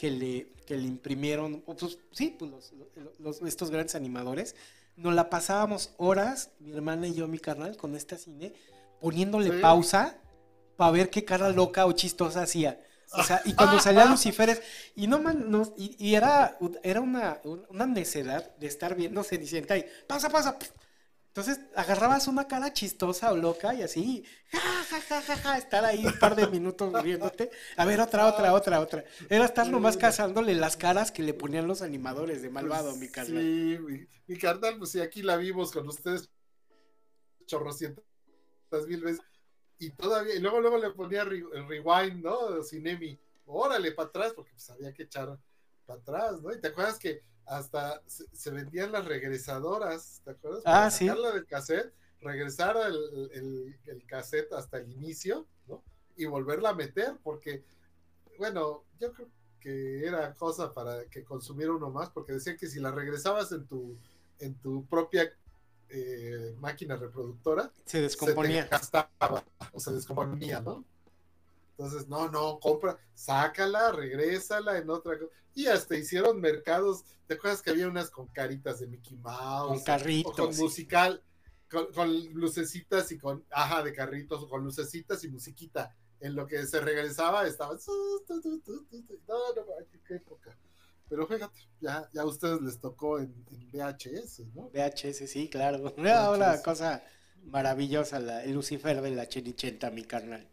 que 0.01 0.09
le, 0.09 0.47
que 0.65 0.75
le 0.75 0.87
imprimieron, 0.87 1.61
pues, 1.61 1.99
sí, 2.11 2.35
pues 2.39 2.73
los, 3.19 3.39
estos 3.43 3.69
grandes 3.69 3.93
animadores, 3.93 4.55
nos 4.95 5.13
la 5.13 5.29
pasábamos 5.29 5.93
horas, 5.97 6.49
mi 6.59 6.71
hermana 6.71 7.07
y 7.07 7.13
yo, 7.13 7.27
mi 7.27 7.37
carnal, 7.37 7.77
con 7.77 7.95
este 7.95 8.17
cine, 8.17 8.51
poniéndole 8.99 9.51
pausa 9.61 10.17
para 10.75 10.89
ver 10.89 11.11
qué 11.11 11.23
cara 11.23 11.49
loca 11.49 11.85
o 11.85 11.91
chistosa 11.91 12.41
hacía. 12.41 12.81
O 13.13 13.21
sea, 13.21 13.43
y 13.45 13.53
cuando 13.53 13.79
salía 13.79 14.05
Lucifer, 14.05 14.59
y 14.95 15.05
no 15.05 15.19
man, 15.19 15.45
y, 15.77 16.15
era, 16.15 16.57
era 16.81 16.99
una, 16.99 17.39
una 17.69 17.85
necedad 17.85 18.55
de 18.55 18.65
estar 18.65 18.95
viendo 18.95 19.23
Cenicienta 19.23 19.77
y 19.77 19.85
pasa, 20.07 20.29
pasa, 20.29 20.57
entonces 21.31 21.61
agarrabas 21.77 22.27
una 22.27 22.49
cara 22.49 22.73
chistosa 22.73 23.31
o 23.31 23.37
loca 23.37 23.73
y 23.73 23.83
así, 23.83 24.25
ja, 24.51 24.99
ja, 24.99 25.21
ja, 25.21 25.37
ja, 25.37 25.57
estar 25.57 25.85
ahí 25.85 26.05
un 26.05 26.19
par 26.19 26.35
de 26.35 26.45
minutos 26.47 26.91
riéndote. 27.01 27.49
A 27.77 27.85
ver, 27.85 28.01
otra, 28.01 28.27
otra, 28.27 28.53
otra, 28.53 28.81
otra. 28.81 29.05
Era 29.29 29.45
estar 29.45 29.65
nomás 29.69 29.95
cazándole 29.95 30.53
las 30.55 30.75
caras 30.75 31.09
que 31.09 31.23
le 31.23 31.33
ponían 31.33 31.69
los 31.69 31.81
animadores 31.81 32.41
de 32.41 32.49
malvado, 32.49 32.89
pues 32.89 32.99
mi 32.99 33.07
carnal. 33.07 33.41
Sí, 33.41 33.77
mi, 33.79 34.07
mi, 34.27 34.37
carnal, 34.37 34.77
pues 34.77 34.91
sí, 34.91 34.99
aquí 34.99 35.21
la 35.21 35.37
vimos 35.37 35.71
con 35.71 35.87
ustedes 35.87 36.29
chorrocientas 37.45 38.03
mil 38.89 39.01
veces. 39.01 39.21
Y 39.79 39.91
todavía, 39.91 40.35
y 40.35 40.39
luego, 40.39 40.59
luego 40.59 40.79
le 40.79 40.89
ponía 40.89 41.21
el 41.21 41.65
rewind, 41.65 42.21
¿no? 42.21 42.61
Cinemi. 42.61 43.17
Órale, 43.45 43.93
para 43.93 44.09
atrás, 44.09 44.33
porque 44.35 44.51
pues 44.51 44.69
había 44.69 44.93
que 44.93 45.03
echar 45.03 45.39
para 45.85 46.01
atrás, 46.01 46.41
¿no? 46.41 46.53
Y 46.53 46.59
te 46.59 46.67
acuerdas 46.67 46.99
que 46.99 47.23
hasta 47.51 48.01
se, 48.07 48.49
vendían 48.49 48.93
las 48.93 49.05
regresadoras, 49.05 50.21
¿te 50.23 50.31
acuerdas? 50.31 50.61
Ah, 50.65 50.71
Para 50.71 50.91
sí. 50.91 51.07
Sacarla 51.07 51.31
del 51.33 51.45
cassette, 51.45 51.93
regresar 52.21 52.77
el, 52.87 53.75
el, 53.85 54.05
cassette 54.05 54.53
hasta 54.53 54.77
el 54.77 54.89
inicio, 54.89 55.45
¿no? 55.67 55.83
Y 56.15 56.25
volverla 56.25 56.69
a 56.69 56.75
meter, 56.75 57.17
porque, 57.21 57.63
bueno, 58.37 58.85
yo 58.99 59.11
creo 59.11 59.27
que 59.59 60.05
era 60.07 60.33
cosa 60.33 60.73
para 60.73 61.05
que 61.05 61.25
consumiera 61.25 61.73
uno 61.73 61.89
más, 61.89 62.09
porque 62.09 62.33
decían 62.33 62.55
que 62.55 62.67
si 62.67 62.79
la 62.79 62.91
regresabas 62.91 63.51
en 63.51 63.67
tu, 63.67 63.97
en 64.39 64.55
tu 64.55 64.85
propia 64.85 65.29
eh, 65.89 66.55
máquina 66.57 66.95
reproductora, 66.95 67.71
se 67.85 68.01
descomponía. 68.01 68.63
Se 68.63 68.69
gastaba, 68.69 69.43
o 69.73 69.79
se 69.79 69.91
descomponía, 69.91 70.61
¿no? 70.61 70.85
Entonces, 71.81 72.07
no, 72.07 72.29
no, 72.29 72.59
compra, 72.59 72.95
sácala, 73.15 73.91
regrésala 73.91 74.77
en 74.77 74.87
otra 74.91 75.17
cosa. 75.17 75.31
Y 75.55 75.65
hasta 75.65 75.97
hicieron 75.97 76.39
mercados. 76.39 77.03
¿Te 77.25 77.33
acuerdas 77.33 77.63
que 77.63 77.71
había 77.71 77.87
unas 77.87 78.11
con 78.11 78.27
caritas 78.27 78.81
de 78.81 78.87
Mickey 78.87 79.17
Mouse? 79.17 79.69
Con 79.69 79.83
carritos. 79.83 80.35
con 80.35 80.55
musical, 80.55 81.23
con, 81.67 82.33
lucecitas 82.33 83.11
y 83.11 83.17
con, 83.17 83.43
ajá, 83.49 83.81
de 83.81 83.93
carritos, 83.93 84.45
con 84.45 84.63
lucecitas 84.63 85.23
y 85.23 85.29
musiquita. 85.29 85.95
En 86.19 86.35
lo 86.35 86.45
que 86.45 86.67
se 86.67 86.79
regresaba 86.81 87.47
estaba. 87.47 87.73
No, 87.73 89.55
no, 89.55 89.65
qué 90.07 90.15
época. 90.17 90.55
Pero 91.09 91.25
fíjate, 91.25 91.61
ya, 91.79 92.07
ya 92.13 92.21
a 92.21 92.25
ustedes 92.25 92.61
les 92.61 92.79
tocó 92.79 93.17
en, 93.17 93.33
VHS, 93.73 94.41
¿no? 94.53 94.69
VHS, 94.69 95.27
sí, 95.27 95.49
claro. 95.49 95.95
Una 95.97 96.61
cosa 96.61 97.03
maravillosa, 97.45 98.19
la, 98.19 98.43
el 98.43 98.53
Lucifer 98.53 99.01
de 99.01 99.09
la 99.09 99.27
Chenichenta, 99.27 99.89
mi 99.89 100.03
carnal. 100.03 100.50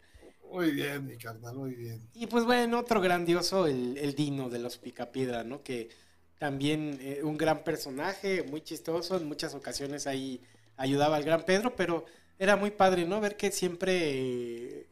Muy 0.51 0.71
bien, 0.71 1.07
mi 1.07 1.17
carnal, 1.17 1.55
muy 1.55 1.75
bien. 1.75 2.09
Y 2.15 2.27
pues 2.27 2.45
bueno, 2.45 2.79
otro 2.79 3.01
grandioso, 3.01 3.67
el, 3.67 3.99
el 3.99 4.15
Dino 4.15 4.49
de 4.49 4.59
los 4.59 4.79
Picapiedra, 4.79 5.45
¿no? 5.45 5.63
Que 5.63 5.91
también 6.39 6.99
eh, 7.01 7.21
un 7.23 7.37
gran 7.37 7.65
personaje, 7.65 8.45
muy 8.45 8.63
chistoso, 8.63 9.17
en 9.17 9.27
muchas 9.27 9.55
ocasiones 9.55 10.07
ahí 10.07 10.41
ayudaba 10.77 11.17
al 11.17 11.25
gran 11.25 11.45
Pedro, 11.45 11.75
pero 11.77 12.07
era 12.39 12.57
muy 12.57 12.71
padre, 12.71 13.05
¿no? 13.05 13.21
Ver 13.21 13.37
que 13.37 13.51
siempre, 13.51 13.97
eh, 13.97 14.87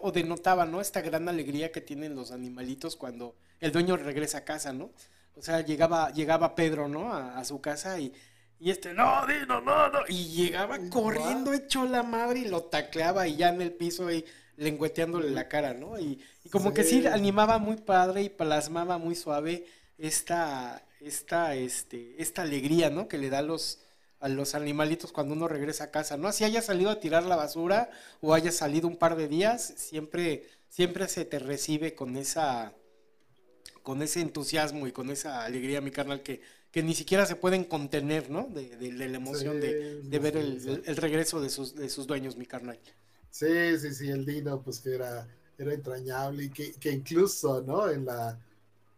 o 0.00 0.12
denotaba, 0.12 0.64
¿no? 0.64 0.80
Esta 0.80 1.00
gran 1.00 1.28
alegría 1.28 1.72
que 1.72 1.80
tienen 1.80 2.14
los 2.14 2.30
animalitos 2.30 2.96
cuando 2.96 3.34
el 3.60 3.72
dueño 3.72 3.96
regresa 3.96 4.38
a 4.38 4.44
casa, 4.44 4.72
¿no? 4.72 4.90
O 5.34 5.42
sea, 5.42 5.60
llegaba, 5.60 6.10
llegaba 6.12 6.54
Pedro, 6.54 6.88
¿no? 6.88 7.12
A, 7.12 7.44
su 7.44 7.60
casa 7.60 7.98
y, 7.98 8.12
y 8.58 8.70
este, 8.70 8.94
no, 8.94 9.26
Dino, 9.26 9.60
no, 9.60 9.90
no. 9.90 9.98
Y 10.08 10.28
llegaba 10.28 10.78
corriendo, 10.88 11.52
hecho 11.52 11.84
la 11.84 12.02
madre 12.02 12.40
y 12.40 12.48
lo 12.48 12.62
tacleaba 12.62 13.26
y 13.26 13.36
ya 13.36 13.50
en 13.50 13.60
el 13.60 13.72
piso 13.72 14.10
y 14.10 14.24
lengüeteándole 14.56 15.30
la 15.30 15.48
cara, 15.48 15.74
¿no? 15.74 15.98
Y, 15.98 16.20
como 16.50 16.72
que 16.72 16.84
sí 16.84 17.06
animaba 17.06 17.58
muy 17.58 17.76
padre 17.76 18.22
y 18.22 18.28
plasmaba 18.28 18.98
muy 18.98 19.14
suave 19.14 19.66
esta, 19.98 20.84
esta, 21.00 21.54
este, 21.54 22.20
esta 22.22 22.42
alegría, 22.42 22.90
¿no? 22.90 23.08
Que 23.08 23.18
le 23.18 23.30
da 23.30 23.38
a 23.38 23.42
los, 23.42 23.80
a 24.20 24.28
los 24.28 24.54
animalitos 24.54 25.12
cuando 25.12 25.34
uno 25.34 25.48
regresa 25.48 25.84
a 25.84 25.90
casa, 25.90 26.16
¿no? 26.16 26.28
Así 26.28 26.44
haya 26.44 26.62
salido 26.62 26.90
a 26.90 27.00
tirar 27.00 27.24
la 27.24 27.36
basura 27.36 27.90
o 28.20 28.34
haya 28.34 28.52
salido 28.52 28.88
un 28.88 28.96
par 28.96 29.16
de 29.16 29.28
días, 29.28 29.74
siempre, 29.76 30.46
siempre 30.68 31.08
se 31.08 31.24
te 31.24 31.38
recibe 31.38 31.94
con 31.94 32.16
esa, 32.16 32.72
con 33.82 34.02
ese 34.02 34.20
entusiasmo 34.20 34.86
y 34.86 34.92
con 34.92 35.10
esa 35.10 35.44
alegría, 35.44 35.80
mi 35.80 35.90
carnal, 35.90 36.22
que, 36.22 36.40
que 36.70 36.82
ni 36.82 36.94
siquiera 36.94 37.26
se 37.26 37.36
pueden 37.36 37.64
contener, 37.64 38.30
¿no? 38.30 38.44
De, 38.44 38.76
de, 38.76 38.92
la 38.92 39.16
emoción 39.16 39.60
de, 39.60 40.02
de, 40.02 40.18
ver 40.18 40.36
el, 40.36 40.82
el, 40.84 40.96
regreso 40.96 41.40
de 41.40 41.50
sus, 41.50 41.74
de 41.74 41.88
sus 41.88 42.06
dueños, 42.06 42.36
mi 42.36 42.46
carnal. 42.46 42.78
Sí, 43.38 43.78
sí, 43.78 43.92
sí, 43.92 44.08
el 44.08 44.24
Dino, 44.24 44.62
pues 44.62 44.80
que 44.80 44.94
era, 44.94 45.28
era 45.58 45.74
entrañable 45.74 46.44
y 46.44 46.50
que, 46.50 46.72
que 46.72 46.90
incluso, 46.90 47.60
¿no? 47.60 47.90
En 47.90 48.06
la, 48.06 48.40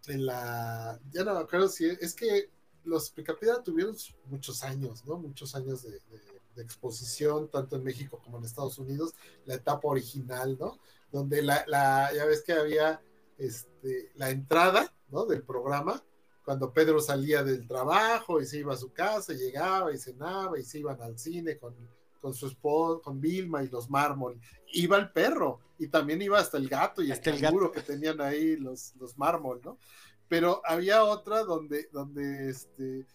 en 0.07 0.27
la, 0.27 1.01
ya 1.11 1.25
no 1.25 1.35
me 1.35 1.41
acuerdo 1.41 1.67
si, 1.69 1.87
es 1.87 2.15
que 2.15 2.49
los 2.85 3.11
Picapiedra 3.11 3.61
tuvieron 3.65 3.97
muchos 4.27 4.63
años, 4.63 5.05
¿no? 5.05 5.19
Muchos 5.19 5.57
años 5.57 5.83
de, 5.83 6.01
exposición, 6.63 7.49
tanto 7.51 7.77
en 7.77 7.85
México 7.85 8.21
como 8.25 8.39
en 8.39 8.45
Estados 8.45 8.79
Unidos, 8.79 9.15
la 9.45 9.55
etapa 9.55 9.89
original, 9.89 10.57
¿no? 10.57 10.79
Donde 11.11 11.43
la, 11.43 11.65
la 11.67 12.13
ya 12.15 12.25
ves 12.25 12.43
que 12.43 12.53
había 12.53 13.01
este, 13.39 14.13
la 14.15 14.31
entrada, 14.31 14.95
¿no? 15.09 15.27
Del 15.27 15.43
programa, 15.43 16.01
cuando 16.45 16.73
Pedro 16.73 17.01
salía 17.01 17.43
del 17.43 17.67
trabajo 17.67 18.41
y 18.41 18.47
se 18.47 18.59
iba 18.59 18.75
a 18.75 18.77
su 18.77 18.93
casa, 18.93 19.33
llegaba 19.33 19.93
y 19.93 19.99
cenaba 19.99 20.61
y 20.61 20.63
se 20.65 20.79
iban 20.79 21.03
al 21.03 21.19
cine 21.19 21.59
con 21.59 21.75
con 22.21 22.35
su 22.35 22.47
esposa, 22.47 23.03
con 23.03 23.21
Vilma 23.21 23.63
y 23.63 23.69
los 23.69 23.89
mármol. 23.91 24.41
Iba 24.73 24.97
el 24.97 25.11
perro 25.11 25.61
y 25.79 25.89
también 25.89 26.21
iba 26.23 26.39
hasta 26.39 26.59
el 26.59 26.69
gato 26.69 27.03
y 27.03 27.13
hasta 27.13 27.31
el 27.31 27.41
canguro 27.41 27.71
que 27.71 27.83
tenían 27.83 28.21
ahí 28.21 28.57
los, 28.57 28.95
los 28.97 29.17
mármol, 29.17 29.61
¿no? 29.65 29.79
Pero 30.29 30.61
había 30.65 31.05
otra 31.05 31.43
donde, 31.45 31.89
donde 31.93 32.51
este, 32.51 33.07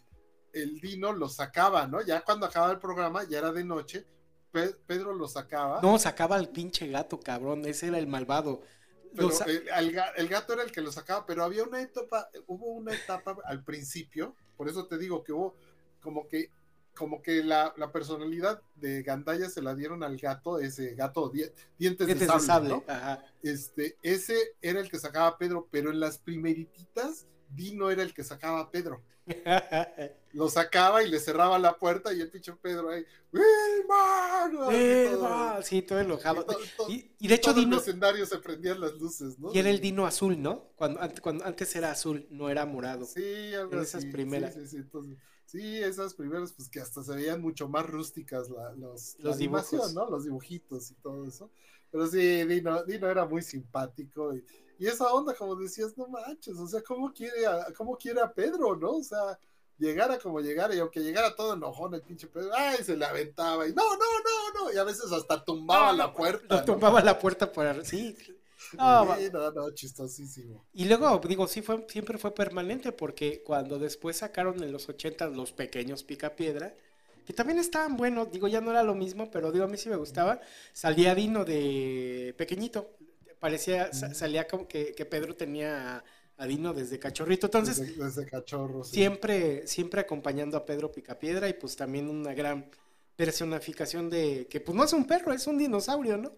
el 0.53 0.79
Dino 0.79 1.13
lo 1.13 1.29
sacaba, 1.29 1.87
¿no? 1.87 2.01
Ya 2.01 2.21
cuando 2.21 2.45
acababa 2.45 2.73
el 2.73 2.79
programa, 2.79 3.23
ya 3.27 3.39
era 3.39 3.51
de 3.51 3.63
noche, 3.63 4.07
Pedro 4.51 5.13
lo 5.13 5.27
sacaba. 5.27 5.81
No, 5.81 5.97
sacaba 5.97 6.35
al 6.35 6.49
pinche 6.49 6.87
gato, 6.87 7.19
cabrón, 7.19 7.65
ese 7.65 7.87
era 7.87 7.97
el 7.97 8.07
malvado. 8.07 8.61
Pero 9.15 9.29
el, 9.45 9.99
el, 10.17 10.27
gato 10.27 10.53
era 10.53 10.63
el 10.63 10.71
que 10.71 10.81
lo 10.81 10.91
sacaba, 10.91 11.25
pero 11.25 11.43
había 11.43 11.63
una 11.63 11.81
etapa, 11.81 12.29
hubo 12.47 12.71
una 12.71 12.93
etapa 12.93 13.35
al 13.45 13.63
principio, 13.63 14.35
por 14.57 14.69
eso 14.69 14.87
te 14.87 14.97
digo 14.97 15.23
que 15.23 15.33
hubo 15.33 15.55
como 16.01 16.27
que 16.27 16.51
como 16.95 17.21
que 17.21 17.43
la, 17.43 17.73
la, 17.77 17.91
personalidad 17.91 18.61
de 18.75 19.03
Gandaya 19.03 19.49
se 19.49 19.61
la 19.61 19.75
dieron 19.75 20.03
al 20.03 20.17
gato, 20.17 20.59
ese 20.59 20.93
gato 20.95 21.31
dientes, 21.77 22.07
de 22.07 22.39
sable. 22.39 22.83
Este, 23.41 23.97
ese 24.01 24.37
era 24.61 24.79
el 24.79 24.89
que 24.89 24.99
sacaba 24.99 25.27
a 25.27 25.37
Pedro, 25.37 25.67
pero 25.71 25.91
en 25.91 25.99
las 25.99 26.17
primerititas 26.19 27.27
Dino 27.49 27.89
era 27.91 28.03
el 28.03 28.13
que 28.13 28.23
sacaba 28.23 28.59
a 28.61 28.71
Pedro. 28.71 29.03
Lo 30.33 30.49
sacaba 30.49 31.03
y 31.03 31.09
le 31.09 31.19
cerraba 31.19 31.57
la 31.59 31.77
puerta 31.77 32.11
y 32.13 32.19
el 32.19 32.29
pinche 32.29 32.51
Pedro 32.53 32.89
ahí, 32.89 33.05
¡Wilmar! 33.31 34.51
Sí, 35.63 35.81
todo 35.83 35.99
enojado. 35.99 36.45
Y, 36.89 37.27
de 37.27 37.35
hecho 37.35 37.53
Dino... 37.53 37.75
los 37.77 37.87
escenarios 37.87 38.29
se 38.29 38.39
prendían 38.39 38.81
las 38.81 38.93
luces, 38.93 39.39
¿no? 39.39 39.53
Y 39.53 39.59
era 39.59 39.69
el 39.69 39.79
Dino 39.79 40.05
azul, 40.05 40.41
¿no? 40.41 40.71
Cuando, 40.75 40.99
cuando 41.21 41.45
antes 41.45 41.75
era 41.75 41.91
azul, 41.91 42.27
no 42.29 42.49
era 42.49 42.65
morado. 42.65 43.05
Sí, 43.05 43.53
algo 43.53 43.73
en 43.73 43.81
esas 43.81 44.05
primeras. 44.05 44.55
Sí, 44.55 44.67
sí, 44.67 44.77
entonces, 44.77 45.17
sí, 45.53 45.77
esas 45.77 46.13
primeras, 46.13 46.51
pues 46.51 46.67
que 46.67 46.81
hasta 46.81 47.01
se 47.01 47.15
veían 47.15 47.41
mucho 47.41 47.69
más 47.69 47.85
rústicas 47.85 48.49
la, 48.49 48.73
los, 48.73 49.15
la 49.19 49.33
animación, 49.33 49.93
¿no? 49.93 50.09
Los 50.09 50.25
dibujitos 50.25 50.91
y 50.91 50.95
todo 50.95 51.25
eso. 51.25 51.49
Pero 51.89 52.07
sí, 52.07 52.43
Dino, 52.43 52.83
Dino 52.83 53.09
era 53.09 53.25
muy 53.25 53.41
simpático 53.41 54.35
y 54.35 54.43
y 54.83 54.87
esa 54.87 55.13
onda, 55.13 55.33
como 55.33 55.55
decías, 55.55 55.97
no 55.97 56.07
manches, 56.07 56.57
o 56.57 56.67
sea, 56.67 56.81
¿cómo 56.81 57.13
quiere 57.13 57.45
a, 57.45 57.67
cómo 57.77 57.97
quiere 57.97 58.21
a 58.21 58.31
Pedro, 58.31 58.75
no? 58.75 58.97
O 58.97 59.03
sea, 59.03 59.39
llegara 59.77 60.17
como 60.17 60.39
llegara, 60.39 60.75
y 60.75 60.79
aunque 60.79 60.99
llegara 60.99 61.35
todo 61.35 61.53
enojón 61.53 61.93
el 61.93 62.01
pinche 62.01 62.27
Pedro, 62.27 62.51
ay, 62.53 62.83
se 62.83 62.97
le 62.97 63.05
aventaba, 63.05 63.67
y 63.67 63.73
no, 63.73 63.83
no, 63.83 63.97
no, 63.97 64.65
no, 64.65 64.73
y 64.73 64.77
a 64.77 64.83
veces 64.83 65.11
hasta 65.11 65.43
tumbaba 65.43 65.93
la 65.93 66.13
puerta. 66.13 66.65
tumbaba 66.65 67.01
la 67.01 67.17
puerta 67.19 67.51
para, 67.51 67.83
sí. 67.85 68.15
No, 68.77 69.05
no, 69.31 69.51
no, 69.51 69.71
chistosísimo. 69.71 70.65
Y 70.73 70.85
luego, 70.85 71.21
digo, 71.27 71.47
sí 71.47 71.61
fue, 71.61 71.85
siempre 71.89 72.17
fue 72.17 72.33
permanente, 72.33 72.91
porque 72.91 73.43
cuando 73.43 73.79
después 73.79 74.17
sacaron 74.17 74.61
en 74.63 74.71
los 74.71 74.89
80 74.89 75.27
los 75.27 75.51
pequeños 75.51 76.03
picapiedra, 76.03 76.75
que 77.25 77.33
también 77.33 77.59
estaban 77.59 77.95
buenos, 77.95 78.31
digo, 78.31 78.47
ya 78.47 78.61
no 78.61 78.71
era 78.71 78.83
lo 78.83 78.95
mismo, 78.95 79.31
pero 79.31 79.51
digo, 79.51 79.65
a 79.65 79.67
mí 79.67 79.77
sí 79.77 79.89
me 79.89 79.95
gustaba, 79.95 80.41
salía 80.73 81.15
Dino 81.15 81.45
de 81.45 82.35
pequeñito, 82.37 82.91
parecía, 83.39 83.93
salía 83.93 84.47
como 84.47 84.67
que, 84.67 84.93
Pedro 85.09 85.35
tenía 85.35 86.03
a, 86.37 86.45
Dino 86.47 86.73
desde 86.73 86.99
cachorrito. 86.99 87.47
Entonces, 87.47 87.97
desde, 87.97 88.25
cachorro, 88.25 88.83
siempre, 88.83 89.65
siempre 89.67 90.01
acompañando 90.01 90.57
a 90.57 90.65
Pedro 90.65 90.91
Picapiedra 90.91 91.47
y 91.47 91.53
pues 91.53 91.75
también 91.75 92.09
una 92.09 92.33
gran 92.33 92.69
personificación 93.15 94.09
de 94.09 94.47
que 94.47 94.59
pues 94.59 94.75
no 94.75 94.83
es 94.83 94.93
un 94.93 95.05
perro, 95.05 95.33
es 95.33 95.47
un 95.47 95.57
dinosaurio, 95.57 96.17
¿no? 96.17 96.33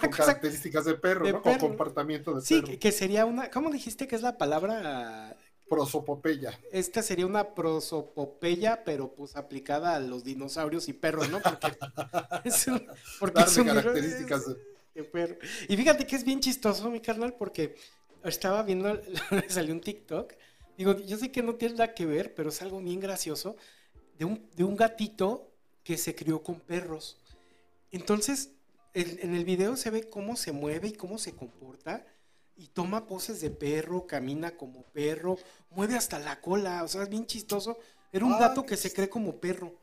Con 0.00 0.10
características 0.10 0.84
de 0.84 0.94
perro, 0.94 1.26
¿no? 1.30 1.42
Con 1.42 1.58
comportamiento 1.58 2.34
de 2.34 2.42
perro. 2.42 2.66
Sí, 2.66 2.76
que 2.76 2.92
sería 2.92 3.24
una, 3.24 3.50
¿cómo 3.50 3.70
dijiste 3.70 4.06
que 4.06 4.16
es 4.16 4.22
la 4.22 4.36
palabra? 4.36 5.36
Prosopopeya. 5.68 6.58
Esta 6.70 7.02
sería 7.02 7.26
una 7.26 7.54
prosopopeya, 7.54 8.84
pero 8.84 9.12
pues 9.14 9.34
aplicada 9.36 9.96
a 9.96 10.00
los 10.00 10.22
dinosaurios 10.22 10.88
y 10.88 10.92
perros, 10.92 11.28
¿no? 11.30 11.40
Porque, 11.40 11.76
es 12.44 12.66
porque 13.18 13.46
son 13.46 13.66
características 13.66 14.44
y 15.68 15.76
fíjate 15.76 16.06
que 16.06 16.16
es 16.16 16.24
bien 16.24 16.40
chistoso, 16.40 16.90
mi 16.90 17.00
carnal, 17.00 17.34
porque 17.34 17.76
estaba 18.24 18.62
viendo, 18.62 19.00
salió 19.48 19.74
un 19.74 19.80
TikTok. 19.80 20.32
Digo, 20.76 20.96
yo 21.00 21.16
sé 21.16 21.30
que 21.30 21.42
no 21.42 21.54
tiene 21.54 21.74
nada 21.74 21.94
que 21.94 22.06
ver, 22.06 22.34
pero 22.34 22.48
es 22.48 22.62
algo 22.62 22.80
bien 22.80 23.00
gracioso. 23.00 23.56
De 24.18 24.24
un, 24.24 24.48
de 24.54 24.64
un 24.64 24.76
gatito 24.76 25.52
que 25.82 25.98
se 25.98 26.14
crió 26.14 26.42
con 26.42 26.60
perros. 26.60 27.18
Entonces, 27.90 28.50
en, 28.96 29.34
el 29.34 29.44
video 29.44 29.76
se 29.76 29.90
ve 29.90 30.08
cómo 30.08 30.36
se 30.36 30.52
mueve 30.52 30.88
y 30.88 30.92
cómo 30.92 31.18
se 31.18 31.32
comporta. 31.32 32.06
Y 32.56 32.68
toma 32.68 33.06
poses 33.06 33.40
de 33.42 33.50
perro, 33.50 34.06
camina 34.06 34.56
como 34.56 34.84
perro, 34.84 35.38
mueve 35.70 35.94
hasta 35.94 36.18
la 36.18 36.40
cola. 36.40 36.82
O 36.84 36.88
sea, 36.88 37.02
es 37.02 37.10
bien 37.10 37.26
chistoso. 37.26 37.78
Era 38.12 38.24
un 38.24 38.38
gato 38.38 38.64
que 38.64 38.78
se 38.78 38.92
cree 38.92 39.10
como 39.10 39.38
perro. 39.38 39.74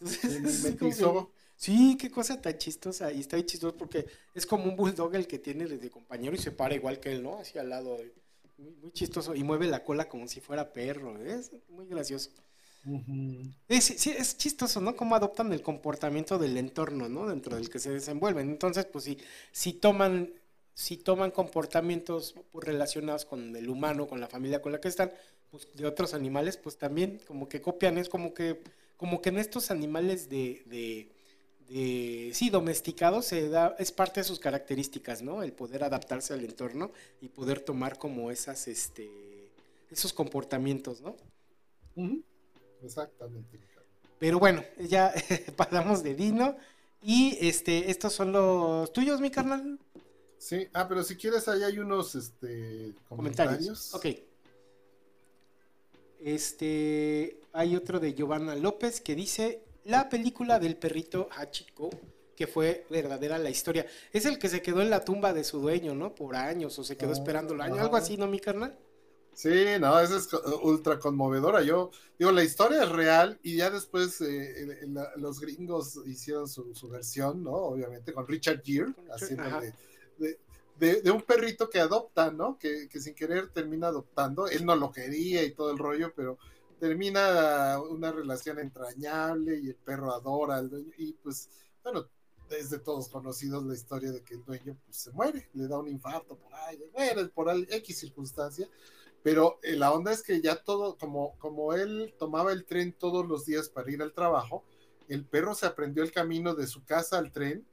Entonces, 0.00 0.76
Sí, 1.58 1.96
qué 2.00 2.08
cosa 2.08 2.40
tan 2.40 2.56
chistosa. 2.56 3.12
Y 3.12 3.20
está 3.20 3.36
ahí 3.36 3.42
chistoso 3.42 3.76
porque 3.76 4.06
es 4.32 4.46
como 4.46 4.64
un 4.64 4.76
bulldog 4.76 5.14
el 5.16 5.26
que 5.26 5.40
tiene 5.40 5.66
de 5.66 5.90
compañero 5.90 6.36
y 6.36 6.38
se 6.38 6.52
para 6.52 6.76
igual 6.76 7.00
que 7.00 7.10
él, 7.10 7.22
¿no? 7.22 7.38
Hacia 7.40 7.62
al 7.62 7.70
lado. 7.70 7.98
Muy, 8.56 8.92
chistoso. 8.92 9.34
Y 9.34 9.42
mueve 9.42 9.66
la 9.66 9.82
cola 9.82 10.08
como 10.08 10.28
si 10.28 10.40
fuera 10.40 10.72
perro. 10.72 11.16
Es 11.18 11.50
muy 11.68 11.86
gracioso. 11.86 12.30
Es, 13.68 13.84
sí, 13.84 14.10
es 14.10 14.36
chistoso, 14.36 14.80
¿no? 14.80 14.96
Cómo 14.96 15.14
adoptan 15.14 15.52
el 15.52 15.62
comportamiento 15.62 16.38
del 16.38 16.56
entorno, 16.56 17.08
¿no? 17.08 17.28
Dentro 17.28 17.56
del 17.56 17.68
que 17.70 17.78
se 17.78 17.90
desenvuelven. 17.90 18.48
Entonces, 18.48 18.86
pues 18.86 19.04
si, 19.04 19.18
si 19.52 19.74
toman 19.74 20.32
si 20.78 20.96
toman 20.96 21.32
comportamientos 21.32 22.36
relacionados 22.54 23.24
con 23.24 23.56
el 23.56 23.68
humano, 23.68 24.06
con 24.06 24.20
la 24.20 24.28
familia 24.28 24.62
con 24.62 24.70
la 24.70 24.80
que 24.80 24.86
están, 24.86 25.10
pues 25.50 25.66
de 25.74 25.84
otros 25.86 26.14
animales, 26.14 26.56
pues 26.56 26.78
también 26.78 27.20
como 27.26 27.48
que 27.48 27.60
copian, 27.60 27.98
es 27.98 28.08
como 28.08 28.32
que, 28.32 28.62
como 28.96 29.20
que 29.20 29.30
en 29.30 29.38
estos 29.38 29.72
animales 29.72 30.28
de, 30.28 30.62
de, 31.66 32.30
sí, 32.32 32.48
domesticado 32.48 33.22
se 33.22 33.48
da, 33.48 33.74
es 33.80 33.90
parte 33.90 34.20
de 34.20 34.24
sus 34.24 34.38
características, 34.38 35.20
¿no? 35.20 35.42
El 35.42 35.52
poder 35.52 35.82
adaptarse 35.82 36.32
al 36.32 36.44
entorno 36.44 36.92
y 37.20 37.28
poder 37.28 37.58
tomar 37.58 37.98
como 37.98 38.30
esas, 38.30 38.68
este, 38.68 39.10
esos 39.90 40.12
comportamientos, 40.12 41.00
¿no? 41.00 41.16
Exactamente. 42.82 43.60
Pero 44.18 44.38
bueno, 44.38 44.64
ya 44.78 45.12
pasamos 45.56 46.02
de 46.02 46.14
Dino. 46.14 46.56
Y 47.00 47.38
este, 47.40 47.90
estos 47.90 48.12
son 48.12 48.32
los 48.32 48.92
tuyos, 48.92 49.20
mi 49.20 49.30
carnal. 49.30 49.78
Sí, 50.38 50.68
ah, 50.72 50.86
pero 50.88 51.02
si 51.02 51.16
quieres, 51.16 51.48
ahí 51.48 51.62
hay 51.62 51.78
unos 51.78 52.14
este, 52.14 52.94
comentarios. 53.08 53.94
Ok. 53.94 54.06
Este, 56.20 57.40
hay 57.52 57.76
otro 57.76 58.00
de 58.00 58.14
Giovanna 58.14 58.56
López 58.56 59.00
que 59.00 59.14
dice, 59.14 59.62
la 59.84 60.08
película 60.08 60.58
del 60.58 60.76
perrito 60.76 61.28
Hachiko, 61.30 61.90
que 62.36 62.46
fue 62.46 62.86
verdadera 62.90 63.38
la 63.38 63.50
historia. 63.50 63.86
Es 64.12 64.26
el 64.26 64.38
que 64.38 64.48
se 64.48 64.62
quedó 64.62 64.82
en 64.82 64.90
la 64.90 65.04
tumba 65.04 65.32
de 65.32 65.44
su 65.44 65.60
dueño, 65.60 65.94
¿no? 65.94 66.14
Por 66.14 66.36
años, 66.36 66.78
o 66.78 66.84
se 66.84 66.96
quedó 66.96 67.12
esperando 67.12 67.54
el 67.54 67.60
año, 67.60 67.80
algo 67.80 67.96
así, 67.96 68.16
¿no, 68.16 68.26
mi 68.26 68.40
carnal? 68.40 68.76
Sí, 69.38 69.78
no, 69.78 70.00
esa 70.00 70.16
es 70.16 70.28
ultra 70.64 70.98
conmovedora. 70.98 71.62
Yo 71.62 71.92
digo, 72.18 72.32
la 72.32 72.42
historia 72.42 72.82
es 72.82 72.88
real 72.88 73.38
y 73.44 73.54
ya 73.58 73.70
después 73.70 74.20
eh, 74.20 74.84
los 75.14 75.38
gringos 75.38 76.00
hicieron 76.06 76.48
su, 76.48 76.88
versión, 76.90 77.44
¿no? 77.44 77.52
Obviamente 77.52 78.12
con 78.12 78.26
Richard 78.26 78.64
Gere, 78.64 78.92
haciendo 79.12 79.44
de, 80.18 81.02
de, 81.02 81.10
un 81.12 81.22
perrito 81.22 81.70
que 81.70 81.78
adopta, 81.78 82.32
¿no? 82.32 82.58
Que, 82.58 82.88
que 82.88 82.98
sin 82.98 83.14
querer 83.14 83.50
termina 83.50 83.86
adoptando. 83.86 84.48
Él 84.48 84.66
no 84.66 84.74
lo 84.74 84.90
quería 84.90 85.44
y 85.44 85.52
todo 85.52 85.70
el 85.70 85.78
rollo, 85.78 86.12
pero 86.16 86.36
termina 86.80 87.80
una 87.80 88.10
relación 88.10 88.58
entrañable 88.58 89.56
y 89.60 89.68
el 89.68 89.76
perro 89.76 90.12
adora 90.12 90.56
al 90.56 90.68
dueño 90.68 90.92
y 90.98 91.12
pues 91.12 91.48
bueno 91.84 92.08
es 92.50 92.70
de 92.70 92.78
todos 92.78 93.08
conocidos 93.08 93.64
la 93.64 93.74
historia 93.74 94.10
de 94.10 94.22
que 94.22 94.34
el 94.34 94.44
dueño 94.44 94.76
pues, 94.84 94.96
se 94.96 95.12
muere, 95.12 95.48
le 95.52 95.68
da 95.68 95.78
un 95.78 95.88
infarto 95.88 96.36
por 96.36 96.54
ahí, 96.54 96.82
muere 96.92 97.26
por 97.26 97.48
X 97.50 97.98
circunstancia, 97.98 98.68
pero 99.22 99.58
eh, 99.62 99.76
la 99.76 99.92
onda 99.92 100.12
es 100.12 100.22
que 100.22 100.40
ya 100.40 100.62
todo, 100.62 100.96
como, 100.96 101.36
como 101.38 101.72
él 101.74 102.14
tomaba 102.18 102.52
el 102.52 102.64
tren 102.64 102.92
todos 102.92 103.26
los 103.26 103.46
días 103.46 103.68
para 103.68 103.90
ir 103.90 104.02
al 104.02 104.12
trabajo, 104.12 104.64
el 105.08 105.24
perro 105.24 105.54
se 105.54 105.66
aprendió 105.66 106.02
el 106.02 106.12
camino 106.12 106.54
de 106.54 106.66
su 106.66 106.84
casa 106.84 107.18
al 107.18 107.32
tren 107.32 107.66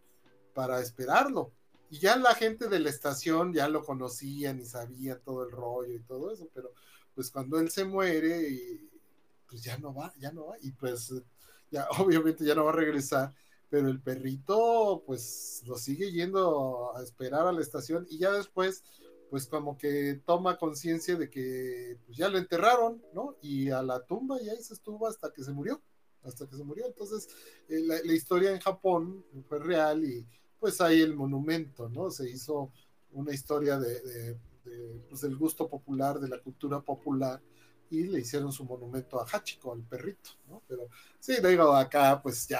para 0.53 0.79
esperarlo. 0.79 1.51
Y 1.89 1.99
ya 1.99 2.15
la 2.15 2.33
gente 2.33 2.67
de 2.67 2.79
la 2.79 2.89
estación 2.89 3.53
ya 3.53 3.67
lo 3.67 3.83
conocían 3.83 4.59
y 4.59 4.65
sabía 4.65 5.19
todo 5.19 5.43
el 5.43 5.51
rollo 5.51 5.93
y 5.93 5.99
todo 5.99 6.31
eso, 6.31 6.49
pero 6.53 6.71
pues 7.13 7.29
cuando 7.29 7.59
él 7.59 7.69
se 7.69 7.85
muere 7.85 8.81
pues 9.47 9.63
ya 9.63 9.77
no 9.77 9.93
va, 9.93 10.13
ya 10.19 10.31
no 10.31 10.47
va, 10.47 10.57
y 10.61 10.71
pues 10.71 11.13
ya 11.71 11.87
obviamente 11.99 12.43
ya 12.43 12.55
no 12.55 12.65
va 12.65 12.71
a 12.71 12.75
regresar, 12.75 13.33
pero 13.69 13.87
el 13.87 14.01
perrito 14.01 15.03
pues 15.05 15.61
lo 15.65 15.77
sigue 15.77 16.11
yendo 16.11 16.95
a 16.95 17.03
esperar 17.03 17.47
a 17.47 17.51
la 17.51 17.61
estación 17.61 18.05
y 18.09 18.17
ya 18.17 18.31
después 18.31 18.83
pues 19.29 19.47
como 19.47 19.77
que 19.77 20.21
toma 20.25 20.57
conciencia 20.57 21.15
de 21.15 21.29
que 21.29 21.97
pues, 22.05 22.17
ya 22.17 22.29
lo 22.29 22.37
enterraron, 22.37 23.01
¿no? 23.13 23.35
Y 23.41 23.69
a 23.69 23.81
la 23.81 24.05
tumba 24.05 24.41
y 24.41 24.49
ahí 24.49 24.61
se 24.61 24.73
estuvo 24.73 25.07
hasta 25.07 25.31
que 25.31 25.43
se 25.43 25.51
murió, 25.51 25.81
hasta 26.23 26.47
que 26.47 26.55
se 26.55 26.63
murió. 26.63 26.85
Entonces 26.85 27.27
eh, 27.69 27.81
la, 27.81 28.13
historia 28.13 28.51
en 28.51 28.59
Japón 28.59 29.25
fue 29.47 29.59
real 29.59 30.03
y 30.03 30.25
pues 30.59 30.81
ahí 30.81 31.01
el 31.01 31.15
monumento, 31.15 31.89
¿no? 31.89 32.09
Se 32.11 32.29
hizo 32.29 32.71
una 33.11 33.33
historia 33.33 33.77
de, 33.77 34.01
de, 34.01 34.39
de 34.63 34.99
pues, 35.09 35.21
del 35.21 35.35
gusto 35.35 35.67
popular, 35.67 36.19
de 36.19 36.29
la 36.29 36.39
cultura 36.39 36.81
popular 36.81 37.41
y 37.89 38.03
le 38.03 38.19
hicieron 38.19 38.51
su 38.51 38.65
monumento 38.65 39.19
a 39.19 39.25
Hachiko, 39.25 39.73
al 39.73 39.83
perrito, 39.83 40.31
¿no? 40.47 40.61
Pero 40.67 40.89
sí, 41.19 41.35
digo, 41.43 41.73
acá 41.73 42.19
pues 42.21 42.47
ya 42.47 42.59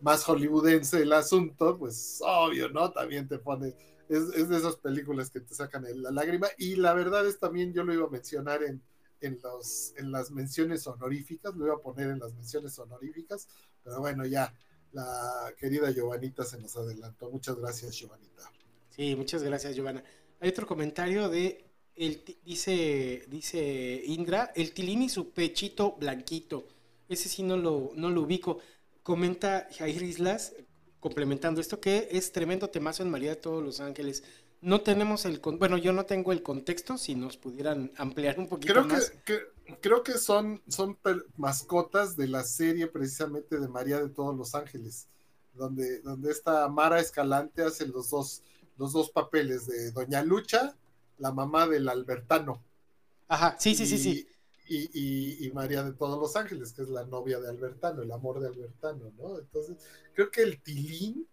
más 0.00 0.24
hollywoodense 0.24 1.02
el 1.02 1.12
asunto, 1.12 1.76
pues 1.78 2.20
obvio, 2.24 2.68
¿no? 2.68 2.90
También 2.90 3.28
te 3.28 3.38
pone, 3.38 3.74
es, 4.08 4.48
de 4.48 4.56
esas 4.56 4.76
películas 4.76 5.30
que 5.30 5.40
te 5.40 5.54
sacan 5.54 5.84
la 6.02 6.10
lágrima 6.10 6.48
y 6.58 6.76
la 6.76 6.94
verdad 6.94 7.26
es 7.26 7.38
también, 7.38 7.72
yo 7.72 7.84
lo 7.84 7.92
iba 7.92 8.06
a 8.06 8.10
mencionar 8.10 8.62
en, 8.62 8.82
en, 9.20 9.38
los, 9.42 9.94
en 9.96 10.12
las 10.12 10.30
menciones 10.30 10.86
honoríficas, 10.86 11.54
lo 11.54 11.66
iba 11.66 11.74
a 11.74 11.80
poner 11.80 12.10
en 12.10 12.18
las 12.18 12.34
menciones 12.34 12.78
honoríficas, 12.78 13.48
pero 13.82 14.00
bueno, 14.00 14.24
ya 14.26 14.52
la 14.92 15.52
querida 15.58 15.90
Giovanita 15.90 16.44
se 16.44 16.58
nos 16.58 16.76
adelantó. 16.76 17.30
Muchas 17.30 17.56
gracias, 17.56 17.96
Giovanita. 17.96 18.50
Sí, 18.90 19.14
muchas 19.14 19.42
gracias, 19.42 19.74
Giovanna. 19.76 20.02
Hay 20.40 20.48
otro 20.48 20.66
comentario 20.66 21.28
de 21.28 21.66
el, 21.94 22.22
dice, 22.44 23.24
dice 23.28 24.02
Indra, 24.06 24.52
el 24.54 24.72
tilín 24.72 25.02
y 25.02 25.08
su 25.08 25.30
pechito 25.30 25.96
blanquito. 25.96 26.68
Ese 27.08 27.28
sí 27.28 27.42
no 27.42 27.56
lo, 27.56 27.92
no 27.94 28.10
lo 28.10 28.22
ubico. 28.22 28.58
Comenta 29.02 29.68
Jair 29.76 30.02
Islas, 30.02 30.54
complementando 31.06 31.60
esto, 31.60 31.80
que 31.80 32.08
es 32.10 32.32
tremendo 32.32 32.68
temazo 32.68 33.04
en 33.04 33.10
María 33.10 33.30
de 33.30 33.36
todos 33.36 33.62
los 33.62 33.78
ángeles. 33.78 34.24
No 34.60 34.80
tenemos 34.80 35.24
el, 35.24 35.38
bueno, 35.38 35.78
yo 35.78 35.92
no 35.92 36.04
tengo 36.04 36.32
el 36.32 36.42
contexto, 36.42 36.98
si 36.98 37.14
nos 37.14 37.36
pudieran 37.36 37.92
ampliar 37.96 38.40
un 38.40 38.48
poquito 38.48 38.72
creo 38.72 38.86
más. 38.86 39.12
Que, 39.24 39.38
creo 39.80 40.02
que 40.02 40.18
son, 40.18 40.60
son 40.66 40.98
mascotas 41.36 42.16
de 42.16 42.26
la 42.26 42.42
serie 42.42 42.88
precisamente 42.88 43.60
de 43.60 43.68
María 43.68 44.00
de 44.00 44.08
todos 44.08 44.36
los 44.36 44.56
ángeles, 44.56 45.06
donde, 45.54 46.00
donde 46.00 46.32
esta 46.32 46.66
Mara 46.66 46.98
Escalante 46.98 47.62
hace 47.62 47.86
los 47.86 48.10
dos, 48.10 48.42
los 48.76 48.92
dos 48.92 49.10
papeles 49.10 49.68
de 49.68 49.92
Doña 49.92 50.24
Lucha, 50.24 50.74
la 51.18 51.30
mamá 51.30 51.68
del 51.68 51.88
Albertano. 51.88 52.64
Ajá, 53.28 53.54
sí, 53.60 53.76
sí, 53.76 53.86
sí, 53.86 53.98
sí. 53.98 54.28
Y, 54.68 55.46
y, 55.46 55.50
María 55.52 55.82
de 55.84 55.92
todos 55.92 56.18
los 56.18 56.34
ángeles, 56.36 56.72
que 56.72 56.82
es 56.82 56.88
la 56.88 57.04
novia 57.04 57.38
de 57.38 57.48
Albertano, 57.48 58.02
el 58.02 58.10
amor 58.10 58.40
de 58.40 58.48
Albertano, 58.48 59.12
¿no? 59.16 59.38
Entonces, 59.38 59.76
creo 60.12 60.30
que 60.30 60.42
el 60.42 60.60
tilín, 60.60 61.28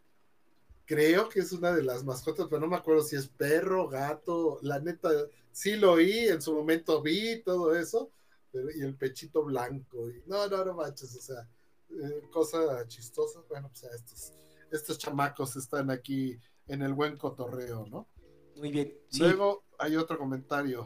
creo 0.85 1.29
que 1.29 1.39
es 1.39 1.51
una 1.51 1.73
de 1.73 1.83
las 1.83 2.03
mascotas, 2.03 2.47
pero 2.47 2.61
no 2.61 2.67
me 2.67 2.75
acuerdo 2.75 3.01
si 3.01 3.15
es 3.15 3.27
perro, 3.27 3.87
gato, 3.87 4.59
la 4.61 4.79
neta, 4.79 5.09
sí 5.51 5.75
lo 5.75 5.93
oí, 5.93 6.27
en 6.27 6.41
su 6.41 6.53
momento 6.53 7.01
vi 7.01 7.41
todo 7.41 7.75
eso, 7.75 8.11
y 8.53 8.81
el 8.81 8.95
pechito 8.95 9.43
blanco, 9.43 10.09
y 10.09 10.21
no, 10.27 10.47
no, 10.47 10.63
no 10.63 10.73
manches, 10.75 11.15
o 11.15 11.21
sea, 11.21 11.49
eh, 11.89 12.21
cosa 12.31 12.87
chistosa, 12.87 13.41
bueno, 13.49 13.69
pues 13.69 13.91
estos, 13.93 14.33
estos 14.71 14.97
chamacos 14.97 15.55
están 15.55 15.89
aquí 15.89 16.39
en 16.67 16.81
el 16.81 16.93
buen 16.93 17.17
cotorreo, 17.17 17.85
¿no? 17.89 18.07
Muy 18.55 18.71
bien. 18.71 18.93
Luego 19.19 19.63
hay 19.77 19.95
otro 19.95 20.17
comentario. 20.17 20.85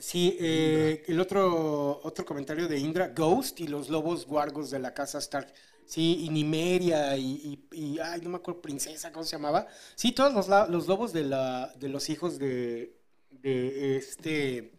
Sí, 0.00 0.36
eh, 0.40 1.04
el 1.08 1.20
otro, 1.20 2.00
otro 2.02 2.24
comentario 2.24 2.66
de 2.66 2.78
Indra, 2.78 3.08
Ghost 3.08 3.60
y 3.60 3.68
los 3.68 3.90
lobos 3.90 4.26
guargos 4.26 4.70
de 4.70 4.78
la 4.78 4.94
casa 4.94 5.18
Stark. 5.18 5.52
Sí, 5.84 6.20
y 6.24 6.30
Nimeria 6.30 7.16
y, 7.16 7.66
y, 7.72 7.98
ay, 7.98 8.20
no 8.22 8.30
me 8.30 8.36
acuerdo, 8.36 8.62
princesa, 8.62 9.12
¿cómo 9.12 9.24
se 9.24 9.32
llamaba? 9.32 9.66
Sí, 9.96 10.12
todos 10.12 10.32
los, 10.32 10.70
los 10.70 10.86
lobos 10.86 11.12
de, 11.12 11.24
la, 11.24 11.74
de 11.78 11.88
los 11.88 12.08
hijos 12.08 12.38
de, 12.38 12.96
de 13.30 13.96
este, 13.96 14.72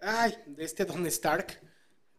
ay, 0.00 0.34
de 0.46 0.64
este 0.64 0.84
Don 0.84 1.06
Stark, 1.06 1.58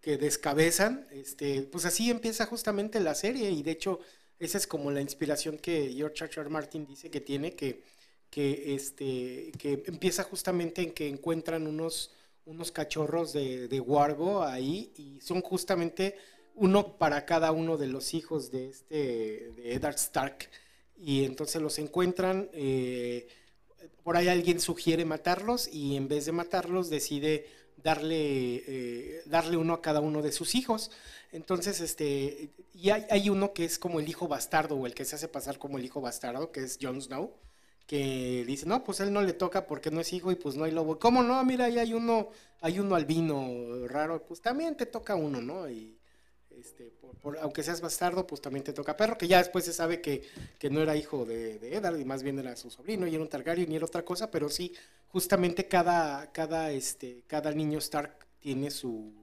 que 0.01 0.17
descabezan, 0.17 1.07
este, 1.11 1.61
pues 1.61 1.85
así 1.85 2.09
empieza 2.09 2.45
justamente 2.45 2.99
la 2.99 3.15
serie 3.15 3.51
y 3.51 3.63
de 3.63 3.71
hecho 3.71 3.99
esa 4.39 4.57
es 4.57 4.67
como 4.67 4.91
la 4.91 4.99
inspiración 4.99 5.57
que 5.57 5.93
George 5.95 6.25
R. 6.25 6.49
Martin 6.49 6.85
dice 6.85 7.09
que 7.09 7.21
tiene, 7.21 7.55
que, 7.55 7.83
que, 8.29 8.75
este, 8.75 9.51
que 9.57 9.83
empieza 9.85 10.23
justamente 10.23 10.81
en 10.81 10.91
que 10.91 11.07
encuentran 11.07 11.67
unos 11.67 12.11
unos 12.45 12.71
cachorros 12.71 13.33
de, 13.33 13.67
de 13.67 13.79
Wargo 13.79 14.43
ahí 14.43 14.91
y 14.97 15.21
son 15.21 15.41
justamente 15.41 16.15
uno 16.55 16.97
para 16.97 17.25
cada 17.25 17.51
uno 17.51 17.77
de 17.77 17.87
los 17.87 18.13
hijos 18.13 18.51
de 18.51 18.69
este 18.69 19.51
de 19.55 19.73
Eddard 19.73 19.95
Stark. 19.95 20.49
Y 20.97 21.25
entonces 21.25 21.61
los 21.61 21.79
encuentran 21.79 22.49
eh, 22.53 23.27
por 24.03 24.17
ahí 24.17 24.27
alguien 24.27 24.59
sugiere 24.59 25.05
matarlos 25.05 25.67
y 25.67 25.95
en 25.95 26.07
vez 26.07 26.25
de 26.25 26.31
matarlos 26.31 26.89
decide 26.89 27.47
darle 27.77 28.63
eh, 28.67 29.23
darle 29.25 29.57
uno 29.57 29.73
a 29.73 29.81
cada 29.81 29.99
uno 29.99 30.21
de 30.21 30.31
sus 30.31 30.55
hijos. 30.55 30.91
Entonces 31.31 31.81
este 31.81 32.51
y 32.73 32.89
hay, 32.91 33.05
hay, 33.09 33.29
uno 33.29 33.53
que 33.53 33.65
es 33.65 33.79
como 33.79 33.99
el 33.99 34.07
hijo 34.07 34.27
bastardo 34.27 34.75
o 34.75 34.85
el 34.85 34.93
que 34.93 35.05
se 35.05 35.15
hace 35.15 35.27
pasar 35.27 35.57
como 35.57 35.77
el 35.77 35.85
hijo 35.85 36.01
bastardo 36.01 36.51
que 36.51 36.61
es 36.61 36.77
Jon 36.81 37.01
Snow 37.01 37.33
que 37.87 38.43
dice, 38.45 38.65
no, 38.65 38.83
pues 38.83 38.99
él 38.99 39.11
no 39.11 39.21
le 39.21 39.33
toca 39.33 39.67
porque 39.67 39.91
no 39.91 39.99
es 40.01 40.13
hijo 40.13 40.31
y 40.31 40.35
pues 40.35 40.55
no 40.55 40.63
hay 40.63 40.71
lobo. 40.71 40.99
¿Cómo 40.99 41.23
no? 41.23 41.43
Mira, 41.43 41.65
ahí 41.65 41.79
hay 41.79 41.93
uno, 41.93 42.29
hay 42.61 42.79
uno 42.79 42.95
albino 42.95 43.87
raro, 43.87 44.25
pues 44.25 44.41
también 44.41 44.75
te 44.75 44.85
toca 44.85 45.15
uno, 45.15 45.41
¿no? 45.41 45.69
Y 45.69 45.97
este, 46.59 46.93
aunque 47.41 47.63
seas 47.63 47.81
bastardo, 47.81 48.25
pues 48.25 48.41
también 48.41 48.63
te 48.63 48.73
toca 48.73 48.95
perro, 48.95 49.17
que 49.17 49.27
ya 49.27 49.39
después 49.39 49.65
se 49.65 49.73
sabe 49.73 50.01
que, 50.01 50.23
que 50.59 50.69
no 50.69 50.81
era 50.81 50.95
hijo 50.95 51.25
de, 51.25 51.59
de, 51.59 51.99
y 51.99 52.05
más 52.05 52.23
bien 52.23 52.39
era 52.39 52.55
su 52.55 52.69
sobrino 52.69 53.07
y 53.07 53.13
era 53.15 53.23
un 53.23 53.29
Targaryen 53.29 53.71
y 53.71 53.75
era 53.75 53.85
otra 53.85 54.05
cosa, 54.05 54.31
pero 54.31 54.49
sí, 54.49 54.73
justamente 55.07 55.67
cada, 55.67 56.31
cada, 56.31 56.71
este, 56.71 57.23
cada 57.27 57.51
niño 57.51 57.79
Stark 57.79 58.25
tiene 58.39 58.71
su, 58.71 59.13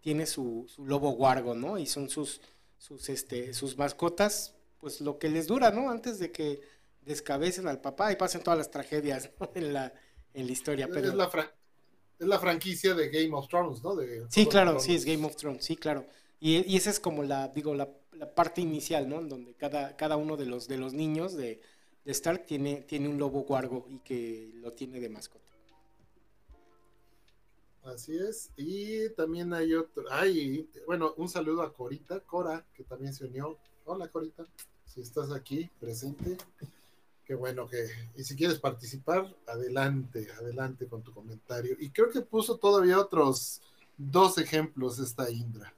tiene 0.00 0.26
su, 0.26 0.66
su 0.68 0.84
lobo 0.86 1.10
guargo, 1.12 1.54
¿no? 1.54 1.78
Y 1.78 1.86
son 1.86 2.08
sus, 2.08 2.40
sus, 2.78 3.08
este, 3.08 3.52
sus 3.54 3.76
mascotas, 3.76 4.54
pues 4.80 5.00
lo 5.00 5.18
que 5.18 5.28
les 5.28 5.46
dura, 5.46 5.70
¿no? 5.70 5.90
Antes 5.90 6.18
de 6.18 6.32
que 6.32 6.60
descabecen 7.02 7.66
al 7.68 7.80
papá 7.80 8.12
y 8.12 8.16
pasen 8.16 8.42
todas 8.42 8.58
las 8.58 8.70
tragedias 8.70 9.30
en, 9.54 9.72
la, 9.72 9.92
en 10.34 10.46
la 10.46 10.52
historia. 10.52 10.88
Pero... 10.88 11.08
Es, 11.08 11.14
la 11.14 11.30
es 12.18 12.26
la 12.26 12.38
franquicia 12.38 12.94
de 12.94 13.08
Game 13.08 13.34
of 13.34 13.48
Thrones, 13.48 13.82
¿no? 13.82 13.96
De 13.96 14.26
sí, 14.28 14.46
claro, 14.46 14.78
sí, 14.78 14.94
es 14.94 15.04
Game 15.04 15.26
of 15.26 15.36
Thrones, 15.36 15.64
sí, 15.64 15.76
claro. 15.76 16.06
Y, 16.38 16.70
y 16.70 16.76
esa 16.76 16.90
es 16.90 17.00
como 17.00 17.22
la, 17.22 17.48
digo, 17.48 17.74
la, 17.74 17.88
la, 18.12 18.34
parte 18.34 18.60
inicial, 18.60 19.08
¿no? 19.08 19.22
Donde 19.22 19.54
cada, 19.54 19.96
cada 19.96 20.16
uno 20.16 20.36
de 20.36 20.46
los, 20.46 20.68
de 20.68 20.78
los 20.78 20.92
niños 20.92 21.34
de, 21.34 21.62
de 22.04 22.12
Stark 22.12 22.46
tiene, 22.46 22.82
tiene 22.82 23.08
un 23.08 23.18
lobo 23.18 23.42
guargo 23.42 23.86
y 23.88 23.98
que 24.00 24.50
lo 24.54 24.72
tiene 24.72 25.00
de 25.00 25.08
mascota. 25.08 25.50
Así 27.84 28.16
es. 28.16 28.50
Y 28.56 29.08
también 29.14 29.52
hay 29.54 29.74
otro. 29.74 30.04
Ay, 30.10 30.68
bueno, 30.86 31.14
un 31.16 31.28
saludo 31.28 31.62
a 31.62 31.72
Corita, 31.72 32.20
Cora, 32.20 32.66
que 32.74 32.84
también 32.84 33.14
se 33.14 33.24
unió. 33.24 33.58
Hola, 33.84 34.08
Corita. 34.08 34.46
Si 34.84 35.00
estás 35.00 35.32
aquí 35.32 35.70
presente. 35.80 36.36
Qué 37.30 37.36
bueno 37.36 37.68
que, 37.68 37.86
y 38.16 38.24
si 38.24 38.34
quieres 38.34 38.58
participar, 38.58 39.24
adelante, 39.46 40.26
adelante 40.36 40.88
con 40.88 41.04
tu 41.04 41.14
comentario. 41.14 41.76
Y 41.78 41.90
creo 41.90 42.10
que 42.10 42.22
puso 42.22 42.58
todavía 42.58 42.98
otros 42.98 43.62
dos 43.96 44.36
ejemplos 44.38 44.98
esta 44.98 45.30
Indra. 45.30 45.72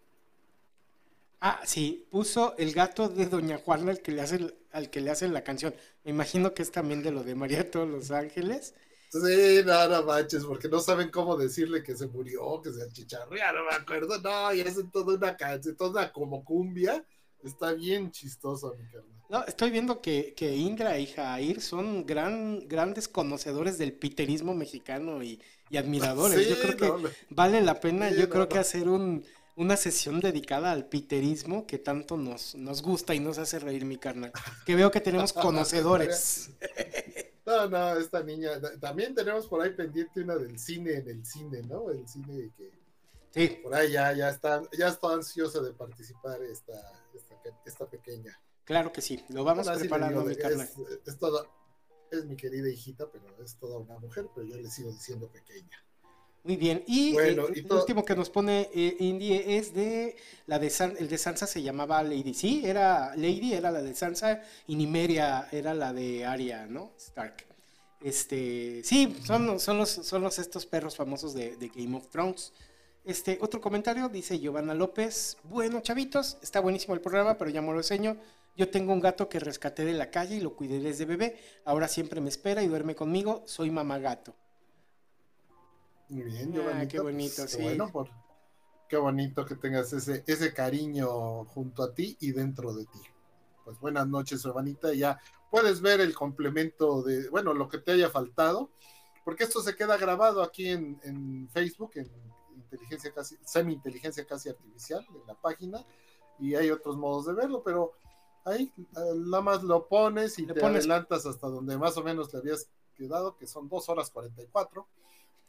Ah, 1.43 1.61
sí, 1.67 2.09
puso 2.11 2.57
el 2.57 2.73
gato 2.73 3.11
de 3.11 3.27
Doña 3.27 3.59
Juana 3.59 3.91
al 3.91 4.01
que 4.01 4.13
le 4.13 4.23
hace, 4.23 4.57
al 4.73 4.89
que 4.89 5.03
le 5.03 5.11
hacen 5.11 5.35
la 5.35 5.45
canción. 5.45 5.75
Me 6.05 6.13
imagino 6.13 6.55
que 6.55 6.63
es 6.63 6.73
también 6.73 7.03
de 7.03 7.11
lo 7.11 7.23
de 7.23 7.35
María 7.35 7.59
de 7.59 7.65
todos 7.65 7.87
los 7.87 8.11
Ángeles. 8.11 8.73
Sí, 9.11 9.61
nada 9.67 10.01
manches, 10.01 10.47
porque 10.47 10.71
no 10.71 10.81
saben 10.81 11.11
cómo 11.11 11.37
decirle 11.37 11.83
que 11.83 11.95
se 11.95 12.07
murió, 12.07 12.63
que 12.63 12.73
se 12.73 12.83
achicharrea, 12.83 13.53
no 13.53 13.67
me 13.67 13.77
acuerdo. 13.77 14.19
No, 14.23 14.55
y 14.55 14.63
hacen 14.63 14.91
toda 14.91 15.17
una 15.17 15.37
canción, 15.37 15.77
toda 15.77 16.11
como 16.15 16.43
cumbia. 16.43 17.05
Está 17.45 17.75
bien 17.75 18.11
chistoso, 18.11 18.75
mi 18.75 18.89
carnal. 18.89 19.11
No, 19.33 19.43
estoy 19.47 19.70
viendo 19.70 20.02
que, 20.02 20.35
que 20.35 20.55
Indra 20.55 20.99
y 20.99 21.07
Jair 21.07 21.62
son 21.62 22.05
gran, 22.05 22.69
grandes 22.69 23.09
conocedores 23.09 23.78
del 23.78 23.94
piterismo 23.94 24.55
mexicano 24.55 25.23
y, 25.23 25.41
admiradores. 25.75 26.47
yo 26.47 26.61
creo 26.61 26.77
que 26.77 27.15
vale 27.31 27.62
la 27.62 27.81
pena, 27.81 28.11
yo 28.11 28.28
creo 28.28 28.47
que 28.47 28.59
hacer 28.59 28.91
un, 28.91 29.25
una 29.57 29.78
sesión 29.78 30.20
dedicada 30.20 30.70
al 30.70 30.86
piterismo 30.86 31.67
que 31.67 31.78
tanto 31.78 32.19
nos, 32.19 32.55
nos 32.57 32.83
gusta 32.83 33.15
y 33.15 33.20
nos 33.20 33.39
hace 33.39 33.59
reír, 33.59 33.86
mi 33.86 33.97
carnal. 33.97 34.33
Que 34.67 34.75
veo 34.75 34.91
que 34.91 35.01
tenemos 35.01 35.33
conocedores. 35.33 36.51
no, 37.47 37.70
no, 37.70 37.97
esta 37.97 38.23
niña. 38.23 38.61
También 38.83 39.15
tenemos 39.15 39.47
por 39.47 39.62
ahí 39.62 39.70
pendiente 39.70 40.20
una 40.20 40.36
del 40.36 40.59
cine 40.59 40.97
en 40.97 41.09
el 41.09 41.25
cine, 41.25 41.62
¿no? 41.62 41.91
El 41.91 42.07
cine 42.07 42.51
que. 42.55 42.70
Sí. 43.31 43.61
Por 43.62 43.75
ahí 43.75 43.93
ya, 43.93 44.12
ya 44.12 44.28
está, 44.28 44.61
ya 44.78 44.89
está 44.89 45.15
ansiosa 45.15 45.62
de 45.62 45.73
participar 45.73 46.43
esta, 46.43 46.75
esta, 47.15 47.35
esta 47.65 47.86
pequeña. 47.86 48.39
Claro 48.65 48.92
que 48.92 49.00
sí, 49.00 49.24
lo 49.28 49.44
vamos 49.44 49.68
preparando, 49.68 50.24
mi 50.24 50.36
carnal. 50.36 50.68
Es, 51.05 51.18
toda, 51.18 51.47
es 52.10 52.24
mi 52.24 52.36
querida 52.36 52.68
hijita, 52.68 53.10
pero 53.10 53.24
es 53.42 53.57
toda 53.57 53.78
una 53.78 53.99
mujer, 53.99 54.26
pero 54.34 54.47
yo 54.47 54.57
le 54.57 54.70
sigo 54.70 54.91
diciendo 54.91 55.28
pequeña. 55.28 55.84
Muy 56.44 56.57
bien, 56.57 56.82
y, 56.89 57.16
eh, 57.18 57.28
el 57.28 57.73
último 57.73 58.05
que 58.05 58.16
nos 58.16 58.28
pone 58.28 58.68
eh, 58.74 58.97
Indie 58.99 59.58
es 59.58 59.73
de 59.73 60.16
la 60.47 60.58
de 60.58 60.73
el 60.99 61.08
de 61.08 61.18
Sansa 61.18 61.47
se 61.47 61.62
llamaba 61.62 62.02
Lady, 62.02 62.34
sí, 62.34 62.62
era 62.65 63.15
Lady, 63.15 63.55
era 63.55 63.70
la 63.70 63.81
de 63.81 63.94
Sansa, 63.94 64.42
y 64.66 64.74
Nimeria 64.74 65.49
era 65.52 65.73
la 65.73 65.92
de 65.92 66.24
Arya, 66.24 66.66
¿no? 66.66 66.92
Stark. 66.99 67.47
Este, 68.00 68.82
sí, 68.82 69.16
son, 69.24 69.60
son, 69.60 69.78
los, 69.78 69.89
son 69.89 70.23
los 70.23 70.41
estos 70.41 70.66
perros 70.66 70.97
famosos 70.97 71.34
de, 71.34 71.57
de 71.57 71.68
Game 71.68 71.97
of 71.97 72.08
Thrones. 72.08 72.52
Este, 73.05 73.39
otro 73.41 73.60
comentario, 73.60 74.08
dice 74.08 74.41
Giovanna 74.41 74.74
López. 74.74 75.36
Bueno, 75.44 75.81
chavitos, 75.81 76.39
está 76.42 76.58
buenísimo 76.58 76.94
el 76.94 77.00
programa, 77.00 77.39
pero 77.39 77.50
ya 77.50 77.62
me 77.62 77.73
lo 77.73 77.78
enseño. 77.78 78.16
Yo 78.57 78.71
tengo 78.71 78.93
un 78.93 79.01
gato 79.01 79.29
que 79.29 79.41
rescaté 79.41 79.85
de 79.85 79.95
la 79.95 80.11
calle 80.11 80.37
y 80.37 80.41
lo 80.41 80.55
cuidé 80.55 80.79
desde 80.81 81.07
bebé. 81.07 81.39
Ahora 81.65 81.89
siempre 81.89 82.21
me 82.21 82.29
espera 82.29 82.63
y 82.63 82.69
duerme 82.69 82.95
conmigo. 82.95 83.43
Soy 83.47 83.71
mamá 83.71 83.99
gato. 83.99 84.35
Muy 86.09 86.25
bien, 86.25 86.55
ah, 86.75 86.87
qué 86.87 87.01
bonito, 87.01 87.37
pues, 87.39 87.53
sí. 87.53 87.63
Bueno, 87.63 87.91
por, 87.91 88.11
qué 88.87 88.99
bonito 88.99 89.47
que 89.47 89.55
tengas 89.55 89.91
ese, 89.95 90.23
ese 90.27 90.53
cariño 90.53 91.47
junto 91.47 91.83
a 91.83 91.95
ti 91.95 92.19
y 92.21 92.33
dentro 92.33 92.75
de 92.75 92.85
ti. 92.85 93.01
Pues 93.65 93.81
buenas 93.81 94.07
noches, 94.07 94.45
hermanita. 94.45 94.93
Ya 94.93 95.19
puedes 95.51 95.81
ver 95.81 96.03
el 96.03 96.15
complemento 96.15 97.03
de, 97.03 97.31
bueno, 97.31 97.55
lo 97.55 97.69
que 97.71 97.79
te 97.79 97.93
haya 97.93 98.11
faltado, 98.11 98.71
porque 99.25 99.45
esto 99.45 99.63
se 99.63 99.75
queda 99.75 99.97
grabado 99.97 100.43
aquí 100.43 100.69
en, 100.69 101.01
en 101.05 101.49
Facebook, 101.49 101.93
en 101.95 102.11
inteligencia 102.57 103.13
casi, 103.15 103.37
semi 103.45 103.73
inteligencia 103.73 104.27
casi 104.27 104.51
artificial, 104.51 105.07
en 105.15 105.27
la 105.27 105.35
página, 105.35 105.85
y 106.39 106.55
hay 106.55 106.71
otros 106.71 106.99
modos 106.99 107.27
de 107.27 107.33
verlo, 107.33 107.63
pero 107.63 107.93
ahí 108.45 108.73
nada 108.95 109.41
más 109.41 109.62
lo 109.62 109.89
pones 109.89 110.39
y 110.39 110.47
te 110.47 110.65
adelantas 110.65 111.27
hasta 111.27 111.47
donde 111.49 111.77
más 111.79 111.97
o 111.97 112.03
menos 112.03 112.33
le 112.33 112.41
habías 112.41 112.69
quedado, 112.95 113.37
que 113.37 113.47
son 113.47 113.69
dos 113.69 113.89
horas 113.89 114.11
44, 114.11 114.87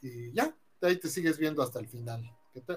y 0.01 0.31
ya, 0.33 0.55
de 0.81 0.87
ahí 0.87 0.97
te 0.97 1.09
sigues 1.09 1.37
viendo 1.37 1.61
hasta 1.63 1.79
el 1.79 1.87
final. 1.87 2.29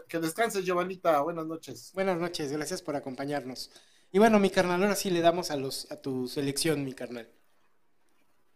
Que, 0.08 0.18
descanses, 0.18 0.64
Giovanita. 0.64 1.20
Buenas 1.20 1.46
noches. 1.46 1.90
Buenas 1.92 2.18
noches, 2.18 2.50
gracias 2.50 2.80
por 2.80 2.96
acompañarnos. 2.96 3.70
Y 4.10 4.18
bueno, 4.18 4.38
mi 4.38 4.48
carnal, 4.48 4.82
ahora 4.82 4.94
sí 4.94 5.10
le 5.10 5.20
damos 5.20 5.50
a 5.50 5.56
los 5.56 5.90
a 5.90 6.00
tu 6.00 6.28
selección, 6.28 6.84
mi 6.84 6.94
carnal. 6.94 7.30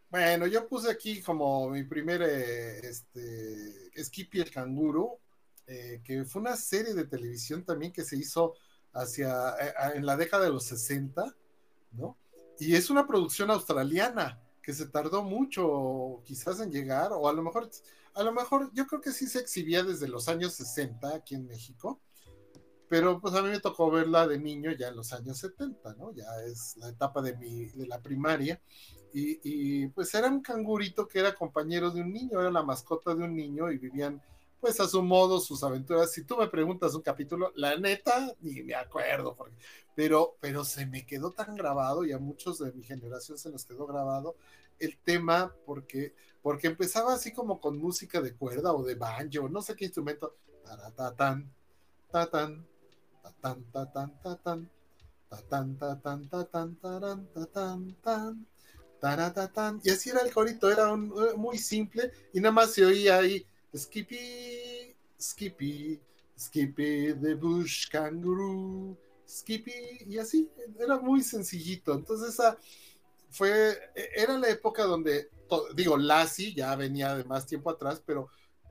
Bueno, 0.09 0.47
yo 0.47 0.67
puse 0.67 0.91
aquí 0.91 1.21
como 1.21 1.69
mi 1.69 1.85
primer 1.85 2.23
eh, 2.23 2.79
este, 2.89 4.03
Skippy 4.03 4.41
el 4.41 4.51
canguro, 4.51 5.21
eh, 5.67 6.01
que 6.03 6.25
fue 6.25 6.41
una 6.41 6.57
serie 6.57 6.95
de 6.95 7.05
televisión 7.05 7.65
también 7.65 7.93
que 7.93 8.03
se 8.03 8.17
hizo 8.17 8.55
hacia 8.93 9.51
eh, 9.61 9.73
en 9.95 10.07
la 10.07 10.17
década 10.17 10.45
de 10.45 10.51
los 10.51 10.65
60, 10.65 11.37
¿no? 11.93 12.17
Y 12.59 12.75
es 12.75 12.91
una 12.91 13.07
producción 13.07 13.51
australiana 13.51 14.41
que 14.63 14.73
se 14.73 14.87
tardó 14.87 15.23
mucho 15.23 16.23
quizás 16.25 16.61
en 16.61 16.71
llegar, 16.71 17.13
o 17.13 17.29
a 17.29 17.33
lo 17.33 17.43
mejor, 17.43 17.71
a 18.15 18.23
lo 18.23 18.33
mejor 18.33 18.71
yo 18.75 18.87
creo 18.87 19.01
que 19.01 19.13
sí 19.13 19.27
se 19.27 19.39
exhibía 19.39 19.83
desde 19.83 20.09
los 20.09 20.29
años 20.29 20.55
60 20.55 21.15
aquí 21.15 21.35
en 21.35 21.47
México, 21.47 22.01
pero 22.89 23.21
pues 23.21 23.35
a 23.35 23.43
mí 23.43 23.49
me 23.49 23.61
tocó 23.61 23.91
verla 23.91 24.27
de 24.27 24.39
niño 24.39 24.73
ya 24.73 24.89
en 24.89 24.97
los 24.97 25.13
años 25.13 25.39
70, 25.39 25.95
¿no? 25.95 26.13
Ya 26.13 26.27
es 26.45 26.77
la 26.77 26.89
etapa 26.89 27.23
de, 27.23 27.37
mi, 27.37 27.67
de 27.67 27.87
la 27.87 28.01
primaria, 28.01 28.61
y, 29.13 29.41
y 29.43 29.87
pues 29.89 30.15
era 30.15 30.29
un 30.29 30.41
cangurito 30.41 31.09
que 31.09 31.21
era 31.21 31.35
compañero 31.35 31.91
de 31.91 32.03
un 32.03 32.13
niño, 32.13 32.41
era 32.41 32.51
la 32.51 32.63
mascota 32.63 33.15
de 33.15 33.25
un 33.25 33.35
niño 33.35 33.71
y 33.71 33.79
vivían 33.79 34.21
pues 34.61 34.79
a 34.81 34.87
su 34.87 35.03
modo 35.03 35.41
sus 35.41 35.63
aventuras. 35.63 36.13
Si 36.13 36.25
tú 36.25 36.37
me 36.37 36.49
preguntas 36.49 36.95
un 36.95 37.03
capítulo, 37.03 37.53
la 37.57 37.77
neta, 37.77 38.35
ni 38.41 38.63
me 38.63 38.75
acuerdo, 38.75 39.37
pero, 39.95 40.37
pero 40.41 40.65
se 40.65 40.87
me 40.87 41.07
quedó 41.07 41.33
tan 41.33 41.55
grabado 41.55 42.05
y 42.05 42.13
a 42.13 42.19
muchos 42.19 42.59
de 42.59 42.73
mi 42.73 42.83
generación 42.83 43.39
se 43.39 43.51
nos 43.51 43.65
quedó 43.65 43.87
grabado 43.87 44.37
el 44.79 44.99
tema 44.99 45.55
porque, 45.67 46.15
porque 46.43 46.67
empezaba 46.67 47.15
así 47.15 47.33
como 47.33 47.61
con 47.61 47.79
música 47.79 48.21
de 48.21 48.35
cuerda 48.35 48.73
o 48.73 48.83
de 48.83 48.95
banjo, 48.95 49.49
no 49.49 49.63
sé 49.63 49.75
qué 49.75 49.87
instrumento, 49.87 50.37
taratatan, 50.65 51.53
tatan, 52.11 52.67
tatan, 53.41 53.65
tatan, 53.73 54.21
tatan, 59.35 59.81
y 59.83 59.91
así 59.91 60.11
era 60.11 60.21
el 60.21 60.33
corito, 60.33 60.71
era 60.71 60.93
un, 60.93 61.13
muy 61.37 61.59
simple 61.59 62.11
y 62.33 62.41
nada 62.41 62.53
más 62.53 62.73
se 62.73 62.85
oía 62.85 63.19
ahí 63.19 63.47
Skippy, 63.75 64.95
Skippy, 65.19 66.01
Skippy 66.39 67.15
the 67.15 67.35
Bush 67.35 67.89
Kangaroo, 67.89 68.97
Skippy, 69.29 69.73
y 70.09 70.19
así, 70.19 70.49
era 70.79 70.99
muy 70.99 71.23
sencillito. 71.23 71.95
Entonces, 71.95 72.31
esa 72.31 72.59
fue, 73.31 73.77
era 74.17 74.37
la 74.39 74.49
época 74.49 74.85
donde, 74.85 75.31
digo, 75.75 75.97
Lassie 75.97 76.53
ya 76.53 76.75
venía 76.75 77.15
de 77.15 77.25
más 77.25 77.47
tiempo 77.47 77.71
atrás, 77.71 78.03
pero 78.05 78.29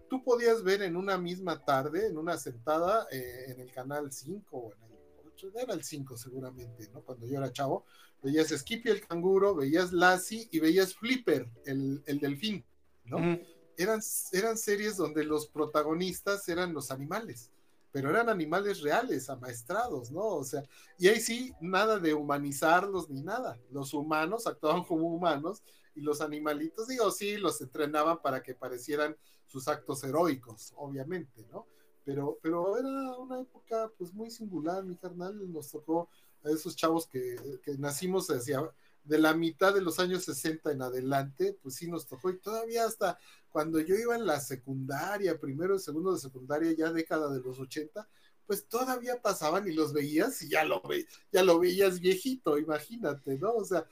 tú 0.10 0.24
podías 0.24 0.64
ver 0.64 0.82
en 0.82 0.98
una 0.98 1.18
misma 1.18 1.64
tarde, 1.64 2.08
en 2.08 2.18
una 2.18 2.38
sentada, 2.38 3.08
eh, 3.12 3.46
en 3.50 3.62
el 3.62 3.72
canal 3.72 4.12
5 4.12 4.58
o 4.58 4.74
en 4.74 4.84
el 4.84 5.28
8, 5.28 5.52
era 5.56 5.74
el 5.74 5.84
5 5.84 6.18
seguramente, 6.18 6.90
¿no? 6.92 7.02
Cuando 7.02 7.26
yo 7.26 7.38
era 7.38 7.54
chavo, 7.54 7.86
veías 8.22 8.50
Skippy 8.50 8.90
el 8.90 9.08
canguro, 9.08 9.56
veías 9.56 9.94
Lassie 9.94 10.50
y 10.52 10.60
veías 10.60 10.94
Flipper, 10.96 11.48
el, 11.66 12.04
el 12.06 12.20
delfín, 12.20 12.66
¿no? 13.06 13.40
Eran, 13.80 14.02
eran 14.34 14.58
series 14.58 14.98
donde 14.98 15.24
los 15.24 15.48
protagonistas 15.48 16.48
eran 16.50 16.74
los 16.74 16.92
animales, 16.92 17.50
pero 17.94 18.10
eran 18.10 18.28
animales 18.28 18.82
reales, 18.82 19.30
amaestrados, 19.30 20.12
¿no? 20.12 20.26
O 20.26 20.44
sea, 20.44 20.64
y 20.98 21.08
ahí 21.08 21.22
sí, 21.22 21.54
nada 21.62 21.98
de 21.98 22.14
humanizarlos 22.14 23.10
ni 23.10 23.22
nada. 23.22 23.58
Los 23.72 23.94
humanos 23.94 24.48
actuaban 24.48 24.84
como 24.84 25.08
humanos 25.08 25.64
y 25.96 26.02
los 26.02 26.20
animalitos, 26.20 26.90
digo, 26.90 27.10
sí, 27.10 27.38
los 27.38 27.62
entrenaban 27.62 28.22
para 28.22 28.44
que 28.44 28.54
parecieran 28.54 29.16
sus 29.48 29.70
actos 29.70 30.04
heroicos, 30.04 30.74
obviamente, 30.76 31.48
¿no? 31.50 31.66
Pero, 32.04 32.38
pero 32.42 32.78
era 32.78 32.90
una 33.18 33.40
época 33.40 33.90
pues 33.98 34.14
muy 34.14 34.30
singular, 34.30 34.84
mi 34.84 34.98
carnal, 34.98 35.52
nos 35.52 35.72
tocó 35.72 36.10
a 36.44 36.50
esos 36.50 36.76
chavos 36.76 37.08
que, 37.08 37.38
que 37.64 37.78
nacimos 37.78 38.30
hacia 38.30 38.70
de 39.04 39.18
la 39.18 39.34
mitad 39.34 39.74
de 39.74 39.82
los 39.82 40.00
años 40.00 40.24
60 40.26 40.72
en 40.72 40.82
adelante, 40.82 41.58
pues 41.62 41.76
sí 41.76 41.90
nos 41.90 42.06
tocó 42.06 42.30
y 42.30 42.38
todavía 42.38 42.86
hasta 42.86 43.18
cuando 43.52 43.80
yo 43.80 43.96
iba 43.96 44.16
en 44.16 44.26
la 44.26 44.40
secundaria, 44.40 45.40
primero 45.40 45.76
y 45.76 45.80
segundo 45.80 46.14
de 46.14 46.20
secundaria, 46.20 46.72
ya 46.72 46.92
década 46.92 47.32
de 47.32 47.42
los 47.42 47.60
80, 47.60 48.08
pues 48.50 48.68
todavía 48.68 49.22
pasaban 49.22 49.68
y 49.68 49.74
los 49.74 49.94
veías 49.94 50.42
y 50.42 50.50
ya 50.50 50.64
lo, 50.64 50.82
ve, 50.82 51.06
ya 51.32 51.44
lo 51.44 51.60
veías 51.60 52.00
viejito, 52.00 52.58
imagínate, 52.58 53.38
¿no? 53.38 53.54
O 53.54 53.64
sea, 53.64 53.86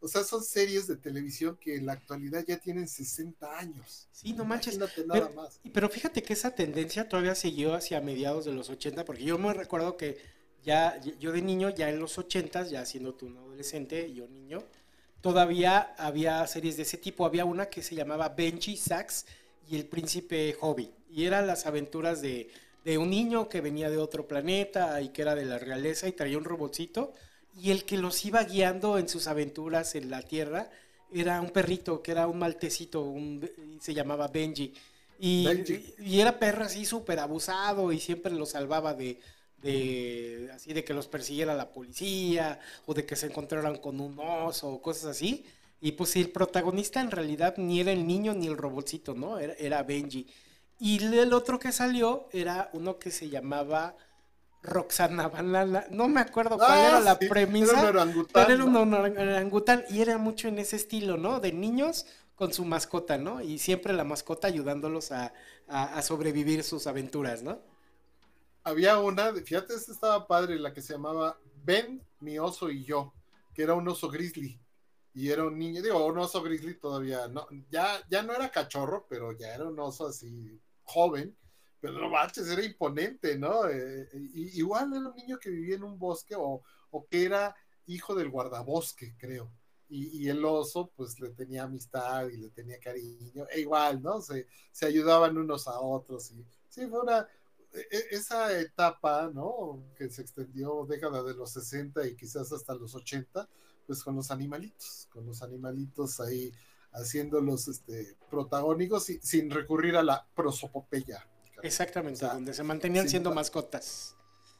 o 0.00 0.08
sea, 0.08 0.24
son 0.24 0.42
series 0.42 0.88
de 0.88 0.96
televisión 0.96 1.56
que 1.60 1.76
en 1.76 1.86
la 1.86 1.92
actualidad 1.92 2.44
ya 2.44 2.58
tienen 2.58 2.88
60 2.88 3.58
años. 3.58 4.08
Sí, 4.10 4.32
no 4.32 4.44
manches. 4.44 4.76
nada 4.76 4.90
pero, 5.12 5.30
más. 5.34 5.60
Pero 5.72 5.88
fíjate 5.88 6.22
que 6.22 6.32
esa 6.32 6.52
tendencia 6.52 7.08
todavía 7.08 7.36
siguió 7.36 7.74
hacia 7.74 8.00
mediados 8.00 8.44
de 8.44 8.52
los 8.52 8.70
80, 8.70 9.04
porque 9.04 9.22
yo 9.22 9.38
me 9.38 9.54
recuerdo 9.54 9.96
que 9.96 10.18
ya, 10.64 11.00
yo 11.00 11.30
de 11.30 11.42
niño, 11.42 11.70
ya 11.70 11.88
en 11.88 12.00
los 12.00 12.18
80, 12.18 12.64
ya 12.64 12.84
siendo 12.84 13.14
tú 13.14 13.26
un 13.26 13.36
adolescente, 13.36 14.12
yo 14.12 14.26
niño, 14.26 14.64
todavía 15.22 15.94
había 15.96 16.46
series 16.46 16.76
de 16.76 16.82
ese 16.82 16.98
tipo. 16.98 17.24
Había 17.24 17.46
una 17.46 17.66
que 17.66 17.82
se 17.82 17.94
llamaba 17.94 18.28
Benji, 18.28 18.76
Sax 18.76 19.24
y 19.70 19.76
el 19.76 19.86
príncipe 19.86 20.54
Hobby. 20.60 20.90
Y 21.10 21.24
eran 21.24 21.46
las 21.46 21.64
aventuras 21.66 22.20
de, 22.20 22.50
un 22.98 23.08
niño 23.08 23.48
que 23.48 23.62
venía 23.62 23.88
de 23.88 23.96
otro 23.96 24.26
planeta 24.26 25.00
y 25.00 25.08
que 25.08 25.22
era 25.22 25.34
de 25.34 25.46
la 25.46 25.58
realeza 25.58 26.08
y 26.08 26.12
traía 26.12 26.36
un 26.36 26.44
robotcito. 26.44 27.14
Y 27.58 27.70
el 27.70 27.84
que 27.84 27.96
los 27.96 28.24
iba 28.24 28.42
guiando 28.44 28.98
en 28.98 29.08
sus 29.08 29.26
aventuras 29.26 29.94
en 29.94 30.10
la 30.10 30.22
Tierra 30.22 30.70
era 31.14 31.40
un 31.40 31.50
perrito, 31.50 32.02
que 32.02 32.12
era 32.12 32.26
un 32.26 32.38
maltecito, 32.38 33.02
un, 33.02 33.48
se 33.80 33.94
llamaba 33.94 34.28
Benji. 34.28 34.74
Y, 35.20 35.46
y 35.98 36.20
era 36.20 36.38
perro 36.38 36.64
así 36.64 36.84
súper 36.84 37.20
abusado 37.20 37.92
y 37.92 38.00
siempre 38.00 38.32
lo 38.32 38.44
salvaba 38.44 38.92
de, 38.94 39.20
de 39.62 40.50
así 40.54 40.72
de 40.72 40.84
que 40.84 40.94
los 40.94 41.06
persiguiera 41.06 41.54
la 41.54 41.70
policía 41.70 42.58
o 42.86 42.94
de 42.94 43.06
que 43.06 43.16
se 43.16 43.26
encontraran 43.26 43.78
con 43.78 44.00
un 44.00 44.18
oso 44.18 44.68
o 44.68 44.82
cosas 44.82 45.06
así. 45.06 45.46
Y 45.80 45.92
pues 45.92 46.14
el 46.16 46.30
protagonista 46.30 47.00
en 47.00 47.10
realidad 47.10 47.54
ni 47.56 47.80
era 47.80 47.92
el 47.92 48.06
niño 48.06 48.34
ni 48.34 48.46
el 48.46 48.56
robotcito, 48.56 49.14
¿no? 49.14 49.38
Era, 49.38 49.54
era 49.54 49.82
Benji. 49.82 50.26
Y 50.78 51.02
el 51.02 51.32
otro 51.32 51.58
que 51.58 51.72
salió 51.72 52.28
era 52.32 52.70
uno 52.72 52.98
que 52.98 53.10
se 53.10 53.28
llamaba 53.28 53.96
Roxana 54.62 55.28
Banana. 55.28 55.86
No 55.90 56.08
me 56.08 56.20
acuerdo 56.20 56.56
cuál 56.56 56.78
era 56.78 56.96
ah, 56.98 57.00
la 57.00 57.18
premisa. 57.18 57.72
Era 57.72 57.80
un 57.80 57.86
orangután. 57.96 58.46
Pero 58.46 58.54
era 58.54 58.64
un 58.64 58.94
orangután 58.94 59.84
y 59.90 60.00
era 60.00 60.18
mucho 60.18 60.48
en 60.48 60.58
ese 60.58 60.76
estilo, 60.76 61.16
¿no? 61.16 61.40
De 61.40 61.52
niños 61.52 62.06
con 62.36 62.52
su 62.52 62.64
mascota, 62.64 63.18
¿no? 63.18 63.40
Y 63.40 63.58
siempre 63.58 63.92
la 63.92 64.04
mascota 64.04 64.48
ayudándolos 64.48 65.12
a, 65.12 65.32
a, 65.68 65.96
a 65.96 66.02
sobrevivir 66.02 66.62
sus 66.62 66.86
aventuras, 66.86 67.42
¿no? 67.42 67.58
Había 68.64 68.98
una, 68.98 69.32
fíjate, 69.34 69.74
esta 69.74 69.92
estaba 69.92 70.26
padre, 70.26 70.58
la 70.58 70.72
que 70.72 70.82
se 70.82 70.94
llamaba 70.94 71.38
Ben, 71.64 72.02
mi 72.20 72.38
oso 72.38 72.70
y 72.70 72.84
yo, 72.84 73.12
que 73.54 73.62
era 73.62 73.74
un 73.74 73.88
oso 73.88 74.08
grizzly. 74.08 74.60
Y 75.14 75.28
era 75.30 75.44
un 75.44 75.58
niño, 75.58 75.82
digo, 75.82 76.04
un 76.06 76.18
oso 76.18 76.42
grizzly 76.42 76.78
todavía, 76.78 77.28
no, 77.28 77.46
ya, 77.70 78.02
ya 78.08 78.22
no 78.22 78.32
era 78.32 78.50
cachorro, 78.50 79.06
pero 79.08 79.32
ya 79.32 79.54
era 79.54 79.68
un 79.68 79.78
oso 79.78 80.06
así 80.06 80.58
joven, 80.84 81.36
pero 81.80 81.94
no 81.94 82.08
manches, 82.08 82.48
era 82.48 82.64
imponente, 82.64 83.36
¿no? 83.38 83.68
Eh, 83.68 84.08
igual 84.54 84.92
era 84.94 85.08
un 85.08 85.16
niño 85.16 85.38
que 85.38 85.50
vivía 85.50 85.76
en 85.76 85.82
un 85.82 85.98
bosque 85.98 86.34
o, 86.36 86.62
o 86.90 87.06
que 87.08 87.24
era 87.24 87.54
hijo 87.86 88.14
del 88.14 88.30
guardabosque, 88.30 89.16
creo. 89.18 89.52
Y, 89.88 90.24
y, 90.24 90.28
el 90.30 90.42
oso 90.42 90.90
pues 90.96 91.20
le 91.20 91.30
tenía 91.30 91.64
amistad 91.64 92.28
y 92.28 92.38
le 92.38 92.48
tenía 92.48 92.78
cariño, 92.80 93.46
e 93.50 93.60
igual, 93.60 94.00
¿no? 94.00 94.22
Se, 94.22 94.46
se 94.70 94.86
ayudaban 94.86 95.36
unos 95.36 95.68
a 95.68 95.78
otros 95.80 96.30
y 96.30 96.46
sí, 96.68 96.86
fue 96.86 97.00
una, 97.00 97.28
esa 98.10 98.58
etapa, 98.58 99.30
¿no? 99.32 99.82
Que 99.96 100.10
se 100.10 100.22
extendió 100.22 100.84
década 100.86 101.22
de 101.22 101.34
los 101.34 101.52
60 101.52 102.06
y 102.06 102.16
quizás 102.16 102.52
hasta 102.52 102.74
los 102.74 102.94
80, 102.94 103.48
pues 103.86 104.02
con 104.02 104.14
los 104.14 104.30
animalitos, 104.30 105.08
con 105.10 105.26
los 105.26 105.42
animalitos 105.42 106.20
ahí 106.20 106.52
haciéndolos 106.92 107.68
este, 107.68 108.16
protagónicos 108.30 109.08
y, 109.10 109.18
sin 109.22 109.50
recurrir 109.50 109.96
a 109.96 110.02
la 110.02 110.26
prosopopeya. 110.34 111.26
Exactamente, 111.62 112.26
donde 112.26 112.52
se 112.52 112.62
mantenían 112.62 113.08
siendo 113.08 113.32
mascotas. 113.32 114.16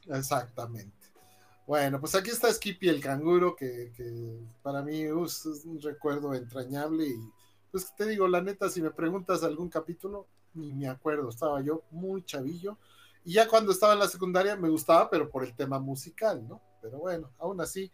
Exactamente. 0.06 1.12
Bueno, 1.66 2.00
pues 2.00 2.14
aquí 2.14 2.30
está 2.30 2.52
Skippy 2.52 2.88
el 2.88 3.00
canguro, 3.00 3.54
que, 3.54 3.92
que 3.96 4.40
para 4.62 4.82
mí 4.82 5.02
es 5.02 5.46
un 5.64 5.80
recuerdo 5.80 6.34
entrañable 6.34 7.06
y 7.06 7.16
pues 7.70 7.94
te 7.96 8.06
digo, 8.06 8.28
la 8.28 8.42
neta, 8.42 8.68
si 8.68 8.82
me 8.82 8.90
preguntas 8.90 9.42
algún 9.42 9.68
capítulo, 9.68 10.26
ni 10.54 10.72
me 10.72 10.88
acuerdo, 10.88 11.30
estaba 11.30 11.62
yo 11.62 11.82
muy 11.90 12.22
chavillo 12.24 12.78
y 13.24 13.34
ya 13.34 13.48
cuando 13.48 13.72
estaba 13.72 13.92
en 13.92 14.00
la 14.00 14.08
secundaria 14.08 14.56
me 14.56 14.68
gustaba, 14.68 15.08
pero 15.08 15.30
por 15.30 15.44
el 15.44 15.54
tema 15.54 15.78
musical, 15.78 16.46
¿no? 16.46 16.60
Pero 16.80 16.98
bueno, 16.98 17.30
aún 17.38 17.60
así, 17.60 17.92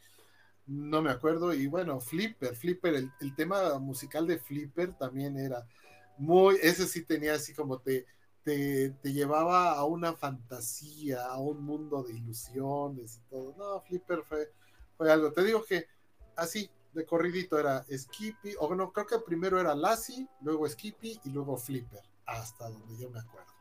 no 0.67 1.03
me 1.03 1.11
acuerdo. 1.11 1.53
Y 1.53 1.67
bueno, 1.67 2.01
Flipper, 2.01 2.57
Flipper, 2.57 2.95
el, 3.21 3.37
tema 3.37 3.79
musical 3.79 4.27
de 4.27 4.39
Flipper 4.39 4.97
también 4.97 5.37
era 5.39 5.67
muy, 6.17 6.57
ese 6.63 6.87
sí 6.87 7.05
tenía 7.05 7.35
así 7.35 7.55
como 7.55 7.79
te, 7.79 8.07
te, 8.43 8.91
te, 8.91 9.13
llevaba 9.13 9.73
a 9.73 9.85
una 9.85 10.15
fantasía, 10.15 11.27
a 11.27 11.39
un 11.39 11.63
mundo 11.63 12.03
de 12.03 12.15
ilusiones 12.15 13.19
y 13.19 13.29
todo. 13.29 13.55
No, 13.57 13.81
Flipper 13.83 14.23
fue, 14.25 14.53
fue 14.97 15.13
algo. 15.13 15.33
Te 15.33 15.45
digo 15.45 15.63
que 15.65 15.87
así, 16.37 16.71
de 16.93 17.05
corridito 17.05 17.59
era 17.59 17.85
Skippy, 17.91 18.55
o 18.59 18.75
no, 18.75 18.93
creo 18.93 19.07
que 19.07 19.19
primero 19.19 19.61
era 19.61 19.75
Lassie, 19.75 20.27
luego 20.41 20.67
Skippy 20.67 21.21
y 21.25 21.31
luego 21.31 21.57
Flipper, 21.57 22.03
hasta 22.27 22.69
donde 22.69 22.97
yo 22.97 23.11
me 23.11 23.21
acuerdo. 23.21 23.58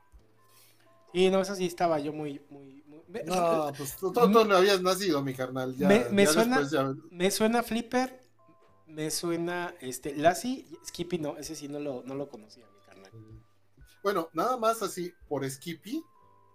Sí, 1.14 1.30
no, 1.30 1.42
eso 1.42 1.56
sí 1.56 1.66
estaba 1.66 2.00
yo 2.00 2.14
muy, 2.14 2.42
muy, 2.50 2.84
muy... 2.88 3.03
No, 3.26 3.72
pues 3.77 3.95
tú, 3.98 4.11
tú- 4.11 4.32
tú 4.32 4.45
no 4.45 4.56
habías 4.56 4.82
nacido, 4.82 5.22
mi 5.24 5.34
carnal. 5.34 5.76
Ya, 5.76 5.88
Me- 5.88 6.06
me 6.10 6.26
ya 6.26 6.32
suena- 6.34 6.69
ya- 6.69 6.94
Me 7.11 7.32
suena 7.32 7.64
Flipper, 7.64 8.22
me 8.88 9.10
suena 9.11 9.74
este 9.82 10.16
Lassie, 10.16 10.66
Skippy 10.86 11.19
no, 11.19 11.38
ese 11.38 11.56
sí 11.56 11.68
no 11.68 11.80
lo, 11.80 12.03
no 12.03 12.16
lo 12.16 12.30
conocía, 12.30 12.66
mi 12.68 12.86
carnal. 12.86 13.11
Bueno, 14.03 14.30
nada 14.34 14.58
más 14.58 14.82
así, 14.84 15.11
por 15.27 15.50
Skippy, 15.50 16.03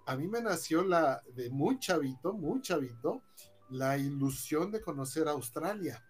a 0.06 0.16
mí 0.16 0.26
me 0.28 0.40
nació 0.40 0.82
la, 0.84 1.22
de 1.34 1.50
muy 1.50 1.78
chavito, 1.78 2.32
muy 2.32 2.60
chavito, 2.62 3.22
la 3.70 3.96
ilusión 3.98 4.70
de 4.70 4.80
conocer 4.80 5.28
Australia. 5.28 6.02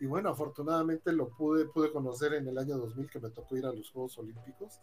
Y 0.00 0.06
bueno, 0.06 0.28
afortunadamente 0.28 1.10
lo 1.12 1.30
pude, 1.30 1.64
pude 1.66 1.90
conocer 1.90 2.34
en 2.34 2.46
el 2.48 2.58
año 2.58 2.76
2000 2.76 3.08
que 3.08 3.18
me 3.18 3.30
tocó 3.30 3.56
ir 3.56 3.64
a 3.64 3.72
los 3.72 3.90
Juegos 3.90 4.18
Olímpicos 4.18 4.78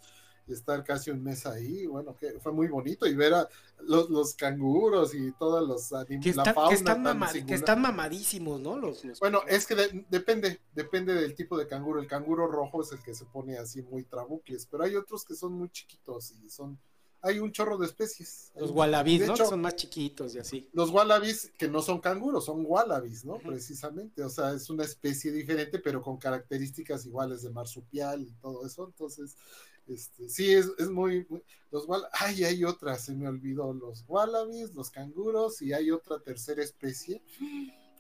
y 0.48 0.54
estar 0.54 0.84
casi 0.84 1.12
un 1.12 1.24
mes 1.24 1.46
ahí. 1.46 1.86
Bueno, 1.86 2.16
que 2.16 2.40
fue 2.40 2.52
muy 2.52 2.68
bonito 2.68 3.06
y 3.06 3.16
ver 3.16 3.34
a 3.34 3.48
los, 3.82 4.10
los 4.10 4.34
canguros 4.36 5.14
y 5.16 5.32
todos 5.34 5.68
los 5.68 5.92
animales, 5.94 6.24
Que, 6.24 6.34
la 6.36 6.42
están- 6.44 6.56
fauna 6.56 6.70
que 6.70 6.76
están 6.76 6.96
tan 6.96 7.04
mama- 7.04 7.28
que 7.28 7.34
singular. 7.34 7.60
están 7.60 7.82
mamadísimos, 7.82 8.60
¿no? 8.60 8.78
Los, 8.78 9.04
los- 9.06 9.20
Bueno, 9.20 9.42
es 9.48 9.66
que 9.66 9.76
de- 9.76 10.06
depende, 10.10 10.60
depende 10.74 11.14
del 11.14 11.36
tipo 11.36 11.58
de 11.58 11.68
canguro. 11.68 12.00
El 12.02 12.08
canguro 12.08 12.48
rojo 12.48 12.82
es 12.82 12.92
el 12.92 13.02
que 13.02 13.14
se 13.14 13.26
pone 13.26 13.58
así 13.58 13.82
muy 13.82 14.04
trabucles, 14.04 14.66
pero 14.66 14.84
hay 14.84 14.96
otros 14.96 15.24
que 15.26 15.36
son 15.36 15.54
muy 15.54 15.70
chiquitos 15.70 16.32
y 16.44 16.50
son, 16.50 16.78
hay 17.26 17.40
un 17.40 17.54
chorro 17.54 17.78
de 17.78 17.86
especies. 17.86 18.52
los 18.56 18.72
wallabies, 18.72 19.26
¿no? 19.26 19.34
hecho, 19.34 19.44
que 19.46 19.50
son 19.50 19.62
más 19.62 19.78
chiquitos 19.78 20.36
y 20.36 20.40
así. 20.40 20.70
Los 20.74 20.90
wallabies, 20.90 21.54
que 21.58 21.70
no 21.70 21.82
son 21.82 22.02
canguros, 22.02 22.44
son 22.44 22.66
wallabies, 22.68 23.24
¿no? 23.24 23.38
Precisamente, 23.40 24.22
o 24.26 24.30
sea, 24.30 24.52
es 24.54 24.70
una 24.70 24.84
especie 24.84 25.32
diferente, 25.32 25.80
pero 25.80 26.02
con 26.02 26.18
características 26.18 27.06
iguales 27.06 27.42
de 27.44 27.50
marsupial 27.50 28.22
y 28.24 28.34
todo 28.42 28.66
eso. 28.66 28.86
Entonces, 28.86 29.38
este, 29.88 30.30
sí, 30.30 30.52
es, 30.52 30.72
es 30.78 30.90
muy, 30.90 31.28
los 31.72 31.88
ay, 32.14 32.44
hay 32.44 32.64
otra, 32.64 32.98
se 32.98 33.14
me 33.14 33.28
olvidó, 33.28 33.74
los 33.74 34.06
wallabies, 34.08 34.74
los 34.74 34.90
canguros 34.90 35.62
y 35.62 35.74
hay 35.74 35.92
otra 35.92 36.20
tercera 36.20 36.64
especie. 36.64 37.22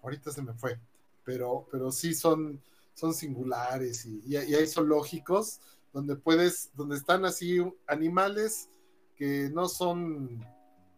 Ahorita 0.01 0.31
se 0.31 0.41
me 0.41 0.53
fue, 0.53 0.79
pero, 1.23 1.67
pero 1.71 1.91
sí 1.91 2.13
son, 2.13 2.61
son 2.93 3.13
singulares 3.13 4.05
y, 4.05 4.35
hay- 4.35 4.67
zoológicos 4.67 5.59
donde 5.91 6.15
puedes, 6.15 6.71
donde 6.75 6.97
están 6.97 7.25
así 7.25 7.59
animales 7.87 8.69
que 9.15 9.49
no 9.53 9.67
son 9.69 10.43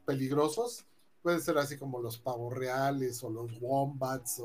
peligrosos, 0.06 0.86
pueden 1.22 1.42
ser 1.42 1.58
así 1.58 1.78
como 1.78 2.00
los 2.00 2.18
pavos 2.18 2.54
reales 2.54 3.24
o 3.24 3.30
los 3.30 3.60
wombats, 3.60 4.42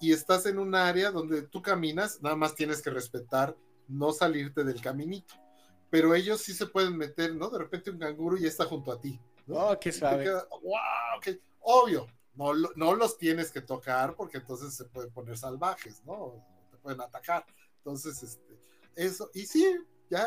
y 0.00 0.12
estás 0.12 0.44
en 0.46 0.58
un 0.58 0.74
área 0.74 1.10
donde 1.10 1.42
tú 1.42 1.62
caminas, 1.62 2.20
nada 2.20 2.36
más 2.36 2.54
tienes 2.54 2.82
que 2.82 2.90
respetar 2.90 3.56
no 3.88 4.12
salirte 4.12 4.64
del 4.64 4.80
caminito, 4.80 5.34
pero 5.94 6.12
ellos 6.12 6.40
sí 6.40 6.52
se 6.52 6.66
pueden 6.66 6.96
meter, 6.96 7.36
¿no? 7.36 7.48
De 7.48 7.56
repente 7.56 7.88
un 7.88 8.00
canguro 8.00 8.36
ya 8.36 8.48
está 8.48 8.64
junto 8.64 8.90
a 8.90 9.00
ti, 9.00 9.20
¿no? 9.46 9.68
Oh, 9.68 9.78
qué 9.78 9.92
suave. 9.92 10.24
queda, 10.24 10.44
wow, 10.50 11.38
obvio, 11.60 12.08
no, 12.34 12.52
no 12.52 12.96
los 12.96 13.16
tienes 13.16 13.52
que 13.52 13.60
tocar 13.60 14.16
porque 14.16 14.38
entonces 14.38 14.74
se 14.74 14.86
pueden 14.86 15.12
poner 15.12 15.38
salvajes, 15.38 16.02
¿no? 16.04 16.44
Te 16.72 16.78
pueden 16.78 17.00
atacar. 17.00 17.46
Entonces, 17.76 18.20
este, 18.24 18.58
eso, 18.96 19.30
y 19.34 19.46
sí, 19.46 19.72
ya 20.10 20.26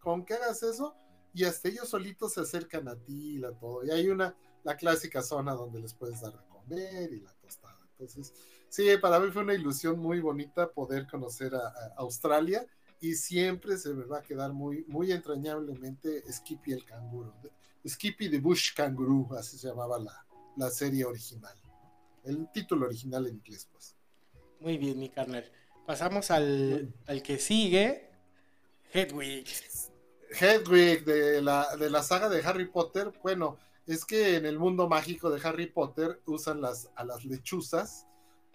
con 0.00 0.24
que 0.24 0.34
hagas 0.34 0.64
eso, 0.64 0.96
y 1.32 1.44
hasta 1.44 1.68
ellos 1.68 1.90
solitos 1.90 2.32
se 2.32 2.40
acercan 2.40 2.88
a 2.88 2.96
ti 2.96 3.36
y 3.36 3.38
la 3.38 3.52
todo. 3.52 3.84
Y 3.84 3.92
hay 3.92 4.08
una, 4.08 4.34
la 4.64 4.76
clásica 4.76 5.22
zona 5.22 5.54
donde 5.54 5.78
les 5.78 5.94
puedes 5.94 6.20
dar 6.22 6.32
de 6.32 6.44
comer 6.48 7.12
y 7.12 7.20
la 7.20 7.32
tostada. 7.34 7.78
Entonces, 7.92 8.34
sí, 8.68 8.88
para 9.00 9.20
mí 9.20 9.30
fue 9.30 9.42
una 9.42 9.54
ilusión 9.54 9.96
muy 9.96 10.18
bonita 10.18 10.72
poder 10.72 11.06
conocer 11.06 11.54
a, 11.54 11.68
a 11.68 11.94
Australia 11.98 12.66
y 13.04 13.14
siempre 13.16 13.76
se 13.76 13.92
me 13.92 14.06
va 14.06 14.18
a 14.18 14.22
quedar 14.22 14.54
muy, 14.54 14.82
muy 14.88 15.12
entrañablemente 15.12 16.22
Skippy 16.32 16.72
el 16.72 16.86
canguro. 16.86 17.34
Skippy 17.86 18.30
the 18.30 18.38
Bush 18.38 18.74
Kangaroo, 18.74 19.28
así 19.36 19.58
se 19.58 19.68
llamaba 19.68 19.98
la, 19.98 20.26
la 20.56 20.70
serie 20.70 21.04
original. 21.04 21.54
El 22.24 22.50
título 22.50 22.86
original 22.86 23.26
en 23.26 23.34
inglés, 23.34 23.68
pues. 23.70 23.94
Muy 24.58 24.78
bien, 24.78 24.98
mi 24.98 25.10
carnal. 25.10 25.44
Pasamos 25.86 26.30
al, 26.30 26.94
al 27.06 27.22
que 27.22 27.38
sigue, 27.38 28.10
Hedwig. 28.90 29.48
Hedwig 30.40 31.04
de 31.04 31.42
la, 31.42 31.76
de 31.76 31.90
la 31.90 32.02
saga 32.02 32.30
de 32.30 32.42
Harry 32.42 32.68
Potter, 32.68 33.12
bueno, 33.22 33.58
es 33.86 34.06
que 34.06 34.36
en 34.36 34.46
el 34.46 34.58
mundo 34.58 34.88
mágico 34.88 35.28
de 35.28 35.46
Harry 35.46 35.66
Potter 35.66 36.22
usan 36.24 36.62
las, 36.62 36.90
a 36.96 37.04
las 37.04 37.22
lechuzas 37.26 38.06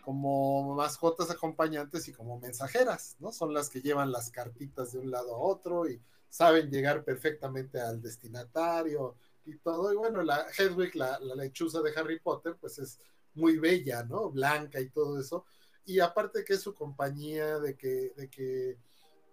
como 0.09 0.73
mascotas 0.73 1.29
acompañantes 1.29 2.07
y 2.07 2.11
como 2.11 2.39
mensajeras, 2.39 3.15
¿no? 3.19 3.31
Son 3.31 3.53
las 3.53 3.69
que 3.69 3.79
llevan 3.79 4.11
las 4.11 4.31
cartitas 4.31 4.91
de 4.91 4.97
un 4.97 5.11
lado 5.11 5.35
a 5.35 5.37
otro 5.37 5.87
y 5.87 6.01
saben 6.27 6.71
llegar 6.71 7.03
perfectamente 7.03 7.79
al 7.79 8.01
destinatario 8.01 9.15
y 9.45 9.55
todo. 9.57 9.93
Y 9.93 9.97
bueno, 9.97 10.23
la 10.23 10.47
Hedwig, 10.57 10.95
la, 10.95 11.19
la 11.19 11.35
lechuza 11.35 11.83
de 11.83 11.93
Harry 11.95 12.19
Potter, 12.19 12.57
pues 12.59 12.79
es 12.79 12.97
muy 13.35 13.59
bella, 13.59 14.01
¿no? 14.03 14.31
Blanca 14.31 14.81
y 14.81 14.89
todo 14.89 15.19
eso. 15.19 15.45
Y 15.85 15.99
aparte 15.99 16.43
que 16.43 16.53
es 16.53 16.61
su 16.61 16.73
compañía, 16.73 17.59
de 17.59 17.77
que, 17.77 18.11
de 18.17 18.31
que 18.31 18.79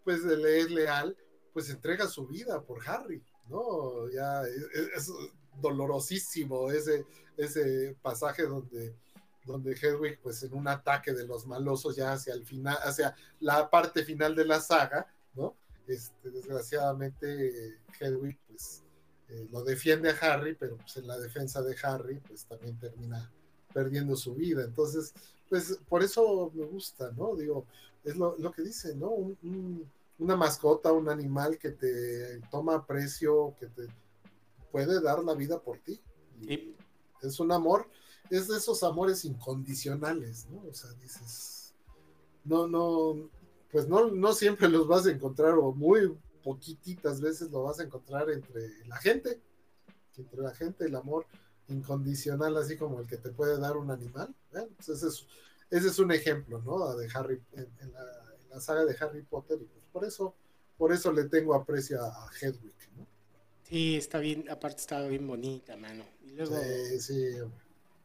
pues 0.04 0.24
le 0.24 0.60
es 0.60 0.70
leal, 0.70 1.16
pues 1.54 1.70
entrega 1.70 2.06
su 2.06 2.26
vida 2.26 2.62
por 2.62 2.86
Harry, 2.86 3.24
¿no? 3.48 4.10
Ya 4.10 4.42
es, 4.42 5.08
es 5.08 5.12
dolorosísimo 5.58 6.70
ese, 6.70 7.06
ese 7.38 7.96
pasaje 8.02 8.42
donde, 8.42 8.94
donde 9.46 9.72
Hedwig, 9.72 10.18
pues 10.20 10.42
en 10.42 10.54
un 10.54 10.68
ataque 10.68 11.12
de 11.12 11.26
los 11.26 11.46
malosos 11.46 11.96
ya 11.96 12.12
hacia 12.12 12.34
el 12.34 12.44
final, 12.44 12.76
hacia 12.82 13.14
la 13.40 13.70
parte 13.70 14.04
final 14.04 14.34
de 14.34 14.44
la 14.44 14.60
saga, 14.60 15.06
¿no? 15.34 15.54
Este, 15.86 16.30
desgraciadamente 16.30 17.78
Hedwig, 18.00 18.38
pues 18.48 18.82
eh, 19.28 19.46
lo 19.50 19.62
defiende 19.62 20.10
a 20.10 20.16
Harry, 20.20 20.54
pero 20.54 20.76
pues 20.76 20.96
en 20.96 21.06
la 21.06 21.18
defensa 21.18 21.62
de 21.62 21.76
Harry, 21.82 22.20
pues 22.20 22.44
también 22.44 22.78
termina 22.78 23.30
perdiendo 23.72 24.16
su 24.16 24.34
vida. 24.34 24.64
Entonces, 24.64 25.14
pues 25.48 25.78
por 25.88 26.02
eso 26.02 26.50
me 26.54 26.64
gusta, 26.64 27.12
¿no? 27.12 27.36
Digo, 27.36 27.66
es 28.04 28.16
lo, 28.16 28.36
lo 28.38 28.52
que 28.52 28.62
dice, 28.62 28.94
¿no? 28.94 29.10
Un, 29.10 29.38
un, 29.42 29.90
una 30.18 30.36
mascota, 30.36 30.92
un 30.92 31.08
animal 31.08 31.58
que 31.58 31.70
te 31.70 32.40
toma 32.50 32.76
aprecio, 32.76 33.54
que 33.58 33.66
te 33.66 33.86
puede 34.70 35.00
dar 35.00 35.22
la 35.22 35.34
vida 35.34 35.60
por 35.60 35.78
ti. 35.78 36.00
Es 37.22 37.40
un 37.40 37.52
amor, 37.52 37.88
es 38.30 38.48
de 38.48 38.56
esos 38.56 38.82
amores 38.82 39.24
incondicionales, 39.24 40.46
¿no? 40.50 40.64
O 40.68 40.74
sea, 40.74 40.90
dices, 40.94 41.74
no, 42.44 42.66
no, 42.66 43.30
pues 43.70 43.88
no, 43.88 44.10
no 44.10 44.32
siempre 44.32 44.68
los 44.68 44.86
vas 44.86 45.06
a 45.06 45.10
encontrar, 45.10 45.54
o 45.54 45.72
muy 45.72 46.16
poquititas 46.42 47.20
veces 47.20 47.50
lo 47.50 47.64
vas 47.64 47.80
a 47.80 47.84
encontrar 47.84 48.30
entre 48.30 48.84
la 48.86 48.96
gente, 48.96 49.40
entre 50.16 50.40
la 50.40 50.54
gente, 50.54 50.84
el 50.84 50.94
amor 50.94 51.26
incondicional, 51.68 52.56
así 52.56 52.76
como 52.76 53.00
el 53.00 53.06
que 53.08 53.16
te 53.16 53.30
puede 53.30 53.58
dar 53.58 53.76
un 53.76 53.90
animal. 53.90 54.34
¿eh? 54.54 54.66
Pues 54.76 54.88
ese, 54.88 55.08
es, 55.08 55.26
ese 55.70 55.88
es 55.88 55.98
un 55.98 56.12
ejemplo, 56.12 56.62
¿no? 56.62 56.96
De 56.96 57.08
Harry, 57.14 57.42
en, 57.52 57.68
en, 57.80 57.92
la, 57.92 58.00
en, 58.40 58.50
la, 58.50 58.60
saga 58.60 58.84
de 58.84 58.96
Harry 59.00 59.22
Potter, 59.22 59.58
y 59.60 59.64
pues 59.64 59.84
por 59.92 60.04
eso, 60.04 60.34
por 60.78 60.92
eso 60.92 61.12
le 61.12 61.24
tengo 61.24 61.54
aprecio 61.54 62.02
a, 62.02 62.30
Hedwig, 62.40 62.76
¿no? 62.96 63.06
Sí, 63.64 63.96
está 63.96 64.20
bien, 64.20 64.48
aparte 64.48 64.82
estaba 64.82 65.08
bien 65.08 65.26
bonita, 65.26 65.76
mano. 65.76 66.04
Y 66.22 66.30
luego, 66.30 66.56
sí, 66.62 67.00
sí. 67.00 67.30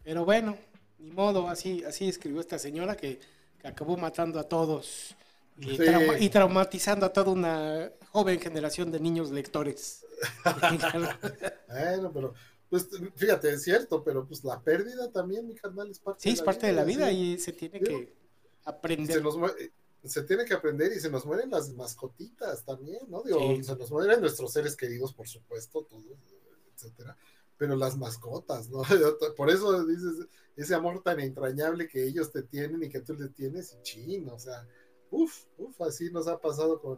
Pero 0.03 0.25
bueno, 0.25 0.57
ni 0.99 1.11
modo, 1.11 1.47
así, 1.47 1.83
así 1.83 2.07
escribió 2.09 2.41
esta 2.41 2.57
señora 2.59 2.95
que, 2.97 3.19
que 3.59 3.67
acabó 3.67 3.97
matando 3.97 4.39
a 4.39 4.43
todos 4.43 5.15
y, 5.57 5.71
Sí. 5.71 5.77
trauma- 5.77 6.19
y 6.19 6.29
traumatizando 6.29 7.05
a 7.05 7.13
toda 7.13 7.31
una 7.31 7.91
joven 8.11 8.39
generación 8.39 8.91
de 8.91 8.99
niños 8.99 9.31
lectores. 9.31 10.05
Bueno, 11.67 12.11
pero 12.13 12.33
pues 12.69 12.87
fíjate, 13.15 13.51
es 13.53 13.63
cierto, 13.63 14.03
pero 14.03 14.25
pues 14.25 14.43
la 14.43 14.59
pérdida 14.61 15.11
también, 15.11 15.47
mi 15.47 15.55
carnal, 15.55 15.89
es 15.89 15.99
parte 15.99 16.21
Sí, 16.21 16.29
de 16.29 16.33
es 16.33 16.39
la 16.39 16.45
parte 16.45 16.67
de 16.67 16.73
la 16.73 16.83
vida 16.83 17.09
sí. 17.09 17.15
y 17.15 17.37
se 17.39 17.53
tiene 17.53 17.79
Sí. 17.79 17.85
que 17.85 18.13
aprender. 18.65 19.17
se 19.17 19.21
nos 19.21 19.35
mue- 19.37 19.71
se 20.03 20.23
tiene 20.23 20.45
que 20.45 20.53
aprender 20.53 20.91
y 20.93 20.99
se 20.99 21.09
nos 21.09 21.25
mueren 21.25 21.49
las 21.51 21.69
mascotitas 21.71 22.63
también, 22.63 22.99
¿no? 23.09 23.21
Digo, 23.23 23.39
se 23.63 23.75
nos 23.75 23.91
mueren 23.91 24.19
nuestros 24.21 24.51
seres 24.53 24.75
queridos, 24.75 25.13
por 25.13 25.27
supuesto, 25.27 25.83
todos, 25.83 26.03
etcétera, 26.75 27.15
pero 27.61 27.75
las 27.75 27.95
mascotas, 27.95 28.71
¿no? 28.71 28.81
Por 29.37 29.51
eso 29.51 29.85
dices, 29.85 30.27
ese 30.55 30.73
amor 30.73 31.03
tan 31.03 31.19
entrañable 31.19 31.87
que 31.87 32.03
ellos 32.03 32.31
te 32.31 32.41
tienen 32.41 32.81
y 32.81 32.89
que 32.89 33.01
tú 33.01 33.13
le 33.13 33.27
tienes, 33.27 33.77
y 33.77 33.83
chin, 33.83 34.27
o 34.29 34.39
sea, 34.39 34.67
uff, 35.11 35.43
uff, 35.59 35.79
así 35.81 36.09
nos 36.09 36.27
ha 36.27 36.41
pasado 36.41 36.81
con, 36.81 36.97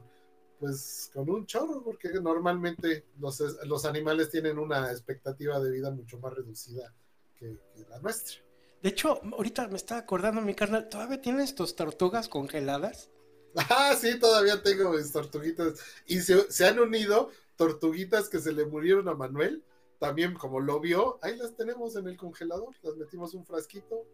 pues, 0.61 1.11
con 1.13 1.29
un 1.29 1.45
chorro, 1.45 1.83
porque 1.83 2.13
normalmente 2.13 3.07
los, 3.19 3.43
los 3.65 3.83
animales 3.83 4.29
tienen 4.29 4.57
una 4.57 4.89
expectativa 4.89 5.59
de 5.59 5.69
vida 5.69 5.91
mucho 5.91 6.17
más 6.19 6.33
reducida 6.33 6.93
que, 7.35 7.59
que 7.75 7.81
la 7.89 7.99
nuestra. 7.99 8.37
De 8.81 8.87
hecho, 8.87 9.19
ahorita 9.33 9.67
me 9.67 9.75
estaba 9.75 9.99
acordando, 9.99 10.39
mi 10.39 10.55
carnal, 10.55 10.87
¿todavía 10.87 11.21
tienes 11.21 11.55
tus 11.55 11.75
tortugas 11.75 12.29
congeladas? 12.29 13.09
Ah, 13.69 13.95
sí, 13.99 14.17
todavía 14.17 14.63
tengo 14.63 14.93
mis 14.93 15.11
tortuguitas. 15.11 15.73
Y 16.07 16.21
se, 16.21 16.49
se, 16.49 16.65
han 16.65 16.79
unido 16.79 17.31
tortuguitas 17.57 18.29
que 18.29 18.39
se 18.39 18.53
le 18.53 18.65
murieron 18.65 19.09
a 19.09 19.13
Manuel. 19.13 19.61
También, 20.07 20.33
como 20.33 20.59
lo 20.59 20.79
vio, 20.79 21.17
ahí 21.21 21.37
las 21.37 21.55
tenemos 21.55 21.95
en 21.95 22.07
el 22.07 22.17
congelador. 22.17 22.75
Las 22.81 22.95
metimos 22.97 23.33
un 23.33 23.45
frasquito 23.45 24.05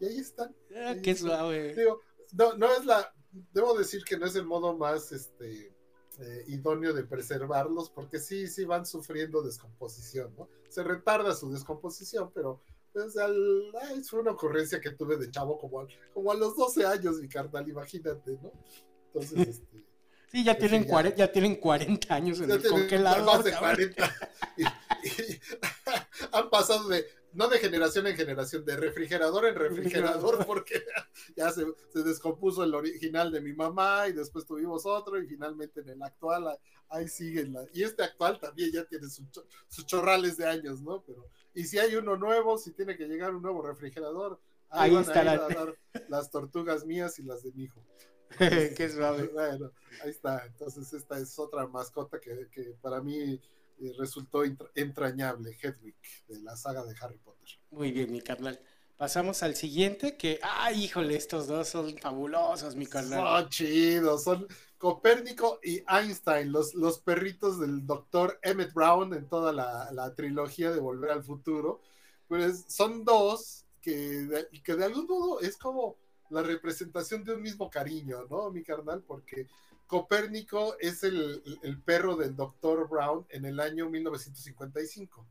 y 0.00 0.06
ahí 0.06 0.18
están. 0.18 0.54
Ah, 0.74 0.88
Ahí 0.90 1.02
qué 1.02 1.12
están. 1.12 1.28
suave. 1.30 1.74
Digo, 1.74 2.00
no, 2.32 2.54
no 2.56 2.72
es 2.72 2.84
la. 2.84 3.12
Debo 3.52 3.76
decir 3.78 4.02
que 4.04 4.16
no 4.18 4.26
es 4.26 4.34
el 4.34 4.44
modo 4.44 4.76
más 4.76 5.12
este 5.12 5.72
eh, 6.18 6.44
idóneo 6.48 6.92
de 6.94 7.04
preservarlos, 7.04 7.90
porque 7.90 8.18
sí, 8.18 8.48
sí 8.48 8.64
van 8.64 8.84
sufriendo 8.86 9.42
descomposición, 9.42 10.34
¿no? 10.36 10.48
Se 10.68 10.82
retarda 10.82 11.34
su 11.34 11.50
descomposición, 11.52 12.30
pero 12.34 12.60
pues, 12.92 13.16
al, 13.18 13.36
ay, 13.82 14.02
fue 14.02 14.20
una 14.20 14.32
ocurrencia 14.32 14.80
que 14.80 14.90
tuve 14.92 15.16
de 15.18 15.30
chavo 15.30 15.58
como, 15.58 15.80
a- 15.80 15.86
como 16.14 16.32
a 16.32 16.34
los 16.34 16.56
12 16.56 16.86
años, 16.86 17.20
mi 17.20 17.28
carnal, 17.28 17.68
imagínate, 17.68 18.38
¿no? 18.42 18.50
Entonces, 19.12 19.48
este... 19.60 19.84
Sí, 20.28 20.42
ya 20.42 20.54
Pues 20.58 20.68
tienen, 20.70 20.84
ya. 20.86 20.90
40, 20.90 21.16
ya 21.18 21.30
tienen 21.32 21.54
40 21.56 22.14
años 22.14 22.40
en 22.40 22.48
Ya 22.48 22.54
el 22.56 22.60
tienen 22.62 22.80
congelador. 22.80 23.24
más 23.24 23.44
de 23.44 23.50
cabrón. 23.52 23.74
40. 23.76 24.16
Han 26.36 26.50
pasado 26.50 26.88
de, 26.88 27.06
no 27.32 27.48
de 27.48 27.58
generación 27.58 28.06
en 28.06 28.16
generación, 28.16 28.64
de 28.64 28.76
refrigerador 28.76 29.46
en 29.46 29.54
refrigerador, 29.54 30.44
porque 30.46 30.84
ya 31.36 31.50
se, 31.50 31.64
se 31.92 32.02
descompuso 32.02 32.64
el 32.64 32.74
original 32.74 33.30
de 33.32 33.40
mi 33.40 33.52
mamá 33.52 34.08
y 34.08 34.12
después 34.12 34.46
tuvimos 34.46 34.86
otro 34.86 35.20
y 35.20 35.26
finalmente 35.26 35.80
en 35.80 35.88
el 35.90 36.02
actual 36.02 36.48
ah, 36.48 36.58
ahí 36.88 37.08
siguen. 37.08 37.52
la- 37.52 37.66
y 37.72 37.82
este 37.82 38.02
actual 38.04 38.38
también 38.40 38.70
ya 38.72 38.84
tiene 38.84 39.08
su 39.08 39.24
sus 39.68 39.86
chorrales 39.86 40.36
de 40.36 40.46
años, 40.46 40.80
¿no? 40.82 41.02
Pero, 41.06 41.28
y 41.54 41.64
si 41.64 41.78
hay 41.78 41.94
uno 41.96 42.16
nuevo, 42.16 42.58
si 42.58 42.72
tiene 42.72 42.96
que 42.96 43.06
llegar 43.06 43.34
un 43.34 43.42
nuevo 43.42 43.62
refrigerador, 43.62 44.40
Ahí 44.68 44.90
van 44.92 44.98
a 44.98 45.02
ir 45.02 45.08
estarán. 45.08 45.40
a 45.40 45.54
dar 45.54 45.78
las 46.08 46.30
tortugas 46.30 46.84
mías 46.84 47.18
y 47.18 47.22
las 47.22 47.42
de 47.44 47.52
mi 47.52 47.64
hijo. 47.64 47.80
Qué 48.76 48.88
suave. 48.92 49.28
Bueno, 49.32 49.70
ahí 50.02 50.10
está. 50.10 50.44
Entonces, 50.44 50.92
esta 50.92 51.18
es 51.20 51.38
otra 51.38 51.66
mascota 51.68 52.18
que, 52.18 52.48
que 52.50 52.74
para 52.82 53.00
mí 53.00 53.40
resultó 53.98 54.44
entra- 54.44 54.70
entrañable, 54.74 55.56
Hedwig, 55.60 55.96
de 56.28 56.40
la 56.40 56.56
saga 56.56 56.84
de 56.84 56.94
Harry 57.00 57.18
Potter. 57.18 57.48
Muy 57.70 57.92
bien, 57.92 58.10
mi 58.12 58.20
carnal. 58.20 58.60
Pasamos 58.96 59.42
al 59.42 59.54
siguiente, 59.56 60.16
que, 60.16 60.40
ay, 60.42 60.84
híjole, 60.84 61.16
estos 61.16 61.46
dos 61.46 61.68
son 61.68 61.98
fabulosos, 61.98 62.76
mi 62.76 62.86
carnal. 62.86 63.20
Son 63.42 63.50
chidos, 63.50 64.24
son 64.24 64.46
Copérnico 64.78 65.60
y 65.62 65.82
Einstein, 65.88 66.50
los, 66.50 66.74
los 66.74 67.00
perritos 67.00 67.60
del 67.60 67.86
doctor 67.86 68.38
Emmett 68.42 68.72
Brown 68.72 69.12
en 69.12 69.28
toda 69.28 69.52
la, 69.52 69.90
la 69.92 70.14
trilogía 70.14 70.70
de 70.70 70.80
Volver 70.80 71.10
al 71.10 71.24
Futuro. 71.24 71.82
Pues 72.26 72.64
son 72.68 73.04
dos 73.04 73.64
que 73.82 73.94
de, 73.96 74.48
que 74.64 74.74
de 74.74 74.84
algún 74.84 75.06
modo 75.06 75.40
es 75.40 75.56
como 75.58 75.96
la 76.30 76.42
representación 76.42 77.22
de 77.22 77.34
un 77.34 77.42
mismo 77.42 77.70
cariño, 77.70 78.26
¿no, 78.30 78.50
mi 78.50 78.62
carnal? 78.64 79.02
Porque 79.06 79.46
Copérnico 79.86 80.76
es 80.80 81.02
el, 81.04 81.42
el 81.62 81.80
perro 81.82 82.16
del 82.16 82.34
doctor 82.34 82.88
Brown 82.88 83.26
en 83.30 83.44
el 83.44 83.60
año 83.60 83.88
1955 83.88 85.26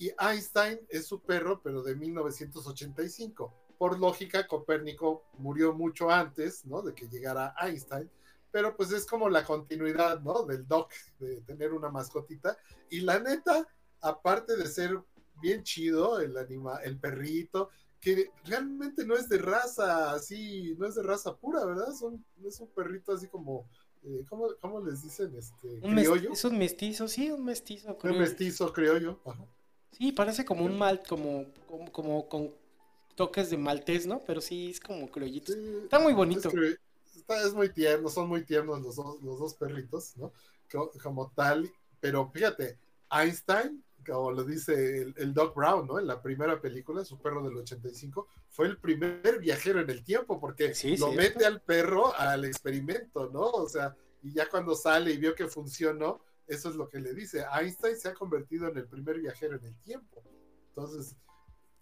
y 0.00 0.10
Einstein 0.18 0.80
es 0.88 1.06
su 1.06 1.20
perro, 1.20 1.60
pero 1.62 1.82
de 1.82 1.94
1985. 1.94 3.54
Por 3.76 3.98
lógica, 4.00 4.46
Copérnico 4.46 5.24
murió 5.36 5.74
mucho 5.74 6.10
antes, 6.10 6.64
¿no? 6.64 6.80
De 6.80 6.94
que 6.94 7.06
llegara 7.06 7.54
Einstein, 7.60 8.10
pero 8.50 8.74
pues 8.74 8.92
es 8.92 9.04
como 9.04 9.28
la 9.28 9.44
continuidad, 9.44 10.20
¿no? 10.20 10.44
Del 10.44 10.66
doc, 10.66 10.90
de 11.18 11.42
tener 11.42 11.74
una 11.74 11.90
mascotita. 11.90 12.56
Y 12.88 13.00
la 13.00 13.18
neta, 13.18 13.68
aparte 14.00 14.56
de 14.56 14.68
ser 14.68 14.98
bien 15.42 15.62
chido 15.64 16.18
el 16.18 16.34
anima, 16.38 16.78
el 16.78 16.98
perrito, 16.98 17.68
que 18.00 18.30
realmente 18.46 19.04
no 19.04 19.14
es 19.14 19.28
de 19.28 19.36
raza 19.36 20.12
así, 20.12 20.74
no 20.78 20.86
es 20.86 20.94
de 20.94 21.02
raza 21.02 21.36
pura, 21.36 21.62
¿verdad? 21.66 21.92
Son, 21.92 22.24
es 22.42 22.58
un 22.58 22.68
perrito 22.68 23.12
así 23.12 23.28
como, 23.28 23.68
¿cómo, 24.28 24.48
cómo 24.60 24.80
les 24.80 25.02
dicen? 25.02 25.34
Este, 25.36 25.68
Un 25.82 25.94
criollo. 25.94 26.32
es 26.32 26.44
un 26.44 26.58
mestizo, 26.58 27.08
sí, 27.08 27.30
un 27.30 27.44
mestizo. 27.44 27.88
Un 27.88 27.94
creo. 27.96 28.14
mestizo 28.14 28.72
criollo. 28.72 29.20
Ajá. 29.24 29.44
Sí, 29.92 30.12
parece 30.12 30.44
como 30.44 30.64
un 30.64 30.78
mal, 30.78 31.02
como, 31.06 31.46
como, 31.66 31.92
como 31.92 32.28
con 32.28 32.54
toques 33.16 33.50
de 33.50 33.56
maltés, 33.58 34.06
¿no? 34.06 34.20
Pero 34.26 34.40
sí, 34.40 34.70
es 34.70 34.80
como 34.80 35.10
criollito. 35.10 35.52
Sí, 35.52 35.58
Está 35.84 35.98
muy 35.98 36.12
bonito. 36.12 36.50
está- 37.14 37.46
es 37.46 37.52
muy 37.54 37.68
tierno, 37.68 38.08
son 38.08 38.28
muy 38.28 38.44
tiernos 38.44 38.80
los 38.80 38.96
dos, 38.96 39.22
los 39.22 39.38
dos 39.38 39.54
perritos, 39.54 40.16
¿no? 40.16 40.32
Co- 40.70 40.90
Como, 41.02 41.30
tal, 41.34 41.70
pero 42.00 42.30
fíjate, 42.30 42.78
Einstein, 43.10 43.84
como 44.06 44.32
lo 44.32 44.44
dice 44.44 45.02
el, 45.02 45.14
el 45.16 45.34
Doc 45.34 45.54
Brown, 45.54 45.86
¿no? 45.86 45.98
En 45.98 46.06
la 46.06 46.20
primera 46.22 46.60
película, 46.60 47.04
su 47.04 47.18
perro 47.18 47.42
del 47.42 47.56
85, 47.56 48.26
fue 48.48 48.66
el 48.66 48.78
primer 48.78 49.38
viajero 49.40 49.80
en 49.80 49.90
el 49.90 50.02
tiempo, 50.04 50.40
porque 50.40 50.74
Sí, 50.74 50.96
lo 50.96 51.10
cierto. 51.10 51.16
mete 51.16 51.46
al 51.46 51.60
perro 51.60 52.14
al 52.16 52.44
experimento, 52.44 53.30
¿no? 53.30 53.42
O 53.50 53.68
sea, 53.68 53.96
y 54.22 54.32
ya 54.32 54.48
cuando 54.48 54.74
sale 54.74 55.12
y 55.12 55.16
vio 55.18 55.34
que 55.34 55.48
funcionó, 55.48 56.22
eso 56.46 56.68
es 56.68 56.76
lo 56.76 56.88
que 56.88 57.00
le 57.00 57.14
dice. 57.14 57.44
Einstein 57.52 57.96
se 57.96 58.08
ha 58.08 58.14
convertido 58.14 58.68
en 58.68 58.76
el 58.76 58.86
primer 58.86 59.18
viajero 59.20 59.56
en 59.56 59.64
el 59.64 59.78
tiempo. 59.80 60.22
Entonces, 60.68 61.16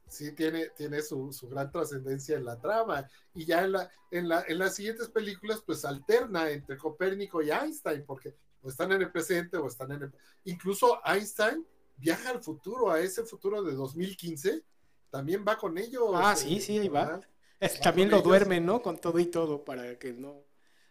sí 0.08 0.32
tiene, 0.32 0.68
tiene 0.76 1.02
su, 1.02 1.32
su 1.32 1.48
gran 1.48 1.70
trascendencia 1.70 2.36
en 2.36 2.44
la 2.44 2.60
trama. 2.60 3.08
Y 3.34 3.44
ya 3.46 3.64
en, 3.64 3.72
la, 3.72 3.90
en, 4.10 4.28
la, 4.28 4.44
en 4.46 4.58
las 4.58 4.74
siguientes 4.74 5.08
películas, 5.08 5.62
pues 5.64 5.84
alterna 5.84 6.50
entre 6.50 6.76
Copérnico 6.76 7.42
y 7.42 7.50
Einstein, 7.50 8.04
porque 8.06 8.36
o 8.60 8.68
están 8.68 8.90
en 8.92 9.02
el 9.02 9.10
presente 9.12 9.56
o 9.56 9.68
están 9.68 9.92
en 9.92 10.02
el... 10.02 10.12
Incluso 10.44 11.00
Einstein 11.04 11.64
viaja 11.98 12.30
al 12.30 12.42
futuro, 12.42 12.90
a 12.90 13.00
ese 13.00 13.24
futuro 13.24 13.62
de 13.62 13.74
2015, 13.74 14.64
también 15.10 15.44
va 15.46 15.56
con 15.58 15.76
ellos. 15.78 16.10
Ah, 16.14 16.32
eh, 16.34 16.36
sí, 16.36 16.60
sí, 16.60 16.78
ahí 16.78 16.88
va. 16.88 17.20
también 17.82 18.10
lo 18.10 18.16
ellos. 18.16 18.28
duerme, 18.28 18.60
¿no? 18.60 18.80
Con 18.82 18.98
todo 19.00 19.18
y 19.18 19.26
todo, 19.26 19.64
para 19.64 19.98
que 19.98 20.12
no. 20.12 20.42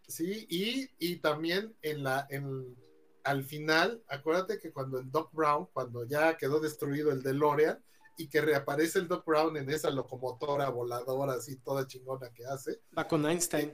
Sí, 0.07 0.45
y, 0.49 0.89
y 0.99 1.17
también 1.17 1.75
en 1.81 2.03
la, 2.03 2.25
en, 2.29 2.75
al 3.23 3.43
final, 3.43 4.01
acuérdate 4.07 4.57
que 4.57 4.71
cuando 4.71 4.99
el 4.99 5.11
Doc 5.11 5.31
Brown, 5.33 5.67
cuando 5.73 6.05
ya 6.05 6.37
quedó 6.37 6.59
destruido 6.59 7.11
el 7.11 7.21
DeLorean, 7.23 7.83
y 8.19 8.29
que 8.29 8.41
reaparece 8.41 8.97
el 8.99 9.07
Doc 9.07 9.25
Brown 9.25 9.55
en 9.57 9.69
esa 9.69 9.91
locomotora 9.91 10.69
voladora 10.69 11.33
así 11.33 11.57
toda 11.57 11.85
chingona 11.85 12.33
que 12.33 12.45
hace, 12.47 12.81
Va 12.97 13.07
con 13.07 13.25
Einstein. 13.27 13.71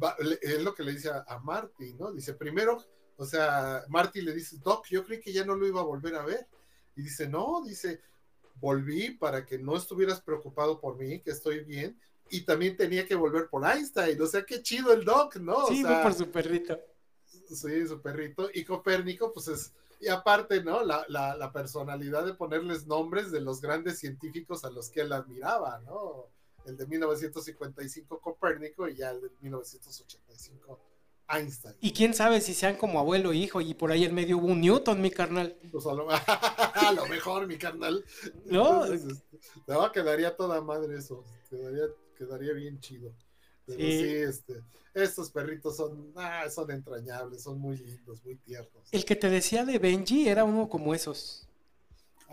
va- 0.00 0.16
es 0.40 0.62
lo 0.62 0.72
que 0.74 0.84
le 0.84 0.92
dice 0.92 1.10
a, 1.10 1.24
a 1.26 1.40
Marty, 1.40 1.94
¿no? 1.94 2.12
Dice, 2.12 2.34
primero, 2.34 2.76
o 3.16 3.24
sea, 3.24 3.82
Marty 3.88 4.20
le 4.20 4.34
dice, 4.34 4.58
Doc, 4.62 4.86
yo 4.88 5.04
creí 5.04 5.20
que 5.20 5.32
ya 5.32 5.44
no 5.44 5.56
lo 5.56 5.66
iba 5.66 5.80
a 5.80 5.84
volver 5.84 6.14
a 6.14 6.24
ver. 6.24 6.46
Y 6.96 7.02
dice, 7.02 7.28
no, 7.28 7.62
dice, 7.64 8.00
volví 8.56 9.10
para 9.10 9.44
que 9.44 9.58
no 9.58 9.76
estuvieras 9.76 10.20
preocupado 10.20 10.80
por 10.80 10.96
mí, 10.96 11.20
que 11.20 11.30
estoy 11.30 11.64
bien, 11.64 11.98
y 12.30 12.42
también 12.42 12.76
tenía 12.76 13.06
que 13.06 13.14
volver 13.14 13.48
por 13.48 13.64
Einstein, 13.64 14.20
o 14.20 14.26
sea, 14.26 14.44
qué 14.44 14.62
chido 14.62 14.92
el 14.92 15.04
Doc, 15.04 15.36
¿no? 15.36 15.64
O 15.64 15.68
sí, 15.68 15.82
sea, 15.82 16.02
por 16.02 16.14
su 16.14 16.30
perrito. 16.30 16.78
Sí, 17.26 17.86
su 17.86 18.00
perrito. 18.00 18.48
Y 18.52 18.64
Copérnico, 18.64 19.32
pues 19.32 19.48
es. 19.48 19.72
Y 20.00 20.08
aparte, 20.08 20.64
¿no? 20.64 20.82
La, 20.82 21.04
la, 21.08 21.36
la 21.36 21.52
personalidad 21.52 22.24
de 22.24 22.34
ponerles 22.34 22.86
nombres 22.86 23.30
de 23.30 23.40
los 23.40 23.60
grandes 23.60 23.98
científicos 23.98 24.64
a 24.64 24.70
los 24.70 24.88
que 24.90 25.02
él 25.02 25.12
admiraba, 25.12 25.80
¿no? 25.80 26.28
El 26.64 26.76
de 26.76 26.86
1955 26.86 28.20
Copérnico 28.20 28.88
y 28.88 28.96
ya 28.96 29.10
el 29.10 29.20
de 29.20 29.30
1985 29.40 30.80
Einstein. 31.32 31.74
Y 31.80 31.92
quién 31.92 32.14
sabe 32.14 32.40
si 32.40 32.54
sean 32.54 32.76
como 32.76 32.98
abuelo 33.00 33.32
e 33.32 33.36
hijo, 33.36 33.60
y 33.60 33.74
por 33.74 33.90
ahí 33.90 34.04
en 34.04 34.14
medio 34.14 34.38
hubo 34.38 34.46
un 34.48 34.60
Newton, 34.60 35.00
mi 35.00 35.10
carnal. 35.10 35.56
Pues 35.70 35.86
a, 35.86 35.94
lo, 35.94 36.06
a 36.10 36.92
lo 36.94 37.06
mejor, 37.06 37.46
mi 37.46 37.56
carnal. 37.56 38.04
No. 38.46 38.84
Entonces, 38.84 39.18
este, 39.18 39.38
no, 39.66 39.90
quedaría 39.92 40.36
toda 40.36 40.60
madre 40.60 40.98
eso. 40.98 41.24
Quedaría, 41.50 41.84
quedaría 42.16 42.52
bien 42.52 42.78
chido. 42.80 43.12
Pero 43.66 43.78
Sí. 43.78 43.84
sí, 44.00 44.14
este, 44.14 44.60
estos 44.94 45.30
perritos 45.30 45.76
son, 45.76 46.12
ah, 46.16 46.48
son 46.50 46.70
entrañables, 46.70 47.42
son 47.42 47.58
muy 47.60 47.76
lindos, 47.78 48.22
muy 48.24 48.36
tiernos. 48.36 48.88
El 48.90 49.04
que 49.04 49.16
te 49.16 49.30
decía 49.30 49.64
de 49.64 49.78
Benji 49.78 50.28
era 50.28 50.44
uno 50.44 50.68
como 50.68 50.94
esos. 50.94 51.46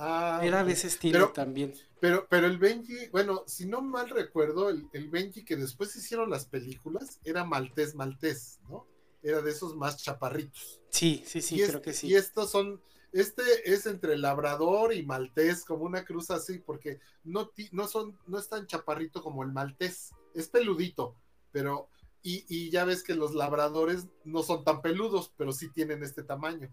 Ah, 0.01 0.39
Era 0.43 0.63
de 0.63 0.71
ese 0.73 0.87
estilo 0.87 1.13
Pero- 1.19 1.31
también. 1.33 1.73
Pero, 1.99 2.25
pero 2.29 2.47
el 2.47 2.57
Benji, 2.57 3.09
bueno, 3.11 3.43
si 3.45 3.65
no 3.65 3.81
mal 3.81 4.09
recuerdo, 4.09 4.69
el, 4.69 4.87
el 4.93 5.09
Benji 5.09 5.43
que 5.43 5.57
después 5.57 5.93
hicieron 5.97 6.29
las 6.29 6.45
películas 6.45 7.19
era 7.25 7.43
maltés 7.43 7.93
maltés, 7.93 8.59
¿no? 8.69 8.87
Era 9.21 9.41
de 9.41 9.51
esos 9.51 9.75
más 9.75 9.97
chaparritos. 9.97 10.79
Sí, 10.89 11.23
sí, 11.25 11.41
sí, 11.41 11.57
y 11.57 11.61
es- 11.61 11.69
creo 11.69 11.81
que 11.81 11.93
sí. 11.93 12.07
Y 12.07 12.15
estos 12.15 12.49
son, 12.51 12.81
este 13.11 13.43
es 13.71 13.85
entre 13.85 14.17
labrador 14.17 14.93
y 14.93 15.05
maltés, 15.05 15.65
como 15.65 15.83
una 15.83 16.05
cruz 16.05 16.31
así, 16.31 16.59
porque 16.59 16.99
no, 17.23 17.51
no 17.71 17.87
son, 17.87 18.17
no 18.27 18.39
es 18.39 18.47
tan 18.47 18.65
chaparrito 18.67 19.21
como 19.21 19.43
el 19.43 19.51
maltés, 19.51 20.11
es 20.33 20.47
peludito, 20.47 21.15
pero, 21.51 21.89
y, 22.21 22.45
y 22.47 22.69
ya 22.69 22.85
ves 22.85 23.03
que 23.03 23.15
los 23.15 23.33
labradores 23.35 24.07
no 24.23 24.43
son 24.43 24.63
tan 24.63 24.81
peludos, 24.81 25.33
pero 25.37 25.51
sí 25.51 25.69
tienen 25.71 26.03
este 26.03 26.23
tamaño. 26.23 26.71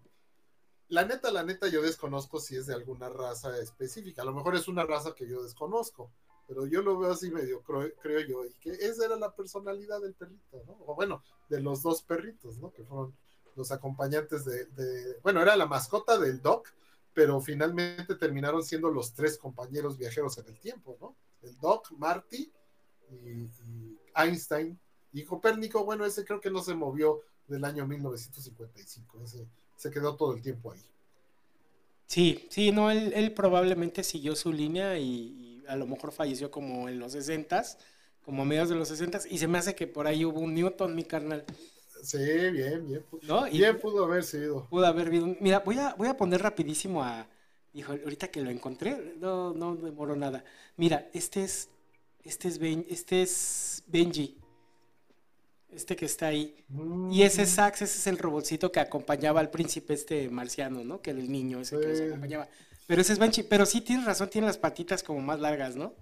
La 0.88 1.04
neta, 1.04 1.32
la 1.32 1.42
neta, 1.42 1.66
yo 1.66 1.82
desconozco 1.82 2.38
si 2.38 2.56
es 2.56 2.66
de 2.66 2.74
alguna 2.74 3.08
raza 3.08 3.58
específica. 3.58 4.22
A 4.22 4.24
lo 4.24 4.32
mejor 4.32 4.54
es 4.54 4.68
una 4.68 4.84
raza 4.84 5.14
que 5.16 5.28
yo 5.28 5.42
desconozco, 5.42 6.12
pero 6.46 6.66
yo 6.66 6.82
lo 6.82 6.98
veo 6.98 7.10
así 7.10 7.30
medio, 7.30 7.62
creo, 7.62 7.90
creo 8.00 8.20
yo, 8.20 8.44
y 8.44 8.54
que 8.54 8.70
esa 8.70 9.06
era 9.06 9.16
la 9.16 9.34
personalidad 9.34 10.00
del 10.00 10.14
perrito, 10.14 10.62
¿no? 10.66 10.78
O 10.86 10.94
bueno, 10.94 11.22
de 11.48 11.60
los 11.60 11.82
dos 11.82 12.02
perritos, 12.02 12.58
¿no? 12.58 12.72
Que 12.72 12.84
fueron 12.84 13.14
los 13.56 13.72
acompañantes 13.72 14.44
de, 14.44 15.18
bueno, 15.22 15.40
era 15.42 15.56
la 15.56 15.66
mascota 15.66 16.18
del 16.18 16.40
Doc, 16.40 16.68
pero 17.14 17.40
finalmente 17.40 18.14
terminaron 18.14 18.62
siendo 18.62 18.90
los 18.90 19.14
tres 19.14 19.38
compañeros 19.38 19.96
viajeros 19.96 20.36
en 20.38 20.46
el 20.46 20.58
tiempo, 20.58 20.96
¿no? 21.00 21.16
El 21.42 21.56
Doc, 21.58 21.90
Marty 21.92 22.52
y, 23.10 23.48
Einstein. 24.14 24.78
Y 25.12 25.24
Copérnico, 25.24 25.84
bueno, 25.84 26.04
ese 26.04 26.24
creo 26.24 26.40
que 26.40 26.50
no 26.50 26.62
se 26.62 26.74
movió 26.74 27.22
del 27.48 27.64
año 27.64 27.86
1955, 27.86 29.22
ese 29.22 29.48
se 29.76 29.90
quedó 29.90 30.16
todo 30.16 30.34
el 30.34 30.42
tiempo 30.42 30.72
ahí. 30.72 30.84
Sí, 32.06 32.46
sí, 32.50 32.70
no, 32.72 32.90
él, 32.90 33.32
probablemente 33.34 34.04
siguió 34.04 34.36
su 34.36 34.52
línea 34.52 34.98
y 34.98 35.45
a 35.68 35.76
lo 35.76 35.86
mejor 35.86 36.12
falleció 36.12 36.50
como 36.50 36.88
en 36.88 36.98
los 36.98 37.12
60 37.12 37.62
como 38.26 38.42
a 38.42 38.44
mediados 38.44 38.70
de 38.70 38.74
los 38.74 38.88
60 38.88 39.20
y 39.30 39.38
se 39.38 39.46
me 39.46 39.56
hace 39.56 39.76
que 39.76 39.86
por 39.86 40.08
ahí 40.08 40.24
hubo 40.24 40.40
un 40.40 40.52
Newton, 40.52 40.96
mi 40.96 41.04
carnal. 41.04 41.44
Sí, 42.02 42.18
bien, 42.18 42.84
bien. 42.84 43.04
¿No? 43.22 43.44
bien 43.44 43.78
pudo 43.78 44.04
haber 44.04 44.24
sido. 44.24 44.66
Pudo 44.68 44.84
haber 44.84 45.10
sido. 45.10 45.36
Mira, 45.40 45.60
voy 45.60 45.78
a, 45.78 45.94
voy 45.94 46.08
a 46.08 46.16
poner 46.16 46.42
rapidísimo 46.42 47.04
a. 47.04 47.28
Dijo, 47.72 47.92
ahorita 47.92 48.28
que 48.28 48.40
lo 48.40 48.50
encontré, 48.50 49.14
no, 49.18 49.54
no 49.54 49.76
demoro 49.76 50.16
nada. 50.16 50.44
Mira, 50.76 51.08
este 51.14 51.44
es. 51.44 51.68
Este 52.24 52.48
es, 52.48 52.58
este 52.88 53.22
es 53.22 53.84
Benji. 53.86 54.36
Este 55.70 55.94
que 55.94 56.06
está 56.06 56.26
ahí. 56.26 56.64
Y 57.12 57.22
ese 57.22 57.42
es 57.42 57.52
mm. 57.52 57.54
Sax, 57.54 57.82
ese 57.82 57.98
es 57.98 58.06
el 58.08 58.18
robotcito 58.18 58.72
que 58.72 58.80
acompañaba 58.80 59.38
al 59.38 59.50
príncipe 59.50 59.94
este 59.94 60.28
marciano, 60.30 60.82
¿no? 60.82 61.00
Que 61.00 61.10
era 61.10 61.20
el 61.20 61.30
niño 61.30 61.60
ese 61.60 61.78
que 61.78 61.86
los 61.86 62.00
acompañaba. 62.00 62.48
Pero 62.86 63.00
ese 63.00 63.12
es 63.12 63.18
Benji. 63.18 63.42
Pero 63.42 63.66
sí 63.66 63.80
tienes 63.80 64.06
razón, 64.06 64.30
tiene 64.30 64.46
las 64.46 64.58
patitas 64.58 65.02
como 65.02 65.20
más 65.20 65.40
largas, 65.40 65.76
¿no? 65.76 65.94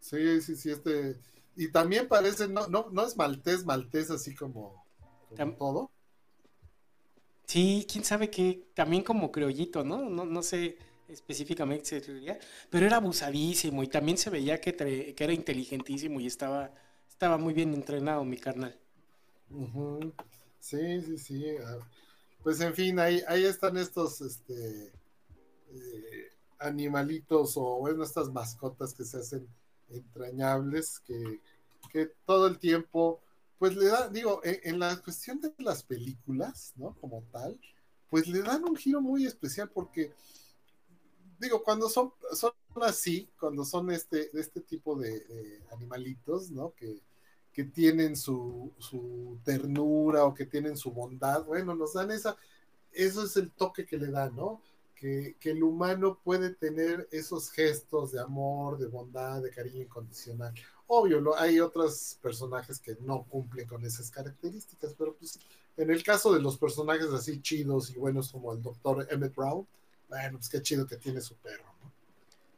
Sí, 0.00 0.40
sí, 0.40 0.56
sí, 0.56 0.70
este. 0.70 1.16
Y 1.56 1.72
también 1.72 2.06
parece, 2.06 2.48
no, 2.48 2.68
no, 2.68 2.88
no 2.92 3.04
es 3.04 3.16
maltés, 3.16 3.64
maltés 3.64 4.10
así 4.10 4.34
como, 4.34 4.84
todo. 5.58 5.90
Sí, 7.46 7.86
quién 7.90 8.04
sabe 8.04 8.30
qué, 8.30 8.68
también 8.74 9.02
como 9.02 9.32
criollito, 9.32 9.82
¿no? 9.82 10.08
No, 10.08 10.24
no 10.24 10.42
sé 10.42 10.78
específicamente 11.08 12.02
pero 12.70 12.86
era 12.86 12.96
abusadísimo 12.96 13.82
y 13.82 13.88
también 13.88 14.18
se 14.18 14.30
veía 14.30 14.60
que, 14.60 14.76
que 14.76 15.24
era 15.24 15.32
inteligentísimo 15.32 16.20
y 16.20 16.26
estaba, 16.26 16.70
estaba 17.08 17.38
muy 17.38 17.54
bien 17.54 17.72
entrenado, 17.74 18.24
mi 18.24 18.36
carnal. 18.36 18.78
Sí, 20.60 21.00
sí, 21.02 21.18
sí. 21.18 21.46
Ah, 21.64 21.78
pues 22.42 22.60
en 22.60 22.74
fin, 22.74 22.98
ahí, 22.98 23.22
ahí 23.26 23.44
están 23.44 23.78
estos 23.78 24.20
este, 24.20 24.92
eh, 25.70 26.28
animalitos 26.58 27.56
o 27.56 27.78
bueno, 27.78 28.02
estas 28.02 28.30
mascotas 28.32 28.94
que 28.94 29.04
se 29.04 29.18
hacen 29.18 29.48
entrañables 29.90 31.00
que, 31.00 31.40
todo 32.26 32.46
el 32.46 32.58
tiempo, 32.58 33.20
pues 33.58 33.74
le 33.74 33.86
da, 33.86 34.08
digo, 34.08 34.40
en, 34.44 34.78
la 34.78 34.96
cuestión 34.98 35.40
de 35.40 35.52
las 35.58 35.82
películas, 35.82 36.72
¿no? 36.76 36.94
Como 37.00 37.22
tal, 37.32 37.58
pues 38.10 38.28
le 38.28 38.42
dan 38.42 38.64
un 38.64 38.76
giro 38.76 39.00
muy 39.00 39.24
especial 39.26 39.70
porque, 39.70 40.12
digo, 41.40 41.62
cuando 41.64 41.88
son, 41.88 42.12
son 42.34 42.52
así, 42.82 43.30
cuando 43.40 43.64
son 43.64 43.90
este, 43.90 44.28
este 44.38 44.60
tipo 44.60 44.96
de, 44.96 45.62
animalitos, 45.72 46.50
¿no? 46.50 46.74
Que, 46.74 47.00
que 47.52 47.64
tienen 47.64 48.16
su, 48.16 48.72
su, 48.78 49.38
ternura 49.42 50.24
o 50.24 50.34
que 50.34 50.46
tienen 50.46 50.76
su 50.76 50.92
bondad, 50.92 51.44
bueno, 51.44 51.74
nos 51.74 51.94
dan 51.94 52.10
esa, 52.10 52.36
eso 52.92 53.24
es 53.24 53.36
el 53.36 53.50
toque 53.50 53.86
que 53.86 53.96
le 53.96 54.10
dan, 54.10 54.36
¿no? 54.36 54.62
Que, 54.98 55.36
el 55.42 55.62
humano 55.62 56.20
puede 56.22 56.50
tener 56.54 57.08
esos 57.12 57.50
gestos 57.50 58.12
de 58.12 58.20
amor, 58.20 58.78
de 58.78 58.86
bondad, 58.86 59.42
de 59.42 59.50
cariño 59.50 59.82
incondicional. 59.82 60.52
Obvio, 60.86 61.36
hay 61.38 61.60
otros 61.60 62.18
personajes 62.20 62.80
que 62.80 62.96
no 63.00 63.24
cumplen 63.28 63.66
con 63.66 63.84
esas 63.84 64.10
características, 64.10 64.94
pero 64.98 65.14
pues 65.14 65.38
en 65.76 65.90
el 65.90 66.02
caso 66.02 66.34
de 66.34 66.40
los 66.40 66.58
personajes 66.58 67.08
así 67.12 67.40
chidos 67.40 67.90
y 67.90 67.98
buenos 67.98 68.32
como 68.32 68.52
el 68.52 68.62
doctor 68.62 69.06
Emmett 69.10 69.34
Brown, 69.34 69.66
bueno, 70.08 70.38
pues 70.38 70.48
qué 70.48 70.62
chido 70.62 70.86
que 70.86 70.96
tiene 70.96 71.20
su 71.20 71.36
perro, 71.36 71.64
¿no? 71.82 71.92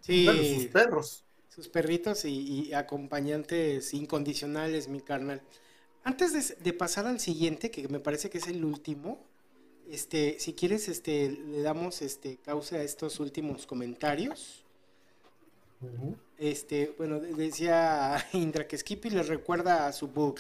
Sí. 0.01 0.27
sus 0.55 0.67
perros. 0.67 1.25
Sus 1.49 1.69
perritos 1.69 2.25
y, 2.25 2.73
acompañantes 2.73 3.93
incondicionales, 3.93 4.89
mi 4.89 5.01
carnal. 5.01 5.43
Antes 6.05 6.33
de, 6.33 6.55
de 6.63 6.73
pasar 6.73 7.07
al 7.07 7.21
siguiente, 7.21 7.71
que 7.71 7.89
me 7.89 8.01
parece 8.01 8.31
que 8.31 8.39
es 8.39 8.47
el 8.47 8.65
último, 8.65 9.30
este, 9.91 10.39
si 10.39 10.55
quieres, 10.55 10.89
este, 10.89 11.31
le 11.31 11.63
damos 11.63 12.03
este, 12.03 12.37
causa 12.37 12.77
a 12.77 12.83
estos 12.83 13.19
últimos 13.21 13.67
comentarios. 13.67 14.65
Este, 16.39 16.95
bueno, 16.99 17.19
decía 17.21 18.25
Indra 18.33 18.67
que 18.67 18.79
Skippy 18.79 19.11
le 19.11 19.23
recuerda 19.23 19.87
a 19.87 19.93
su 19.93 20.09
bug. 20.09 20.39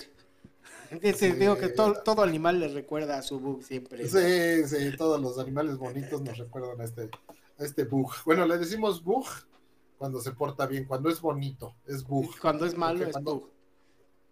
Digo 1.38 1.56
que 1.56 1.68
todo, 1.68 2.22
animal 2.22 2.60
le 2.60 2.68
recuerda 2.68 3.18
a 3.18 3.22
su 3.22 3.40
bug 3.40 3.62
siempre. 3.62 4.06
Sí, 4.08 4.68
sí, 4.68 4.96
todos 4.96 5.20
los 5.20 5.38
animales 5.38 5.76
bonitos 5.78 6.20
nos 6.20 6.38
recuerdan 6.38 6.80
a 6.80 6.84
este, 6.84 7.10
a 7.58 7.64
este 7.64 7.84
bug. 7.84 8.12
Bueno, 8.24 8.46
le 8.46 8.58
decimos 8.58 9.02
bug 9.02 9.26
cuando 9.98 10.20
se 10.20 10.32
porta 10.32 10.66
bien, 10.66 10.84
cuando 10.84 11.10
es 11.10 11.20
bonito, 11.20 11.74
es 11.86 12.06
bug. 12.06 12.38
Cuando 12.40 12.66
es 12.66 12.76
malo 12.76 13.04
es 13.06 13.22
bug. 13.22 13.50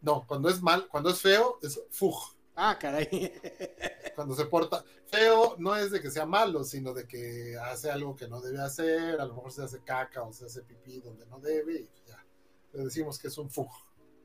No, 0.01 0.25
cuando 0.27 0.49
es 0.49 0.63
mal, 0.63 0.89
cuando 0.89 1.11
es 1.11 1.21
feo 1.21 1.59
es 1.63 1.81
fug. 1.91 2.15
Ah, 2.61 2.77
caray. 2.77 3.09
Cuando 4.17 4.35
se 4.35 4.47
porta 4.47 4.85
feo, 5.07 5.55
no 5.59 5.77
es 5.77 5.93
de 5.93 6.01
que 6.01 6.11
sea 6.11 6.27
malo, 6.27 6.65
sino 6.65 6.93
de 6.93 7.07
que 7.07 7.57
hace 7.57 7.89
algo 7.89 8.17
que 8.17 8.27
no 8.27 8.41
debe 8.41 8.61
hacer, 8.61 9.21
a 9.21 9.25
lo 9.25 9.35
mejor 9.35 9.53
se 9.53 9.63
hace 9.63 9.79
caca 9.85 10.23
o 10.23 10.33
se 10.33 10.47
hace 10.47 10.63
pipí 10.63 10.99
donde 10.99 11.25
no 11.27 11.39
debe, 11.39 11.75
y 11.77 11.91
ya. 12.09 12.25
Le 12.73 12.83
decimos 12.83 13.17
que 13.17 13.29
es 13.29 13.39
un 13.39 13.49
fug. 13.49 13.71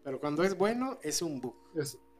Pero 0.04 0.20
cuando 0.20 0.44
es 0.44 0.58
bueno, 0.58 0.98
es 1.04 1.22
un 1.22 1.40
bug. 1.40 1.56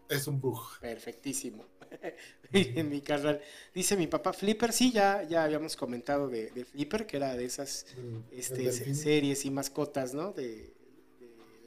Es, 0.08 0.28
un 0.28 0.40
bug. 0.40 0.60
Perfectísimo. 0.80 1.66
en 2.54 2.90
mi 2.90 3.02
carnal. 3.02 3.42
Dice 3.74 3.98
mi 3.98 4.06
papá, 4.06 4.34
Flipper, 4.34 4.72
sí, 4.72 4.92
ya, 4.92 5.24
ya 5.24 5.44
habíamos 5.44 5.76
comentado 5.76 6.30
de, 6.30 6.64
Flipper, 6.66 7.08
que 7.08 7.18
era 7.18 7.36
de 7.36 7.46
esas 7.46 7.88
mm, 7.98 8.18
este, 8.32 8.72
series 8.94 9.46
y 9.46 9.50
mascotas, 9.50 10.14
¿no? 10.14 10.32
De, 10.32 10.76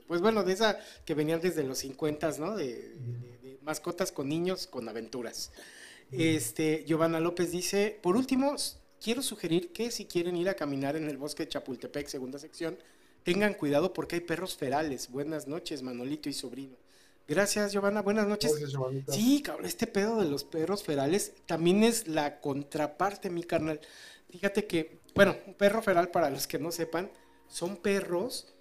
pues 0.06 0.20
bueno, 0.20 0.44
de 0.44 0.52
esa 0.52 0.78
que 1.04 1.14
venían 1.14 1.40
desde 1.40 1.64
los 1.64 1.78
50, 1.78 2.30
¿no? 2.38 2.56
de 2.56 2.94
mascotas 3.66 4.12
con 4.12 4.28
niños 4.28 4.66
con 4.66 4.88
aventuras. 4.88 5.50
Este, 6.12 6.84
Giovanna 6.86 7.18
López 7.18 7.50
dice, 7.50 7.98
por 8.00 8.16
último, 8.16 8.54
quiero 9.02 9.22
sugerir 9.22 9.72
que 9.72 9.90
si 9.90 10.06
quieren 10.06 10.36
ir 10.36 10.48
a 10.48 10.54
caminar 10.54 10.96
en 10.96 11.08
el 11.08 11.18
bosque 11.18 11.42
de 11.42 11.48
Chapultepec, 11.50 12.06
segunda 12.06 12.38
sección, 12.38 12.78
tengan 13.24 13.54
cuidado 13.54 13.92
porque 13.92 14.14
hay 14.14 14.20
perros 14.20 14.56
ferales. 14.56 15.10
Buenas 15.10 15.48
noches, 15.48 15.82
Manolito 15.82 16.28
y 16.28 16.32
sobrino. 16.32 16.76
Gracias, 17.26 17.72
Giovanna. 17.72 18.02
Buenas 18.02 18.28
noches. 18.28 18.54
sí, 19.08 19.42
cabrón, 19.42 19.66
este 19.66 19.88
pedo 19.88 20.20
de 20.20 20.30
los 20.30 20.44
perros 20.44 20.84
ferales 20.84 21.32
también 21.44 21.82
es 21.82 22.06
la 22.06 22.40
contraparte, 22.40 23.30
mi 23.30 23.42
carnal. 23.42 23.80
Fíjate 24.30 24.66
que, 24.66 25.00
bueno, 25.16 25.36
un 25.44 25.54
perro 25.54 25.82
feral, 25.82 26.12
para 26.12 26.30
los 26.30 26.46
que 26.46 26.60
no 26.60 26.70
sepan, 26.70 27.10
son 27.48 27.76
perros 27.78 28.54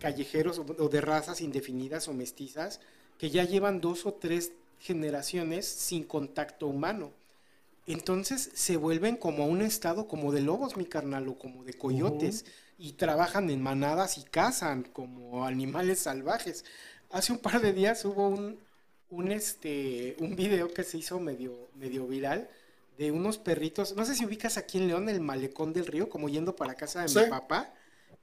callejeros 0.00 0.58
o 0.58 0.88
de 0.88 1.00
razas 1.00 1.40
indefinidas 1.40 2.08
o 2.08 2.12
mestizas 2.12 2.80
que 3.18 3.30
ya 3.30 3.44
llevan 3.44 3.80
dos 3.80 4.06
o 4.06 4.14
tres 4.14 4.52
generaciones 4.78 5.66
sin 5.66 6.04
contacto 6.04 6.66
humano. 6.66 7.12
Entonces 7.86 8.50
se 8.54 8.76
vuelven 8.76 9.16
como 9.16 9.46
un 9.46 9.62
estado 9.62 10.08
como 10.08 10.32
de 10.32 10.40
lobos, 10.40 10.76
mi 10.76 10.86
carnal, 10.86 11.28
o 11.28 11.38
como 11.38 11.64
de 11.64 11.74
coyotes, 11.74 12.44
y 12.78 12.92
trabajan 12.92 13.48
en 13.48 13.62
manadas 13.62 14.18
y 14.18 14.24
cazan 14.24 14.82
como 14.82 15.46
animales 15.46 16.00
salvajes. 16.00 16.64
Hace 17.10 17.32
un 17.32 17.38
par 17.38 17.60
de 17.60 17.72
días 17.72 18.04
hubo 18.04 18.28
un, 18.28 18.58
un, 19.10 19.30
este, 19.30 20.16
un 20.18 20.34
video 20.34 20.72
que 20.72 20.82
se 20.82 20.98
hizo 20.98 21.20
medio, 21.20 21.68
medio 21.76 22.06
viral 22.06 22.48
de 22.98 23.12
unos 23.12 23.38
perritos. 23.38 23.94
No 23.94 24.04
sé 24.04 24.14
si 24.14 24.26
ubicas 24.26 24.56
aquí 24.56 24.78
en 24.78 24.88
León 24.88 25.08
el 25.08 25.20
malecón 25.20 25.72
del 25.72 25.86
río, 25.86 26.08
como 26.08 26.28
yendo 26.28 26.56
para 26.56 26.74
casa 26.74 27.04
de 27.04 27.24
mi 27.24 27.30
papá. 27.30 27.72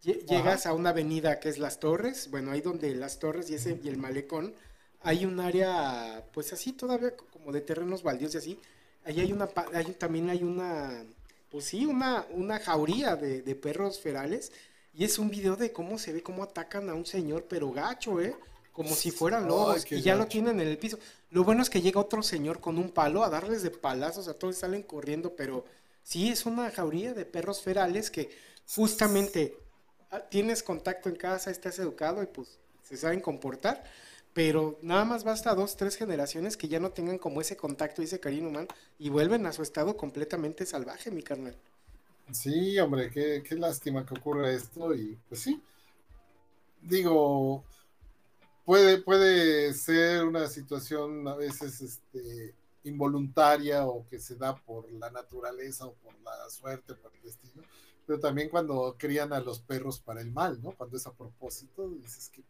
Llegas 0.01 0.65
a 0.65 0.73
una 0.73 0.89
avenida 0.89 1.39
que 1.39 1.47
es 1.47 1.57
Las 1.57 1.79
Torres, 1.79 2.29
bueno, 2.29 2.51
ahí 2.51 2.59
donde 2.59 2.93
Las 2.93 3.19
Torres 3.19 3.49
y, 3.49 3.55
ese, 3.55 3.79
y 3.81 3.87
el 3.87 3.95
malecón 3.97 4.53
hay 5.03 5.25
un 5.25 5.39
área, 5.39 6.23
pues 6.33 6.53
así 6.53 6.71
todavía 6.71 7.13
como 7.15 7.51
de 7.51 7.61
terrenos 7.61 8.03
baldíos 8.03 8.33
y 8.35 8.37
así. 8.37 8.59
Ahí 9.05 9.19
hay 9.19 9.33
una, 9.33 9.47
también 9.47 10.29
hay 10.29 10.43
una, 10.43 11.03
pues 11.51 11.65
sí, 11.65 11.85
una, 11.85 12.25
una 12.31 12.59
jauría 12.59 13.17
de, 13.17 13.55
perros 13.55 13.99
ferales. 13.99 14.51
Y 14.93 15.03
es 15.03 15.19
un 15.19 15.29
video 15.29 15.55
de 15.55 15.73
cómo 15.73 15.97
se 15.97 16.13
ve 16.13 16.23
cómo 16.23 16.43
atacan 16.43 16.89
a 16.89 16.93
un 16.93 17.05
señor, 17.05 17.45
pero 17.49 17.71
gacho, 17.71 18.21
¿eh? 18.21 18.35
Como 18.71 18.95
si 18.95 19.11
fueran 19.11 19.47
lobos. 19.47 19.91
y 19.91 20.01
ya 20.01 20.15
lo 20.15 20.25
tienen 20.27 20.59
en 20.61 20.67
el 20.67 20.77
piso. 20.77 20.97
Lo 21.31 21.43
bueno 21.43 21.61
es 21.61 21.69
que 21.69 21.81
llega 21.81 21.99
otro 21.99 22.23
señor 22.23 22.59
con 22.59 22.77
un 22.77 22.89
palo 22.89 23.23
a 23.23 23.29
darles 23.29 23.61
de 23.61 23.71
palazos, 23.71 24.27
a 24.27 24.35
todos 24.35 24.57
salen 24.57 24.83
corriendo, 24.83 25.35
pero 25.35 25.65
sí 26.03 26.29
es 26.29 26.45
una 26.45 26.71
jauría 26.71 27.13
de 27.13 27.25
perros 27.25 27.61
ferales 27.61 28.09
que 28.09 28.29
justamente 28.67 29.57
ah, 30.11 30.21
tienes 30.21 30.63
contacto 30.63 31.09
en 31.09 31.15
casa, 31.15 31.51
estás 31.51 31.77
educado 31.79 32.23
y 32.23 32.27
pues 32.27 32.59
se 32.83 32.97
saben 32.97 33.19
comportar 33.19 33.83
pero 34.33 34.79
nada 34.81 35.05
más 35.05 35.23
basta 35.23 35.53
dos, 35.53 35.77
tres 35.77 35.95
generaciones 35.95 36.57
que 36.57 36.67
ya 36.67 36.79
no 36.79 36.91
tengan 36.91 37.17
como 37.17 37.41
ese 37.41 37.55
contacto 37.55 38.01
y 38.01 38.05
ese 38.05 38.19
cariño 38.19 38.49
humano 38.49 38.67
y 38.97 39.09
vuelven 39.09 39.45
a 39.45 39.53
su 39.53 39.61
estado 39.61 39.95
completamente 39.95 40.65
salvaje, 40.65 41.11
mi 41.11 41.21
carnal. 41.21 41.55
Sí, 42.31 42.79
hombre, 42.79 43.11
qué, 43.11 43.43
qué 43.47 43.55
lástima 43.55 44.05
que 44.05 44.15
ocurra 44.15 44.51
esto 44.51 44.95
y 44.95 45.17
pues 45.27 45.41
sí, 45.41 45.61
digo, 46.81 47.63
puede, 48.65 49.01
puede 49.01 49.73
ser 49.73 50.25
una 50.25 50.47
situación 50.47 51.27
a 51.27 51.35
veces 51.35 51.81
este, 51.81 52.55
involuntaria 52.83 53.85
o 53.85 54.05
que 54.07 54.19
se 54.19 54.35
da 54.35 54.55
por 54.55 54.91
la 54.91 55.09
naturaleza 55.09 55.85
o 55.85 55.93
por 55.93 56.13
la 56.21 56.49
suerte, 56.49 56.95
por 56.95 57.13
el 57.15 57.21
destino, 57.21 57.63
pero 58.05 58.19
también 58.19 58.49
cuando 58.49 58.95
crían 58.97 59.31
a 59.33 59.39
los 59.39 59.59
perros 59.59 59.99
para 59.99 60.21
el 60.21 60.31
mal, 60.31 60.61
¿no? 60.61 60.71
Cuando 60.71 60.97
es 60.97 61.07
a 61.07 61.13
propósito, 61.13 61.89
dices 61.89 62.29
que 62.29 62.41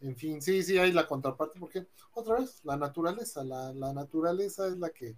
en 0.00 0.16
fin, 0.16 0.40
sí, 0.40 0.62
sí, 0.62 0.78
hay 0.78 0.92
la 0.92 1.06
contraparte, 1.06 1.58
porque 1.58 1.86
otra 2.12 2.36
vez, 2.38 2.60
la 2.64 2.76
naturaleza, 2.76 3.42
la, 3.44 3.72
naturaleza 3.92 4.66
es 4.66 4.78
la 4.78 4.90
que 4.90 5.16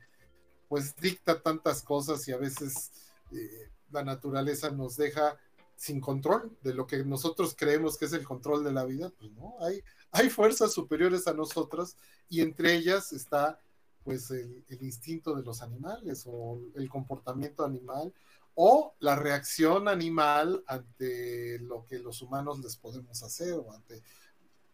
pues 0.69 0.95
dicta 0.97 1.43
tantas 1.43 1.83
cosas 1.83 2.27
y 2.29 2.33
a 2.33 2.37
veces 2.37 2.93
eh, 3.33 3.71
la 3.91 4.05
naturaleza 4.05 4.71
nos 4.71 4.97
deja 4.97 5.37
sin 5.77 6.01
control 6.01 6.57
de 6.63 6.75
lo 6.75 6.87
que 6.87 7.05
nosotros 7.05 7.55
creemos 7.57 7.97
que 7.97 8.05
es 8.05 8.13
el 8.13 8.25
control 8.25 8.63
de 8.63 8.73
la 8.73 8.85
vida, 8.85 9.11
pues 9.19 9.33
no, 9.33 9.57
hay, 9.61 9.83
hay 10.13 10.31
fuerzas 10.31 10.73
superiores 10.73 11.27
a 11.27 11.35
nosotros 11.35 11.97
y 12.29 12.41
entre 12.41 12.75
ellas 12.75 13.13
está 13.13 13.59
pues 14.05 14.31
el, 14.31 14.65
instinto 14.81 15.35
de 15.35 15.43
los 15.43 15.63
animales 15.63 16.25
o 16.27 16.61
el 16.75 16.89
comportamiento 16.89 17.65
animal 17.65 18.13
o 18.55 18.95
la 19.01 19.17
reacción 19.17 19.89
animal 19.89 20.63
ante 20.67 21.59
lo 21.61 21.87
que 21.87 21.99
los 21.99 22.21
humanos 22.23 22.61
les 22.61 22.77
podemos 22.77 23.23
hacer 23.23 23.55
o 23.55 23.73
ante, 23.73 24.03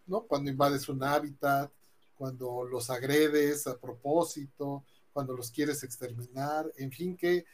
¿no? 0.06 0.22
Cuando 0.22 0.50
invades 0.50 0.88
un 0.88 1.02
hábitat, 1.02 1.70
cuando 2.16 2.64
los 2.64 2.90
agredes 2.90 3.66
a 3.66 3.78
propósito, 3.78 4.84
cuando 5.12 5.34
los 5.34 5.50
quieres 5.50 5.82
exterminar, 5.82 6.70
en 6.76 6.90
fin, 6.90 7.16
que 7.16 7.44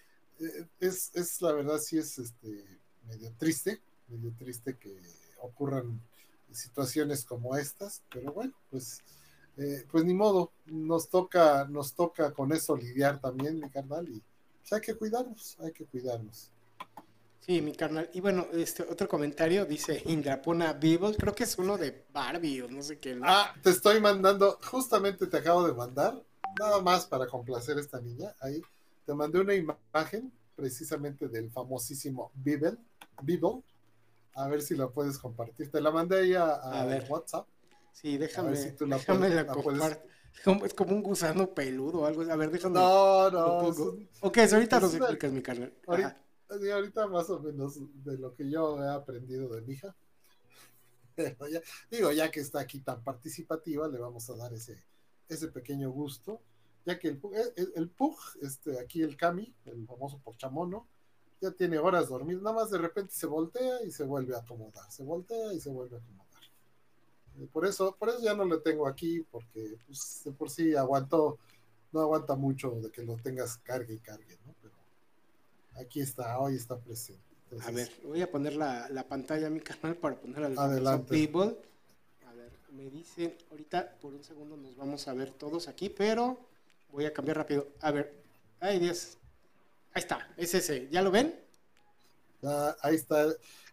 eh, 0.40 0.66
es, 0.80 1.10
es 1.14 1.40
la 1.42 1.52
verdad 1.52 1.78
sí 1.78 1.98
es 1.98 2.18
este, 2.18 2.64
medio 3.06 3.32
triste, 3.36 3.80
medio 4.08 4.32
triste 4.36 4.76
que 4.76 5.00
ocurran 5.40 6.00
situaciones 6.50 7.24
como 7.24 7.56
estas, 7.56 8.02
pero 8.12 8.32
bueno, 8.32 8.52
pues, 8.70 9.02
eh, 9.56 9.84
pues 9.90 10.04
ni 10.04 10.14
modo, 10.14 10.52
nos 10.66 11.08
toca, 11.08 11.66
nos 11.68 11.94
toca 11.94 12.32
con 12.32 12.52
eso 12.52 12.76
lidiar 12.76 13.20
también, 13.20 13.58
mi 13.58 13.70
carnal, 13.70 14.08
y 14.08 14.22
pues 14.60 14.72
hay 14.72 14.80
que 14.80 14.94
cuidarnos, 14.94 15.56
hay 15.60 15.72
que 15.72 15.84
cuidarnos. 15.86 16.51
Sí, 17.44 17.60
mi 17.60 17.72
carnal. 17.72 18.08
Y 18.12 18.20
bueno, 18.20 18.46
este 18.52 18.84
otro 18.84 19.08
comentario 19.08 19.64
dice 19.66 20.00
Indrapona 20.06 20.74
Beeble, 20.74 21.16
creo 21.16 21.34
que 21.34 21.42
es 21.42 21.58
uno 21.58 21.76
de 21.76 22.06
Barbie 22.12 22.62
o 22.62 22.68
no 22.68 22.82
sé 22.82 23.00
qué. 23.00 23.16
¿no? 23.16 23.22
Ah, 23.26 23.52
te 23.62 23.70
estoy 23.70 24.00
mandando, 24.00 24.58
justamente 24.70 25.26
te 25.26 25.38
acabo 25.38 25.66
de 25.66 25.74
mandar, 25.74 26.22
nada 26.60 26.80
más 26.80 27.04
para 27.06 27.26
complacer 27.26 27.76
a 27.78 27.80
esta 27.80 28.00
niña, 28.00 28.32
ahí 28.40 28.62
te 29.04 29.12
mandé 29.12 29.40
una 29.40 29.54
imagen 29.54 30.32
precisamente 30.54 31.26
del 31.28 31.50
famosísimo 31.50 32.30
Beeble, 32.36 32.76
a 34.34 34.46
ver 34.48 34.62
si 34.62 34.76
la 34.76 34.88
puedes 34.88 35.18
compartir. 35.18 35.68
Te 35.68 35.80
la 35.80 35.90
mandé 35.90 36.20
ahí 36.20 36.34
a, 36.34 36.44
a, 36.44 36.82
A 36.82 36.84
ver. 36.86 37.06
WhatsApp. 37.08 37.46
Sí, 37.92 38.18
déjame, 38.18 38.54
si 38.56 38.70
tú 38.70 38.86
la 38.86 38.98
déjame 38.98 39.18
puedes- 39.28 39.34
la 39.46 39.52
puedes- 39.52 39.98
Es 40.64 40.74
como 40.74 40.94
un 40.94 41.02
gusano 41.02 41.52
peludo 41.52 42.00
o 42.02 42.06
algo. 42.06 42.22
A 42.22 42.36
ver, 42.36 42.50
déjame. 42.50 42.78
No, 42.78 43.30
no, 43.30 43.44
pongo. 43.58 43.70
es 43.72 43.78
un- 43.78 44.08
Ok, 44.20 44.38
ahorita 44.38 44.80
nos 44.80 44.94
una- 44.94 44.98
explicas, 45.04 45.32
mi 45.32 45.42
carnal. 45.42 45.74
ahorita, 45.86 46.16
Sí, 46.60 46.70
ahorita 46.70 47.08
más 47.08 47.28
o 47.30 47.40
menos 47.40 47.80
de 48.04 48.16
lo 48.16 48.32
que 48.32 48.48
yo 48.48 48.80
he 48.80 48.88
aprendido 48.88 49.48
de 49.48 49.60
mi 49.62 49.72
hija. 49.74 49.96
Digo, 51.90 52.12
ya 52.12 52.30
que 52.30 52.40
está 52.40 52.60
aquí 52.60 52.80
tan 52.80 53.02
participativa, 53.02 53.88
le 53.88 53.98
vamos 53.98 54.28
a 54.30 54.36
dar 54.36 54.52
ese, 54.52 54.82
ese 55.28 55.48
pequeño 55.48 55.90
gusto, 55.90 56.40
ya 56.84 56.98
que 56.98 57.08
el, 57.08 57.20
Pug- 57.20 57.34
el, 57.56 57.72
el 57.76 57.88
Pug, 57.90 58.16
este, 58.42 58.78
aquí 58.80 59.02
el 59.02 59.16
Cami, 59.16 59.54
el 59.66 59.86
famoso 59.86 60.18
porchamono, 60.18 60.86
ya 61.40 61.50
tiene 61.52 61.78
horas 61.78 62.08
dormir, 62.08 62.40
nada 62.40 62.56
más 62.56 62.70
de 62.70 62.78
repente 62.78 63.12
se 63.14 63.26
voltea 63.26 63.82
y 63.84 63.90
se 63.90 64.04
vuelve 64.04 64.34
a 64.34 64.38
acomodar, 64.40 64.90
se 64.90 65.02
voltea 65.04 65.52
y 65.52 65.60
se 65.60 65.70
vuelve 65.70 65.96
a 65.96 65.98
acomodar. 66.00 66.42
Eh, 67.38 67.48
Por 67.52 67.66
eso, 67.66 67.96
por 67.98 68.08
eso 68.10 68.20
ya 68.22 68.34
no 68.34 68.44
le 68.44 68.58
tengo 68.58 68.86
aquí, 68.86 69.22
porque 69.30 69.76
pues, 69.86 70.22
de 70.24 70.32
por 70.32 70.50
sí 70.50 70.74
aguantó, 70.76 71.38
no 71.92 72.00
aguanta 72.00 72.36
mucho 72.36 72.70
de 72.80 72.90
que 72.90 73.02
lo 73.04 73.16
tengas 73.16 73.58
cargue 73.58 73.94
y 73.94 73.98
cargue, 74.00 74.38
¿no? 74.46 74.54
Aquí 75.80 76.00
está, 76.00 76.38
hoy 76.38 76.56
está 76.56 76.78
presente. 76.78 77.22
A 77.66 77.70
ver, 77.70 77.90
voy 78.04 78.22
a 78.22 78.30
poner 78.30 78.54
la, 78.54 78.88
la 78.88 79.06
pantalla 79.06 79.46
a 79.46 79.50
mi 79.50 79.60
canal 79.60 79.96
para 79.96 80.16
poner 80.16 80.44
al 80.44 80.58
Adelante. 80.58 81.14
People. 81.14 81.56
A 82.26 82.32
ver, 82.32 82.50
me 82.72 82.88
dicen, 82.90 83.34
ahorita 83.50 83.96
por 84.00 84.14
un 84.14 84.24
segundo 84.24 84.56
nos 84.56 84.76
vamos 84.76 85.06
a 85.08 85.12
ver 85.14 85.30
todos 85.30 85.68
aquí, 85.68 85.90
pero 85.90 86.38
voy 86.90 87.04
a 87.04 87.12
cambiar 87.12 87.38
rápido. 87.38 87.68
A 87.80 87.90
ver, 87.90 88.14
ay 88.60 88.78
Dios. 88.78 89.18
Ahí 89.94 90.00
está, 90.02 90.32
es 90.38 90.54
ese. 90.54 90.88
¿Ya 90.90 91.02
lo 91.02 91.10
ven? 91.10 91.34
Ah, 92.42 92.74
ahí 92.82 92.94
está. 92.94 93.26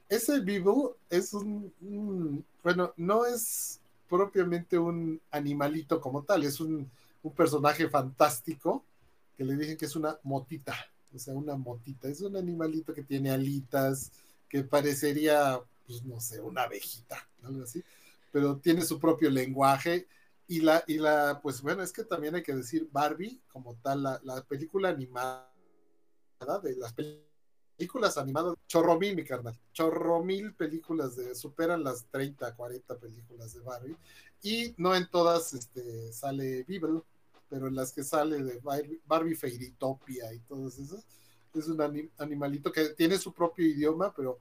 Ese 0.10 0.40
Beagle 0.42 0.96
es 1.10 1.34
un, 1.34 1.74
un- 1.82 2.46
bueno, 2.64 2.94
no 2.98 3.26
es 3.26 3.80
propiamente 4.10 4.78
un 4.78 5.22
animalito 5.32 6.02
como 6.02 6.24
tal, 6.24 6.44
es 6.44 6.60
un, 6.60 6.90
un 7.24 7.32
personaje 7.34 7.88
fantástico 7.90 8.84
que 9.38 9.46
le 9.46 9.56
dicen 9.56 9.78
que 9.78 9.86
es 9.86 9.96
una 9.96 10.18
motita, 10.24 10.76
o 11.14 11.20
sea, 11.20 11.34
una 11.34 11.56
motita, 11.56 12.08
es 12.08 12.22
un 12.22 12.36
animalito 12.36 12.94
que 12.94 13.04
tiene 13.04 13.32
alitas, 13.32 14.12
que 14.48 14.64
parecería, 14.64 15.60
pues 15.86 16.04
no 16.04 16.20
sé, 16.20 16.40
una 16.42 16.64
abejita, 16.64 17.28
algo 17.44 17.64
así, 17.64 17.84
pero 18.32 18.58
tiene 18.58 18.84
su 18.84 19.00
propio 19.00 19.30
lenguaje 19.30 20.08
y 20.48 20.62
la, 20.62 20.84
y 20.88 20.98
la, 20.98 21.40
pues 21.42 21.62
bueno, 21.62 21.84
es 21.84 21.92
que 21.92 22.04
también 22.04 22.36
hay 22.36 22.44
que 22.44 22.56
decir 22.56 22.88
Barbie 22.92 23.40
como 23.48 23.76
tal, 23.76 24.04
la, 24.04 24.20
la 24.24 24.44
película 24.44 24.90
animada 24.90 25.48
de 26.64 26.76
las 26.78 26.94
películas 26.94 28.18
animadas, 28.18 28.56
chorro 28.68 28.98
mil, 28.98 29.16
mi 29.16 29.24
carnal, 29.24 29.60
chorro 29.74 30.24
mil 30.24 30.54
películas 30.54 31.16
de, 31.16 31.36
superan 31.36 31.84
las 31.84 32.06
30, 32.06 32.56
40 32.56 32.98
películas 32.98 33.54
de 33.54 33.60
Barbie, 33.62 33.98
y 34.42 34.74
no 34.78 34.96
en 34.96 35.10
todas 35.10 35.54
este, 35.54 36.12
sale 36.14 36.64
Beeble, 36.64 37.02
pero 37.50 37.68
en 37.68 37.76
las 37.76 37.92
que 37.92 38.04
sale 38.04 38.44
de 38.44 38.60
Barbie, 38.60 39.02
Barbie 39.06 39.36
Fairytopia 39.36 40.34
y 40.34 40.40
todas 40.40 40.78
esas, 40.78 41.06
es 41.54 41.68
un 41.68 41.78
anim- 41.78 42.10
animalito 42.18 42.72
que 42.72 42.90
tiene 42.90 43.18
su 43.18 43.34
propio 43.34 43.66
idioma, 43.66 44.14
pero 44.16 44.40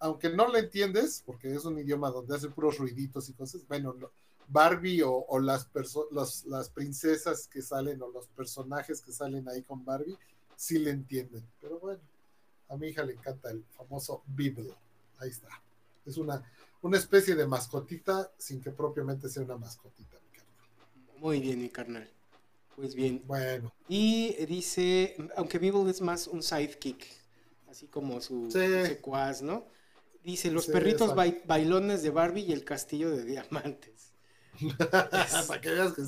aunque 0.00 0.28
no 0.28 0.48
lo 0.48 0.58
entiendes, 0.58 1.22
porque 1.24 1.54
es 1.54 1.64
un 1.64 1.78
idioma 1.78 2.10
donde 2.10 2.34
hace 2.34 2.48
puros 2.50 2.78
ruiditos 2.78 3.28
y 3.28 3.32
cosas, 3.34 3.66
bueno, 3.68 3.94
no, 3.94 4.10
Barbie 4.48 5.02
o, 5.02 5.26
las, 5.40 5.68
los- 6.10 6.44
las 6.44 6.68
princesas 6.70 7.46
que 7.48 7.62
salen 7.62 8.02
o 8.02 8.08
los 8.10 8.26
personajes 8.28 9.00
que 9.00 9.12
salen 9.12 9.48
ahí 9.48 9.62
con 9.62 9.84
Barbie, 9.84 10.18
sí 10.56 10.78
le 10.78 10.90
entienden, 10.90 11.46
pero 11.60 11.78
bueno. 11.78 12.00
A 12.70 12.76
mi 12.78 12.88
hija 12.88 13.04
le 13.04 13.12
encanta 13.12 13.50
el 13.50 13.62
famoso 13.76 14.22
Beagle. 14.26 14.74
Ahí 15.18 15.28
está. 15.28 15.48
Es 16.06 16.16
una, 16.16 16.42
una 16.80 16.96
especie 16.96 17.34
de 17.34 17.46
mascotita 17.46 18.32
sin 18.38 18.60
que 18.62 18.70
propiamente 18.70 19.28
sea 19.28 19.42
una 19.42 19.58
mascotita. 19.58 20.16
mi 20.18 20.38
carnal. 20.38 21.20
Muy 21.20 21.40
bien, 21.40 21.60
mi 21.60 21.68
carnal. 21.68 22.10
Pues 22.76 22.94
bien. 22.94 23.22
Bueno, 23.26 23.72
Y 23.88 24.34
dice, 24.46 25.16
aunque 25.36 25.58
Beeble 25.58 25.90
es 25.90 26.00
más 26.00 26.26
un 26.26 26.42
sidekick, 26.42 27.06
así 27.68 27.86
como 27.86 28.20
su, 28.20 28.50
Sí. 28.50 28.58
secuaz, 28.86 29.42
¿no? 29.42 29.66
Dice, 30.24 30.50
los 30.50 30.64
Sí, 30.64 30.72
perritos 30.72 31.14
bailones 31.46 32.02
de 32.02 32.10
Barbie 32.10 32.42
y 32.42 32.52
el 32.52 32.64
castillo 32.64 33.10
de 33.10 33.24
diamantes. 33.24 34.12
para 35.48 35.60
que 35.60 35.70
veas 35.70 35.92
que, 35.94 36.02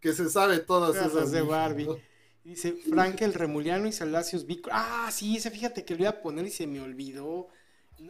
que 0.00 0.12
se 0.12 0.28
sabe 0.28 0.58
todas 0.58 0.96
Esas 0.96 1.12
esas 1.12 1.30
de 1.30 1.42
Barbie. 1.42 1.86
¿no? 1.86 1.98
Dice 2.44 2.72
Frank 2.72 3.22
el 3.22 3.34
Remuliano 3.34 3.86
y 3.86 3.92
Salacios 3.92 4.46
Vic. 4.46 4.68
Ah, 4.72 5.08
sí, 5.12 5.36
ese 5.36 5.50
fíjate 5.50 5.84
que 5.84 5.94
lo 5.94 6.02
iba 6.02 6.10
a 6.10 6.22
poner 6.22 6.44
y 6.46 6.50
se 6.50 6.66
me 6.66 6.80
olvidó. 6.80 7.48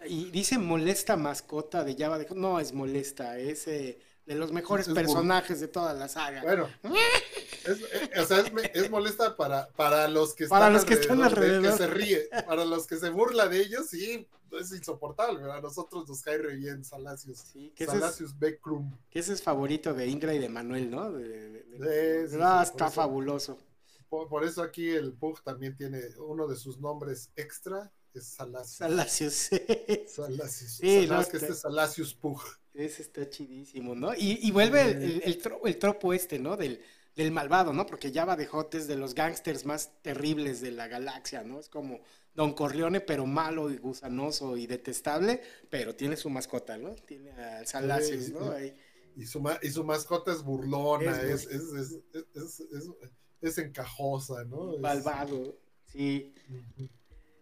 Y 0.08 0.30
dice 0.30 0.56
molesta 0.58 1.16
mascota 1.16 1.84
de 1.84 1.94
Java. 1.96 2.18
de- 2.18 2.26
No, 2.34 2.58
es 2.58 2.72
molesta, 2.72 3.38
es 3.38 3.68
eh, 3.68 3.98
de 4.26 4.34
los 4.36 4.52
mejores 4.52 4.86
Es 4.88 4.94
personajes 4.94 5.60
de 5.60 5.68
toda 5.68 5.94
la 5.94 6.08
saga. 6.08 6.42
Bueno, 6.42 6.68
es, 7.64 7.80
eh, 7.80 8.20
o 8.20 8.24
sea, 8.24 8.40
es, 8.40 8.52
es 8.74 8.90
molesta 8.90 9.36
para, 9.36 9.68
para 9.70 10.06
los 10.08 10.34
que 10.34 10.44
están 10.44 10.58
Para 10.60 10.70
los 10.70 10.84
que 10.84 10.94
están 10.94 11.18
de 11.18 11.22
él, 11.24 11.28
alrededor. 11.28 11.72
que 11.72 11.76
se 11.78 11.86
ríe. 11.88 12.28
Para 12.46 12.64
los 12.64 12.86
que 12.86 12.96
se 12.96 13.10
burla 13.10 13.48
de 13.48 13.58
ellos, 13.60 13.86
sí, 13.88 14.26
es 14.60 14.72
insoportable. 14.72 15.50
A 15.50 15.60
nosotros 15.60 16.08
nos 16.08 16.22
cae 16.22 16.38
re 16.38 16.54
bien 16.56 16.84
Salacius. 16.84 17.38
Sí, 17.52 17.72
que 17.74 17.86
Salacius 17.86 18.38
Beckrum. 18.38 18.96
que 19.10 19.18
ese 19.18 19.32
es 19.32 19.42
favorito 19.42 19.92
de 19.94 20.06
Indra 20.06 20.32
y 20.34 20.38
de 20.38 20.48
Manuel, 20.48 20.90
¿no? 20.90 21.10
De- 21.12 21.50
de- 21.50 21.62
de- 21.78 22.28
Sí, 22.28 22.34
sí, 22.36 22.40
ah, 22.42 22.60
está 22.62 22.86
eso. 22.86 22.94
fabuloso. 22.94 23.58
Por, 24.08 24.28
por 24.28 24.44
eso 24.44 24.62
aquí 24.62 24.90
el 24.90 25.14
Pug 25.14 25.42
también 25.42 25.74
tiene 25.76 26.00
uno 26.18 26.46
de 26.46 26.54
sus 26.56 26.78
nombres 26.78 27.30
extra, 27.34 27.90
es 28.14 28.26
Salacius. 28.26 28.76
Salacios, 28.76 29.32
sí. 29.34 29.60
Salacius. 30.06 30.72
Sí, 30.76 31.06
Sabes 31.06 31.08
no, 31.08 31.24
que 31.24 31.30
te- 31.30 31.36
este 31.38 31.52
es 31.52 31.60
Salacius 31.60 32.14
Pug. 32.14 32.40
Ese 32.74 33.02
está 33.02 33.28
chidísimo, 33.28 33.94
¿no? 33.94 34.14
Y, 34.14 34.38
y 34.42 34.50
vuelve 34.50 34.80
el, 34.82 35.02
el- 35.02 35.22
el 35.24 35.42
tro- 35.42 35.60
el 35.64 35.78
tropo 35.78 36.12
este, 36.14 36.38
¿no? 36.38 36.56
Del, 36.56 36.80
del 37.14 37.30
malvado, 37.30 37.72
¿no? 37.74 37.84
Porque 37.84 38.10
Java 38.12 38.34
de 38.34 38.46
Hot 38.46 38.74
es 38.74 38.86
de 38.88 38.96
los 38.96 39.14
gángsters 39.14 39.66
más 39.66 40.00
terribles 40.02 40.62
de 40.62 40.70
la 40.70 40.88
galaxia, 40.88 41.42
¿no? 41.44 41.60
Es 41.60 41.68
como 41.68 42.00
Don 42.34 42.54
Corleone, 42.54 43.00
pero 43.02 43.26
malo 43.26 43.70
y 43.70 43.76
gusanoso 43.76 44.56
y 44.56 44.66
detestable, 44.66 45.42
pero 45.68 45.94
tiene 45.94 46.16
su 46.16 46.30
mascota, 46.30 46.78
¿no? 46.78 46.94
Tiene 46.94 47.32
al 47.32 47.66
Salacios, 47.66 48.24
Sí, 48.24 48.32
¿no? 48.32 48.50
Ahí. 48.50 48.74
Y 49.16 49.26
su, 49.26 49.40
ma- 49.42 49.58
y 49.62 49.68
su 49.70 49.84
mascota 49.84 50.32
es 50.32 50.42
burlona, 50.42 51.10
Es 51.10 51.44
es, 51.44 51.46
es, 51.52 51.62
es, 51.74 52.00
es, 52.34 52.60
es- 52.60 52.90
es 53.42 53.58
encajosa, 53.58 54.44
¿no? 54.44 54.78
Malvado, 54.78 55.58
sí. 55.84 56.32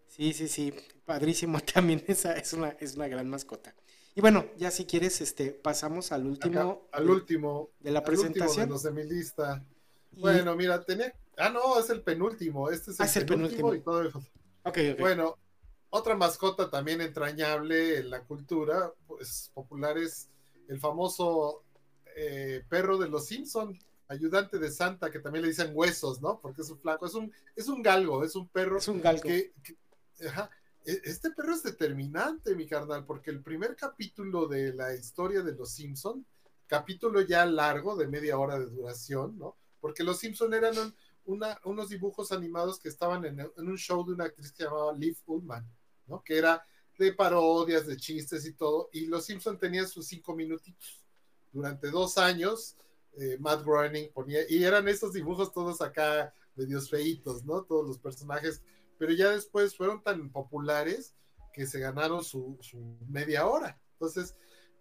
Sí, 0.07 0.33
sí, 0.33 0.47
sí, 0.47 0.73
padrísimo 1.05 1.59
también, 1.73 2.03
esa 2.07 2.33
es 2.33 2.53
una, 2.53 2.69
es 2.79 2.95
una 2.95 3.07
gran 3.07 3.29
mascota. 3.29 3.73
Y 4.15 4.21
bueno, 4.21 4.45
ya 4.57 4.71
si 4.71 4.85
quieres, 4.85 5.21
este, 5.21 5.51
pasamos 5.51 6.11
al 6.11 6.25
último. 6.25 6.59
Acá, 6.91 6.97
al 6.97 7.09
último. 7.09 7.69
de 7.79 7.91
la 7.91 7.99
al 7.99 8.09
último 8.09 8.33
presentación. 8.35 8.83
de 8.83 8.91
mi 8.91 9.09
lista. 9.09 9.63
Y- 10.11 10.19
Bueno, 10.21 10.55
mira, 10.55 10.83
tenía. 10.83 11.13
Ah, 11.37 11.49
no, 11.49 11.79
es 11.79 11.89
el 11.89 12.01
penúltimo. 12.03 12.69
Este 12.69 12.91
es 12.91 12.99
el, 12.99 13.03
Ah, 13.03 13.05
es 13.07 13.17
el 13.17 13.25
penúltimo, 13.25 13.69
penúltimo. 13.71 13.75
y 13.75 13.83
todo 13.83 14.01
el- 14.01 14.07
Ok, 14.63 14.77
ok. 14.93 14.99
Bueno, 14.99 15.37
otra 15.89 16.15
mascota 16.15 16.69
también 16.69 16.99
entrañable 17.01 17.97
en 17.99 18.09
la 18.09 18.21
cultura 18.23 18.93
pues, 19.07 19.49
popular 19.53 19.97
es 19.97 20.29
el 20.67 20.79
famoso 20.79 21.63
eh, 22.17 22.63
perro 22.67 22.97
de 22.97 23.07
los 23.07 23.25
Simpson, 23.27 23.79
ayudante 24.09 24.59
de 24.59 24.69
Santa, 24.69 25.09
que 25.09 25.19
también 25.19 25.43
le 25.43 25.47
dicen 25.47 25.71
huesos, 25.73 26.21
¿no? 26.21 26.39
Porque 26.41 26.61
es 26.61 26.69
un 26.69 26.77
flaco, 26.77 27.05
es 27.05 27.13
un, 27.13 27.31
es 27.55 27.69
un 27.69 27.81
galgo, 27.81 28.25
es 28.25 28.35
un 28.35 28.49
perro 28.49 28.77
es 28.77 28.87
un 28.89 29.01
galgo. 29.01 29.21
que, 29.23 29.53
que- 29.63 29.77
ajá, 30.27 30.49
este 30.85 31.31
perro 31.31 31.53
es 31.53 31.63
determinante, 31.63 32.55
mi 32.55 32.67
carnal, 32.67 33.05
porque 33.05 33.31
el 33.31 33.41
primer 33.41 33.75
capítulo 33.75 34.47
de 34.47 34.73
la 34.73 34.93
historia 34.93 35.41
de 35.41 35.53
los 35.53 35.71
Simpson 35.71 36.25
capítulo 36.71 37.19
ya 37.19 37.45
largo 37.45 37.97
de 37.97 38.07
media 38.07 38.39
hora 38.39 38.57
de 38.57 38.67
duración, 38.67 39.37
¿no? 39.37 39.57
Porque 39.81 40.05
Los 40.05 40.19
Simpson 40.19 40.53
eran 40.53 40.73
una, 41.25 41.59
unos 41.65 41.89
dibujos 41.89 42.31
animados 42.31 42.79
que 42.79 42.87
estaban 42.87 43.25
en, 43.25 43.41
en, 43.41 43.67
un 43.67 43.77
show 43.77 44.05
de 44.05 44.13
una 44.13 44.23
actriz 44.23 44.53
que 44.53 44.63
llamaba 44.63 44.93
Liv 44.93 45.17
Ullman, 45.25 45.69
¿no? 46.07 46.23
Que 46.23 46.37
era 46.37 46.63
de 46.97 47.11
parodias, 47.11 47.87
de 47.87 47.97
chistes 47.97 48.45
y 48.45 48.53
todo, 48.53 48.89
y 48.93 49.07
Los 49.07 49.25
Simpson 49.25 49.59
tenían 49.59 49.85
sus 49.85 50.07
cinco 50.07 50.33
minutitos. 50.33 51.03
Durante 51.51 51.91
dos 51.91 52.17
años, 52.17 52.77
eh, 53.17 53.35
Matt 53.41 53.65
Groening 53.65 54.09
ponía, 54.13 54.39
y 54.49 54.63
eran 54.63 54.87
estos 54.87 55.11
dibujos 55.11 55.51
todos 55.51 55.81
acá, 55.81 56.33
medios 56.55 56.89
feitos, 56.89 57.43
¿no? 57.43 57.63
Todos 57.63 57.85
los 57.85 57.99
personajes, 57.99 58.61
pero 59.01 59.13
ya 59.13 59.31
después 59.31 59.75
fueron 59.75 60.03
tan 60.03 60.29
populares 60.29 61.15
que 61.51 61.65
se 61.65 61.79
ganaron 61.79 62.23
su, 62.23 62.59
media 63.09 63.47
hora. 63.47 63.81
Entonces, 63.93 64.35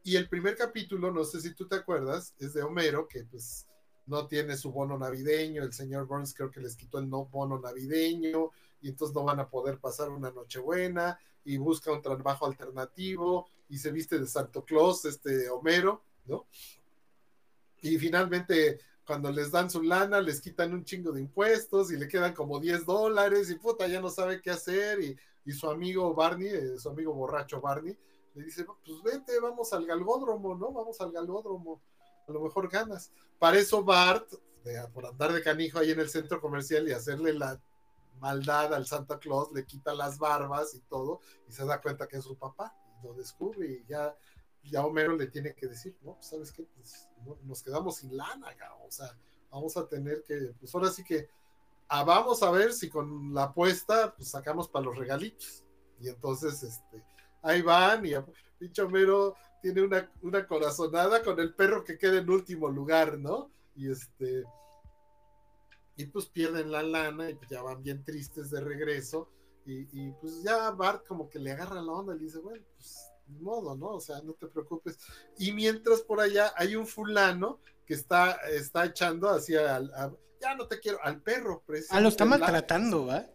y 0.05 0.17
el 0.17 0.29
primer 0.29 0.59
capítulo, 0.59 1.11
no 1.11 1.25
sé 1.25 1.41
si 1.41 1.55
tú 1.55 1.67
te 1.67 1.77
acuerdas, 1.77 2.35
es 2.39 2.53
de 2.53 2.63
Homero, 2.63 3.09
que 3.09 3.25
pues 3.25 3.67
no 4.05 4.27
tiene 4.27 4.59
su 4.59 4.73
bono 4.73 4.99
navideño, 4.99 5.63
el 5.63 5.73
señor 5.73 6.07
Burns 6.07 6.35
creo 6.35 6.51
que 6.51 6.61
les 6.61 6.77
quitó 6.77 6.99
el 6.99 7.09
no 7.09 7.25
bono 7.25 7.59
navideño, 7.59 8.51
y 8.83 8.91
entonces 8.91 9.15
no 9.15 9.25
van 9.25 9.41
a 9.41 9.49
poder 9.49 9.79
pasar 9.79 10.11
una 10.11 10.31
noche 10.31 10.59
buena, 10.59 11.19
y 11.43 11.57
busca 11.57 11.91
un 11.91 12.03
trabajo 12.03 12.45
alternativo, 12.45 13.49
y 13.71 13.79
se 13.79 13.91
viste 13.91 14.19
de 14.19 14.27
Santo 14.27 14.67
Claus, 14.67 15.07
este 15.07 15.49
Homero, 15.49 16.05
¿no? 16.27 16.47
Y 17.81 17.97
finalmente, 17.97 18.81
cuando 19.11 19.33
les 19.33 19.51
dan 19.51 19.69
su 19.69 19.83
lana, 19.83 20.21
les 20.21 20.41
quitan 20.41 20.73
un 20.73 20.85
chingo 20.85 21.11
de 21.11 21.21
impuestos 21.21 21.91
y 21.91 21.97
le 21.97 22.07
quedan 22.07 22.33
como 22.33 22.61
10 22.61 22.87
dólares 22.87 23.51
y 23.51 23.57
puta, 23.57 23.89
ya 23.89 24.01
no 24.01 24.09
sabe 24.09 24.41
qué 24.41 24.53
hacer. 24.53 25.01
Y, 25.01 25.19
y 25.45 25.51
su 25.51 25.69
amigo 25.69 26.15
Barney, 26.15 26.47
eh, 26.47 26.79
su 26.79 26.91
amigo 26.91 27.13
borracho 27.13 27.61
Barney, 27.61 27.99
le 28.37 28.45
dice, 28.45 28.65
pues 28.65 29.03
vete, 29.03 29.41
vamos 29.41 29.73
al 29.73 29.85
galgódromo, 29.85 30.55
¿no? 30.55 30.71
Vamos 30.71 31.01
al 31.01 31.11
galgódromo, 31.11 31.83
a 32.29 32.31
lo 32.31 32.41
mejor 32.41 32.71
ganas. 32.71 33.11
Para 33.41 33.59
eso 33.59 33.83
Bart, 33.83 34.31
de, 34.63 34.81
por 34.95 35.05
andar 35.05 35.33
de 35.33 35.43
canijo 35.43 35.81
ahí 35.81 35.91
en 35.91 35.99
el 35.99 36.09
centro 36.09 36.41
comercial 36.41 36.87
y 36.87 36.93
hacerle 36.93 37.33
la 37.33 37.61
maldad 38.21 38.73
al 38.73 38.87
Santa 38.87 39.19
Claus, 39.19 39.51
le 39.53 39.67
quita 39.67 39.93
las 39.93 40.19
barbas 40.19 40.73
y 40.77 40.83
todo, 40.83 41.19
y 41.49 41.53
se 41.53 41.65
da 41.65 41.81
cuenta 41.81 42.07
que 42.07 42.19
es 42.19 42.23
su 42.23 42.39
papá, 42.39 42.73
y 42.97 43.05
lo 43.09 43.13
descubre 43.15 43.67
y 43.67 43.85
ya 43.89 44.15
ya 44.65 44.85
Homero 44.85 45.17
le 45.17 45.27
tiene 45.27 45.55
que 45.55 45.67
decir, 45.67 45.97
no, 46.03 46.15
pues, 46.15 46.27
¿sabes 46.27 46.53
qué? 46.53 46.65
Pues, 46.77 47.09
no, 47.25 47.39
nos 47.45 47.63
quedamos 47.63 47.97
sin 47.97 48.17
lana, 48.17 48.49
o 48.87 48.91
sea, 48.91 49.17
vamos 49.51 49.77
a 49.77 49.87
tener 49.87 50.23
que, 50.23 50.55
pues 50.59 50.75
ahora 50.75 50.91
sí 50.91 51.05
que, 51.05 51.29
ah, 51.89 52.05
vamos 52.05 52.43
a 52.43 52.51
ver 52.51 52.73
si 52.73 52.89
con 52.89 53.35
la 53.35 53.45
apuesta, 53.45 54.15
pues 54.15 54.31
sacamos 54.31 54.69
para 54.69 54.85
los 54.85 54.97
regalitos. 54.97 55.65
Y 56.01 56.09
entonces, 56.09 56.63
este, 56.63 57.05
ahí 57.43 57.63
van 57.63 58.07
y 58.07 58.13
pinche 58.59 58.83
Homero 58.83 59.35
tiene 59.61 59.83
una, 59.83 60.11
una 60.23 60.47
corazonada 60.47 61.23
con 61.23 61.39
el 61.41 61.55
perro 61.55 61.85
que 61.85 61.99
queda 61.99 62.19
en 62.19 62.31
último 62.31 62.69
lugar, 62.69 63.19
¿no? 63.19 63.51
Y 63.75 63.91
este, 63.91 64.45
y 65.97 66.07
pues 66.07 66.27
pierden 66.27 66.71
la 66.71 66.83
lana 66.83 67.31
y 67.31 67.39
ya 67.51 67.63
van 67.63 67.83
bien 67.83 68.05
tristes 68.05 68.51
de 68.51 68.61
regreso. 68.61 69.29
Y, 69.67 69.87
y 69.93 70.13
pues 70.13 70.43
ya 70.43 70.71
Bart 70.71 71.07
como 71.07 71.29
que 71.29 71.39
le 71.39 71.53
agarra 71.53 71.83
la 71.83 71.93
onda 71.93 72.15
y 72.15 72.19
le 72.19 72.25
dice, 72.25 72.39
bueno, 72.39 72.65
pues 72.77 73.10
modo, 73.39 73.77
¿no? 73.77 73.95
O 73.95 74.01
sea, 74.01 74.21
no 74.23 74.33
te 74.35 74.47
preocupes. 74.47 74.99
Y 75.39 75.53
mientras 75.53 76.01
por 76.01 76.21
allá 76.21 76.53
hay 76.57 76.77
un 76.77 76.87
fulano 76.87 77.61
que 77.87 77.95
está, 77.95 78.33
está 78.51 78.85
echando 78.85 79.29
hacia, 79.29 79.77
al, 79.77 79.93
a, 79.95 80.13
ya 80.41 80.55
no 80.55 80.67
te 80.67 80.81
quiero, 80.81 80.99
al 81.03 81.21
perro. 81.21 81.63
Ah, 81.91 82.01
lo 82.01 82.09
está 82.09 82.25
maltratando, 82.25 83.07
¿va? 83.07 83.27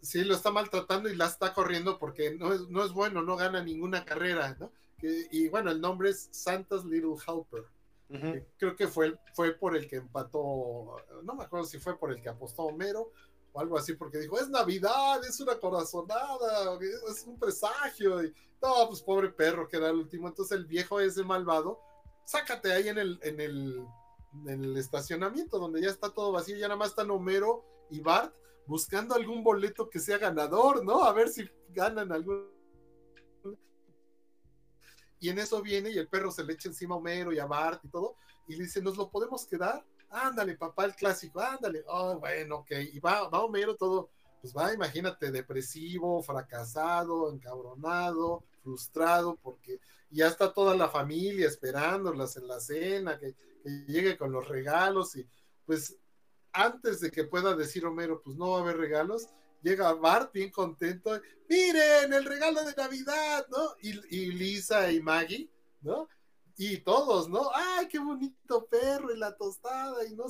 Sí, 0.00 0.24
lo 0.24 0.34
está 0.34 0.50
maltratando 0.50 1.08
y 1.08 1.16
la 1.16 1.26
está 1.26 1.52
corriendo 1.52 1.98
porque 1.98 2.34
no 2.34 2.52
es, 2.52 2.68
no 2.68 2.84
es 2.84 2.92
bueno, 2.92 3.22
no 3.22 3.36
gana 3.36 3.62
ninguna 3.62 4.04
carrera, 4.04 4.56
¿no? 4.58 4.72
Que, 4.98 5.28
y 5.30 5.48
bueno, 5.48 5.70
el 5.70 5.80
nombre 5.80 6.10
es 6.10 6.28
Santa's 6.30 6.84
Little 6.84 7.16
Helper. 7.26 7.64
Uh 8.10 8.14
-huh. 8.14 8.46
Creo 8.58 8.76
que 8.76 8.86
fue, 8.86 9.18
fue 9.32 9.52
por 9.52 9.76
el 9.76 9.88
que 9.88 9.96
empató, 9.96 10.96
no 11.22 11.34
me 11.34 11.44
acuerdo 11.44 11.66
si 11.66 11.78
fue 11.78 11.98
por 11.98 12.12
el 12.12 12.20
que 12.20 12.28
apostó 12.28 12.64
Homero 12.64 13.12
o 13.54 13.60
algo 13.60 13.78
así, 13.78 13.94
porque 13.94 14.18
dijo, 14.18 14.38
es 14.38 14.48
Navidad, 14.48 15.24
es 15.24 15.38
una 15.38 15.58
corazonada, 15.58 16.76
es 17.08 17.24
un 17.24 17.38
presagio. 17.38 18.22
Y, 18.24 18.34
no, 18.60 18.88
pues 18.88 19.00
pobre 19.00 19.28
perro, 19.28 19.68
que 19.68 19.76
el 19.76 19.94
último. 19.94 20.26
Entonces 20.26 20.58
el 20.58 20.66
viejo 20.66 20.98
ese 20.98 21.22
malvado, 21.22 21.80
sácate 22.24 22.72
ahí 22.72 22.88
en 22.88 22.98
el, 22.98 23.20
en 23.22 23.40
el, 23.40 23.86
en 24.46 24.64
el 24.64 24.76
estacionamiento, 24.76 25.60
donde 25.60 25.80
ya 25.80 25.88
está 25.88 26.10
todo 26.10 26.32
vacío, 26.32 26.56
ya 26.56 26.66
nada 26.66 26.78
más 26.78 26.90
están 26.90 27.12
Homero 27.12 27.64
y 27.90 28.00
Bart 28.00 28.34
buscando 28.66 29.14
algún 29.14 29.44
boleto 29.44 29.88
que 29.88 30.00
sea 30.00 30.18
ganador, 30.18 30.84
¿no? 30.84 31.04
A 31.04 31.12
ver 31.12 31.28
si 31.28 31.48
ganan 31.70 32.10
algún. 32.10 32.52
Y 35.20 35.28
en 35.28 35.38
eso 35.38 35.62
viene 35.62 35.90
y 35.90 35.98
el 35.98 36.08
perro 36.08 36.32
se 36.32 36.42
le 36.42 36.54
echa 36.54 36.68
encima 36.68 36.96
a 36.96 36.98
Homero 36.98 37.32
y 37.32 37.38
a 37.38 37.46
Bart 37.46 37.84
y 37.84 37.88
todo, 37.88 38.16
y 38.48 38.56
le 38.56 38.64
dice, 38.64 38.82
¿nos 38.82 38.96
lo 38.96 39.10
podemos 39.10 39.46
quedar? 39.46 39.86
Ándale, 40.14 40.56
papá, 40.56 40.84
el 40.84 40.94
clásico, 40.94 41.40
ándale. 41.40 41.84
Oh, 41.88 42.18
bueno, 42.18 42.58
ok. 42.58 42.70
Y 42.92 43.00
va, 43.00 43.28
va 43.28 43.42
Homero 43.42 43.74
todo, 43.74 44.10
pues 44.40 44.54
va, 44.54 44.72
imagínate, 44.72 45.32
depresivo, 45.32 46.22
fracasado, 46.22 47.32
encabronado, 47.32 48.44
frustrado, 48.62 49.36
porque 49.42 49.80
ya 50.10 50.28
está 50.28 50.52
toda 50.52 50.76
la 50.76 50.88
familia 50.88 51.48
esperándolas 51.48 52.36
en 52.36 52.46
la 52.46 52.60
cena, 52.60 53.18
que, 53.18 53.34
llegue 53.86 54.18
con 54.18 54.30
los 54.30 54.46
regalos 54.46 55.16
y 55.16 55.26
pues 55.64 55.96
antes 56.52 57.00
de 57.00 57.10
que 57.10 57.24
pueda 57.24 57.56
decir 57.56 57.86
Homero, 57.86 58.20
pues 58.22 58.36
no 58.36 58.50
va 58.50 58.58
a 58.58 58.60
haber 58.60 58.76
regalos, 58.76 59.30
llega 59.62 59.94
Bart 59.94 60.34
bien 60.34 60.50
contento, 60.50 61.18
miren 61.48 62.12
el 62.12 62.26
regalo 62.26 62.62
de 62.62 62.74
Navidad, 62.74 63.46
¿no? 63.50 63.74
Y, 63.80 63.92
y, 64.14 64.32
Lisa 64.32 64.92
y 64.92 65.00
Maggie, 65.00 65.50
¿no? 65.80 66.06
Y 66.56 66.78
todos, 66.78 67.28
¿no? 67.28 67.50
¡Ay, 67.54 67.88
qué 67.88 67.98
bonito 67.98 68.66
perro! 68.66 69.12
Y 69.12 69.18
la 69.18 69.36
tostada, 69.36 70.06
y 70.06 70.14
no 70.14 70.26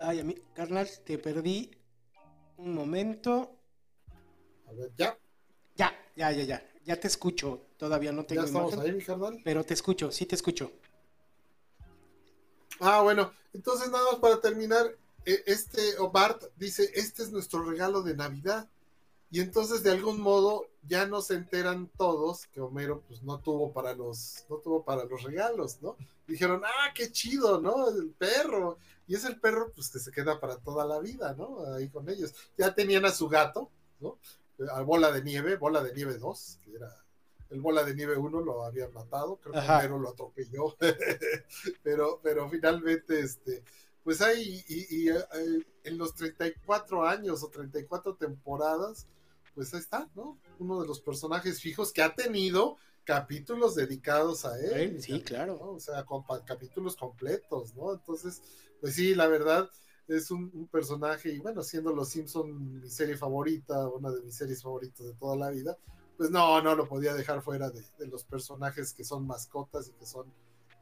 Ay, 0.00 0.20
a 0.20 0.24
mí, 0.24 0.34
carnal, 0.54 0.88
te 1.04 1.16
perdí 1.18 1.70
un 2.58 2.74
momento. 2.74 3.56
A 4.68 4.72
ver, 4.72 4.92
ya. 4.96 5.16
Ya, 5.76 5.92
ya, 6.14 6.30
ya, 6.32 6.42
ya. 6.42 6.70
Ya 6.84 7.00
te 7.00 7.06
escucho. 7.06 7.68
Todavía 7.78 8.12
no 8.12 8.26
tengo 8.26 8.42
¿Ya 8.42 8.46
estamos 8.46 8.74
imagen, 8.74 8.90
ahí, 8.90 8.98
mi 8.98 9.04
carnal? 9.04 9.40
Pero 9.42 9.64
te 9.64 9.72
escucho, 9.72 10.12
sí 10.12 10.26
te 10.26 10.34
escucho. 10.34 10.72
Ah, 12.80 13.00
bueno. 13.00 13.32
Entonces, 13.54 13.90
nada 13.90 14.04
más 14.12 14.20
para 14.20 14.40
terminar, 14.40 14.94
este 15.24 15.94
Bart 16.12 16.44
dice, 16.56 16.90
este 16.94 17.22
es 17.22 17.30
nuestro 17.30 17.62
regalo 17.62 18.02
de 18.02 18.16
Navidad. 18.16 18.68
Y 19.30 19.40
entonces, 19.40 19.82
de 19.82 19.90
algún 19.90 20.20
modo, 20.20 20.68
ya 20.86 21.06
no 21.06 21.20
se 21.20 21.34
enteran 21.34 21.90
todos 21.96 22.46
que 22.48 22.60
Homero 22.60 23.02
pues 23.08 23.22
no 23.22 23.40
tuvo 23.40 23.72
para 23.72 23.92
los, 23.92 24.44
no 24.48 24.58
tuvo 24.58 24.84
para 24.84 25.04
los 25.04 25.22
regalos, 25.22 25.78
¿no? 25.82 25.96
Dijeron, 26.26 26.62
ah, 26.64 26.92
qué 26.94 27.10
chido, 27.10 27.60
¿no? 27.60 27.88
El 27.88 28.10
perro. 28.10 28.78
Y 29.08 29.16
es 29.16 29.24
el 29.24 29.40
perro, 29.40 29.72
pues, 29.74 29.90
que 29.90 29.98
se 29.98 30.12
queda 30.12 30.38
para 30.38 30.56
toda 30.58 30.84
la 30.86 31.00
vida, 31.00 31.34
¿no? 31.36 31.64
Ahí 31.74 31.88
con 31.88 32.08
ellos. 32.08 32.32
Ya 32.56 32.74
tenían 32.74 33.04
a 33.06 33.10
su 33.10 33.28
gato, 33.28 33.70
¿no? 34.00 34.18
A 34.70 34.82
Bola 34.82 35.10
de 35.10 35.22
Nieve, 35.22 35.56
Bola 35.56 35.82
de 35.82 35.92
Nieve 35.94 36.16
2, 36.16 36.58
que 36.64 36.76
era 36.76 37.04
el 37.50 37.60
Bola 37.60 37.84
de 37.84 37.94
Nieve 37.94 38.16
1 38.16 38.40
lo 38.40 38.64
habían 38.64 38.92
matado, 38.92 39.36
creo 39.36 39.52
que. 39.52 39.60
Homero 39.60 39.98
lo 39.98 40.10
atropelló, 40.10 40.76
pero, 41.82 42.20
pero 42.22 42.48
finalmente, 42.48 43.20
este, 43.20 43.62
pues 44.04 44.20
hay, 44.20 44.62
y, 44.68 44.86
y, 44.94 45.08
eh, 45.08 45.64
en 45.82 45.98
los 45.98 46.14
34 46.14 47.06
años 47.06 47.42
o 47.42 47.48
34 47.48 48.14
temporadas, 48.16 49.06
pues 49.54 49.72
ahí 49.72 49.80
está, 49.80 50.08
¿no? 50.14 50.38
Uno 50.58 50.82
de 50.82 50.86
los 50.86 51.00
personajes 51.00 51.60
fijos 51.60 51.92
que 51.92 52.02
ha 52.02 52.14
tenido 52.14 52.76
capítulos 53.04 53.74
dedicados 53.74 54.44
a 54.44 54.58
él. 54.58 55.00
Sí, 55.02 55.20
claro. 55.22 55.58
¿no? 55.60 55.70
O 55.72 55.80
sea, 55.80 56.04
con 56.04 56.22
capítulos 56.44 56.96
completos, 56.96 57.74
¿no? 57.74 57.94
Entonces, 57.94 58.42
pues 58.80 58.94
sí, 58.94 59.14
la 59.14 59.26
verdad 59.26 59.70
es 60.06 60.30
un, 60.30 60.50
un, 60.52 60.68
personaje, 60.68 61.30
y 61.30 61.38
bueno, 61.38 61.62
siendo 61.62 61.92
Los 61.92 62.10
Simpson 62.10 62.80
mi 62.80 62.90
serie 62.90 63.16
favorita, 63.16 63.88
una 63.88 64.10
de 64.10 64.20
mis 64.20 64.36
series 64.36 64.62
favoritas 64.62 65.06
de 65.06 65.14
toda 65.14 65.36
la 65.36 65.50
vida, 65.50 65.78
pues 66.18 66.30
no, 66.30 66.60
no 66.60 66.74
lo 66.74 66.86
podía 66.86 67.14
dejar 67.14 67.42
fuera 67.42 67.70
de, 67.70 67.82
de 67.98 68.06
los 68.06 68.24
personajes 68.24 68.92
que 68.92 69.02
son 69.02 69.26
mascotas 69.26 69.88
y 69.88 69.92
que 69.92 70.06
son 70.06 70.26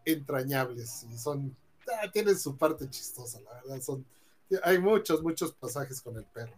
entrañables 0.04 1.06
y 1.12 1.16
son, 1.18 1.56
ah, 2.00 2.10
tienen 2.10 2.38
su 2.38 2.56
parte 2.56 2.88
chistosa, 2.88 3.40
la 3.40 3.54
verdad, 3.54 3.80
son, 3.80 4.04
hay 4.62 4.78
muchos, 4.78 5.22
muchos 5.22 5.52
pasajes 5.52 6.00
con 6.00 6.16
el 6.16 6.24
perro. 6.24 6.54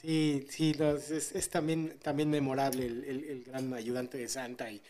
Sí, 0.00 0.46
sí, 0.50 0.76
es, 0.78 1.32
es, 1.32 1.48
también, 1.48 1.98
también 2.00 2.28
memorable 2.28 2.84
el, 2.84 3.04
el, 3.04 3.44
gran 3.44 3.72
ayudante 3.72 4.18
de 4.18 4.28
Santa 4.28 4.70
y 4.70 4.82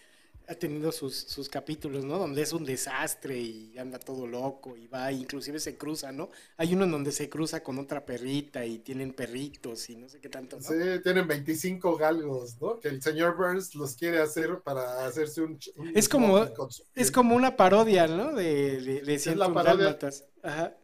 ha 0.47 0.55
tenido 0.55 0.92
sus, 0.92 1.14
sus, 1.14 1.48
capítulos, 1.48 2.05
¿no? 2.05 2.18
Donde 2.18 2.42
es 2.42 2.52
un 2.52 2.64
desastre 2.64 3.39
y 3.39 3.78
anda 3.78 3.98
todo 3.98 4.26
loco 4.26 4.76
y 4.76 4.86
va, 4.86 5.10
inclusive 5.10 5.58
se 5.58 5.76
cruza, 5.76 6.12
¿no? 6.12 6.31
Hay 6.56 6.74
uno 6.74 6.84
en 6.84 6.90
donde 6.90 7.12
se 7.12 7.28
cruza 7.28 7.62
con 7.62 7.78
otra 7.78 8.05
perrita 8.05 8.64
y 8.66 8.78
tienen 8.78 9.12
perritos 9.12 9.89
y 9.90 9.97
no 9.97 10.08
sé 10.08 10.20
qué 10.20 10.28
tanto, 10.28 10.56
¿no? 10.56 10.62
Sí, 10.62 11.00
tienen 11.02 11.26
25 11.26 11.97
galgos, 11.97 12.60
¿no? 12.60 12.78
Que 12.78 12.89
el 12.89 13.02
señor 13.02 13.36
Burns 13.36 13.74
los 13.74 13.94
quiere 13.94 14.20
hacer 14.20 14.60
para 14.60 15.06
hacerse 15.06 15.42
un... 15.42 15.58
un 15.76 15.97
es 15.97 16.08
como 16.08 16.47
es 16.94 17.10
como 17.10 17.34
una 17.34 17.56
parodia, 17.56 18.06
¿no? 18.06 18.32
De, 18.32 18.81
de, 18.81 19.00
de 19.00 19.36
parodia. 19.36 19.98
Ajá. 20.42 20.76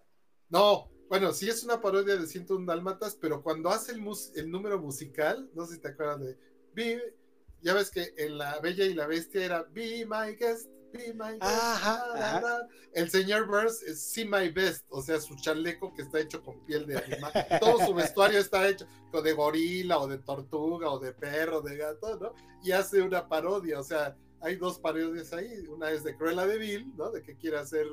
No, 0.49 0.91
bueno, 1.09 1.33
sí 1.33 1.49
es 1.49 1.65
una 1.65 1.81
parodia 1.81 2.17
de 2.17 2.27
101 2.27 2.67
Dálmatas, 2.67 3.17
pero 3.21 3.43
cuando 3.43 3.69
hace 3.69 3.93
el, 3.93 4.03
el 4.37 4.51
número 4.51 4.79
musical, 4.79 5.51
no 5.55 5.67
sé 5.67 5.75
si 5.75 5.81
te 5.81 5.89
acuerdas 5.89 6.21
de, 6.21 6.39
Be, 6.73 7.17
ya 7.63 7.75
ves 7.75 7.91
que 7.91 8.13
en 8.17 8.39
La 8.39 8.59
Bella 8.61 8.85
y 8.85 8.95
la 8.95 9.07
Bestia 9.07 9.45
era 9.45 9.63
Be 9.63 10.07
My 10.07 10.35
Guest, 10.37 10.69
Be 10.93 11.15
My 11.15 11.39
Guest. 11.39 12.71
El 12.93 13.11
señor 13.11 13.47
Burns 13.47 13.83
es 13.83 14.01
See 14.01 14.25
My 14.25 14.49
Best, 14.51 14.85
o 14.89 15.03
sea, 15.03 15.21
su 15.21 15.37
chaleco 15.37 15.93
que 15.95 16.03
está 16.03 16.21
hecho 16.21 16.43
con 16.43 16.65
piel 16.65 16.87
de 16.87 16.99
animal. 16.99 17.33
Todo 17.61 17.87
su 17.87 17.95
vestuario 17.95 18.39
está 18.39 18.69
hecho 18.69 18.87
de 19.23 19.33
gorila 19.33 19.99
o 19.99 20.09
de 20.09 20.19
tortuga 20.19 20.91
o 20.91 20.99
de 20.99 21.13
perro, 21.13 21.61
de 21.61 21.77
gato, 21.77 22.19
¿no? 22.19 22.35
Y 22.63 22.73
hace 22.73 23.03
una 23.03 23.29
parodia, 23.29 23.81
o 23.81 23.85
sea, 23.85 24.17
hay 24.41 24.57
dos 24.57 24.79
parodias 24.79 25.33
ahí. 25.33 25.67
Una 25.69 25.91
es 25.91 26.03
de 26.05 26.17
Cruella 26.17 26.47
de 26.47 26.59
Vil, 26.59 26.97
¿no? 26.97 27.11
De 27.11 27.23
que 27.23 27.37
quiere 27.37 27.59
hacer 27.59 27.87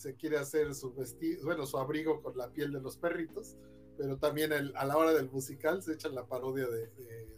se 0.00 0.14
quiere 0.14 0.38
hacer 0.38 0.74
su 0.74 0.94
vestido, 0.94 1.44
bueno, 1.44 1.66
su 1.66 1.76
abrigo 1.76 2.22
con 2.22 2.36
la 2.36 2.50
piel 2.50 2.72
de 2.72 2.80
los 2.80 2.96
perritos, 2.96 3.56
pero 3.98 4.16
también 4.16 4.52
a 4.52 4.84
la 4.84 4.96
hora 4.96 5.12
del 5.12 5.30
musical 5.30 5.82
se 5.82 5.92
echan 5.92 6.14
la 6.14 6.26
parodia 6.26 6.66
de, 6.68 6.90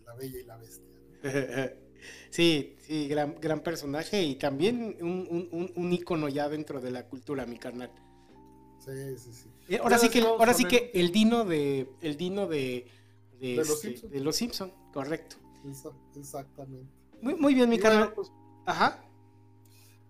La 0.07 0.15
Bella 0.15 0.39
y 0.39 0.45
la 0.45 0.57
Bestia. 0.59 0.87
Sí, 2.31 2.77
sí, 2.81 3.09
gran, 3.09 3.37
gran 3.41 3.61
personaje 3.61 4.23
y 4.23 4.37
también 4.37 4.97
un, 5.01 5.49
un, 5.53 5.73
un, 5.77 5.93
ícono 5.93 6.29
ya 6.29 6.49
dentro 6.49 6.81
de 6.81 6.91
la 6.91 7.07
cultura, 7.07 7.45
mi 7.45 7.59
carnal. 7.59 7.93
Sí, 8.79 9.19
sí, 9.19 9.33
sí. 9.33 9.49
Eh, 9.69 9.79
ahora 9.83 9.99
sí 9.99 10.09
que, 10.09 10.23
ahora 10.23 10.55
sí 10.55 10.65
que 10.65 10.91
el 10.95 11.13
dino 11.13 11.45
de, 11.45 11.89
el 12.01 12.17
dino 12.17 12.47
de, 12.47 12.89
de, 13.39 13.57
los, 13.57 13.85
este, 13.85 14.33
Simpson? 14.33 14.73
correcto. 14.93 15.37
Exactamente. 16.17 16.91
Muy, 17.21 17.35
muy 17.35 17.55
bien, 17.55 17.69
mi 17.69 17.79
carnal. 17.79 18.13
Pues, 18.15 18.33
Ajá. 18.67 19.05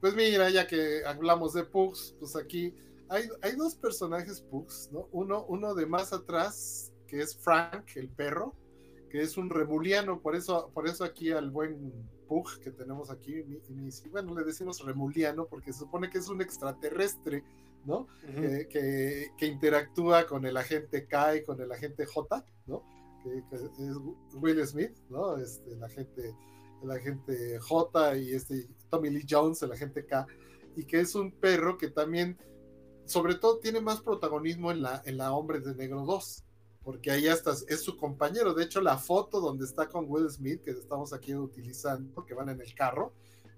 Pues 0.00 0.14
mira, 0.14 0.48
ya 0.50 0.66
que 0.66 1.04
hablamos 1.04 1.52
de 1.52 1.64
Pugs, 1.64 2.14
pues 2.18 2.36
aquí 2.36 2.74
hay, 3.08 3.28
hay 3.42 3.56
dos 3.56 3.74
personajes 3.74 4.40
Pugs, 4.40 4.90
¿no? 4.92 5.08
Uno, 5.12 5.44
uno 5.48 5.74
de 5.74 5.86
más 5.86 6.12
atrás, 6.12 6.92
que 7.06 7.20
es 7.20 7.36
Frank, 7.36 7.96
el 7.96 8.08
perro, 8.08 8.54
que 9.12 9.20
es 9.20 9.36
un 9.36 9.50
remuliano, 9.50 10.22
por 10.22 10.34
eso, 10.34 10.70
por 10.72 10.88
eso 10.88 11.04
aquí 11.04 11.32
al 11.32 11.50
buen 11.50 11.92
Pug 12.26 12.48
que 12.60 12.70
tenemos 12.70 13.10
aquí, 13.10 13.44
bueno, 14.10 14.34
le 14.34 14.42
decimos 14.42 14.82
remuliano 14.82 15.44
porque 15.44 15.70
se 15.70 15.80
supone 15.80 16.08
que 16.08 16.16
es 16.16 16.30
un 16.30 16.40
extraterrestre, 16.40 17.44
¿no? 17.84 18.06
que, 18.70 19.28
que, 19.36 19.46
interactúa 19.46 20.26
con 20.26 20.46
el 20.46 20.56
agente 20.56 21.06
K 21.06 21.36
y 21.36 21.42
con 21.44 21.60
el 21.60 21.70
agente 21.70 22.06
J, 22.06 22.42
¿no? 22.64 22.84
Que, 23.22 23.36
es 23.84 23.96
Will 24.32 24.66
Smith, 24.66 24.96
¿no? 25.10 25.36
Este, 25.36 25.74
el 25.74 25.84
agente 25.84 26.34
el 26.82 26.90
agente 26.90 27.58
J 27.58 28.16
y 28.16 28.32
este 28.32 28.66
Tommy 28.88 29.10
Lee 29.10 29.26
Jones, 29.28 29.62
el 29.62 29.72
agente 29.72 30.06
K, 30.06 30.26
y 30.74 30.84
que 30.84 31.00
es 31.00 31.14
un 31.14 31.32
perro 31.32 31.76
que 31.76 31.88
también, 31.88 32.38
sobre 33.04 33.34
todo, 33.34 33.58
tiene 33.58 33.82
más 33.82 34.00
protagonismo 34.00 34.70
en 34.70 34.80
la, 34.80 35.02
en 35.04 35.18
la 35.18 35.34
Hombres 35.34 35.66
de 35.66 35.74
Negro 35.74 36.06
2, 36.06 36.44
porque 36.84 37.10
ahí 37.10 37.28
hasta 37.28 37.52
es 37.68 37.82
su 37.82 37.96
compañero. 37.96 38.54
De 38.54 38.64
hecho, 38.64 38.80
la 38.80 38.98
foto 38.98 39.40
donde 39.40 39.64
está 39.64 39.88
con 39.88 40.06
Will 40.08 40.30
Smith, 40.30 40.62
que 40.62 40.72
estamos 40.72 41.12
aquí 41.12 41.34
utilizando, 41.34 42.24
que 42.24 42.34
van 42.34 42.48
en 42.48 42.60
el 42.60 42.74
carro, 42.74 43.12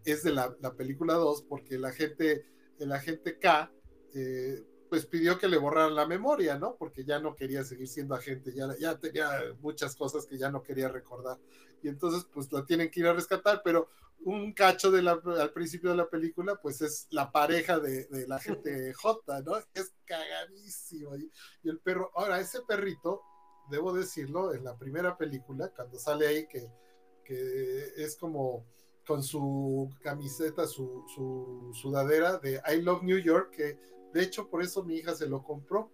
es 0.05 0.23
de 0.23 0.33
la, 0.33 0.55
película 0.77 1.15
2, 1.15 1.43
porque 1.49 1.77
el 1.77 1.85
agente, 1.85 2.47
el 2.79 2.93
agente 2.93 3.39
K, 3.39 3.73
eh, 4.15 4.63
pues 4.91 5.07
pidió 5.07 5.39
que 5.39 5.49
le 5.49 5.57
borraran 5.57 5.95
la 5.95 6.07
memoria, 6.07 6.59
¿no? 6.59 6.77
Porque 6.77 7.05
ya 7.05 7.19
no 7.19 7.35
quería 7.35 7.65
seguir 7.65 7.89
siendo 7.89 8.15
agente, 8.15 8.53
ya, 8.55 8.69
ya 8.79 8.99
tenía 8.99 9.29
muchas 9.61 9.97
cosas 9.97 10.27
que 10.27 10.39
ya 10.39 10.51
no 10.51 10.63
quería 10.63 10.89
recordar. 10.89 11.39
Y 11.83 11.89
entonces, 11.89 12.27
pues 12.33 12.53
la 12.53 12.65
tienen 12.65 12.91
que 12.91 13.01
ir 13.01 13.07
a 13.07 13.15
rescatar, 13.15 13.63
pero 13.65 13.89
un 14.25 14.53
cacho 14.53 14.91
de 14.91 15.03
la, 15.03 15.13
al 15.13 15.53
principio 15.53 15.91
de 15.91 15.97
la 15.97 16.09
película, 16.09 16.57
pues 16.61 16.81
es 16.83 17.07
la 17.11 17.31
pareja 17.31 17.79
de, 17.79 18.07
de 18.07 18.27
la 18.27 18.39
gente 18.39 18.93
J, 18.95 19.43
¿no? 19.43 19.57
Es 19.75 19.95
cagadísimo. 20.05 21.17
Y, 21.17 21.31
el 21.65 21.79
perro, 21.79 22.11
ahora, 22.15 22.41
ese 22.41 22.63
perrito, 22.63 23.23
debo 23.71 23.93
decirlo, 23.93 24.53
en 24.55 24.65
la 24.65 24.77
primera 24.77 25.17
película, 25.17 25.71
cuando 25.75 25.99
sale 25.99 26.27
ahí, 26.27 26.47
que, 26.47 26.69
que 27.25 27.93
es 27.97 28.17
como 28.17 28.67
con 29.07 29.23
su 29.23 29.91
camiseta, 30.03 30.67
su, 30.67 31.05
su 31.15 31.71
sudadera 31.75 32.39
de 32.39 32.61
I 32.67 32.81
Love 32.81 33.03
New 33.03 33.19
York, 33.19 33.51
que 33.51 33.79
de 34.15 34.23
hecho, 34.23 34.49
por 34.49 34.63
eso 34.63 34.85
mi 34.85 34.95
hija 34.95 35.13
se 35.17 35.27
lo 35.27 35.43
compró. 35.43 35.91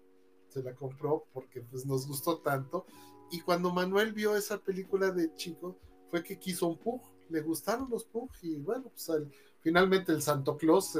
Se 0.50 0.62
la 0.62 0.75
compró 0.75 1.25
porque 1.33 1.62
pues 1.62 1.86
nos 1.86 2.07
gustó 2.07 2.39
tanto. 2.41 2.84
Y 3.31 3.41
cuando 3.41 3.73
Manuel 3.73 4.12
vio 4.12 4.36
esa 4.36 4.59
película 4.59 5.10
de 5.10 5.33
chico, 5.34 5.78
fue 6.10 6.23
que 6.23 6.39
quiso 6.39 6.67
un 6.67 6.76
Pug. 6.76 7.00
Le 7.31 7.41
gustaron 7.41 7.89
los 7.91 8.05
Pug 8.05 8.31
y 8.42 8.57
bueno, 8.57 8.91
pues 8.91 9.10
finalmente 9.60 10.12
el 10.12 10.23
Santo 10.23 10.57
Claus 10.57 10.92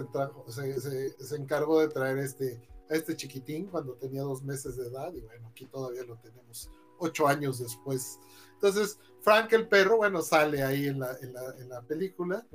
se, 0.49 1.37
encargó 1.37 1.81
de 1.81 1.89
traer 1.89 2.19
este, 2.19 2.61
a 2.89 2.95
este 2.95 3.17
chiquitín 3.17 3.67
cuando 3.67 3.95
tenía 3.95 4.23
dos 4.23 4.43
meses 4.43 4.77
de 4.77 4.87
edad 4.87 5.13
y 5.13 5.21
bueno, 5.21 5.49
aquí 5.49 5.67
todavía 5.67 6.05
lo 6.05 6.17
tenemos 6.17 6.71
ocho 6.99 7.27
años 7.27 7.59
después. 7.59 8.19
Entonces, 8.55 8.99
Frank 9.23 9.53
el 9.53 9.69
perro, 9.69 9.99
bueno, 9.99 10.23
sale 10.23 10.63
ahí 10.63 10.87
en 10.87 11.01
la, 11.01 11.17
en 11.21 11.33
la, 11.33 11.55
en 11.59 11.69
la 11.69 11.83
película, 11.83 12.47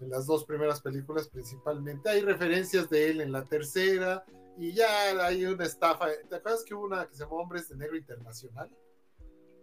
en 0.00 0.10
las 0.10 0.26
dos 0.26 0.44
primeras 0.44 0.80
películas 0.80 1.28
principalmente. 1.28 2.08
Hay 2.08 2.20
referencias 2.20 2.88
de 2.90 3.10
él 3.10 3.20
en 3.20 3.30
la 3.30 3.44
tercera 3.44 4.24
y 4.58 4.72
ya 4.72 5.24
hay 5.24 5.44
una 5.44 5.64
estafa. 5.64 6.06
¿Te 6.28 6.36
acuerdas 6.36 6.64
que 6.64 6.74
hubo 6.74 6.84
una 6.84 7.06
que 7.06 7.14
se 7.14 7.24
llamó 7.24 7.36
Hombres 7.36 7.68
de 7.68 7.76
Negro 7.76 7.96
Internacional? 7.96 8.70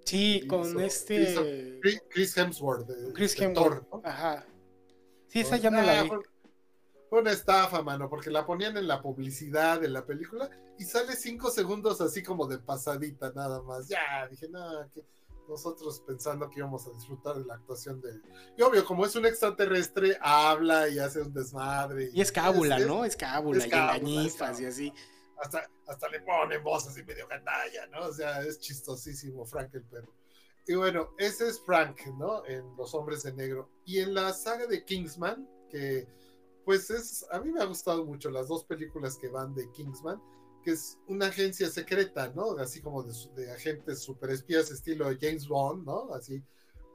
Sí, 0.06 0.46
con 0.48 0.80
este... 0.82 1.80
Chris, 2.10 2.38
Hemsworth. 2.38 2.90
Chris 3.14 3.40
Hemsworth. 3.40 3.84
Ajá. 4.04 4.46
Sí, 5.28 5.40
esa 5.40 5.58
ya 5.58 5.70
no 5.70 5.82
la 5.82 6.04
vi. 6.04 6.10
Fue 7.10 7.20
una 7.20 7.32
estafa, 7.32 7.82
mano, 7.82 8.10
porque 8.10 8.30
la 8.30 8.46
ponían 8.46 8.78
en 8.78 8.88
la 8.88 9.02
publicidad 9.02 9.82
de 9.82 9.90
la 9.90 10.06
película 10.06 10.50
y 10.80 10.86
sale 10.86 11.16
cinco 11.16 11.52
segundos 11.52 12.00
así 12.00 12.24
como 12.24 12.48
de 12.48 12.58
pasadita 12.58 13.32
nada 13.36 13.62
más. 13.62 13.88
Ya, 13.90 14.28
dije, 14.30 14.48
no, 14.48 14.90
que 14.94 15.04
nosotros 15.48 16.02
pensando 16.08 16.50
que 16.50 16.60
íbamos 16.60 16.88
a 16.88 16.92
disfrutar 16.92 17.36
de 17.38 17.46
la 17.46 17.56
actuación 17.56 18.00
de 18.02 18.20
Y 18.58 18.62
obvio, 18.62 18.86
como 18.86 19.06
es 19.06 19.16
un 19.16 19.26
extraterrestre, 19.26 20.18
habla 20.22 20.88
y 20.88 21.00
hace 21.00 21.22
un 21.22 21.34
desmadre. 21.34 22.10
Y, 22.14 22.22
es 22.22 22.32
cábula, 22.32 22.80
¿no? 22.80 23.04
Es 23.04 23.18
cábula, 23.18 23.60
y 23.60 23.70
engañifas 23.70 24.60
y 24.62 24.66
así. 24.66 24.94
Hasta, 25.42 25.70
hasta 25.88 26.08
le 26.10 26.22
ponen 26.22 26.64
voz 26.64 26.88
así 26.88 27.03
medio 27.03 27.28
gandalla, 27.28 27.88
¿no? 27.88 28.08
O 28.08 28.14
sea, 28.14 28.42
es 28.42 28.60
chistosísimo 28.60 29.45
Frank 29.45 29.74
el 29.74 29.84
perro. 29.84 30.14
Y 30.68 30.76
bueno, 30.76 31.16
ese 31.18 31.48
es 31.48 31.60
Frank, 31.60 32.06
¿no? 32.18 32.45
En 32.45 32.76
Los 32.78 32.94
Hombres 32.94 33.24
de 33.24 33.34
Negro. 33.34 33.70
Y 33.86 34.00
en 34.00 34.14
la 34.14 34.32
saga 34.34 34.68
de 34.68 34.86
Kingsman, 34.86 35.50
que 35.70 36.08
pues 36.64 36.92
es, 36.92 37.26
a 37.32 37.40
mí 37.40 37.52
me 37.52 37.61
ha 37.61 37.66
gustado 37.66 38.06
mucho 38.06 38.30
las 38.30 38.48
dos 38.48 38.64
películas 38.66 39.18
que 39.18 39.30
van 39.30 39.56
de 39.56 39.70
Kingsman 39.72 40.22
que 40.61 40.72
es 40.72 41.00
una 41.08 41.28
agencia 41.28 41.70
secreta, 41.70 42.32
¿no? 42.36 42.58
Así 42.58 42.82
como 42.82 43.03
de, 43.03 43.14
de 43.36 43.52
agentes 43.52 44.00
superespías 44.00 44.72
estilo 44.72 45.06
James 45.20 45.48
Bond, 45.48 45.86
¿no? 45.86 46.14
Así, 46.14 46.44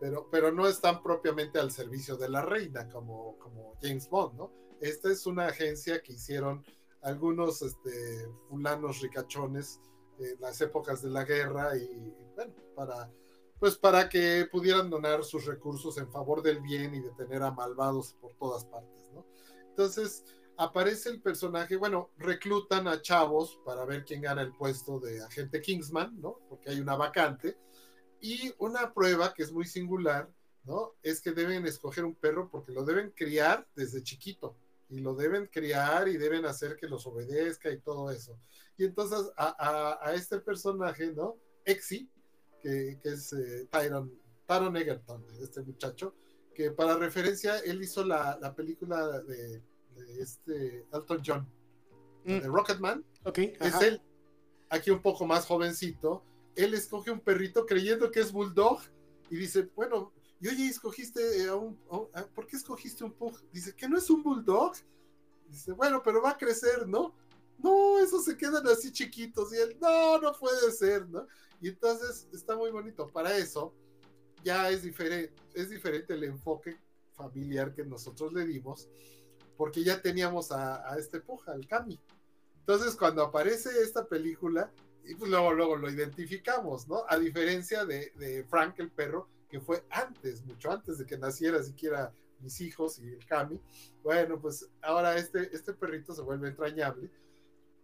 pero, 0.00 0.28
pero 0.30 0.52
no 0.52 0.66
están 0.68 1.02
propiamente 1.02 1.58
al 1.58 1.70
servicio 1.70 2.16
de 2.16 2.28
la 2.28 2.42
reina 2.42 2.88
como, 2.88 3.36
como 3.38 3.74
James 3.82 4.08
Bond, 4.08 4.36
¿no? 4.36 4.52
Esta 4.80 5.10
es 5.10 5.26
una 5.26 5.46
agencia 5.46 6.02
que 6.02 6.12
hicieron 6.12 6.64
algunos 7.02 7.62
este, 7.62 8.28
fulanos 8.48 9.00
ricachones 9.00 9.80
en 10.18 10.40
las 10.40 10.60
épocas 10.60 11.02
de 11.02 11.10
la 11.10 11.24
guerra 11.24 11.76
y, 11.76 12.14
bueno, 12.34 12.54
para, 12.74 13.10
pues 13.58 13.76
para 13.76 14.08
que 14.08 14.48
pudieran 14.50 14.90
donar 14.90 15.24
sus 15.24 15.46
recursos 15.46 15.98
en 15.98 16.10
favor 16.10 16.42
del 16.42 16.60
bien 16.60 16.94
y 16.94 17.00
de 17.00 17.10
tener 17.10 17.42
a 17.42 17.50
malvados 17.50 18.14
por 18.20 18.34
todas 18.34 18.64
partes, 18.64 19.10
¿no? 19.12 19.26
Entonces, 19.68 20.24
aparece 20.56 21.10
el 21.10 21.20
personaje, 21.20 21.76
bueno, 21.76 22.10
reclutan 22.18 22.88
a 22.88 23.00
chavos 23.02 23.60
para 23.64 23.84
ver 23.84 24.04
quién 24.04 24.22
gana 24.22 24.42
el 24.42 24.52
puesto 24.52 24.98
de 24.98 25.22
agente 25.22 25.60
Kingsman, 25.60 26.20
¿no? 26.20 26.38
Porque 26.48 26.70
hay 26.70 26.80
una 26.80 26.96
vacante. 26.96 27.58
Y 28.20 28.52
una 28.58 28.94
prueba 28.94 29.34
que 29.34 29.42
es 29.42 29.52
muy 29.52 29.66
singular, 29.66 30.30
¿no? 30.64 30.94
Es 31.02 31.20
que 31.20 31.32
deben 31.32 31.66
escoger 31.66 32.04
un 32.04 32.14
perro 32.14 32.48
porque 32.50 32.72
lo 32.72 32.84
deben 32.84 33.10
criar 33.10 33.68
desde 33.74 34.02
chiquito. 34.02 34.56
Y 34.88 35.00
lo 35.00 35.14
deben 35.14 35.46
criar 35.46 36.08
y 36.08 36.16
deben 36.16 36.44
hacer 36.44 36.76
que 36.76 36.86
los 36.86 37.06
obedezca 37.06 37.70
y 37.70 37.80
todo 37.80 38.10
eso. 38.10 38.38
Y 38.76 38.84
entonces 38.84 39.30
a, 39.36 40.12
este 40.14 40.38
personaje, 40.38 41.12
¿no? 41.12 41.36
Exi, 41.64 42.08
que, 42.60 42.98
es 43.02 43.32
eh, 43.32 43.66
Tyron, 43.70 44.76
Egerton, 44.76 45.24
este 45.42 45.62
muchacho, 45.62 46.14
que 46.54 46.70
para 46.70 46.96
referencia, 46.96 47.58
él 47.58 47.82
hizo 47.82 48.04
la, 48.04 48.38
la 48.40 48.54
película 48.54 49.20
de 49.20 49.62
este 50.18 50.86
Elton 50.92 51.22
John, 51.24 51.48
mm. 52.24 52.38
de 52.40 52.46
Rocketman. 52.46 53.04
es 53.34 53.80
él, 53.82 54.00
aquí 54.68 54.90
un 54.90 55.02
poco 55.02 55.26
más 55.26 55.46
jovencito. 55.46 56.22
Él 56.54 56.74
escoge 56.74 57.10
un 57.10 57.20
perrito 57.20 57.66
creyendo 57.66 58.10
que 58.10 58.20
es 58.20 58.32
Bulldog 58.32 58.80
y 59.30 59.36
dice, 59.36 59.68
bueno, 59.74 60.12
y 60.40 60.48
oye, 60.48 60.68
escogiste 60.68 61.46
a 61.48 61.54
un, 61.54 61.76
¿por 62.34 62.46
qué 62.46 62.56
escogiste 62.56 63.04
un 63.04 63.12
Pug? 63.12 63.40
Dice, 63.52 63.74
que 63.74 63.88
no 63.88 63.96
es 63.96 64.10
un 64.10 64.22
Bulldog. 64.22 64.74
Dice, 65.48 65.72
bueno, 65.72 66.02
pero 66.04 66.20
va 66.20 66.30
a 66.30 66.36
crecer, 66.36 66.86
¿no? 66.86 67.14
No, 67.58 67.98
esos 67.98 68.24
se 68.24 68.36
quedan 68.36 68.66
así 68.66 68.92
chiquitos. 68.92 69.52
Y 69.52 69.56
él, 69.56 69.78
no, 69.80 70.20
no 70.20 70.32
puede 70.32 70.70
ser, 70.72 71.08
¿no? 71.08 71.26
Y 71.60 71.68
entonces 71.68 72.28
está 72.32 72.54
muy 72.54 72.70
bonito. 72.70 73.08
Para 73.08 73.36
eso 73.36 73.72
ya 74.44 74.68
es 74.70 74.82
diferente, 74.82 75.34
es 75.54 75.70
diferente 75.70 76.14
el 76.14 76.24
enfoque 76.24 76.78
familiar 77.14 77.74
que 77.74 77.84
nosotros 77.84 78.32
le 78.34 78.44
dimos 78.44 78.88
porque 79.56 79.82
ya 79.82 80.00
teníamos 80.00 80.52
a, 80.52 80.96
este 80.98 81.20
Puja, 81.20 81.52
al 81.52 81.66
Cami. 81.66 81.98
Entonces, 82.60 82.94
cuando 82.96 83.22
aparece 83.22 83.70
esta 83.82 84.06
película, 84.06 84.70
y 85.04 85.14
pues 85.14 85.30
luego, 85.30 85.52
luego 85.52 85.76
lo 85.76 85.90
identificamos, 85.90 86.88
¿no? 86.88 87.04
A 87.08 87.16
diferencia 87.16 87.84
de, 87.84 88.12
de 88.16 88.44
Frank 88.44 88.78
el 88.78 88.90
perro, 88.90 89.28
que 89.48 89.60
fue 89.60 89.84
antes, 89.90 90.44
mucho 90.44 90.70
antes 90.70 90.98
de 90.98 91.06
que 91.06 91.18
naciera 91.18 91.62
siquiera 91.62 92.12
mis 92.40 92.60
hijos 92.60 92.98
y 92.98 93.08
el 93.08 93.24
Cami. 93.26 93.60
Bueno, 94.02 94.40
pues 94.40 94.68
ahora 94.82 95.16
este, 95.16 95.54
este 95.54 95.72
perrito 95.72 96.14
se 96.14 96.22
vuelve 96.22 96.48
entrañable 96.48 97.10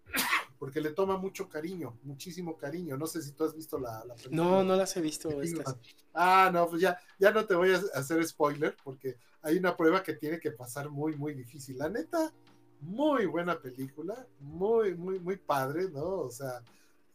porque 0.58 0.80
le 0.80 0.90
toma 0.90 1.16
mucho 1.16 1.48
cariño, 1.48 1.98
muchísimo 2.02 2.56
cariño. 2.56 2.96
No 2.96 3.06
sé 3.06 3.22
si 3.22 3.32
tú 3.32 3.44
has 3.44 3.54
visto 3.54 3.78
la, 3.78 4.04
la 4.04 4.14
película. 4.14 4.36
No, 4.36 4.64
no 4.64 4.76
las 4.76 4.96
he 4.96 5.00
visto. 5.00 5.42
Estas. 5.42 5.76
Ah, 6.14 6.50
no, 6.52 6.68
pues 6.68 6.82
ya, 6.82 6.98
ya 7.18 7.30
no 7.30 7.46
te 7.46 7.54
voy 7.54 7.72
a 7.72 7.80
hacer 7.94 8.22
spoiler 8.26 8.76
porque 8.82 9.16
hay 9.42 9.56
una 9.56 9.76
prueba 9.76 10.02
que 10.02 10.14
tiene 10.14 10.38
que 10.38 10.52
pasar 10.52 10.90
muy, 10.90 11.16
muy 11.16 11.34
difícil. 11.34 11.78
La 11.78 11.88
neta, 11.88 12.32
muy 12.80 13.26
buena 13.26 13.60
película, 13.60 14.26
muy, 14.40 14.94
muy, 14.94 15.18
muy 15.18 15.36
padre, 15.36 15.88
¿no? 15.90 16.20
O 16.20 16.30
sea, 16.30 16.62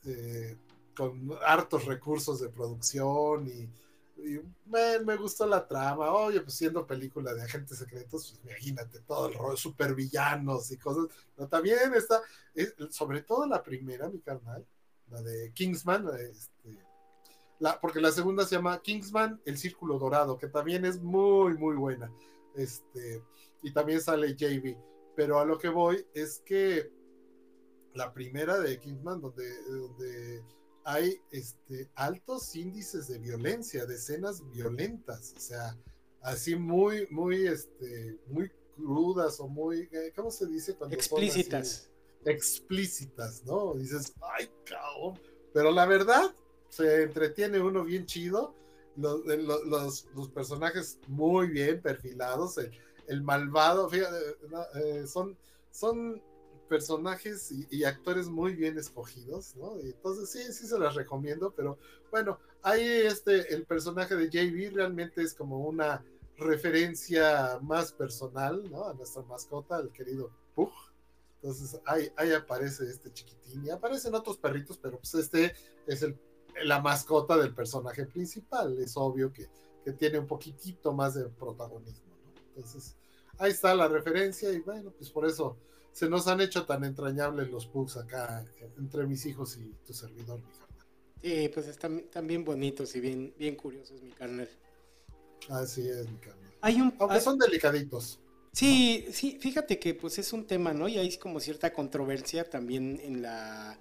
eh, 0.06 0.58
con 0.96 1.30
hartos 1.46 1.86
recursos 1.86 2.40
de 2.40 2.50
producción 2.50 3.48
y 3.48 3.70
y 4.18 4.40
me 4.70 5.16
gustó 5.16 5.46
la 5.46 5.68
trama. 5.68 6.12
Oye, 6.12 6.42
pues 6.42 6.56
siendo 6.56 6.86
película 6.86 7.34
de 7.34 7.44
agentes 7.44 7.78
secretos, 7.78 8.32
pues 8.32 8.42
imagínate 8.44 9.00
todo 9.02 9.28
el 9.28 9.36
rollo, 9.36 9.58
supervillanos 9.58 10.72
y 10.72 10.78
cosas. 10.78 11.06
Pero 11.36 11.48
también 11.48 11.94
está, 11.94 12.22
sobre 12.90 13.22
todo 13.22 13.46
la 13.46 13.62
primera, 13.62 14.10
mi 14.10 14.20
carnal, 14.20 14.66
la 15.10 15.22
de 15.22 15.52
Kingsman, 15.54 16.08
este, 16.20 16.86
porque 17.82 18.02
la 18.02 18.12
segunda 18.12 18.46
se 18.46 18.56
llama 18.56 18.82
Kingsman, 18.82 19.42
El 19.46 19.58
Círculo 19.58 19.98
Dorado, 19.98 20.38
que 20.38 20.48
también 20.48 20.86
es 20.86 21.02
muy, 21.02 21.58
muy 21.58 21.76
buena. 21.76 22.12
Este, 22.56 23.24
y 23.62 23.72
también 23.72 24.02
sale 24.02 24.36
JB. 24.36 24.78
Pero 25.16 25.40
a 25.40 25.46
lo 25.46 25.58
que 25.58 25.70
voy 25.70 26.06
es 26.14 26.42
que 26.46 26.92
la 27.94 28.14
primera 28.14 28.60
de 28.60 28.80
Kingsman, 28.80 29.22
donde 29.22 30.44
hay 30.88 31.20
este, 31.32 31.90
altos 31.96 32.56
índices 32.56 33.10
de 33.10 33.20
violencia, 33.20 33.86
de 33.86 33.96
escenas 33.96 34.42
violentas, 34.52 35.34
o 35.36 35.40
sea, 35.42 35.78
así 36.22 36.56
muy, 36.56 37.06
muy, 37.12 37.46
este, 37.46 38.18
muy 38.28 38.50
crudas 38.74 39.38
o 39.42 39.50
muy, 39.50 39.90
eh, 39.92 40.14
¿cómo 40.16 40.32
se 40.32 40.46
dice? 40.46 40.76
Cuando 40.76 40.96
explícitas. 40.96 41.90
explícitas, 42.24 43.44
¿no? 43.44 43.74
Dices, 43.74 44.14
ay, 44.22 44.50
cabrón. 44.64 45.20
Pero 45.54 45.72
la 45.72 45.86
verdad, 45.86 46.34
se 46.70 47.04
entretiene 47.04 47.60
uno 47.60 47.84
bien 47.84 48.06
chido. 48.06 48.56
Los, 48.96 50.06
los, 50.16 50.30
personajes 50.30 51.00
muy 51.08 51.50
bien 51.50 51.82
perfilados. 51.82 52.60
El, 53.08 53.22
malvado, 53.24 53.90
fíjate, 53.90 54.16
eh, 54.76 55.06
son, 55.06 55.38
son 55.70 56.22
personajes 56.68 57.52
y, 57.70 57.84
actores 57.84 58.28
muy 58.28 58.54
bien 58.54 58.78
escogidos, 58.78 59.56
¿no? 59.56 59.80
Y 59.80 59.88
entonces 59.88 60.30
sí, 60.30 60.54
sí 60.54 60.68
se 60.68 60.78
las 60.78 60.96
recomiendo, 60.96 61.52
pero 61.56 61.78
bueno, 62.12 62.40
ahí 62.62 62.84
este, 62.84 63.54
el 63.54 63.66
personaje 63.66 64.16
de 64.16 64.30
JB 64.30 64.76
realmente 64.76 65.22
es 65.22 65.34
como 65.34 65.60
una 65.60 66.04
referencia 66.38 67.60
más 67.62 67.92
personal, 67.92 68.70
¿no? 68.70 68.86
A 68.86 68.94
nuestra 68.94 69.24
mascota, 69.24 69.80
el 69.80 69.92
querido 69.92 70.32
Pug. 70.56 70.72
Entonces 71.42 71.80
ahí, 71.86 72.12
ahí 72.16 72.34
aparece 72.34 72.86
este 72.86 73.12
chiquitín 73.12 73.66
y 73.66 73.70
aparecen 73.70 74.14
otros 74.14 74.38
perritos, 74.38 74.78
pero 74.78 74.98
pues 74.98 75.14
este 75.16 75.54
es 75.86 76.02
el, 76.02 76.20
la 76.64 76.82
mascota 76.82 77.38
del 77.38 77.54
personaje 77.54 78.06
principal. 78.06 78.78
Es 78.80 78.98
obvio 78.98 79.32
que, 79.32 79.50
que 79.84 79.94
tiene 79.94 80.20
un 80.20 80.28
poquitito 80.28 80.94
más 80.94 81.14
de 81.16 81.26
protagonismo, 81.30 82.16
¿no? 82.24 82.42
Entonces 82.56 82.96
ahí 83.38 83.52
está 83.52 83.74
la 83.76 83.88
referencia 83.88 84.52
y 84.52 84.60
bueno, 84.60 84.92
pues 84.92 85.10
por 85.10 85.26
eso 85.26 85.58
se 85.98 86.08
nos 86.08 86.28
han 86.28 86.40
hecho 86.42 86.64
tan 86.64 86.84
entrañables 86.84 87.50
los 87.50 87.66
pugs 87.66 87.98
acá 87.98 88.46
entre 88.78 89.08
mis 89.08 89.26
hijos 89.26 89.58
y 89.58 89.74
tu 89.84 89.94
servidor, 89.94 90.40
mi 90.40 90.52
carnal. 90.52 90.86
Sí, 91.24 91.50
pues 91.52 91.66
están, 91.66 92.04
bien 92.28 92.46
bonitos 92.46 92.96
y 92.96 93.00
bien, 93.00 93.34
bien 93.36 93.56
curiosos, 93.56 94.00
mi 94.04 94.12
carnal. 94.12 94.48
Así 95.50 95.90
es, 95.90 96.08
mi 96.08 96.20
carnal. 96.20 96.54
Hay 96.62 96.80
un, 96.80 96.94
Aunque 97.00 97.20
son 97.20 97.40
delicaditos. 97.40 98.20
Sí, 98.52 99.08
sí, 99.12 99.40
fíjate 99.42 99.80
que 99.80 99.96
pues 99.96 100.20
es 100.20 100.34
un 100.34 100.46
tema, 100.46 100.72
¿no? 100.72 100.88
Y 100.88 101.00
hay 101.00 101.18
como 101.18 101.40
cierta 101.40 101.74
controversia 101.74 102.48
también 102.48 103.00
en 103.04 103.24
la, 103.24 103.80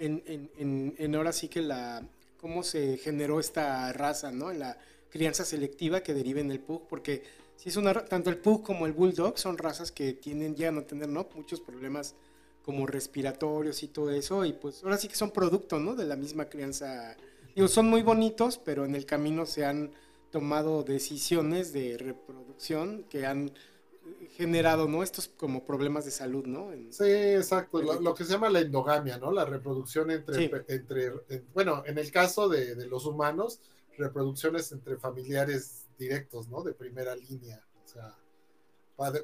en, 0.00 0.20
en, 0.26 0.96
en, 0.98 1.14
ahora 1.14 1.32
sí 1.32 1.46
que 1.46 1.62
la, 1.62 2.04
cómo 2.38 2.64
se 2.64 2.98
generó 2.98 3.38
esta 3.38 3.92
raza, 3.92 4.32
¿no? 4.32 4.50
En 4.50 4.58
la 4.58 4.78
crianza 5.10 5.44
selectiva 5.44 6.00
que 6.02 6.12
deriva 6.12 6.40
en 6.40 6.50
el 6.50 6.58
pug, 6.58 6.88
porque 6.88 7.22
si 7.62 7.68
es 7.68 7.76
una, 7.76 7.94
tanto 7.94 8.28
el 8.28 8.38
Pug 8.38 8.64
como 8.64 8.86
el 8.86 8.92
Bulldog 8.92 9.38
son 9.38 9.56
razas 9.56 9.92
que 9.92 10.14
tienen, 10.14 10.56
ya 10.56 10.70
a 10.70 10.82
tener 10.82 11.08
¿no? 11.08 11.28
muchos 11.36 11.60
problemas 11.60 12.16
como 12.64 12.88
respiratorios 12.88 13.84
y 13.84 13.86
todo 13.86 14.10
eso, 14.10 14.44
y 14.44 14.52
pues 14.52 14.82
ahora 14.82 14.96
sí 14.96 15.06
que 15.06 15.14
son 15.14 15.30
producto, 15.30 15.78
¿no? 15.78 15.94
De 15.94 16.04
la 16.04 16.16
misma 16.16 16.46
crianza. 16.46 17.16
Digo, 17.54 17.68
son 17.68 17.88
muy 17.88 18.02
bonitos, 18.02 18.58
pero 18.58 18.84
en 18.84 18.96
el 18.96 19.06
camino 19.06 19.46
se 19.46 19.64
han 19.64 19.92
tomado 20.32 20.82
decisiones 20.82 21.72
de 21.72 21.98
reproducción 21.98 23.04
que 23.08 23.26
han 23.26 23.52
generado, 24.36 24.88
¿no? 24.88 25.04
Estos 25.04 25.28
como 25.28 25.64
problemas 25.64 26.04
de 26.04 26.10
salud, 26.10 26.44
¿no? 26.46 26.72
sí, 26.90 27.04
exacto. 27.04 27.80
Lo, 27.80 28.12
que 28.12 28.24
se 28.24 28.32
llama 28.32 28.50
la 28.50 28.58
endogamia, 28.58 29.18
¿no? 29.18 29.30
La 29.30 29.44
reproducción 29.44 30.10
entre, 30.10 30.50
entre 30.66 31.12
bueno, 31.54 31.84
en 31.86 31.96
el 31.96 32.10
caso 32.10 32.48
de, 32.48 32.74
de, 32.74 32.86
los 32.88 33.06
humanos, 33.06 33.60
reproducciones 33.96 34.72
entre 34.72 34.96
familiares 34.96 35.81
directos, 35.98 36.48
¿no? 36.48 36.62
De 36.62 36.74
primera 36.74 37.14
línea, 37.14 37.64
o 37.84 37.88
sea, 37.88 38.16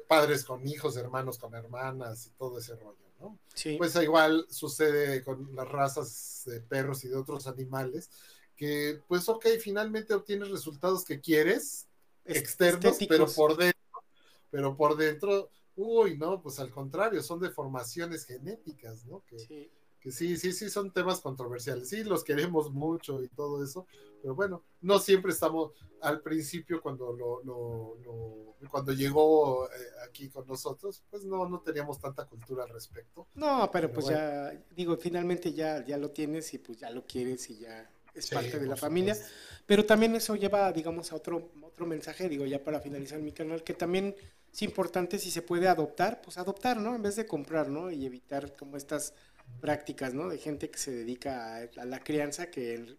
padres 0.07 0.43
con 0.43 0.67
hijos, 0.67 0.97
hermanos 0.97 1.37
con 1.37 1.53
hermanas 1.53 2.27
y 2.27 2.31
todo 2.31 2.59
ese 2.59 2.75
rollo, 2.75 2.97
¿no? 3.19 3.39
Sí. 3.53 3.77
Pues 3.77 3.95
igual 3.95 4.45
sucede 4.49 5.23
con 5.23 5.55
las 5.55 5.67
razas 5.67 6.43
de 6.45 6.61
perros 6.61 7.03
y 7.03 7.09
de 7.09 7.15
otros 7.15 7.47
animales, 7.47 8.09
que 8.55 9.01
pues 9.07 9.29
ok, 9.29 9.45
finalmente 9.61 10.13
obtienes 10.13 10.49
resultados 10.49 11.05
que 11.05 11.19
quieres, 11.19 11.87
externos, 12.25 12.97
pero 13.07 13.27
por 13.27 13.57
dentro, 13.57 14.03
pero 14.51 14.75
por 14.75 14.97
dentro, 14.97 15.49
uy, 15.75 16.17
no, 16.17 16.41
pues 16.41 16.59
al 16.59 16.71
contrario, 16.71 17.23
son 17.23 17.39
deformaciones 17.39 18.25
genéticas, 18.25 19.05
¿no? 19.05 19.23
Que, 19.25 19.39
sí 19.39 19.71
que 19.99 20.11
sí, 20.11 20.37
sí, 20.37 20.53
sí 20.53 20.69
son 20.69 20.91
temas 20.91 21.19
controversiales. 21.21 21.89
Sí, 21.89 22.03
los 22.03 22.23
queremos 22.23 22.71
mucho 22.71 23.23
y 23.23 23.27
todo 23.29 23.63
eso, 23.63 23.85
pero 24.21 24.35
bueno, 24.35 24.63
no 24.81 24.99
siempre 24.99 25.31
estamos 25.31 25.71
al 26.01 26.21
principio 26.21 26.81
cuando 26.81 27.13
lo, 27.13 27.43
lo, 27.43 28.55
cuando 28.69 28.93
llegó 28.93 29.67
eh, 29.67 29.69
aquí 30.07 30.29
con 30.29 30.47
nosotros, 30.47 31.03
pues 31.09 31.23
no, 31.25 31.47
no 31.47 31.59
teníamos 31.61 31.99
tanta 31.99 32.25
cultura 32.25 32.63
al 32.63 32.69
respecto. 32.69 33.27
No, 33.35 33.69
pero, 33.71 33.91
pues 33.91 34.07
ya, 34.07 34.51
digo, 34.75 34.97
finalmente 34.97 35.53
ya, 35.53 35.85
ya 35.85 35.97
lo 35.97 36.11
tienes 36.11 36.53
y 36.53 36.59
pues 36.59 36.79
ya 36.79 36.89
lo 36.89 37.05
quieres 37.05 37.49
y 37.49 37.59
ya 37.59 37.89
es 38.13 38.29
parte 38.29 38.59
de 38.59 38.67
la 38.67 38.75
familia. 38.75 39.17
Pero 39.65 39.85
también 39.85 40.15
eso 40.15 40.35
lleva, 40.35 40.71
digamos, 40.71 41.11
a 41.11 41.15
otro, 41.15 41.51
otro 41.61 41.85
mensaje, 41.85 42.27
digo, 42.29 42.45
ya 42.45 42.63
para 42.63 42.79
finalizar 42.79 43.19
mi 43.19 43.31
canal, 43.31 43.63
que 43.63 43.73
también 43.73 44.15
es 44.51 44.61
importante 44.63 45.19
si 45.19 45.29
se 45.29 45.41
puede 45.41 45.67
adoptar, 45.67 46.21
pues 46.21 46.37
adoptar, 46.37 46.77
¿no? 46.77 46.95
En 46.95 47.01
vez 47.01 47.15
de 47.15 47.27
comprar, 47.27 47.69
¿no? 47.69 47.91
Y 47.91 48.05
evitar 48.05 48.55
como 48.55 48.77
estas 48.77 49.13
prácticas, 49.61 50.13
¿no? 50.13 50.29
De 50.29 50.37
gente 50.37 50.69
que 50.69 50.77
se 50.77 50.91
dedica 50.91 51.57
a, 51.57 51.85
la 51.85 52.03
crianza 52.03 52.49
que 52.49 52.97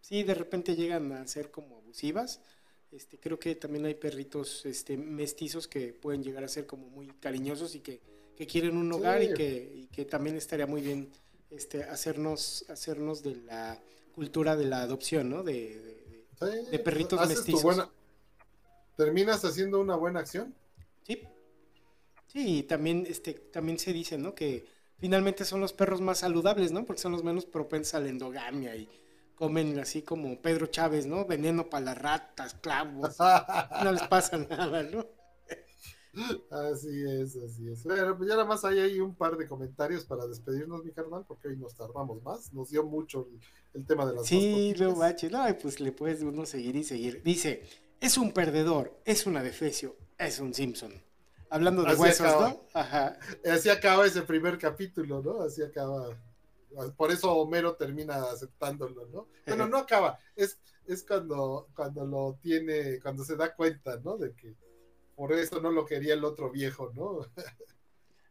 sí 0.00 0.22
de 0.22 0.34
repente 0.34 0.76
llegan 0.76 1.12
a 1.12 1.26
ser 1.26 1.50
como 1.50 1.76
abusivas. 1.76 2.40
Este, 2.90 3.18
creo 3.18 3.38
que 3.38 3.54
también 3.54 3.84
hay 3.84 3.94
perritos 3.94 4.64
este, 4.64 4.96
mestizos 4.96 5.68
que 5.68 5.92
pueden 5.92 6.22
llegar 6.22 6.44
a 6.44 6.48
ser 6.48 6.66
como 6.66 6.88
muy 6.88 7.08
cariñosos 7.20 7.74
y 7.74 7.80
que, 7.80 8.00
que 8.36 8.46
quieren 8.46 8.76
un 8.76 8.90
hogar 8.92 9.22
y, 9.22 9.34
que, 9.34 9.72
y, 9.74 9.86
que, 9.88 10.04
también 10.06 10.36
estaría 10.36 10.66
muy 10.66 10.80
bien 10.80 11.10
este, 11.50 11.84
hacernos, 11.84 12.64
hacernos 12.68 13.22
de 13.22 13.36
la 13.36 13.78
cultura 14.14 14.56
de 14.56 14.64
la 14.64 14.82
adopción, 14.82 15.28
¿no? 15.28 15.42
De, 15.42 16.24
de, 16.40 16.78
perritos 16.78 17.26
mestizos. 17.28 17.88
¿Terminas 18.96 19.44
haciendo 19.44 19.80
una 19.80 19.96
buena 19.96 20.20
acción? 20.20 20.54
Sí. 21.06 21.22
Sí, 22.26 22.62
también, 22.64 23.06
este, 23.08 23.34
también 23.34 23.78
se 23.78 23.92
dice, 23.92 24.18
¿no? 24.18 24.34
Que 24.34 24.64
finalmente 24.98 25.44
son 25.44 25.60
los 25.60 25.72
perros 25.72 26.00
más 26.00 26.18
saludables, 26.18 26.72
¿no? 26.72 26.84
Porque 26.84 27.02
son 27.02 27.12
los 27.12 27.24
menos 27.24 27.46
propensos 27.46 27.94
a 27.94 28.00
la 28.00 28.08
endogamia 28.08 28.76
y 28.76 28.88
comen 29.34 29.78
así 29.78 30.02
como 30.02 30.40
Pedro 30.42 30.66
Chávez, 30.66 31.06
¿no? 31.06 31.24
Veneno 31.24 31.70
para 31.70 31.86
las 31.86 31.98
ratas, 31.98 32.54
clavos. 32.54 33.16
no 33.84 33.92
les 33.92 34.02
pasa 34.02 34.36
nada, 34.36 34.82
¿no? 34.82 35.06
Así 36.50 37.04
es, 37.06 37.36
así 37.36 37.68
es. 37.70 37.84
Bueno, 37.84 38.16
pues 38.16 38.28
ya 38.28 38.34
nada 38.34 38.46
más 38.46 38.64
hay 38.64 38.80
ahí 38.80 38.98
un 38.98 39.14
par 39.14 39.36
de 39.36 39.46
comentarios 39.46 40.04
para 40.04 40.26
despedirnos, 40.26 40.84
mi 40.84 40.90
carnal, 40.90 41.24
porque 41.26 41.48
hoy 41.48 41.56
nos 41.56 41.74
tardamos 41.76 42.22
más. 42.22 42.52
Nos 42.52 42.70
dio 42.70 42.82
mucho 42.84 43.28
el, 43.74 43.86
tema 43.86 44.04
de 44.06 44.14
las 44.14 44.26
Sí, 44.26 44.74
lo 44.74 44.96
bache. 44.96 45.30
No, 45.30 45.44
pues 45.60 45.78
le 45.78 45.92
puedes 45.92 46.22
uno 46.22 46.44
seguir 46.44 46.74
y 46.76 46.82
seguir. 46.82 47.22
Dice, 47.22 47.62
es 48.00 48.18
un 48.18 48.32
perdedor, 48.32 49.00
es 49.04 49.26
un 49.26 49.36
adefesio, 49.36 49.96
es 50.18 50.40
un 50.40 50.54
Simpson. 50.54 50.92
Hablando 51.50 51.82
de 51.82 51.94
huesos, 51.94 52.26
¿no? 52.40 52.60
Ajá. 52.74 53.18
Así 53.50 53.70
acaba 53.70 54.06
ese 54.06 54.22
primer 54.22 54.58
capítulo, 54.58 55.22
¿no? 55.22 55.42
Así 55.42 55.62
acaba. 55.62 56.16
Por 56.96 57.10
eso 57.10 57.32
Homero 57.32 57.74
termina 57.74 58.30
aceptándolo, 58.30 59.06
¿no? 59.06 59.28
Bueno, 59.46 59.66
no 59.66 59.78
acaba, 59.78 60.18
es, 60.36 60.58
es 60.86 61.02
cuando, 61.02 61.68
cuando 61.74 62.04
lo 62.04 62.38
tiene, 62.40 63.00
cuando 63.00 63.24
se 63.24 63.36
da 63.36 63.54
cuenta, 63.54 63.98
¿no? 64.04 64.18
De 64.18 64.34
que 64.34 64.54
por 65.16 65.32
eso 65.32 65.60
no 65.60 65.70
lo 65.70 65.84
quería 65.86 66.14
el 66.14 66.24
otro 66.24 66.50
viejo, 66.50 66.92
¿no? 66.94 67.20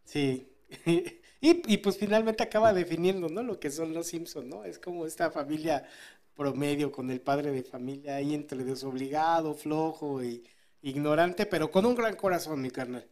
Sí. 0.04 0.52
Y, 1.40 1.62
y, 1.72 1.78
pues 1.78 2.00
finalmente 2.00 2.42
acaba 2.42 2.74
definiendo, 2.74 3.30
¿no? 3.30 3.44
Lo 3.44 3.60
que 3.60 3.70
son 3.70 3.94
los 3.94 4.08
Simpson, 4.08 4.50
¿no? 4.50 4.64
Es 4.64 4.80
como 4.80 5.06
esta 5.06 5.30
familia 5.30 5.88
promedio 6.36 6.92
con 6.92 7.12
el 7.12 7.22
padre 7.22 7.52
de 7.52 7.64
familia 7.64 8.16
ahí 8.16 8.34
entre 8.34 8.64
desobligado, 8.64 9.54
flojo 9.54 10.24
y 10.24 10.44
ignorante, 10.82 11.46
pero 11.46 11.72
con 11.72 11.86
un 11.86 11.96
gran 11.96 12.16
corazón, 12.16 12.62
mi 12.62 12.72
carnal. 12.72 13.08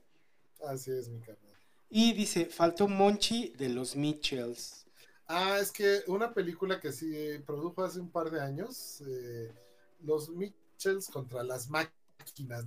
Así 0.67 0.91
es, 0.91 1.09
mi 1.09 1.19
carnal. 1.19 1.53
Y 1.89 2.13
dice, 2.13 2.45
faltó 2.45 2.87
Monchi 2.87 3.49
de 3.57 3.69
los 3.69 3.95
Mitchells. 3.95 4.85
Ah, 5.27 5.57
es 5.59 5.71
que 5.71 6.01
una 6.07 6.33
película 6.33 6.79
que 6.79 6.91
sí 6.91 7.39
produjo 7.45 7.83
hace 7.83 7.99
un 7.99 8.09
par 8.09 8.29
de 8.29 8.41
años, 8.41 9.01
eh, 9.07 9.53
Los 10.01 10.29
Mitchells 10.29 11.07
contra 11.07 11.43
las 11.43 11.69
máquinas 11.69 12.04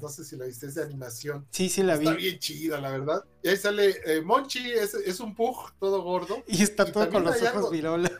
no 0.01 0.09
sé 0.09 0.25
si 0.25 0.36
la 0.36 0.47
viste, 0.47 0.67
es 0.67 0.75
de 0.75 0.83
animación. 0.83 1.47
Sí, 1.51 1.68
sí 1.68 1.83
la 1.83 1.97
vi. 1.97 2.07
Está 2.07 2.17
bien 2.17 2.39
chida, 2.39 2.81
la 2.81 2.91
verdad. 2.91 3.25
Y 3.43 3.49
ahí 3.49 3.57
sale 3.57 3.97
eh, 4.07 4.23
Monchi, 4.23 4.70
es, 4.70 4.94
es, 4.94 5.20
un 5.20 5.35
pug 5.35 5.73
todo 5.78 6.02
gordo. 6.02 6.43
Y 6.47 6.62
está 6.62 6.91
todo 6.91 7.09
con 7.10 7.25
los 7.25 7.43
ojos 7.43 7.70
virolos. 7.70 8.10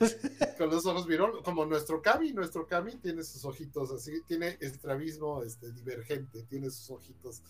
Con 0.59 0.71
los 0.71 0.85
ojos 0.87 1.07
virolos, 1.07 1.43
como 1.43 1.65
nuestro 1.65 2.03
Kami, 2.03 2.33
nuestro 2.33 2.67
Kami 2.67 2.97
tiene 2.97 3.23
sus 3.25 3.45
ojitos 3.45 3.91
así, 3.91 4.21
tiene 4.27 4.59
estrabismo 4.61 5.43
este, 5.43 5.73
divergente, 5.73 6.43
tiene 6.43 6.71
sus 6.71 6.91
ojitos 6.91 7.43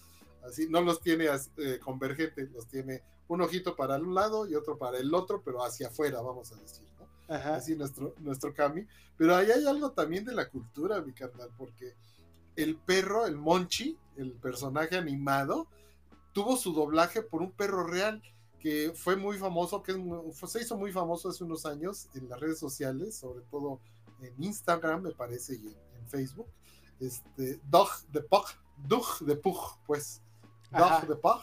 así, 0.43 0.69
no 0.69 0.81
los 0.81 1.01
tiene 1.01 1.27
eh, 1.57 1.79
convergentes, 1.83 2.51
los 2.53 2.67
tiene 2.69 3.03
un 3.27 3.43
ojito 3.43 3.77
para 3.77 3.97
un 3.97 4.15
lado 4.15 4.47
y 4.47 4.55
otro 4.55 4.79
para 4.79 4.99
el 4.99 5.13
otro, 5.13 5.43
pero 5.45 5.65
hacia 5.65 5.89
afuera, 5.89 6.21
vamos 6.21 6.53
a 6.53 6.57
decir, 6.57 6.87
¿no? 6.99 7.35
Así 7.35 7.75
nuestro, 7.75 8.15
nuestro 8.19 8.55
Kami. 8.55 8.87
Pero 9.17 9.35
ahí 9.35 9.51
hay 9.51 9.67
algo 9.67 9.91
también 9.91 10.25
de 10.25 10.35
la 10.35 10.49
cultura, 10.49 11.03
mi 11.03 11.13
carnal, 11.13 11.51
porque 11.59 11.95
el 12.59 12.77
perro, 12.77 13.27
el 13.27 13.37
Monchi, 13.37 13.97
el 14.17 14.33
personaje 14.33 14.97
animado, 14.97 15.69
tuvo 16.33 16.57
su 16.57 16.73
doblaje 16.73 17.23
por 17.23 17.41
un 17.41 17.53
perro 17.53 17.87
real 17.87 18.21
que 18.59 18.93
fue 18.97 19.15
muy 19.15 19.39
famoso, 19.39 19.81
que 19.81 19.95
se 20.49 20.61
hizo 20.61 20.77
muy 20.77 20.91
famoso 20.91 21.29
hace 21.29 21.45
unos 21.45 21.65
años 21.65 22.09
en 22.15 22.29
las 22.29 22.41
redes 22.41 22.59
sociales, 22.59 23.15
sobre 23.15 23.45
todo 23.45 23.81
en 24.21 24.35
Instagram, 24.43 25.03
me 25.03 25.13
parece, 25.13 25.55
y 25.55 25.69
en, 25.69 26.09
Facebook. 26.09 26.49
Este, 26.99 27.61
Dog 27.69 27.91
de 28.11 28.23
Pug, 28.23 28.47
Dug 28.89 29.21
de 29.21 29.37
Pug, 29.37 29.79
pues. 29.87 30.23
Dog 30.73 31.07
de 31.07 31.15
Pug. 31.15 31.43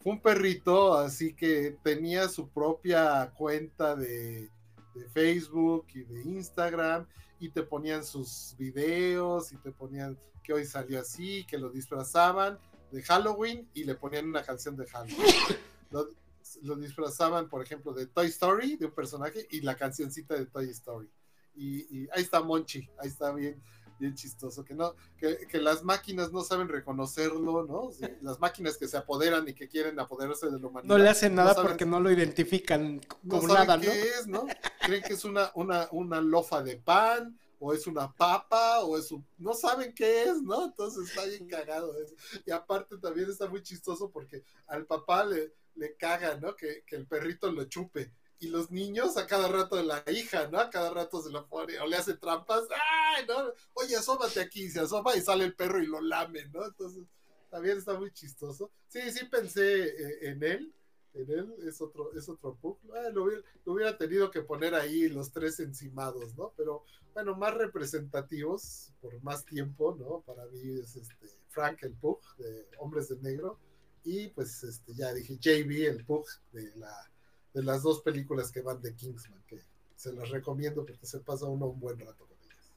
Fue 0.00 0.12
un 0.12 0.20
perrito, 0.20 0.94
así 0.94 1.34
que 1.34 1.76
tenía 1.82 2.28
su 2.28 2.48
propia 2.48 3.30
cuenta 3.36 3.96
de, 3.96 4.48
de 4.94 5.08
Facebook 5.12 5.86
y 5.92 6.04
de 6.04 6.22
Instagram 6.22 7.06
y 7.40 7.50
te 7.50 7.62
ponían 7.62 8.04
sus 8.04 8.54
videos 8.56 9.52
y 9.52 9.56
te 9.56 9.72
ponían 9.72 10.16
que 10.46 10.52
hoy 10.52 10.64
salió 10.64 11.00
así, 11.00 11.44
que 11.44 11.58
lo 11.58 11.70
disfrazaban 11.70 12.58
de 12.92 13.02
Halloween 13.02 13.68
y 13.74 13.82
le 13.82 13.96
ponían 13.96 14.28
una 14.28 14.44
canción 14.44 14.76
de 14.76 14.86
Halloween. 14.86 15.18
lo, 16.62 16.76
disfrazaban, 16.76 17.48
por 17.48 17.62
ejemplo, 17.62 17.92
de 17.92 18.06
Toy 18.06 18.28
Story, 18.28 18.76
de 18.76 18.86
un 18.86 18.92
personaje, 18.92 19.46
y 19.50 19.60
la 19.62 19.74
cancioncita 19.74 20.34
de 20.34 20.46
Toy 20.46 20.70
Story. 20.70 21.10
Y, 21.56 22.08
ahí 22.10 22.22
está 22.22 22.42
Monchi, 22.42 22.88
ahí 22.98 23.08
está 23.08 23.32
bien, 23.32 23.60
bien 23.98 24.14
chistoso, 24.14 24.64
que 24.64 24.74
no, 24.74 24.94
que, 25.16 25.48
que, 25.48 25.58
las 25.58 25.82
máquinas 25.82 26.30
no 26.30 26.44
saben 26.44 26.68
reconocerlo, 26.68 27.64
¿no? 27.64 27.90
las 28.22 28.38
máquinas 28.38 28.76
que 28.76 28.86
se 28.86 28.96
apoderan 28.96 29.48
y 29.48 29.54
que 29.54 29.66
quieren 29.66 29.98
apoderarse 29.98 30.46
de 30.46 30.60
lo 30.60 30.68
humanidad. 30.68 30.94
No 30.94 31.02
le 31.02 31.08
hacen 31.08 31.34
nada 31.34 31.60
porque 31.60 31.86
no 31.86 31.98
lo 31.98 32.12
identifican 32.12 33.00
como 33.26 33.48
no 33.48 33.54
nada, 33.54 33.76
¿no? 33.78 33.82
qué 33.82 34.02
es, 34.10 34.26
¿no? 34.28 34.46
Creen 34.80 35.02
que 35.02 35.14
es 35.14 35.24
una, 35.24 35.50
una, 35.54 35.88
una 35.90 36.20
lofa 36.20 36.62
de 36.62 36.76
pan, 36.76 37.36
o 37.58 37.72
es 37.72 37.86
una 37.86 38.12
papa, 38.12 38.80
o 38.80 38.98
es 38.98 39.10
un... 39.10 39.26
No 39.38 39.54
saben 39.54 39.94
qué 39.94 40.24
es, 40.24 40.42
¿no? 40.42 40.64
Entonces 40.64 41.08
está 41.08 41.24
bien 41.24 41.46
cagado 41.48 41.96
eso. 42.00 42.14
Y 42.44 42.50
aparte 42.50 42.98
también 42.98 43.30
está 43.30 43.48
muy 43.48 43.62
chistoso 43.62 44.10
porque 44.10 44.44
al 44.66 44.86
papá 44.86 45.24
le, 45.24 45.54
le 45.74 45.96
caga, 45.96 46.36
¿no? 46.36 46.54
Que, 46.54 46.84
que 46.86 46.96
el 46.96 47.06
perrito 47.06 47.50
lo 47.50 47.64
chupe 47.64 48.12
y 48.38 48.48
los 48.48 48.70
niños 48.70 49.16
a 49.16 49.26
cada 49.26 49.48
rato 49.48 49.76
de 49.76 49.84
la 49.84 50.02
hija, 50.08 50.48
¿no? 50.48 50.58
A 50.58 50.70
cada 50.70 50.90
rato 50.90 51.22
se 51.22 51.30
lo 51.30 51.46
pone 51.48 51.78
o 51.78 51.86
le 51.86 51.96
hace 51.96 52.14
trampas, 52.14 52.64
¡ay, 52.70 53.24
no! 53.26 53.52
Oye, 53.74 53.96
asómate 53.96 54.40
aquí, 54.40 54.68
se 54.68 54.80
asoma 54.80 55.16
y 55.16 55.20
sale 55.20 55.44
el 55.44 55.54
perro 55.54 55.82
y 55.82 55.86
lo 55.86 56.00
lame, 56.00 56.46
¿no? 56.46 56.64
Entonces, 56.64 57.04
también 57.50 57.78
está 57.78 57.94
muy 57.94 58.12
chistoso. 58.12 58.70
Sí, 58.88 59.10
sí 59.10 59.24
pensé 59.26 59.84
eh, 59.84 60.18
en 60.22 60.42
él, 60.42 60.74
en 61.16 61.30
él 61.30 61.54
es 61.66 61.80
otro, 61.80 62.12
es 62.14 62.28
otro 62.28 62.54
pug. 62.54 62.78
Ah, 62.94 63.10
lo, 63.12 63.24
hubiera, 63.64 63.96
tenido 63.96 64.30
que 64.30 64.42
poner 64.42 64.74
ahí 64.74 65.08
los 65.08 65.32
tres 65.32 65.60
encimados, 65.60 66.36
¿no? 66.36 66.52
Pero 66.56 66.84
bueno, 67.14 67.36
más 67.36 67.54
representativos 67.54 68.92
por 69.00 69.20
más 69.22 69.44
tiempo, 69.44 69.96
¿no? 69.98 70.20
Para 70.20 70.46
mí 70.46 70.78
es 70.78 70.96
este 70.96 71.26
Frank 71.48 71.82
el 71.82 71.94
Pug 71.94 72.20
de 72.36 72.66
Hombres 72.78 73.08
de 73.08 73.16
Negro 73.16 73.58
y 74.04 74.28
pues 74.28 74.62
este 74.62 74.94
ya 74.94 75.12
dije 75.14 75.38
JB 75.38 75.88
el 75.88 76.04
Pug 76.04 76.26
de 76.52 76.74
la 76.76 77.10
de 77.56 77.62
las 77.62 77.82
dos 77.82 78.02
películas 78.02 78.52
que 78.52 78.60
van 78.60 78.82
de 78.82 78.94
Kingsman, 78.94 79.42
que 79.46 79.62
se 79.96 80.12
las 80.12 80.28
recomiendo 80.28 80.84
porque 80.84 81.06
se 81.06 81.20
pasa 81.20 81.46
uno 81.46 81.68
un 81.68 81.80
buen 81.80 81.98
rato 81.98 82.26
con 82.26 82.36
ellas. 82.42 82.72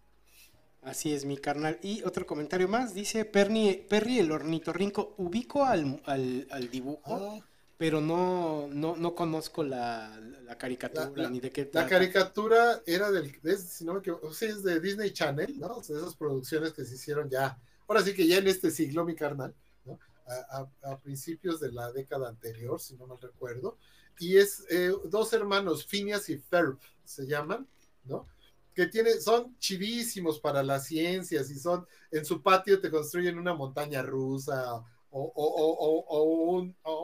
Así 0.81 1.13
es, 1.13 1.25
mi 1.25 1.35
carnal. 1.35 1.77
Y 1.83 2.01
otro 2.03 2.25
comentario 2.25 2.69
más, 2.69 2.93
dice 2.93 3.25
Perry, 3.25 3.85
Perry 3.89 4.19
el 4.19 4.31
ornitorrinco, 4.31 5.15
ubico 5.17 5.65
al, 5.65 6.01
al, 6.05 6.69
dibujo, 6.71 7.01
ah. 7.13 7.45
Pero 7.79 8.01
no, 8.01 8.67
no, 8.67 8.97
no 8.97 9.15
conozco 9.15 9.63
la, 9.63 10.19
la 10.43 10.57
caricatura 10.57 11.29
ni 11.29 11.39
de 11.39 11.49
qué 11.49 11.69
La 11.73 11.87
caricatura 11.87 12.83
era 12.85 13.09
del, 13.09 13.33
si 13.57 13.85
no 13.85 13.93
me 13.93 13.99
equivoco, 13.99 14.33
sí, 14.33 14.45
es 14.45 14.63
de 14.63 14.81
Disney 14.81 15.11
Channel, 15.11 15.57
¿no? 15.57 15.77
O 15.77 15.83
sea, 15.83 15.97
esas 15.97 16.13
producciones 16.13 16.73
que 16.73 16.83
se 16.83 16.95
hicieron 16.95 17.29
ya, 17.29 17.57
ahora 17.87 18.03
sí 18.03 18.13
que 18.13 18.27
ya 18.27 18.37
en 18.39 18.47
este 18.47 18.69
siglo, 18.69 19.05
mi 19.05 19.15
carnal, 19.15 19.55
¿no? 19.85 19.97
A, 20.27 20.67
a, 20.83 20.91
a 20.91 20.99
principios 20.99 21.61
de 21.61 21.71
la 21.71 21.91
década 21.93 22.27
anterior, 22.27 22.81
si 22.81 22.97
no 22.97 23.07
mal 23.07 23.17
recuerdo 23.21 23.77
y 24.19 24.37
es 24.37 24.65
eh, 24.69 24.91
dos 25.05 25.31
hermanos, 25.31 25.85
Phineas 25.85 26.29
y 26.29 26.37
Ferb, 26.37 26.77
se 27.05 27.25
llaman, 27.25 27.65
¿no? 28.03 28.27
Que 28.75 28.87
tiene, 28.87 29.19
son 29.21 29.57
chidísimos 29.57 30.39
para 30.39 30.61
las 30.61 30.85
ciencias 30.85 31.49
y 31.49 31.55
son, 31.57 31.87
en 32.11 32.25
su 32.25 32.43
patio 32.43 32.81
te 32.81 32.91
construyen 32.91 33.39
una 33.39 33.53
montaña 33.53 34.01
rusa 34.01 34.83
o, 35.11 36.61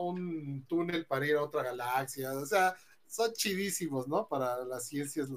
un, 0.10 0.66
túnel 0.68 1.06
para 1.06 1.26
ir 1.26 1.36
a 1.36 1.44
otra 1.44 1.64
galaxia, 1.64 2.34
o 2.34 2.46
sea, 2.46 2.76
son 3.08 3.34
chidísimos, 3.34 4.08
¿no? 4.08 4.28
Para 4.28 4.64
las 4.66 4.88
ciencias, 4.88 5.30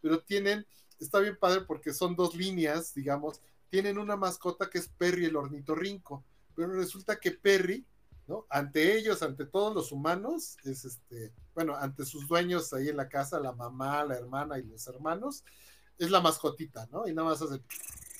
pero 0.00 0.20
tienen, 0.20 0.66
está 0.98 1.20
bien 1.20 1.36
padre 1.38 1.62
porque 1.62 1.92
son 1.92 2.16
dos 2.16 2.34
líneas, 2.34 2.94
digamos, 2.94 3.40
tienen 3.68 3.98
una 3.98 4.16
mascota 4.16 4.70
que 4.70 4.78
es 4.78 4.88
Perry 4.88 5.26
el 5.26 5.36
ornitorrinco, 5.36 6.24
pero 6.54 6.72
resulta 6.72 7.18
que 7.20 7.32
Perry 7.32 7.86
ante 8.50 8.96
ellos, 8.96 9.22
ante 9.22 9.46
todos 9.46 9.74
los 9.74 9.92
humanos, 9.92 10.56
es 10.64 10.84
este, 10.84 11.32
bueno, 11.54 11.74
ante 11.76 12.04
sus 12.04 12.28
dueños 12.28 12.72
ahí 12.72 12.88
en 12.88 12.96
la 12.96 13.08
casa, 13.08 13.40
la 13.40 13.52
mamá, 13.52 14.04
la 14.04 14.16
hermana 14.16 14.58
y 14.58 14.64
los 14.64 14.86
hermanos, 14.86 15.44
es 15.98 16.10
la 16.10 16.20
mascotita, 16.20 16.86
¿no? 16.92 17.08
Y 17.08 17.14
nada 17.14 17.30
más 17.30 17.42
hace, 17.42 17.62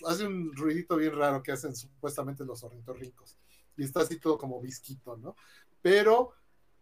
hace 0.06 0.26
un 0.26 0.54
ruidito 0.56 0.96
bien 0.96 1.14
raro 1.14 1.42
que 1.42 1.52
hacen 1.52 1.76
supuestamente 1.76 2.44
los 2.44 2.62
ornitorrincos. 2.64 3.36
Y 3.78 3.84
está 3.84 4.00
así 4.00 4.20
todo 4.20 4.36
como 4.36 4.60
visquito, 4.60 5.16
¿no? 5.16 5.34
Pero 5.80 6.32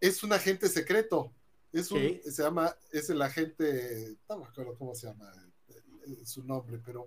es 0.00 0.24
un 0.24 0.32
agente 0.32 0.68
secreto. 0.68 1.32
Es 1.72 1.90
un, 1.92 2.20
se 2.24 2.42
llama, 2.42 2.74
es 2.90 3.10
el 3.10 3.22
agente, 3.22 4.16
no 4.28 4.38
me 4.38 4.46
acuerdo 4.46 4.76
cómo 4.76 4.94
se 4.94 5.06
llama 5.06 5.30
su 6.24 6.42
nombre, 6.42 6.80
pero, 6.84 7.06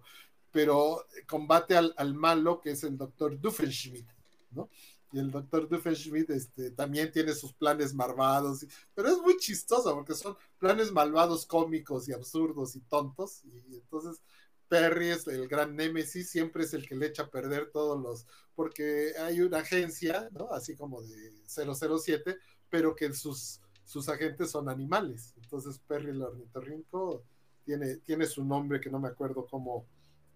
pero 0.51 1.05
combate 1.27 1.75
al, 1.75 1.93
al 1.97 2.13
malo 2.13 2.61
que 2.61 2.71
es 2.71 2.83
el 2.83 2.95
doctor 2.95 3.39
Duffenschmidt, 3.39 4.07
¿no? 4.51 4.69
y 5.11 5.19
el 5.19 5.31
doctor 5.31 5.67
Doofenshmirtz 5.67 6.29
este, 6.29 6.71
también 6.71 7.11
tiene 7.11 7.33
sus 7.33 7.53
planes 7.53 7.93
malvados, 7.93 8.65
pero 8.93 9.09
es 9.09 9.17
muy 9.19 9.37
chistoso 9.37 9.93
porque 9.95 10.13
son 10.13 10.37
planes 10.57 10.91
malvados 10.91 11.45
cómicos 11.45 12.07
y 12.07 12.13
absurdos 12.13 12.75
y 12.75 12.81
tontos, 12.81 13.43
y 13.45 13.75
entonces 13.75 14.21
Perry 14.69 15.09
es 15.09 15.27
el 15.27 15.47
gran 15.47 15.75
némesis, 15.75 16.29
siempre 16.29 16.63
es 16.63 16.73
el 16.73 16.87
que 16.87 16.95
le 16.95 17.07
echa 17.07 17.23
a 17.23 17.29
perder 17.29 17.71
todos 17.71 17.99
los, 18.01 18.27
porque 18.55 19.13
hay 19.19 19.41
una 19.41 19.59
agencia, 19.59 20.29
¿no? 20.31 20.51
Así 20.51 20.75
como 20.75 21.01
de 21.01 21.33
007, 21.47 22.37
pero 22.69 22.95
que 22.95 23.11
sus, 23.13 23.61
sus 23.83 24.07
agentes 24.07 24.51
son 24.51 24.69
animales, 24.69 25.33
entonces 25.41 25.79
Perry 25.79 26.11
el 26.11 26.21
ornitorrinco 26.21 27.23
tiene, 27.65 27.97
tiene 27.97 28.25
su 28.25 28.45
nombre 28.45 28.79
que 28.79 28.89
no 28.89 28.99
me 28.99 29.09
acuerdo 29.09 29.45
cómo, 29.47 29.87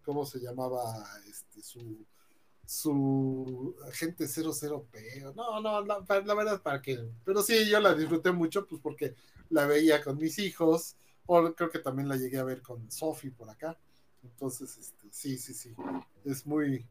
cómo 0.03 0.25
se 0.25 0.39
llamaba 0.39 0.81
este, 1.27 1.61
su 1.61 2.05
su 2.65 3.75
agente 3.87 4.25
00P. 4.25 5.33
No, 5.35 5.59
no, 5.59 5.81
la, 5.81 6.03
la 6.25 6.33
verdad, 6.33 6.61
¿para 6.61 6.81
qué? 6.81 6.97
Pero 7.25 7.41
sí, 7.41 7.69
yo 7.69 7.79
la 7.79 7.93
disfruté 7.93 8.31
mucho, 8.31 8.65
pues 8.67 8.81
porque 8.81 9.15
la 9.49 9.65
veía 9.65 10.01
con 10.01 10.17
mis 10.17 10.39
hijos, 10.39 10.95
o 11.25 11.53
creo 11.53 11.69
que 11.69 11.79
también 11.79 12.07
la 12.07 12.15
llegué 12.15 12.37
a 12.37 12.43
ver 12.43 12.61
con 12.61 12.89
Sophie 12.91 13.31
por 13.31 13.49
acá. 13.49 13.77
Entonces, 14.23 14.77
este, 14.77 15.07
sí, 15.11 15.37
sí, 15.37 15.53
sí. 15.53 15.75
Es 16.25 16.45
muy, 16.45 16.85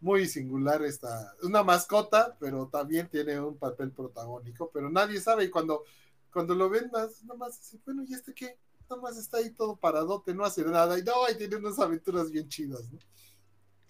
muy 0.00 0.26
singular 0.26 0.82
esta. 0.84 1.34
Una 1.42 1.62
mascota, 1.62 2.36
pero 2.38 2.68
también 2.68 3.08
tiene 3.08 3.40
un 3.40 3.56
papel 3.58 3.90
protagónico, 3.92 4.70
pero 4.72 4.90
nadie 4.90 5.20
sabe. 5.20 5.44
Y 5.44 5.50
cuando, 5.50 5.84
cuando 6.32 6.54
lo 6.54 6.68
ven 6.70 6.90
más, 6.92 7.22
nada 7.24 7.38
más 7.38 7.76
bueno, 7.84 8.04
¿y 8.06 8.14
este 8.14 8.34
qué? 8.34 8.58
Nada 8.88 9.02
más 9.02 9.16
está 9.18 9.38
ahí 9.38 9.50
todo 9.50 9.76
paradote, 9.76 10.34
no 10.34 10.44
hace 10.44 10.64
nada. 10.64 10.98
Y 10.98 11.02
no, 11.02 11.12
y 11.30 11.36
tiene 11.36 11.56
unas 11.56 11.78
aventuras 11.78 12.30
bien 12.30 12.48
chidas, 12.48 12.90
¿no? 12.92 12.98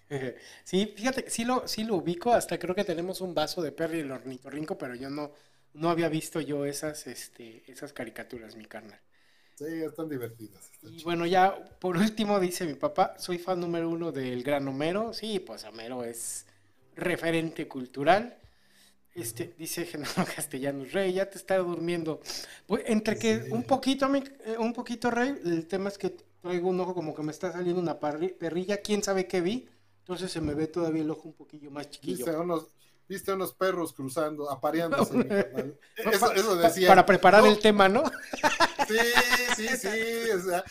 Sí, 0.65 0.93
fíjate, 0.97 1.31
sí 1.31 1.45
lo, 1.45 1.67
sí 1.69 1.85
lo 1.85 1.97
ubico, 1.97 2.33
hasta 2.33 2.59
creo 2.59 2.75
que 2.75 2.85
tenemos 2.85 3.21
un 3.21 3.35
vaso 3.35 3.63
de 3.63 3.73
Perry 3.73 4.01
el 4.01 4.11
ornitorrinco, 4.13 4.79
pero 4.79 4.95
yo 4.95 5.11
no, 5.11 5.33
no 5.75 5.91
había 5.91 6.09
visto 6.09 6.41
yo 6.41 6.65
esas, 6.65 7.07
este, 7.07 7.71
esas 7.71 7.93
caricaturas, 7.93 8.57
mi 8.57 8.67
carnal. 8.67 9.01
Sí, 9.57 9.65
están 9.65 10.09
divertidas. 10.11 10.71
y 10.83 11.03
bueno, 11.03 11.25
ya 11.25 11.65
por 11.81 11.97
último 11.97 12.39
dice 12.39 12.67
mi 12.67 12.75
papá, 12.75 13.15
soy 13.19 13.39
fan 13.39 13.59
número 13.59 13.89
uno 13.89 14.13
del 14.13 14.43
gran 14.43 14.69
Homero. 14.69 15.15
Sí, 15.15 15.41
pues 15.41 15.65
Homero 15.65 16.05
es 16.05 16.45
referente 16.95 17.67
cultural. 17.67 18.37
Este, 19.15 19.55
dice 19.57 19.87
Genaro 19.87 20.27
Castellanos, 20.37 20.93
Rey, 20.93 21.15
ya 21.15 21.31
te 21.31 21.39
está 21.39 21.57
durmiendo. 21.57 22.21
Pues, 22.67 22.83
entre 22.87 23.19
que 23.19 23.49
un 23.51 23.63
poquito, 23.63 24.15
eh, 24.15 24.57
un 24.59 24.75
poquito, 24.75 25.11
Rey, 25.11 25.35
el 25.43 25.67
tema 25.67 25.89
es 25.89 25.97
que 25.97 26.15
traigo 26.43 26.69
un 26.69 26.79
ojo 26.79 26.95
como 26.95 27.15
que 27.15 27.23
me 27.23 27.33
está 27.33 27.51
saliendo 27.51 27.81
una 27.81 27.99
perrilla, 27.99 28.83
quién 28.83 29.03
sabe 29.03 29.27
qué 29.27 29.41
vi. 29.41 29.67
Entonces 30.01 30.31
se 30.31 30.43
me 30.43 30.53
ve 30.53 30.67
todavía 30.67 31.01
el 31.01 31.11
ojo 31.11 31.29
un 31.29 31.35
poquillo 31.35 31.71
más 31.71 31.89
chiquillo. 31.89 32.27
Viste 33.09 33.33
unos 33.33 33.55
perros 33.55 33.93
cruzando, 33.93 34.51
apareándose. 34.51 35.15
eso, 35.97 36.33
eso 36.33 36.57
decía. 36.57 36.89
Para 36.89 37.07
preparar 37.07 37.47
el 37.47 37.59
tema, 37.59 37.89
¿no? 37.89 38.03
Sí, 38.87 38.97
sí, 39.57 39.69
sí. 39.77 40.31
O 40.31 40.41
sea, 40.43 40.65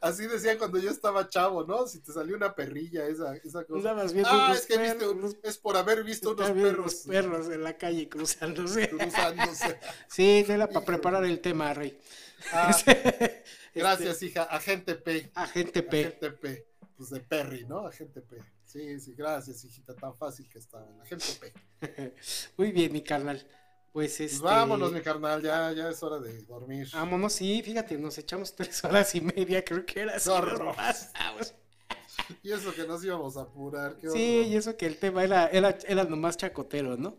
así 0.00 0.26
decían 0.26 0.56
cuando 0.56 0.78
yo 0.78 0.90
estaba 0.90 1.28
chavo, 1.28 1.62
¿no? 1.64 1.86
Si 1.86 2.00
te 2.00 2.10
salió 2.10 2.36
una 2.36 2.54
perrilla, 2.54 3.06
esa, 3.06 3.36
esa 3.36 3.64
cosa. 3.64 3.94
ah, 4.24 4.54
es 4.54 4.64
que 4.64 4.78
viste, 4.78 5.04
es 5.42 5.58
por 5.58 5.76
haber 5.76 6.04
visto 6.04 6.30
unos 6.30 6.50
perros. 6.50 6.94
perros 7.06 7.50
en 7.50 7.62
la 7.64 7.76
calle 7.76 8.08
cruzándose. 8.08 8.88
Cruzándose. 8.88 9.78
Sí, 10.08 10.44
era 10.48 10.68
para 10.68 10.86
preparar 10.86 11.24
el 11.24 11.40
tema, 11.40 11.74
Rey. 11.74 11.98
Ah, 12.52 12.74
gracias, 13.74 14.08
este, 14.10 14.26
hija. 14.26 14.44
Agente 14.44 14.94
P. 14.94 15.30
Agente 15.34 15.82
P. 15.82 16.00
Agente 16.06 16.30
P. 16.30 16.66
Pues 16.98 17.10
de 17.10 17.20
Perry, 17.20 17.64
¿no? 17.64 17.86
Agente 17.86 18.20
P. 18.20 18.38
Sí, 18.64 18.98
sí, 18.98 19.14
gracias, 19.16 19.64
hijita, 19.64 19.94
tan 19.94 20.16
fácil 20.16 20.48
que 20.48 20.58
estaba. 20.58 20.84
La 20.98 21.06
gente 21.06 21.26
P. 21.40 22.14
Muy 22.56 22.72
bien, 22.72 22.92
mi 22.92 23.02
carnal. 23.02 23.38
Pues, 23.92 24.16
pues, 24.16 24.32
este... 24.32 24.44
vámonos, 24.44 24.90
mi 24.90 25.00
carnal, 25.00 25.40
ya, 25.40 25.72
ya 25.72 25.90
es 25.90 26.02
hora 26.02 26.18
de 26.18 26.42
dormir. 26.42 26.88
Vámonos, 26.92 27.32
sí, 27.32 27.62
fíjate, 27.62 27.96
nos 27.96 28.18
echamos 28.18 28.52
tres 28.54 28.82
horas 28.84 29.14
y 29.14 29.20
media, 29.20 29.64
creo 29.64 29.86
que 29.86 30.00
era 30.00 30.16
así. 30.16 30.28
y 32.42 32.50
eso 32.50 32.74
que 32.74 32.84
nos 32.84 33.04
íbamos 33.04 33.36
a 33.36 33.42
apurar. 33.42 33.96
Qué 33.96 34.10
sí, 34.10 34.48
y 34.48 34.56
eso 34.56 34.76
que 34.76 34.86
el 34.86 34.98
tema 34.98 35.22
era, 35.22 35.46
era, 35.46 35.78
era 35.86 36.02
nomás 36.02 36.36
chacotero, 36.36 36.96
¿no? 36.96 37.16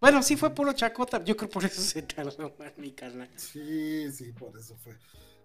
Bueno, 0.00 0.24
sí 0.24 0.36
fue 0.36 0.52
puro 0.52 0.72
chacota, 0.72 1.22
yo 1.22 1.36
creo 1.36 1.48
por 1.48 1.64
eso 1.64 1.80
se 1.80 2.02
tardó 2.02 2.52
más 2.58 2.76
mi 2.78 2.90
carnal. 2.92 3.30
Sí, 3.36 4.10
sí, 4.10 4.32
por 4.32 4.58
eso 4.58 4.76
fue. 4.78 4.96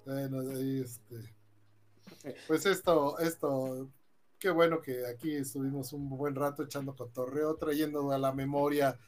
Bueno, 0.05 0.39
ahí 0.39 0.81
este. 0.81 1.35
Pues 2.47 2.65
esto, 2.65 3.17
esto, 3.19 3.89
qué 4.39 4.49
bueno 4.49 4.81
que 4.81 5.05
aquí 5.05 5.35
estuvimos 5.35 5.93
un 5.93 6.09
buen 6.09 6.35
rato 6.35 6.63
echando 6.63 6.95
cotorreo, 6.95 7.55
trayendo 7.55 8.11
a 8.11 8.17
la 8.17 8.31
memoria 8.31 8.99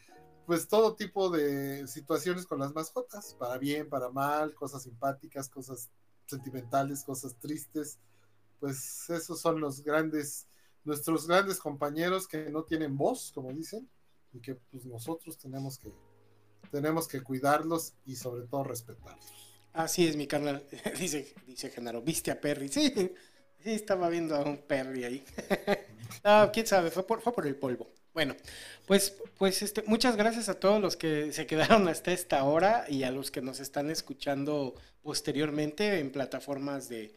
pues 0.48 0.70
todo 0.70 0.96
tipo 0.96 1.30
de 1.30 1.86
situaciones 1.88 2.46
con 2.46 2.60
las 2.60 2.74
mascotas, 2.74 3.36
para 3.38 3.58
bien, 3.58 3.90
para 3.90 4.10
mal, 4.10 4.56
cosas 4.56 4.84
simpáticas, 4.84 5.50
cosas 5.50 5.90
sentimentales, 6.26 7.04
cosas 7.04 7.36
tristes. 7.36 8.00
Pues 8.62 9.10
esos 9.10 9.42
son 9.42 9.60
los 9.60 9.84
grandes, 9.84 10.48
nuestros 10.86 11.28
grandes 11.28 11.60
compañeros 11.60 12.30
que 12.30 12.50
no 12.50 12.64
tienen 12.64 12.96
voz, 12.96 13.34
como 13.36 13.52
dicen, 13.52 13.90
y 14.32 14.40
que 14.40 14.56
pues 14.56 14.86
nosotros 14.86 15.38
tenemos 15.38 15.78
que, 15.78 15.94
tenemos 16.72 17.10
que 17.10 17.22
cuidarlos 17.22 17.94
y 18.06 18.16
sobre 18.16 18.48
todo 18.48 18.64
respetarlos. 18.64 19.47
Así 19.78 20.08
es, 20.08 20.16
mi 20.16 20.26
carnal, 20.26 20.64
dice, 21.00 21.36
dice 21.46 21.70
Genaro, 21.70 22.02
viste 22.02 22.32
a 22.32 22.42
Perry, 22.42 22.68
sí, 22.68 22.92
sí, 23.64 23.72
estaba 23.72 24.10
viendo 24.10 24.36
a 24.36 24.42
un 24.42 24.58
Perry 24.58 25.04
ahí. 25.04 25.24
ah, 26.24 26.50
quién 26.52 26.66
sabe, 26.66 26.90
fue 26.90 27.06
por, 27.06 27.22
fue 27.22 27.32
por 27.32 27.46
el 27.46 27.56
polvo. 27.56 27.88
Bueno, 28.12 28.36
pues, 28.88 29.14
pues 29.38 29.62
este, 29.62 29.84
muchas 29.84 30.18
gracias 30.18 30.50
a 30.50 30.60
todos 30.60 30.82
los 30.82 30.98
que 30.98 31.32
se 31.32 31.46
quedaron 31.46 31.88
hasta 31.88 32.12
esta 32.12 32.44
hora 32.44 32.86
y 32.90 33.04
a 33.04 33.12
los 33.12 33.30
que 33.30 33.44
nos 33.44 33.60
están 33.60 33.92
escuchando 33.92 34.74
posteriormente 35.04 36.00
en 36.00 36.12
plataformas 36.12 36.90
de, 36.90 37.14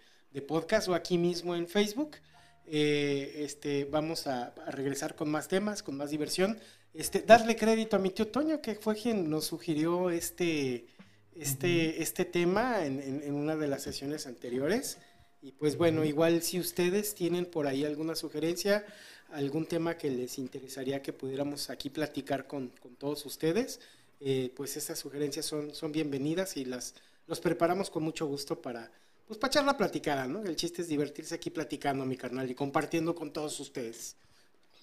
podcast 0.47 0.89
o 0.89 0.95
aquí 0.95 1.17
mismo 1.17 1.57
en 1.57 1.67
Facebook. 1.67 2.19
Eh, 2.67 3.37
este, 3.39 3.87
vamos 3.87 4.27
a, 4.27 4.55
regresar 4.67 5.17
con 5.17 5.31
más 5.31 5.49
temas, 5.49 5.83
con 5.83 5.97
más 5.97 6.11
diversión. 6.11 6.61
Este, 6.93 7.23
darle 7.23 7.57
crédito 7.57 7.97
a 7.97 8.01
mi 8.01 8.11
tío 8.11 8.29
Toño, 8.29 8.61
que 8.61 8.75
fue 8.75 8.97
quien 8.97 9.31
nos 9.31 9.47
sugirió 9.47 10.11
este, 10.11 10.85
este, 11.41 12.03
este 12.03 12.25
tema 12.25 12.85
en, 12.85 13.01
en, 13.01 13.35
una 13.35 13.57
de 13.57 13.69
las 13.69 13.83
sesiones 13.83 14.27
anteriores. 14.27 14.99
Y 15.43 15.53
pues 15.53 15.77
bueno, 15.77 16.05
igual 16.05 16.43
si 16.43 16.61
ustedes 16.61 17.15
tienen 17.15 17.47
por 17.47 17.67
ahí 17.67 17.85
alguna 17.85 18.15
sugerencia, 18.15 18.85
algún 19.31 19.67
tema 19.67 19.97
que 19.97 20.11
les 20.11 20.39
interesaría 20.39 21.03
que 21.03 21.13
pudiéramos 21.13 21.71
aquí 21.71 21.89
platicar 21.91 22.47
con, 22.47 22.71
todos 22.99 23.25
ustedes, 23.25 23.81
eh, 24.21 24.53
pues 24.55 24.77
estas 24.77 24.99
sugerencias 24.99 25.47
son, 25.47 25.75
son 25.75 25.93
bienvenidas 25.93 26.57
y 26.57 26.65
las 26.65 26.95
los 27.31 27.39
preparamos 27.39 27.91
con 27.91 28.03
mucho 28.03 28.27
gusto 28.27 28.61
para, 28.61 28.91
pues 29.29 29.39
para 29.39 29.53
echar 29.53 29.65
la 29.65 29.77
platicada, 29.77 30.27
¿no? 30.27 30.43
El 30.43 30.57
chiste 30.57 30.83
es 30.83 30.89
divertirse 30.89 31.37
aquí 31.37 31.49
platicando, 31.49 32.05
mi 32.05 32.17
carnal, 32.17 32.51
y 32.51 32.57
compartiendo 32.57 33.15
con 33.15 33.33
todos 33.33 33.61
ustedes. 33.61 34.17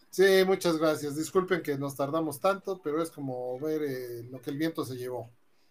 Sí, 0.10 0.24
muchas 0.46 0.78
gracias. 0.78 1.18
Disculpen 1.18 1.62
que 1.62 1.78
nos 1.78 1.98
tardamos 1.98 2.40
tanto, 2.40 2.82
pero 2.82 3.04
es 3.04 3.12
como 3.12 3.60
ver 3.60 3.82
eh, 3.84 4.24
lo 4.32 4.42
que 4.42 4.52
el 4.52 4.58
viento 4.58 4.86
se 4.86 4.96
llevó. 4.96 5.30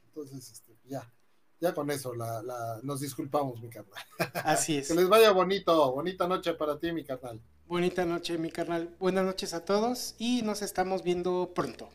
Entonces, 0.09 0.53
este, 0.53 0.76
ya, 0.89 1.13
ya 1.61 1.75
con 1.75 1.91
eso 1.91 2.15
la, 2.15 2.81
nos 2.83 3.01
disculpamos, 3.01 3.61
mi 3.61 3.69
carnal. 3.71 4.03
Así 4.45 4.77
es. 4.79 4.89
que 4.89 4.95
les 4.95 5.09
vaya 5.09 5.31
bonito, 5.33 5.93
bonita 5.93 6.27
noche 6.27 6.55
para 6.55 6.79
ti, 6.79 6.93
mi 6.93 7.05
carnal. 7.05 7.41
Bonita 7.67 8.05
noche, 8.05 8.39
mi 8.39 8.51
carnal. 8.51 8.95
Buenas 9.01 9.25
noches 9.25 9.53
a 9.55 9.65
todos 9.65 10.15
y 10.19 10.43
nos 10.43 10.63
estamos 10.63 11.03
viendo 11.03 11.53
pronto. 11.55 11.89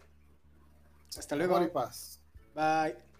Hasta 1.18 1.36
luego. 1.36 1.56
Amor 1.58 1.72
paz. 1.72 2.20
Bye. 2.56 3.11